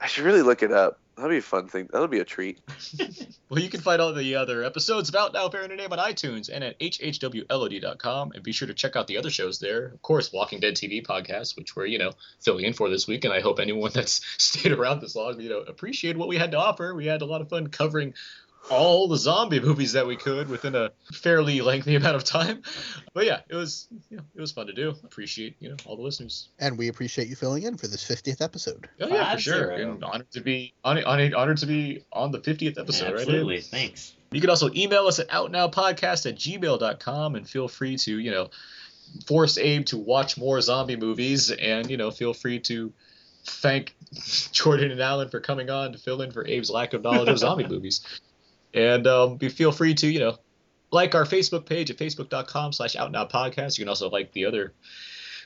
I 0.00 0.06
should 0.06 0.24
really 0.24 0.42
look 0.42 0.62
it 0.62 0.70
up. 0.70 1.00
That'll 1.20 1.34
be 1.34 1.36
a 1.36 1.42
fun 1.42 1.68
thing. 1.68 1.86
That'll 1.92 2.08
be 2.08 2.20
a 2.20 2.24
treat. 2.24 2.60
Well, 3.50 3.58
you 3.58 3.68
can 3.68 3.80
find 3.80 4.00
all 4.00 4.12
the 4.12 4.36
other 4.36 4.62
episodes 4.62 5.08
about 5.08 5.32
Now 5.32 5.48
Fair 5.48 5.64
and 5.64 5.76
Name 5.76 5.92
on 5.92 5.98
iTunes 5.98 6.48
and 6.52 6.62
at 6.62 6.78
hhwlod.com. 6.78 8.30
And 8.32 8.44
be 8.44 8.52
sure 8.52 8.68
to 8.68 8.74
check 8.74 8.94
out 8.94 9.08
the 9.08 9.18
other 9.18 9.28
shows 9.28 9.58
there. 9.58 9.86
Of 9.86 10.02
course, 10.02 10.32
Walking 10.32 10.60
Dead 10.60 10.74
TV 10.74 11.04
podcast, 11.04 11.56
which 11.56 11.74
we're, 11.74 11.86
you 11.86 11.98
know, 11.98 12.12
filling 12.38 12.64
in 12.64 12.74
for 12.74 12.88
this 12.88 13.08
week. 13.08 13.24
And 13.24 13.34
I 13.34 13.40
hope 13.40 13.58
anyone 13.58 13.90
that's 13.94 14.20
stayed 14.38 14.70
around 14.70 15.00
this 15.00 15.16
long, 15.16 15.40
you 15.40 15.48
know, 15.48 15.62
appreciated 15.62 16.16
what 16.16 16.28
we 16.28 16.36
had 16.36 16.52
to 16.52 16.58
offer. 16.58 16.94
We 16.94 17.06
had 17.06 17.22
a 17.22 17.26
lot 17.26 17.40
of 17.40 17.48
fun 17.48 17.66
covering 17.66 18.14
all 18.68 19.08
the 19.08 19.16
zombie 19.16 19.60
movies 19.60 19.92
that 19.92 20.06
we 20.06 20.16
could 20.16 20.48
within 20.48 20.74
a 20.74 20.90
fairly 21.12 21.60
lengthy 21.60 21.96
amount 21.96 22.16
of 22.16 22.24
time. 22.24 22.62
But 23.14 23.26
yeah, 23.26 23.40
it 23.48 23.54
was, 23.54 23.88
you 24.10 24.18
know, 24.18 24.22
it 24.34 24.40
was 24.40 24.52
fun 24.52 24.66
to 24.66 24.72
do. 24.72 24.90
Appreciate, 25.04 25.56
you 25.60 25.70
know, 25.70 25.76
all 25.86 25.96
the 25.96 26.02
listeners. 26.02 26.48
And 26.58 26.78
we 26.78 26.88
appreciate 26.88 27.28
you 27.28 27.36
filling 27.36 27.62
in 27.62 27.76
for 27.76 27.86
this 27.86 28.04
50th 28.04 28.40
episode. 28.40 28.88
Oh 29.00 29.08
yeah, 29.08 29.32
for 29.34 29.40
sure. 29.40 29.76
zero. 29.76 29.92
And 29.92 30.04
honored 30.04 30.30
to 30.32 30.40
be 30.40 30.74
honored, 30.84 31.04
honored, 31.04 31.34
honored 31.34 31.58
to 31.58 31.66
be 31.66 32.04
on 32.12 32.30
the 32.30 32.40
50th 32.40 32.78
episode, 32.78 33.12
right? 33.12 33.20
Absolutely, 33.20 33.56
Abe? 33.56 33.64
thanks. 33.64 34.14
You 34.32 34.40
can 34.40 34.50
also 34.50 34.70
email 34.74 35.06
us 35.06 35.18
at 35.18 35.28
outnowpodcast 35.28 36.26
at 36.26 36.36
gmail.com 36.36 37.34
and 37.34 37.48
feel 37.48 37.66
free 37.66 37.96
to, 37.96 38.18
you 38.18 38.30
know, 38.30 38.50
force 39.26 39.58
Abe 39.58 39.84
to 39.86 39.96
watch 39.96 40.38
more 40.38 40.60
zombie 40.60 40.96
movies 40.96 41.50
and, 41.50 41.90
you 41.90 41.96
know, 41.96 42.10
feel 42.12 42.32
free 42.32 42.60
to 42.60 42.92
thank 43.44 43.94
Jordan 44.52 44.92
and 44.92 45.00
Alan 45.00 45.28
for 45.28 45.40
coming 45.40 45.70
on 45.70 45.92
to 45.92 45.98
fill 45.98 46.22
in 46.22 46.30
for 46.30 46.42
Abe's 46.42 46.70
lack 46.70 46.92
of 46.94 47.02
knowledge 47.02 47.28
of 47.28 47.38
zombie 47.38 47.66
movies. 47.68 48.02
And 48.74 49.06
um, 49.06 49.38
feel 49.38 49.72
free 49.72 49.94
to, 49.94 50.06
you 50.06 50.20
know, 50.20 50.38
like 50.90 51.14
our 51.14 51.24
Facebook 51.24 51.66
page 51.66 51.90
at 51.90 51.96
facebook.com 51.96 52.72
slash 52.72 52.96
out 52.96 53.12
now 53.12 53.26
podcast. 53.26 53.78
You 53.78 53.82
can 53.82 53.88
also 53.88 54.10
like 54.10 54.32
the 54.32 54.46
other 54.46 54.72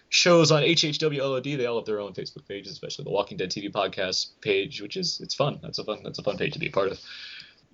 shows 0.08 0.52
on 0.52 0.62
HHWLOD. 0.62 1.56
They 1.56 1.66
all 1.66 1.76
have 1.76 1.86
their 1.86 2.00
own 2.00 2.12
Facebook 2.12 2.46
pages, 2.46 2.72
especially 2.72 3.04
the 3.04 3.10
Walking 3.10 3.36
Dead 3.36 3.50
TV 3.50 3.70
podcast 3.70 4.28
page, 4.40 4.80
which 4.80 4.96
is 4.96 5.20
it's 5.20 5.34
fun. 5.34 5.58
That's 5.62 5.78
a 5.78 5.84
fun 5.84 6.00
that's 6.04 6.18
a 6.18 6.22
fun 6.22 6.36
page 6.36 6.52
to 6.54 6.58
be 6.58 6.68
a 6.68 6.70
part 6.70 6.92
of. 6.92 7.00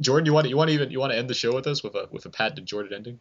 Jordan, 0.00 0.26
you 0.26 0.32
want 0.32 0.46
to, 0.46 0.48
you 0.48 0.56
want 0.56 0.68
to 0.68 0.74
even 0.74 0.90
you 0.90 0.98
want 0.98 1.12
to 1.12 1.18
end 1.18 1.28
the 1.28 1.34
show 1.34 1.54
with 1.54 1.66
us 1.66 1.82
with 1.82 1.94
a 1.94 2.08
with 2.10 2.24
a 2.26 2.30
patented 2.30 2.66
Jordan 2.66 2.94
ending? 2.94 3.20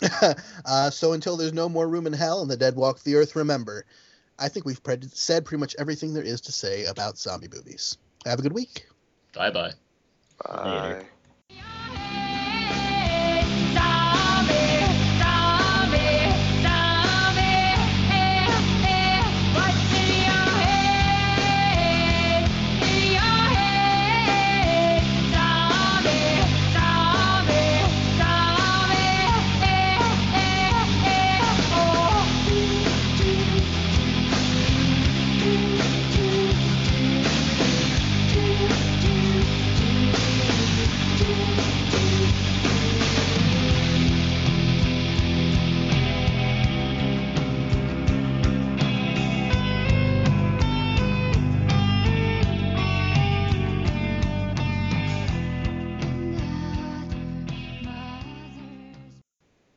uh, 0.64 0.90
so 0.90 1.12
until 1.12 1.36
there's 1.36 1.52
no 1.52 1.68
more 1.68 1.86
room 1.86 2.06
in 2.06 2.12
hell 2.12 2.40
and 2.40 2.50
the 2.50 2.56
dead 2.56 2.74
walk 2.74 3.02
the 3.02 3.14
earth, 3.14 3.36
remember, 3.36 3.84
I 4.38 4.48
think 4.48 4.64
we've 4.64 4.82
pre- 4.82 4.98
said 5.12 5.44
pretty 5.44 5.60
much 5.60 5.76
everything 5.78 6.14
there 6.14 6.24
is 6.24 6.40
to 6.42 6.52
say 6.52 6.84
about 6.86 7.18
zombie 7.18 7.48
movies. 7.52 7.98
Have 8.24 8.38
a 8.38 8.42
good 8.42 8.54
week. 8.54 8.86
Bye 9.34 9.50
bye. 9.50 9.72
Bye. 10.46 11.04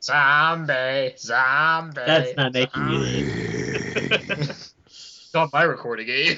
Zombie, 0.08 1.14
zombie. 1.18 2.00
That's 2.06 2.36
not 2.36 2.52
making 2.54 2.88
you. 2.88 3.26
It's 5.28 5.34
on 5.34 5.50
my 5.52 5.62
recording, 5.64 6.08
Abe. 6.08 6.36